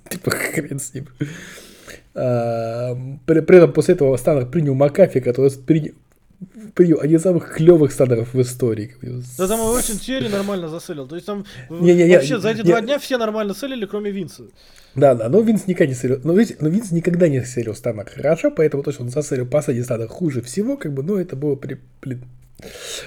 типа, 0.09 0.30
хрен 0.30 0.78
с 0.78 0.94
ним. 0.94 1.09
А, 2.14 2.97
При, 3.26 3.40
при 3.40 3.59
этом 3.59 3.72
после 3.72 3.94
этого 3.94 4.16
Станнер 4.16 4.47
принял 4.47 4.74
Макафи, 4.74 5.20
который 5.20 5.51
принял, 5.51 5.93
принял 6.74 7.00
один 7.00 7.16
из 7.18 7.22
самых 7.22 7.54
клевых 7.54 7.92
станнеров 7.92 8.34
в 8.34 8.40
истории. 8.40 8.94
Да 9.38 9.48
там 9.48 9.60
очень 9.60 9.98
Теори 9.98 10.28
нормально 10.28 10.68
заселил. 10.68 11.06
То 11.06 11.14
есть 11.16 11.26
там 11.26 11.44
в- 11.68 11.82
Не-не-не, 11.82 12.14
вообще 12.16 12.38
за 12.38 12.50
эти 12.50 12.58
не- 12.58 12.64
два 12.64 12.80
дня 12.80 12.98
все 12.98 13.18
нормально 13.18 13.54
селили, 13.54 13.86
кроме 13.86 14.10
Винса. 14.10 14.44
Да, 14.94 15.14
да, 15.14 15.28
но 15.28 15.40
Винс 15.40 15.66
никогда 15.66 15.88
не 15.92 15.94
селил. 15.94 16.20
Но, 16.24 16.32
видите, 16.32 16.56
но 16.60 16.68
Винс 16.68 16.90
никогда 16.90 17.28
не 17.28 17.44
селил 17.44 17.74
Станнер 17.74 18.08
хорошо, 18.08 18.50
поэтому 18.50 18.82
то, 18.82 18.92
что 18.92 19.02
он 19.02 19.10
заселил 19.10 19.46
последний 19.46 19.82
Станнер 19.84 20.08
хуже 20.08 20.40
всего, 20.42 20.76
как 20.76 20.92
бы, 20.94 21.02
ну, 21.02 21.16
это 21.16 21.36
было 21.36 21.54
при... 21.54 21.78
блин. 22.00 22.24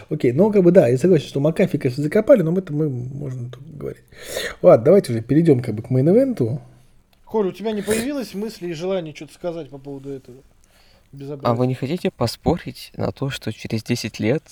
Окей, 0.10 0.32
ну, 0.32 0.52
как 0.52 0.62
бы, 0.64 0.72
да, 0.72 0.88
я 0.88 0.98
согласен, 1.00 1.28
что 1.28 1.40
Макафи, 1.40 1.80
конечно, 1.80 2.04
закопали, 2.04 2.44
но 2.44 2.56
это 2.56 2.72
мы 2.72 2.90
можем 2.90 3.50
тут 3.50 3.64
говорить. 3.76 4.04
Ладно, 4.62 4.86
давайте 4.86 5.12
уже 5.12 5.22
перейдем 5.24 5.62
как 5.62 5.74
бы 5.74 5.82
к 5.82 5.90
мейн-эвенту. 5.90 6.62
Коль, 7.26 7.48
у 7.48 7.52
тебя 7.52 7.72
не 7.72 7.82
появилось 7.82 8.36
мысли 8.36 8.68
и 8.68 8.74
желания 8.74 9.14
что-то 9.16 9.34
сказать 9.34 9.70
по 9.70 9.80
поводу 9.80 10.10
этого? 10.12 10.38
Безобразия. 11.12 11.52
А 11.52 11.56
вы 11.56 11.68
не 11.68 11.76
хотите 11.76 12.12
поспорить 12.12 12.92
на 12.96 13.12
то, 13.12 13.30
что 13.30 13.52
через 13.52 13.84
10 13.84 14.20
лет 14.20 14.44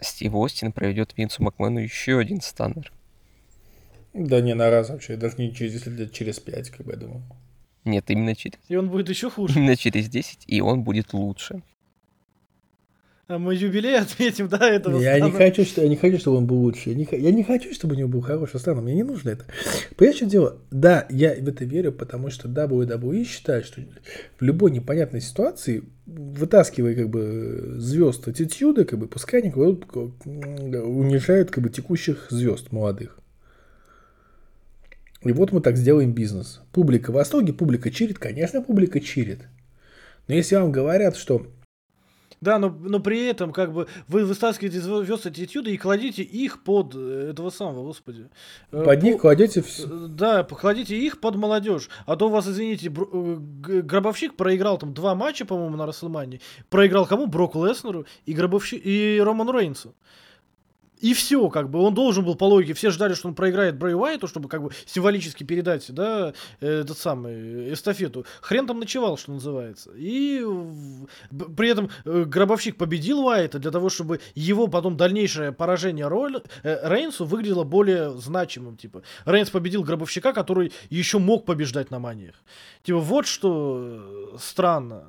Стив 0.00 0.34
Остин 0.34 0.72
проведет 0.72 1.16
Винсу 1.16 1.42
Макмену 1.42 1.80
еще 1.80 2.18
один 2.18 2.40
станнер? 2.40 2.92
Да 4.12 4.40
не 4.40 4.54
на 4.54 4.70
раз 4.70 4.90
вообще, 4.90 5.16
даже 5.16 5.36
не 5.38 5.52
через 5.54 5.72
10 5.72 5.86
лет, 5.98 6.12
через 6.12 6.38
5, 6.38 6.70
как 6.70 6.86
бы, 6.86 6.92
я 6.92 6.98
думал. 6.98 7.22
Нет, 7.84 8.04
именно 8.08 8.34
через, 8.34 8.58
И 8.68 8.76
он 8.76 8.88
будет 8.88 9.08
еще 9.08 9.28
хуже. 9.30 9.58
именно 9.58 9.76
через 9.76 10.08
10, 10.08 10.44
и 10.46 10.60
он 10.60 10.82
будет 10.82 11.12
лучше. 11.12 11.62
А 13.26 13.38
мы 13.38 13.54
юбилей 13.54 13.98
отметим, 13.98 14.48
да, 14.48 14.68
этого 14.68 15.00
Я 15.00 15.14
не 15.14 15.30
стана? 15.30 15.38
хочу, 15.38 15.64
что, 15.64 15.82
я 15.82 15.88
не 15.88 15.96
хочу, 15.96 16.18
чтобы 16.18 16.38
он 16.38 16.46
был 16.46 16.58
лучше. 16.58 16.90
Я 16.90 16.94
не, 16.94 17.08
я 17.10 17.30
не 17.30 17.42
хочу, 17.42 17.72
чтобы 17.72 17.94
у 17.94 17.98
него 17.98 18.08
был 18.08 18.20
хороший 18.20 18.60
стан. 18.60 18.82
Мне 18.82 18.94
не 18.94 19.02
нужно 19.02 19.30
это. 19.30 19.46
Понимаешь, 19.96 20.16
что 20.16 20.26
дело? 20.26 20.58
Да, 20.70 21.06
я 21.08 21.34
в 21.34 21.48
это 21.48 21.64
верю, 21.64 21.92
потому 21.92 22.30
что 22.30 22.48
WWE 22.48 23.24
считает, 23.24 23.64
что 23.64 23.80
в 24.38 24.42
любой 24.42 24.72
непонятной 24.72 25.22
ситуации, 25.22 25.84
вытаскивая 26.06 26.94
как 26.94 27.08
бы 27.08 27.76
звезд 27.78 28.28
аттитюда, 28.28 28.84
как 28.84 28.98
бы, 28.98 29.08
пускай 29.08 29.40
они 29.40 29.50
унижают 29.50 31.50
как 31.50 31.64
бы 31.64 31.70
текущих 31.70 32.26
звезд 32.28 32.72
молодых. 32.72 33.18
И 35.22 35.32
вот 35.32 35.52
мы 35.52 35.62
так 35.62 35.78
сделаем 35.78 36.12
бизнес. 36.12 36.60
Публика 36.72 37.10
в 37.10 37.14
восторге, 37.14 37.54
публика 37.54 37.90
чирит, 37.90 38.18
конечно, 38.18 38.60
публика 38.60 39.00
чирит. 39.00 39.48
Но 40.28 40.34
если 40.34 40.56
вам 40.56 40.70
говорят, 40.70 41.16
что 41.16 41.46
Да, 42.44 42.58
но, 42.58 42.68
но 42.68 43.00
при 43.00 43.24
этом, 43.24 43.52
как 43.52 43.72
бы, 43.72 43.86
вы 44.06 44.26
вытаскиваете 44.26 44.78
звезд 44.78 45.24
аттитюда 45.26 45.70
и 45.70 45.78
кладите 45.78 46.22
их 46.22 46.62
под 46.62 46.94
э, 46.94 47.30
этого 47.30 47.48
самого, 47.48 47.84
господи. 47.84 48.28
Э, 48.70 48.84
под 48.84 49.02
них 49.02 49.18
кладете 49.22 49.60
вс- 49.60 49.84
э, 49.84 50.08
Да, 50.08 50.44
покладите 50.44 50.94
их 50.94 51.20
под 51.20 51.36
молодежь. 51.36 51.88
А 52.04 52.16
то 52.16 52.26
у 52.26 52.30
вас, 52.30 52.46
извините, 52.46 52.90
Гробовщик 52.90 54.36
проиграл 54.36 54.76
там 54.76 54.92
два 54.92 55.14
матча, 55.14 55.46
по-моему, 55.46 55.76
на 55.76 55.86
Расселмане. 55.86 56.40
Проиграл 56.68 57.06
кому? 57.06 57.26
Броку 57.26 57.64
Леснеру 57.64 58.04
и, 58.26 58.34
Гробовщик... 58.34 58.82
и 58.84 59.18
Роману 59.24 59.52
Рейнсу. 59.52 59.94
И 61.04 61.12
все, 61.12 61.50
как 61.50 61.68
бы, 61.68 61.80
он 61.80 61.92
должен 61.92 62.24
был 62.24 62.34
по 62.34 62.44
логике, 62.44 62.72
все 62.72 62.88
ждали, 62.88 63.12
что 63.12 63.28
он 63.28 63.34
проиграет 63.34 63.76
Брэй 63.76 63.94
Уайту, 63.94 64.26
чтобы 64.26 64.48
как 64.48 64.62
бы 64.62 64.70
символически 64.86 65.44
передать, 65.44 65.84
да, 65.92 66.32
э, 66.60 66.80
этот 66.80 66.96
самый, 66.96 67.34
э, 67.34 67.72
эстафету. 67.74 68.24
Хрен 68.40 68.66
там 68.66 68.80
ночевал, 68.80 69.18
что 69.18 69.32
называется. 69.32 69.90
И 69.94 70.42
при 71.58 71.68
этом 71.68 71.90
э, 72.06 72.24
Гробовщик 72.24 72.78
победил 72.78 73.26
Уайта 73.26 73.58
для 73.58 73.70
того, 73.70 73.90
чтобы 73.90 74.20
его 74.34 74.66
потом 74.66 74.96
дальнейшее 74.96 75.52
поражение 75.52 76.08
роль, 76.08 76.42
Рейнсу 76.62 77.26
выглядело 77.26 77.64
более 77.64 78.16
значимым, 78.18 78.78
типа. 78.78 79.02
Рейнс 79.26 79.50
победил 79.50 79.82
Гробовщика, 79.82 80.32
который 80.32 80.72
еще 80.88 81.18
мог 81.18 81.44
побеждать 81.44 81.90
на 81.90 81.98
маниях. 81.98 82.36
Типа, 82.82 83.00
вот 83.00 83.26
что 83.26 84.38
странно. 84.40 85.04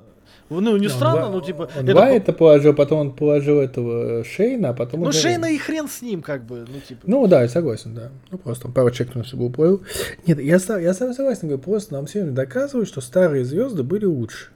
Ну, 0.48 0.76
не 0.76 0.88
странно, 0.88 1.28
но 1.28 1.40
типа... 1.40 1.68
Он 1.76 1.88
это 1.88 1.94
Вайта 1.94 2.32
положил, 2.32 2.74
потом 2.74 2.98
он 3.00 3.12
положил 3.12 3.60
этого 3.60 4.24
Шейна, 4.24 4.70
а 4.70 4.74
потом... 4.74 5.02
Ну, 5.02 5.12
Шейна 5.12 5.46
и 5.46 5.58
хрен 5.58 5.88
с 5.88 6.02
ним, 6.02 6.22
как 6.22 6.44
бы, 6.44 6.64
ну, 6.68 6.80
типа. 6.80 7.00
Ну 7.06 7.26
да, 7.26 7.42
я 7.42 7.48
согласен, 7.48 7.94
да. 7.94 8.10
Ну 8.30 8.38
просто 8.38 8.68
он 8.68 8.72
пару 8.72 8.90
чекнул, 8.90 9.24
чтобы 9.24 9.46
уплыл. 9.46 9.82
Нет, 10.26 10.38
я, 10.40 10.58
я 10.78 10.94
сам 10.94 11.14
согласен, 11.14 11.48
говорю, 11.48 11.58
просто 11.62 11.94
нам 11.94 12.06
сегодня 12.06 12.32
доказывают, 12.32 12.88
что 12.88 13.00
старые 13.00 13.44
звезды 13.44 13.82
были 13.82 14.04
лучше. 14.04 14.50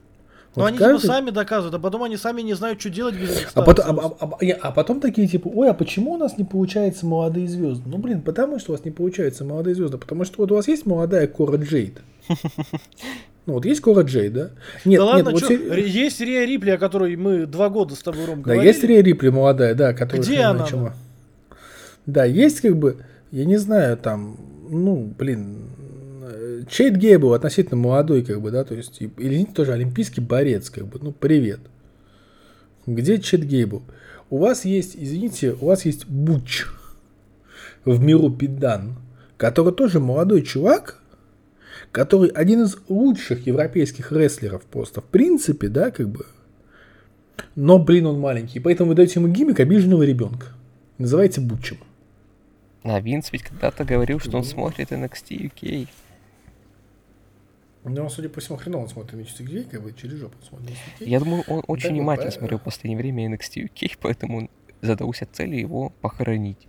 Но 0.57 0.63
Вот 0.63 0.69
они 0.69 0.79
каждый- 0.79 1.01
типа 1.03 1.13
сами 1.13 1.31
доказывают, 1.31 1.75
а 1.75 1.79
потом 1.79 2.03
они 2.03 2.17
сами 2.17 2.43
не 2.43 2.55
знают, 2.55 2.81
что 2.81 2.91
делать 2.91 3.15
без 3.15 3.31
этих 3.31 3.51
А 3.55 3.63
потом, 3.63 4.01
а, 4.01 4.17
а- 4.19 4.27
а- 4.27 4.57
а 4.63 4.71
потом 4.73 5.01
такие 5.01 5.29
типа, 5.29 5.47
ой, 5.47 5.71
а 5.71 5.75
почему 5.75 6.13
у 6.13 6.17
нас 6.17 6.39
не 6.39 6.45
получается 6.45 7.07
молодые 7.07 7.47
звезды? 7.49 7.89
Ну 7.89 7.99
блин, 7.99 8.21
потому 8.21 8.59
что 8.59 8.73
у 8.73 8.77
вас 8.77 8.85
не 8.85 8.91
получается 8.91 9.45
молодые 9.45 9.77
звезды, 9.77 9.97
потому 9.99 10.25
что 10.25 10.39
вот 10.39 10.51
у 10.51 10.57
вас 10.57 10.67
есть 10.67 10.87
молодая 10.87 11.29
Кора 11.29 11.57
Джейд. 11.57 12.01
Ну 13.51 13.55
вот 13.55 13.65
есть 13.65 13.81
Кора 13.81 14.03
Джейд, 14.03 14.33
да? 14.33 14.41
Нет, 14.43 14.51
да 14.85 14.91
нет, 14.91 15.01
ладно, 15.01 15.31
вот 15.33 15.41
чё, 15.41 15.49
се- 15.49 15.91
есть 15.91 16.21
Рия 16.21 16.45
Рипли, 16.45 16.71
о 16.71 16.79
которой 16.79 17.17
мы 17.17 17.47
два 17.47 17.69
года 17.69 17.97
с 17.97 17.99
тобой, 17.99 18.25
Ром, 18.25 18.43
Да, 18.43 18.53
говорили. 18.53 18.67
есть 18.69 18.85
Рия 18.85 19.03
Рипли 19.03 19.31
молодая, 19.31 19.75
да, 19.75 19.93
которая... 19.93 20.23
Где 20.25 20.39
она, 20.43 20.61
начала. 20.61 20.95
Да, 22.07 22.25
есть 22.25 22.61
как 22.61 22.77
бы, 22.77 22.99
я 23.33 23.45
не 23.45 23.57
знаю, 23.57 23.97
там, 23.97 24.37
ну, 24.71 25.13
блин, 25.19 25.65
э, 26.23 26.63
Чейд 26.71 26.95
Гей 26.95 27.17
был 27.17 27.35
относительно 27.35 27.77
молодой, 27.77 28.23
как 28.23 28.41
бы, 28.41 28.53
да, 28.53 28.63
то 28.63 28.77
есть, 28.77 29.01
или 29.01 29.45
тоже 29.47 29.73
олимпийский 29.73 30.21
борец, 30.21 30.71
как 30.71 30.87
бы, 30.87 31.01
ну, 31.03 31.11
привет. 31.11 31.59
Где 32.87 33.19
Чейд 33.19 33.43
Гей 33.43 33.65
был? 33.65 33.83
У 34.31 34.39
вас 34.39 34.65
есть, 34.65 34.95
извините, 34.95 35.57
у 35.61 35.67
вас 35.67 35.85
есть 35.85 36.07
Буч 36.07 36.67
в 37.85 38.01
миру 38.01 38.31
Пидан, 38.31 38.95
который 39.37 39.73
тоже 39.75 39.99
молодой 39.99 40.43
чувак, 40.43 41.00
который 41.93 42.31
один 42.31 42.63
из 42.63 42.77
лучших 42.89 43.47
европейских 43.47 44.13
рестлеров 44.13 44.63
просто, 44.65 45.01
в 45.01 45.05
принципе, 45.05 45.69
да, 45.69 45.91
как 45.91 46.09
бы, 46.09 46.27
но, 47.57 47.79
блин, 47.79 48.07
он 48.07 48.21
маленький. 48.21 48.61
Поэтому 48.61 48.91
вы 48.91 48.95
даете 48.95 49.21
ему 49.21 49.29
гиммик 49.29 49.61
обиженного 49.61 50.03
ребенка. 50.03 50.49
Называйте 50.99 51.41
Бутчем. 51.41 51.79
А 52.83 53.01
Винс 53.01 53.33
ведь 53.33 53.43
когда-то 53.43 53.85
говорил, 53.85 54.21
что 54.21 54.37
он 54.39 54.45
смотрит 54.45 54.93
NXT 54.93 55.51
UK. 55.51 55.89
Он, 57.85 58.11
судя 58.11 58.29
по 58.29 58.41
всему, 58.41 58.59
хреново 58.59 58.87
смотрит 58.87 59.15
на 59.15 59.21
NXT 59.21 59.71
как 59.71 59.83
бы 59.83 59.93
через 59.93 60.19
жопу 60.19 60.37
смотрит. 60.47 60.71
NXT. 60.71 61.07
Я 61.07 61.19
думаю, 61.19 61.45
он 61.49 61.63
очень 61.67 61.89
вот, 61.89 61.95
внимательно 61.95 62.29
э, 62.29 62.33
смотрел 62.33 62.59
в 62.59 62.63
последнее 62.63 62.99
время 62.99 63.35
NXT 63.35 63.69
UK, 63.69 63.99
поэтому 64.01 64.39
он 64.39 64.51
задался 64.83 65.27
целью 65.31 65.59
его 65.59 65.91
похоронить. 66.01 66.69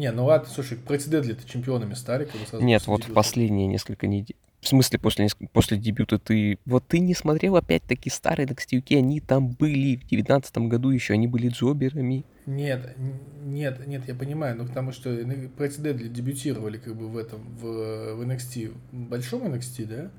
Не, 0.00 0.10
ну 0.12 0.24
ладно, 0.24 0.48
слушай, 0.48 0.78
прецедент-то 0.78 1.46
чемпионами 1.46 1.92
стали, 1.92 2.24
как 2.24 2.40
бы 2.40 2.46
сразу 2.46 2.64
Нет, 2.64 2.86
вот 2.86 3.04
в 3.04 3.12
последние 3.12 3.66
несколько 3.66 4.06
недель. 4.06 4.36
В 4.62 4.68
смысле, 4.68 4.98
после, 4.98 5.28
после 5.52 5.76
дебюта 5.76 6.18
ты... 6.18 6.58
Вот 6.64 6.86
ты 6.86 7.00
не 7.00 7.14
смотрел 7.14 7.56
опять-таки 7.56 8.08
старые 8.08 8.46
NXT 8.46 8.80
UK, 8.80 8.96
они 8.96 9.20
там 9.20 9.48
были 9.48 9.96
в 9.96 10.06
девятнадцатом 10.06 10.70
году 10.70 10.88
еще, 10.88 11.12
они 11.12 11.26
были 11.26 11.48
джоберами. 11.48 12.24
Нет, 12.46 12.96
нет, 13.44 13.86
нет, 13.86 14.08
я 14.08 14.14
понимаю, 14.14 14.56
но 14.56 14.64
потому 14.66 14.92
что 14.92 15.10
прецедентли 15.58 16.08
дебютировали 16.08 16.78
как 16.78 16.96
бы 16.96 17.08
в 17.08 17.18
этом, 17.18 17.40
в, 17.58 18.14
в 18.14 18.22
NXT, 18.22 18.74
в 18.92 18.96
большом 18.96 19.42
NXT, 19.52 19.84
да, 19.84 20.10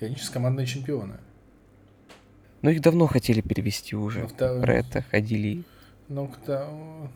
и 0.00 0.04
они 0.04 0.16
сейчас 0.16 0.28
командные 0.28 0.66
чемпионы. 0.66 1.14
Но 2.60 2.68
их 2.68 2.82
давно 2.82 3.06
хотели 3.06 3.40
перевести 3.40 3.96
уже. 3.96 4.26
Второй- 4.26 4.60
Про 4.60 4.74
это 4.74 5.02
ходили. 5.10 5.64
Ну, 6.12 6.28
когда, 6.28 6.68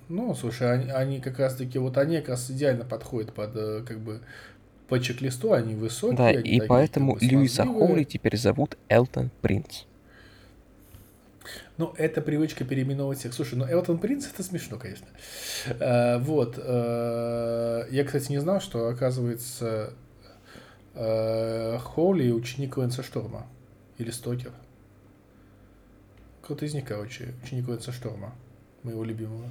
ну, 0.08 0.34
слушай, 0.34 0.72
они, 0.72 0.90
они 0.90 1.20
как 1.20 1.38
раз-таки, 1.38 1.78
вот 1.78 1.98
они 1.98 2.16
как 2.16 2.30
раз 2.30 2.50
идеально 2.50 2.84
подходят 2.84 3.34
под, 3.34 3.54
э, 3.54 3.82
как 3.86 3.98
бы, 3.98 4.22
по 4.88 4.98
чек-листу, 4.98 5.52
они 5.52 5.74
высокие. 5.74 6.16
Да, 6.16 6.26
они 6.28 6.38
и 6.38 6.42
такие, 6.42 6.62
поэтому 6.62 7.12
как 7.12 7.20
бы, 7.20 7.26
Льюиса. 7.26 7.64
Хоули 7.64 8.04
теперь 8.04 8.38
зовут 8.38 8.78
Элтон 8.88 9.30
Принц. 9.42 9.82
Ну, 11.76 11.92
это 11.98 12.22
привычка 12.22 12.64
переименовывать 12.64 13.18
всех. 13.18 13.34
Слушай, 13.34 13.56
ну 13.56 13.66
Элтон 13.66 13.98
Принц 13.98 14.26
это 14.32 14.42
смешно, 14.42 14.78
конечно. 14.78 15.06
Э, 15.78 16.16
вот. 16.16 16.54
э, 16.56 17.88
я, 17.90 18.04
кстати, 18.04 18.30
не 18.30 18.38
знал, 18.38 18.62
что, 18.62 18.88
оказывается, 18.88 19.92
э, 20.94 21.78
Холли 21.80 22.30
ученик 22.30 22.78
Лэнса 22.78 23.02
Шторма. 23.02 23.46
Или 23.98 24.10
Стокер. 24.10 24.52
Кто-то 26.40 26.64
из 26.64 26.72
них, 26.72 26.86
короче, 26.86 27.34
ученик 27.42 27.68
Лэнса 27.68 27.92
Шторма. 27.92 28.32
Моего 28.86 29.02
любимого. 29.02 29.50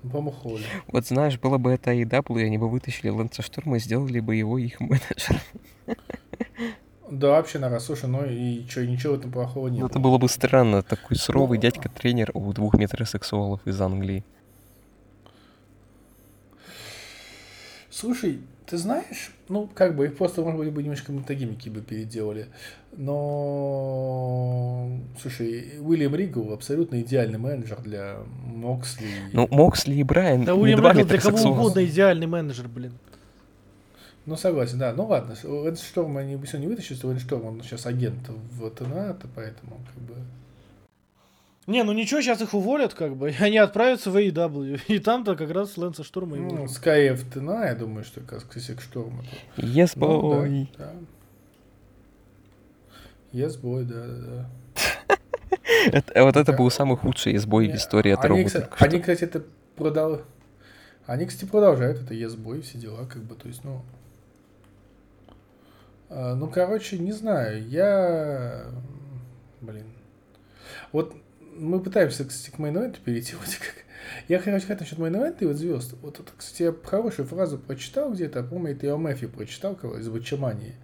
По-моему, 0.00 0.30
Холли. 0.30 0.64
Вот 0.86 1.06
знаешь, 1.06 1.38
было 1.38 1.58
бы 1.58 1.70
это 1.70 1.92
AEW, 1.92 2.40
и 2.40 2.44
они 2.44 2.56
бы 2.56 2.66
вытащили 2.70 3.10
Лэнса 3.10 3.42
Шторма 3.42 3.76
и 3.76 3.80
сделали 3.80 4.20
бы 4.20 4.34
его 4.34 4.56
их 4.56 4.80
менеджером. 4.80 5.42
Да, 7.10 7.32
вообще, 7.32 7.58
на 7.58 7.68
раз. 7.68 7.84
Слушай, 7.84 8.08
ну 8.08 8.24
и 8.24 8.66
что, 8.66 8.86
ничего 8.86 9.12
в 9.12 9.18
этом 9.18 9.30
плохого 9.30 9.68
нет. 9.68 9.80
Ну, 9.80 9.86
это 9.86 9.98
было 9.98 10.16
бы 10.16 10.30
странно, 10.30 10.82
такой 10.82 11.18
суровый 11.18 11.58
Ну, 11.58 11.62
дядька-тренер 11.62 12.30
у 12.32 12.50
двух 12.54 12.72
метросексуалов 12.74 13.60
из 13.66 13.78
Англии. 13.78 14.24
Слушай, 17.90 18.40
ты 18.70 18.78
знаешь, 18.78 19.32
ну, 19.48 19.68
как 19.74 19.96
бы 19.96 20.04
их 20.06 20.16
просто, 20.16 20.42
может 20.42 20.60
быть, 20.60 20.72
бы 20.72 20.80
немножко 20.82 21.10
мотогимики 21.10 21.68
бы 21.68 21.80
переделали. 21.80 22.46
Но, 22.96 24.06
слушай, 25.20 25.80
Уильям 25.80 26.14
Ригл 26.14 26.52
абсолютно 26.52 27.00
идеальный 27.00 27.38
менеджер 27.38 27.80
для 27.82 28.18
Моксли. 28.44 29.08
Ну, 29.32 29.48
Моксли 29.50 29.94
и 29.94 30.04
Брайан 30.04 30.44
Да 30.44 30.54
Уильям 30.54 30.86
Ригл 30.86 31.04
для 31.04 31.20
кого 31.20 31.50
угодно 31.50 31.84
идеальный 31.84 32.28
менеджер, 32.28 32.68
блин. 32.68 32.92
Ну, 34.24 34.36
согласен, 34.36 34.78
да. 34.78 34.92
Ну, 34.92 35.06
ладно, 35.06 35.34
Лэнс 35.42 35.82
Шторм 35.82 36.16
они 36.16 36.36
бы 36.36 36.46
сегодня 36.46 36.66
не 36.66 36.70
вытащили, 36.70 36.96
что 36.96 37.08
Лэнс 37.08 37.22
Шторм, 37.22 37.46
он 37.46 37.62
сейчас 37.62 37.86
агент 37.86 38.28
в 38.28 38.70
ТНА, 38.70 39.14
то 39.14 39.26
поэтому, 39.34 39.80
как 39.92 40.02
бы... 40.04 40.14
Не, 41.66 41.82
ну 41.84 41.92
ничего, 41.92 42.20
сейчас 42.22 42.40
их 42.40 42.54
уволят, 42.54 42.94
как 42.94 43.16
бы, 43.16 43.30
и 43.38 43.42
они 43.42 43.58
отправятся 43.58 44.10
в 44.10 44.16
AEW. 44.16 44.80
И 44.88 44.98
там-то 44.98 45.36
как 45.36 45.50
раз 45.50 45.76
Лэнса 45.76 46.02
Шторма 46.04 46.36
и 46.36 46.40
Ну, 46.40 46.48
в 47.14 47.30
ТНА, 47.30 47.66
я 47.66 47.74
думаю, 47.74 48.04
что 48.04 48.20
как 48.20 48.40
Шторму. 48.80 49.22
то- 49.56 49.62
Yes, 49.62 49.92
Ну, 49.96 50.06
boy. 50.44 50.68
да, 50.78 50.84
да. 50.84 50.92
Yes, 53.32 53.60
boy, 53.60 53.84
да, 53.84 54.06
да, 54.06 54.16
да. 54.26 55.16
Это- 55.92 56.24
вот 56.24 56.36
это 56.36 56.52
Да. 56.52 56.58
был 56.58 56.70
самый 56.70 56.96
худший 56.96 57.36
избой 57.36 57.68
в 57.68 57.74
истории 57.76 58.12
от 58.12 58.24
они, 58.24 58.38
робота. 58.42 58.62
кстати, 58.62 58.82
они, 58.94 59.00
кстати, 59.00 59.24
это 59.24 59.44
продал. 59.76 60.22
Они, 61.06 61.26
кстати, 61.26 61.48
продолжают 61.48 62.00
это 62.02 62.14
ЕСБой, 62.14 62.60
все 62.62 62.78
дела, 62.78 63.04
как 63.06 63.22
бы, 63.22 63.34
то 63.34 63.48
есть, 63.48 63.62
ну. 63.64 63.82
а, 66.08 66.34
ну, 66.34 66.48
короче, 66.48 66.98
не 66.98 67.12
знаю, 67.12 67.66
я. 67.68 68.64
Блин. 69.60 69.86
Вот 70.92 71.14
мы 71.60 71.80
пытаемся, 71.80 72.24
кстати, 72.24 72.54
к 72.54 72.58
мейн 72.58 72.92
перейти. 73.04 73.34
Вот 73.38 73.46
как... 73.46 73.74
Я 74.28 74.38
хочу 74.38 74.58
сказать 74.60 74.80
насчет 74.80 74.98
мейн 74.98 75.34
и 75.38 75.44
вот 75.44 75.56
звезд. 75.56 75.94
Вот 76.02 76.18
это, 76.18 76.30
кстати, 76.36 76.62
я 76.62 76.74
хорошую 76.82 77.26
фразу 77.26 77.58
прочитал 77.58 78.12
где-то, 78.12 78.42
помню, 78.42 78.72
это 78.72 78.86
я 78.86 78.94
о 78.94 78.98
Мэфи 78.98 79.26
прочитал, 79.26 79.76
кого 79.76 79.98
из 79.98 80.08
Бачамании. 80.08 80.74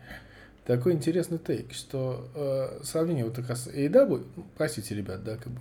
такой 0.67 0.93
интересный 0.93 1.39
тейк, 1.39 1.73
что 1.73 2.29
э, 2.35 2.85
сравнение 2.85 3.25
вот 3.25 3.37
как 3.37 3.49
раз 3.49 3.69
AEW, 3.69 4.27
ну, 4.37 4.47
простите, 4.57 4.95
ребят, 4.95 5.25
да, 5.25 5.37
как 5.37 5.53
бы, 5.53 5.61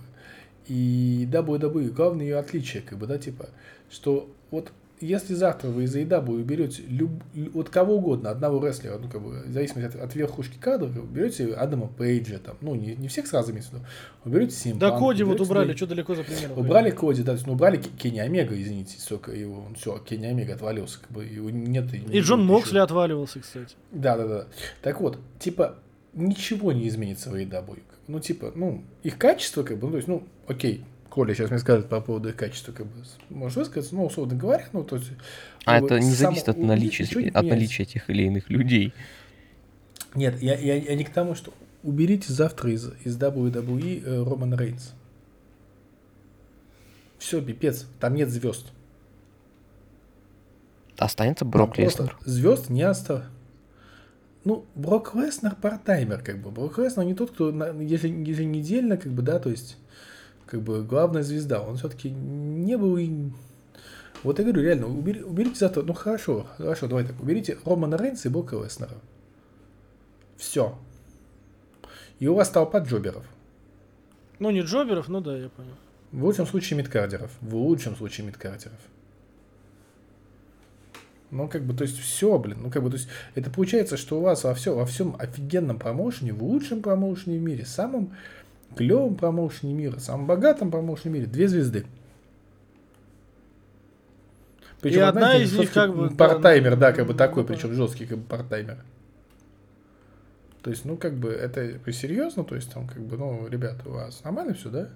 и 0.66 1.28
WWE, 1.30 1.90
главное 1.90 2.26
ее 2.26 2.38
отличие, 2.38 2.82
как 2.82 2.98
бы, 2.98 3.06
да, 3.06 3.18
типа, 3.18 3.48
что 3.88 4.30
вот 4.50 4.72
если 5.00 5.34
завтра 5.34 5.68
вы 5.68 5.84
из 5.84 5.94
AEW 5.94 6.42
берете 6.42 6.82
люб, 6.88 7.10
лю- 7.34 7.50
вот 7.52 7.68
кого 7.68 7.96
угодно, 7.96 8.30
одного 8.30 8.66
рестлера, 8.66 8.98
ну, 8.98 9.08
как 9.08 9.22
бы, 9.22 9.42
в 9.46 9.52
зависимости 9.52 9.96
от, 9.96 10.02
от 10.02 10.14
верхушки 10.14 10.56
кадра, 10.58 10.86
берете 10.88 11.52
Адама 11.54 11.86
Пейджа, 11.88 12.38
там, 12.38 12.56
ну, 12.60 12.74
не, 12.74 12.94
не 12.96 13.08
всех 13.08 13.26
сразу 13.26 13.52
имеется 13.52 13.72
в 13.72 13.74
виду, 13.74 13.84
вы 14.24 14.30
берете 14.32 14.54
Симпа. 14.56 14.80
Да, 14.80 14.98
Коди 14.98 15.22
вот 15.22 15.40
убрали, 15.40 15.74
что 15.76 15.86
далеко 15.86 16.14
за 16.14 16.22
примером. 16.24 16.58
Убрали 16.58 16.90
Коди, 16.90 17.20
да, 17.22 17.26
то 17.26 17.32
есть, 17.34 17.46
ну, 17.46 17.52
убрали 17.52 17.76
Ке- 17.76 17.90
Кенни 17.98 18.18
Омега, 18.20 18.60
извините, 18.60 18.98
столько 18.98 19.32
его, 19.32 19.66
все, 19.78 19.98
Кенни 19.98 20.26
Омега 20.26 20.54
отвалился, 20.54 20.98
как 21.00 21.10
бы, 21.10 21.24
его 21.24 21.50
нет. 21.50 21.92
И 21.92 22.20
Джон 22.20 22.44
Моксли 22.44 22.78
отваливался, 22.78 23.40
кстати. 23.40 23.74
Да, 23.92 24.16
да, 24.16 24.26
да. 24.26 24.46
Так 24.82 25.00
вот, 25.00 25.18
типа, 25.38 25.76
ничего 26.14 26.72
не 26.72 26.88
изменится 26.88 27.30
в 27.30 27.34
AEW. 27.34 27.78
Ну, 28.08 28.20
типа, 28.20 28.52
ну, 28.54 28.84
их 29.02 29.18
качество, 29.18 29.62
как 29.62 29.78
бы, 29.78 29.86
ну, 29.86 29.90
то 29.90 29.96
есть, 29.96 30.08
ну, 30.08 30.22
окей, 30.46 30.84
Коля 31.16 31.34
сейчас 31.34 31.48
мне 31.48 31.58
скажет 31.58 31.88
по 31.88 31.98
поводу 32.02 32.28
их 32.28 32.36
качества, 32.36 32.72
как 32.72 32.84
бы, 32.84 32.92
можешь 33.30 33.56
высказаться, 33.56 33.94
ну, 33.94 34.04
условно 34.04 34.34
говоря, 34.34 34.66
ну, 34.74 34.84
то 34.84 34.96
есть... 34.96 35.12
А 35.64 35.78
это 35.78 35.98
не 35.98 36.10
зависит 36.10 36.50
от 36.50 36.58
наличия, 36.58 37.04
от 37.30 37.42
наличия 37.46 37.84
этих 37.84 38.10
или 38.10 38.24
иных 38.24 38.50
людей. 38.50 38.92
Нет, 40.14 40.42
я, 40.42 40.58
я, 40.58 40.74
я 40.74 40.94
не 40.94 41.04
к 41.04 41.10
тому, 41.10 41.34
что 41.34 41.54
уберите 41.82 42.30
завтра 42.30 42.70
из, 42.70 42.92
из 43.02 43.16
WWE 43.16 44.04
э, 44.04 44.24
Романа 44.28 44.58
Рейнс. 44.58 44.92
Все, 47.16 47.40
пипец, 47.40 47.86
там 47.98 48.14
нет 48.14 48.28
звезд. 48.28 48.66
Останется 50.98 51.46
Брок 51.46 51.78
Леснер. 51.78 52.14
Звезд 52.26 52.68
не 52.68 52.82
осталось. 52.82 53.24
Ну, 54.44 54.66
Брок 54.74 55.14
Леснер 55.14 55.54
партаймер, 55.54 56.20
как 56.20 56.42
бы. 56.42 56.50
Брок 56.50 56.76
Леснер 56.76 57.06
не 57.06 57.14
тот, 57.14 57.30
кто 57.30 57.52
на- 57.52 57.70
ежи- 57.70 58.08
еженедельно, 58.08 58.98
как 58.98 59.12
бы, 59.12 59.22
да, 59.22 59.38
то 59.38 59.48
есть, 59.48 59.78
как 60.46 60.62
бы, 60.62 60.82
главная 60.82 61.22
звезда. 61.22 61.60
Он 61.60 61.76
все-таки 61.76 62.10
не 62.10 62.76
был 62.76 62.96
и... 62.96 63.10
Вот 64.22 64.38
я 64.38 64.44
говорю, 64.44 64.62
реально, 64.62 64.86
убери- 64.86 65.22
уберите 65.22 65.56
завтра, 65.56 65.82
ну 65.82 65.92
хорошо, 65.92 66.46
хорошо, 66.56 66.86
давай 66.88 67.04
так, 67.04 67.20
уберите 67.20 67.58
Романа 67.64 67.96
Рейнса 67.96 68.28
и 68.28 68.30
Брока 68.30 68.56
Леснера. 68.56 68.94
Все. 70.36 70.78
И 72.18 72.26
у 72.26 72.34
вас 72.34 72.48
толпа 72.48 72.80
джоберов. 72.80 73.24
Ну, 74.38 74.50
не 74.50 74.60
Джоберов, 74.60 75.08
ну 75.08 75.20
да, 75.20 75.36
я 75.36 75.48
понял. 75.48 75.74
В 76.12 76.24
лучшем 76.24 76.46
случае 76.46 76.78
мидкардеров. 76.78 77.30
В 77.40 77.54
лучшем 77.56 77.96
случае 77.96 78.26
мидкардеров. 78.26 78.78
Ну, 81.30 81.48
как 81.48 81.64
бы, 81.64 81.74
то 81.74 81.82
есть, 81.82 81.98
все, 81.98 82.38
блин, 82.38 82.58
ну, 82.62 82.70
как 82.70 82.82
бы, 82.82 82.90
то 82.90 82.96
есть, 82.96 83.08
это 83.34 83.50
получается, 83.50 83.96
что 83.96 84.18
у 84.18 84.22
вас 84.22 84.44
во, 84.44 84.54
все, 84.54 84.74
во 84.74 84.86
всем 84.86 85.16
офигенном 85.18 85.78
промоушене, 85.78 86.32
в 86.32 86.42
лучшем 86.42 86.82
промоушене 86.82 87.38
в 87.38 87.42
мире, 87.42 87.66
самом 87.66 88.14
клевом 88.76 89.16
промоушене 89.16 89.72
мира, 89.72 89.98
самом 89.98 90.26
богатом 90.26 90.70
промоушене 90.70 91.10
в 91.10 91.14
мире, 91.14 91.26
две 91.26 91.48
звезды. 91.48 91.86
Причем 94.80 94.98
И 94.98 95.02
одна 95.02 95.36
из 95.36 95.56
них 95.58 95.72
как 95.72 95.96
бы, 95.96 96.10
да, 96.10 96.14
Партаймер, 96.14 96.76
да, 96.76 96.90
ну, 96.90 96.96
как 96.96 97.06
бы 97.06 97.12
ну, 97.12 97.18
такой, 97.18 97.42
ну, 97.42 97.48
причем 97.48 97.72
жесткий, 97.72 98.06
как 98.06 98.18
бы 98.18 98.24
партаймер. 98.24 98.76
То 100.62 100.70
есть, 100.70 100.84
ну, 100.84 100.96
как 100.96 101.14
бы, 101.14 101.30
это 101.30 101.78
серьезно, 101.92 102.44
то 102.44 102.54
есть, 102.54 102.72
там, 102.72 102.86
как 102.86 103.00
бы, 103.00 103.16
ну, 103.16 103.48
ребята, 103.48 103.88
у 103.88 103.92
вас 103.92 104.22
нормально 104.22 104.54
все, 104.54 104.68
да? 104.68 104.88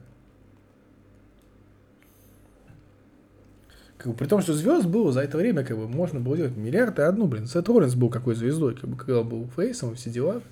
Как 3.96 4.12
бы, 4.12 4.18
при 4.18 4.26
том, 4.26 4.42
что 4.42 4.52
звезд 4.52 4.86
было 4.86 5.12
за 5.12 5.22
это 5.22 5.38
время, 5.38 5.64
как 5.64 5.76
бы, 5.76 5.88
можно 5.88 6.20
было 6.20 6.36
делать 6.36 6.56
миллиард 6.56 6.98
и 6.98 7.02
одну, 7.02 7.26
блин. 7.26 7.46
Сет 7.46 7.68
Роллинс 7.68 7.94
был 7.94 8.10
какой 8.10 8.34
звездой, 8.34 8.74
как 8.74 8.90
бы, 8.90 8.96
когда 8.96 9.22
был 9.22 9.48
фейсом 9.56 9.92
и 9.92 9.94
все 9.94 10.10
дела. 10.10 10.42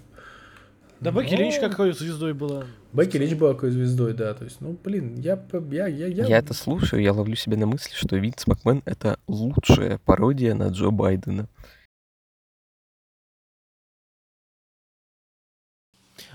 Да 1.01 1.13
Бекки 1.13 1.35
Но- 1.35 1.41
Линч 1.41 1.59
какой 1.61 1.93
звездой 1.93 2.35
была. 2.35 2.65
Бекки 2.93 3.17
Линч 3.17 3.35
была 3.35 3.55
какой 3.55 3.71
звездой, 3.71 4.15
да. 4.15 4.35
То 4.35 4.45
есть, 4.45 4.61
ну, 4.61 4.77
блин, 4.83 5.15
я, 5.17 5.39
я, 5.71 5.87
я, 5.87 6.07
я... 6.07 6.27
Я 6.27 6.39
это 6.39 6.55
слушаю, 6.55 7.03
я 7.03 7.13
ловлю 7.13 7.37
себя 7.37 7.57
на 7.57 7.67
мысли, 7.67 7.95
что 7.95 8.17
Винс 8.17 8.47
Макмен— 8.47 8.83
это 8.85 9.19
лучшая 9.29 9.99
пародия 10.05 10.55
на 10.55 10.69
Джо 10.69 10.91
Байдена. 10.91 11.49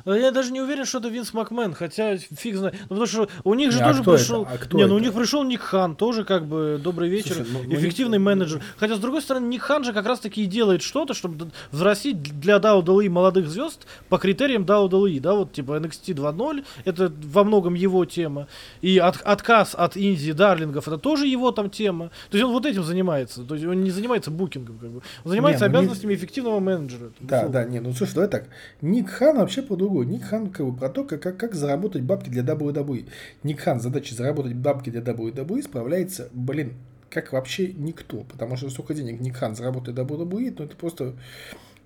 Я 0.06 0.32
даже 0.32 0.52
не 0.52 0.62
уверен, 0.62 0.86
что 0.86 1.00
это 1.00 1.08
Винс 1.10 1.34
Макмен, 1.34 1.74
хотя 1.74 2.18
фиг 2.18 2.56
знает. 2.56 2.76
Ну, 2.84 2.88
потому 2.90 3.06
что 3.08 3.30
у 3.44 3.54
них 3.54 3.72
же 3.72 3.78
Не, 3.80 3.84
а 3.84 3.88
тоже 3.90 4.02
это? 4.02 4.12
пришел. 4.12 4.48
А 4.52 4.58
кто 4.58 4.78
не, 4.78 4.86
ну 4.86 4.96
у 4.96 4.98
это? 4.98 5.06
них 5.06 5.14
пришел 5.16 5.44
Ник 5.44 5.62
Хан, 5.62 5.96
тоже 5.96 6.24
как 6.26 6.46
бы 6.46 6.80
добрый 6.84 7.10
вечер, 7.10 7.36
Слушай, 7.36 7.48
ну, 7.54 7.60
ну, 7.66 7.76
эффективный 7.76 8.18
Ник- 8.18 8.26
менеджер. 8.26 8.62
Хотя, 8.78 8.96
с 8.96 9.00
другой 9.00 9.22
стороны, 9.22 9.46
Ник 9.48 9.62
Хан 9.62 9.84
же 9.84 9.94
как 9.94 10.06
раз 10.06 10.20
таки 10.20 10.44
и 10.44 10.46
делает 10.46 10.82
что-то, 10.82 11.14
чтобы 11.14 11.50
взрастить 11.72 12.22
для 12.22 12.58
WWE 12.58 13.10
молодых 13.10 13.48
звезд 13.50 13.86
по 14.10 14.18
критериям 14.18 14.64
WWE, 14.64 15.20
да, 15.20 15.34
вот 15.36 15.54
типа 15.54 15.74
NXT 15.80 16.14
2.0, 16.14 16.64
это 16.86 17.12
во 17.24 17.44
многом 17.44 17.74
его 17.74 18.06
тема. 18.06 18.48
И 18.82 18.98
от- 18.98 19.22
отказ 19.22 19.74
от 19.76 19.96
инди 19.98 20.32
дарлингов, 20.34 20.88
это 20.88 20.98
тоже 20.98 21.28
его 21.28 21.52
там 21.52 21.70
тема. 21.70 22.10
То 22.30 22.38
есть 22.38 22.44
он 22.46 22.52
вот 22.52 22.66
этим 22.66 22.84
занимается. 22.84 23.44
То 23.44 23.56
есть 23.56 23.66
он 23.66 23.82
не 23.84 23.92
занимается 23.92 24.32
букингом, 24.32 24.78
как 24.80 24.90
бы. 24.90 25.02
Он 25.24 25.32
занимается 25.32 25.66
Не, 25.66 25.72
ну, 25.72 25.78
обязанностями 25.80 26.14
эффективного 26.16 26.60
менеджера. 26.60 27.12
Да, 27.20 27.38
условно. 27.38 27.54
да, 27.54 27.66
не, 27.66 27.80
ну 27.80 27.94
слушай, 27.94 28.14
давай 28.16 28.30
так. 28.30 28.46
Ник 28.82 29.10
Хан 29.10 29.38
вообще 29.38 29.62
по 29.62 29.76
другому. 29.94 30.04
Ник 30.18 30.24
Хан 30.24 30.50
как 30.50 30.66
бы 30.66 30.76
про 30.76 30.90
то, 30.90 31.04
как, 31.04 31.22
как, 31.22 31.38
как 31.38 31.54
заработать 31.56 32.02
бабки 32.04 32.30
для 32.30 32.44
WWE. 32.44 33.08
Ник 33.44 33.60
Хан 33.60 33.80
задача 33.80 34.16
заработать 34.16 34.54
бабки 34.56 34.90
для 34.90 35.02
WWE 35.02 35.64
справляется, 35.64 36.30
блин, 36.34 36.74
как 37.10 37.32
вообще 37.34 37.72
никто. 37.74 38.22
Потому 38.22 38.56
что 38.58 38.70
столько 38.70 38.94
денег 38.94 39.20
Ник 39.22 39.36
Хан 39.36 39.56
заработает 39.56 39.98
WWE, 39.98 40.56
ну 40.58 40.66
это 40.66 40.76
просто, 40.76 41.14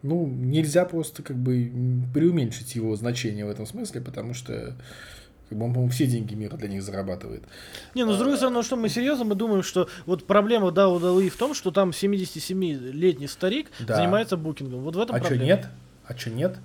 ну, 0.04 0.26
нельзя 0.28 0.86
просто 0.86 1.24
как 1.24 1.38
бы 1.38 1.72
преуменьшить 2.14 2.76
его 2.76 2.96
значение 2.96 3.46
в 3.46 3.50
этом 3.50 3.66
смысле, 3.66 4.02
потому 4.02 4.34
что 4.34 4.76
как 5.50 5.58
бы 5.58 5.64
он, 5.66 5.72
по-моему, 5.72 5.92
все 5.92 6.08
деньги 6.08 6.34
мира 6.36 6.58
для 6.58 6.68
них 6.68 6.84
зарабатывает. 6.84 7.42
Не, 7.96 8.04
ну 8.06 8.12
с 8.14 8.18
другой 8.18 8.36
стороны, 8.36 8.58
ну 8.58 8.64
что 8.64 8.76
мы 8.76 8.90
серьезно, 8.90 9.24
мы 9.24 9.36
думаем, 9.36 9.64
что 9.64 9.88
вот 10.06 10.26
проблема 10.28 10.70
WWE 10.70 11.30
в 11.30 11.38
том, 11.38 11.54
что 11.54 11.72
там 11.72 11.92
77-летний 11.92 13.28
старик 13.28 13.68
Да. 13.86 13.96
занимается 13.96 14.36
букингом. 14.38 14.82
Вот 14.82 14.96
в 14.96 15.00
этом 15.00 15.16
А 15.16 15.20
что 15.20 15.28
проблема. 15.30 15.46
нет? 15.46 15.68
А 16.06 16.18
что 16.18 16.30
нет? 16.32 16.58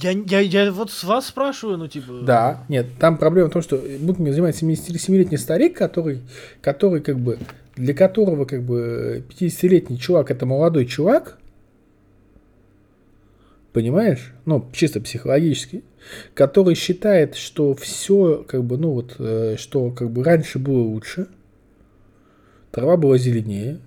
Я, 0.00 0.10
я, 0.10 0.40
я 0.40 0.72
вот 0.72 0.90
с 0.90 1.04
вас 1.04 1.26
спрашиваю, 1.26 1.78
ну 1.78 1.88
типа. 1.88 2.20
Да, 2.22 2.64
нет, 2.68 2.86
там 2.98 3.16
проблема 3.16 3.48
в 3.48 3.52
том, 3.52 3.62
что 3.62 3.76
букингом 3.76 4.32
занимается 4.32 4.66
77-летний 4.66 5.36
старик, 5.36 5.76
который, 5.76 6.20
который 6.60 7.00
как 7.00 7.18
бы, 7.18 7.38
для 7.76 7.94
которого 7.94 8.44
как 8.44 8.62
бы 8.62 9.24
50-летний 9.28 9.98
чувак 9.98 10.30
это 10.30 10.46
молодой 10.46 10.86
чувак, 10.86 11.38
понимаешь? 13.72 14.32
Ну, 14.46 14.68
чисто 14.72 15.00
психологически, 15.00 15.84
который 16.34 16.74
считает, 16.74 17.36
что 17.36 17.74
все, 17.74 18.44
как 18.48 18.64
бы, 18.64 18.78
ну 18.78 18.90
вот, 18.90 19.16
э, 19.18 19.56
что 19.58 19.90
как 19.90 20.10
бы 20.10 20.24
раньше 20.24 20.58
было 20.58 20.82
лучше, 20.82 21.28
трава 22.70 22.96
была 22.96 23.16
зеленее, 23.18 23.78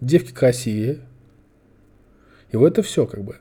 девки 0.00 0.32
красивее, 0.32 1.00
и 2.52 2.56
вот 2.56 2.72
это 2.72 2.82
все 2.82 3.06
как 3.06 3.24
бы. 3.24 3.36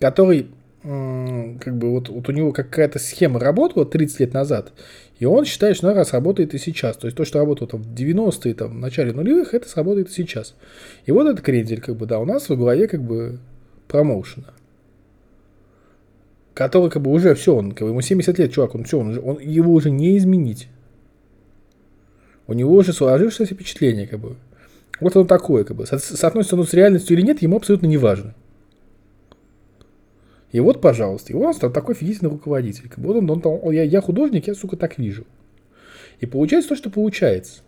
Который 0.00 0.48
как 0.82 1.76
бы 1.78 1.90
вот, 1.90 2.08
вот 2.08 2.28
у 2.28 2.32
него 2.32 2.52
какая-то 2.52 2.98
схема 2.98 3.38
работала 3.38 3.86
30 3.86 4.20
лет 4.20 4.34
назад, 4.34 4.72
и 5.20 5.24
он 5.24 5.44
считает, 5.44 5.76
что 5.76 5.86
она 5.86 5.96
раз 5.96 6.12
работает 6.12 6.54
и 6.54 6.58
сейчас. 6.58 6.96
То 6.96 7.06
есть 7.06 7.16
то, 7.16 7.24
что 7.24 7.38
работало 7.38 7.70
там 7.70 7.82
в 7.82 7.94
90-е, 7.94 8.54
там, 8.54 8.70
в 8.72 8.80
начале 8.80 9.12
нулевых, 9.12 9.54
это 9.54 9.68
сработает 9.68 10.08
и 10.08 10.12
сейчас. 10.12 10.56
И 11.06 11.12
вот 11.12 11.28
этот 11.28 11.40
крендель, 11.44 11.80
как 11.80 11.96
бы, 11.96 12.06
да, 12.06 12.18
у 12.18 12.24
нас 12.24 12.48
во 12.48 12.56
главе 12.56 12.88
как 12.88 13.02
бы 13.02 13.38
промоушена. 13.86 14.54
Который 16.54 16.90
как 16.90 17.02
бы 17.02 17.12
уже 17.12 17.34
все, 17.36 17.54
он, 17.54 17.72
как 17.72 17.82
бы, 17.82 17.90
ему 17.90 18.00
70 18.00 18.36
лет, 18.38 18.52
чувак, 18.52 18.74
он 18.74 18.82
все, 18.82 18.98
он, 18.98 19.18
он, 19.22 19.38
его 19.38 19.72
уже 19.72 19.90
не 19.90 20.18
изменить. 20.18 20.68
У 22.48 22.54
него 22.54 22.74
уже 22.74 22.92
сложившееся 22.92 23.54
впечатление, 23.54 24.08
как 24.08 24.18
бы. 24.18 24.36
Вот 25.00 25.14
оно 25.14 25.24
такое, 25.24 25.62
как 25.62 25.76
бы. 25.76 25.86
Со- 25.86 25.98
Соотносится 25.98 26.56
оно 26.56 26.64
с 26.64 26.74
реальностью 26.74 27.16
или 27.16 27.24
нет, 27.24 27.40
ему 27.40 27.56
абсолютно 27.56 27.86
не 27.86 27.96
важно. 27.96 28.34
И 30.52 30.60
вот, 30.60 30.80
пожалуйста, 30.80 31.32
и 31.32 31.36
он 31.36 31.54
стал 31.54 31.72
такой 31.72 31.94
офигительный 31.94 32.30
руководитель. 32.30 32.90
Вот 32.98 33.16
он, 33.16 33.28
он, 33.30 33.40
там, 33.40 33.70
я, 33.70 33.82
я 33.82 34.00
художник, 34.02 34.46
я, 34.46 34.54
сука, 34.54 34.76
так 34.76 34.98
вижу. 34.98 35.24
И 36.20 36.26
получается 36.26 36.70
то, 36.70 36.76
что 36.76 36.90
получается. 36.90 37.62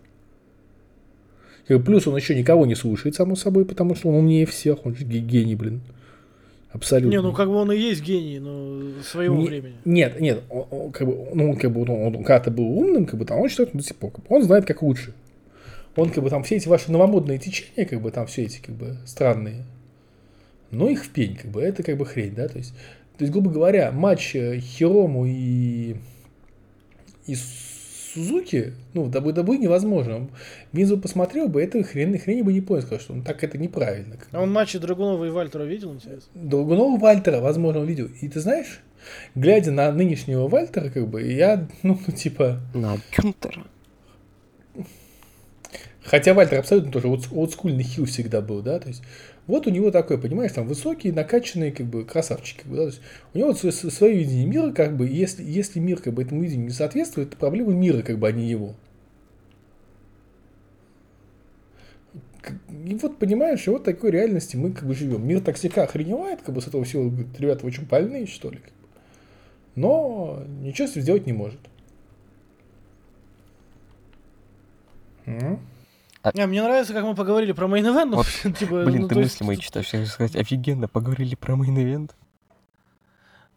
Плюс 1.66 2.06
он 2.06 2.14
еще 2.16 2.34
никого 2.34 2.66
не 2.66 2.74
слушает, 2.74 3.14
само 3.14 3.36
собой, 3.36 3.64
потому 3.64 3.94
что 3.94 4.10
он 4.10 4.16
умнее 4.16 4.44
всех, 4.44 4.84
он 4.84 4.94
же 4.94 5.04
ге- 5.06 5.20
гений, 5.20 5.56
блин. 5.56 5.80
Абсолютно. 6.72 7.10
Не, 7.10 7.22
ну 7.22 7.32
как 7.32 7.48
бы 7.48 7.54
он 7.54 7.72
и 7.72 7.78
есть 7.78 8.02
гений, 8.02 8.38
но 8.38 9.00
своего 9.02 9.36
Не- 9.36 9.46
времени. 9.46 9.74
Нет, 9.84 10.20
нет, 10.20 10.42
он, 10.50 10.66
он 10.70 10.92
как 10.92 11.06
бы, 11.06 11.28
ну, 11.32 11.50
он 11.50 11.56
как 11.56 11.72
бы, 11.72 11.82
он, 11.82 11.88
он 11.90 12.12
когда-то 12.16 12.50
был 12.50 12.64
умным, 12.64 13.06
как 13.06 13.18
бы, 13.18 13.24
там, 13.24 13.38
он 13.40 13.48
считает, 13.48 13.72
ну, 13.72 13.80
типа, 13.80 14.10
как 14.10 14.24
бы, 14.26 14.36
он 14.36 14.42
знает, 14.42 14.66
как 14.66 14.82
лучше. 14.82 15.14
Он, 15.96 16.10
как 16.10 16.22
бы, 16.22 16.28
там, 16.28 16.42
все 16.42 16.56
эти 16.56 16.68
ваши 16.68 16.90
новомодные 16.90 17.38
течения, 17.38 17.86
как 17.86 18.02
бы, 18.02 18.10
там, 18.10 18.26
все 18.26 18.42
эти, 18.42 18.60
как 18.60 18.74
бы, 18.74 18.96
странные, 19.06 19.64
ну, 20.74 20.88
их 20.88 21.04
в 21.04 21.10
пень, 21.10 21.36
как 21.36 21.50
бы, 21.50 21.62
это, 21.62 21.82
как 21.82 21.96
бы, 21.96 22.06
хрень, 22.06 22.34
да, 22.34 22.48
то 22.48 22.58
есть, 22.58 22.74
то 23.16 23.22
есть, 23.22 23.32
грубо 23.32 23.50
говоря, 23.50 23.92
матч 23.92 24.34
э, 24.34 24.58
Хирому 24.58 25.26
и, 25.26 25.96
и 27.26 27.36
Сузуки, 28.14 28.74
ну, 28.92 29.04
в 29.04 29.10
WWE 29.10 29.58
невозможно. 29.58 30.28
Мизу 30.72 30.98
посмотрел 30.98 31.48
бы, 31.48 31.62
этой 31.62 31.82
хрени, 31.82 32.16
хрени 32.16 32.42
бы 32.42 32.52
не 32.52 32.60
понял, 32.60 32.82
сказал, 32.82 33.00
что 33.00 33.12
ну, 33.12 33.22
так 33.24 33.42
это 33.42 33.58
неправильно. 33.58 34.16
А 34.30 34.40
он 34.40 34.52
матчи 34.52 34.78
Драгунова 34.78 35.24
и 35.24 35.30
Вальтера 35.30 35.64
видел, 35.64 35.92
интересно? 35.92 36.30
Долгунова 36.34 36.98
Вальтера, 36.98 37.40
возможно, 37.40 37.80
увидел. 37.80 38.08
И 38.20 38.28
ты 38.28 38.40
знаешь, 38.40 38.80
глядя 39.34 39.72
на 39.72 39.90
нынешнего 39.90 40.46
Вальтера, 40.46 40.90
как 40.90 41.08
бы, 41.08 41.22
я, 41.22 41.66
ну, 41.82 41.98
ну, 42.06 42.12
типа... 42.16 42.60
На 42.72 42.98
Гюнтера. 43.16 43.64
Хотя 46.04 46.34
Вальтер 46.34 46.58
абсолютно 46.58 46.92
тоже 46.92 47.08
олд- 47.08 47.32
олдскульный 47.32 47.82
хил 47.82 48.04
всегда 48.04 48.40
был, 48.42 48.60
да, 48.62 48.78
то 48.78 48.88
есть 48.88 49.02
вот 49.46 49.66
у 49.66 49.70
него 49.70 49.90
такой, 49.90 50.18
понимаешь, 50.18 50.52
там 50.52 50.66
высокий, 50.66 51.12
накачанный, 51.12 51.70
как 51.70 51.86
бы, 51.86 52.04
красавчик, 52.04 52.62
как 52.62 52.66
бы, 52.70 52.76
да, 52.76 52.82
то 52.82 52.88
есть 52.88 53.00
у 53.34 53.38
него 53.38 53.48
вот 53.48 53.58
свое, 53.58 53.72
свое 53.72 54.16
видение 54.16 54.46
мира, 54.46 54.72
как 54.72 54.96
бы, 54.96 55.06
если, 55.08 55.42
если 55.44 55.80
мир, 55.80 56.00
как 56.00 56.14
бы, 56.14 56.22
этому 56.22 56.42
видению 56.42 56.66
не 56.66 56.72
соответствует, 56.72 57.28
это 57.28 57.36
проблема 57.36 57.72
мира, 57.72 58.02
как 58.02 58.18
бы, 58.18 58.28
а 58.28 58.32
не 58.32 58.48
его. 58.48 58.74
И 62.68 62.94
вот, 62.96 63.18
понимаешь, 63.18 63.66
и 63.66 63.70
вот 63.70 63.84
такой 63.84 64.10
реальности 64.10 64.56
мы, 64.56 64.72
как 64.72 64.86
бы, 64.86 64.94
живем. 64.94 65.26
Мир 65.26 65.40
так 65.40 65.56
слегка 65.56 65.84
охреневает, 65.84 66.42
как 66.42 66.54
бы, 66.54 66.60
с 66.60 66.66
этого 66.66 66.84
всего, 66.84 67.08
говорит, 67.08 67.40
ребята, 67.40 67.66
очень 67.66 67.86
больные, 67.86 68.26
что 68.26 68.50
ли, 68.50 68.58
как 68.58 68.72
бы. 68.72 68.88
но 69.76 70.44
ничего 70.60 70.88
с 70.88 70.94
сделать 70.94 71.26
не 71.26 71.32
может. 71.32 71.60
М? 75.26 75.58
Не, 76.32 76.46
мне 76.46 76.62
нравится, 76.62 76.94
как 76.94 77.04
мы 77.04 77.14
поговорили 77.14 77.52
про 77.52 77.66
мейн 77.66 78.10
Вот, 78.12 78.26
типа, 78.58 78.84
Блин, 78.84 79.02
ну, 79.02 79.08
ты 79.08 79.14
мысли 79.16 79.22
есть- 79.24 79.40
мои 79.42 79.56
читаешь, 79.58 79.92
я 79.92 80.06
сказать, 80.06 80.36
офигенно, 80.36 80.88
поговорили 80.88 81.34
про 81.34 81.54
мейн-эвент. 81.54 82.12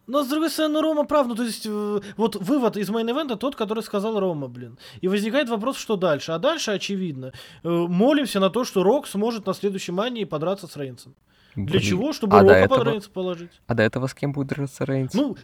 Но, 0.06 0.22
с 0.24 0.28
другой 0.28 0.48
стороны, 0.50 0.74
ну, 0.74 0.80
Рома 0.80 1.04
прав, 1.04 1.26
ну, 1.26 1.34
то 1.34 1.42
есть, 1.44 1.66
э, 1.66 2.00
вот 2.16 2.36
вывод 2.36 2.76
из 2.78 2.88
мейн-эвента 2.88 3.36
тот, 3.36 3.56
который 3.56 3.82
сказал 3.82 4.18
Рома, 4.18 4.48
блин. 4.48 4.78
И 5.02 5.08
возникает 5.08 5.48
вопрос, 5.50 5.76
что 5.76 5.96
дальше. 5.96 6.32
А 6.32 6.38
дальше, 6.38 6.70
очевидно, 6.70 7.32
э, 7.62 7.68
молимся 7.68 8.40
на 8.40 8.48
то, 8.48 8.64
что 8.64 8.82
Рок 8.82 9.06
сможет 9.06 9.46
на 9.46 9.52
следующей 9.54 9.92
мании 9.92 10.24
подраться 10.24 10.66
с 10.66 10.76
Рейнсом. 10.76 11.14
Для 11.56 11.80
чего? 11.80 12.12
Чтобы 12.12 12.38
А 12.38 12.42
Рока 12.42 12.54
под 12.68 12.78
этого- 12.78 12.90
Рейнса 12.90 13.10
положить. 13.10 13.50
А 13.66 13.74
до 13.74 13.82
этого 13.82 14.06
с 14.06 14.14
кем 14.14 14.32
будет 14.32 14.48
драться 14.48 14.84
Рейнс? 14.86 15.12
Ну, 15.12 15.36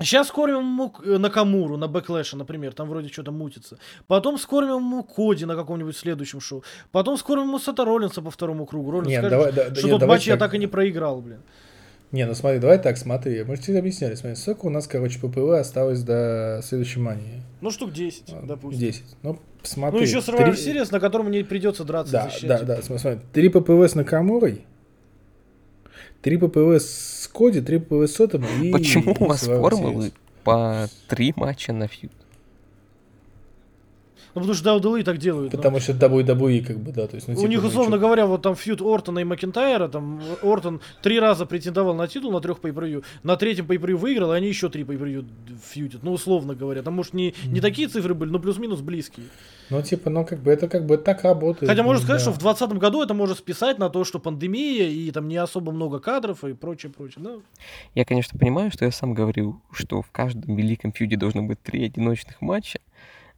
сейчас 0.00 0.28
скормим 0.28 0.58
ему 0.58 0.92
э, 1.04 1.18
Накамуру 1.18 1.76
на 1.76 1.88
Бэклэше, 1.88 2.36
например, 2.36 2.72
там 2.72 2.88
вроде 2.88 3.08
что-то 3.08 3.30
мутится. 3.32 3.78
Потом 4.06 4.38
скормим 4.38 4.76
ему 4.76 5.02
Коди 5.04 5.44
на 5.44 5.54
каком-нибудь 5.56 5.96
следующем 5.96 6.40
шоу. 6.40 6.62
Потом 6.92 7.16
скормим 7.16 7.48
ему 7.48 7.58
Сета 7.58 7.84
Роллинса 7.84 8.22
по 8.22 8.30
второму 8.30 8.66
кругу. 8.66 8.90
Роллинс 8.90 9.08
Нет, 9.08 9.20
скажет, 9.20 9.30
давай- 9.38 9.52
да- 9.52 9.74
что 9.74 9.86
нет, 9.86 9.90
тот 9.92 10.00
давай 10.00 10.16
матч 10.16 10.26
я 10.26 10.34
так. 10.34 10.40
так 10.50 10.54
и 10.54 10.58
не 10.58 10.66
проиграл, 10.66 11.20
блин. 11.20 11.40
Не, 12.12 12.26
ну 12.26 12.34
смотри, 12.34 12.60
давай 12.60 12.78
так, 12.78 12.96
смотри. 12.96 13.42
Мы 13.42 13.56
же 13.56 13.62
тебе 13.62 13.78
объясняли, 13.80 14.14
смотри, 14.14 14.36
сколько 14.36 14.66
у 14.66 14.70
нас, 14.70 14.86
короче, 14.86 15.18
ППВ 15.18 15.50
осталось 15.58 16.02
до 16.02 16.60
следующей 16.62 17.00
мании? 17.00 17.42
Ну, 17.60 17.72
штук 17.72 17.92
10, 17.92 18.34
допустим. 18.44 18.78
10. 18.80 19.02
Ну, 19.22 19.38
смотри. 19.64 19.98
Ну, 19.98 20.06
еще 20.06 20.18
Survivor 20.18 20.54
три- 20.54 20.72
Series, 20.80 20.88
на 20.92 21.00
котором 21.00 21.26
мне 21.26 21.42
придется 21.44 21.82
драться 21.82 22.12
Да, 22.12 22.24
защищать. 22.24 22.48
да, 22.48 22.62
да, 22.62 22.82
смотри, 22.82 22.98
смотри. 22.98 23.20
Три 23.32 23.48
ППВ 23.48 23.82
с 23.88 23.96
Накамурой, 23.96 24.64
три 26.22 26.36
ППВ 26.36 26.76
с 26.80 27.13
Коди, 27.34 27.60
три 27.60 27.82
Сотом 28.06 28.44
и... 28.62 28.70
Почему 28.70 29.16
у 29.18 29.26
вас 29.26 29.40
формулы 29.40 30.12
по 30.44 30.86
три 31.08 31.32
матча 31.36 31.72
на 31.72 31.88
фьюд? 31.88 32.12
Ну, 34.34 34.40
потому 34.40 34.54
что 34.54 34.76
WWE 34.76 35.04
так 35.04 35.18
делают. 35.18 35.52
ну. 35.52 35.58
Потому 35.58 35.80
что 35.80 35.92
WWE, 35.92 36.64
как 36.64 36.78
бы, 36.78 36.92
да, 36.92 37.06
то 37.06 37.14
есть... 37.14 37.28
Ну, 37.28 37.34
У 37.34 37.36
типа, 37.36 37.48
них, 37.48 37.62
ну, 37.62 37.68
условно 37.68 37.96
чё- 37.96 38.00
говоря, 38.00 38.26
вот 38.26 38.42
там 38.42 38.56
фьюд 38.56 38.80
Ортона 38.82 39.20
и 39.20 39.24
Макентайра, 39.24 39.88
там 39.88 40.20
Ортон 40.42 40.80
три 41.02 41.20
раза 41.20 41.46
претендовал 41.46 41.94
на 41.94 42.08
титул 42.08 42.32
на 42.32 42.40
трех 42.40 42.58
pay 42.58 43.04
на 43.22 43.36
третьем 43.36 43.66
pay 43.66 43.78
выиграл, 43.96 44.32
и 44.32 44.36
они 44.36 44.48
еще 44.48 44.68
три 44.68 44.82
pay 44.82 45.24
фьюдят, 45.62 46.02
ну, 46.02 46.12
условно 46.12 46.54
говоря. 46.54 46.82
Там, 46.82 46.94
может, 46.94 47.14
не, 47.14 47.34
не 47.46 47.60
такие 47.60 47.88
цифры 47.88 48.14
были, 48.14 48.30
но 48.30 48.38
плюс-минус 48.38 48.80
близкие. 48.80 49.26
Ну, 49.70 49.80
типа, 49.82 50.10
ну, 50.10 50.24
как 50.24 50.40
бы, 50.40 50.50
это 50.50 50.68
как 50.68 50.84
бы 50.84 50.98
так 50.98 51.22
работает. 51.22 51.70
Хотя 51.70 51.82
ну, 51.82 51.88
можно 51.88 52.02
сказать, 52.02 52.24
да. 52.24 52.30
что 52.30 52.32
в 52.32 52.42
2020 52.42 52.78
году 52.78 53.02
это 53.02 53.14
можно 53.14 53.34
списать 53.34 53.78
на 53.78 53.88
то, 53.88 54.04
что 54.04 54.18
пандемия, 54.18 54.88
и 54.88 55.10
там 55.10 55.28
не 55.28 55.36
особо 55.36 55.72
много 55.72 56.00
кадров 56.00 56.44
и 56.44 56.52
прочее, 56.54 56.92
прочее. 56.92 57.22
Ну, 57.24 57.42
Я, 57.94 58.04
конечно, 58.04 58.38
понимаю, 58.38 58.70
что 58.70 58.84
я 58.84 58.90
сам 58.90 59.14
говорил, 59.14 59.60
что 59.72 60.02
в 60.02 60.10
каждом 60.10 60.56
великом 60.56 60.92
фьюде 60.92 61.16
должно 61.16 61.42
быть 61.42 61.62
три 61.62 61.84
одиночных 61.84 62.40
матча, 62.40 62.80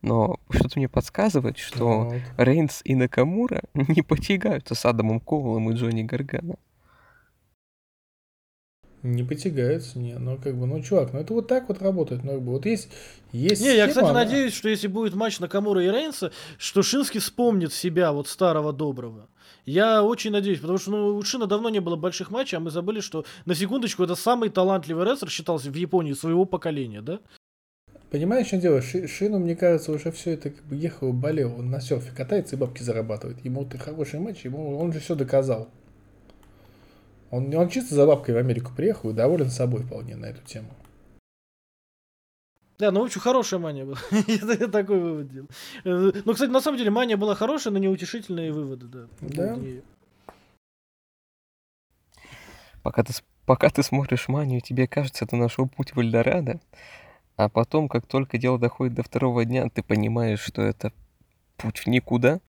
но 0.07 0.39
что-то 0.51 0.78
мне 0.78 0.89
подсказывает, 0.89 1.59
что 1.59 2.05
Вот. 2.05 2.15
Рейнс 2.39 2.81
и 2.85 2.94
Накамура 2.94 3.62
не 3.75 4.02
потягаются 4.02 4.75
с 4.75 4.86
Адамом 4.86 5.20
Коулом 5.20 5.70
и 5.70 5.75
Джонни 5.75 6.05
Гаргано. 6.05 6.57
Не 9.02 9.23
потягаются, 9.23 9.99
не, 9.99 10.15
ну 10.18 10.36
как 10.36 10.57
бы, 10.57 10.67
ну 10.67 10.83
чувак, 10.83 11.12
ну 11.12 11.20
это 11.20 11.33
вот 11.33 11.47
так 11.47 11.68
вот 11.68 11.81
работает, 11.81 12.25
ну 12.25 12.33
как 12.33 12.43
бы, 12.43 12.52
вот 12.52 12.67
есть, 12.67 12.89
есть 13.31 13.62
Не, 13.62 13.76
я, 13.76 13.85
схема, 13.85 13.89
кстати, 13.89 14.05
она- 14.07 14.25
надеюсь, 14.25 14.55
что 14.55 14.68
если 14.68 14.89
будет 14.89 15.15
матч 15.15 15.39
Накамура 15.39 15.85
и 15.85 15.89
Рейнса, 15.89 16.33
что 16.59 16.83
Шински 16.83 17.18
вспомнит 17.18 17.73
себя, 17.73 18.10
вот 18.12 18.26
старого 18.26 18.73
доброго. 18.73 19.28
Я 19.65 20.02
очень 20.02 20.33
надеюсь, 20.33 20.60
потому 20.60 20.78
что 20.78 20.91
ну, 20.91 21.17
у 21.17 21.23
Шина 21.23 21.47
давно 21.47 21.68
не 21.68 21.81
было 21.81 21.94
больших 21.97 22.31
матчей, 22.31 22.57
а 22.57 22.60
мы 22.60 22.70
забыли, 22.70 23.01
что 23.01 23.25
на 23.44 23.55
секундочку 23.55 24.02
это 24.02 24.15
самый 24.17 24.49
талантливый 24.49 25.05
рестлер 25.05 25.31
считался 25.31 25.70
в 25.70 25.75
Японии 25.75 26.12
своего 26.15 26.44
поколения, 26.44 27.02
да? 27.02 27.20
Понимаешь, 28.10 28.47
что 28.47 28.57
дело? 28.59 28.81
Ши- 28.83 29.09
Шину, 29.09 29.39
мне 29.39 29.57
кажется, 29.57 29.91
уже 29.93 30.12
все 30.12 30.33
это 30.33 30.51
как 30.51 30.65
бы 30.65 30.76
ехал, 30.76 31.12
болел, 31.12 31.55
он 31.59 31.70
на 31.70 31.81
серфе 31.81 32.12
катается 32.17 32.55
и 32.57 32.59
бабки 32.59 32.83
зарабатывает. 32.83 33.44
Ему 33.44 33.65
ты 33.65 33.78
хороший 33.78 34.20
матч, 34.20 34.44
ему 34.44 34.78
он 34.78 34.93
же 34.93 35.01
все 35.01 35.15
доказал. 35.17 35.68
Он, 37.31 37.52
он 37.55 37.68
чисто 37.68 37.94
за 37.97 38.07
бабкой 38.07 38.35
в 38.36 38.39
Америку 38.39 38.70
приехал 38.76 39.10
и 39.10 39.12
доволен 39.12 39.51
собой 39.51 39.83
вполне 39.83 40.15
на 40.17 40.26
эту 40.26 40.41
тему. 40.43 40.68
Да, 42.78 42.91
ну, 42.93 43.01
в 43.01 43.05
общем, 43.05 43.20
хорошая 43.20 43.59
мания 43.59 43.85
была. 43.85 43.97
Это 44.10 44.52
я 44.52 44.68
такой 44.68 45.01
вывод 45.01 45.33
делал. 45.33 45.49
Э, 45.85 46.12
Ну, 46.25 46.33
кстати, 46.35 46.51
на 46.51 46.60
самом 46.60 46.76
деле 46.78 46.91
мания 46.91 47.17
была 47.17 47.35
хорошая, 47.35 47.73
но 47.73 47.78
неутешительные 47.78 48.52
выводы, 48.52 48.86
да. 48.86 49.07
Да. 49.20 49.57
неё. 49.57 49.81
Пока 52.83 53.02
ты, 53.02 53.15
пока 53.47 53.70
ты 53.70 53.83
смотришь 53.83 54.28
манию, 54.28 54.60
тебе 54.60 54.86
кажется, 54.86 55.26
ты 55.26 55.36
нашел 55.36 55.67
путь 55.67 55.94
в 55.97 56.01
Эльдорадо, 56.01 56.60
а 57.36 57.48
потом, 57.48 57.89
как 57.89 58.06
только 58.06 58.39
дело 58.39 58.58
доходит 58.58 58.94
до 58.94 59.02
второго 59.02 59.44
дня, 59.44 59.68
ты 59.68 59.82
понимаешь, 59.82 60.40
что 60.40 60.62
это 60.62 60.92
путь 61.56 61.78
в 61.78 61.86
никуда. 61.86 62.40